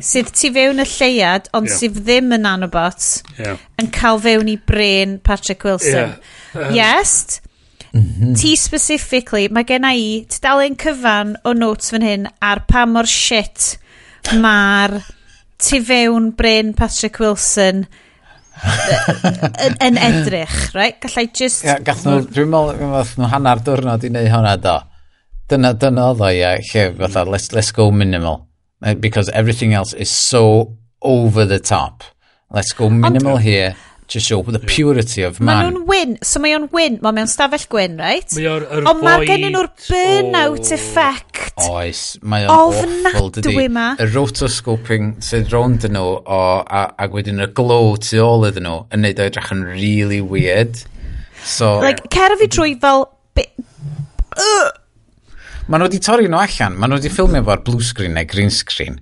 sydd 0.03 0.31
tu 0.35 0.51
fewn 0.55 0.83
y 0.83 0.87
lleiad, 0.91 1.49
ond 1.57 1.69
yeah. 1.69 1.79
sydd 1.79 1.99
ddim 2.03 2.33
yn 2.35 2.45
nanobots, 2.47 3.21
yeah. 3.39 3.59
yn 3.79 3.91
cael 3.95 4.21
fewn 4.23 4.51
i 4.51 4.57
brain 4.59 5.17
Patrick 5.23 5.63
Wilson. 5.67 6.17
Yeah. 6.17 6.67
Um, 6.67 6.73
yes, 6.75 7.41
Mm 7.97 8.03
-hmm. 8.19 8.33
Ti 8.35 8.55
specifically, 8.57 9.47
mae 9.49 9.63
gen 9.63 9.85
i 9.89 10.25
tudalen 10.29 10.75
cyfan 10.75 11.37
o 11.43 11.53
notes 11.53 11.89
fan 11.89 12.03
hyn 12.03 12.27
ar 12.41 12.59
pa 12.67 12.85
mor 12.85 13.07
shit 13.07 13.77
mae'r 14.35 14.99
tu 15.57 15.79
fewn 15.81 16.31
bren 16.35 16.73
Patrick 16.73 17.19
Wilson 17.19 17.85
yn, 19.65 19.77
yn 19.81 19.97
edrych, 19.97 20.73
right? 20.73 20.99
Gallai 21.01 21.27
just... 21.33 21.65
Ia, 21.65 21.77
gath 21.85 22.05
nhw, 22.05 22.25
dwi'n 22.33 22.51
meddwl, 22.51 22.79
gath 22.97 23.15
nhw 23.17 23.31
hanner 23.31 23.61
diwrnod 23.65 24.05
i 24.05 24.11
wneud 24.11 24.31
hwnna 24.33 24.55
do. 24.61 24.75
Dyna, 25.47 25.73
dyna 25.79 26.09
oedd 26.11 26.23
o, 26.25 26.31
ia, 26.33 26.55
lle, 26.59 26.87
fatha, 26.97 27.25
let's, 27.29 27.51
let's 27.55 27.71
go 27.75 27.89
minimal. 27.93 28.46
Uh, 28.83 28.93
because 28.93 29.27
everything 29.29 29.73
else 29.73 29.93
is 29.93 30.09
so 30.09 30.77
over 31.01 31.45
the 31.45 31.59
top. 31.59 32.03
Let's 32.51 32.73
go 32.73 32.89
minimal 32.89 33.37
here 33.37 33.75
to 34.07 34.19
show 34.19 34.41
the 34.41 34.59
purity 34.59 35.21
of 35.21 35.39
man. 35.41 35.57
Mae 35.57 35.71
nhw'n 35.71 35.87
wyn, 35.89 36.13
so 36.23 36.39
mae 36.39 36.53
o'n 36.55 36.67
wyn, 36.71 36.99
mae 37.03 37.15
mewn 37.17 37.27
stafell 37.27 37.65
gwyn, 37.73 37.97
right? 37.99 38.29
Mae 38.37 38.47
o'r 38.47 38.65
er 38.69 38.87
Ond 38.87 39.03
mae 39.03 39.25
gen 39.27 39.43
nhw'r 39.49 39.67
burnout 39.81 40.61
oh. 40.61 40.77
effect. 40.77 41.57
Oes, 41.67 42.03
mae 42.21 42.45
o'n 42.47 42.53
awful, 42.53 43.31
dydy. 43.35 43.55
E 43.65 43.67
ma. 43.73 43.89
Y 43.99 44.07
rotoscoping 44.13 45.15
sydd 45.25 45.51
rownd 45.51 45.89
yn 45.89 45.97
nhw, 45.97 46.15
o, 46.23 46.41
a, 46.63 46.85
a 46.95 47.09
wedyn 47.11 47.43
y 47.43 47.49
glow 47.57 47.95
tu 47.99 48.21
ôl 48.23 48.47
iddyn 48.47 48.67
nhw, 48.69 48.79
yn 48.95 49.03
neud 49.03 49.19
o 49.19 49.27
edrych 49.27 49.53
yn 49.57 49.67
really 49.73 50.21
weird. 50.23 50.85
So, 51.43 51.77
like, 51.83 52.07
cer 52.13 52.37
fi 52.39 52.47
drwy 52.53 52.77
fel... 52.79 53.09
Be, 53.35 53.49
uh, 54.37 54.69
Maen 55.67 55.81
nhw 55.83 55.89
wedi 55.89 55.99
torri 55.99 56.29
nhw 56.31 56.39
allan. 56.39 56.75
Maen 56.79 56.93
nhw 56.93 57.01
wedi 57.01 57.09
ffilmio 57.11 57.43
fo'r 57.43 57.61
blue 57.67 57.83
screen 57.83 58.13
neu 58.15 58.27
green 58.31 58.51
screen. 58.55 59.01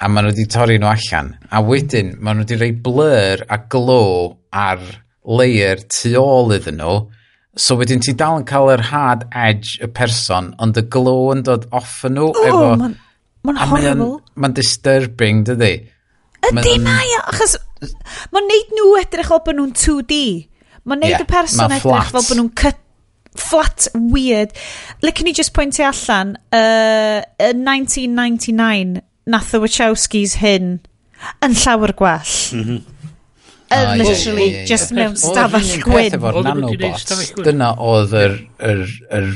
A 0.00 0.08
maen 0.08 0.24
nhw 0.24 0.32
wedi 0.32 0.46
torri 0.48 0.78
nhw 0.80 0.88
allan. 0.88 1.34
A 1.52 1.60
wedyn, 1.60 2.14
maen 2.24 2.40
nhw 2.40 2.46
wedi 2.46 2.56
rhoi 2.56 2.70
blur 2.86 3.42
a 3.44 3.58
glow 3.74 4.38
ar 4.48 4.80
layer 5.28 5.84
tu 5.92 6.14
ôl 6.16 6.56
iddyn 6.56 6.80
nhw. 6.80 6.96
So 7.60 7.76
wedyn 7.76 8.00
ti 8.00 8.16
dal 8.16 8.40
yn 8.40 8.48
cael 8.48 8.72
yr 8.78 8.86
hard 8.88 9.28
edge 9.36 9.76
y 9.84 9.90
person, 9.92 10.54
ond 10.56 10.80
y 10.80 10.86
glow 10.88 11.34
yn 11.34 11.44
dod 11.44 11.68
off 11.68 11.98
yn 12.08 12.16
nhw. 12.16 12.32
Oh, 12.32 12.48
efo, 12.48 12.74
man, 12.80 12.96
man 13.44 13.60
horrible. 13.60 14.12
Mae'n 14.40 14.56
disturbing, 14.56 15.44
dydy. 15.52 15.74
Ydy 16.48 16.78
mae, 16.80 17.16
achos 17.26 17.58
mae'n 18.32 18.48
neud 18.48 18.78
nhw 18.78 18.92
edrych 19.02 19.34
fel 19.34 19.44
bod 19.44 19.60
nhw'n 19.60 19.76
2D. 19.76 20.22
Mae'n 20.88 21.04
neud 21.04 21.18
yeah, 21.18 21.26
y 21.28 21.28
person 21.28 21.66
ma 21.66 21.76
edrych 21.76 22.14
fel 22.16 22.24
bod 22.24 22.40
nhw'n 22.40 22.54
cut 22.56 22.86
flat 23.36 23.88
weird. 23.94 24.52
Licen 25.02 25.28
ni 25.28 25.34
just 25.36 25.54
pwyntio 25.56 25.90
allan, 25.90 26.36
uh, 26.52 27.22
in 27.38 27.64
1999, 27.64 29.02
nath 29.30 29.54
y 29.54 29.60
Wachowskis 29.62 30.38
hyn 30.42 30.78
yn 31.44 31.54
llawer 31.62 31.92
gwell. 31.96 32.36
Mm 32.56 32.64
-hmm 32.64 32.99
yn 33.70 34.00
literally 34.00 34.64
just 34.66 34.92
mewn 34.96 35.16
stafell 35.18 35.68
gwyn. 35.84 36.14
Efo'r 36.16 36.38
nanobots, 36.46 37.32
dyna 37.38 37.68
oedd 37.86 38.14
yr, 38.18 38.34
yr, 38.70 38.82
yr, 39.18 39.28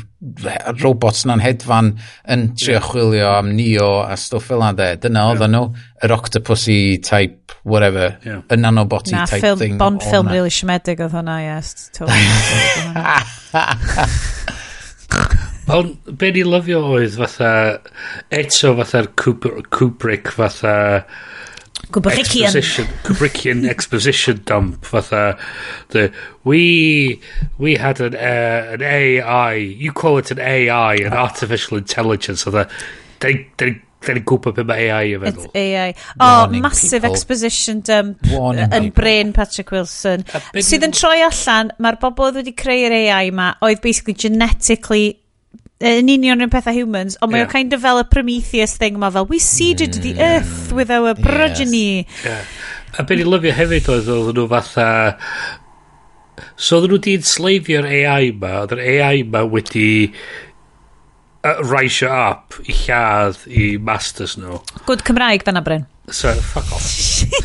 yr 0.54 0.80
robots 0.82 1.22
na'n 1.28 1.42
hedfan 1.44 1.92
yn 2.34 2.40
trio 2.58 2.80
chwilio 2.84 3.28
am 3.38 3.52
Neo 3.54 3.90
a 4.02 4.16
stwff 4.18 4.50
fel 4.50 4.64
yna. 4.66 4.88
Dyna 5.02 5.20
oedd 5.32 5.44
nhw, 5.52 5.64
yr 6.04 6.14
octopusy 6.16 6.78
type, 7.06 7.58
whatever, 7.62 8.06
y 8.24 8.32
yeah. 8.32 8.42
nanoboty 8.58 9.14
Na, 9.14 9.26
type 9.30 9.44
film, 9.46 9.58
thing. 9.62 9.78
Bond 9.80 10.02
film 10.04 10.26
really 10.32 10.52
siomedig 10.54 10.98
oedd 11.04 11.14
hwnna, 11.14 11.36
yes. 11.44 11.90
Ond 15.74 15.94
be 16.20 16.28
ni 16.34 16.42
lyfio 16.44 16.82
oedd 16.92 17.14
fatha, 17.16 17.52
eto 18.34 18.74
fatha'r 18.80 19.08
Kubrick 19.16 20.28
fatha 20.34 20.74
Kubrickian. 21.94 22.50
Exposition, 22.50 22.86
Kubrickian 23.04 23.68
exposition 23.68 24.42
dump, 24.44 24.84
fatha, 24.84 25.38
the, 25.90 26.12
we, 26.42 27.20
we 27.58 27.76
had 27.76 28.00
an, 28.00 28.16
uh, 28.16 28.72
an 28.74 28.82
AI, 28.82 29.54
you 29.54 29.92
call 29.92 30.18
it 30.18 30.30
an 30.32 30.40
AI, 30.40 30.96
an 30.96 31.12
artificial 31.12 31.78
intelligence, 31.78 32.42
fatha, 32.42 32.68
da 33.20 33.30
ni'n 34.12 34.24
gwybod 34.28 34.56
beth 34.58 34.66
mae 34.68 34.88
AI 34.90 35.14
yn 35.16 35.22
feddwl. 35.22 35.46
It's 35.48 35.56
AI. 35.56 35.94
Oh, 36.18 36.26
Warning 36.44 36.64
massive 36.66 37.02
people. 37.02 37.14
exposition 37.14 37.80
dump 37.80 38.18
uh, 38.26 38.34
Warning 38.36 38.68
yn 38.68 38.88
people. 38.90 39.00
brain 39.00 39.32
Patrick 39.32 39.70
Wilson. 39.72 40.26
Sydd 40.58 40.84
yn 40.88 40.92
troi 40.96 41.22
allan, 41.24 41.72
mae'r 41.80 42.00
bobl 42.02 42.34
wedi 42.36 42.52
creu'r 42.58 42.92
AI 42.98 43.30
ma, 43.34 43.52
oedd 43.64 43.80
basically 43.84 44.16
genetically 44.26 45.06
Yn 45.84 46.08
union 46.08 46.40
yn 46.40 46.52
pethau 46.52 46.72
humans, 46.72 47.18
ond 47.20 47.32
mae 47.32 47.42
yeah. 47.42 47.48
mae'n 47.48 47.52
kind 47.52 47.76
of 47.76 47.82
fel 47.84 48.00
y 48.00 48.06
Prometheus 48.08 48.78
thing 48.80 48.96
ma 49.00 49.10
fel, 49.12 49.26
we 49.28 49.40
seeded 49.42 49.98
the 50.04 50.14
earth 50.22 50.72
with 50.72 50.92
our 50.94 51.12
yes. 51.12 51.20
progeny. 51.26 52.06
Yeah. 52.24 52.48
A 52.96 53.04
beth 53.04 53.20
i'n 53.20 53.28
lyfio 53.28 53.52
hefyd 53.58 53.90
oedd 53.92 54.10
oedd 54.14 54.38
nhw 54.38 54.48
fatha... 54.54 54.88
So 56.56 56.78
oedd 56.78 56.88
nhw 56.88 57.00
di'n 57.04 57.26
sleifio'r 57.26 57.88
AI 57.90 58.32
ma, 58.40 58.54
oedd 58.62 58.76
yr 58.78 58.84
AI 58.94 59.24
ma 59.28 59.44
wedi 59.50 59.88
uh, 61.44 61.58
raisio 61.68 62.08
up 62.08 62.56
i 62.64 62.78
lladd 62.84 63.42
i 63.50 63.74
masters 63.76 64.38
nhw. 64.40 64.62
Good 64.88 65.04
Cymraeg, 65.04 65.44
Benna 65.44 65.62
Bryn. 65.66 65.84
So, 66.08 66.32
fuck 66.54 66.72
off. 66.72 66.88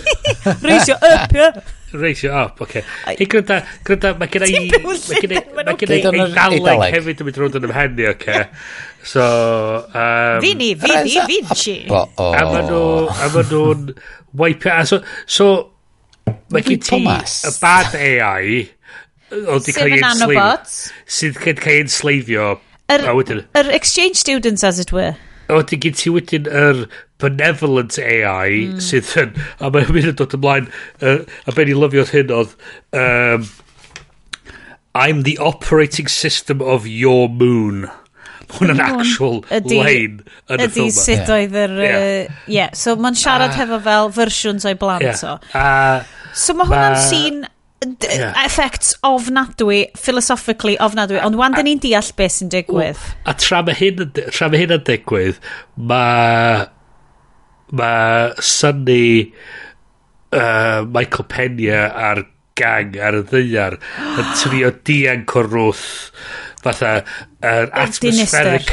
raisio 0.67 0.95
up, 0.95 1.35
ie? 1.35 1.43
Yeah? 1.43 1.75
Reisio, 1.93 2.31
o, 2.33 2.43
oh, 2.43 2.51
oce. 2.65 2.79
Okay. 2.79 2.83
Hei, 3.05 3.25
gryda, 3.25 3.59
gryda, 3.87 4.13
mae 4.19 4.29
gen 4.29 4.45
i... 4.45 4.51
Ti'n 4.69 4.83
byw 4.83 4.95
sydyn, 4.99 5.35
mae'n 5.55 5.71
oce. 5.73 5.73
Mae 5.73 5.79
gen 5.81 5.93
i 5.95 5.97
eidaleg 5.97 6.95
hefyd 6.97 7.23
yn 7.23 7.29
mynd 7.29 7.39
rhwnd 7.41 7.59
yn 7.59 7.67
ymhenni, 7.69 8.07
oce. 8.13 8.39
So... 9.09 9.23
Um, 9.95 10.41
Fini, 10.43 10.73
Fini, 10.75 11.13
Vinci. 11.25 11.75
A 11.87 12.03
maen 12.19 12.67
nhw... 12.67 12.81
A 13.09 13.29
maen 13.31 13.47
nhw'n... 13.47 13.93
Wipe... 14.37 14.73
So... 14.89 14.99
so 15.23 15.47
mae 16.51 16.65
gen 16.67 16.83
ti... 16.83 16.99
Y 16.99 17.53
bad 17.61 17.95
AI... 17.95 18.59
Oedd 19.29 19.65
di 19.65 19.75
cael 19.75 19.93
ei 19.93 20.01
ensleifio. 20.01 20.45
Sydd 21.05 21.39
wedi 21.43 21.61
cael 21.63 21.75
ei 21.77 21.85
ensleifio. 21.85 22.47
Yr 22.89 23.71
exchange 23.77 24.17
students, 24.17 24.65
as 24.65 24.81
it 24.81 24.91
were. 24.91 25.13
Oedd 25.53 25.69
di 25.69 25.79
gen 25.81 25.97
ti 25.97 26.11
wedyn 26.13 26.49
yr 26.49 26.87
benevolent 27.19 27.99
AI 28.01 28.51
mm. 28.73 28.83
sydd 28.83 29.15
yn 29.19 29.33
a 29.59 29.71
mae 29.73 29.87
hyn 29.89 30.13
yn 30.13 30.19
dod 30.19 30.35
ymlaen 30.37 30.69
uh, 31.03 31.21
a 31.45 31.55
be 31.55 31.67
ni 31.67 31.77
lyfiodd 31.77 32.13
hyn 32.15 32.35
oedd 32.35 32.53
um, 32.95 33.49
I'm 34.97 35.23
the 35.23 35.37
operating 35.37 36.07
system 36.07 36.61
of 36.61 36.87
your 36.87 37.29
moon 37.29 37.89
hwnna'n 38.49 38.79
hmm. 38.79 38.97
actual 38.97 39.35
ydy, 39.53 39.77
lane 39.77 40.23
yn 40.49 40.63
y 40.63 40.67
ffilm. 40.71 40.87
Ydy 40.89 40.95
sut 40.95 41.29
oedd 41.35 41.55
yr... 41.59 41.75
Ie, 42.49 42.65
so 42.77 42.95
mae'n 42.97 43.17
siarad 43.19 43.53
uh, 43.53 43.59
hefo 43.59 43.77
fel 43.85 44.09
fersiwns 44.15 44.65
o'i 44.65 44.77
blant 44.79 45.05
yeah. 45.05 45.21
o. 45.29 45.35
Uh, 45.53 46.33
so 46.33 46.55
mae 46.57 46.69
hwnna'n 46.71 46.97
uh, 46.97 47.03
sîn 47.05 47.43
yeah. 48.09 48.33
effects 48.45 48.95
ofnadwy, 49.05 49.83
philosophically 49.97 50.75
ofnadwy, 50.81 51.21
ond 51.23 51.37
wan 51.39 51.55
dyn 51.55 51.69
ni'n 51.69 51.83
deall 51.85 52.11
beth 52.17 52.39
sy'n 52.39 52.51
digwydd. 52.53 53.05
A 53.29 53.37
tra 53.37 53.61
mae 53.65 53.77
hyn, 53.77 54.03
tra 54.17 54.49
mae 54.49 54.63
hyn 54.63 54.75
yn 54.79 54.83
digwydd, 54.89 55.39
mae 55.77 56.65
mae 57.77 58.33
Sunny 58.41 59.29
uh, 60.33 60.85
Michael 60.89 61.29
Pena 61.31 61.87
a'r 62.09 62.25
gang 62.59 62.97
ar 62.99 63.21
y 63.21 63.23
ddeiar 63.29 63.79
yn 63.79 64.29
trio 64.41 64.71
dianc 64.85 65.35
o'r 65.39 65.51
rwth 65.53 65.87
fatha 66.59 66.89
yr 67.39 67.69
atmospheric 67.71 68.71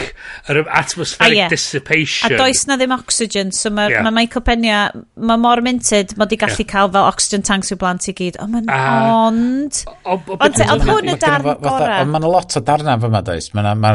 yr 0.50 0.58
atmospheric 0.64 1.36
a, 1.36 1.38
yeah. 1.38 1.50
dissipation. 1.52 2.34
A 2.34 2.40
does 2.40 2.64
na 2.66 2.74
ddim 2.80 2.94
oxygen 2.96 3.52
so 3.54 3.70
mae 3.70 3.92
yeah. 3.92 4.02
ma 4.02 4.10
Michael 4.14 4.42
Pena 4.46 4.80
mae 5.14 5.38
mor 5.42 5.62
minted 5.62 6.16
mae 6.18 6.30
di 6.30 6.38
gallu 6.40 6.64
yeah. 6.64 6.70
cael 6.72 6.90
fel 6.96 7.06
oxygen 7.06 7.46
tanks 7.46 7.70
i'w 7.70 7.78
blant 7.82 8.08
i 8.10 8.16
gyd. 8.18 8.40
O 8.42 8.48
mae'n 8.50 8.66
uh, 8.66 8.80
ah. 8.80 9.12
ond. 9.28 9.84
Ond 10.06 10.64
oedd 10.66 10.88
hwn 10.88 11.12
y 11.14 11.18
darn 11.22 11.46
gorau. 11.62 12.00
ond 12.00 12.16
mae'n 12.16 12.26
lot 12.32 12.58
o 12.58 12.64
darna 12.66 12.98
fyma 13.02 13.22
does. 13.26 13.52
Mae 13.54 13.76
ma 13.78 13.94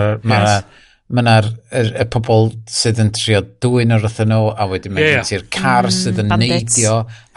mae 1.12 1.24
yna'r 1.26 1.48
er, 1.76 1.90
er 2.04 2.08
pobl 2.12 2.50
sydd 2.72 3.02
yn 3.04 3.12
trio 3.16 3.42
dwy'n 3.64 3.92
yr 3.98 4.06
wrthyn 4.06 4.32
nhw 4.32 4.52
a 4.56 4.68
wedyn 4.72 4.94
mae'n 4.96 5.08
yeah, 5.08 5.28
ti'r 5.28 5.44
car 5.52 5.90
mm, 5.90 5.96
sydd 5.98 6.22
yn 6.24 6.32
bandits. 6.32 6.78
neidio 6.78 6.94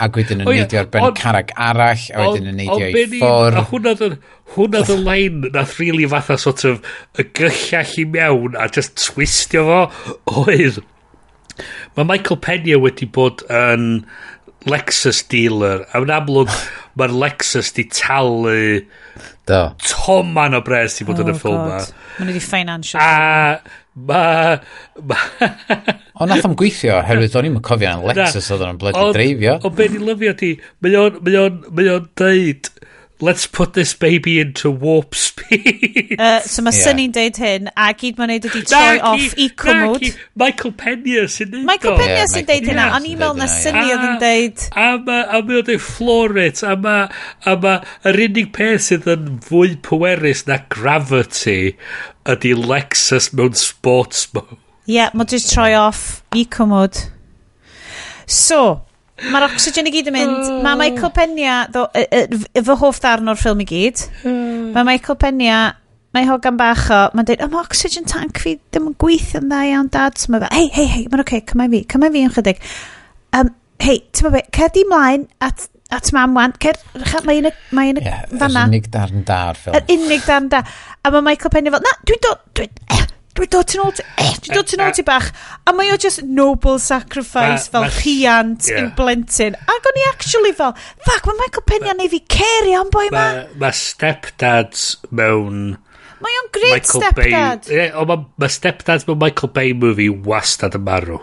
ac 0.07 0.19
wedyn 0.21 0.45
yn 0.45 0.49
oh, 0.49 0.55
yeah. 0.55 0.63
neidio 0.63 0.81
ar 0.85 0.91
ben 0.93 1.07
on, 1.09 1.17
carag 1.19 1.51
arall 1.69 2.07
a 2.15 2.27
wedyn 2.29 2.51
yn 2.53 2.59
neidio 2.61 2.91
i 2.91 3.05
ffwrdd 3.17 3.59
a 3.59 3.65
hwnna 3.73 3.95
dy 3.99 4.11
hwnna 4.55 4.85
dy 4.87 4.99
lein 5.09 5.41
nath 5.49 5.77
rili 5.81 5.91
really 5.91 6.11
fatha 6.15 6.39
sort 6.41 6.67
of 6.71 6.83
y 7.19 7.27
gyllall 7.41 7.97
i 8.05 8.09
mewn 8.17 8.59
a 8.61 8.69
just 8.79 8.95
twistio 9.03 9.67
fo 9.71 9.81
oedd 10.45 10.83
mae 11.95 12.07
Michael 12.13 12.41
Pena 12.43 12.79
wedi 12.83 13.11
bod 13.19 13.43
yn 13.49 13.89
um, 13.89 13.99
Lexus 14.71 15.23
dealer. 15.31 15.85
A 15.93 16.01
yn 16.05 16.13
amlwg, 16.15 16.53
mae'r 16.99 17.15
Lexus 17.25 17.73
di 17.77 17.87
talu 17.91 18.85
Do. 19.45 19.61
toman 19.85 20.57
o 20.57 20.63
bres 20.65 21.01
i 21.03 21.07
fod 21.09 21.21
yn 21.25 21.33
y 21.35 21.39
ffilm 21.39 21.67
ma. 21.69 21.81
Mae'n 22.19 22.31
wedi 22.33 22.43
financial. 22.45 23.03
A 23.03 23.59
ma... 23.95 24.23
ma 25.05 25.19
Ond 26.23 26.31
nath 26.31 26.47
am 26.47 26.55
gweithio, 26.59 27.01
herwydd 27.03 27.35
o'n 27.41 27.49
i'n 27.49 27.59
cofio 27.67 27.91
yn 27.91 28.05
Lexus 28.09 28.53
oedd 28.55 28.63
o'n 28.69 28.81
bloody 28.81 29.07
dreifio. 29.17 29.59
Ond 29.67 29.77
be'n 29.81 29.99
i 29.99 30.03
lyfio 30.09 30.35
ti, 30.39 30.53
mae 30.85 30.99
o'n 31.01 32.09
deud 32.21 32.71
let's 33.21 33.47
put 33.47 33.75
this 33.75 33.95
baby 33.95 34.41
into 34.41 34.71
warp 34.71 35.15
speed. 35.15 36.17
Uh, 36.19 36.41
so 36.41 36.63
mae 36.63 36.75
yeah. 36.75 36.85
Sunny'n 36.85 37.13
deud 37.15 37.39
hyn, 37.41 37.69
a 37.77 37.91
gyd 37.97 38.19
mae'n 38.19 38.33
neud 38.35 38.49
ydi 38.51 38.63
troi 38.67 38.99
off 39.11 39.37
i 39.41 39.49
cwmwd. 39.63 40.09
Michael 40.41 40.75
Pena 40.81 41.27
sy'n 41.31 41.53
neud 41.53 41.69
Michael 41.69 41.99
Pena 42.01 42.25
sy'n 42.31 42.49
deud 42.49 42.69
hynna, 42.71 42.89
o'n 42.97 43.09
i'n 43.09 43.21
meddwl 43.21 43.39
na 43.39 43.49
Sunny 43.51 43.87
oedd 43.95 44.07
yn 44.09 44.19
deud... 44.23 44.67
A 44.75 44.89
mae 45.05 45.25
o'n 45.41 45.69
deud 45.71 45.85
floor 45.85 46.39
it, 46.43 46.65
a 46.67 46.75
e 46.75 47.55
mae 47.65 47.79
yr 48.11 48.21
unig 48.27 48.51
peth 48.57 48.89
sydd 48.89 49.09
yn 49.15 49.39
fwy 49.47 49.77
pwerus 49.87 50.45
na 50.51 50.61
gravity 50.73 51.75
ydi 52.31 52.55
Lexus 52.59 53.31
mewn 53.37 53.57
sports 53.59 54.27
mode. 54.35 54.59
Ie, 54.85 54.99
yeah, 54.99 55.13
mae'n 55.17 55.31
just 55.31 55.53
troi 55.55 55.73
off 55.79 56.23
eco 56.37 56.67
mode. 56.69 57.07
So, 58.27 58.85
Mae'r 59.23 59.47
oxygen 59.47 59.87
i 59.87 59.93
gyd 59.95 60.11
yn 60.11 60.17
mynd. 60.17 60.49
Mae 60.65 60.75
oh. 60.75 60.81
Michael 60.81 61.13
Pena, 61.15 61.59
ddo, 61.71 61.87
y, 61.95 62.03
y, 62.05 62.43
y, 62.51 62.63
fy 62.67 62.77
hoff 62.81 62.99
darn 63.05 63.31
o'r 63.31 63.39
ffilm 63.39 63.63
i 63.63 63.67
gyd, 63.69 64.03
hmm. 64.25 64.73
mae 64.75 64.89
Michael 64.89 65.19
Pena, 65.23 65.59
mae 66.15 66.27
hogan 66.27 66.59
bach 66.59 66.89
o, 66.95 67.01
mae'n 67.15 67.29
dweud, 67.29 67.45
o, 67.47 67.51
mae 67.53 67.63
oxygen 67.63 68.09
tank 68.11 68.43
fi 68.43 68.57
ddim 68.59 68.91
yn 68.91 68.97
gweithio'n 69.03 69.47
dda 69.51 69.61
iawn, 69.71 69.93
dad. 69.95 70.19
So 70.19 70.35
mae 70.35 70.43
fe, 70.43 70.51
hei, 70.57 70.67
hei, 70.75 70.89
hei, 70.97 71.05
mae'n 71.13 71.23
oce, 71.23 71.29
okay, 71.29 71.45
cymau 71.53 71.71
fi, 71.71 71.85
cymau 71.95 72.15
fi 72.15 72.25
yn 72.27 72.35
chydig. 72.35 72.67
Um, 73.39 73.55
hei, 73.83 74.03
ti'n 74.11 74.29
meddwl, 74.29 74.51
cer 74.59 74.75
di 74.75 74.85
mlaen 74.91 75.29
at 75.45 75.69
at 75.95 76.11
mam 76.17 76.35
wan, 76.35 76.55
cer, 76.59 76.79
mae 77.29 77.39
un, 77.39 77.51
mae 77.77 77.93
un 77.93 78.01
yeah, 78.03 78.25
fanna. 78.41 78.65
Yr 78.65 78.73
unig 78.73 78.91
darn 78.91 79.25
da 79.29 79.41
o'r 79.53 79.61
ffilm. 79.61 79.77
Yr 79.79 79.93
unig 79.95 80.25
darn 80.27 80.49
da. 80.51 80.65
A 81.05 81.13
mae 81.15 81.23
Michael 81.29 81.53
Penny 81.55 81.71
fel, 81.71 81.85
na, 81.85 81.93
dwi'n 82.09 82.23
dod, 82.25 82.41
dwi'n, 82.59 82.73
Dwi'n 83.35 83.51
dod 83.51 83.67
ti'n 83.67 83.83
ôl 83.83 83.95
ti... 83.99 84.05
Eh, 84.23 84.35
dwi'n 84.45 84.59
dod 84.61 84.69
ti'n 84.71 84.83
ôl 84.85 84.93
ti 84.95 85.05
bach. 85.07 85.33
A 85.67 85.75
mae 85.75 85.91
o 85.91 85.97
just 85.99 86.23
noble 86.23 86.77
sacrifice 86.83 87.67
fel 87.73 87.89
rhiant 87.89 88.69
yeah. 88.71 88.85
yn 88.85 88.93
blentyn. 88.95 89.59
Ac 89.59 89.89
o'n 89.91 89.99
i 89.99 90.07
actually 90.13 90.55
fel, 90.55 90.77
fuck, 91.03 91.27
mae 91.27 91.41
Michael 91.43 91.67
Peña 91.67 91.97
neu 91.99 92.13
fi 92.13 92.23
ceri 92.31 92.77
am 92.79 92.93
boi 92.95 93.09
ma. 93.15 93.27
Mae 93.59 93.75
stepdads 93.75 94.87
mewn... 95.11 95.75
Mae 96.23 96.41
o'n 96.41 96.51
great 96.55 96.79
Michael 96.79 97.03
stepdad. 97.03 97.67
Bay, 97.69 97.91
o, 97.91 98.07
mae 98.09 98.23
ma 98.39 98.51
stepdads 98.55 99.09
mewn 99.11 99.19
Michael 99.27 99.51
Bay 99.57 99.75
movie 99.75 100.13
wastad 100.15 100.79
yn 100.79 100.87
marw. 100.87 101.19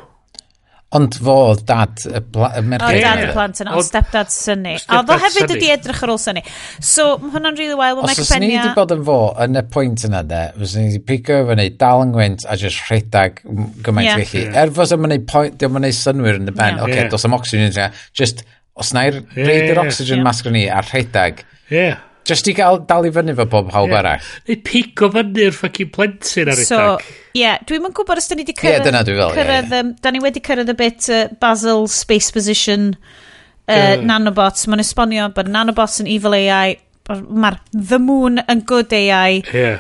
Ond 0.91 1.15
fo, 1.23 1.33
dad, 1.63 2.01
y 2.03 2.61
merch. 2.67 2.83
O, 2.83 2.95
dad 2.99 3.21
y 3.23 3.27
plant 3.31 3.61
yna, 3.63 3.77
o 3.79 3.83
stepdad 3.85 4.27
syni. 4.33 4.73
O, 4.91 4.97
fo 5.07 5.15
hefyd 5.21 5.53
ydi 5.55 5.69
edrych 5.71 6.01
ar 6.03 6.11
ôl 6.11 6.17
syni. 6.19 6.41
So, 6.83 7.13
mae 7.21 7.31
hwnna'n 7.37 7.55
really 7.55 7.77
wael. 7.79 8.01
Os 8.03 8.19
oes 8.19 8.31
ni 8.43 8.49
wedi 8.51 8.73
bod 8.75 8.91
yn 8.97 9.05
fo, 9.07 9.15
yn 9.45 9.55
y 9.55 9.63
pwynt 9.71 10.03
yna 10.09 10.19
de, 10.27 10.41
fes 10.57 10.73
ni 10.75 10.89
wedi 10.89 10.99
pigo 11.07 11.37
efo 11.45 11.55
ni, 11.55 11.69
dal 11.79 12.03
yn 12.03 12.11
gwynt 12.17 12.43
a 12.43 12.59
jyst 12.59 12.83
rhedag 12.89 13.39
gymaint 13.87 14.09
yeah. 14.09 14.19
felly. 14.19 14.43
Er 14.65 14.75
fos 14.75 14.91
yma'n 14.97 15.13
wneud 15.13 15.25
pwynt, 15.31 15.57
diolch 15.63 15.79
yn 15.79 15.87
neud 15.87 15.99
synwyr 16.01 16.41
yn 16.41 16.51
y 16.51 16.57
ben, 16.59 16.75
yeah. 16.75 16.83
oce, 16.83 16.89
okay, 16.89 16.99
yeah. 17.05 17.11
dos 17.15 17.27
am 17.29 17.39
oxygen 17.39 17.67
yna, 17.69 17.87
just, 18.11 18.43
os 18.75 18.91
na'i'r 18.97 19.21
yeah, 19.21 19.47
reid 19.47 19.71
yr 19.71 19.83
oxygen 19.87 20.19
yeah. 20.19 20.27
mask 20.27 20.51
ni 20.51 20.67
a 20.67 20.83
rhedag, 20.89 21.45
yeah. 21.71 22.03
just 22.27 22.51
i 22.51 22.57
gael 22.59 22.83
dal 22.91 23.07
i 23.07 23.15
fyny 23.15 23.39
fo 23.39 23.47
bob 23.47 23.71
hawb 23.71 23.95
yeah. 23.95 24.03
arall. 24.03 24.31
Neu 24.51 24.59
pigo 24.67 25.13
fyny'r 25.15 25.55
ffocin 25.55 25.95
plentyn 25.95 26.51
ar 26.51 26.65
so, 26.67 26.83
rhedag. 26.83 27.11
Ie, 27.31 27.41
yeah, 27.45 27.59
dwi'm 27.67 27.85
yn 27.87 27.93
gwybod 27.95 28.19
os 28.19 28.27
da 28.27 28.35
ni 28.35 28.43
wedi 28.43 28.55
cyrraedd... 28.57 28.73
Ie, 28.73 28.79
yeah, 28.81 28.87
dyna 28.89 29.03
dwi 29.07 29.13
fel, 29.15 29.35
cyrraedd, 29.37 29.69
yeah, 29.69 29.77
yeah. 29.77 29.85
Um, 29.87 29.91
da 30.03 30.11
ni 30.11 30.19
wedi 30.23 30.41
cyrraedd 30.43 30.71
y 30.73 30.75
bit 30.79 31.07
uh, 31.11 31.21
Basil 31.39 31.85
Space 31.91 32.33
Position 32.35 32.89
uh, 32.91 33.75
uh. 33.75 33.93
nanobots. 34.03 34.67
Mae'n 34.67 34.83
esbonio 34.83 35.29
bod 35.35 35.51
nanobots 35.51 36.01
yn 36.03 36.09
evil 36.11 36.35
AI, 36.35 36.75
mae'r 37.07 37.61
the 37.71 38.01
moon 38.03 38.43
yn 38.51 38.65
good 38.67 38.91
AI. 38.97 39.39
Yeah. 39.55 39.79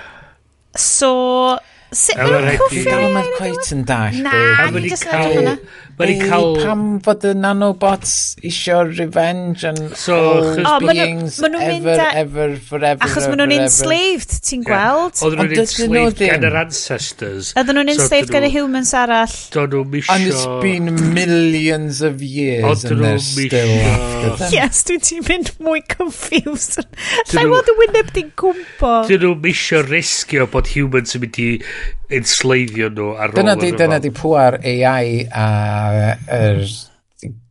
So, 0.79 1.11
sut 1.91 2.21
mae'n 2.21 2.47
cyffio? 2.55 2.85
Fel 2.87 3.07
mae'n 3.17 3.31
quite 3.35 3.75
yn 3.75 3.83
dall. 3.89 4.21
Na, 4.23 4.69
ni 4.71 4.87
just 4.87 5.07
yn 5.09 5.15
edrych 5.17 5.39
hwnna. 5.41 5.57
Mae'n 6.01 6.11
ei 6.15 6.29
cael... 6.29 6.47
Pam 6.61 6.83
fod 7.05 7.25
y 7.29 7.33
nanobots 7.37 8.13
isio 8.47 8.81
revenge 8.89 9.65
and 9.69 9.95
so, 9.97 10.17
all 10.65 10.81
beings 10.83 11.37
ma 11.41 11.49
nhw, 11.51 11.59
ma 11.59 11.67
nhw 11.67 11.75
ever, 11.77 12.01
a... 12.01 12.07
ever, 12.23 12.55
forever, 12.57 13.05
Achos 13.05 13.27
maen 13.29 13.43
nhw'n 13.43 13.55
enslaved, 13.67 14.35
ti'n 14.47 14.65
gweld? 14.65 15.15
Yeah. 15.15 15.25
Oedden 15.27 15.41
nhw'n 15.45 15.63
enslaved 15.65 16.23
gan 16.23 16.47
yr 16.49 16.57
ancestors. 16.63 17.51
Oedden 17.59 17.79
nhw'n 17.79 17.93
enslaved 17.95 18.33
gan 18.33 18.47
y 18.47 18.51
humans 18.55 18.93
arall. 18.97 19.37
Doedden 19.53 19.77
nhw'n 19.77 19.93
misio... 19.95 20.15
And 20.15 20.31
it's 20.31 20.45
been 20.65 21.13
millions 21.13 22.01
of 22.01 22.21
years 22.25 22.85
and 22.85 23.03
they're 23.03 23.21
still 23.21 23.75
after 23.93 24.35
them. 24.41 24.55
Yes, 24.57 24.83
dwi'n 24.89 25.05
ti'n 25.05 25.27
mynd 25.29 25.53
mwy 25.61 25.83
confused. 25.91 26.81
Llai 27.31 27.45
weld 27.51 27.69
y 27.71 27.77
wyneb 27.83 28.13
di'n 28.17 28.33
gwmpo? 28.41 28.93
Dyn 29.09 29.25
nhw'n 29.25 29.41
misio 29.45 29.83
risgio 29.85 30.49
bod 30.51 30.73
humans 30.73 31.15
yn 31.17 31.25
mynd 31.25 31.41
i 31.41 31.49
ensleiddio 32.17 32.89
nhw 32.93 33.11
ar 33.15 33.31
ôl. 33.31 33.37
dyna 33.39 33.55
di, 33.59 33.71
dyna 33.77 33.99
di 34.03 34.11
pwar 34.15 34.59
AI 34.61 35.27
a 35.27 35.47
yr 36.37 36.63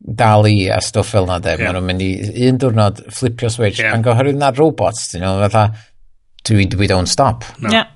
dalu 0.00 0.54
a 0.74 0.80
stwff 0.82 1.14
fel 1.14 1.28
na 1.28 1.38
de 1.38 1.54
yeah. 1.54 1.62
maen 1.62 1.78
nhw'n 1.78 1.88
mynd 1.90 2.04
i 2.04 2.48
un 2.48 2.58
diwrnod 2.60 3.04
flipio 3.14 3.50
switch 3.52 3.80
yeah. 3.82 3.94
a'n 3.94 4.04
gohyrwyd 4.04 4.40
na 4.40 4.50
robots 4.56 5.12
dyn 5.12 5.24
nhw 5.26 5.38
fatha 5.46 5.68
we, 6.50 6.66
we 6.78 6.86
don't 6.90 7.10
stop 7.10 7.44
no. 7.60 7.70
yeah. 7.70 7.86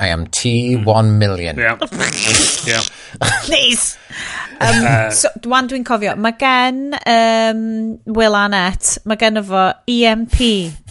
I 0.00 0.08
am 0.08 0.26
T1 0.26 0.80
hmm. 0.80 1.18
million 1.18 1.58
yeah. 1.58 1.76
yeah. 2.66 2.82
nice 3.48 3.96
Um, 4.60 4.86
so, 5.16 5.30
dwan 5.40 5.70
dwi'n 5.70 5.84
cofio, 5.88 6.12
mae 6.20 6.36
gen 6.40 6.92
um, 6.98 7.62
Will 8.12 8.36
Arnett, 8.36 8.98
mae 9.08 9.20
gen 9.20 9.40
efo 9.40 9.64
EMP 9.88 10.36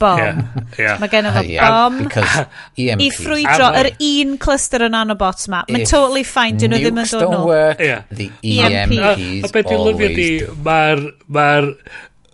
bom. 0.01 0.21
Yeah, 0.21 0.41
yeah. 0.79 0.97
Mae 1.01 1.11
gen 1.13 1.29
fo 1.35 1.45
bom 1.45 2.01
EMP. 2.09 3.03
i 3.05 3.11
ffrwydro 3.13 3.69
yr 3.83 3.91
un 4.09 4.35
cluster 4.41 4.87
yn 4.87 4.95
nanobots 4.97 5.49
ma. 5.53 5.61
Mae'n 5.69 5.87
totally 5.89 6.25
fine, 6.27 6.57
dyn 6.59 6.73
nhw 6.73 6.83
ddim 6.83 7.01
yn 7.03 7.09
dod 7.13 7.25
nôl. 7.29 7.47
Work, 7.53 7.85
yeah. 7.85 8.05
the 8.09 8.31
EMPs 8.41 9.01
always... 9.13 9.45
A 9.45 9.53
beth 9.53 9.71
dwi'n 9.71 9.87
lyfio 9.87 10.13
di, 10.17 10.29
mae'r... 10.65 11.09
Mae'r 11.29 11.73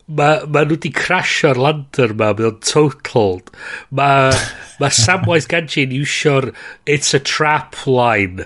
mae 0.06 0.46
ma 0.54 0.62
nhw 0.62 0.76
wedi 0.76 0.92
crasio'r 0.94 1.58
lander 1.58 2.12
ma, 2.14 2.30
mae 2.38 2.52
o'n 2.52 2.60
totaled. 2.62 3.50
Mae 3.90 4.36
ma 4.78 4.90
Samwise 4.94 5.50
Ganjin 5.50 5.96
iwsio'r 5.98 6.52
It's 6.86 7.16
a 7.18 7.20
Trap 7.20 7.88
line 7.90 8.46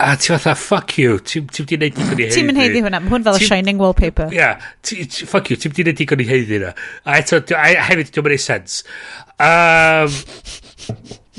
a 0.00 0.16
ti 0.16 0.32
fatha, 0.32 0.54
fuck 0.58 0.96
you, 0.98 1.18
ti'n 1.20 1.46
ti 1.52 1.64
wedi 1.64 1.76
gwneud 1.76 1.96
digon 1.96 2.18
i 2.18 2.24
heiddi. 2.24 2.34
Ti'n 2.36 2.48
mynd 2.48 2.60
heiddi 2.60 2.82
hwnna, 2.84 3.00
mae 3.04 3.14
hwn 3.14 3.26
fel 3.26 3.38
y 3.38 3.46
shining 3.46 3.80
wallpaper. 3.82 4.28
Ia, 4.34 4.52
yeah, 4.56 5.24
fuck 5.30 5.52
you, 5.52 5.58
ti'n 5.60 5.74
wedi 5.74 5.84
gwneud 5.84 6.00
digon 6.00 6.24
i 6.24 6.28
heiddi 6.28 6.60
na 6.62 6.74
A 7.04 7.20
eto, 7.20 7.40
hefyd, 7.44 8.12
diolch 8.14 8.30
yn 8.30 8.36
ei 8.36 8.44
sens. 8.44 8.82
Um, 9.40 10.20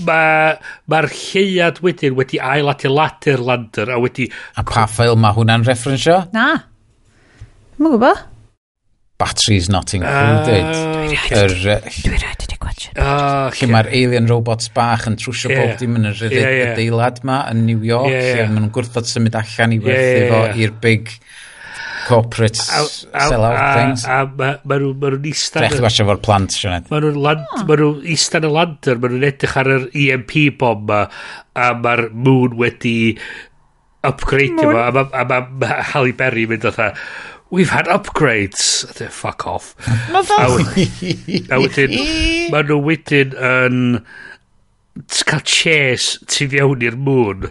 Mae'r 0.02 0.58
ma 0.90 1.00
lleiad 1.06 1.82
wedyn 1.86 2.16
wedi 2.18 2.40
ailadeiladu 2.42 3.36
lander 3.42 3.92
a 3.94 4.00
wedi... 4.02 4.30
A 4.58 4.64
pa 4.66 4.88
ffeil 4.90 5.18
mae 5.20 5.36
hwnna'n 5.36 5.66
referensio? 5.68 6.24
Na. 6.34 6.48
Mae'n 7.78 7.98
gwybod 7.98 8.24
batteries 9.22 9.70
not 9.70 9.94
included. 9.94 10.66
Uh, 10.66 11.78
Dwi 12.02 12.18
rhaid 12.18 12.48
i 12.48 12.58
gwachio. 12.62 12.94
Lle 13.60 13.70
mae'r 13.72 13.92
alien 14.00 14.30
robots 14.32 14.72
bach 14.74 15.06
yn 15.10 15.18
trwsio 15.22 15.52
yeah. 15.52 15.62
bob 15.62 15.82
dim 15.82 16.00
yn 16.00 16.10
yr 16.12 16.24
yeah, 16.26 16.40
yeah. 16.40 16.74
adeilad 16.74 17.22
ma 17.28 17.44
yn 17.52 17.66
New 17.68 17.86
York. 17.86 18.10
Yeah, 18.10 18.26
yeah. 18.26 18.42
Lle 18.42 18.50
maen 18.50 18.66
nhw'n 18.66 18.74
gwrthod 18.78 19.10
symud 19.10 19.38
allan 19.38 19.78
i 19.78 19.80
werthu 19.84 20.02
yeah, 20.02 20.26
yeah, 20.26 20.50
yeah. 20.50 20.66
i'r 20.66 20.76
big 20.84 21.14
corporate 22.08 22.58
sell-out 22.58 23.62
things. 23.78 24.06
A, 24.10 24.24
a 24.26 24.58
maen 24.66 24.88
nhw'n 24.88 25.30
eistedd... 25.32 25.68
Drech 25.68 25.78
i 25.78 25.86
wasio 25.86 26.08
fo'r 26.10 26.24
plant, 26.26 26.58
Sionet. 26.58 26.90
Mae 26.92 27.06
nhw'n 27.06 27.46
oh. 27.46 27.94
eistedd 28.16 28.48
y 28.48 28.52
lander, 28.52 29.00
mae 29.02 29.14
nhw'n 29.14 29.30
edrych 29.30 29.56
ar 29.62 29.72
yr 29.78 29.88
EMP 29.92 30.38
bomb 30.62 30.90
ma, 30.90 31.06
a 31.54 31.72
mae'r 31.78 32.08
moon 32.12 32.58
wedi 32.60 32.98
upgrade 34.08 34.58
fo, 34.58 34.74
a 34.74 34.90
mae 34.96 35.26
ma, 35.30 35.42
ma 35.62 35.82
Halle 35.92 36.16
Berry 36.18 36.48
mynd 36.50 36.66
o'n 36.72 36.80
we've 37.52 37.70
had 37.70 37.86
upgrades. 37.86 38.90
A 38.90 38.94
dweud, 38.98 39.12
fuck 39.12 39.46
off. 39.46 39.76
Mae 40.12 40.24
fel... 40.24 40.58
A 41.52 41.62
wedyn, 41.62 41.96
mae 42.54 42.66
nhw 42.66 42.82
wedyn 42.88 43.36
yn 43.38 43.80
cael 45.24 45.44
chairs 45.48 46.18
tu 46.28 46.50
fiewn 46.52 46.82
i'r 46.84 46.98
mŵn. 47.00 47.46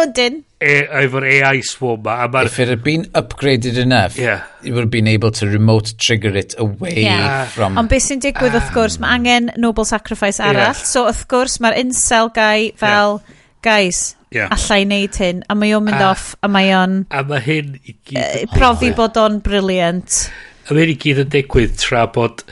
Odyn. 0.00 0.38
E, 0.60 0.76
efo'r 1.02 1.26
AI 1.28 1.60
swarm 1.64 2.04
ma. 2.04 2.28
ma 2.28 2.44
If 2.48 2.58
it 2.60 2.68
had 2.68 2.84
been 2.84 3.04
upgraded 3.16 3.76
enough, 3.80 4.16
yeah. 4.16 4.46
it 4.62 4.72
would 4.72 4.84
have 4.84 4.92
been 4.92 5.08
able 5.08 5.30
to 5.32 5.48
remote 5.48 5.94
trigger 5.98 6.36
it 6.36 6.54
away 6.58 7.04
yeah. 7.04 7.44
from... 7.46 7.76
Ond 7.80 7.90
beth 7.90 8.06
sy'n 8.06 8.22
digwydd, 8.24 8.54
um, 8.54 8.60
wrth 8.60 8.72
gwrs, 8.76 9.00
mae 9.02 9.18
angen 9.18 9.52
noble 9.60 9.88
sacrifice 9.88 10.40
arall. 10.40 10.72
Yeah. 10.72 10.86
So, 10.94 11.04
wrth 11.08 11.26
gwrs, 11.32 11.60
mae'r 11.64 11.80
incel 11.84 12.32
guy 12.36 12.72
fel... 12.80 13.20
Yeah 13.24 13.36
guys, 13.64 14.16
yeah. 14.34 14.50
allai 14.54 14.82
wneud 14.84 15.18
hyn, 15.20 15.42
a 15.50 15.56
mae 15.58 15.74
o'n 15.76 15.86
mynd 15.86 16.00
a, 16.00 16.12
off, 16.12 16.34
a 16.42 16.50
mae 16.50 16.72
o'n... 16.76 17.00
A 17.12 17.24
mae 17.26 17.42
hyn 17.44 17.74
i 17.82 17.94
gyd... 17.94 18.20
Uh, 18.20 18.44
profi 18.54 18.92
bod 18.96 19.18
o'n 19.20 19.40
briliant. 19.44 20.20
A 20.66 20.74
mae 20.74 20.86
hyn 20.86 20.94
i 20.94 21.00
gyd 21.04 21.24
yn 21.24 21.32
digwydd 21.34 21.76
tra 21.80 22.06
bod 22.12 22.44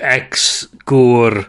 ex 0.00 0.64
gŵr 0.88 1.44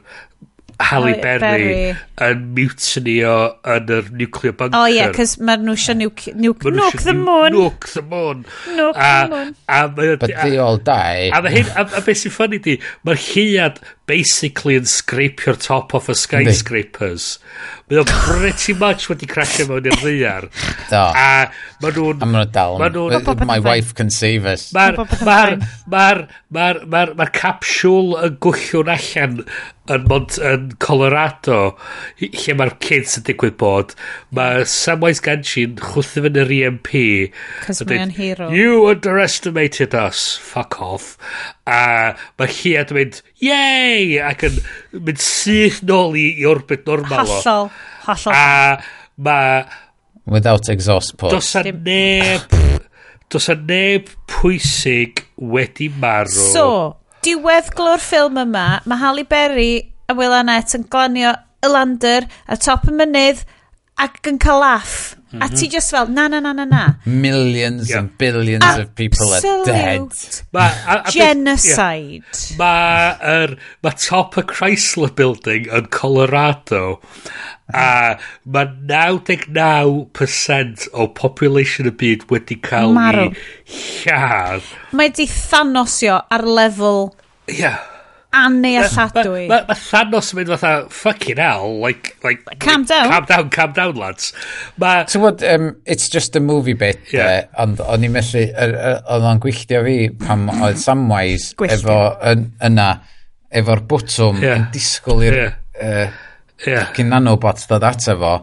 Halle 0.75 1.13
oh, 1.15 1.21
Berry 1.23 1.93
yn 2.25 2.41
mutinio 2.55 3.35
yn 3.71 3.91
yr 3.95 4.09
nuclear 4.19 4.55
bunker. 4.59 4.75
O 4.75 4.81
oh, 4.83 4.89
ie, 4.91 4.97
yeah, 4.97 5.13
cos 5.15 5.37
mae'r 5.39 5.61
nhw 5.63 5.75
eisiau 5.77 5.95
nuke, 6.01 6.33
nuke, 6.35 6.73
nuke 6.75 7.03
the 7.05 7.13
moon. 7.15 7.55
Nuke 7.55 7.91
the 7.93 8.03
moon. 8.03 8.43
Nuke 8.75 8.97
the 8.99 9.29
moon. 9.31 9.55
A, 9.71 9.85
a, 9.85 10.17
But 10.19 10.33
they 10.41 10.57
all 10.57 10.77
die. 10.77 11.31
A, 11.31 11.39
a, 11.39 11.63
a, 11.63 11.85
a 11.85 12.03
beth 12.03 12.19
sy'n 12.25 12.35
ffynnu 12.35 12.59
di, 12.65 12.75
mae'r 13.07 13.23
lliad 13.23 13.79
basically 14.09 14.77
yn 14.79 14.87
scrapio'r 14.89 15.57
top 15.61 15.95
off 15.97 16.09
y 16.11 16.15
skyscrapers. 16.17 17.35
Mae 17.89 18.01
o'n 18.01 18.09
pretty 18.09 18.75
much 18.77 19.07
wedi 19.11 19.29
crasio 19.29 19.67
mewn 19.69 19.89
i'r 19.89 19.99
ddiar. 20.01 20.49
Do. 20.91 21.01
A 21.01 21.51
ma 21.81 21.91
nhw'n... 21.93 22.21
A 22.21 22.29
ma 22.29 22.41
nhw'n 22.41 22.53
dal. 22.55 22.79
Ma 22.81 22.89
nhw'n... 22.93 23.45
My 23.49 23.59
wife 23.61 23.93
can 23.97 24.09
save 24.13 24.49
us. 24.49 24.71
Mae'r 24.75 24.99
ma 25.25 25.37
ma 25.89 26.09
ma 26.49 26.67
ma 26.85 27.05
ma 27.17 27.29
capsiwl 27.33 28.15
yn 28.25 28.37
gwyllio'n 28.45 28.93
allan 28.95 29.39
yn, 29.89 30.05
Mont 30.09 30.37
yn 30.41 30.71
Colorado 30.81 31.59
lle 32.21 32.55
mae'r 32.57 32.73
kids 32.81 33.17
yn 33.19 33.25
digwydd 33.27 33.57
bod 33.61 33.93
mae 34.35 34.63
Samwise 34.69 35.23
Ganshin 35.25 35.77
chwthu 35.81 36.25
fy'n 36.25 36.39
yr 36.41 36.53
EMP 36.57 36.91
cos 37.65 37.83
mae'n 37.85 38.15
hero 38.17 38.49
you 38.53 38.85
underestimated 38.89 39.93
us 39.97 40.25
fuck 40.41 40.79
off 40.81 41.13
a 41.69 42.15
mae 42.39 42.53
hi 42.57 42.75
ad 42.81 42.93
mynd 42.97 43.21
yay! 43.45 44.19
ac 44.25 44.47
yn 44.49 44.59
mynd 44.99 45.21
syth 45.23 45.81
nôl 45.87 46.17
i, 46.19 46.27
i 46.41 46.47
orbit 46.49 46.85
normal 46.89 47.25
o. 47.25 47.39
Hollol, 47.39 47.71
hollol. 48.07 48.35
A 48.35 49.25
mae... 49.27 49.65
Without 50.25 50.69
exhaust 50.73 51.13
port. 51.21 51.35
Dos 51.35 51.51
a 51.59 51.61
neb, 51.69 52.55
Dos 53.29 53.49
a 53.49 53.55
neb 53.57 54.09
pwysig 54.29 55.21
wedi 55.37 55.89
marw. 56.01 56.33
So, 56.53 56.67
diwedd 57.25 57.71
glw'r 57.77 58.01
ffilm 58.01 58.37
yma, 58.41 58.67
mae 58.85 59.01
Halle 59.01 59.25
Berry 59.29 59.71
a 60.09 60.15
Will 60.17 60.33
Arnett 60.37 60.75
yn 60.77 60.85
glanio 60.89 61.33
y 61.65 61.71
lander 61.71 62.27
a 62.45 62.57
top 62.61 62.85
y 62.89 62.93
mynydd 62.93 63.41
ac 64.01 64.19
yn 64.29 64.37
cael 64.41 64.61
laff. 64.61 65.15
-hmm. 65.35 65.43
A 65.43 65.49
ti 65.49 65.65
mhm. 65.65 65.71
just 65.71 65.91
fel, 65.91 66.07
na, 66.07 66.27
na, 66.27 66.39
na, 66.39 66.53
na, 66.53 66.65
na. 66.65 66.93
Millions 67.05 67.89
yeah. 67.89 67.99
and 67.99 68.17
billions 68.17 68.63
Absolute 68.63 68.87
of 68.87 68.95
people 68.95 69.33
are 69.33 69.41
dead. 69.65 70.07
Ma, 70.53 70.71
a, 70.87 71.01
a 71.05 71.11
Genocide. 71.11 72.23
Yeah. 72.23 72.57
Mae 72.57 73.17
er, 73.21 73.57
ma 73.83 73.91
top 73.91 74.37
y 74.37 74.43
Chrysler 74.43 75.15
Building 75.15 75.67
yn 75.69 75.87
Colorado 75.89 76.99
a 77.73 78.17
mae 78.45 78.65
99% 78.85 80.89
o 80.93 81.07
population 81.17 81.87
y 81.89 81.91
byd 81.97 82.29
wedi 82.29 82.55
cael 82.61 82.93
Marw. 82.93 83.31
i 83.31 83.33
lladd. 84.05 84.61
Mae 84.93 85.09
di 85.09 85.27
thanosio 85.27 86.21
ar 86.29 86.45
lefel... 86.45 87.09
Yeah 87.49 87.94
anealladwy. 88.41 89.45
Mae 89.45 89.49
ma, 89.51 89.59
ma 89.69 89.77
Thanos 89.79 90.31
yn 90.33 90.39
mynd 90.39 90.51
fatha, 90.53 90.73
fucking 90.93 91.41
hell, 91.41 91.77
like, 91.81 92.13
like, 92.25 92.43
calm 92.59 92.83
like, 92.83 92.91
down. 92.91 93.09
Calm 93.11 93.25
down, 93.31 93.49
calm 93.55 93.73
down, 93.77 93.95
lads. 93.99 94.31
Ma... 94.81 94.93
So 95.11 95.21
what, 95.23 95.43
um, 95.43 95.75
it's 95.85 96.09
just 96.09 96.35
a 96.35 96.43
movie 96.43 96.73
bit, 96.73 96.99
yeah. 97.13 97.47
uh, 97.55 97.63
ond 97.65 97.81
o'n 97.85 98.05
i'n 98.07 98.15
mellu, 98.15 98.45
oedd 98.51 99.27
o'n 99.31 99.41
gwylltio 99.43 99.81
fi 99.87 99.97
pam 100.25 100.47
oedd 100.59 100.79
Samwise 100.81 101.55
efo 101.71 101.99
yna, 102.69 102.91
efo'r 103.55 103.83
bwtwm 103.89 104.43
yeah. 104.43 104.59
yn 104.59 104.69
disgwyl 104.75 105.25
i'r... 105.25 105.41
Yeah. 105.41 105.59
Uh, 105.75 106.21
yeah. 106.63 106.91
cyn 106.95 107.11
nanobot 107.11 107.59
ddod 107.65 107.85
ato 107.89 108.15
fo. 108.21 108.35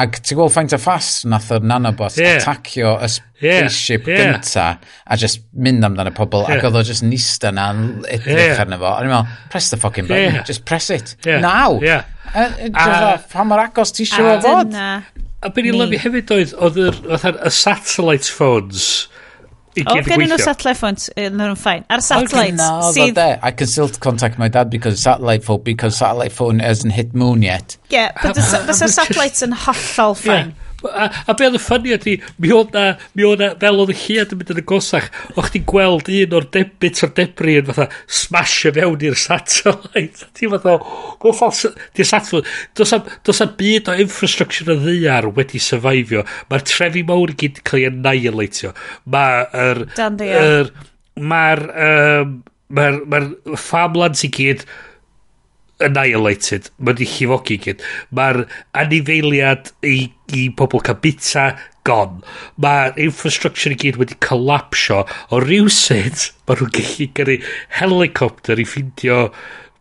Ac 0.00 0.20
ti'n 0.22 0.38
gweld 0.38 0.54
faint 0.54 0.74
o 0.76 0.78
ffas 0.80 1.08
nath 1.28 1.50
o'r 1.54 1.64
nanobot 1.66 2.16
yeah. 2.18 2.38
atacio 2.38 2.94
y 3.02 3.08
spaceship 3.10 4.08
yeah. 4.08 4.20
gynta 4.20 4.66
a 5.06 5.18
just 5.20 5.42
mynd 5.52 5.84
amdano 5.86 6.12
pobl 6.16 6.46
yeah. 6.46 6.56
ac 6.56 6.68
oedd 6.68 6.78
o 6.80 6.84
just 6.86 7.04
nista 7.06 7.52
na 7.54 7.68
yn 7.74 7.84
edrych 8.06 8.44
yeah. 8.52 8.62
arno 8.64 8.80
fo. 8.80 8.94
A 8.94 9.04
ni'n 9.04 9.14
meddwl, 9.14 9.38
press 9.52 9.70
the 9.74 9.80
fucking 9.80 10.10
button, 10.10 10.40
yeah. 10.40 10.46
just 10.46 10.64
press 10.64 10.90
it. 10.94 11.16
Yeah. 11.26 11.42
Now! 11.44 11.80
Yeah. 11.84 12.06
A, 12.30 12.46
a, 12.70 13.16
pa 13.30 13.44
mor 13.44 13.62
agos 13.62 13.94
ti 13.96 14.06
eisiau 14.06 14.38
fod? 14.44 14.74
A 14.74 15.48
beth 15.50 15.64
ni'n 15.66 15.80
lyfu 15.82 16.04
hefyd 16.06 16.34
oedd, 16.36 16.54
oedd 16.62 16.82
y 16.86 17.54
satellite 17.54 18.30
phones 18.30 19.08
Oedd 19.78 20.08
gen 20.08 20.24
nhw 20.26 20.38
satellite 20.42 20.78
phones, 20.80 21.06
yn 21.20 21.42
o'n 21.44 21.54
ffain. 21.58 21.84
Ar 21.94 22.02
satellite. 22.02 22.56
No, 22.58 22.90
sydd... 22.94 23.14
there. 23.14 23.38
I 23.42 23.52
can 23.54 23.70
still 23.70 23.88
contact 24.02 24.38
my 24.38 24.48
dad 24.48 24.70
because 24.70 24.98
satellite 25.00 25.44
phone, 25.46 25.62
because 25.62 25.96
satellite 25.96 26.34
phone 26.34 26.58
hasn't 26.58 26.92
hit 26.92 27.14
moon 27.14 27.42
yet. 27.42 27.76
Yeah, 27.88 28.10
but 28.22 28.34
the, 28.34 28.64
the 28.66 28.74
satellites 28.98 29.46
yn 29.46 29.54
hollol 29.54 30.18
ffain. 30.18 30.50
Yeah. 30.50 30.69
A, 30.88 31.08
a 31.28 31.34
be 31.36 31.46
oedd 31.48 31.58
y 31.58 31.60
ffynnu 31.60 31.92
ydi, 31.96 32.16
mi 32.40 32.52
oedd 32.56 32.74
na, 32.76 32.84
mi 33.18 33.26
oedd 33.28 33.42
na, 33.42 33.50
fel 33.60 33.80
oedd 33.82 33.92
y 33.94 33.96
lliad 34.00 34.34
yn 34.34 34.40
mynd 34.40 34.52
yn 34.54 34.60
y 34.62 34.64
gosach, 34.70 35.08
o'ch 35.34 35.50
ti'n 35.54 35.66
gweld 35.68 36.10
un 36.14 36.36
o'r 36.38 36.46
debit 36.56 37.02
o'r 37.04 37.14
debri 37.16 37.56
yn 37.60 37.68
fatha 37.68 37.88
smasio 38.20 38.72
fewn 38.76 39.06
i'r 39.08 39.18
satellite. 39.20 40.28
Ti'n 40.40 40.52
fatha, 40.54 40.76
di'r 41.96 42.08
satellite, 42.08 42.58
Dos 42.76 42.94
am, 42.96 43.08
am 43.30 43.56
byd 43.58 43.90
o 43.90 43.96
infrastructure 44.04 44.76
y 44.76 44.80
ddiar 44.84 45.30
wedi 45.36 45.60
survivio. 45.62 46.24
Mae'r 46.50 46.66
trefi 46.68 47.04
mawr 47.06 47.34
i 47.34 47.40
gyd 47.44 47.64
cael 47.66 47.82
ei 47.82 47.90
annihilatio. 47.90 48.74
Mae'r... 49.10 49.84
Er, 49.98 50.70
Mae'r... 51.20 51.66
Um, 51.88 52.38
Mae'r 52.70 53.00
ma, 53.02 53.18
r, 53.18 53.26
ma, 53.50 53.58
r, 53.58 53.88
ma, 53.96 54.06
i 54.14 54.28
gyd 54.30 54.60
annihilated. 55.84 56.70
Mae 56.78 56.94
wedi 56.94 57.08
llifogi 57.08 57.58
gyd. 57.64 57.84
Mae'r 58.16 58.44
anifeiliad 58.82 59.72
i, 59.86 60.10
i 60.36 60.46
pobl 60.56 60.82
cael 60.86 61.00
bita 61.04 61.46
gone. 61.88 62.20
Mae'r 62.60 62.98
infrastructure 63.06 63.74
i 63.74 63.80
gyd 63.80 64.00
wedi 64.00 64.18
collapsio. 64.24 65.04
O 65.30 65.42
rhywsyd, 65.44 66.30
mae 66.46 66.60
nhw'n 66.60 66.76
gallu 66.76 67.10
gyrru 67.18 67.40
helicopter 67.80 68.60
i 68.60 68.68
ffindio 68.68 69.26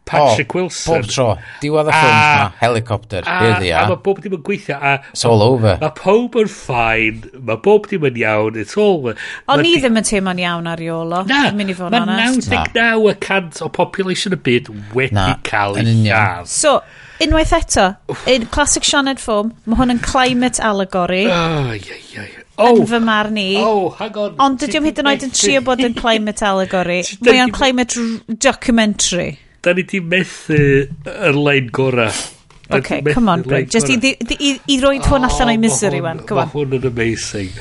Patrick 0.10 0.56
oh, 0.56 0.60
Wilson. 0.60 1.02
Bob 1.02 1.10
tro. 1.12 1.28
Diwedd 1.62 1.90
y 1.92 1.94
ffilm 1.94 2.16
yma. 2.16 2.46
Helicopter. 2.60 3.28
A, 3.30 3.38
a, 3.46 3.58
a 3.80 3.84
mae 3.92 4.00
bob 4.06 4.22
dim 4.24 4.38
yn 4.40 4.44
gweithio. 4.46 4.78
A, 4.82 4.96
It's 5.14 5.26
all 5.28 5.44
over. 5.46 5.78
Mae 5.82 5.94
pob 5.98 6.38
yn 6.42 6.50
ffain. 6.50 7.22
Mae 7.46 7.62
bob 7.66 7.90
dim 7.92 8.08
yn 8.10 8.18
iawn. 8.24 8.58
It's 8.60 8.78
all... 8.80 9.12
O'n 9.14 9.66
i 9.66 9.76
ddim 9.78 10.00
yn 10.02 10.08
teimlo'n 10.10 10.42
iawn 10.42 10.72
ar 10.72 10.82
Iolo. 10.84 11.22
Na. 11.30 11.44
Mynd 11.56 11.74
i 11.74 11.78
fod 11.78 11.94
yn 11.94 12.10
honest. 12.10 12.50
Mae 12.50 12.74
99% 12.74 13.62
o 13.66 13.70
population 13.76 14.34
y 14.34 14.42
byd 14.50 14.74
wedi 14.98 15.16
na, 15.16 15.30
cael 15.46 15.78
ei 15.80 15.86
lladd. 16.08 16.50
So, 16.50 16.80
unwaith 17.24 17.54
eto, 17.60 17.90
in 18.30 18.48
classic 18.54 18.88
Sioned 18.88 19.22
form, 19.22 19.54
mae 19.66 19.80
hwn 19.80 19.96
yn 19.96 20.04
climate 20.06 20.62
allegory. 20.64 21.26
Oh, 21.30 21.74
ie, 21.76 22.00
ie, 22.00 22.24
ie. 22.24 22.46
Oh, 22.60 22.74
yn 22.82 22.88
fy 22.90 23.00
marn 23.04 23.38
i. 23.40 23.52
Oh, 23.64 23.92
hang 23.96 24.18
on. 24.20 24.34
Ond 24.44 24.60
dydw 24.60 24.82
hyd 24.84 25.00
yn 25.00 25.12
oed 25.12 25.28
yn 25.30 25.36
trio 25.36 25.62
bod 25.64 25.84
yn 25.86 25.96
climate 26.02 26.44
allegory. 26.44 27.04
Mae 27.24 27.44
o'n 27.46 27.54
climate 27.56 27.96
documentary 28.50 29.38
da 29.64 29.74
ni 29.76 29.84
di 29.84 30.00
methu 30.02 30.60
yr 31.14 31.40
lein 31.40 31.72
gorau. 31.76 32.14
OK, 32.70 33.02
come 33.14 33.30
on, 33.30 33.42
Bryn. 33.42 33.68
Just 33.68 33.90
i, 33.90 33.98
i, 33.98 34.16
i 34.38 34.52
i 34.70 34.80
roed 34.84 35.08
hwn 35.10 35.26
allan 35.26 35.52
o'i 35.52 35.58
oh, 35.58 35.64
misery, 35.64 36.02
wan. 36.06 36.22
Come 36.30 36.44
on. 36.44 36.52
Mae 36.52 36.58
hwn 36.58 36.76
yn 36.78 36.90
amazing. 36.92 37.56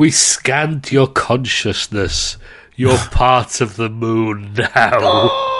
We 0.00 0.10
scanned 0.10 0.90
your 0.90 1.06
consciousness. 1.06 2.38
You're 2.76 2.98
part 3.12 3.60
of 3.60 3.76
the 3.76 3.90
moon 3.90 4.54
now. 4.56 4.98
Oh, 5.04 5.52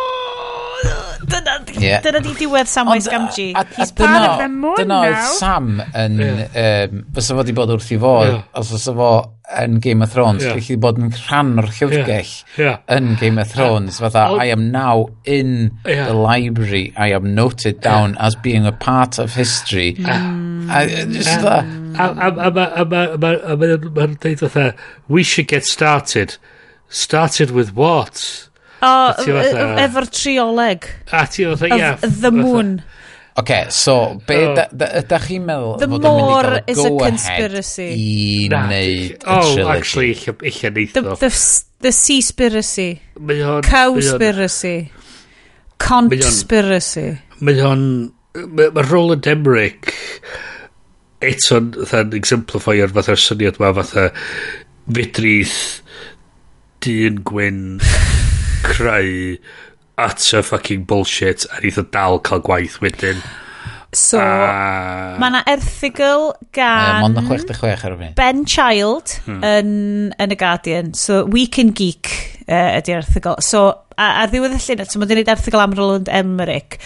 dyna 1.28 1.58
yeah. 1.78 2.00
di 2.00 2.32
diwedd 2.40 2.66
Samwise 2.66 3.12
Gamgee. 3.12 3.52
He's 3.76 3.92
part 3.92 4.30
of 4.30 4.38
the 4.40 4.48
moon 4.48 4.74
now. 4.74 4.80
Dyna 4.80 5.00
oedd 5.10 5.36
Sam 5.36 5.70
yn... 5.92 6.18
Fysa 7.12 7.36
fo 7.36 7.44
di 7.46 7.54
bod 7.56 7.76
wrth 7.76 7.92
i 7.92 8.00
fod. 8.00 8.40
Os 8.58 8.72
fysa 8.72 8.96
fo 8.96 9.12
yn 9.58 9.80
Game 9.80 10.02
of 10.02 10.12
Thrones. 10.12 10.44
Yeah. 10.44 10.56
Gallu 10.56 10.78
bod 10.80 10.98
yn 11.00 11.12
rhan 11.26 11.58
o'r 11.60 11.68
llyfrgell 11.68 12.32
yeah. 12.56 12.62
yeah. 12.62 12.78
yn 12.96 13.16
Game 13.20 13.38
of 13.42 13.50
Thrones. 13.50 13.98
Fatha, 14.02 14.24
I 14.38 14.46
am 14.54 14.70
now 14.70 15.08
in 15.24 15.78
yeah. 15.86 16.06
the 16.06 16.14
library. 16.14 16.92
I 16.96 17.12
am 17.12 17.34
noted 17.34 17.80
down 17.80 18.14
yeah. 18.14 18.26
as 18.26 18.36
being 18.36 18.66
a 18.66 18.72
part 18.72 19.18
of 19.18 19.34
history. 19.34 19.94
Mm. 19.94 20.70
I, 20.70 20.86
just 21.10 21.40
that... 21.42 21.64
A 21.92 22.14
mae'n 23.58 24.16
dweud 24.22 24.40
fatha, 24.40 24.74
we 25.08 25.22
should 25.22 25.48
get 25.48 25.64
started. 25.64 26.36
Started 26.88 27.50
with 27.50 27.74
what? 27.74 28.48
O, 28.82 29.12
e, 29.12 29.30
e, 29.30 29.66
efo'r 29.84 30.08
trioleg. 30.10 30.88
A 31.12 31.26
ti 31.30 31.44
fatha, 31.44 31.68
ia. 31.76 31.92
The 32.02 32.32
moon 32.32 32.82
okay, 33.38 33.66
so, 33.70 34.20
be 34.26 34.38
oh. 34.44 34.54
so, 34.56 34.88
ydych 35.00 35.26
chi'n 35.30 35.46
meddwl 35.48 35.76
the 35.80 35.88
fod 35.88 35.88
yn 35.88 35.92
mynd 35.92 36.06
i 36.06 36.14
gael 36.14 36.92
go 36.92 37.04
ahead 37.08 37.58
i 37.88 38.48
wneud 38.50 38.78
y 38.78 39.26
oh, 39.26 39.40
trilogy? 39.40 39.62
Oh, 39.62 39.74
actually, 39.74 40.12
eich 40.14 40.62
The, 40.92 41.04
o. 41.04 41.16
The, 41.16 41.30
the 41.82 41.92
seaspiracy. 41.96 42.88
Cowspiracy. 43.68 44.76
Conspiracy. 45.82 47.06
Mae 47.40 47.60
hon... 47.60 47.86
Mae 48.32 48.86
Roland 48.88 49.26
Emmerich 49.28 49.92
eto'n 51.22 51.72
exemplify 52.16 52.80
o'r 52.82 52.94
fatha'r 52.96 53.20
syniad 53.20 53.58
ma 53.62 53.70
fatha 53.76 54.08
fedrith 54.88 55.58
dyn 56.82 57.20
gwyn 57.28 57.60
creu 58.68 59.36
utter 59.98 60.42
fucking 60.42 60.84
bullshit 60.88 61.46
a 61.52 61.60
neith 61.62 61.80
o 61.80 61.86
dal 61.94 62.20
cael 62.24 62.42
gwaith 62.44 62.80
wedyn. 62.82 63.22
So, 63.92 64.16
ah. 64.16 65.12
a... 65.12 65.18
mae 65.20 65.28
yna 65.28 65.42
erthigol 65.52 66.30
gan... 66.56 67.12
Uh, 67.12 67.26
66 67.28 67.84
ar 67.84 67.96
y 67.98 68.08
Ben 68.16 68.46
Child 68.48 69.18
hmm. 69.26 69.42
yn, 69.44 69.74
yn 70.16 70.32
y 70.32 70.38
Guardian. 70.40 70.94
So, 70.96 71.26
Week 71.28 71.58
in 71.60 71.74
Geek 71.76 72.08
uh, 72.46 72.78
ydy 72.78 72.96
erthigol. 72.96 73.36
So, 73.44 73.66
a, 73.92 74.06
ar 74.22 74.32
ddiwedd 74.32 74.56
y 74.56 74.62
llun, 74.64 74.86
so 74.88 75.02
mae'n 75.02 75.12
dweud 75.12 75.32
erthigol 75.34 75.64
am 75.66 75.76
Roland 75.76 76.08
Emmerich. 76.08 76.78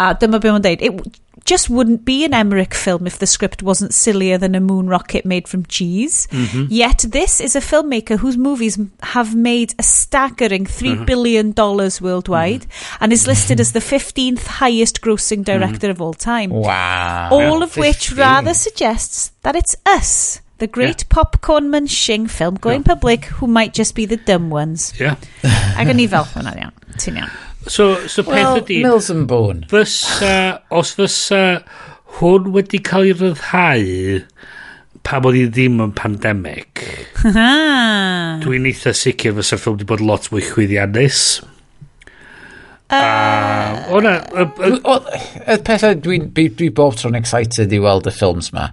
A 0.00 0.14
dyma 0.16 0.40
beth 0.40 0.56
mae'n 0.56 0.64
dweud. 0.64 0.88
It, 0.88 1.20
just 1.44 1.68
wouldn't 1.68 2.04
be 2.04 2.24
an 2.24 2.34
Emmerich 2.34 2.74
film 2.74 3.06
if 3.06 3.18
the 3.18 3.26
script 3.26 3.62
wasn't 3.62 3.92
sillier 3.92 4.38
than 4.38 4.54
a 4.54 4.60
moon 4.60 4.88
rocket 4.88 5.24
made 5.24 5.46
from 5.46 5.64
cheese. 5.66 6.26
Mm-hmm. 6.30 6.66
Yet 6.70 7.04
this 7.08 7.40
is 7.40 7.54
a 7.54 7.60
filmmaker 7.60 8.18
whose 8.18 8.36
movies 8.36 8.78
have 9.02 9.34
made 9.34 9.74
a 9.78 9.82
staggering 9.82 10.64
$3 10.64 10.94
mm-hmm. 10.94 11.04
billion 11.04 11.52
dollars 11.52 12.00
worldwide 12.00 12.62
mm-hmm. 12.62 13.04
and 13.04 13.12
is 13.12 13.26
listed 13.26 13.60
as 13.60 13.72
the 13.72 13.78
15th 13.94 14.46
highest 14.46 15.00
grossing 15.00 15.44
director 15.44 15.90
of 15.90 16.00
all 16.00 16.14
time. 16.14 16.50
Wow. 16.50 17.28
All 17.30 17.62
of 17.62 17.76
which 17.76 18.08
15. 18.08 18.18
rather 18.18 18.54
suggests 18.54 19.32
that 19.42 19.56
it's 19.56 19.76
us, 19.84 20.40
the 20.58 20.66
great 20.66 21.08
popcorn 21.08 21.70
munching 21.70 22.26
film 22.26 22.54
going 22.54 22.82
public 22.82 23.26
who 23.26 23.46
might 23.46 23.74
just 23.74 23.94
be 23.94 24.06
the 24.06 24.16
dumb 24.16 24.50
ones. 24.50 24.92
Yeah. 24.98 25.16
Ac 25.44 25.90
yn 25.90 26.00
i 26.00 26.06
fel 26.08 26.24
hwnna, 26.30 26.54
iawn. 26.56 26.72
Ti'n 26.96 27.18
iawn. 27.20 27.32
So, 27.66 28.06
so 28.06 28.22
well, 28.22 28.56
peth 28.56 28.64
ydi... 28.64 28.82
Mills 28.82 29.10
and 29.10 29.26
Bone. 29.28 29.64
Fysa, 29.70 30.60
os 30.74 30.94
fysa 30.98 31.40
hwn 32.18 32.52
wedi 32.54 32.80
cael 32.84 33.08
ei 33.08 33.16
ryddhau 33.16 34.20
pam 35.04 35.26
oedd 35.28 35.38
hi 35.38 35.46
ddim 35.52 35.80
yn 35.84 35.94
pandemig. 35.96 36.84
Dwi'n 38.44 38.68
eitha 38.70 38.94
sicr 38.96 39.34
fysa'r 39.38 39.60
ffilm 39.60 39.78
wedi 39.78 39.88
bod 39.88 40.04
lot 40.04 40.28
mwy 40.32 40.44
chwyddiannus. 40.46 41.24
Uh, 42.94 43.96
O'na... 43.96 44.18
Y 44.44 45.58
pethau 45.64 45.96
dwi'n 46.04 46.28
dwi, 46.36 46.50
dwi 46.56 46.70
bob 46.76 46.98
tro'n 47.00 47.18
excited 47.18 47.72
i 47.72 47.80
weld 47.82 48.08
y 48.08 48.14
ffilms 48.14 48.52
ma. 48.54 48.68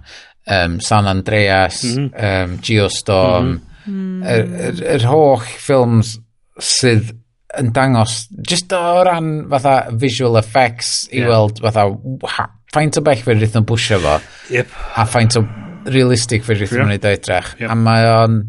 Um, 0.52 0.78
San 0.82 1.06
Andreas, 1.06 1.82
mm 1.84 2.08
-hmm. 2.10 2.44
um, 2.44 2.58
Geostorm, 2.60 3.50
mm 3.86 3.96
-hmm. 3.96 4.22
yr, 4.36 4.46
yr, 4.68 4.84
yr 4.96 5.08
holl 5.10 5.44
ffilms 5.46 6.16
sydd 6.60 7.12
yn 7.60 7.72
dangos, 7.74 8.26
just 8.48 8.72
o 8.72 9.02
ran 9.04 9.48
fatha 9.50 9.74
visual 9.92 10.38
effects 10.40 11.08
i 11.12 11.20
yeah. 11.20 11.28
weld 11.28 11.60
fatha, 11.64 11.88
ha, 12.36 12.46
faint 12.72 12.96
o 12.96 13.04
bell 13.04 13.20
fe 13.20 13.36
rydyn 13.36 13.58
nhw'n 13.58 13.68
bwysio 13.68 14.00
fo, 14.02 14.16
yep. 14.54 14.72
a 14.96 15.04
faint 15.08 15.36
o 15.40 15.44
realistic 15.92 16.46
fe 16.46 16.56
rydyn 16.56 16.82
nhw'n 16.82 16.96
ei 16.96 17.02
edrych. 17.12 17.52
Yep. 17.60 17.68
A 17.68 17.76
mae 17.78 18.08
o'n, 18.08 18.40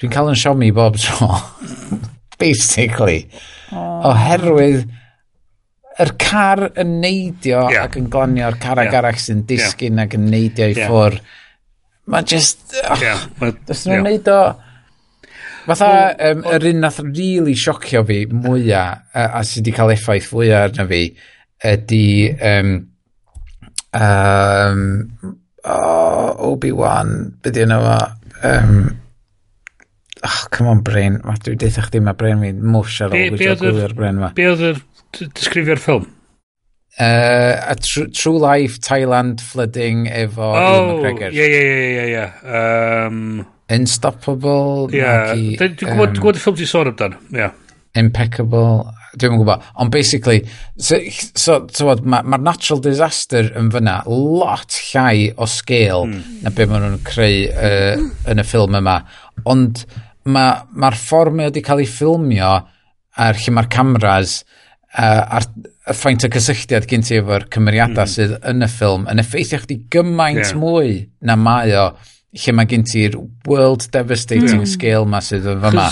dwi'n 0.00 0.14
cael 0.14 0.32
yn 0.32 0.40
siomi 0.40 0.72
bob 0.76 0.96
tro, 1.02 1.28
basically, 2.42 3.26
oh. 3.70 4.10
oherwydd 4.12 4.82
yr 5.92 6.08
er 6.08 6.16
car 6.16 6.64
yn 6.80 6.98
neidio 7.02 7.66
yeah. 7.68 7.84
ac 7.84 7.98
yn 8.00 8.08
glanio'r 8.12 8.56
car 8.60 8.80
ag 8.80 8.88
yeah. 8.88 9.00
arach 9.02 9.20
sy'n 9.20 9.44
disgyn 9.48 9.98
yeah. 9.98 10.06
ac 10.06 10.16
yn 10.16 10.28
neidio 10.32 10.70
i 10.70 10.76
yeah. 10.76 10.88
ffwr. 10.88 11.18
Mae 12.12 12.24
just... 12.26 12.64
Oh, 12.80 12.96
yeah. 12.98 13.20
Dys 13.68 13.84
nhw'n 13.86 13.98
yeah. 13.98 14.06
neud 14.08 14.30
o 14.32 14.38
Fatha, 15.66 15.90
um, 16.30 16.46
yr 16.50 16.68
un 16.72 16.80
nath 16.82 16.98
really 17.04 17.54
siocio 17.58 18.02
fi 18.08 18.24
mwyaf, 18.30 19.04
a, 19.14 19.28
a 19.38 19.44
sydd 19.46 19.62
wedi 19.62 19.76
cael 19.76 19.94
effaith 19.94 20.30
fwyaf 20.30 20.70
arna 20.70 20.88
fi, 20.90 21.04
ydy 21.72 22.06
um, 22.52 22.72
um, 23.94 24.82
oh, 25.62 26.50
Obi-Wan, 26.50 27.14
byddi 27.44 27.66
yna 27.68 27.78
fo, 27.84 28.00
Um, 28.42 29.00
oh, 30.24 30.46
come 30.50 30.68
on, 30.68 30.80
brain. 30.80 31.20
Ma, 31.24 31.36
dwi 31.38 31.54
deitha 31.58 31.84
chdi 31.86 32.02
mae 32.02 32.16
brain 32.18 32.42
fi'n 32.42 32.58
mwsh 32.74 32.98
ar 33.06 33.14
ôl 33.14 33.36
gwybod 33.36 33.62
gwylio'r 33.62 33.94
brain 33.98 34.18
ma. 34.18 34.32
Be 34.34 34.48
oedd 34.50 34.64
y 34.66 35.28
disgrifio'r 35.38 35.82
ffilm? 35.82 36.08
Uh, 37.00 37.54
a 37.70 37.76
tr 37.78 38.10
True 38.12 38.40
Life, 38.42 38.82
Thailand, 38.84 39.40
Flooding 39.40 40.08
efo 40.10 40.50
oh, 40.50 40.58
Ian 40.58 40.88
McGregor. 40.90 41.36
Ie, 41.38 41.46
ie, 41.46 41.62
ie, 41.62 41.92
ie, 41.92 42.08
ie. 42.18 42.26
Um, 42.58 43.20
Unstoppable. 43.70 44.88
Ie, 44.92 44.98
yeah. 44.98 45.34
dwi'n 45.58 45.76
gwybod, 45.78 46.16
um, 46.16 46.18
gwybod 46.18 46.40
y 46.40 46.42
ffilm 46.42 46.58
ti'n 46.58 46.70
sôn 46.70 46.90
amdan. 46.92 47.16
Yeah. 47.34 47.54
Impeccable. 47.98 48.92
Dwi'n 49.20 49.36
gwybod. 49.36 49.64
Ond 49.82 49.92
basically, 49.92 50.42
so, 50.76 50.98
so, 51.36 51.58
so 51.72 51.96
mae'r 52.00 52.28
ma 52.32 52.40
natural 52.40 52.80
disaster 52.84 53.50
yn 53.58 53.68
fyna 53.74 54.00
lot 54.08 54.78
llai 54.90 55.28
o 55.36 55.48
scale 55.50 56.06
mm. 56.08 56.38
na 56.46 56.54
be 56.56 56.66
maen 56.68 56.88
nhw'n 56.88 57.04
creu 57.06 57.44
uh, 57.52 58.06
yn 58.32 58.42
y 58.42 58.46
ffilm 58.48 58.80
yma. 58.80 58.98
Ond 59.52 59.84
mae'r 60.24 60.64
ma, 60.72 60.88
ma 60.88 60.94
ffordd 60.96 61.36
mae 61.36 61.50
wedi 61.50 61.64
cael 61.66 61.82
ei 61.82 61.90
ffilmio 61.90 62.54
a'r 63.22 63.38
lle 63.42 63.54
mae'r 63.56 63.70
cameras 63.72 64.40
uh, 64.96 65.38
a'r 65.38 65.48
y 65.82 65.96
ffaint 65.98 66.24
o 66.24 66.30
cysylltiad 66.30 66.86
gen 66.88 67.04
ti 67.04 67.18
efo'r 67.18 67.48
cymeriadau 67.52 68.04
mm. 68.04 68.12
sydd 68.12 68.34
yn 68.52 68.64
y 68.64 68.68
ffilm 68.70 69.08
yn 69.10 69.22
effeithio 69.22 69.58
chdi 69.64 69.80
gymaint 69.92 70.44
yeah. 70.44 70.58
mwy 70.58 70.94
na 71.26 71.36
mae 71.36 71.74
o 71.74 71.88
lle 72.32 72.54
mae 72.56 72.68
gen 72.68 72.84
ti'r 72.88 73.16
world 73.48 73.86
devastating 73.94 74.62
mm. 74.62 74.68
scale 74.70 75.08
ma 75.08 75.20
sydd 75.24 75.48
yn 75.52 75.62
fyma. 75.64 75.88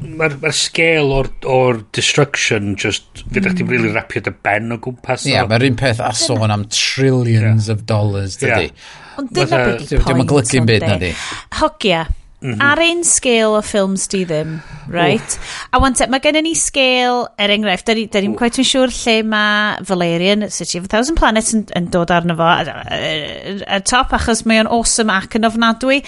Mae'r 0.00 0.36
ma 0.40 0.52
scale 0.54 1.16
o'r, 1.16 1.28
or 1.50 1.80
destruction 1.96 2.74
just 2.78 3.24
fydd 3.26 3.46
mm. 3.46 3.54
chdi'n 3.56 3.72
really 3.72 3.92
rapio 3.94 4.22
dy 4.26 4.34
ben 4.44 4.76
o 4.76 4.80
gwmpas. 4.82 5.26
Ie, 5.28 5.34
yeah, 5.34 5.48
mae'r 5.50 5.66
un 5.70 5.80
peth 5.80 6.02
a 6.04 6.12
sôn 6.16 6.52
am 6.52 6.66
trillions 6.72 7.68
yeah. 7.68 7.74
of 7.74 7.84
dollars, 7.88 8.38
dydy. 8.40 8.70
Yeah. 8.70 8.96
Ond 9.20 9.34
dyna 9.36 9.64
beth 9.66 9.84
i 9.84 9.98
pwynt. 9.98 10.08
Dwi'n 10.08 10.32
golygu'n 10.34 10.70
byd, 10.70 10.88
na 10.88 10.98
di. 11.00 11.12
Hogia. 11.60 12.06
Mm-hmm. 12.40 12.60
Ar 12.64 12.80
ein 12.80 13.02
scale 13.04 13.58
o 13.58 13.60
ffilms 13.60 14.06
di 14.08 14.22
ddim, 14.24 14.54
right? 14.88 15.34
A 15.76 15.80
wan 15.82 15.92
te, 15.92 16.06
mae 16.08 16.22
gennym 16.24 16.46
ni 16.48 16.54
scale, 16.56 17.26
er 17.36 17.52
enghraifft, 17.52 17.90
da 17.90 18.22
ni'n 18.24 18.36
quite 18.38 18.62
yn 18.62 18.68
siŵr 18.68 18.94
lle 18.96 19.16
mae 19.28 19.82
Valerian, 19.84 20.46
City 20.48 20.80
of 20.80 20.86
a 20.88 20.92
Thousand 20.94 21.20
Planets 21.20 21.52
yn, 21.52 21.66
yn 21.76 21.90
dod 21.92 22.12
arno 22.16 22.38
fo, 22.38 22.48
y 22.64 23.80
top, 23.84 24.16
achos 24.16 24.46
mae 24.48 24.62
o'n 24.62 24.72
awesome 24.72 25.12
ac 25.12 25.36
yn 25.36 25.44
ofnadwy. 25.50 26.00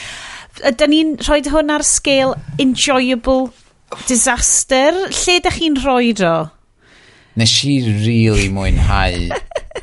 Da 0.80 0.88
ni'n 0.88 1.18
rhoi 1.20 1.42
hwn 1.52 1.74
ar 1.76 1.84
scale 1.84 2.40
enjoyable 2.62 3.50
disaster. 4.08 4.96
Lle 5.12 5.38
da 5.44 5.52
chi'n 5.52 5.76
rhoi 5.84 6.14
o? 6.24 6.36
Nes 7.36 7.58
i 7.68 7.76
really 7.84 8.48
mwynhau 8.52 9.28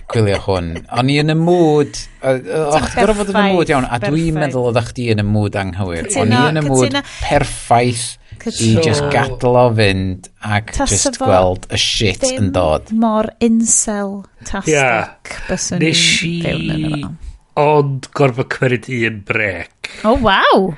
gwylio 0.09 0.39
hwn. 0.45 0.71
O'n 0.97 1.11
i 1.11 1.17
yn 1.21 1.33
y 1.33 1.37
mood... 1.37 1.99
O'ch 2.21 2.95
gorau 2.95 3.17
fod 3.19 3.33
yn 3.33 3.39
y 3.39 3.43
mood 3.55 3.73
iawn. 3.73 3.87
A 3.89 3.99
dwi'n 4.03 4.39
meddwl 4.39 4.69
oedd 4.71 4.81
chdi 4.91 5.09
yn 5.13 5.23
y 5.23 5.27
mood 5.27 5.57
anghywir. 5.59 6.09
O'n 6.19 6.33
i 6.33 6.41
yn 6.51 6.61
y 6.61 6.65
mood 6.65 6.97
perffaith 7.21 8.07
i 8.47 8.69
just 8.79 9.03
gadl 9.11 9.57
o 9.59 9.65
fynd 9.75 10.29
ac 10.47 10.71
just 10.77 11.17
gweld 11.19 11.65
y 11.73 11.79
shit 11.81 12.23
yn 12.29 12.53
dod. 12.55 12.91
mor 12.95 13.27
incel-tastic 13.43 14.71
yeah. 14.71 15.11
byswn 15.49 15.83
i'n 15.83 15.97
fewn 16.45 16.69
yn 16.75 16.85
yma. 16.89 17.11
Ond 17.59 18.07
gorfod 18.15 18.47
cymryd 18.53 18.87
un 18.95 19.19
brec. 19.27 19.91
O, 20.05 20.13
oh, 20.13 20.19
waw! 20.23 20.69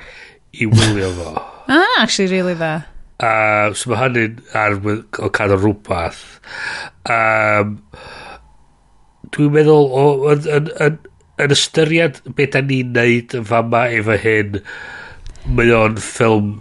I 0.58 0.66
wylio 0.66 1.12
fo. 1.20 1.34
ah, 1.76 2.00
actually, 2.02 2.32
really 2.32 2.56
dda. 2.58 2.72
Uh, 3.22 3.70
so 3.78 3.92
mae 3.92 4.00
hynny'n 4.00 4.40
ar 4.58 4.80
o 4.82 5.30
cadw 5.36 5.60
rhywbeth. 5.60 6.24
Um, 7.06 7.76
dwi'n 9.32 9.54
meddwl 9.56 9.88
o, 9.96 10.04
yn, 10.32 10.46
yn, 10.56 10.68
yn, 10.86 10.98
yn 11.42 11.54
ystyried 11.56 12.20
beth 12.36 12.54
da 12.56 12.62
ni'n 12.66 12.92
neud 12.96 13.36
yn 13.38 13.48
fama 13.48 13.86
efo 13.96 14.18
hyn, 14.24 14.60
mae 15.56 15.74
o'n 15.76 15.98
ffilm... 16.02 16.54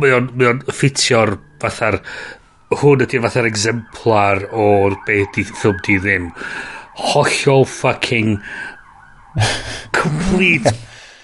Mae 0.00 0.12
o'n, 0.16 0.28
mae 0.38 0.52
on 0.54 0.66
ffitio'r 0.70 1.36
fatha'r... 1.62 2.00
Hwn 2.80 3.02
ydy'r 3.02 3.24
fatha'r 3.24 3.48
exemplar 3.48 4.44
o'r 4.54 4.94
beth 5.06 5.32
di 5.34 5.44
ffilm 5.48 5.80
di 5.86 5.98
ddim. 6.02 6.28
Hollol 7.10 7.66
fucking... 7.68 8.38
complete 10.00 10.72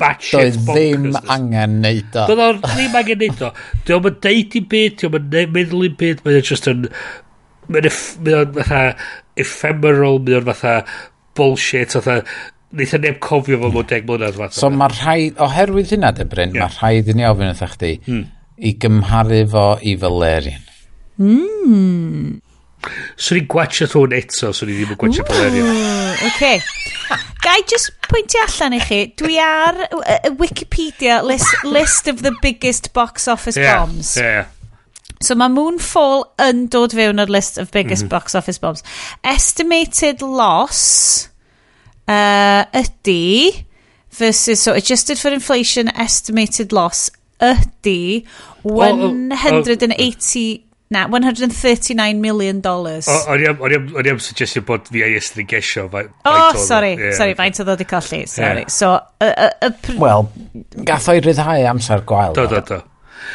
batshit 0.01 0.59
bonkers. 0.67 0.67
Doedd 0.67 1.05
ddim 1.05 1.31
angen 1.35 1.79
neud 1.83 2.19
o. 2.19 2.27
Doedd 2.31 2.65
ddim 2.65 2.99
angen 3.01 3.23
neud 3.25 3.45
o. 3.47 3.53
Diolch 3.87 4.11
yn 4.11 4.19
deud 4.27 4.59
i 4.59 4.65
byd, 4.75 4.99
diolch 5.01 5.21
yn 5.23 5.55
meddwl 5.55 5.87
i 5.87 5.93
byd, 6.03 6.25
mae'n 6.27 6.43
just 6.47 6.69
yn... 6.71 6.89
Mae'n 7.67 7.89
fatha 7.91 8.83
ephemeral, 9.37 10.21
mae 10.25 10.41
o'n 10.41 10.47
fatha 10.51 10.77
bullshit, 11.37 11.97
fatha 11.97 12.23
Neitha 12.77 12.99
e 12.99 13.01
neb 13.01 13.21
cofio 13.23 13.61
fo 13.61 13.69
hmm. 13.69 13.77
mewn 13.79 13.87
deg 13.89 14.09
mlynedd 14.09 14.37
fath. 14.37 14.57
So 14.59 14.69
mae 14.75 14.91
rhaid, 14.93 15.37
oherwydd 15.41 15.93
hynna 15.95 16.11
dy 16.17 16.27
Bryn, 16.29 16.57
yeah. 16.57 16.67
mae 16.67 16.81
rhaid 16.81 17.13
i 17.13 17.15
ni 17.17 17.25
ofyn 17.29 17.53
wrthach 17.53 17.77
chdi 17.77 17.93
hmm. 18.09 18.25
i 18.59 18.73
gymharu 18.83 19.45
fo 19.53 19.67
i 19.87 19.95
Valerian. 20.01 20.65
Mm. 21.17 22.35
Swn 23.17 23.41
i'n 23.41 23.47
gwachio 23.51 23.89
thwn 23.91 24.17
eto, 24.19 24.51
swn 24.55 24.73
i 24.73 24.77
ddim 24.77 24.93
yn 24.95 25.01
gwachio 25.01 25.25
Valerian. 25.31 25.71
Okay. 26.29 26.61
Gai 27.47 27.61
just 27.71 27.95
pwyntio 28.11 28.43
allan 28.45 28.77
i 28.77 28.83
chi, 28.83 29.01
dwi 29.19 29.39
ar 29.43 29.81
uh, 29.87 30.35
Wikipedia 30.43 31.23
list, 31.25 31.65
list 31.65 32.11
of 32.11 32.23
the 32.27 32.35
biggest 32.43 32.93
box 32.93 33.29
office 33.31 33.57
yeah, 33.57 33.79
bombs. 33.79 34.17
Yeah, 34.19 34.51
So 35.25 35.35
mae 35.39 35.49
Moonfall 35.53 36.25
yn 36.43 36.67
dod 36.73 36.93
fewn 36.97 37.21
o'r 37.23 37.31
list 37.33 37.59
of 37.59 37.71
biggest 37.73 38.05
mm 38.05 38.09
-hmm. 38.09 38.11
box 38.11 38.35
office 38.35 38.61
bombs. 38.61 38.83
Estimated 39.25 40.23
loss 40.23 41.29
uh, 42.09 42.65
ydy 42.73 43.65
versus, 44.19 44.63
so 44.63 44.73
adjusted 44.73 45.19
for 45.19 45.33
inflation, 45.33 45.89
estimated 45.95 46.73
loss 46.73 47.11
ydy 47.41 48.25
180... 48.63 50.63
Na, 50.89 51.09
139 51.09 52.21
million 52.21 52.61
dollars. 52.61 53.09
O'n 53.09 53.43
i 53.43 54.11
am 54.11 54.19
suggestio 54.23 54.63
bod 54.63 54.87
fi 54.87 55.03
ei 55.03 55.17
estri 55.19 55.43
gesio. 55.43 55.91
O, 55.91 56.55
sorry, 56.55 56.95
yeah. 56.95 57.11
sorry, 57.19 57.35
faint 57.35 57.59
oedd 57.59 57.73
wedi 57.73 57.85
colli, 57.91 58.23
sorry. 58.31 58.63
Yeah. 58.63 58.71
So, 58.71 58.95
y... 59.19 59.27
Uh, 59.27 59.51
uh, 59.67 59.99
Wel, 59.99 60.31
gath 60.87 61.11
o'i 61.11 61.19
ryddhau 61.27 61.67
amser 61.73 62.07
gwael. 62.07 62.39
Do, 62.39 62.47
do, 62.53 62.63
do. 62.69 62.79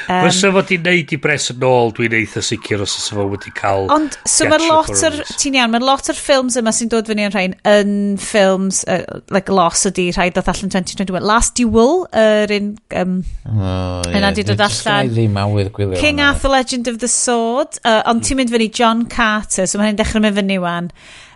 Um, 0.08 0.26
Fysa 0.26 0.50
fod 0.54 0.72
i 0.74 0.78
neud 0.82 1.12
i 1.14 1.20
bres 1.22 1.50
yn 1.54 1.64
ôl, 1.66 1.92
dwi'n 1.96 2.16
eitha 2.18 2.42
sicr 2.44 2.84
os 2.84 2.96
ysa 3.00 3.16
fo 3.18 3.26
wedi 3.32 3.54
cael... 3.56 3.88
Ond, 3.94 4.18
so 4.28 4.48
mae 4.50 4.62
lot 4.66 4.92
o'r, 4.92 5.18
ti'n 5.40 5.58
iawn, 5.60 5.74
mae 5.74 5.84
lot 5.84 6.10
o'r 6.12 6.18
ffilms 6.18 6.58
yma 6.60 6.74
sy'n 6.76 6.92
dod 6.92 7.10
fyny 7.10 7.28
yn 7.28 7.36
rhain 7.36 7.56
yn 7.70 7.96
ffilms, 8.22 8.82
uh, 8.92 9.22
like 9.34 9.54
Loss 9.54 9.88
ydi 9.92 10.10
rhai 10.16 10.30
dod 10.34 10.50
allan 10.52 10.74
2021. 10.74 11.26
Last 11.28 11.56
Duel, 11.60 12.06
yr 12.18 12.56
un... 12.58 12.72
Um, 13.02 13.18
oh. 13.52 14.02
Yna 14.12 14.34
di 14.36 14.46
dod 14.48 14.64
allan. 14.68 15.12
ddim 15.14 15.38
awydd 15.42 15.74
gwylio. 15.76 16.00
King 16.02 16.22
hana. 16.22 16.36
Arthur 16.36 16.56
Legend 16.56 16.92
of 16.92 17.02
the 17.04 17.12
Sword, 17.12 17.80
uh, 17.86 18.02
ond 18.10 18.26
ti'n 18.26 18.42
mynd 18.42 18.54
fyny 18.54 18.72
John 18.74 19.06
Carter, 19.12 19.68
so 19.70 19.82
mae 19.82 19.92
hyn 19.92 20.00
dechrau 20.02 20.24
mynd 20.24 20.40
fyny 20.40 20.60
wan. 20.62 20.92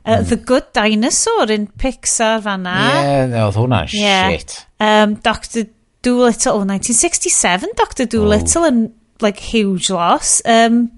Uh. 0.05 0.21
The 0.21 0.37
Good 0.37 0.71
Dinosaur 0.73 1.49
in 1.49 1.65
Pixar 1.81 2.43
fanna. 2.45 2.75
Ie, 2.77 2.99
yeah, 3.31 3.47
oedd 3.47 3.57
hwnna, 3.57 3.85
yeah. 3.93 4.29
shit. 4.29 4.59
Um, 4.77 5.15
Doctor 5.25 5.65
Doolittle, 6.05 6.51
oh, 6.51 6.57
1967, 6.59 7.67
Dr 7.75 8.05
Doolittle, 8.05 8.61
oh. 8.61 8.67
and 8.67 8.93
like 9.21 9.39
huge 9.39 9.89
loss. 9.89 10.39
Um, 10.45 10.91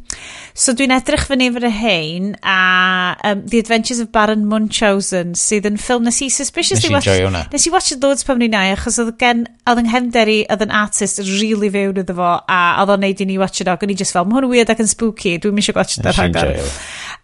So 0.57 0.73
dwi'n 0.73 0.89
edrych 0.95 1.27
fyny 1.29 1.51
fy 1.53 1.69
hein 1.69 2.31
a 2.41 3.13
um, 3.29 3.43
The 3.45 3.59
Adventures 3.61 3.99
of 4.01 4.09
Baron 4.11 4.47
Munchausen 4.49 5.35
sydd 5.37 5.67
yn 5.69 5.77
ffilm 5.77 6.07
nes 6.07 6.17
i 6.25 6.31
suspiciously 6.33 6.89
nes 6.89 7.05
i 7.05 7.25
watch. 7.27 7.51
Nes 7.53 7.67
i 7.69 7.73
watch 7.75 7.91
it 7.93 8.01
loads 8.01 8.25
pan 8.25 8.39
o'n 8.39 8.47
i'n 8.47 8.57
achos 8.57 8.97
oedd 9.03 9.13
gen, 9.21 9.45
oedd 9.69 9.83
yng 9.83 9.91
nghefnder 9.91 10.31
oedd 10.33 10.65
yn 10.65 10.73
artist 10.73 11.21
really 11.27 11.69
fewn 11.73 12.01
iddo 12.01 12.17
fo 12.17 12.31
a 12.41 12.57
oedd 12.81 12.95
o'n 12.95 13.05
neud 13.05 13.21
i 13.21 13.29
ni 13.29 13.37
watch 13.37 13.61
it 13.61 13.69
og 13.69 13.85
o'n 13.85 13.93
i 13.93 13.99
just 14.01 14.17
fel, 14.17 14.25
ma 14.25 14.39
hwn 14.39 14.49
weird 14.49 14.73
ac 14.73 14.81
yn 14.81 14.89
spooky, 14.89 15.35
dwi'n 15.43 15.53
mysio 15.59 15.77
watch 15.77 15.99
it 15.99 16.09
ar 16.09 16.17
hangar. 16.23 16.55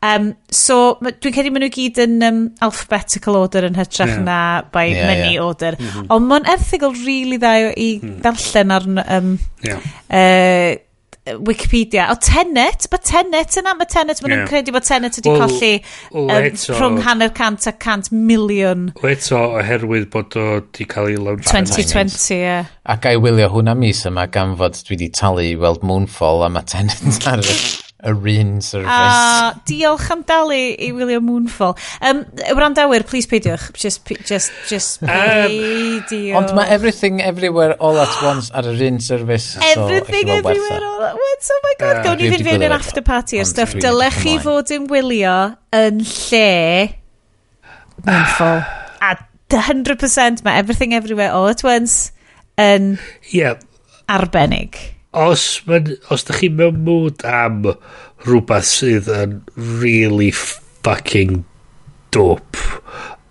Um, 0.03 0.33
so 0.53 0.99
dwi'n 1.01 1.33
credu 1.33 1.55
maen 1.55 1.65
nhw 1.65 1.73
gyd 1.73 2.05
yn 2.05 2.15
um, 2.30 2.39
alphabetical 2.65 3.41
order 3.41 3.65
yn 3.65 3.81
hytrach 3.81 4.13
yeah. 4.13 4.23
na 4.30 4.39
by 4.69 4.89
yeah, 4.91 5.09
many 5.09 5.35
yeah. 5.39 5.45
order. 5.45 5.77
Mm 5.80 5.89
-hmm. 5.89 6.09
Ond 6.13 6.30
mae'n 6.30 6.49
erthigol 6.53 6.97
really 7.01 7.41
dda 7.41 7.73
i 7.73 7.91
mm. 7.97 8.17
darllen 8.22 8.77
ar 8.77 8.89
um, 9.17 9.38
yeah. 9.65 9.93
uh, 10.11 10.81
Wikipedia. 11.26 12.10
O, 12.11 12.16
Tenet? 12.19 12.88
Mae 12.92 13.00
Tenet 13.00 13.56
yna? 13.60 13.76
Mae 13.80 13.88
Tenet, 13.88 14.19
maen 14.19 14.34
nhw'n 14.34 14.42
yeah. 14.42 14.50
credu 14.50 14.74
bod 14.76 14.88
Tenet 14.88 15.19
wedi 15.19 15.32
well, 15.32 15.45
colli 15.45 15.72
um, 16.11 16.32
eto, 16.35 16.76
rhwng 16.76 17.00
hanner 17.06 17.32
cant 17.35 17.68
a 17.69 17.74
cant 17.85 18.11
miliwn. 18.11 18.90
O 19.00 19.08
eto, 19.08 19.40
oherwydd 19.61 20.10
bod 20.14 20.35
o 20.40 20.50
wedi 20.58 20.88
cael 20.92 21.14
ei 21.14 21.22
lawn 21.22 21.40
2020, 21.40 22.19
ie. 22.35 22.42
Yeah. 22.42 22.74
Ac 22.92 23.08
a'i 23.08 23.22
wylio 23.24 23.48
hwnna 23.53 23.77
mis 23.80 24.03
yma 24.10 24.27
gan 24.34 24.58
fod 24.60 24.82
dwi 24.82 24.98
wedi 24.98 25.14
talu 25.16 25.48
i 25.48 25.56
weld 25.60 25.88
Moonfall 25.88 26.43
a 26.43 26.52
mae 26.52 26.68
Tenet 26.68 27.32
ar 27.32 27.43
y 27.43 27.58
yr 28.03 28.17
un 28.35 28.61
service. 28.61 28.91
A 28.91 29.53
diolch 29.67 30.09
am 30.11 30.23
dalu 30.27 30.59
i 30.75 30.91
William 30.95 31.23
Moonfall. 31.25 31.75
Um, 32.01 32.23
Wrandawyr, 32.57 33.06
please 33.07 33.30
peidiwch. 33.32 33.72
Just, 33.80 34.06
just, 34.27 34.51
just 34.69 35.01
peidiwch. 35.01 36.33
Um, 36.33 36.40
ond 36.41 36.53
mae 36.57 36.67
everything 36.75 37.22
everywhere 37.23 37.77
all 37.80 37.99
at 38.01 38.15
once 38.23 38.51
ar 38.51 38.67
yr 38.73 38.83
un 38.90 38.99
service. 38.99 39.57
Everything 39.72 40.27
so, 40.27 40.40
everywhere 40.41 40.83
all 40.83 41.07
at 41.09 41.19
once. 41.19 41.51
Oh 41.56 41.61
my 41.64 41.75
god, 41.80 41.98
uh, 41.98 42.06
gawn 42.07 42.19
ni 42.19 42.32
fynd 42.33 42.48
fewn 42.49 42.67
i'r 42.67 42.75
after 42.75 43.06
party 43.06 43.40
a 43.40 43.48
stuff. 43.48 43.75
Dylech 43.80 44.19
chi 44.23 44.38
fod 44.43 44.73
yn 44.75 44.90
wylio 44.91 45.38
yn 45.73 46.03
lle 46.03 46.48
Moonfall. 48.03 48.65
a 49.03 49.15
100% 49.53 50.43
mae 50.43 50.57
everything 50.57 50.93
everywhere 50.93 51.32
all 51.32 51.48
at 51.48 51.64
once 51.64 52.11
yn 52.59 52.98
yeah. 53.32 53.59
arbennig 54.09 54.75
os, 55.14 55.61
man, 55.69 55.93
os 56.14 56.25
da 56.27 56.35
chi 56.38 56.50
mewn 56.50 56.83
mood 56.85 57.24
am 57.27 57.64
rhywbeth 58.25 58.69
sydd 58.69 59.09
yn 59.14 59.42
really 59.82 60.32
fucking 60.33 61.43
dope 62.14 62.58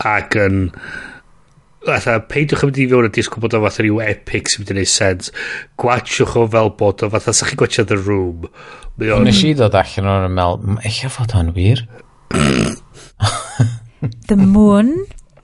ac 0.06 0.38
yn 0.40 0.68
Fatha, 1.82 2.20
peidiwch 2.30 2.60
yn 2.62 2.68
mynd 2.70 2.76
i 2.78 2.84
fewn 2.92 3.06
a 3.08 3.10
disgwyl 3.10 3.42
bod 3.42 3.54
o 3.58 3.60
fatha 3.64 3.82
rhyw 3.82 3.96
epic 4.04 4.46
sy'n 4.46 4.62
mynd 4.62 4.68
i 4.70 4.74
wneud 4.76 4.90
sens. 4.92 5.32
Gwatiwch 5.82 6.36
o 6.38 6.44
fel 6.52 6.70
bod 6.78 7.02
o 7.02 7.08
fatha, 7.10 7.34
sa 7.34 7.48
chi 7.48 7.58
gwachio 7.58 7.82
The 7.90 7.98
Room? 7.98 8.46
On... 9.02 9.26
Nes 9.26 9.40
i 9.42 9.50
ddod 9.58 9.74
allan 9.80 10.10
o'n 10.12 10.28
ymel, 10.28 10.60
eich 10.86 11.00
fod 11.10 11.34
o'n 11.34 11.50
wir? 11.56 11.82
the 14.28 14.38
Moon 14.38 14.94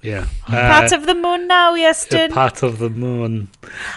Yeah. 0.00 0.26
Uh, 0.46 0.52
part 0.52 0.92
of 0.92 1.06
the 1.06 1.14
moon 1.14 1.48
now, 1.48 1.74
yes, 1.74 2.06
Dyn. 2.06 2.30
Part 2.30 2.62
of 2.62 2.78
the 2.78 2.88
moon. 2.88 3.48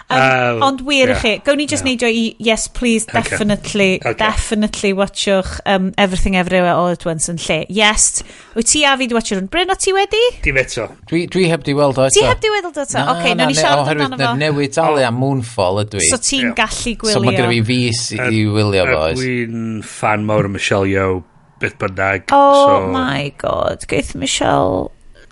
Um, 0.09 0.19
um, 0.19 0.63
ond 0.63 0.81
wir 0.81 1.09
yeah, 1.09 1.21
chi, 1.21 1.37
gawn 1.45 1.57
ni 1.57 1.67
just 1.67 1.85
yeah. 1.85 1.91
neidio 1.91 2.09
i 2.09 2.35
yes, 2.39 2.67
please, 2.67 3.05
definitely, 3.05 3.99
okay. 4.01 4.13
definitely 4.17 4.93
watchwch 4.93 5.59
um, 5.67 5.93
Everything 5.97 6.35
Everywhere 6.35 6.73
All 6.73 6.89
At 6.89 7.05
Once 7.05 7.29
yn 7.29 7.37
lle. 7.37 7.65
Yes, 7.69 8.23
wyt 8.55 8.71
ti 8.73 8.81
a 8.83 8.95
fi 8.97 9.07
di 9.11 9.17
watchio'r 9.17 9.43
hwn. 9.43 9.49
Bryn, 9.53 9.69
o 9.69 9.77
ti 9.77 9.93
wedi? 9.93 10.21
Dim 10.41 10.57
eto. 10.57 10.87
Dwi, 11.11 11.27
dwi 11.31 11.45
heb 11.51 11.67
di 11.67 11.75
weld 11.77 12.01
o 12.01 12.07
eto. 12.07 12.17
Ti 12.17 12.25
heb 12.25 12.41
di 12.41 12.49
weld 12.53 12.71
o 12.71 12.73
eto? 12.73 12.97
No, 12.97 13.17
okay, 13.19 13.35
no, 13.35 13.43
no, 13.43 13.49
ni 13.51 13.59
siarad 13.59 13.91
amdano 13.93 14.17
fo. 14.17 14.31
Newid 14.41 14.73
talu 14.77 15.03
am 15.05 15.19
Moonfall 15.21 15.83
ydw 15.83 16.01
i. 16.01 16.07
So 16.09 16.17
ti'n 16.17 16.47
yeah. 16.49 16.55
gallu 16.63 16.95
gwylio. 17.03 17.19
So 17.19 17.21
mae 17.27 17.37
gyda 17.37 17.51
fi 17.51 17.61
fus 17.69 18.07
i 18.17 18.47
wylio 18.49 18.87
fo. 18.89 19.03
Dwi'n 19.21 19.85
fan 19.85 20.25
mawr 20.25 20.49
o 20.49 20.55
Michelle 20.57 20.89
Yeoh 20.89 21.21
beth 21.61 21.77
bynnag. 21.77 22.33
Oh 22.33 22.65
so. 22.65 22.89
my 22.89 23.29
god, 23.37 23.85
geith 23.91 24.15
Michelle 24.17 24.89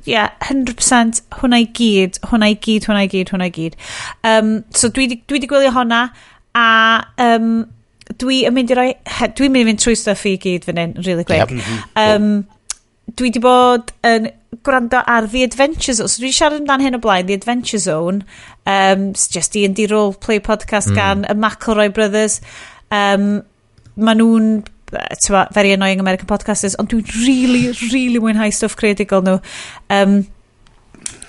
yeah, 0.09 0.31
100% 0.41 1.21
hwnna 1.39 1.61
i 1.63 1.67
gyd, 1.79 2.19
hwnna 2.29 2.51
i 2.53 2.57
gyd, 2.57 2.87
hwnna 2.89 3.05
i 3.05 3.11
gyd, 3.11 3.33
hwnna 3.33 3.49
i 3.49 3.53
gyd. 3.55 3.75
Um, 4.25 4.53
so 4.75 4.89
dwi, 4.93 5.11
dwi 5.29 5.41
di 5.43 5.49
gwylio 5.49 5.73
hwnna, 5.75 6.07
a 6.57 6.69
um, 7.25 7.51
dwi 8.17 8.41
yn 8.49 8.55
mynd 8.55 8.73
i 8.73 8.77
roi, 8.79 8.87
dwi'n 9.37 9.53
mynd 9.53 9.67
i 9.67 9.69
fynd 9.69 9.83
trwy 9.83 9.97
stuff 9.99 10.25
i 10.25 10.35
gyd 10.41 10.65
fan 10.65 10.81
hyn, 10.81 10.95
really 11.05 11.27
quick. 11.27 11.53
Yep. 11.53 11.93
Um, 11.99 12.31
dwi 13.19 13.31
di 13.35 13.41
bod 13.43 13.93
yn 14.07 14.31
gwrando 14.65 15.03
ar 15.05 15.27
The 15.29 15.43
Adventure 15.45 15.93
Zone. 15.93 16.09
So 16.09 16.23
dwi 16.23 16.33
siarad 16.35 16.63
amdano 16.63 16.87
hyn 16.87 16.97
o 16.97 17.03
blaen, 17.03 17.27
The 17.29 17.37
Adventure 17.37 17.81
Zone. 17.81 18.23
Um, 18.65 19.11
it's 19.11 19.27
just 19.27 19.53
the 19.53 19.67
indie 19.67 19.89
role 19.91 20.13
play 20.13 20.39
podcast 20.39 20.89
mm. 20.89 20.97
gan 20.97 21.23
y 21.29 21.37
McElroy 21.37 21.93
Brothers. 21.93 22.39
Um, 22.89 23.43
maen 23.99 24.21
nhw'n 24.21 24.51
tywa, 25.25 25.47
very 25.53 25.71
annoying 25.75 25.99
American 25.99 26.27
podcasters, 26.29 26.77
ond 26.79 26.91
dwi'n 26.91 27.05
really, 27.25 27.69
really 27.93 28.19
mwynhau 28.23 28.51
stuff 28.53 28.77
creadigol 28.79 29.25
nhw. 29.25 29.39
Um, 29.89 30.21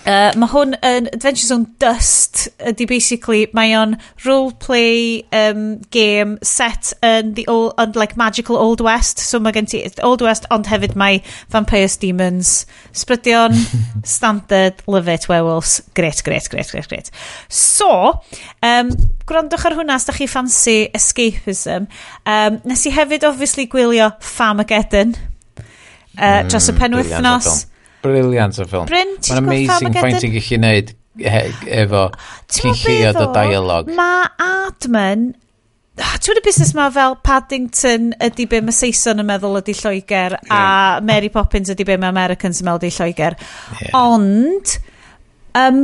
Uh, 0.08 0.30
mae 0.40 0.48
hwn 0.48 0.72
yn 0.80 1.10
Adventure 1.12 1.44
Zone 1.44 1.66
Dust 1.82 2.46
ydy 2.64 2.86
basically 2.88 3.42
mae 3.52 3.74
o'n 3.76 3.98
role 4.24 4.48
play 4.56 5.26
um, 5.36 5.76
game 5.92 6.38
set 6.40 6.94
yn 7.04 7.34
the 7.36 7.44
old, 7.52 7.74
yn 7.76 7.92
like 8.00 8.16
magical 8.16 8.56
Old 8.56 8.80
West. 8.80 9.20
So 9.20 9.36
mae 9.44 9.52
gen 9.52 9.68
ti 9.68 9.82
Old 10.06 10.24
West 10.24 10.48
ond 10.56 10.70
hefyd 10.72 10.96
mae 10.96 11.20
Vampires 11.52 11.98
Demons 12.00 12.64
Sbrydion 12.96 13.52
Standard 14.16 14.80
Love 14.88 15.12
It 15.12 15.28
Werewolves. 15.28 15.82
Great, 15.92 16.24
great, 16.24 16.48
great, 16.48 16.72
great, 16.72 16.88
great. 16.88 17.12
So 17.52 18.22
um, 18.64 18.96
gwrandwch 19.28 19.68
ar 19.68 19.76
hwnna 19.76 20.00
os 20.00 20.08
da 20.08 20.16
chi 20.16 20.30
fancy 20.32 20.78
escapism. 20.96 21.90
Um, 22.24 22.62
nes 22.64 22.88
i 22.88 22.94
hefyd 22.96 23.28
obviously 23.28 23.68
gwylio 23.68 24.14
Famageddon 24.24 25.12
uh, 25.12 26.24
mm, 26.24 26.48
dros 26.48 26.72
y 26.72 26.72
mm, 26.72 26.80
penwythnos 26.80 27.66
briliant 28.04 28.58
o 28.60 28.66
ffilm. 28.68 28.88
Bryn, 28.90 29.14
Mae'n 29.18 29.44
amazing 29.44 30.00
faint 30.00 30.22
ti'n 30.22 30.34
gallu 30.36 30.60
neud 30.64 30.94
efo 31.20 32.06
ti'n 32.50 32.76
lleod 32.84 33.20
o 33.20 33.28
dialog. 33.34 33.90
Mae 33.96 34.28
Adman 34.40 35.30
ah, 36.00 36.16
Ti'n 36.22 36.38
y 36.40 36.44
busnes 36.44 36.72
ma 36.76 36.88
fel 36.94 37.16
Paddington 37.26 38.10
ydy 38.24 38.46
be 38.50 38.60
mae 38.64 38.76
Saeson 38.76 39.20
yn 39.22 39.28
meddwl 39.28 39.58
ydy 39.60 39.74
Lloegr 39.76 40.36
yeah. 40.38 40.54
a 40.56 41.04
Mary 41.04 41.28
Poppins 41.32 41.72
ydy 41.72 41.86
be 41.88 41.98
mae 42.00 42.12
Americans 42.12 42.62
yn 42.62 42.68
meddwl 42.68 42.88
ydy 42.88 42.94
Lloegr. 42.96 43.36
Yeah. 43.80 43.98
Ond, 43.98 44.76
um, 45.58 45.82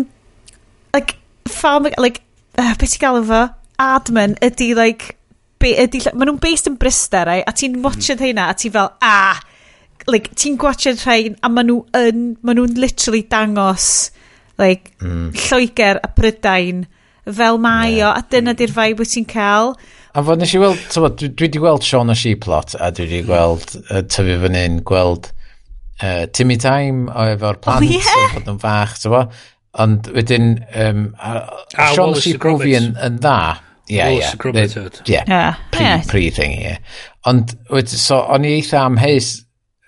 like, 0.97 1.17
farm, 1.51 1.91
like, 1.99 2.23
ah, 2.57 2.73
uh, 2.73 2.79
beth 2.81 2.95
ti'n 2.95 3.05
gael 3.05 3.21
efo? 3.25 3.43
Adman 3.83 4.39
ydy, 4.47 4.71
like, 4.79 5.17
be, 5.61 5.75
ydy, 5.85 6.01
maen 6.15 6.31
nhw'n 6.31 6.41
based 6.43 6.71
yn 6.71 6.79
Bryster, 6.81 7.29
ai, 7.29 7.43
a 7.45 7.53
ti'n 7.53 7.83
watching 7.85 8.17
mm. 8.17 8.25
heina, 8.25 8.49
a 8.53 8.57
ti 8.57 8.73
fel, 8.73 8.95
ah, 9.05 9.43
like, 10.11 10.35
ti'n 10.39 10.59
gwachod 10.61 11.01
rhain 11.05 11.37
a 11.43 11.51
maen 11.51 11.71
nhw 11.71 11.81
yn, 11.99 12.29
maen 12.43 12.61
nhw'n 12.61 12.79
literally 12.81 13.25
dangos 13.27 14.11
like, 14.59 14.93
mm. 15.03 15.33
Lloegr 15.47 16.01
a 16.03 16.11
Prydain 16.17 16.87
fel 17.27 17.59
mae 17.59 17.97
yeah. 17.97 18.13
o, 18.13 18.13
a 18.15 18.23
dyna 18.31 18.55
di'r 18.57 18.73
vibe 18.75 19.03
wyt 19.03 19.15
ti'n 19.17 19.27
cael. 19.31 19.75
A 20.17 20.23
fod 20.25 20.41
nes 20.41 20.55
i 20.57 20.61
weld, 20.63 20.81
tywod, 20.93 21.19
dwi 21.21 21.49
wedi 21.49 21.61
gweld 21.61 21.85
Sean 21.85 22.13
o 22.13 22.17
Sheeplot 22.17 22.77
a 22.79 22.93
dwi 22.95 23.09
wedi 23.09 23.25
gweld 23.27 23.75
uh, 23.83 24.01
tyfu 24.07 24.39
fan 24.45 24.57
hyn, 24.57 24.79
gweld 24.87 25.29
uh, 26.01 26.25
Timmy 26.33 26.57
Time 26.63 27.11
o 27.11 27.27
efo'r 27.35 27.61
plant, 27.61 27.85
oh, 27.85 27.99
yeah. 27.99 28.33
bod 28.37 28.49
nhw'n 28.49 28.63
fach, 28.63 28.97
tywod. 29.03 29.37
Ond 29.83 30.09
wedyn, 30.15 30.55
um, 30.81 31.03
a, 31.21 31.35
a 31.77 31.91
Sean 31.93 32.15
o 32.17 32.23
Sheeplot 32.23 32.65
yn, 32.71 32.95
yn 32.97 33.19
dda. 33.21 33.39
Yeah, 33.87 34.09
yeah. 34.11 34.33
Ie, 34.33 34.33
ie. 34.33 35.51
Pre, 35.71 35.83
yeah. 35.85 36.07
pre 36.09 36.31
thing, 36.35 36.57
yeah. 36.59 36.79
Ond, 37.29 37.53
wedyn, 37.71 38.01
so, 38.01 38.23
o'n 38.35 38.47
i 38.49 38.57
eitha 38.57 38.87
amheus 38.87 39.35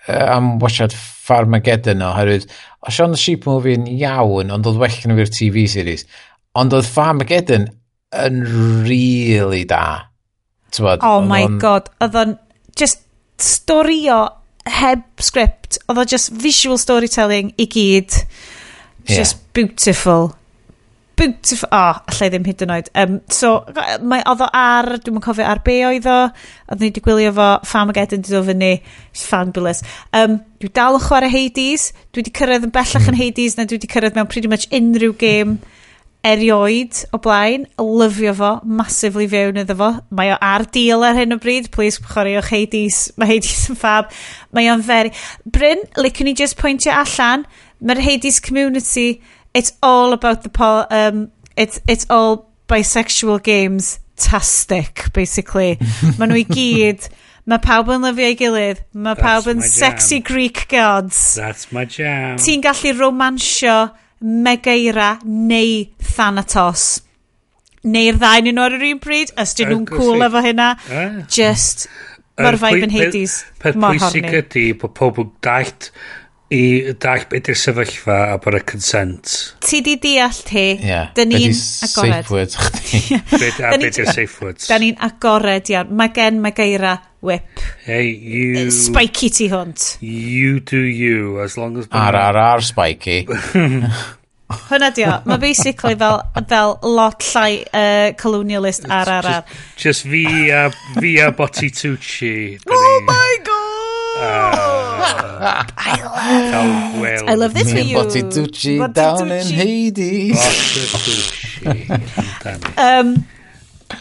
am 0.09 0.57
wasiad 0.63 0.95
Farmageddon 0.97 2.03
oherwydd 2.05 2.47
herwydd, 2.47 2.57
o 2.81 2.93
Sean 2.95 3.13
the 3.13 3.21
Sheep 3.21 3.47
Movie 3.49 3.77
yn 3.77 3.87
iawn, 3.91 4.53
ond 4.55 4.69
oedd 4.69 4.81
well 4.81 5.01
na 5.11 5.17
fi'r 5.19 5.33
TV 5.35 5.67
series. 5.71 6.07
Ond 6.59 6.75
oedd 6.77 6.89
Farmageddon 6.89 7.69
yn 8.17 8.41
really 8.87 9.65
da. 9.69 10.09
Tywod, 10.73 11.05
oh 11.05 11.21
my 11.25 11.45
on... 11.47 11.59
god, 11.63 11.93
oedd 12.05 12.17
o'n 12.19 12.35
just 12.79 13.05
storio 13.41 14.25
heb 14.69 15.05
script, 15.25 15.81
oedd 15.89 16.03
o 16.03 16.07
just 16.09 16.33
visual 16.43 16.81
storytelling 16.81 17.53
i 17.57 17.69
gyd. 17.71 18.23
Yeah. 19.09 19.23
Just 19.23 19.41
beautiful 19.57 20.35
beautiful, 21.19 21.69
o, 21.73 21.79
oh, 21.79 22.01
allai 22.13 22.29
ddim 22.33 22.47
hyd 22.49 22.63
yn 22.65 22.73
oed. 22.75 22.91
Um, 22.99 23.17
so, 23.33 23.53
mae 24.07 24.23
oedd 24.31 24.45
o 24.45 24.49
ar, 24.55 24.91
dwi'n 24.97 25.17
mwyn 25.17 25.25
cofio 25.25 25.47
ar 25.49 25.63
be 25.67 25.81
oedd 25.89 26.07
o, 26.09 26.19
oedd 26.69 26.85
ni 26.85 26.93
wedi 26.93 27.03
gwylio 27.05 27.33
fo, 27.37 27.49
Farmageddon 27.69 28.23
di 28.25 28.35
dod 28.35 28.47
fyny, 28.49 28.77
It's 29.11 29.27
fabulous. 29.27 29.83
Um, 30.15 30.39
dwi 30.63 30.71
dal 30.79 30.99
yn 30.99 31.05
chwarae 31.05 31.33
Hades, 31.33 31.91
dwi 32.13 32.23
wedi 32.23 32.35
cyrraedd 32.39 32.69
yn 32.69 32.75
bellach 32.75 33.11
yn 33.11 33.17
mm. 33.17 33.21
Hades, 33.21 33.59
na 33.59 33.67
dwi 33.67 33.81
wedi 33.81 33.91
cyrraedd 33.91 34.17
mewn 34.19 34.31
pretty 34.31 34.51
much 34.51 34.69
unrhyw 34.75 35.17
game 35.19 35.59
erioed 36.27 37.05
o 37.15 37.21
blaen, 37.23 37.65
lyfio 37.79 38.35
fo, 38.37 38.51
massively 38.67 39.29
fewn 39.31 39.61
iddo 39.63 39.77
fo. 39.79 39.91
Mae 40.15 40.33
o 40.35 40.39
ar 40.43 40.67
deal 40.75 41.07
ar 41.07 41.17
hyn 41.19 41.37
o 41.37 41.39
bryd, 41.43 41.71
please 41.75 42.03
chwaraewch 42.03 42.51
Hades, 42.53 43.01
mae 43.19 43.35
Hades 43.35 43.69
yn 43.73 43.79
fab. 43.79 44.13
Mae 44.55 44.71
o'n 44.73 44.85
very... 44.85 45.15
Bryn, 45.47 45.85
licwn 45.99 46.29
ni 46.29 46.35
just 46.39 46.59
pwyntio 46.61 46.95
allan, 46.95 47.47
mae'r 47.79 48.03
Hades 48.03 48.41
community 48.45 49.21
it's 49.55 49.73
all 49.83 50.13
about 50.13 50.43
the 50.43 50.49
pol 50.49 50.87
um, 50.91 51.31
it's, 51.57 51.81
it's 51.89 52.07
all 52.11 52.51
bisexual 52.69 53.43
games 53.43 53.99
tastic, 54.19 55.07
basically. 55.15 55.79
Maen 56.19 56.33
nhw 56.33 56.43
i 56.43 56.45
gyd, 56.49 57.09
mae 57.49 57.63
pawb 57.65 57.93
yn 57.95 58.05
lyfio 58.05 58.29
ei 58.29 58.37
gilydd, 58.39 58.83
mae 58.99 59.19
pawb 59.19 59.49
yn 59.53 59.63
sexy 59.65 60.21
Greek 60.25 60.67
gods. 60.73 61.21
That's 61.39 61.71
my 61.73 61.87
jam. 61.89 62.37
Ti'n 62.43 62.65
gallu 62.67 62.95
romansio 62.99 63.79
Megeira 64.19 65.17
neu 65.25 65.87
Thanatos. 66.03 66.89
Neu'r 67.89 68.19
ddau 68.19 68.45
nhw 68.45 68.65
ar 68.65 68.77
yr 68.77 68.87
un 68.91 69.03
bryd, 69.03 69.33
os 69.39 69.55
dyn 69.57 69.73
nhw'n 69.73 69.89
cool 69.89 70.27
efo 70.27 70.43
hynna. 70.45 70.73
Ah. 70.91 71.21
Just, 71.31 71.87
mae'r 72.39 72.59
vibe 72.61 72.89
yn 72.89 72.97
Hades. 72.97 73.41
Peth 73.63 73.79
pwysig 73.79 74.27
ydy 74.43 74.67
bod 74.83 74.97
pobl 74.99 75.31
dalt 75.45 75.93
i 76.55 76.95
dall 76.97 77.27
beth 77.29 77.51
yw'r 77.53 77.59
sefyllfa 77.61 78.17
a 78.33 78.39
bod 78.41 78.57
y 78.57 78.63
consent. 78.65 79.33
Ti 79.61 79.83
di 79.85 79.99
deall 80.01 80.39
ti. 80.49 80.65
Yeah. 80.81 81.11
Dyn 81.17 81.33
ni'n 81.35 81.53
agored. 81.53 82.15
Safe 82.15 82.33
words 82.33 82.57
chdi. 82.57 83.21
beth 83.35 84.01
yw'r 84.01 84.13
safe 84.15 84.41
words. 84.45 84.69
Da 84.71 84.79
ni'n 84.81 84.97
agored 85.09 85.69
iawn. 85.75 85.93
Mae 85.99 86.15
gen 86.17 86.41
mae 86.45 86.57
geira 86.57 86.97
whip. 87.21 87.61
Hey, 87.85 88.09
you... 88.15 88.71
Spiky 88.73 89.29
ti 89.35 89.51
hwnt. 89.53 89.99
You 90.01 90.61
do 90.61 90.81
you, 90.81 91.41
as 91.43 91.59
long 91.59 91.77
as... 91.77 91.89
RRR 91.89 92.65
spiky. 92.65 93.27
Hwna 94.49 94.89
di 94.97 95.05
o. 95.05 95.19
Mae 95.29 95.37
basically 95.43 95.99
fel, 96.01 96.23
fel 96.49 96.79
lot 96.89 97.21
llai 97.35 97.61
uh, 97.69 98.17
colonialist 98.17 98.89
RRR. 98.89 99.45
Just, 99.77 99.85
just 99.85 100.09
fi 100.09 100.25
a, 100.49 100.71
fi 100.97 101.19
a 101.21 101.33
Botti 101.37 101.69
Tucci. 101.69 102.57
Oh 102.73 103.01
my 103.05 103.37
god! 103.45 104.25
Uh, 104.25 104.78
I 105.01 106.01
love 106.05 107.05
it. 107.05 107.29
I 107.29 107.35
love 107.35 107.55
this 107.55 107.73
for 107.73 107.79
you. 107.79 107.97
Bottitucci 107.97 108.93
down 108.93 109.31
in 109.31 109.47
Hades. 109.47 110.37
Bottitucci. 110.37 111.99
um, 112.79 113.27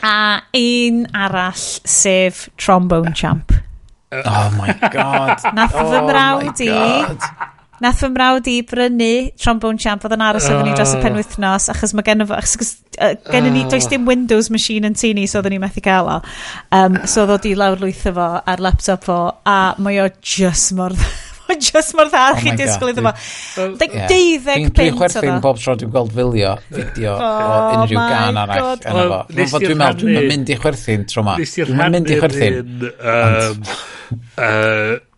a 0.02 0.44
un 0.54 1.08
arall 1.14 1.54
sef 1.84 2.50
Trombone 2.56 3.14
Champ. 3.14 3.52
Oh 4.12 4.56
my 4.58 4.74
god. 4.92 5.40
Nath 5.54 5.76
oh 5.76 5.92
fy 5.92 6.02
mrawd 6.08 6.62
oh 6.62 6.74
i 6.74 7.57
Nath 7.84 8.00
fy 8.02 8.10
mrawd 8.10 8.48
i 8.50 8.56
brynu 8.66 9.12
trombone 9.38 9.78
champ 9.82 10.06
oedd 10.08 10.16
yn 10.16 10.24
aros 10.26 10.48
efo 10.50 10.64
ni 10.66 10.74
dros 10.74 10.96
y 10.98 11.02
penwythnos 11.04 11.70
achos 11.74 11.94
mae 11.94 12.06
gen, 12.08 12.26
achos, 12.26 12.72
uh, 12.98 13.14
gen 13.30 13.52
ni 13.54 13.62
does 13.70 13.86
dim 13.92 14.08
Windows 14.10 14.50
machine 14.54 14.90
yn 14.90 14.98
tu 14.98 15.14
ni 15.14 15.28
so 15.30 15.38
oedden 15.42 15.54
ni 15.54 15.62
methu 15.62 15.84
cael 15.86 16.10
o 16.16 16.18
um, 16.74 16.98
so 17.06 17.28
oedd 17.28 17.36
o 17.36 17.40
di 17.44 17.54
lawr 17.60 17.78
lwytho 17.84 18.16
fo 18.18 18.28
ar 18.42 18.64
laptop 18.66 19.06
fo 19.06 19.20
a 19.46 19.60
mae 19.78 20.02
o 20.02 20.08
just 20.26 20.74
mor 20.78 20.98
mae 21.48 21.58
just 21.62 21.94
mor 21.98 22.10
dda 22.12 22.24
oh 22.34 22.42
i 22.50 22.56
disgwyl 22.60 22.92
iddo 22.92 23.04
fo. 23.06 23.14
Like 23.80 23.94
yeah. 23.94 24.10
deuddeg 24.12 24.64
pint 24.66 24.78
Dwi'n 24.80 24.98
chwerthin 24.98 25.38
bob 25.44 25.58
tro 25.62 25.76
dwi'n 25.80 25.92
gweld 25.94 26.12
fideo, 26.18 26.54
fideo 26.74 27.14
oh, 27.14 27.22
o 27.22 27.84
unrhyw 27.84 28.00
gan 28.02 28.42
arall 28.44 28.72
yna 28.74 28.96
fo. 28.96 29.20
Mae'n 29.32 29.52
fod 29.54 29.68
dwi'n 29.68 29.80
meddwl, 29.84 30.10
mae'n 30.18 30.32
mynd 30.34 30.50
i 30.50 30.58
chwerthu'n 30.64 31.06
tro 31.14 31.22
ma. 31.28 31.38
dwi'n 31.38 31.94
mynd 31.94 32.10
i 32.10 32.18
chwerthin. 32.24 32.66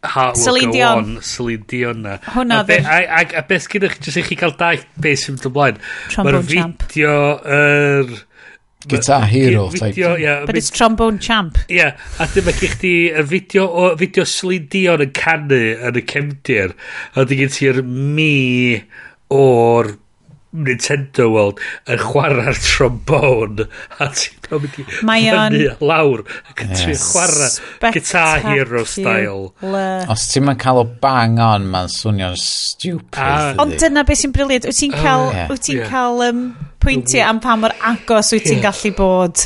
Heart 0.03 0.37
Celine 0.37 0.71
Dion. 0.71 0.97
On, 1.17 1.21
Celine 1.21 1.65
Dion 1.67 2.01
na. 2.05 2.17
Hwna 2.23 2.63
ddim. 2.63 2.87
A, 2.87 3.01
a, 3.03 3.19
a, 3.19 3.41
a 3.41 3.43
beth 3.49 3.67
gyda 3.71 3.91
chi, 3.91 4.01
jyst 4.07 4.21
i 4.21 4.23
chi 4.29 4.39
cael 4.39 4.55
daith 4.59 4.87
beth 4.95 5.25
sy'n 5.25 5.35
mynd 5.35 5.47
ymlaen. 5.51 5.79
Trombone 6.13 6.43
champ. 6.47 6.83
Mae'r 6.83 6.95
fideo 6.95 7.21
yr... 7.59 8.17
Guitar 8.87 9.25
Hero 9.27 9.65
type. 9.69 9.93
Video, 9.93 10.15
yeah, 10.15 10.45
But 10.45 10.55
it's 10.55 10.69
Trombone 10.71 11.19
Champ. 11.19 11.57
Ie, 11.67 11.75
yeah, 11.81 11.97
a 12.17 12.29
dyma 12.31 12.53
chi 12.55 12.69
chdi 12.71 12.93
y 13.11 13.23
fideo, 13.27 13.65
o, 13.67 13.89
fideo 13.99 14.23
Celine 14.23 14.69
Dion 14.71 15.03
yn 15.03 15.11
canu 15.17 15.59
yn 15.89 15.99
y 15.99 16.03
cefndir. 16.07 16.77
A 17.19 17.27
dy 17.27 17.41
gen 17.41 17.51
ti'r 17.51 17.81
mi 17.83 18.79
o'r 19.35 19.91
Nintendo 20.49 21.27
World 21.29 21.59
yn 21.85 21.99
chwarae'r 22.01 22.57
trombone 22.57 23.67
a 24.01 24.07
ti'n 24.17 24.47
mynd 24.49 24.79
i 24.81 24.85
fyny 24.89 25.59
lawr 25.85 26.23
ac 26.49 26.63
yn 26.65 26.71
trio 26.73 26.95
chwarae 27.03 27.91
guitar 27.93 28.41
hero 28.47 28.81
style 28.89 29.51
os 30.09 30.25
ti'n 30.31 30.47
ma'n 30.47 30.57
cael 30.63 30.81
o 30.81 30.85
bang 31.03 31.37
on 31.45 31.69
mae'n 31.69 31.93
swnio'n 31.93 32.37
stupid 32.41 33.21
ah. 33.21 33.53
ond 33.61 33.77
dyna 33.77 34.01
beth 34.07 34.23
sy'n 34.23 34.33
briliant 34.33 34.65
wyt 34.65 34.81
ti'n 34.81 34.97
ah, 34.97 35.03
cael, 35.05 35.27
uh, 35.27 35.37
yeah. 35.37 35.57
ti 35.61 35.77
yeah. 35.77 35.91
cael 35.93 36.25
um, 36.31 36.45
pwyntiau 36.81 37.27
am 37.27 37.43
pa 37.45 37.57
mor 37.59 37.75
agos 37.93 38.33
wyt 38.33 38.49
ti'n 38.49 38.57
yeah. 38.57 38.71
gallu 38.71 38.95
bod 38.97 39.45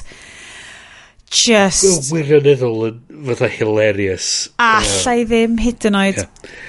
just 1.33 2.13
wirioneddol 2.15 2.87
yn 2.93 3.01
fatha 3.27 3.51
hilarious 3.51 4.29
allai 4.55 5.19
uh, 5.25 5.27
ddim 5.33 5.59
hyd 5.67 5.91
yn 5.91 5.99
oed 5.99 6.23
yeah. 6.23 6.61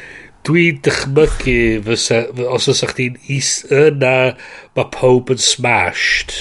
Dwi'n 0.45 0.81
dychmygu 0.85 1.57
fysa, 1.87 2.19
os 2.53 2.67
oes 2.69 2.83
chdi'n 2.91 3.15
is 3.33 3.53
yna, 3.73 4.35
mae 4.77 4.89
pob 4.93 5.31
yn 5.33 5.41
smashed. 5.41 6.35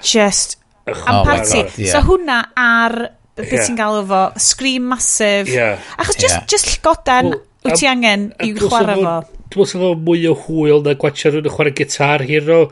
Just, 0.00 0.56
am 0.88 0.94
oh, 0.96 1.24
party. 1.26 1.60
Right, 1.60 1.76
yeah. 1.76 1.92
So 1.92 2.00
hwnna 2.06 2.38
ar 2.56 2.94
beth 3.36 3.52
yeah. 3.52 3.66
ti'n 3.66 3.76
galw 3.76 4.06
fo, 4.08 4.22
scream 4.40 4.86
massive. 4.94 5.50
Yeah. 5.52 5.82
Achos 6.00 6.16
just, 6.16 6.38
yeah. 6.38 6.46
just 6.48 6.70
llgodan 6.72 7.28
well, 7.34 7.42
wyt 7.68 7.82
ti 7.82 7.90
angen 7.90 8.30
i 8.40 8.54
chwarae 8.56 8.96
fo. 9.02 9.18
Dwi'n 9.48 9.64
meddwl 9.64 9.84
fo 9.84 9.92
mwy 10.06 10.24
o 10.28 10.32
hwyl 10.46 10.82
na 10.86 10.96
gwachio 11.00 11.34
rhywun 11.34 11.50
yn 11.50 11.56
chwarae 11.58 11.76
gitar 11.76 12.24
hero. 12.28 12.62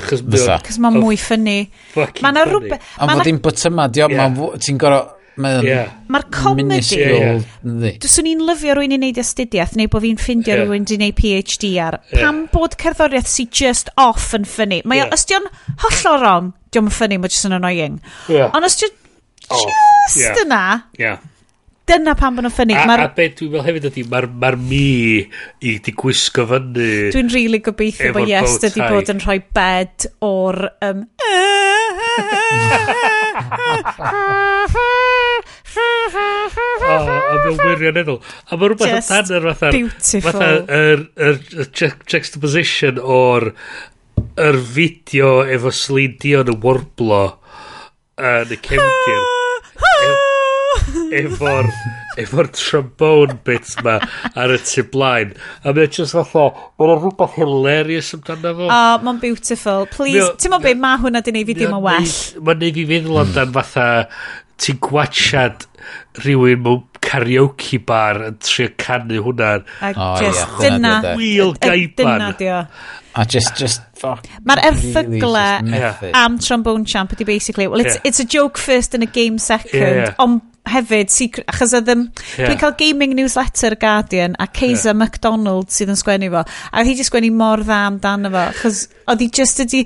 Chos 0.00 0.24
mae'n 0.24 0.96
mwy 0.96 1.20
ffynnu. 1.20 1.58
Mae 1.96 2.32
yna 2.32 2.48
rhywbeth... 2.48 2.88
Ond 3.04 3.18
fod 3.18 3.30
i'n 3.34 3.42
bytyma, 3.44 3.90
ti'n 3.92 4.80
gorau 4.80 5.12
Mae 5.42 5.58
o'n. 5.60 5.92
Mae'r 6.12 6.26
comedy... 6.32 6.80
Yeah, 6.96 7.44
yeah. 7.60 7.98
Dyswn 8.02 8.30
i'n 8.30 8.42
lyfio 8.48 8.76
rwy'n 8.78 8.96
i 8.96 8.98
wneud 9.00 9.20
astudiaeth 9.20 9.76
neu 9.76 9.90
bod 9.92 10.04
fi'n 10.06 10.20
ffindio 10.20 10.54
yeah. 10.54 10.64
rwy'n 10.64 10.88
i 10.88 10.98
wneud 10.98 11.18
PhD 11.18 11.72
ar. 11.82 11.98
Yeah. 12.08 12.24
Pam 12.24 12.42
bod 12.52 12.78
cerddoriaeth 12.80 13.28
si 13.30 13.48
just 13.52 13.92
off 14.00 14.32
yn 14.36 14.48
ffynnu? 14.48 14.80
Mae 14.88 15.02
yeah. 15.02 15.12
os 15.12 15.28
di'n 15.28 15.48
hollol 15.84 16.20
wrong, 16.24 16.50
di'n 16.72 16.92
ffynnu, 16.92 17.20
mae 17.20 17.32
just 17.32 17.48
yn 17.48 17.56
annoying. 17.58 18.00
Yeah. 18.32 18.48
Ond 18.56 18.68
os 18.68 18.78
di'n 18.80 18.94
just 19.46 20.20
yeah. 20.22 20.44
yna... 20.46 20.66
Yeah 21.00 21.24
dyna 21.86 22.16
pam 22.18 22.34
bod 22.34 22.46
nhw'n 22.46 22.54
ffynnu. 22.54 22.74
A, 22.74 22.96
a 23.04 23.10
beth 23.14 23.36
dwi'n 23.38 23.52
fel 23.54 23.64
hefyd 23.68 23.84
ydy, 23.92 24.02
mae'r 24.10 24.26
ma 24.42 24.50
mi 24.58 25.20
i 25.22 25.76
di 25.82 25.94
gwisgo 25.94 26.46
fyny. 26.50 26.88
Dwi'n 27.14 27.30
rili 27.30 27.44
really 27.44 27.60
gobeithio 27.62 28.10
bod 28.16 28.26
yes, 28.30 28.56
ydy 28.66 28.82
bod 28.82 29.12
yn 29.14 29.22
rhoi 29.22 29.38
bed 29.54 30.08
o'r... 30.26 30.58
Um, 30.82 31.04
uh, 31.22 31.85
a 36.86 36.98
mae'n 37.06 37.58
wirioneddol. 37.60 38.20
A 38.50 38.58
mae 38.58 38.70
rhywbeth 38.70 38.92
Just 38.92 39.12
amdan 39.14 39.38
yr 39.40 39.48
fatha... 39.52 39.72
beautiful. 39.74 40.30
Fatha 40.30 40.48
yr, 40.78 41.04
yr, 41.28 41.40
yr 41.64 41.68
juxtaposition 42.12 43.00
o'r 43.02 43.50
yr 44.46 44.60
fideo 44.76 45.32
efo 45.56 45.72
Celine 45.74 46.16
Dion 46.22 46.52
yn 46.52 46.60
warblo 46.64 47.22
yn 48.16 48.56
y 48.56 48.60
cefndir. 48.64 49.22
E- 49.86 51.22
efo'r 51.22 51.72
efo'r 52.22 52.50
trombone 52.56 53.38
bits 53.46 53.76
ma 53.84 53.98
ar 54.34 54.54
y 54.54 54.58
tu 54.64 54.86
blaen. 54.92 55.34
A 55.64 55.74
mae'n 55.76 55.92
just 55.92 56.16
fatha, 56.16 56.48
mae'n 56.80 56.96
rhywbeth 57.02 57.36
hilarious 57.38 58.12
amdano 58.16 58.54
fo. 58.56 58.66
O, 58.66 58.72
oh, 58.72 59.04
mae'n 59.06 59.22
beautiful. 59.22 59.86
Please, 59.92 60.32
ti'n 60.40 60.54
mo 60.54 60.60
beth, 60.64 60.80
mae 60.82 61.00
hwnna 61.04 61.22
di 61.24 61.36
neud 61.36 61.48
fi 61.50 61.56
ddim 61.60 61.78
yn 61.78 61.86
well. 61.86 62.18
Mae'n 62.48 62.62
neud 62.64 62.80
fi 62.80 62.88
feddwl 62.92 63.22
amdan 63.24 63.54
fatha, 63.56 63.88
ti'n 64.62 64.82
gwachad 64.84 65.66
rhywun 66.24 66.62
mewn 66.64 66.84
karaoke 67.06 67.78
bar 67.86 68.22
yn 68.30 68.38
trio 68.42 68.72
canu 68.80 69.22
hwnna. 69.28 69.50
A 69.80 69.92
oh, 69.92 70.12
just, 70.20 70.42
yeah, 70.42 70.62
dyna. 70.62 70.94
Wheel 71.18 71.52
guy. 71.60 71.86
Dyna, 71.96 72.32
dio. 72.38 72.62
A 73.16 73.24
just, 73.24 73.56
just, 73.56 73.80
fuck. 73.96 74.26
Mae'r 74.44 74.60
erthygle 74.70 75.32
really 75.32 75.72
yeah. 75.72 76.10
am 76.12 76.38
trombone 76.38 76.84
champ 76.84 77.14
ydy 77.16 77.24
basically, 77.24 77.66
well, 77.66 77.80
it's, 77.80 77.96
yeah. 77.96 78.04
it's 78.04 78.20
a 78.20 78.26
joke 78.26 78.58
first 78.58 78.94
and 78.94 79.02
a 79.02 79.06
game 79.06 79.38
second, 79.38 79.80
yeah, 79.80 79.94
yeah. 79.94 80.14
ond 80.20 80.42
hefyd, 80.66 81.12
secret, 81.14 81.46
achos 81.48 81.72
oedd, 81.78 81.88
ym, 81.92 82.02
yeah. 82.36 82.50
dwi'n 82.50 82.60
cael 82.60 82.74
gaming 82.76 83.14
newsletter 83.16 83.76
Guardian, 83.80 84.36
a 84.42 84.48
Keiser 84.50 84.90
yeah. 84.90 84.98
MacDonald 85.00 85.72
sydd 85.72 85.94
yn 85.94 86.00
sgwennu 86.00 86.28
fo, 86.34 86.42
a 86.44 86.84
hi 86.84 86.96
just 86.98 87.12
sgwennu 87.12 87.32
mor 87.38 87.62
dda 87.64 87.80
amdano 87.92 88.32
fo, 88.34 88.44
achos 88.50 88.82
oedd 89.06 89.24
hi 89.24 89.30
just 89.40 89.62
ydi, 89.64 89.84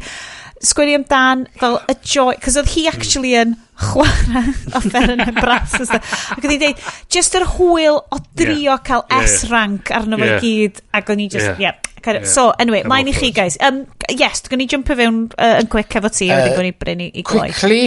sgwini 0.60 0.96
amdan 0.98 1.46
fel 1.60 1.78
y 1.88 1.96
joy, 2.04 2.36
cos 2.42 2.58
oedd 2.60 2.70
hi 2.74 2.86
actually 2.90 3.32
hmm. 3.34 3.54
yn 3.54 3.70
chwarae 3.80 4.54
o 4.76 4.82
Ferren 4.84 5.22
and 5.24 5.38
Brass 5.40 5.76
ac 5.80 5.94
oedd 5.94 6.50
hi'n 6.50 6.62
dweud, 6.62 6.82
just 7.12 7.36
yr 7.38 7.46
hwyl 7.56 8.00
o 8.02 8.20
drio 8.36 8.66
yeah. 8.66 8.82
cael 8.84 9.06
yeah, 9.08 9.28
S-rank 9.28 9.92
arno 9.96 10.20
fo 10.20 10.28
yeah. 10.28 10.42
gyd, 10.44 10.82
ac 10.96 11.12
o'n 11.14 11.24
i 11.24 11.30
just, 11.32 11.48
yeah. 11.54 11.70
yeah. 11.70 11.86
Kind 12.00 12.16
of, 12.16 12.24
yeah. 12.24 12.32
So, 12.32 12.46
anyway, 12.56 12.80
mae'n 12.88 13.10
i 13.10 13.12
chi, 13.12 13.28
guys. 13.36 13.58
Um, 13.60 13.82
yes, 14.08 14.40
dwi'n 14.46 14.62
ni 14.62 14.66
jump 14.72 14.88
fewn 14.88 15.26
uh, 15.36 15.58
yn 15.60 15.68
quick 15.72 15.96
efo 16.00 16.08
ti, 16.12 16.30
uh, 16.30 16.36
a 16.36 16.40
wedyn 16.40 16.54
uh, 16.54 16.58
gwni 16.60 16.72
bryn 16.80 17.02
i, 17.04 17.10
i 17.12 17.24
gloi. 17.26 17.50
Quickly, 17.52 17.82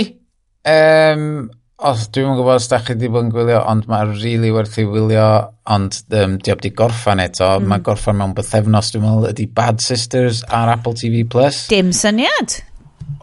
um, 0.69 1.49
os 1.83 2.05
dwi'n 2.15 2.31
yn 2.31 2.37
gwybod 2.37 2.59
os 2.61 2.69
da 2.71 2.79
chi 2.83 2.95
wedi 2.95 3.09
bod 3.11 3.27
yn 3.27 3.31
gwylio 3.33 3.61
ond 3.69 3.87
mae'n 3.91 4.11
rili 4.13 4.23
really 4.23 4.51
werth 4.55 4.77
i 4.79 4.85
wylio 4.87 5.29
ond 5.75 5.97
um, 6.15 6.37
di 6.39 6.55
di 6.63 6.71
gorffan 6.77 7.21
eto 7.23 7.49
mm. 7.59 7.71
Mae 7.71 7.83
gorffan 7.83 8.19
mewn 8.19 8.35
bythefnos 8.37 8.93
dwi'n 8.93 9.03
meddwl 9.03 9.31
ydy 9.31 9.47
Bad 9.57 9.83
Sisters 9.83 10.43
ar 10.47 10.71
Apple 10.77 10.95
TV 10.99 11.25
Plus 11.29 11.65
dim 11.71 11.91
syniad 11.95 12.61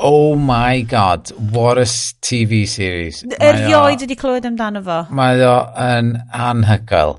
Oh 0.00 0.34
my 0.36 0.80
god, 0.88 1.30
what 1.52 1.76
a 1.76 1.84
TV 2.24 2.66
series. 2.68 3.22
Erioed 3.36 4.00
wedi 4.00 4.16
clywed 4.16 4.46
amdano 4.48 4.80
fo. 4.84 5.02
Mae 5.12 5.42
o 5.44 5.56
yn 5.84 6.14
anhygoel. 6.32 7.18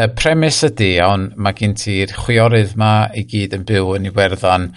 Y 0.00 0.06
premis 0.16 0.62
ydy, 0.64 0.94
ond 1.04 1.34
mae 1.36 1.56
gen 1.58 1.76
ti'r 1.76 2.14
chwiorydd 2.16 2.72
ma 2.80 3.10
i 3.12 3.26
gyd 3.28 3.56
yn 3.58 3.66
byw 3.68 3.92
yn 3.98 4.08
Iwerddon 4.08 4.70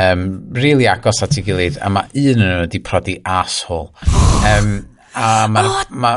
um, 0.00 0.24
really 0.56 0.88
agos 0.88 1.22
at 1.24 1.36
ei 1.38 1.44
gilydd 1.46 1.76
a 1.84 1.92
mae 1.92 2.08
un 2.24 2.40
yn 2.40 2.48
nhw 2.48 2.64
wedi 2.64 2.80
prodi 2.88 3.18
asshole. 3.36 3.92
Um, 4.48 4.74
A 5.14 5.46
mae'r 5.46 5.68
oh, 5.70 5.82
ma, 5.94 6.14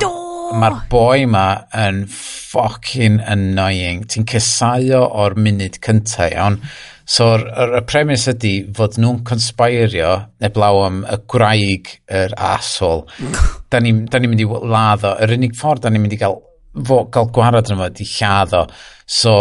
ma 0.57 0.69
boi 0.89 1.25
ma 1.29 1.47
yn 1.85 2.05
fucking 2.09 3.19
annoying. 3.21 4.05
Ti'n 4.09 4.25
cysau 4.29 4.93
o'r 5.05 5.37
munud 5.37 5.77
cyntaf, 5.83 6.31
iawn. 6.31 6.59
So, 7.07 7.29
y 7.39 7.81
premis 7.87 8.25
ydy 8.27 8.53
fod 8.75 8.97
nhw'n 8.99 9.21
conspirio 9.27 10.09
eblaw 10.43 10.81
am 10.83 10.97
y 11.07 11.19
gwraig 11.31 11.93
yr 12.11 12.33
asol. 12.49 13.05
da 13.71 13.79
ni'n 13.83 14.03
ni 14.07 14.31
mynd 14.31 14.43
i 14.43 14.47
laddo. 14.47 15.13
Yr 15.23 15.37
unig 15.37 15.55
ffordd 15.55 15.85
da 15.85 15.93
ni'n 15.93 16.03
mynd 16.03 16.17
i 16.17 16.19
gael, 16.19 16.39
fo, 16.87 17.03
gael 17.13 17.31
gwarad 17.35 17.71
yn 17.71 17.77
yma, 17.77 17.91
di 17.95 18.07
lladdo. 18.09 18.65
So, 19.05 19.37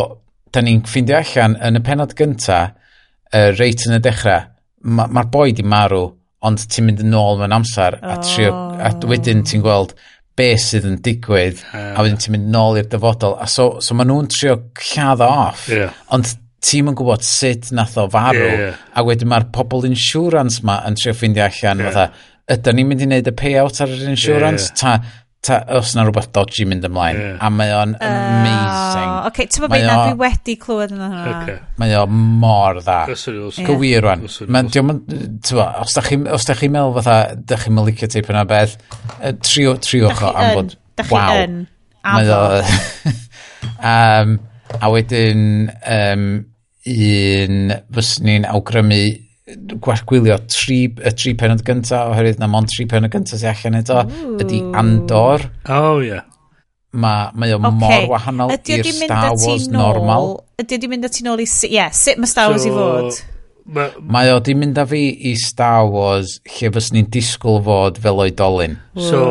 da 0.54 0.62
ni'n 0.62 0.84
ffeindio 0.86 1.18
allan 1.18 1.58
yn 1.66 1.80
y 1.80 1.82
penod 1.86 2.14
gyntaf, 2.18 2.76
uh, 3.32 3.50
reit 3.56 3.82
yn 3.88 3.98
y 3.98 4.02
dechrau, 4.04 4.46
mae'r 4.86 5.16
ma 5.16 5.26
boi 5.26 5.50
di 5.56 5.64
marw 5.66 6.06
ond 6.44 6.66
ti'n 6.72 6.88
mynd 6.88 7.02
yn 7.04 7.16
ôl 7.16 7.40
mewn 7.40 7.54
amser 7.56 7.98
oh. 8.00 8.12
a, 8.12 8.18
trio, 8.24 8.52
a 8.76 8.92
wedyn 9.08 9.44
ti'n 9.46 9.64
gweld 9.64 9.94
be 10.36 10.50
sydd 10.60 10.86
yn 10.88 10.98
digwydd 11.04 11.62
uh. 11.70 11.94
a 11.96 12.04
wedyn 12.04 12.20
ti'n 12.20 12.36
mynd 12.36 12.50
nôl 12.52 12.80
i'r 12.80 12.88
dyfodol 12.92 13.38
a 13.40 13.48
so, 13.48 13.76
so 13.80 13.96
maen 13.96 14.10
nhw'n 14.12 14.28
trio 14.32 14.58
lladdo 14.90 15.28
off 15.46 15.66
yeah. 15.72 15.94
ond 16.12 16.34
ti'n 16.66 16.90
yn 16.92 16.96
gwybod 16.98 17.24
sut 17.24 17.70
nath 17.76 17.96
o 18.00 18.06
farw 18.12 18.40
yeah, 18.40 18.62
yeah. 18.66 18.80
a 18.92 19.04
wedyn 19.06 19.30
mae'r 19.32 19.48
pobl 19.54 19.86
insurance 19.88 20.64
ma 20.66 20.80
yn 20.88 20.98
trio 20.98 21.14
ffeindio 21.16 21.46
allan 21.46 21.84
yeah. 21.84 21.94
fatha 21.94 22.56
ydyn 22.56 22.78
ni'n 22.78 22.90
mynd 22.90 23.04
i 23.04 23.08
wneud 23.08 23.30
y 23.32 23.36
payout 23.38 23.80
ar 23.82 23.94
yr 23.94 24.10
insurance 24.12 24.68
yeah, 24.68 24.98
yeah. 24.98 25.06
ta 25.06 25.22
ta, 25.46 25.58
os 25.78 25.92
na 25.96 26.04
rhywbeth 26.06 26.28
dodgy 26.34 26.66
mynd 26.68 26.86
ymlaen. 26.88 27.18
Yeah. 27.20 27.36
A 27.44 27.50
mae 27.52 27.72
o'n 27.76 27.94
ah, 27.98 28.14
amazing. 28.40 29.12
Oce, 29.12 29.28
okay, 29.30 29.46
ti'n 29.50 29.64
meddwl 29.64 29.74
bod 29.74 29.86
na, 29.86 29.96
dwi 30.02 30.18
wedi 30.22 30.56
clywed 30.62 30.94
yn 30.94 31.02
hwnna. 31.04 31.22
Okay. 31.34 31.58
Mae 31.82 31.94
o 31.98 32.02
mor 32.10 32.80
dda. 32.82 32.98
Gywir 33.68 34.06
rwan. 34.06 34.26
Os 34.26 35.96
da 35.96 36.04
chi'n 36.06 36.26
chi 36.60 36.70
meddwl 36.72 36.96
fatha, 36.98 37.18
da 37.36 37.60
chi'n 37.62 37.76
meddwl 37.76 37.92
licio 37.92 38.10
teip 38.12 38.32
yna 38.32 38.44
beth, 38.50 38.76
trio, 39.46 39.76
triwch 39.86 40.24
o 40.26 40.32
am 40.32 40.52
bod, 40.60 40.76
wow. 41.10 41.46
Mae 42.06 42.30
o... 42.30 42.42
um, 43.92 44.36
a 44.84 44.90
wedyn, 44.92 45.46
um, 45.98 46.26
un, 46.86 47.62
fyswn 47.96 48.28
ni'n 48.30 48.50
awgrymu 48.50 49.04
gwellgwylio 49.46 50.38
tri, 50.50 50.78
y 50.90 51.12
tri 51.14 51.34
penod 51.38 51.62
gyntaf 51.66 52.12
oherwydd 52.12 52.40
na 52.42 52.48
mond 52.50 52.70
tri 52.72 52.88
penod 52.90 53.12
gyntaf 53.14 53.38
sy'n 53.38 53.52
allan 53.52 53.78
eto 53.82 54.00
ydy 54.42 54.62
Andor. 54.78 55.46
Oh 55.70 56.00
yeah. 56.02 56.26
Ma, 56.96 57.30
mae 57.36 57.52
o 57.52 57.60
okay. 57.60 57.78
mor 57.78 58.10
wahanol 58.14 58.52
i'r 58.56 58.86
Star 58.88 59.34
Wars 59.36 59.68
nôl, 59.68 59.78
normal. 59.78 60.28
ydy 60.62 60.78
o 60.78 60.82
di 60.82 60.90
mynd 60.90 61.06
â 61.06 61.10
ti 61.12 61.26
nôl 61.26 61.42
i 61.42 61.46
yeah, 61.68 61.92
sut 61.92 62.18
mae 62.18 62.30
Star 62.30 62.50
Wars 62.50 62.64
so, 62.64 62.72
i 62.72 62.76
fod? 62.76 63.18
ma, 63.66 63.86
mae 64.00 64.32
o 64.32 64.40
di 64.42 64.54
mynd 64.58 64.78
â 64.80 64.86
fi 64.88 65.02
i 65.30 65.34
Star 65.38 65.86
Wars 65.92 66.38
lle 66.56 66.72
fys 66.74 66.90
ni'n 66.94 67.10
disgwyl 67.12 67.60
fod 67.66 68.00
fel 68.02 68.22
oedolyn. 68.24 68.78
So 68.96 69.22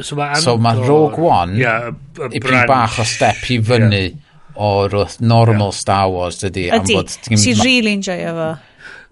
so 0.00 0.18
mae 0.18 0.42
so 0.42 0.56
ma 0.58 0.74
Rogue 0.74 1.22
One 1.22 1.56
yeah, 1.60 1.90
a, 1.92 2.26
a 2.26 2.30
i 2.34 2.42
branch, 2.42 2.68
bach 2.68 2.98
o 2.98 3.06
step 3.06 3.44
i 3.54 3.60
fyny 3.62 4.00
yeah. 4.02 4.16
o'r 4.58 4.96
normal 5.22 5.70
yeah. 5.70 5.80
Star 5.80 6.10
Wars 6.10 6.40
dydy 6.42 6.68
ydy, 6.74 6.98
ydy. 6.98 7.38
ti'n 7.44 7.62
really 7.62 7.94
enjoy 7.94 8.18
fo. 8.26 8.52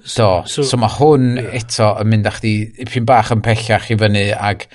So, 0.04 0.42
so, 0.50 0.64
so 0.66 0.78
mae 0.80 0.90
hwn 0.96 1.36
yeah. 1.38 1.60
eto 1.60 1.92
yn 2.02 2.10
mynd 2.10 2.26
â 2.26 2.34
chdi 2.38 2.54
ipyn 2.82 3.06
bach 3.08 3.30
yn 3.34 3.44
pellach 3.44 3.90
i 3.92 3.98
fyny 4.00 4.24
ag 4.34 4.66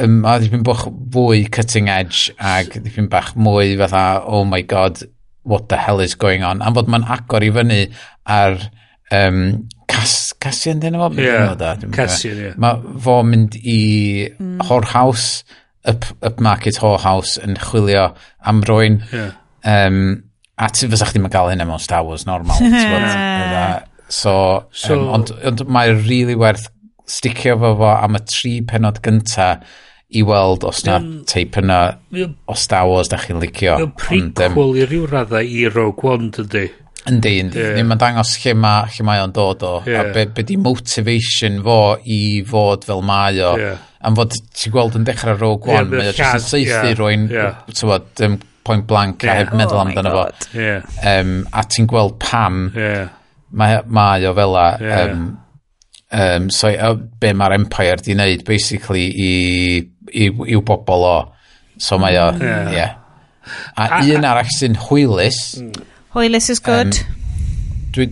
um, 0.00 0.22
a 0.24 0.38
ddipyn 0.40 0.64
bach 0.66 0.86
fwy 1.14 1.44
cutting 1.52 1.90
edge 1.92 2.32
ag 2.40 2.72
ddipyn 2.78 3.10
bach 3.12 3.34
mwy 3.36 3.76
fatha 3.80 4.22
oh 4.24 4.44
my 4.48 4.62
god 4.62 5.02
what 5.48 5.68
the 5.68 5.80
hell 5.80 6.00
is 6.00 6.16
going 6.16 6.44
on 6.44 6.62
am 6.64 6.76
fod 6.78 6.88
mae'n 6.88 7.04
agor 7.18 7.44
i 7.44 7.50
fyny 7.54 7.82
ar 8.38 8.56
um, 9.12 9.68
Cas, 9.88 10.34
Cassian 10.36 10.82
dyn 10.82 10.92
nhw? 10.94 11.06
Yeah, 11.16 11.54
Cassian, 11.94 12.40
ie. 12.42 12.50
Mae 12.60 12.98
fo'n 13.04 13.30
mynd 13.30 13.54
i 13.56 13.78
mm. 14.28 14.58
House, 14.92 15.44
up, 15.88 16.04
upmarket 16.20 16.76
House 16.84 17.38
yn 17.40 17.56
chwilio 17.56 18.10
am 18.44 18.60
rwy'n. 18.68 19.00
Yeah. 19.08 19.32
Um, 19.64 20.02
a 20.60 20.68
ti 20.74 20.90
fysa 20.92 21.08
chdi 21.08 21.22
yn 21.22 21.30
gael 21.32 21.48
hynny 21.54 21.64
mewn 21.66 21.80
Star 21.80 22.04
Wars 22.04 22.26
normal. 22.28 22.60
yeah. 22.68 23.87
So, 24.08 24.64
so 24.72 24.96
um, 24.96 25.08
ond, 25.18 25.32
ond 25.44 25.66
mae'r 25.68 25.94
rili 25.98 26.08
really 26.08 26.38
werth 26.40 26.70
sticio 27.08 27.58
fo 27.60 27.74
fo 27.76 27.92
am 27.92 28.16
y 28.16 28.24
tri 28.28 28.54
penod 28.68 29.00
gynta 29.04 29.52
i 30.08 30.22
weld 30.24 30.64
os 30.64 30.84
na 30.86 30.98
teip 31.28 31.58
yna 31.60 31.78
o 32.48 32.56
Star 32.56 32.88
Wars 32.88 33.10
da 33.12 33.18
chi'n 33.20 33.40
licio. 33.42 33.76
Mae'n 33.76 34.30
prequel 34.32 34.56
um, 34.56 34.76
i 34.76 34.86
ryw 34.88 35.08
raddau 35.10 35.44
i 35.44 35.66
Rogue 35.72 36.08
One, 36.08 36.30
dydy. 36.32 36.68
Yndi, 37.08 37.34
yndi. 37.42 37.60
Yeah. 37.60 37.76
Ni'n 37.76 38.00
dangos 38.00 38.34
lle, 38.40 38.54
ma, 38.56 38.72
lle 38.88 39.04
mae 39.08 39.20
o'n 39.24 39.34
dod 39.36 39.64
o. 39.64 39.74
Yeah. 39.88 40.08
A 40.08 40.14
be, 40.16 40.24
be 40.32 40.44
di 40.48 40.56
motivation 40.60 41.60
fo 41.64 41.78
i 42.04 42.20
fod 42.48 42.88
fel 42.88 43.04
mae 43.04 43.40
o. 43.44 43.52
Yeah. 43.60 43.84
Am 44.08 44.16
fod 44.16 44.36
ti'n 44.56 44.72
gweld 44.72 44.96
yn 44.96 45.04
dechrau 45.08 45.36
Rogue 45.36 45.72
One, 45.74 45.92
yeah, 45.92 45.92
mae 45.92 46.12
o 46.12 46.16
jyst 46.16 46.40
yn 46.40 46.46
seithi 46.46 46.72
yeah, 46.72 46.96
rwy'n, 46.96 47.28
yeah. 47.32 47.60
Tywod, 47.68 48.08
um, 48.24 48.40
point 48.64 48.88
blank 48.88 49.24
yeah. 49.24 49.32
a 49.32 49.44
heb 49.44 49.54
meddwl 49.56 49.80
oh 49.80 49.84
amdano 49.84 50.16
fo. 50.16 50.26
Yeah. 50.56 50.88
Um, 51.04 51.40
a 51.52 51.68
ti'n 51.68 51.88
gweld 51.90 52.16
pam. 52.24 52.68
Yeah 52.76 53.12
mae, 53.50 53.82
mae 53.86 54.26
o 54.28 54.34
fela. 54.36 54.66
Yeah. 54.80 55.02
Um, 55.02 55.26
um, 56.12 56.50
so, 56.50 56.68
uh, 56.68 56.94
be 56.94 57.32
mae'r 57.36 57.56
Empire 57.58 57.98
di 58.02 58.16
wneud, 58.16 58.44
basically, 58.48 59.08
i, 59.08 59.32
i, 60.12 60.30
i'w 60.30 60.64
bobl 60.64 61.06
o. 61.08 61.18
So 61.78 61.98
mae 62.02 62.18
o, 62.18 62.30
yeah. 62.42 62.72
yeah. 62.74 62.96
A, 63.76 64.00
a 64.00 64.02
un 64.16 64.26
arall 64.28 64.50
sy'n 64.58 64.76
hwylus. 64.88 65.42
Mm. 65.62 65.86
Hwylus 66.16 66.50
is 66.50 66.60
good. 66.64 66.98
Um, 66.98 67.86
dwi, 67.94 68.08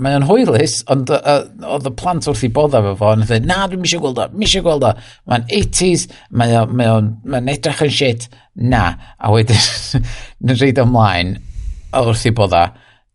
mae 0.00 0.16
o'n 0.16 0.24
hwylus, 0.28 0.80
ond 0.90 1.10
oedd 1.12 1.88
y 1.88 1.92
plant 1.98 2.28
wrth 2.30 2.44
i 2.46 2.50
bodda 2.54 2.80
fo 2.84 2.94
fo, 2.98 3.12
yn 3.16 3.26
dweud, 3.26 3.48
na, 3.48 3.64
dwi'n 3.68 3.82
misio 3.82 4.00
gweld 4.02 4.20
o, 4.22 4.26
misio 4.40 4.62
gweld 4.64 4.86
o. 4.88 4.92
Mae'n 5.30 5.46
80s, 5.60 6.06
mae 6.40 6.56
o'n 6.60 6.72
mae 6.78 6.92
o, 6.94 7.00
mae 7.28 7.54
edrych 7.54 7.82
yn 7.86 7.92
shit, 7.94 8.28
na. 8.56 8.84
A 9.18 9.32
wedyn, 9.34 9.60
yn 10.46 10.54
rhaid 10.56 10.80
ymlaen, 10.82 11.34
wrth 12.00 12.26
i 12.30 12.34
bodda, 12.36 12.64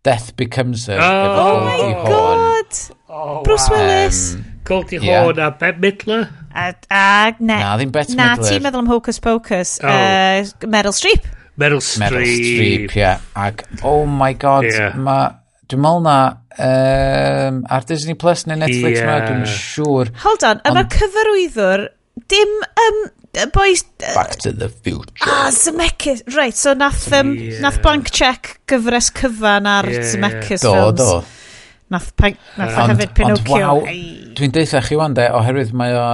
Death 0.05 0.35
Becomes 0.37 0.85
Her. 0.85 0.99
Oh, 1.01 1.37
oh 1.41 1.59
my 1.65 1.93
god! 2.05 2.73
Oh, 3.09 3.43
Bruce. 3.43 3.69
Willis! 3.69 4.35
Um, 4.35 4.45
Goldie 4.63 4.97
yeah. 5.01 5.23
Hawn 5.23 5.39
a 5.39 5.49
Bette 5.51 5.79
Midler? 5.81 6.29
A, 6.53 6.73
a 6.89 7.35
ne, 7.39 7.57
na, 7.57 7.71
ddim 7.77 7.91
Bette 7.93 8.13
Midler. 8.13 8.37
Na, 8.37 8.49
ti'n 8.49 8.61
meddwl 8.65 8.83
am 8.83 8.91
Hocus 8.91 9.17
Pocus. 9.21 9.79
Oh. 9.81 9.89
Uh, 9.89 10.69
Meryl 10.69 10.93
Streep. 10.93 11.25
Meryl 11.57 11.81
Streep. 11.81 12.05
Meryl 12.05 12.29
Streep, 12.29 12.93
ie. 12.93 13.01
Yeah. 13.01 13.25
Ac, 13.33 13.65
oh 13.81 14.05
my 14.05 14.33
god, 14.37 14.69
yeah. 14.69 14.93
ma 14.93 15.17
Dwi'n 15.65 15.81
meddwl 15.81 16.03
na 16.05 16.17
um, 16.61 17.63
ar 17.73 17.85
Disney 17.89 18.13
Plus 18.21 18.45
neu 18.45 18.59
Netflix 18.61 18.99
yeah. 18.99 19.07
ma, 19.09 19.15
dwi'n 19.25 19.45
siŵr. 19.49 20.11
Hold 20.21 20.45
on, 20.45 20.59
yma 20.61 20.83
mae'r 20.83 20.91
cyfarwyddwr 20.93 21.85
dim 22.31 22.51
um, 22.83 22.99
y 23.35 23.45
boys... 23.53 23.83
Back 23.99 24.35
to 24.43 24.51
the 24.51 24.69
future. 24.69 25.11
Ah, 25.21 25.49
Zemeckis. 25.51 26.23
Right, 26.35 26.55
so 26.55 26.73
nath, 26.73 27.11
um, 27.13 27.35
yeah. 27.35 27.59
nath 27.61 27.81
blank 27.83 28.11
check 28.11 28.59
gyfres 28.67 29.11
cyfan 29.15 29.67
ar 29.69 29.89
yeah, 29.89 30.05
Zemeckis 30.11 30.63
yeah. 30.63 30.71
films. 30.71 30.99
Do, 30.99 31.09
do. 31.21 31.23
Nath, 31.93 32.11
pan, 32.17 32.37
nath 32.57 32.77
ond, 32.81 32.95
hefyd 32.95 33.11
Pinocchio. 33.13 33.55
Ond 33.61 33.83
waw, 33.85 33.97
dwi'n 34.39 34.53
deitha 34.55 34.81
chi 34.81 34.97
wan 34.97 35.13
de, 35.17 35.27
oherwydd 35.37 35.73
mae 35.77 35.93
o 35.93 36.05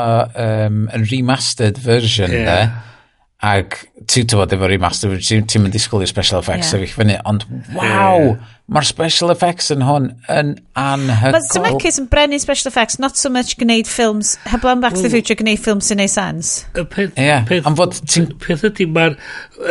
um, 0.43 0.82
yn 0.91 1.06
remastered 1.08 1.80
version 1.80 2.33
yeah. 2.35 2.50
de. 2.50 2.88
Ac 3.41 3.77
ti'n 4.11 4.27
tyfod 4.30 4.51
efo 4.53 4.67
remastered 4.69 5.16
version, 5.16 5.48
ti'n 5.48 5.64
mynd 5.64 5.74
disgwyl 5.74 6.03
i'r 6.03 6.11
special 6.11 6.43
effects 6.43 6.67
yeah. 6.67 6.74
sefyll 6.75 6.98
fyny. 7.00 7.16
Ond 7.25 7.48
waw, 7.72 8.19
yeah. 8.33 8.51
Mae'r 8.72 8.88
special 8.88 9.33
effects 9.33 9.67
yn 9.74 9.82
hwn 9.83 10.06
yn 10.32 10.53
anhygol. 10.80 11.35
Mae 11.35 11.48
Zemeckis 11.51 12.00
yn 12.00 12.06
brenu 12.11 12.38
special 12.40 12.72
effects, 12.72 13.00
not 13.03 13.19
so 13.19 13.27
much 13.33 13.58
gwneud 13.59 13.90
ffilms, 13.91 14.38
heblaw 14.48 14.77
Back 14.80 14.95
to 14.95 15.03
the 15.03 15.11
Future 15.11 15.35
gwneud 15.35 15.59
ffilms 15.59 15.90
sy'n 15.91 16.00
neud 16.00 16.14
sens. 16.14 16.53
Y 16.80 16.85
peth, 16.88 17.19
yeah, 17.19 17.43
peth, 17.48 17.67
am 17.67 17.75
fod 17.75 18.00
peth 18.40 18.64
ydy 18.72 18.88
mae'r, 18.88 19.17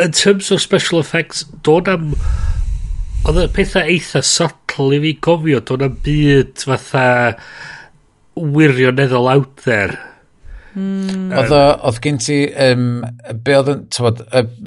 in 0.05 0.13
terms 0.13 0.51
of 0.53 0.61
special 0.61 1.01
effects, 1.01 1.41
dod 1.65 1.89
am, 1.89 2.13
oedd 3.25 3.41
y 3.41 3.49
pethau 3.57 3.89
eitha 3.89 4.21
subtle 4.21 4.93
i 4.99 5.01
fi 5.07 5.15
gofio, 5.29 5.65
dod 5.65 5.87
am 5.87 5.97
byd 6.05 6.61
fatha 6.69 7.07
wirioneddol 8.37 9.33
out 9.33 9.65
there. 9.65 9.97
Mm. 10.71 11.31
Oedd, 11.35 11.51
oedd 11.83 11.99
gen 12.03 12.19
ti, 12.23 12.37
um, 12.69 13.01
be 13.43 13.55
oedd, 13.59 13.71
tywod, 13.91 14.21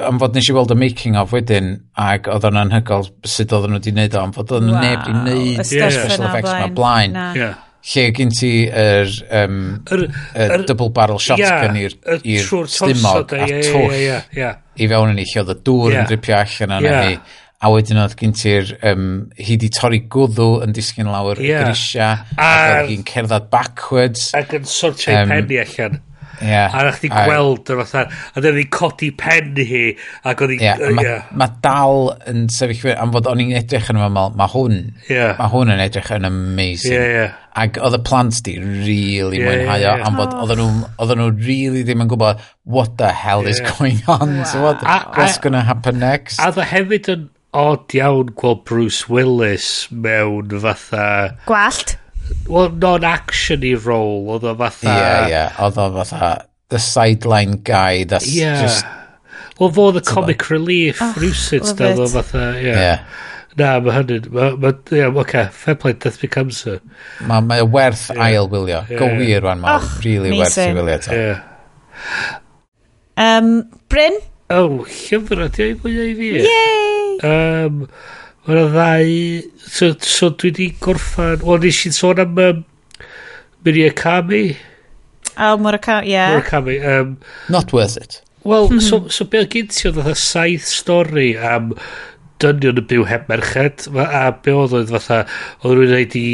am 0.04 0.20
fod 0.20 0.36
nes 0.36 0.48
i 0.50 0.56
weld 0.56 0.74
y 0.74 0.78
making 0.78 1.18
of 1.20 1.32
wedyn, 1.32 1.76
ac 2.00 2.28
oedd 2.32 2.48
o'n 2.50 2.60
anhygol 2.60 3.08
sut 3.24 3.54
oedd 3.56 3.70
nhw 3.70 3.80
wedi 3.80 3.94
wneud 3.94 4.16
o, 4.18 4.24
am 4.24 4.34
fod 4.36 4.52
oedd 4.52 4.68
wow. 4.68 4.80
neb 4.84 4.98
wedi 4.98 5.14
gwneud 5.14 5.62
yeah. 5.72 5.94
special 5.94 6.26
effects 6.28 6.52
yma 6.52 6.72
blaen. 6.76 7.16
Na. 7.16 7.30
Yeah. 7.38 7.62
Lle 7.84 8.04
gen 8.16 8.30
ti 8.32 8.50
yr 8.64 9.10
um, 9.42 9.56
er, 9.92 10.06
er, 10.40 10.62
double 10.64 10.88
barrel 10.96 11.18
shotgun 11.20 11.76
yeah, 11.76 12.20
i'r 12.24 12.46
stumog 12.72 13.34
a 13.36 13.44
twll 13.44 13.50
yeah, 13.50 13.66
yeah, 13.68 13.98
yeah, 14.00 14.22
yeah. 14.32 14.54
i 14.80 14.88
fewn 14.88 15.12
yn 15.12 15.20
ei 15.20 15.28
lle 15.28 15.42
oedd 15.42 15.52
y 15.52 15.56
dŵr 15.68 15.90
yeah. 15.92 15.98
yn 16.00 16.08
dripio 16.08 16.38
allan 16.38 16.72
yna 16.78 16.94
yeah. 16.94 17.10
ni 17.10 17.18
a 17.64 17.72
wedyn 17.72 18.02
oedd 18.04 18.16
gen 18.20 18.34
ti'r, 18.36 18.74
um, 18.92 19.04
hi 19.40 19.56
di 19.60 19.72
torri 19.72 20.02
gwddw 20.12 20.60
yn 20.66 20.76
disgyn 20.76 21.08
lawr 21.08 21.40
yeah. 21.40 21.64
grisiau, 21.64 22.24
a 22.36 22.50
oedd 22.78 22.90
hi'n 22.92 23.06
cerdded 23.08 23.48
backwards. 23.52 24.32
Ac 24.36 24.58
yn 24.60 24.68
sortio'i 24.68 25.22
um, 25.22 25.32
penni 25.32 25.64
allan. 25.64 26.02
Yeah, 26.42 26.66
a 26.74 26.80
rach 26.82 26.96
di 26.98 27.08
gweld 27.08 27.70
yr 27.70 27.78
fatha, 27.84 28.00
a 28.34 28.42
dyna 28.42 28.58
ni 28.58 28.64
codi 28.74 29.12
pen 29.16 29.52
hi, 29.54 29.84
ac 30.26 30.40
oedd 30.42 30.56
hi... 30.56 30.56
Yeah, 30.64 30.80
uh, 30.82 30.90
mae 30.98 31.06
yeah. 31.06 31.28
ma 31.30 31.46
dal 31.62 32.08
yn 32.28 32.48
sefyll 32.52 32.80
fyr, 32.80 32.96
am 33.00 33.12
fod 33.14 33.28
o'n 33.30 33.42
i'n 33.44 33.52
edrych 33.60 33.86
yn 33.92 34.00
yma, 34.02 34.24
mae 34.34 34.50
hwn, 34.50 34.80
yeah. 35.06 35.36
mae 35.38 35.52
hwn 35.52 35.70
yn 35.76 35.82
edrych 35.84 36.10
yn 36.16 36.26
amazing. 36.26 36.96
Yeah, 36.96 37.12
yeah. 37.14 37.36
Ac 37.62 37.78
oedd 37.78 37.94
y 37.94 38.02
plant 38.02 38.40
di 38.48 38.56
really 38.58 39.38
yeah, 39.38 39.46
mwynhau 39.46 39.78
yeah, 39.78 40.00
yeah. 40.00 40.08
am 40.08 40.18
fod 40.18 40.34
oh. 40.34 40.42
oedden 40.42 40.58
nhw, 40.64 40.90
oedden 41.06 41.22
nhw 41.22 41.30
really 41.46 41.84
ddim 41.86 42.02
yn 42.02 42.10
gwybod 42.10 42.42
what 42.66 42.98
the 42.98 43.14
hell 43.14 43.46
yeah. 43.46 43.54
is 43.54 43.62
going 43.78 44.02
on, 44.10 44.40
yeah. 44.40 44.50
so 44.50 44.66
what, 44.66 44.82
a, 44.82 44.98
what's 45.14 45.38
going 45.38 45.54
to 45.54 45.62
happen 45.62 46.02
next. 46.02 46.42
A 46.42 46.50
dda 46.50 46.66
hefyd 46.74 47.12
yn, 47.14 47.28
od 47.54 47.94
iawn 47.94 48.32
gweld 48.34 48.64
Bruce 48.68 49.06
Willis 49.08 49.86
mewn 49.90 50.50
fatha... 50.60 51.36
Gwallt? 51.46 51.96
Well, 52.48 52.70
non-action 52.70 53.64
i 53.66 53.74
rôl, 53.76 54.26
oedd 54.34 54.46
o 54.48 54.54
fatha... 54.58 54.90
Ie, 54.90 54.98
yeah, 54.98 55.26
ie, 55.26 55.32
yeah. 55.34 55.62
oedd 55.62 55.78
o 55.78 55.88
fatha 55.98 56.32
the 56.74 56.78
sideline 56.78 57.62
guy 57.62 58.04
that's 58.04 58.34
yeah. 58.34 58.62
just... 58.62 58.84
Wel, 59.60 59.70
fo 59.70 59.90
the 59.92 60.00
comic 60.00 60.42
like... 60.42 60.50
relief 60.50 61.02
ah, 61.02 61.12
oh, 61.12 61.20
rhywsyd, 61.20 61.68
oedd 61.78 62.02
o 62.02 62.08
fatha, 62.16 62.48
ie. 62.58 62.66
Yeah. 62.66 62.82
yeah. 62.86 63.06
Na, 63.54 63.76
mae 63.84 63.94
hynny... 64.00 64.18
Ie, 64.18 64.98
yeah, 64.98 65.20
okay, 65.22 65.46
fair 65.54 65.78
play, 65.78 65.94
death 65.94 66.18
becomes 66.20 66.64
her. 66.66 66.80
Mae 67.22 67.44
ma 67.46 67.60
werth 67.62 68.08
yeah. 68.10 68.24
ail 68.26 68.50
wylio. 68.50 68.82
Yeah, 68.88 68.98
Go 68.98 69.12
yeah. 69.12 69.20
wir 69.22 69.44
rwan, 69.46 69.62
mae'n 69.62 69.78
oh, 69.78 70.00
really 70.02 70.34
amazing. 70.34 70.74
werth 70.74 70.74
i 70.74 70.80
wylio. 70.80 70.98
eto. 70.98 71.20
Yeah. 71.20 72.40
Um, 73.16 73.52
Bryn? 73.88 74.18
Oh, 74.50 74.82
llyfr 74.90 75.46
ydi 75.46 75.68
o'i 75.68 75.78
fwyaf 75.84 76.10
i 76.10 76.18
fi. 76.18 76.32
Yay! 76.48 77.03
Um, 77.22 77.86
Mae 78.44 78.66
ddau... 78.68 79.14
So, 79.64 79.94
so 80.04 80.28
dwi 80.36 80.52
di 80.52 80.68
gorffan... 80.82 81.40
O, 81.44 81.56
nes 81.60 81.80
i'n 81.88 81.96
sôn 81.96 82.20
am 82.20 82.40
um, 82.42 82.60
Miriakami. 83.64 84.44
O, 85.34 85.54
oh, 85.54 85.56
Murakami, 85.62 86.10
ie. 86.10 86.12
Yeah. 86.12 86.34
Murakami. 86.34 86.76
Um, 86.84 87.16
Not 87.48 87.72
worth 87.72 87.96
it. 87.96 88.20
Wel, 88.44 88.68
hmm. 88.68 88.78
so, 88.78 89.08
so 89.08 89.24
be 89.24 89.40
o 89.40 89.46
gynti 89.48 89.88
oedd 89.88 90.02
oedd 90.02 90.18
saith 90.20 90.66
stori 90.68 91.30
am 91.40 91.70
dynion 92.42 92.80
yn 92.82 92.88
byw 92.90 93.04
heb 93.08 93.28
merched 93.30 93.86
a, 93.92 94.04
a 94.04 94.22
be 94.44 94.54
oedd 94.54 94.74
oedd 94.80 94.92
fatha 94.94 95.20
oedd 95.62 95.76
rhywun 95.76 95.94
wedi 95.94 96.24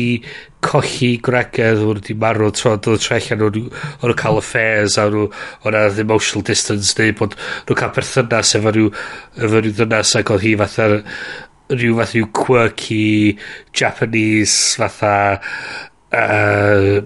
colli 0.65 1.11
gwregedd 1.27 1.83
oedd 1.85 2.01
wedi 2.01 2.17
marw 2.25 2.51
tro 2.57 2.75
oedd 2.77 2.89
y 2.95 2.97
trellan 3.05 3.45
oedd 3.49 3.61
yn 3.61 4.17
cael 4.23 4.41
affairs 4.41 4.97
a 5.01 5.07
oedd 5.11 5.37
na 5.75 5.85
emotional 6.05 6.47
distance 6.47 6.97
neu 6.99 7.15
bod 7.21 7.37
nhw'n 7.37 7.81
cael 7.83 7.95
perthynas 7.97 8.57
efo 8.59 8.75
rhyw 8.75 8.91
efo 8.91 9.61
rhyw 9.61 9.77
ddynas 9.77 10.17
ac 10.21 10.35
oedd 10.35 10.47
hi 10.47 10.57
fatha 10.65 10.91
rhyw 11.71 12.01
fath 12.01 12.17
rhyw 12.17 12.31
quirky 12.35 13.39
Japanese 13.77 14.77
fatha 14.81 15.15
uh, 16.13 17.01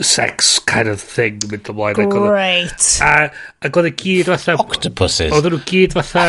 sex 0.00 0.58
kind 0.58 0.88
of 0.88 1.02
thing 1.02 1.42
yn 1.44 1.52
mynd 1.52 1.68
ymlaen. 1.72 2.14
Great. 2.14 2.86
Ac 3.04 3.76
oedd 3.76 3.90
y 3.90 3.92
gyd 4.02 4.30
fatha... 4.32 4.56
Octopuses. 4.62 5.34
Oedden 5.34 5.58
nhw 5.58 5.66
gyd 5.68 5.98
fatha 5.98 6.24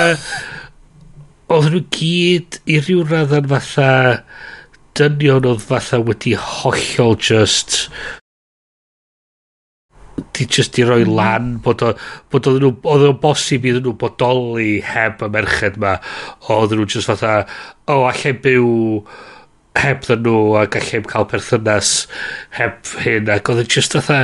oedden 1.53 1.77
nhw 1.77 1.85
gyd 1.93 2.59
i 2.65 2.79
ryw 2.81 3.05
raddan 3.09 3.47
fatha 3.51 3.89
dynion 4.97 5.47
oedd 5.49 5.63
fatha 5.63 5.99
wedi 6.01 6.33
hollol 6.39 7.17
just 7.29 7.89
di 10.33 10.45
just 10.49 10.77
i 10.79 10.85
roi 10.85 11.03
mhm. 11.03 11.13
lan 11.17 11.51
bod 11.65 11.83
o, 11.85 11.91
bod 12.31 12.49
oedd 12.49 12.61
nhw 12.61 12.71
oedd 12.93 13.05
o'n 13.09 13.19
bosib 13.21 13.65
iddyn 13.69 13.85
nhw 13.85 13.95
bodoli 14.01 14.79
heb 14.85 15.21
y 15.25 15.29
merched 15.33 15.77
ma. 15.81 15.97
Oedd 16.53 16.73
nhw 16.73 16.87
just 16.89 17.09
fatha 17.09 17.43
o 17.85 17.99
oh, 17.99 18.07
allai 18.09 18.33
byw 18.45 18.71
heb 19.77 20.03
ddyn 20.05 20.21
nhw 20.25 20.41
a 20.57 20.65
gallai'n 20.73 21.07
cael 21.09 21.29
perthynas 21.29 21.93
heb 22.57 22.93
hyn. 23.05 23.29
Ac 23.33 23.53
oedd 23.53 23.63
yn 23.65 23.71
just 23.77 23.97
fatha 23.97 24.19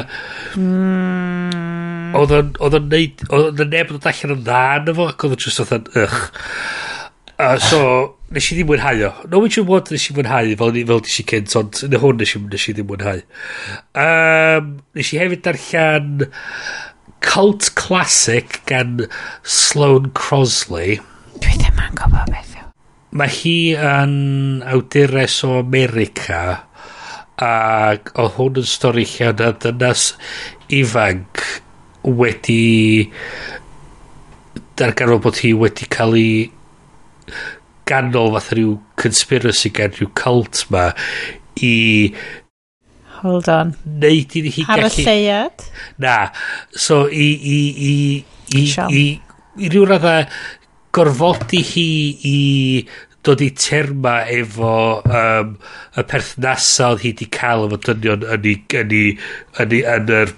hmm. 0.55 2.13
oedd 2.19 2.35
o'n 2.37 2.53
oedd 2.57 2.79
o'n 2.81 2.91
neud 2.93 3.25
oedd 3.29 3.65
o'n 3.65 3.73
neb 3.73 3.93
yn 3.93 3.97
dod 3.97 4.11
allan 4.13 4.37
yn 4.37 4.45
dda 4.45 4.63
yn 4.81 4.93
efo 4.93 5.09
ac 5.09 5.25
oedd 5.25 5.37
o'n 5.37 5.45
just 5.45 5.61
fatha 5.63 6.05
ych 6.05 6.21
A 7.39 7.53
so, 7.63 7.79
nes 8.35 8.49
i 8.51 8.55
ddim 8.57 8.67
mwynhau 8.67 9.01
o. 9.07 9.09
No 9.31 9.39
Witcher 9.39 9.63
1 9.63 9.93
nes 9.95 10.05
i 10.09 10.13
mwynhau, 10.17 10.49
fel, 10.59 10.73
fel 10.89 10.97
nes 11.05 11.19
i 11.21 11.23
cynt, 11.29 11.53
ond 11.55 11.77
yn 11.87 11.95
hwn 12.01 12.17
nes 12.19 12.33
i, 12.35 12.41
nes 12.43 12.65
i 12.67 12.73
ddim 12.75 12.89
mwynhau. 12.89 13.21
Um, 14.03 14.73
nes 14.99 15.11
i 15.15 15.21
hefyd 15.21 15.45
darllen 15.45 16.25
Cult 17.23 17.69
Classic 17.79 18.59
gan 18.67 19.05
Sloane 19.47 20.11
Crosley. 20.19 20.99
Dwi 21.39 21.55
ddim 21.61 21.79
yn 21.85 21.95
gwybod 22.01 22.35
beth 22.35 22.59
yw. 22.59 22.67
Mae 23.23 23.31
hi 23.37 23.55
yn 23.93 24.19
awdures 24.75 25.39
o 25.47 25.55
America 25.61 26.43
ac 27.39 28.11
oedd 28.19 28.35
hwn 28.35 28.59
yn 28.65 28.67
stori 28.75 29.07
lle 29.15 29.31
yna 29.31 29.53
dynas 29.63 30.09
ifanc 30.75 31.47
wedi 32.03 32.61
darganfod 34.75 35.23
bod 35.23 35.43
hi 35.47 35.55
wedi 35.63 35.87
cael 35.95 36.19
ei 36.19 36.31
ganol 37.89 38.33
fath 38.35 38.51
rhyw 38.55 38.75
conspiracy 39.01 39.71
gan 39.75 39.95
rhyw 39.95 40.11
cult 40.19 40.65
ma 40.73 40.89
i 41.65 41.73
hold 43.19 43.49
on 43.51 43.73
neud 44.03 44.37
i 44.39 44.45
hi 44.47 44.65
ar 44.67 44.85
gallu... 44.85 45.03
y 45.03 45.07
lleiad 45.07 45.67
na 46.05 46.15
so 46.87 47.01
i 47.09 47.29
i 47.55 47.59
i 47.89 47.95
i, 48.55 48.63
Sian. 48.65 48.93
i, 48.93 49.03
i 49.59 49.69
ryw 49.73 49.85
radda 49.89 50.15
gorfodi 50.95 51.61
hi 51.65 51.89
i 52.29 52.39
dod 53.25 53.41
i 53.43 53.49
terma 53.51 54.15
efo 54.31 54.73
um, 55.03 55.55
y 55.99 56.05
perthnasa 56.11 56.93
oedd 56.93 57.03
hi 57.03 57.11
wedi 57.13 57.27
cael 57.35 57.67
efo 57.67 57.79
dynion 57.89 58.25
yn 58.35 58.47
ei, 58.47 58.61
yn 58.79 58.95
ei, 58.95 59.11
yn 59.63 59.75
ei, 59.75 59.83
yn 59.95 60.13
yr, 60.21 60.33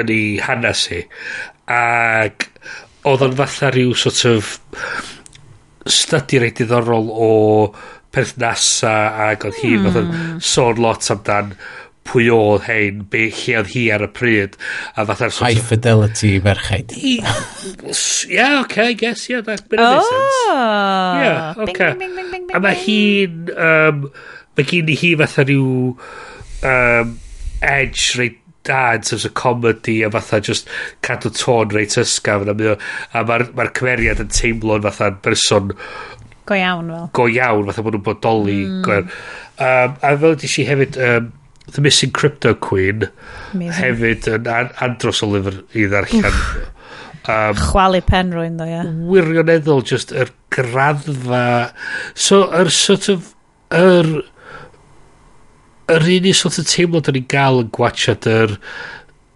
yn 0.00 0.12
ei 0.14 0.24
hanes 0.46 0.86
hi. 0.90 1.02
Ac 1.76 2.48
oedd 3.06 3.26
o'n 3.26 3.36
fatha 3.36 3.70
rhyw 3.74 3.92
sort 3.96 4.24
of 4.30 4.56
study 5.86 6.40
reit 6.42 6.60
diddorol 6.60 7.10
o 7.10 7.30
perthnasa 8.10 8.94
ac 9.30 9.46
oedd 9.48 9.60
hi 9.62 9.76
mm. 9.76 9.84
fatha 9.86 10.02
hmm. 10.02 10.40
sôn 10.42 10.80
lot 10.82 11.06
amdan 11.14 11.54
pwy 12.10 12.26
oedd 12.32 12.64
hein, 12.66 13.04
be, 13.10 13.28
lle 13.30 13.56
oedd 13.60 13.70
hi 13.74 13.84
ar 13.94 14.02
y 14.02 14.08
pryd. 14.16 14.56
A 14.98 15.04
fatha'r 15.06 15.34
sort 15.34 15.46
High 15.46 15.62
fidelity 15.68 16.32
merchaid. 16.42 16.94
Ia, 16.96 17.34
yeah, 18.26 18.56
okay, 18.64 18.90
I 18.90 18.98
guess, 18.98 19.28
yeah, 19.30 19.44
that 19.46 19.68
bit 19.68 19.78
of 19.78 20.00
oh. 20.00 20.08
sense. 20.08 20.40
Yeah, 21.22 21.54
okay. 21.68 21.92
Bing, 21.94 22.16
bing, 22.16 22.16
bing, 22.16 22.48
bing, 22.48 22.56
a 22.56 22.62
mae 22.64 22.78
hi'n, 22.82 23.52
um, 23.54 24.04
mae 24.58 24.70
gen 24.72 24.90
i 24.90 24.98
hi 24.98 25.12
fatha 25.20 25.46
rhyw 25.46 25.70
um, 26.72 27.16
edge 27.60 28.18
reit 28.18 28.39
da 28.68 28.94
in 28.94 29.02
terms 29.02 29.24
of 29.24 29.34
comedy 29.34 30.02
a 30.02 30.10
fatha 30.10 30.40
just 30.40 30.68
cadw 31.06 31.32
tôn 31.32 31.72
reit 31.74 31.96
ysgaf 32.00 32.44
a, 32.44 32.54
a 33.16 33.24
mae'r 33.24 33.46
ma 33.56 33.68
cymeriad 33.80 34.22
yn 34.24 34.32
teimlo'n 34.36 34.84
fatha 34.86 35.10
person 35.24 35.74
go 36.50 36.58
iawn 36.58 36.90
fel 36.92 37.10
go 37.16 37.28
iawn 37.30 37.70
fatha 37.70 37.84
bod 37.86 37.98
nhw'n 37.98 38.08
bodoli 38.08 38.62
mm. 38.66 39.12
Um, 39.60 39.96
a 40.00 40.14
fel 40.16 40.32
ydych 40.38 40.54
chi 40.56 40.62
hefyd 40.64 40.96
um, 41.04 41.32
The 41.70 41.82
Missing 41.84 42.14
Crypto 42.16 42.54
Queen 42.54 43.04
Amazing. 43.52 43.74
hefyd 43.76 44.28
yn 44.32 44.48
an 44.48 44.70
andros 44.86 45.20
o 45.24 45.28
lyfr 45.28 45.58
i 45.76 45.84
ddarllen 45.90 46.38
um, 47.28 47.58
chwalu 47.60 48.00
pen 48.06 48.32
rwy'n 48.34 48.56
ddo 48.56 48.68
ia 48.68 48.78
yeah. 48.78 48.94
wirioneddol 49.12 49.84
just 49.92 50.14
yr 50.16 50.32
graddfa 50.54 51.44
so 52.14 52.46
yr 52.56 52.72
sort 52.74 53.10
of 53.12 53.34
yr 53.76 54.08
yr 55.90 56.06
un 56.16 56.28
i 56.30 56.32
sort 56.36 56.58
of 56.60 56.68
teimlo 56.70 57.02
da 57.04 57.14
ni'n 57.14 57.28
gael 57.30 57.64
yn 57.64 57.70
gwachod 57.74 58.28
yr 58.30 58.56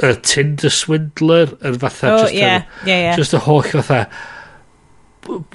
y 0.05 0.13
Tinder 0.27 0.73
Swindler 0.75 1.55
yr 1.63 1.77
fatha 1.83 2.13
oh, 2.13 2.23
just, 2.25 2.35
yeah, 2.35 2.63
a, 2.63 2.87
yeah, 2.89 3.03
yeah. 3.09 3.17
just 3.19 3.35
y 3.35 3.41
holl 3.43 3.63
fatha 3.63 4.05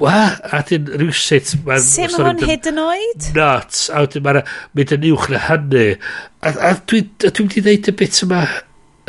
wa, 0.02 0.16
a 0.50 0.62
dyn 0.66 0.88
rhywsit 1.00 1.52
Sef 1.84 2.16
hwn 2.18 2.42
hyd 2.48 2.70
yn 2.72 2.82
oed? 2.82 3.30
Nuts, 3.36 3.88
a 3.94 4.06
dyn 4.10 4.26
mae'n 4.26 4.42
mynd 4.78 4.96
yn 4.96 5.08
uwch 5.12 5.30
na 5.34 5.44
hynny 5.46 5.86
a, 5.94 6.54
a 6.54 6.74
dwi 6.90 7.04
dwi 7.22 7.46
wedi 7.46 7.66
dweud 7.68 7.92
y 7.92 7.96
bit 8.02 8.22
yma 8.26 8.44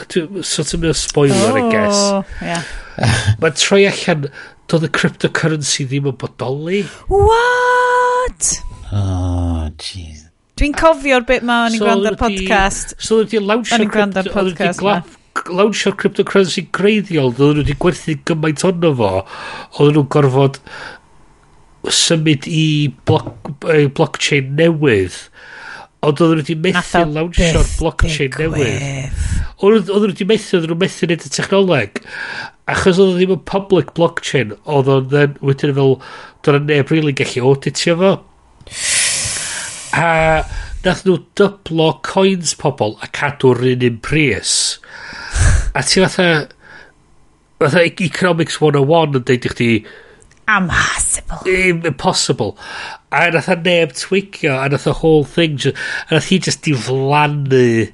dwi, 0.02 0.44
sort 0.47 0.75
of 0.75 0.85
mynd 0.85 0.99
spoiler 0.99 1.52
oh, 1.52 1.60
I 1.60 1.67
guess 1.73 2.01
oh, 2.10 2.25
yeah. 2.44 2.67
mae'n 3.43 3.60
troi 3.60 3.85
allan 3.91 4.27
doedd 4.70 4.89
y 4.91 4.93
cryptocurrency 5.01 5.86
ddim 5.91 6.10
yn 6.12 6.19
bodoli 6.20 6.83
What? 7.09 8.57
Oh, 8.91 9.70
jeez 9.78 10.30
Dwi'n 10.60 10.74
cofio'r 10.76 11.22
bit 11.24 11.44
ma 11.48 11.62
o'n 11.64 11.72
i'n 11.72 11.80
so 11.80 11.86
gwrando'r 11.86 12.18
podcast. 12.20 12.90
So 13.00 13.16
oedd 13.16 13.30
wedi 13.30 13.39
lawnsio... 13.48 13.78
O'n 13.78 13.84
i'n 13.86 13.92
gwrando'r 13.94 14.26
podcast 14.34 14.82
ma. 14.84 14.98
Lawnsio'r 15.56 15.94
cryptocurrency 16.02 16.66
greiddiol, 16.76 17.30
oedden 17.30 17.62
nhw 17.62 17.62
wedi 17.62 17.76
gwerthu 17.80 18.16
gymaint 18.28 18.64
onno 18.68 18.90
fo, 18.98 19.08
oedd 19.78 19.97
nhw'n 19.97 20.10
gorfod 20.12 20.60
symud 21.97 22.50
i 22.52 22.66
bloc, 23.08 23.32
e, 23.72 23.86
blockchain 23.97 24.52
newydd. 24.60 25.16
Ond 26.05 26.20
oedd 26.20 26.36
nhw 26.36 26.42
wedi 26.42 26.60
methu 26.68 27.05
lawnsio'r 27.14 27.72
blockchain 27.78 28.36
newydd. 28.36 29.26
Oedd 29.64 29.89
nhw 29.89 30.06
wedi 30.10 30.28
methu, 30.28 30.60
oedd 30.60 30.68
nhw 30.68 30.80
methu 30.84 31.08
wneud 31.08 31.24
y 31.24 31.34
technoleg. 31.40 32.05
Achos 32.68 33.00
oedden 33.00 33.16
ddim 33.16 33.39
yn 33.39 33.44
public 33.48 33.97
blockchain, 33.97 34.58
oedden 34.68 35.08
nhw 35.08 35.52
wedyn 35.55 35.78
fel, 35.80 36.02
dyna 36.44 36.66
neb 36.68 36.92
really 36.92 37.16
gallu 37.16 37.48
auditio 37.48 37.97
fo 38.05 38.18
a 39.97 40.44
nath 40.85 41.02
nhw 41.07 41.17
dyblo 41.39 41.91
coins 42.07 42.55
pobl 42.59 42.97
a 43.05 43.09
cadw'r 43.17 43.65
un 43.73 43.86
un 43.89 43.99
pris. 44.05 44.55
A 45.78 45.83
ti 45.86 46.02
fatha... 46.02 46.49
Fatha 47.60 47.83
Economics 47.85 48.57
101 48.59 49.19
yn 49.20 49.27
deud 49.28 49.47
i 49.47 49.52
chdi... 49.52 49.73
Amhosibl. 50.51 51.44
Impossible. 51.86 52.57
A 53.15 53.28
nath 53.31 53.51
a 53.52 53.57
neb 53.60 53.93
twigio, 53.94 54.57
a 54.57 54.69
nath 54.73 54.89
a 54.91 54.94
whole 55.02 55.25
thing... 55.25 55.59
Just, 55.60 55.78
a 56.09 56.17
nath 56.17 56.31
hi 56.33 56.41
just 56.43 56.65
diflannu 56.67 57.93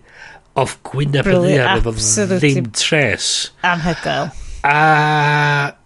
off 0.57 0.79
Gwyneb 0.89 1.29
yn 1.29 1.43
ddiar 1.45 1.83
efo 1.83 1.93
ddim 2.33 2.71
tres. 2.73 3.51
Anhygoel. 3.67 4.31
A 4.65 5.77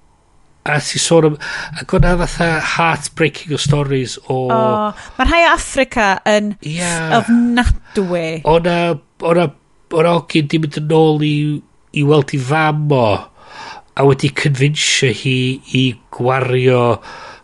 a 0.65 0.77
ti 0.85 1.01
sôn 1.01 1.31
am 1.31 1.37
ac 1.81 1.95
o'na 1.97 2.17
fatha 2.21 2.49
heartbreaking 2.75 3.55
o 3.57 3.61
stories 3.61 4.19
o 4.29 4.43
oh, 4.53 5.01
mae 5.17 5.29
rhai 5.29 5.43
Africa 5.49 6.11
yn 6.29 6.53
yeah. 6.61 7.17
ofnadwy 7.21 8.43
o'na 8.45 8.77
o'na 9.25 9.49
o'na 9.97 10.15
ogyn 10.21 10.51
di 10.53 10.61
mynd 10.61 10.77
yn 10.83 10.95
ôl 10.99 11.25
i 11.25 11.35
i 11.97 12.05
weld 12.07 12.35
i 12.37 12.43
fam 12.51 12.93
o 12.93 13.07
a 13.97 14.07
wedi 14.07 14.31
convinsio 14.37 15.11
hi 15.23 15.39
i 15.81 15.85
gwario 16.13 16.85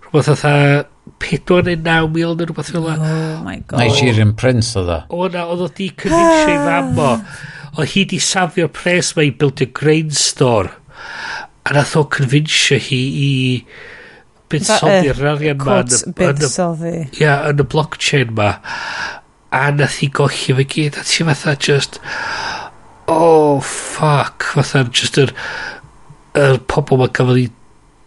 rhywbeth 0.05 0.31
fatha 0.35 0.85
4 1.25 1.65
neu 1.67 1.81
9 1.81 2.13
mil 2.13 2.37
neu 2.37 2.51
rhywbeth 2.51 2.73
fel 2.75 2.87
Oh 2.87 3.45
my 3.45 3.59
god. 3.67 3.81
Nigerian 3.81 4.35
Prince 4.37 4.77
oedd 4.79 4.93
o. 4.93 5.29
na 5.33 5.47
oedd 5.49 5.65
o 5.65 5.69
di 5.73 5.89
convinsio 6.03 6.53
i 6.53 6.65
fam 6.69 7.01
o. 7.01 7.13
oedd 7.81 7.95
hi 7.95 8.05
di 8.13 8.21
safio'r 8.23 8.73
pres 8.77 9.15
mae 9.17 9.31
i 9.31 9.35
build 9.41 9.65
a 9.65 9.69
grain 9.81 10.13
store 10.13 10.77
a 11.67 11.75
nath 11.75 11.97
o 11.99 12.05
convinsio 12.17 12.79
hi 12.79 13.03
i 13.27 13.31
buddsoddi'r 14.53 15.23
eh, 15.23 15.31
arian 15.33 15.63
ma 15.67 15.81
yn 15.83 16.17
buddsoddi 16.19 16.95
ia 17.21 17.37
yn 17.51 17.63
y 17.65 17.69
blockchain 17.75 18.35
ma 18.39 18.53
a 19.57 19.65
nath 19.75 20.01
hi 20.03 20.11
golli 20.21 20.57
fe 20.61 20.67
gyd 20.77 21.01
a 21.01 21.07
ti 21.09 21.27
fatha 21.27 21.57
just 21.69 22.01
oh 23.11 23.61
fuck 23.67 24.47
fatha 24.55 24.85
just 25.01 25.19
yr 25.23 25.35
yr 26.39 26.61
pobl 26.71 27.01
ma 27.03 27.09
gafodd 27.19 27.43
i 27.43 27.47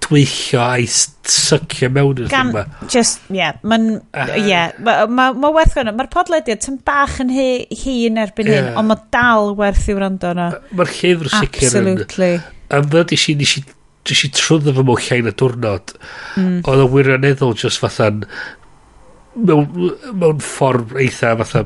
dweithio 0.10 0.62
a'i 0.64 0.86
sycio 0.90 1.90
mewn 1.94 2.24
i'r 2.24 2.30
thing 2.32 2.54
ma 2.54 2.64
Just, 2.90 3.26
ie, 3.30 3.42
yeah, 3.42 3.58
mae'n, 3.62 3.90
ie, 4.00 4.46
yeah, 4.48 4.72
mae'n 4.86 5.12
ma, 5.14 5.28
ma 5.38 5.52
werth 5.54 5.76
gwneud. 5.78 5.98
Mae'r 5.98 6.10
podlediad 6.14 6.66
yn 6.72 6.80
bach 6.88 7.20
yn 7.22 7.34
hi, 7.34 7.50
hi 7.82 7.96
yn 8.08 8.18
erbyn 8.24 8.50
yeah. 8.50 8.70
hyn, 8.70 8.80
ond 8.80 8.90
mae 8.90 9.04
dal 9.14 9.54
werth 9.60 9.90
i 9.92 9.98
wrando 9.98 10.32
na. 10.38 10.48
Mae'r 10.72 10.96
llyfr 10.96 11.30
sicr 11.36 11.68
yn... 11.68 11.92
Absolutely 11.92 12.32
am 12.76 12.88
ddod 12.90 13.14
i 13.16 13.20
nes 13.40 13.58
i 13.60 13.66
nes 14.10 14.24
i 14.26 14.30
trwyddo 14.34 14.74
fy 14.78 14.86
mwyn 14.86 15.04
llain 15.06 15.30
y 15.30 15.34
diwrnod. 15.42 15.94
Mm. 16.40 16.62
oedd 16.64 16.86
o 16.86 16.88
wirioneddol 16.94 17.58
just 17.58 17.82
fatha'n 17.84 18.24
mewn, 19.36 19.92
mewn 20.14 20.42
ffordd 20.44 20.96
eitha 21.00 21.36
fatha 21.42 21.66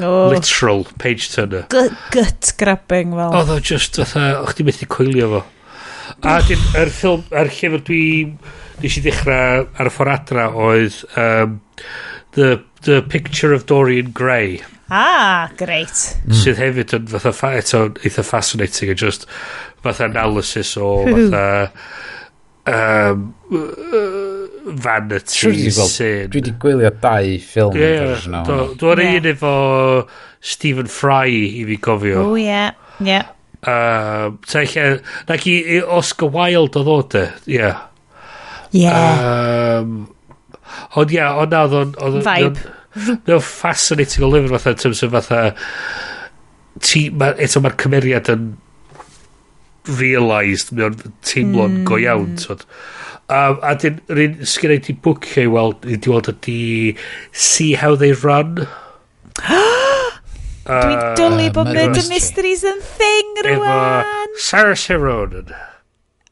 oh. 0.00 0.28
literal 0.32 0.86
page 1.02 1.30
turner. 1.32 1.66
G 1.72 1.88
gut 2.14 2.52
grabbing 2.60 3.14
fel. 3.16 3.36
Oedd 3.40 3.52
o 3.54 3.58
just 3.60 4.00
fatha 4.00 4.28
o'ch 4.42 4.56
di 4.58 4.66
methu 4.66 4.88
coelio 4.90 5.30
fo. 5.34 5.42
A 6.26 6.38
dyn 6.46 6.62
yr 6.78 6.92
ffilm 6.94 7.26
yr 7.34 7.50
llyfr 7.52 7.82
dwi 7.86 8.04
nes 8.82 8.98
i 8.98 9.02
ddechrau 9.04 9.66
ar 9.66 9.90
y 9.90 9.92
ffordd 9.92 10.14
adra 10.14 10.48
oedd 10.66 11.02
um, 11.18 11.60
the, 12.36 12.56
the 12.88 13.02
Picture 13.02 13.52
of 13.56 13.66
Dorian 13.66 14.12
Gray. 14.16 14.60
Ah, 14.88 15.50
great. 15.58 15.94
Mm. 16.26 16.34
Sydd 16.38 16.60
hefyd 16.62 16.92
yn 16.94 17.06
fatha 17.10 17.32
fa, 17.34 17.52
eto 17.58 17.86
eitha 18.04 18.22
fascinating 18.26 18.92
yn 18.94 19.00
just 19.00 19.26
fatha 19.82 20.06
analysis 20.06 20.76
o 20.78 20.90
fatha 21.06 21.46
um, 22.70 23.24
uh, 23.50 24.70
vanity 24.78 25.70
sin. 25.70 26.30
Dwi 26.30 26.40
wedi 26.40 26.54
gwylio 26.62 26.92
dau 27.02 27.34
ffilm. 27.42 27.78
Yeah, 27.78 28.14
Dwi'n 28.78 29.02
yeah. 29.02 29.18
un 29.18 29.30
efo 29.32 29.54
Stephen 30.40 30.90
Fry 30.90 31.34
i 31.34 31.64
fi 31.66 31.80
gofio. 31.82 32.22
O, 32.30 32.38
ie. 32.38 32.68
Ie. 33.02 33.20
Um, 33.66 34.38
ta 34.46 34.62
eich, 34.62 34.76
nac 35.26 35.46
i 35.50 35.80
Oscar 35.82 36.30
Wilde 36.30 36.78
o 36.78 36.86
ddod 36.86 37.18
e. 37.18 37.26
Ie. 37.56 37.74
Ie. 38.76 38.94
Um, 38.94 39.98
ond 41.00 41.14
ie, 41.14 41.22
ond 41.26 41.54
na 41.54 41.66
oedd 41.66 41.78
o'n... 41.80 42.22
Vibe. 42.22 42.74
Mae'n 42.96 43.42
fascinating 43.44 44.24
o 44.24 44.30
lyfr 44.32 44.54
fatha, 44.56 44.72
in 44.72 44.82
terms 44.82 45.02
of 45.04 45.16
fatha, 45.16 45.40
ti, 46.80 47.08
ma, 47.10 47.32
eto 47.42 47.62
mae'r 47.62 47.76
cymeriad 47.82 48.30
yn 48.32 48.46
realised, 50.00 50.72
mae'n 50.76 50.96
teimlo'n 51.26 51.80
mm. 51.80 51.84
go 51.88 51.98
hmm. 51.98 52.06
iawn, 52.06 52.38
twyd. 52.40 52.64
Um, 53.26 53.58
a 53.66 53.74
dyn, 53.82 54.00
rhan 54.12 54.36
sgennau 54.46 54.82
ti 54.86 54.94
bwcio 55.02 55.46
i 55.46 55.50
weld, 55.50 55.86
i 55.90 55.98
di 55.98 56.12
weld 56.12 56.30
ydi 56.30 56.58
See 57.34 57.74
How 57.78 57.98
They 57.98 58.14
Run. 58.14 58.66
Dwi'n 60.66 61.02
dwlu 61.18 61.48
bod 61.54 61.70
Murder 61.70 62.06
Mysteries 62.10 62.64
yn 62.66 62.78
thing 62.82 63.42
rwan. 63.46 64.06
Efo 64.06 64.42
Sarah 64.42 64.78
Sironan. 64.78 65.52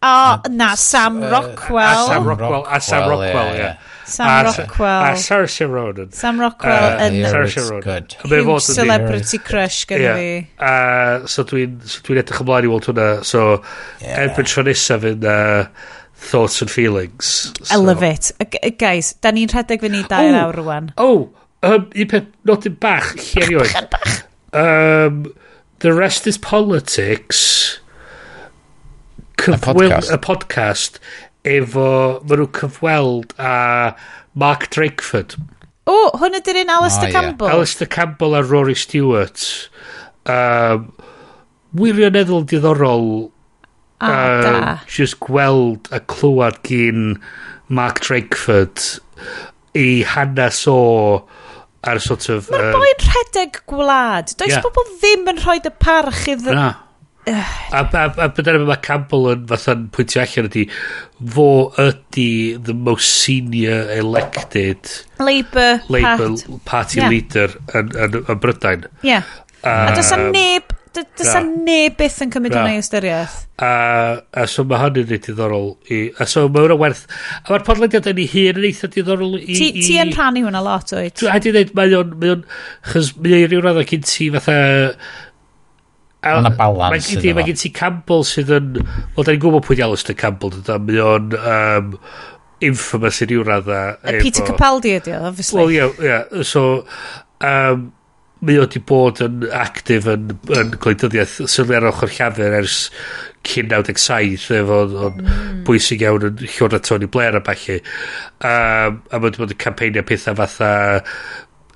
O, 0.05 0.09
oh, 0.11 0.51
na, 0.51 0.75
Sam 0.79 1.21
Rockwell. 1.23 2.07
A 2.07 2.09
Sam 2.11 2.27
Rockwell, 2.29 2.67
a 2.67 2.81
Sam 2.83 3.09
Rockwell, 3.09 3.27
ie. 3.27 3.29
Yeah, 3.31 3.45
yeah. 3.55 3.75
yeah. 3.75 3.94
Sam 4.07 4.47
Rockwell. 4.47 5.05
A 5.05 5.17
Saoirse 5.21 5.69
Ronan. 5.71 6.13
Sam 6.13 6.41
Rockwell 6.41 6.99
uh, 6.99 7.07
yn... 7.07 7.19
Saoirse 7.31 7.65
Ronan. 7.71 8.09
Huge 8.25 8.69
celebrity 8.69 9.39
crush 9.39 9.85
gyda 9.91 10.07
yeah. 10.07 10.21
fi. 10.21 10.65
A 10.65 11.29
so 11.31 11.47
dwi'n 11.49 11.81
so 11.89 12.05
dwi 12.07 12.21
edrych 12.23 12.45
ymlaen 12.45 12.69
i 12.69 12.73
weld 12.73 12.89
hwnna. 12.91 13.09
So, 13.27 13.63
erbyn 14.01 14.51
tro 14.51 14.67
nesaf 14.69 15.09
yn... 15.15 15.29
Uh, 15.29 15.67
thoughts 16.25 16.63
and 16.63 16.71
feelings. 16.71 17.53
So. 17.63 17.75
I 17.75 17.77
love 17.77 18.03
it. 18.03 18.31
Guys, 18.81 19.13
da 19.21 19.29
ni'n 19.35 19.51
rhedeg 19.53 19.83
fyny 19.83 20.07
dau 20.09 20.25
oh, 20.25 20.37
awr 20.41 20.57
rwan. 20.57 20.87
Oh, 20.97 21.19
um, 21.67 21.91
un 21.93 22.09
peth, 22.09 22.31
nodyn 22.49 22.79
bach, 22.81 23.11
lle 23.19 23.45
erioed. 23.45 23.91
Bach, 23.93 24.23
Um, 24.55 25.35
the 25.81 25.93
rest 25.93 26.27
is 26.27 26.39
politics. 26.39 27.81
Cyfwyl, 29.37 29.91
y 29.91 29.97
podcast. 29.99 30.21
podcast 30.23 30.99
efo, 31.45 31.89
maen 32.25 32.41
nhw'n 32.41 32.55
cyfweld 32.57 33.35
a 33.39 33.55
Mark 34.41 34.71
Drakeford. 34.75 35.37
O, 35.85 35.97
hwn 36.17 36.39
ydy'r 36.41 36.63
un 36.63 36.73
Alistair 36.79 37.11
oh, 37.11 37.15
Campbell. 37.15 37.51
Yeah. 37.51 37.59
Alistair 37.59 37.91
Campbell 37.93 38.37
a 38.39 38.43
Rory 38.43 38.77
Stewart. 38.79 39.45
Um, 40.25 40.89
wirioneddol 41.77 42.47
diddorol 42.49 43.09
oh, 43.29 43.33
uh, 44.01 44.43
da. 44.43 44.77
just 44.89 45.19
gweld 45.21 45.91
a 45.93 46.01
clywed 46.01 46.63
gyn 46.65 47.19
Mark 47.69 48.01
Drakeford 48.05 48.81
i 49.77 50.05
hanes 50.09 50.65
o 50.71 50.79
ar 51.85 52.01
sort 52.01 52.31
of... 52.33 52.49
Mae'r 52.53 52.71
um, 52.71 52.79
boi'n 52.79 53.05
rhedeg 53.05 53.61
gwlad. 53.69 54.33
Does 54.41 54.55
yeah. 54.55 54.65
bobl 54.65 54.89
ddim 55.03 55.29
yn 55.35 55.45
rhoi 55.45 55.59
dy 55.65 55.73
parch 55.85 56.25
iddyn... 56.33 56.57
Na, 56.57 56.71
a, 57.27 57.81
a, 57.81 58.05
a 58.27 58.29
beth 58.29 58.51
yna 58.51 58.67
mae 58.69 58.81
Campbell 58.85 59.31
yn 59.33 59.49
fatha'n 59.51 59.89
pwyntio 59.95 60.23
allan 60.25 60.51
ydy 60.51 60.67
fo 61.35 61.49
ydy 61.81 62.29
the 62.69 62.77
most 62.77 63.25
senior 63.25 63.89
elected 63.97 64.81
Labour, 65.19 65.81
Labour 65.89 66.35
part. 66.37 66.65
party 66.69 67.01
yeah. 67.01 67.11
leader 67.13 67.51
yn, 67.75 67.93
yn, 67.97 68.23
yn 68.23 68.41
Brydain 68.43 68.89
yeah. 69.03 69.25
a, 69.63 69.93
a 69.93 69.97
does 69.97 70.13
a 70.13 70.21
neb 70.29 70.73
does 70.95 71.35
a 71.35 71.41
neb 71.43 71.97
byth 71.99 72.21
yn 72.23 72.31
cymryd 72.35 72.55
hwnna 72.55 72.77
i 72.77 72.83
ystyriaeth 72.83 73.41
a, 73.65 73.73
a 74.37 74.47
so 74.51 74.67
mae 74.69 74.83
hynny'n 74.85 75.17
ei 75.17 75.23
diddorol 75.25 75.73
i, 75.91 76.05
a 76.21 76.29
so 76.31 76.45
mae 76.47 76.67
hwnna 76.67 76.79
werth 76.79 77.07
a 77.41 77.49
mae'r 77.49 77.67
podlediad 77.67 78.13
yn 78.13 78.21
ei 78.23 78.31
hun 78.31 78.61
yn 78.61 78.69
eitha 78.71 78.91
diddorol 78.93 79.39
i, 79.41 79.49
ti, 79.49 79.73
i, 79.73 79.83
ti 79.83 79.99
yn 80.03 80.13
rhannu 80.15 80.45
hwnna 80.45 80.63
lot 80.67 80.95
oed 80.95 81.25
a 81.31 81.39
di 81.43 81.55
dweud 81.55 81.75
mae 81.79 81.99
o'n 81.99 82.17
mae 82.21 82.37
o'n 82.37 82.49
chys 82.93 83.15
mae 83.19 83.47
o'n 83.47 83.51
rhyw 83.51 83.65
radd 83.65 83.81
o 83.83 83.87
cyn 83.91 84.07
ti 84.07 84.31
fatha 84.37 84.59
Mae 86.25 86.41
yna 86.41 86.55
balans. 86.59 86.95
Mae 86.95 87.03
gen 87.05 87.25
ti, 87.25 87.35
mae 87.37 87.49
gen 87.49 87.59
ti 87.61 87.73
Campbell 87.75 88.25
sydd 88.29 88.53
yn... 88.57 88.79
Wel, 88.83 89.25
da 89.27 89.33
ni'n 89.33 89.43
gwybod 89.43 89.67
pwy 89.67 89.79
di 89.79 89.85
Alistair 89.87 90.17
Campbell, 90.19 90.55
dyda. 90.57 90.79
Mae 90.83 91.03
o'n 91.05 91.35
um, 91.41 91.91
infamous 92.65 93.21
i 93.21 93.29
ryw 93.29 93.45
radda. 93.47 93.83
Peter 94.23 94.47
Capaldi 94.49 94.97
ydi 94.99 95.13
o, 95.17 95.21
obviously. 95.29 95.61
Wel, 95.61 95.75
ie, 95.75 95.83
yeah, 95.83 96.01
yeah. 96.09 96.49
So, 96.49 96.85
um, 97.45 97.93
mae 98.45 98.61
o 98.61 98.67
di 98.69 98.81
bod 98.85 99.21
yn 99.25 99.45
actif 99.57 100.09
yn, 100.11 100.35
yn 100.53 100.75
gwleidyddiaeth 100.83 101.39
sylwi 101.51 101.79
ar 101.79 101.89
ochr 101.89 102.13
llafur 102.13 102.57
ers 102.59 102.79
cyn 103.45 103.69
97 103.71 104.49
efo 104.59 104.81
o'n 104.85 105.21
mm. 105.21 105.63
bwysig 105.69 106.05
iawn 106.05 106.29
yn 106.31 106.43
llwrna 106.43 106.81
Tony 106.85 107.09
Blair 107.11 107.39
a 107.39 107.43
falle 107.45 107.79
um, 107.81 109.01
a 109.01 109.21
mae 109.21 109.27
wedi 109.29 109.43
bod 109.43 109.55
yn 109.55 109.61
campeinia 109.65 110.05
pethau 110.07 110.37
fatha 110.41 110.73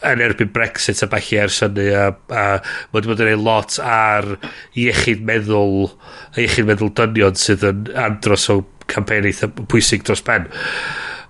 yn 0.06 0.22
erbyn 0.22 0.52
Brexit 0.54 1.02
a 1.02 1.08
falle 1.10 1.42
ers 1.42 1.60
hynny 1.64 1.88
a, 1.96 2.06
a 2.30 2.44
mae 2.62 2.96
wedi 2.96 3.10
bod 3.10 3.22
yn 3.24 3.32
ei 3.32 3.40
lot 3.40 3.78
ar 3.82 4.28
iechyd 4.78 5.24
meddwl 5.26 5.88
a 5.88 6.42
iechyd 6.44 6.68
meddwl 6.68 6.94
dynion 7.00 7.38
sydd 7.38 7.66
yn 7.66 7.88
andros 7.98 8.48
o 8.54 8.60
campaign 8.88 9.28
eitha 9.28 9.50
pwysig 9.58 10.06
dros 10.06 10.22
ben. 10.24 10.48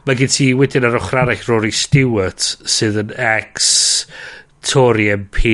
Mae 0.07 0.19
gen 0.19 0.33
ti 0.33 0.51
wedyn 0.57 0.87
ar 0.89 0.99
ochr 1.01 1.23
arall 1.23 1.47
Rory 1.49 1.73
Stewart 1.75 2.45
sydd 2.69 3.01
yn 3.03 3.15
ex 3.17 3.69
Tory 4.69 5.09
MP 5.15 5.45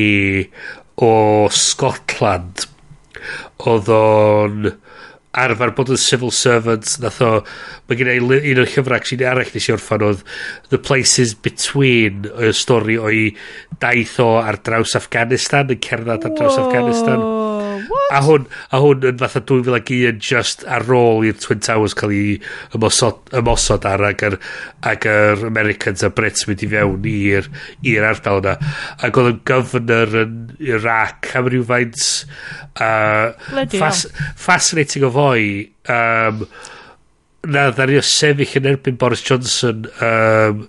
o 1.02 1.12
Scotland. 1.54 2.66
Oedd 3.64 3.90
o'n 3.94 4.74
arfer 5.40 5.72
bod 5.76 5.92
yn 5.94 6.00
civil 6.00 6.32
servant 6.34 6.96
nath 7.02 7.20
o 7.24 7.30
mae 7.88 7.98
gen 7.98 8.12
i 8.12 8.18
un 8.20 8.62
o'r 8.62 8.70
llyfrau 8.70 9.08
sy'n 9.08 9.24
arall 9.30 9.50
nes 9.54 9.68
i 9.68 9.74
orffan 9.74 10.06
oedd 10.08 10.22
The 10.70 10.80
Places 10.80 11.34
Between 11.34 12.28
y 12.34 12.52
stori 12.56 12.98
o'i 13.00 13.26
daith 13.82 14.18
o 14.22 14.34
ar 14.40 14.60
draws 14.66 14.94
Afghanistan 14.98 15.72
yn 15.74 15.82
cerdded 15.84 16.28
ar 16.28 16.38
draws 16.38 16.60
Afghanistan. 16.60 17.53
A 18.12 18.20
hwn, 18.24 18.44
a 18.74 18.80
hwn 18.82 19.06
yn 19.08 19.20
fatha 19.20 19.40
2001 19.48 20.18
just 20.22 20.64
ar 20.68 20.84
ôl 20.92 21.24
i'r 21.24 21.38
Twin 21.40 21.62
Towers 21.64 21.94
cael 21.96 22.12
ei 22.12 22.34
ymosod, 22.76 23.32
ymosod 23.40 23.86
ar 23.88 24.04
ag 24.10 24.24
yr, 24.28 24.36
ag 24.84 25.06
yr 25.08 25.46
Americans 25.48 26.04
a 26.04 26.10
Brits 26.12 26.44
mynd 26.48 26.66
i 26.66 26.70
fewn 26.74 27.08
i'r 27.08 28.08
ardal 28.10 28.42
yna. 28.42 28.56
Ac 29.00 29.20
oedd 29.20 29.32
yn 29.32 29.40
gyfnod 29.48 30.14
yn 30.20 30.36
Iraq 30.68 31.32
am 31.38 31.48
rhywfaint 31.48 32.04
uh, 32.84 33.32
fas, 33.72 34.04
fascinating 34.36 35.08
o 35.08 35.12
foi 35.14 35.46
um, 35.88 36.44
na 37.48 37.68
ddari 37.72 37.98
o 38.00 38.04
sefyll 38.04 38.60
yn 38.60 38.70
erbyn 38.74 39.00
Boris 39.00 39.24
Johnson 39.24 39.88
um, 40.04 40.68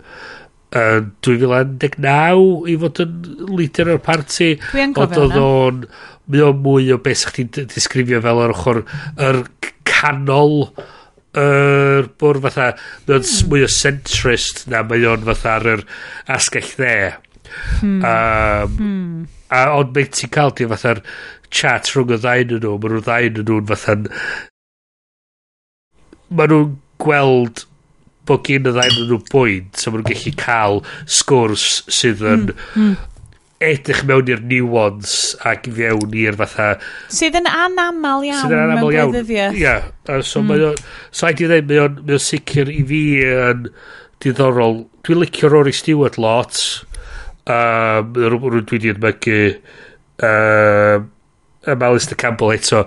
uh, 0.76 1.00
2019 1.26 2.68
i 2.72 2.76
fod 2.82 3.02
yn 3.06 3.16
leader 3.56 3.96
o'r 3.96 4.04
parti. 4.04 4.54
Dwi'n 4.72 4.96
cofio 4.98 5.30
hwnna. 5.32 6.04
Mae 6.26 6.42
o 6.42 6.52
mwy 6.58 6.90
o 6.96 6.98
beth 7.06 7.22
sa'ch 7.22 7.36
ti'n 7.38 7.70
disgrifio 7.70 8.18
fel 8.26 8.42
yr 8.48 8.54
ochr, 8.56 8.82
yr 9.22 9.44
canol 9.86 10.56
yr 11.36 11.44
er, 11.44 12.10
bwr 12.20 12.40
fatha, 12.46 12.72
mae 13.06 13.18
o'n 13.18 13.26
mm. 13.26 13.48
mwy 13.52 13.66
o 13.66 13.70
centrist 13.72 14.66
na 14.72 14.82
mae 14.88 15.06
o'n 15.10 15.26
fatha 15.28 15.56
ar 15.60 15.70
yr 15.76 15.86
asgell 16.32 16.72
dde. 16.80 16.98
mm. 17.84 18.00
Um, 18.00 18.78
mm. 18.80 19.26
A 19.54 19.66
ond 19.78 19.94
mae 19.96 20.10
ti'n 20.10 20.32
cael 20.34 20.56
ti 20.56 20.68
fatha'r 20.72 21.04
chat 21.54 21.92
rhwng 21.92 22.16
y 22.16 22.20
ddain 22.24 22.56
yn 22.58 22.64
nhw, 22.64 22.76
mae 22.80 22.94
nhw'n 22.94 23.06
ddain 23.06 23.42
yn 23.44 23.50
nhw'n 23.50 23.70
fatha'n... 23.72 24.10
Mae 26.36 26.52
nhw'n 26.52 26.74
gweld 27.04 27.66
bod 28.28 28.46
gen 28.48 28.70
y 28.70 28.74
ddain 28.76 28.96
nhw 29.02 29.20
bwyd 29.32 29.74
so 29.80 29.92
maen 29.92 30.04
nhw'n 30.04 30.14
gallu 30.14 30.34
cael 30.40 30.82
sgwrs 31.18 31.66
sydd 31.92 32.24
yn 32.26 32.48
mm, 32.48 32.64
mm. 32.82 32.96
edrych 33.70 34.04
mewn 34.10 34.32
i'r 34.34 34.44
niwans 34.52 35.16
ac 35.52 35.70
fewn 35.78 36.16
i'r 36.22 36.40
fatha 36.42 36.72
sydd 37.20 37.38
yn 37.42 37.50
anamal 37.52 38.26
iawn 38.28 38.42
sydd 38.42 38.56
yn 38.58 38.64
anamal 38.64 38.96
iawn 38.96 39.20
ia 39.22 39.50
yeah. 39.58 39.90
so 40.22 40.42
mm. 40.42 40.52
mae 40.52 40.74
so 41.12 41.30
i 41.30 41.38
ddweud, 41.38 41.68
dweud 41.68 41.72
mae 41.72 41.84
o'n, 41.86 42.02
mae 42.10 42.22
sicr 42.30 42.72
i 42.74 42.82
fi 42.90 43.04
yn 43.30 43.70
diddorol 44.24 44.84
dwi'n 45.06 45.22
licio 45.22 45.52
Rory 45.52 45.76
Stewart 45.76 46.18
lot 46.22 46.62
um, 47.46 48.16
rwy'n 48.16 48.66
dwi 48.66 48.80
wedi 48.80 48.94
ymwneud 48.96 49.30
um, 50.26 51.10
um, 51.70 51.88
Alistair 51.90 52.18
Campbell 52.18 52.56
eto 52.56 52.86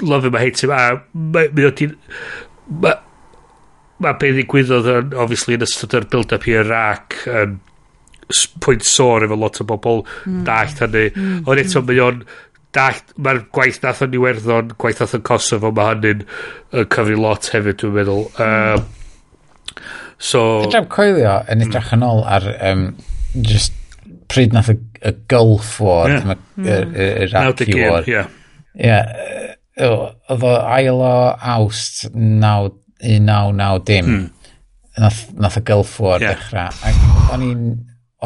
love 0.00 0.24
him, 0.24 0.34
I 0.34 0.40
hate 0.46 0.64
him 0.64 0.70
a 0.70 1.02
mae 1.12 1.50
o'n 1.50 3.06
mae 4.00 4.16
be 4.20 4.30
ddigwyddodd 4.36 4.88
yn, 4.94 5.16
obviously, 5.20 5.56
yn 5.58 5.66
ystod 5.66 5.96
yr 5.98 6.06
build-up 6.12 6.46
i'r 6.50 6.68
rac 6.68 7.18
yn 7.30 7.58
pwynt 8.62 8.86
sôr 8.86 9.26
efo 9.26 9.38
lot 9.38 9.58
o 9.62 9.66
bobl 9.66 10.04
mm. 10.04 10.44
dallt 10.46 10.80
hynny. 10.84 11.08
Mm. 11.14 11.42
Ond 11.50 11.62
eto, 11.62 11.82
mae 11.86 12.00
o'n 12.04 12.22
dallt, 12.76 13.12
mae'r 13.18 13.42
gwaith 13.54 13.80
nath 13.84 14.04
o'n 14.06 14.16
Iwerddon, 14.16 14.74
gwaith 14.80 15.02
nath 15.02 15.16
o'n 15.18 15.26
Kosovo, 15.26 15.72
mae 15.76 15.94
hynny'n 15.94 16.24
uh, 16.24 16.86
cyfri 16.94 17.18
lot 17.18 17.50
hefyd, 17.54 17.80
dwi'n 17.82 17.96
meddwl. 17.98 18.24
Um, 18.46 18.86
so... 20.16 20.44
Fedra'm 20.66 20.90
coelio 20.92 21.36
yn 21.50 21.66
edrych 21.66 21.94
yn 21.96 22.06
ôl 22.06 22.24
ar 22.30 22.46
um, 22.70 22.86
just 23.36 23.76
pryd 24.30 24.54
nath 24.54 24.70
y, 24.72 24.78
y 25.02 25.14
Gulf 25.30 25.78
War, 25.82 26.12
yeah. 26.12 26.36
yr 26.60 27.24
Iraqi 27.26 27.74
War. 27.82 28.06
Ie. 28.06 28.26
Ie. 28.78 29.00
Oedd 29.80 30.44
o 30.44 30.50
ail 30.68 31.00
o 31.00 31.14
awst 31.54 32.04
9 32.12 32.79
1990 33.02 33.84
dim. 33.88 34.10
Hmm. 34.10 34.28
Nath, 35.00 35.22
nath 35.38 35.56
y 35.56 35.62
Gulf 35.64 35.98
War 36.00 36.20
yeah. 36.20 36.34
dechrau. 36.34 36.74
Ac 36.84 37.32
o'n 37.34 37.46
i'n 37.46 37.64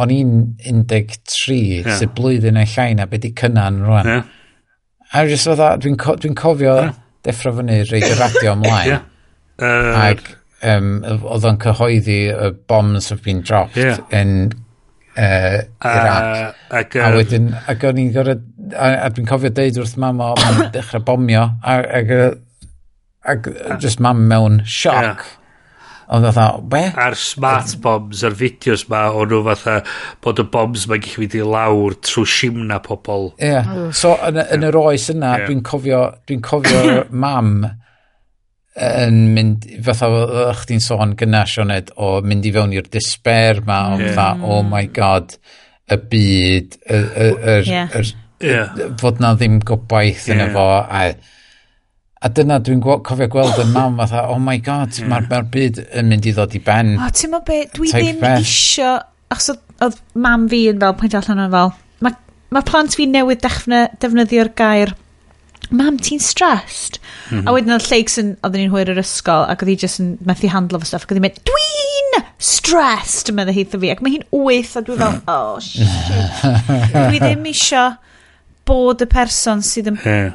o'n 0.00 0.10
i'n 0.10 0.84
13 0.90 1.58
yeah. 1.84 1.98
sy'n 2.00 2.14
blwyddyn 2.16 2.58
yn 2.58 2.70
llai 2.72 2.88
na 2.98 3.06
beth 3.10 3.28
i 3.28 3.32
cynnan 3.38 3.82
rwan. 3.84 4.10
Yeah. 4.10 4.30
A 5.14 5.26
just 5.30 5.46
fatha, 5.46 5.74
dwi'n 5.78 5.98
co 6.00 6.16
dwi 6.18 6.32
cofio 6.38 6.78
yeah. 6.80 6.96
deffro 7.26 7.52
fyny 7.54 7.82
reid 7.90 8.08
y 8.08 8.16
radio 8.18 8.56
ymlaen. 8.56 8.90
yeah. 8.90 9.04
uh, 9.62 10.00
ac 10.08 10.34
um, 10.66 10.90
oedd 11.04 11.46
o'n 11.50 11.60
cyhoeddi 11.62 12.20
y 12.32 12.50
bombs 12.70 13.10
have 13.12 13.22
been 13.22 13.44
dropped 13.46 13.78
yeah. 13.78 14.00
in 14.10 14.50
uh, 15.16 15.62
Iraq. 15.84 16.26
Uh, 16.26 16.78
ac, 16.80 16.96
a 16.98 17.12
wedyn, 17.14 17.52
ac 17.70 17.86
o'n 17.86 18.00
i'n 18.02 18.10
gorau, 18.16 18.40
a, 18.72 18.90
a 19.04 19.12
dwi'n 19.14 19.30
cofio 19.30 19.52
deud 19.54 19.78
wrth 19.82 19.94
mam 20.02 20.22
o, 20.24 20.32
dechrau 20.74 21.04
bomio, 21.06 21.46
ac 21.62 22.10
Ac 23.24 23.48
just 23.80 24.00
mam 24.04 24.26
mewn 24.28 24.62
sioc. 24.68 25.00
Yeah. 25.00 25.32
Ond 26.12 26.26
fatha, 26.28 26.48
be? 26.60 26.82
A'r 27.00 27.16
smart 27.16 27.70
bombs, 27.82 28.20
a'r 28.26 28.34
fideos 28.36 28.84
ma, 28.92 29.06
o'n 29.16 29.30
nhw 29.32 29.40
fatha 29.46 29.78
bod 30.24 30.42
y 30.42 30.44
bombs 30.52 30.84
mae'n 30.90 31.00
gallu 31.04 31.22
mynd 31.22 31.36
i 31.38 31.46
lawr 31.48 31.96
trwy 32.04 32.28
simna 32.28 32.80
pobl. 32.84 33.30
Ie. 33.38 33.54
Yeah. 33.54 33.70
So, 33.96 34.12
yn, 34.28 34.42
yn 34.42 34.68
yr 34.68 34.78
oes 34.82 35.08
yna, 35.14 35.32
yeah. 35.38 35.48
dwi'n 35.48 35.64
cofio, 35.64 36.02
dwi'n 36.28 36.44
cofio 36.44 37.00
mam 37.24 37.54
yn 38.74 39.20
mynd, 39.32 39.68
fatha 39.86 40.10
ych 40.50 40.64
ti'n 40.68 40.82
sôn 40.84 41.14
gyna 41.18 41.44
Sioned, 41.48 41.94
o 41.96 42.18
mynd 42.26 42.48
i 42.48 42.52
fewn 42.54 42.74
i'r 42.76 42.90
despair 42.92 43.62
ma, 43.64 43.84
o 43.94 44.00
yeah. 44.02 44.16
fatha, 44.18 44.50
oh 44.50 44.64
my 44.66 44.84
god, 44.92 45.38
y 45.88 46.00
byd, 46.10 46.76
yr, 46.90 47.70
yeah. 47.70 47.96
yeah. 48.44 48.76
fod 49.00 49.24
na 49.24 49.32
ddim 49.38 49.62
gobaith 49.64 50.28
yeah. 50.28 50.36
yna 50.36 50.50
fo, 50.52 50.68
a 50.84 51.06
A 52.24 52.30
dyna 52.32 52.56
dwi'n 52.64 52.80
cofio 52.80 53.26
gweld 53.28 53.58
yn 53.60 53.72
mam 53.74 53.98
fatha, 54.00 54.22
oh 54.32 54.40
my 54.40 54.56
god, 54.64 54.94
mm. 54.96 55.10
mae'r 55.12 55.26
ma 55.28 55.40
byd 55.52 55.80
yn 56.00 56.08
mynd 56.08 56.24
i 56.24 56.32
ddod 56.32 56.54
i 56.56 56.60
ben. 56.64 56.94
O, 56.96 57.08
ti'n 57.12 57.34
mo 57.34 57.42
be, 57.44 57.58
dwi 57.74 57.90
ddim 57.92 58.20
beth. 58.22 58.40
isio, 58.40 58.94
achos 59.34 59.58
oedd 59.84 59.98
mam 60.24 60.46
fi 60.48 60.62
yn 60.70 60.80
fel, 60.80 60.94
pwynt 61.00 61.16
allan 61.20 61.42
yn 61.44 61.52
fel, 61.52 61.72
mae 62.06 62.14
ma 62.56 62.62
plant 62.64 62.96
fi 62.96 63.04
newydd 63.10 63.42
defny, 63.44 63.82
defnyddio'r 64.00 64.50
gair, 64.56 64.94
mam, 65.68 65.98
ti'n 66.00 66.22
stressed? 66.24 66.96
Mm 67.28 67.42
-hmm. 67.42 67.50
A 67.50 67.56
wedyn 67.56 67.76
oedd 67.76 67.90
Lleigs 67.90 68.16
yn, 68.22 68.30
oedden 68.40 68.64
ni'n 68.64 68.72
hwyr 68.72 68.94
yr 68.94 69.02
ysgol, 69.04 69.44
ac 69.44 69.60
oedd 69.60 69.74
hi 69.74 69.76
jyst 69.84 70.00
yn 70.00 70.14
methu 70.24 70.48
handlo 70.54 70.80
fo 70.80 70.88
stuff, 70.88 71.04
ac 71.04 71.12
oedd 71.12 71.20
hi'n 71.20 71.26
mynd, 71.26 71.42
dwi'n 71.50 72.24
stressed, 72.40 73.34
meddwl 73.36 73.58
hi 73.58 73.66
fi, 73.68 73.92
ac 73.92 74.00
mae 74.00 74.16
hi'n 74.16 74.24
wyth, 74.32 74.72
a 74.80 74.84
dwi'n 74.86 75.02
fel, 75.02 75.20
oh 75.28 75.60
shit. 75.60 75.84
dwi 77.10 77.20
ddim 77.20 77.44
isio 77.52 77.84
bod 78.64 79.04
y 79.04 79.10
person 79.12 79.60
sydd 79.60 79.92
yn 79.92 80.00
yeah 80.00 80.32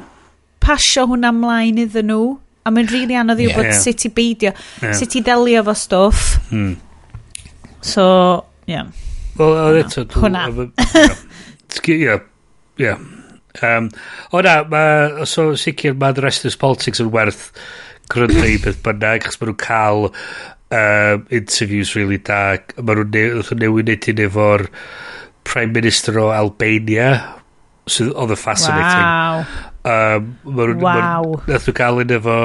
pasio 0.62 1.06
hwnna 1.10 1.32
mlaen 1.36 1.80
iddyn 1.84 2.10
nhw 2.12 2.24
a 2.64 2.72
mae'n 2.72 2.90
rili 2.90 3.02
really 3.02 3.20
anodd 3.20 3.40
i 3.40 3.48
yeah. 3.48 3.58
wybod 3.58 3.78
sut 3.82 4.06
i 4.06 4.14
beidio 4.14 4.52
yeah. 4.52 4.96
sut 4.96 5.16
i 5.16 5.24
ddelio 5.26 5.64
fo 5.68 5.76
stwff 5.84 6.52
mm. 6.52 6.74
so 7.80 8.08
yeah 8.70 8.90
well, 9.40 9.76
eto... 9.76 10.04
Hwna. 10.04 10.48
Ie, 11.88 12.18
ie. 12.78 12.94
O 14.32 14.40
na, 14.42 14.54
ma, 14.70 14.82
so 15.26 15.52
sicr 15.58 15.96
mae'r 15.98 16.20
rest 16.22 16.46
of 16.46 16.56
Politics 16.60 17.02
yn 17.02 17.10
werth 17.14 17.48
gryndo 18.10 18.42
i 18.46 18.58
beth 18.62 18.80
bynnag, 18.84 19.24
achos 19.24 19.40
maen 19.40 19.52
nhw'n 19.52 19.60
cael 19.62 20.08
um, 20.10 21.26
interviews 21.34 21.94
really 21.96 22.18
da. 22.18 22.58
Maen 22.78 23.04
nhw'n 23.06 23.62
newid 23.62 23.90
neud 23.90 24.24
efo'r 24.26 24.66
Prime 25.46 25.74
Minister 25.74 26.18
o 26.20 26.30
Albania, 26.34 27.12
sydd 27.90 28.12
oedd 28.12 28.34
yn 28.36 28.40
fascinating. 28.40 29.06
Wow. 29.06 29.69
Um, 29.84 30.34
ma 30.44 30.66
wow. 30.76 31.36
Nath 31.48 31.68
nhw 31.68 31.76
gael 31.76 32.02
un 32.02 32.16
efo 32.16 32.38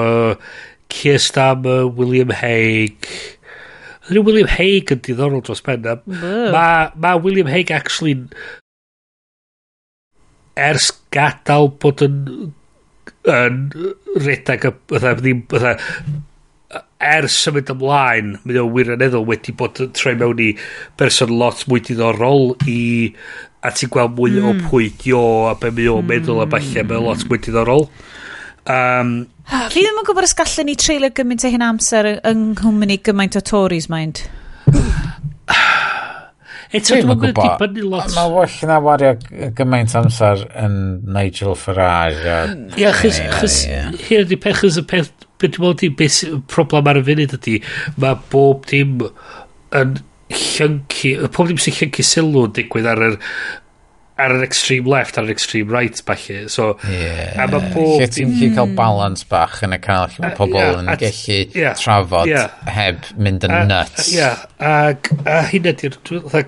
Keir 0.91 1.19
Starmer, 1.19 1.83
William 1.97 2.31
Hague. 2.31 3.09
Ydyn 4.09 4.23
William 4.27 4.51
Hague 4.51 4.95
yn 4.95 5.01
diddorol 5.03 5.43
dros 5.43 5.63
ben. 5.65 5.87
Mae 6.05 6.91
ma 6.95 7.15
William 7.17 7.49
Hague 7.51 7.75
actually 7.75 8.15
ers 10.55 10.91
gadael 11.11 11.73
bod 11.81 12.05
yn 12.05 12.21
yn 13.25 13.59
redag 14.21 14.69
y 14.69 14.71
ddim 15.01 15.41
bydda 15.51 15.73
ers 17.05 17.35
symud 17.43 17.69
ymlaen 17.73 18.35
mynd 18.43 18.59
o 18.61 18.65
wirioneddol 18.71 19.25
wedi 19.27 19.53
bod 19.57 19.81
yn 19.83 19.91
troi 19.97 20.15
mewn 20.19 20.41
i 20.41 20.51
berson 20.99 21.33
lot 21.41 21.65
mwy 21.69 21.83
diddorol 21.85 22.53
i 22.71 22.79
a 23.65 23.71
ti'n 23.73 23.91
gweld 23.93 24.15
mwy 24.17 24.35
mm. 24.35 24.45
o 24.45 24.51
hmm. 24.53 24.65
pwy 24.69 24.91
dio 25.01 25.23
a 25.49 25.55
be 25.59 25.71
mi 25.73 25.87
o'n 25.89 26.03
mm. 26.03 26.11
meddwl 26.11 26.43
a 26.43 26.45
hmm. 26.45 26.53
falle 26.55 26.85
mae'n 26.89 27.07
lot 27.07 27.25
mwy 27.29 27.41
diddorol 27.41 27.87
um, 28.69 29.13
fi 29.73 29.81
ddim 29.81 30.01
yn 30.01 30.07
gwybod 30.07 30.27
os 30.27 30.37
gallen 30.37 30.69
ni 30.69 30.77
treulio 30.79 31.11
gymaint 31.17 31.45
o 31.45 31.53
hyn 31.53 31.65
amser 31.65 32.11
yng 32.17 32.51
Nghymru 32.57 32.99
gymaint 33.09 33.39
o 33.39 33.43
Tories 33.45 33.89
mind 33.91 34.25
Eto, 36.75 36.97
dwi'n 36.97 37.19
gwybod 37.21 37.37
dibynnu 37.37 37.85
lot. 37.87 38.09
Mae 38.15 38.31
well 38.33 38.55
na 38.67 38.79
wario 38.83 39.13
gymaint 39.55 39.93
amser 39.95 40.41
yn 40.59 40.73
Nigel 41.15 41.53
Farage. 41.59 42.39
Ia, 42.81 42.91
chys, 42.97 43.21
chys, 43.37 43.59
hyn 44.09 44.25
ydi 44.25 44.39
pech 44.43 44.63
ys 44.67 44.79
y 44.81 44.83
peth, 44.89 45.13
beth 45.39 45.55
dwi'n 45.55 45.63
meddwl 45.63 45.77
di, 45.79 45.91
beth 46.01 46.17
problem 46.51 46.89
ar 46.91 46.99
y 46.99 47.05
funud 47.07 47.37
ydy, 47.37 47.55
mae 48.01 48.19
bob 48.33 48.65
dim 48.71 49.05
yn 49.77 49.95
llyncu, 50.33 51.13
y 51.25 51.29
pob 51.33 51.51
dim 51.51 51.61
sy'n 51.61 51.77
llyncu 51.81 52.05
sylw 52.05 52.47
digwydd 52.55 52.89
ar 52.89 53.03
yr 53.11 53.21
ar 54.15 54.31
yr 54.31 54.45
extreme 54.45 54.87
left, 54.87 55.17
ar 55.19 55.25
yr 55.27 55.33
extreme 55.33 55.73
right, 55.73 55.99
falle. 56.07 56.45
So, 56.51 56.69
yeah. 56.87 57.35
a 57.35 57.47
mae 57.51 57.71
pob 57.73 57.99
Lle 57.99 58.07
ti'n 58.07 58.31
gallu 58.31 58.55
cael 58.55 58.71
balans 58.77 59.25
bach 59.27 59.57
yn 59.67 59.75
y 59.75 59.79
cael, 59.83 60.07
lle 60.13 60.23
mae 60.23 60.31
mm. 60.31 60.37
pobl 60.37 60.55
yeah, 60.55 60.79
yn 60.79 60.91
gallu 61.01 61.39
yeah, 61.59 61.75
trafod 61.81 62.31
yeah. 62.31 62.55
heb 62.77 63.09
mynd 63.19 63.43
yn 63.47 63.57
nuts. 63.67 64.13
Ie, 64.15 64.31
ac 64.71 65.11
a 65.27 65.41
hyn 65.51 65.69
ydy'r 65.73 65.99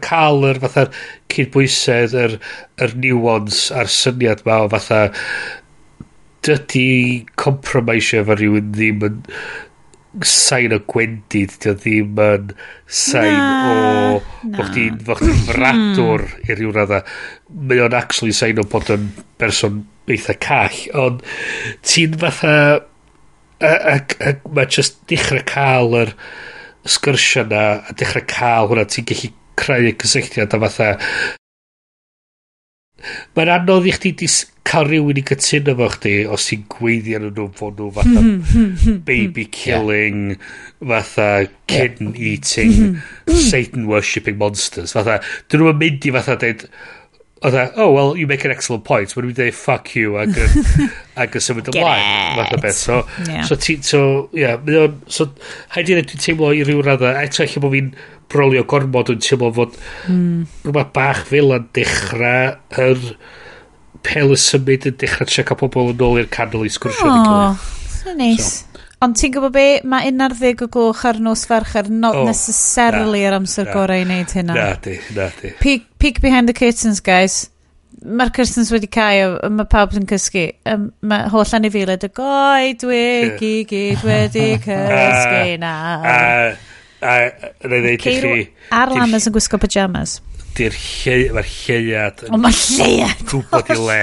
cael 0.05 0.47
yr 0.47 0.61
fatha 0.63 0.87
cydbwysedd, 1.33 2.15
yr, 2.23 2.37
yr 2.87 2.97
nuance 3.03 3.67
a'r 3.75 3.91
syniad 3.91 4.45
ma 4.47 4.61
o 4.63 4.71
fatha 4.71 5.03
dydy 6.47 7.25
compromise 7.35 8.15
efo 8.15 8.37
rhywun 8.39 8.71
ddim 8.71 9.03
yn 9.09 9.23
sain 10.25 10.73
o 10.73 10.79
gwendid, 10.89 11.53
dio 11.61 11.73
ddim 11.77 12.17
yn 12.23 12.51
sain 12.87 13.37
o... 13.37 14.17
bod 14.43 14.57
Fo 14.57 14.67
chdi'n 14.71 14.99
hmm. 15.03 15.45
fradwr 15.49 16.25
i 16.47 16.57
ryw 16.57 16.73
radda. 16.75 17.03
Mae 17.49 17.83
o'n 17.85 17.97
actually 17.97 18.35
sain 18.35 18.61
o 18.61 18.65
bod 18.67 18.91
yn 18.93 19.09
berson 19.41 19.83
eitha 20.07 20.37
call, 20.41 20.83
ond 20.97 21.25
ti'n 21.85 22.17
fatha... 22.21 22.53
Ac 23.57 24.13
mae 24.53 24.69
just 24.69 24.99
dechrau 25.09 25.41
cael 25.49 25.95
yr 25.97 26.11
sgyrsio 26.85 27.41
na, 27.49 27.63
a 27.89 27.95
dechrau 27.97 28.25
cael 28.29 28.69
hwnna, 28.69 28.85
ti'n 28.85 29.07
gallu 29.09 29.31
creu 29.57 29.89
y 29.89 29.95
cysylltiad 29.97 30.53
a 30.53 30.59
fatha 30.61 30.91
Mae'n 33.37 33.51
anodd 33.53 33.87
i 33.87 33.93
chdi 33.93 34.13
dis 34.23 34.39
cael 34.67 34.89
rhywun 34.89 35.19
i 35.21 35.23
cytuno 35.27 35.75
fo 35.79 35.87
chdi 35.93 36.13
os 36.33 36.47
ti'n 36.49 36.65
gweiddi 36.73 37.15
ar 37.17 37.27
nhw 37.27 37.47
fod 37.55 37.79
nhw 37.79 37.91
fatha 37.95 38.15
hmm, 38.19 38.39
hmm, 38.51 38.71
hmm, 38.83 38.97
baby 39.07 39.45
killing, 39.53 40.33
yeah. 40.33 40.91
fatha 40.91 41.29
kitten 41.71 42.15
eating, 42.15 42.97
Satan 43.29 43.87
worshipping 43.91 44.39
monsters. 44.41 44.95
Fatha, 44.97 45.19
dyn 45.47 45.63
nhw'n 45.63 45.79
mynd 45.83 46.09
i 46.09 46.15
fatha 46.17 46.37
dweud, 46.41 46.65
oedd 47.45 47.57
e, 47.57 47.63
oh, 47.75 47.91
well, 47.93 48.15
you 48.17 48.27
make 48.27 48.45
an 48.45 48.51
excellent 48.51 48.83
point. 48.87 49.13
Mae'n 49.13 49.29
mynd 49.29 49.41
i 49.45 49.49
fuck 49.53 49.93
you, 49.95 50.17
ag, 50.21 50.33
ag 51.21 51.37
y 51.37 51.41
symud 51.43 51.69
ymlaen. 51.73 52.37
Math 52.39 52.55
o 52.55 52.61
beth. 52.63 52.77
So, 52.79 53.01
yeah. 53.27 53.43
so, 53.47 53.57
ti, 53.59 53.77
so, 53.85 54.29
yeah, 54.33 54.57
so, 55.11 55.29
haid 55.75 55.91
i 55.91 55.97
ddweud, 55.97 56.11
dwi'n 56.11 56.23
teimlo 56.23 56.53
i 56.55 56.63
ryw 56.67 56.83
raddau, 56.85 57.13
eto 57.21 57.45
eich 57.45 57.57
bod 57.61 57.75
fi'n 57.75 57.91
brolio 58.31 58.63
gormod 58.67 59.11
yn 59.13 59.21
teimlo 59.23 59.51
fod 59.55 59.75
mm. 60.11 60.47
rhywbeth 60.65 60.93
bach 60.95 61.23
fel 61.29 61.53
yn 61.55 61.67
dechrau 61.77 62.57
yr 62.83 63.03
pel 64.07 64.33
y 64.35 64.39
symud 64.41 64.87
yn 64.89 64.97
dechrau 65.01 65.29
treca 65.29 65.57
pobl 65.59 65.93
yn 65.93 66.03
ôl 66.07 66.21
i'r 66.21 66.31
canol 66.31 66.67
i 66.67 66.71
sgwrsio. 66.73 67.07
Oh, 67.07 67.55
so 67.87 68.13
nice. 68.17 68.63
So, 68.63 68.66
Ond 69.05 69.13
ti'n 69.13 69.33
gwybod 69.35 69.53
be, 69.53 69.65
mae 69.85 70.07
un 70.09 70.23
ar 70.25 70.33
ddeg 70.33 70.63
o 70.65 70.67
gloch 70.73 71.03
ar 71.05 71.19
nos 71.21 71.43
ferch 71.45 71.75
ar 71.77 71.89
not 71.93 72.15
oh, 72.17 72.23
necessarily 72.25 73.21
na, 73.21 73.27
yr 73.29 73.35
amser 73.37 73.67
na, 73.67 73.75
gorau 73.75 74.01
i 74.01 74.07
wneud 74.07 74.31
hynna. 74.33 74.55
Na 74.57 74.71
di, 74.81 74.95
na 75.13 75.27
di. 75.37 75.51
Peek, 75.59 75.85
peek 76.01 76.17
behind 76.23 76.49
the 76.49 76.55
curtains, 76.57 77.01
guys. 77.05 77.51
Mae'r 78.01 78.31
curtains 78.33 78.71
wedi 78.73 78.89
cael, 78.89 79.35
mae 79.53 79.69
pawb 79.69 79.93
yn 79.99 80.07
cysgu. 80.09 80.47
Mae 80.65 81.29
holl 81.33 81.53
anifeiliad 81.59 82.07
y 82.07 82.11
goi, 82.17 82.73
dwi 82.81 83.03
i 83.37 83.53
gyd 83.69 84.05
wedi 84.07 84.47
cysgu 84.65 85.43
na. 85.61 85.75
A, 86.01 86.01
a, 86.01 86.17
a, 86.97 87.13
a, 87.13 87.21
a, 87.21 87.21
a, 87.21 87.51
a, 87.51 87.51
a, 87.51 87.77
a, 87.77 88.15
a, 88.57 88.97
a, 88.97 88.97
a, 88.97 89.05
a, 89.05 89.21
a, 89.77 90.01
a, 90.01 90.07
a, 90.23 90.26
ydy'r 90.57 90.81
lle, 90.81 91.17
mae'r 91.37 91.53
lleiad 91.53 92.25
yn... 92.25 92.33
O, 92.33 92.41
mae 92.41 92.57
lleiad! 92.57 93.25
Gwybod 93.29 93.73
i 93.73 93.77
le. 93.77 94.01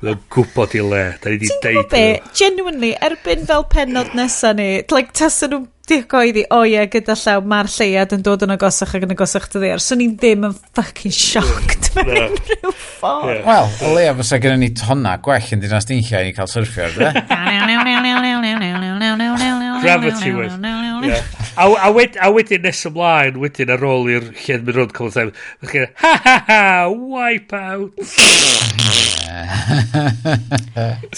Mae'n 0.00 0.12
o'n 0.12 0.20
gwybod 0.32 0.74
i 0.76 0.82
le. 0.84 1.04
Da 1.22 1.32
ni 1.32 1.38
di 1.42 1.48
deud... 1.52 1.64
gwybod 1.64 1.90
be? 1.92 2.04
Genuinely, 2.36 2.92
erbyn 3.06 3.46
fel 3.48 3.64
penod 3.72 4.12
nesa 4.16 4.52
ni, 4.56 4.68
like, 4.92 5.12
tasen 5.16 5.52
nhw'n 5.52 5.64
digoeddi, 5.86 6.42
o 6.50 6.58
oh, 6.58 6.64
ie, 6.66 6.72
yeah, 6.74 6.88
gyda 6.90 7.14
llaw, 7.20 7.44
mae'r 7.46 7.68
lleiad 7.70 8.14
yn 8.16 8.24
dod 8.26 8.42
yn 8.42 8.54
agosach 8.56 8.94
ac 8.96 9.04
yn 9.06 9.14
agosach 9.14 9.46
dy 9.52 9.62
ddeir. 9.62 9.82
So 9.82 9.98
ni 9.98 10.08
ddim 10.10 10.48
yn 10.48 10.56
fucking 10.74 11.14
shocked 11.14 11.92
mewn 11.94 12.10
no. 12.10 12.24
unrhyw 12.32 12.72
ffordd. 12.74 13.30
Yeah. 13.30 13.46
Wel, 13.46 13.70
o 13.86 13.92
leia 13.94 14.16
fysa 14.18 14.40
gen 14.42 14.58
ni 14.64 14.72
tonna 14.76 15.14
gwell 15.22 15.52
yn 15.54 15.62
dinas 15.62 15.86
dinllai 15.88 16.24
i 16.24 16.30
ni 16.30 16.36
cael 16.36 16.50
syrffio, 16.50 16.90
dy? 16.96 17.12
Gravity 19.86 20.34
was. 20.34 20.58
Yeah. 21.08 21.22
a, 21.56 21.66
a, 21.88 21.90
wed, 21.94 22.16
a 22.20 22.30
wedyn 22.34 22.64
nes 22.66 22.80
ymlaen, 22.90 23.40
wedyn 23.42 23.72
ar 23.74 23.84
ôl 23.86 24.08
i'r 24.12 24.30
lle'n 24.32 24.64
mynd 24.66 24.76
rhwnd 24.76 24.94
cofod 24.96 25.14
time, 25.16 25.32
mae'n 25.62 25.72
chi'n 25.72 25.88
ha 26.02 26.12
ha 26.24 26.36
ha, 26.48 26.62
wipe 26.90 27.54
out. 27.56 27.92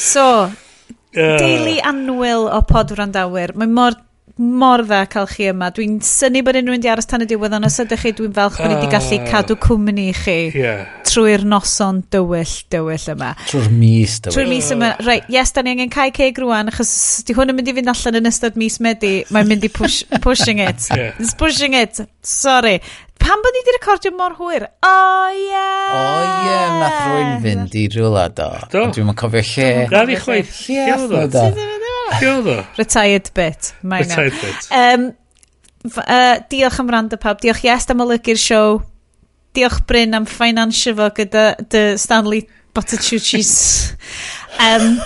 so, 0.08 0.26
uh. 0.48 1.38
Deulu 1.38 1.78
anwyl 1.92 2.48
o 2.52 2.60
pod 2.68 2.92
wrandawyr. 2.96 3.54
Mae 3.58 3.70
mor 3.70 3.98
mor 4.38 4.84
dda 4.86 5.02
cael 5.10 5.26
chi 5.30 5.48
yma. 5.50 5.70
Dwi'n 5.74 5.98
syni 6.06 6.42
bod 6.46 6.58
unrhyw 6.60 6.78
di 6.82 6.90
aros 6.92 7.08
tan 7.10 7.24
y 7.24 7.28
diwedd, 7.28 7.56
ond 7.58 7.66
os 7.66 7.78
ydych 7.82 8.04
chi, 8.04 8.12
dwi'n 8.18 8.34
falch 8.36 8.60
bod 8.60 8.70
ni 8.70 8.76
wedi 8.78 8.90
gallu 8.92 9.18
ah. 9.18 9.26
cadw 9.32 9.56
cwmni 9.64 10.04
i 10.12 10.14
chi 10.14 10.36
yeah. 10.54 10.84
trwy'r 11.08 11.44
noson 11.48 12.04
dywyll, 12.14 12.54
dywyll 12.70 13.08
yma. 13.14 13.32
Trwy'r 13.48 13.72
mis 13.74 14.20
dywyll. 14.22 14.36
Trwy'r 14.36 14.52
mis 14.52 14.70
yma. 14.76 14.92
Ah. 14.94 15.02
Right, 15.08 15.26
yes, 15.32 15.52
da 15.56 15.66
ni 15.66 15.74
angen 15.74 15.92
cael 15.94 16.14
ceg 16.14 16.38
rwan, 16.44 16.70
achos 16.70 16.94
di 17.26 17.36
hwn 17.36 17.52
yn 17.52 17.58
mynd 17.58 17.72
i 17.72 17.76
fynd 17.80 17.92
allan 17.94 18.20
yn 18.22 18.30
ystod 18.30 18.60
mis 18.60 18.78
Medi, 18.84 19.12
mae'n 19.34 19.50
mynd 19.50 19.66
i 19.66 19.72
push, 19.74 20.04
pushing 20.26 20.62
it. 20.62 20.86
yeah. 20.94 21.18
It's 21.18 21.34
pushing 21.34 21.74
it. 21.74 21.98
Sorry. 22.22 22.78
Pam 23.18 23.42
bod 23.42 23.56
ni 23.56 23.64
wedi 23.64 23.74
recordio 23.74 24.14
mor 24.14 24.36
hwyr? 24.38 24.68
O 24.86 24.92
oh, 24.94 25.34
ie! 25.34 25.48
Yeah. 25.50 25.90
O 25.90 25.98
oh, 25.98 26.22
ie, 26.22 26.46
yeah. 26.46 26.78
nath 26.78 27.00
rwy'n 27.08 27.34
fynd 27.42 27.74
i 27.74 27.84
rhywle 27.90 28.28
do. 28.38 28.48
Do. 28.70 28.86
Dwi'n 28.94 29.14
cofio 29.18 29.42
lle. 29.50 29.68
Na 29.90 30.06
ni 30.06 30.22
chweith. 30.22 30.54
Lle 30.70 31.18
oedd 31.18 31.38
o? 31.42 31.87
Be 32.16 32.28
oedd 32.32 32.50
o? 32.52 32.58
Retired 32.78 33.32
bit. 33.36 33.72
Minor. 33.82 34.06
Retired 34.06 34.38
bit. 34.42 34.68
Um, 34.74 35.08
uh, 36.04 36.38
diolch 36.50 36.78
am 36.82 36.92
rand 36.92 37.14
y 37.14 37.20
pawb. 37.20 37.42
Diolch 37.42 37.64
Iest 37.66 37.92
am 37.94 38.04
olygu'r 38.04 38.40
siow. 38.40 38.80
Diolch 39.56 39.82
Bryn 39.88 40.16
am 40.16 40.26
ffinansio 40.28 40.96
fo 40.98 41.10
gyda 41.16 41.50
dy 41.72 41.84
Stanley 42.00 42.44
Botticelli's. 42.76 43.94
um, 44.60 44.98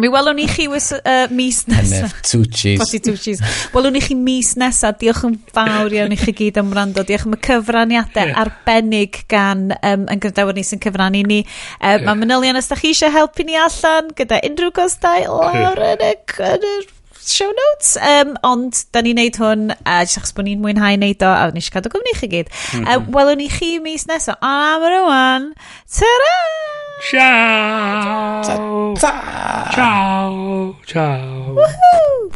Mi 0.00 0.08
welwn 0.08 0.38
ni 0.38 0.46
chi 0.48 0.64
wys, 0.70 0.90
uh, 0.96 1.26
mis 1.34 1.64
nesaf. 1.68 2.14
Tucci's. 2.24 2.80
Potty 2.80 3.00
Tucci's. 3.04 3.42
Welwn 3.74 3.92
ni 3.92 4.00
chi 4.00 4.14
mis 4.16 4.54
nesaf. 4.60 4.96
Diolch 5.00 5.26
yn 5.28 5.34
fawr 5.52 5.92
iawn 5.92 6.14
i 6.14 6.18
chi 6.20 6.32
gyd 6.38 6.60
am 6.60 6.70
rando. 6.76 7.04
Diolch 7.04 7.26
am 7.28 7.36
y 7.36 7.40
cyfraniadau 7.44 8.32
arbennig 8.40 9.20
gan 9.30 9.68
um, 9.76 10.06
yn 10.08 10.22
gyfdawr 10.22 10.56
ni 10.56 10.64
sy'n 10.64 10.80
cyfrannu 10.80 11.22
ni. 11.28 11.42
Um, 11.82 12.06
Mae 12.08 12.22
manylion 12.22 12.60
os 12.60 12.70
da 12.70 12.80
chi 12.80 12.94
eisiau 12.94 13.12
helpu 13.12 13.44
ni 13.44 13.60
allan 13.60 14.08
gyda 14.16 14.40
unrhyw 14.48 14.72
gostau 14.80 15.28
lawr 15.28 15.84
yn 15.92 16.06
y, 16.08 16.14
yn 16.48 16.68
y 16.70 16.74
show 17.20 17.52
notes. 17.60 17.94
Um, 18.00 18.34
ond, 18.48 18.84
da 18.94 19.04
ni'n 19.04 19.20
neud 19.20 19.36
hwn, 19.42 19.70
a 19.84 20.00
uh, 20.00 20.04
jyst 20.06 20.22
achos 20.22 20.36
bod 20.38 20.48
ni'n 20.48 20.64
mwynhau 20.64 20.96
neud 21.02 21.28
o, 21.28 21.34
a 21.34 21.50
ni 21.52 21.60
eisiau 21.60 21.76
cadw 21.76 21.92
gwmni 21.92 22.16
chi 22.16 22.32
gyd. 22.38 22.48
Mm 22.48 22.86
-hmm. 22.86 22.88
uh, 22.88 23.16
welwn 23.18 23.44
ni 23.44 23.52
chi 23.52 23.74
mis 23.84 24.08
nesaf. 24.08 24.40
Ond 24.40 24.70
am 24.72 24.88
yr 24.88 25.02
ywan, 25.02 25.50
ta-ra! 25.98 26.79
Tchau. 27.00 28.42
Tchau. 28.44 28.94
Tchau. 28.94 29.70
Tchau. 29.72 30.74
tchau. 30.86 31.56
Uhul. 31.56 32.30